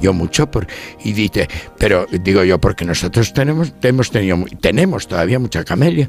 [0.00, 0.50] yo mucho.
[0.50, 0.66] Por...
[1.02, 6.08] Y dice, pero digo yo, porque nosotros tenemos, hemos tenido, tenemos todavía mucha camelia.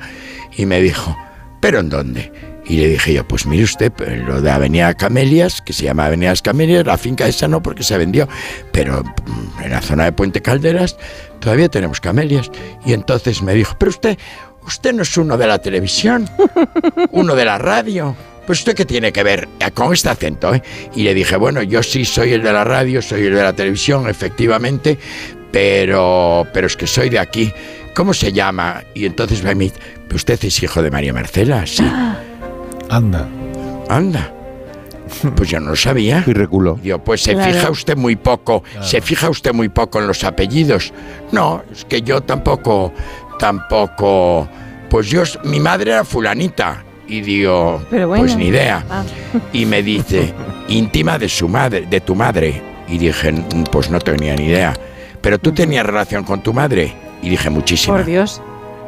[0.58, 1.16] Y me dijo,
[1.60, 2.55] ¿pero en dónde?
[2.68, 3.92] Y le dije yo, pues mire usted,
[4.26, 7.98] lo de Avenida Camelias, que se llama Avenida Camelias, la finca esa no porque se
[7.98, 8.28] vendió,
[8.72, 10.98] pero mm, en la zona de Puente Calderas
[11.40, 12.50] todavía tenemos camelias.
[12.86, 14.18] Y entonces me dijo, pero usted,
[14.66, 16.28] usted no es uno de la televisión,
[17.12, 18.16] uno de la radio.
[18.48, 20.62] Pues usted qué tiene que ver Eh, con este acento, ¿eh?
[20.96, 23.54] Y le dije, bueno, yo sí soy el de la radio, soy el de la
[23.54, 24.98] televisión, efectivamente,
[25.52, 27.52] pero, pero es que soy de aquí.
[27.96, 28.84] ¿Cómo se llama?
[28.94, 29.78] Y entonces me dice,
[30.14, 31.66] ¿usted es hijo de María Marcela?
[31.66, 31.84] Sí.
[32.90, 33.28] Anda.
[33.90, 34.32] Anda.
[35.36, 36.24] Pues yo no lo sabía.
[36.26, 36.80] Y reculó.
[36.84, 37.52] Yo, pues se Claro.
[37.54, 40.94] fija usted muy poco, se fija usted muy poco en los apellidos.
[41.32, 42.92] No, es que yo tampoco,
[43.40, 44.48] tampoco.
[44.90, 46.84] Pues yo, mi madre era fulanita.
[47.08, 48.24] Y digo, Pero bueno.
[48.24, 48.84] pues ni idea.
[48.90, 49.04] Ah.
[49.54, 50.34] Y me dice,
[50.70, 52.62] íntima de su madre, de tu madre.
[52.88, 54.74] Y dije, "Mm, pues no tenía ni idea.
[55.22, 56.94] Pero tú tenías relación con tu madre.
[57.22, 57.98] Y dije, muchísima.
[57.98, 58.42] Por Dios.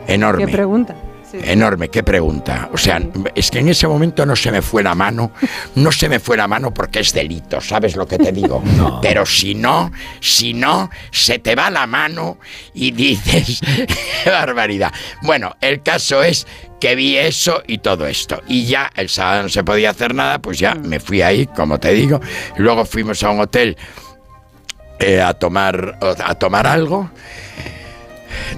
[0.07, 0.45] Enorme.
[0.45, 0.95] Qué pregunta.
[1.43, 1.49] Sí.
[1.51, 2.69] Enorme, qué pregunta.
[2.73, 3.01] O sea,
[3.35, 5.31] es que en ese momento no se me fue la mano,
[5.75, 8.63] no se me fue la mano porque es delito, ¿sabes lo que te digo?
[9.01, 12.37] Pero si no, si no, se te va la mano
[12.73, 13.61] y dices,
[14.23, 14.93] qué barbaridad.
[15.21, 16.47] Bueno, el caso es
[16.79, 18.41] que vi eso y todo esto.
[18.47, 21.79] Y ya el sábado no se podía hacer nada, pues ya me fui ahí, como
[21.79, 22.19] te digo.
[22.57, 23.77] Luego fuimos a un hotel
[24.99, 27.09] eh, a, tomar, a tomar algo.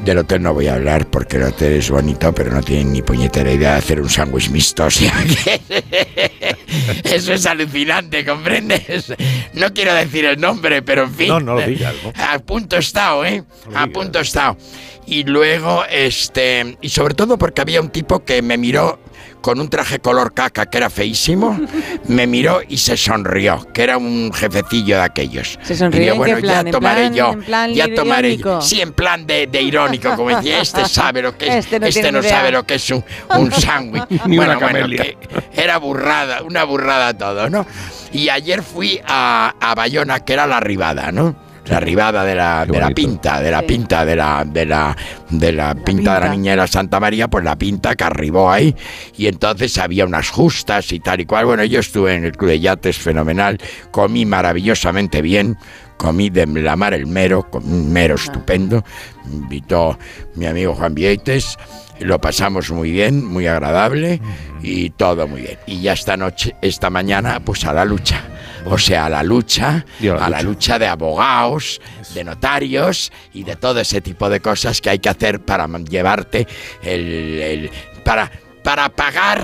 [0.03, 3.01] Del hotel no voy a hablar porque el hotel es bonito, pero no tienen ni
[3.01, 4.85] puñetera idea de hacer un sándwich mixto.
[4.85, 6.55] o sea que
[7.15, 9.13] Eso es alucinante, ¿comprendes?
[9.53, 11.27] No quiero decir el nombre, pero en fin.
[11.29, 12.13] No, no lo digas, ¿no?
[12.15, 13.43] A punto estado, ¿eh?
[13.75, 14.57] A punto estado.
[15.05, 16.77] Y luego, este.
[16.81, 18.99] Y sobre todo porque había un tipo que me miró
[19.41, 21.59] con un traje color caca que era feísimo,
[22.07, 25.57] me miró y se sonrió, que era un jefecillo de aquellos.
[25.63, 26.53] ¿Se sonrió Y qué bueno, plan?
[26.53, 27.31] ya ¿En tomaré plan- yo.
[27.33, 28.61] en plan ya tomaré irónico?
[28.61, 31.67] Sí, en plan de, de irónico, como decía, este sabe lo que es.
[31.71, 32.29] Este no idea.
[32.29, 33.03] sabe lo que es un,
[33.37, 34.03] un sándwich.
[34.25, 35.03] Ni bueno, una bueno, camelia.
[35.03, 35.17] que
[35.53, 37.65] era burrada, una burrada todo, ¿no?
[38.11, 41.35] Y ayer fui a, a Bayona, que era la ribada, ¿no?
[41.69, 44.97] La ribada de la, de la pinta, de la pinta, de la, de la,
[45.29, 48.51] de la, pinta de la niña de la Santa María, pues la pinta que arribó
[48.51, 48.75] ahí.
[49.17, 51.45] Y entonces había unas justas y tal y cual.
[51.45, 53.59] Bueno, yo estuve en el club de yates fenomenal,
[53.91, 55.57] comí maravillosamente bien.
[55.99, 58.83] Comí de la mar el mero, comí un mero estupendo.
[59.25, 59.99] Me invitó
[60.35, 61.57] mi amigo Juan Vieites.
[61.99, 64.21] Lo pasamos muy bien, muy agradable
[64.61, 65.59] y todo muy bien.
[65.67, 68.23] Y ya esta noche, esta mañana, pues a la lucha.
[68.65, 69.85] O sea, a la lucha,
[70.17, 71.81] a la lucha de abogados,
[72.13, 76.47] de notarios y de todo ese tipo de cosas que hay que hacer para llevarte
[76.81, 77.01] el,
[77.41, 77.71] el-
[78.05, 78.31] para
[78.63, 79.41] para pagar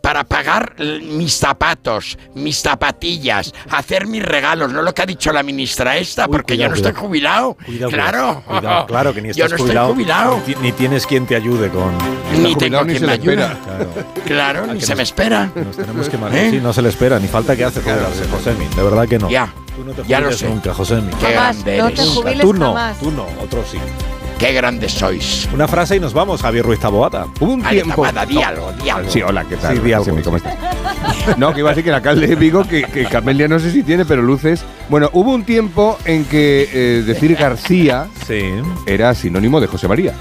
[0.00, 5.42] para pagar mis zapatos, mis zapatillas, hacer mis regalos, no lo que ha dicho la
[5.42, 7.54] ministra esta, porque yo no cuidado, estoy jubilado.
[7.64, 8.86] Cuidado, claro, cuidado, cuidado.
[8.86, 10.42] claro que ni yo estás no jubilado, estoy jubilado.
[10.46, 11.92] Ni, ni tienes quien te ayude con.
[12.42, 13.36] Ni tengo quien me ayude.
[13.36, 13.88] Claro.
[14.26, 15.50] Claro, ni se me espera.
[15.54, 16.50] Nos tenemos que ¿Eh?
[16.50, 18.66] Sí, no se le espera, ni falta que hace jubilarse, Josemi.
[18.74, 19.30] De verdad que no.
[19.30, 20.48] Ya, Tú no te ya lo jubiles sé.
[20.48, 21.10] nunca, Josemi.
[21.20, 22.98] Qué grande no te jubiles Tú no, jamás.
[22.98, 23.78] tú no, otros sí.
[24.38, 25.48] Qué grandes sois.
[25.54, 27.26] Una frase y nos vamos, Javier Ruiz Taboata.
[27.40, 28.02] Hubo un Vale, tiempo.
[28.02, 29.10] Taboada, di algo, di algo.
[29.10, 29.76] Sí, hola, ¿qué tal?
[29.76, 30.04] Sí, di algo.
[30.04, 30.54] Josemi, ¿cómo estás?
[31.38, 33.70] No, que iba a decir que el alcalde de Vigo, que, que Camelia no sé
[33.70, 34.62] si tiene, pero luces.
[34.90, 38.08] Bueno, hubo un tiempo en que eh, decir García
[38.86, 40.12] era sinónimo de José María.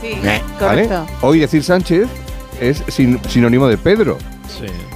[0.00, 0.42] Sí, Eh, ¿vale?
[0.86, 1.06] correcto.
[1.20, 2.08] Hoy decir Sánchez
[2.60, 4.18] es sin- sinónimo de Pedro.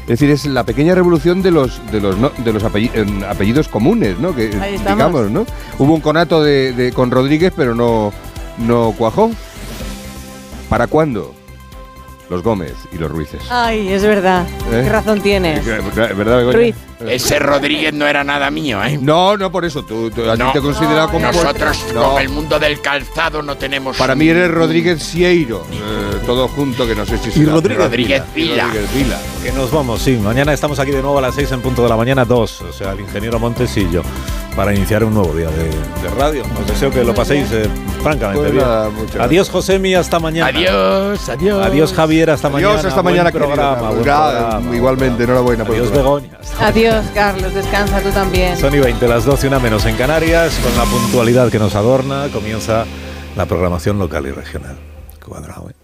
[0.02, 2.14] Es decir, es la pequeña revolución de los de los
[2.44, 4.34] de los apellidos, comunes, ¿no?
[4.34, 5.44] Que digamos, ¿no?
[5.78, 8.12] Hubo un conato de, con Rodríguez, pero no
[8.58, 9.30] no cuajó.
[10.68, 11.34] ¿Para cuándo?
[12.28, 13.40] Los Gómez y los Ruices.
[13.50, 14.46] Ay, es verdad.
[14.72, 14.82] ¿Eh?
[14.84, 15.64] ¿Qué razón tienes?
[15.64, 16.74] ¿Verdad, Ruiz.
[17.00, 18.98] Ese Rodríguez no era nada mío, ¿eh?
[19.00, 19.84] No, no por eso.
[19.84, 21.26] Tú, tú a ti te considerado como.
[21.26, 23.96] Nosotros, con el mundo del calzado, no tenemos.
[23.96, 25.66] Para mí eres Rodríguez Sieiro.
[25.72, 28.64] Eh, todo junto, que no sé si Y Rodríguez, Rodríguez Vila.
[28.64, 29.18] Rodríguez Vila.
[29.42, 30.16] Que nos vamos, sí.
[30.16, 32.60] Mañana estamos aquí de nuevo a las 6 en punto de la mañana, 2.
[32.62, 34.02] O sea, el ingeniero Montes y yo.
[34.56, 35.70] Para iniciar un nuevo día de,
[36.18, 36.42] radio.
[36.58, 37.68] Os deseo que lo paséis eh,
[38.02, 39.22] francamente pues bien.
[39.22, 40.46] adiós, Josemi, hasta mañana.
[40.46, 41.66] Adiós, adiós.
[41.66, 42.72] Adiós, Javier, hasta mañana.
[42.72, 43.92] Adiós, hasta mañana, programa,
[44.74, 45.64] Igualmente, enhorabuena.
[45.64, 46.38] Adiós, Begoña.
[46.58, 47.54] Adiós, Carlos.
[47.54, 48.56] Descansa tú también.
[48.56, 50.58] Son y 20, las 12, una menos en Canarias.
[50.62, 52.84] Con la puntualidad que nos adorna, comienza
[53.36, 54.76] la programación local y regional.
[55.24, 55.75] Cuadrado, ¿eh?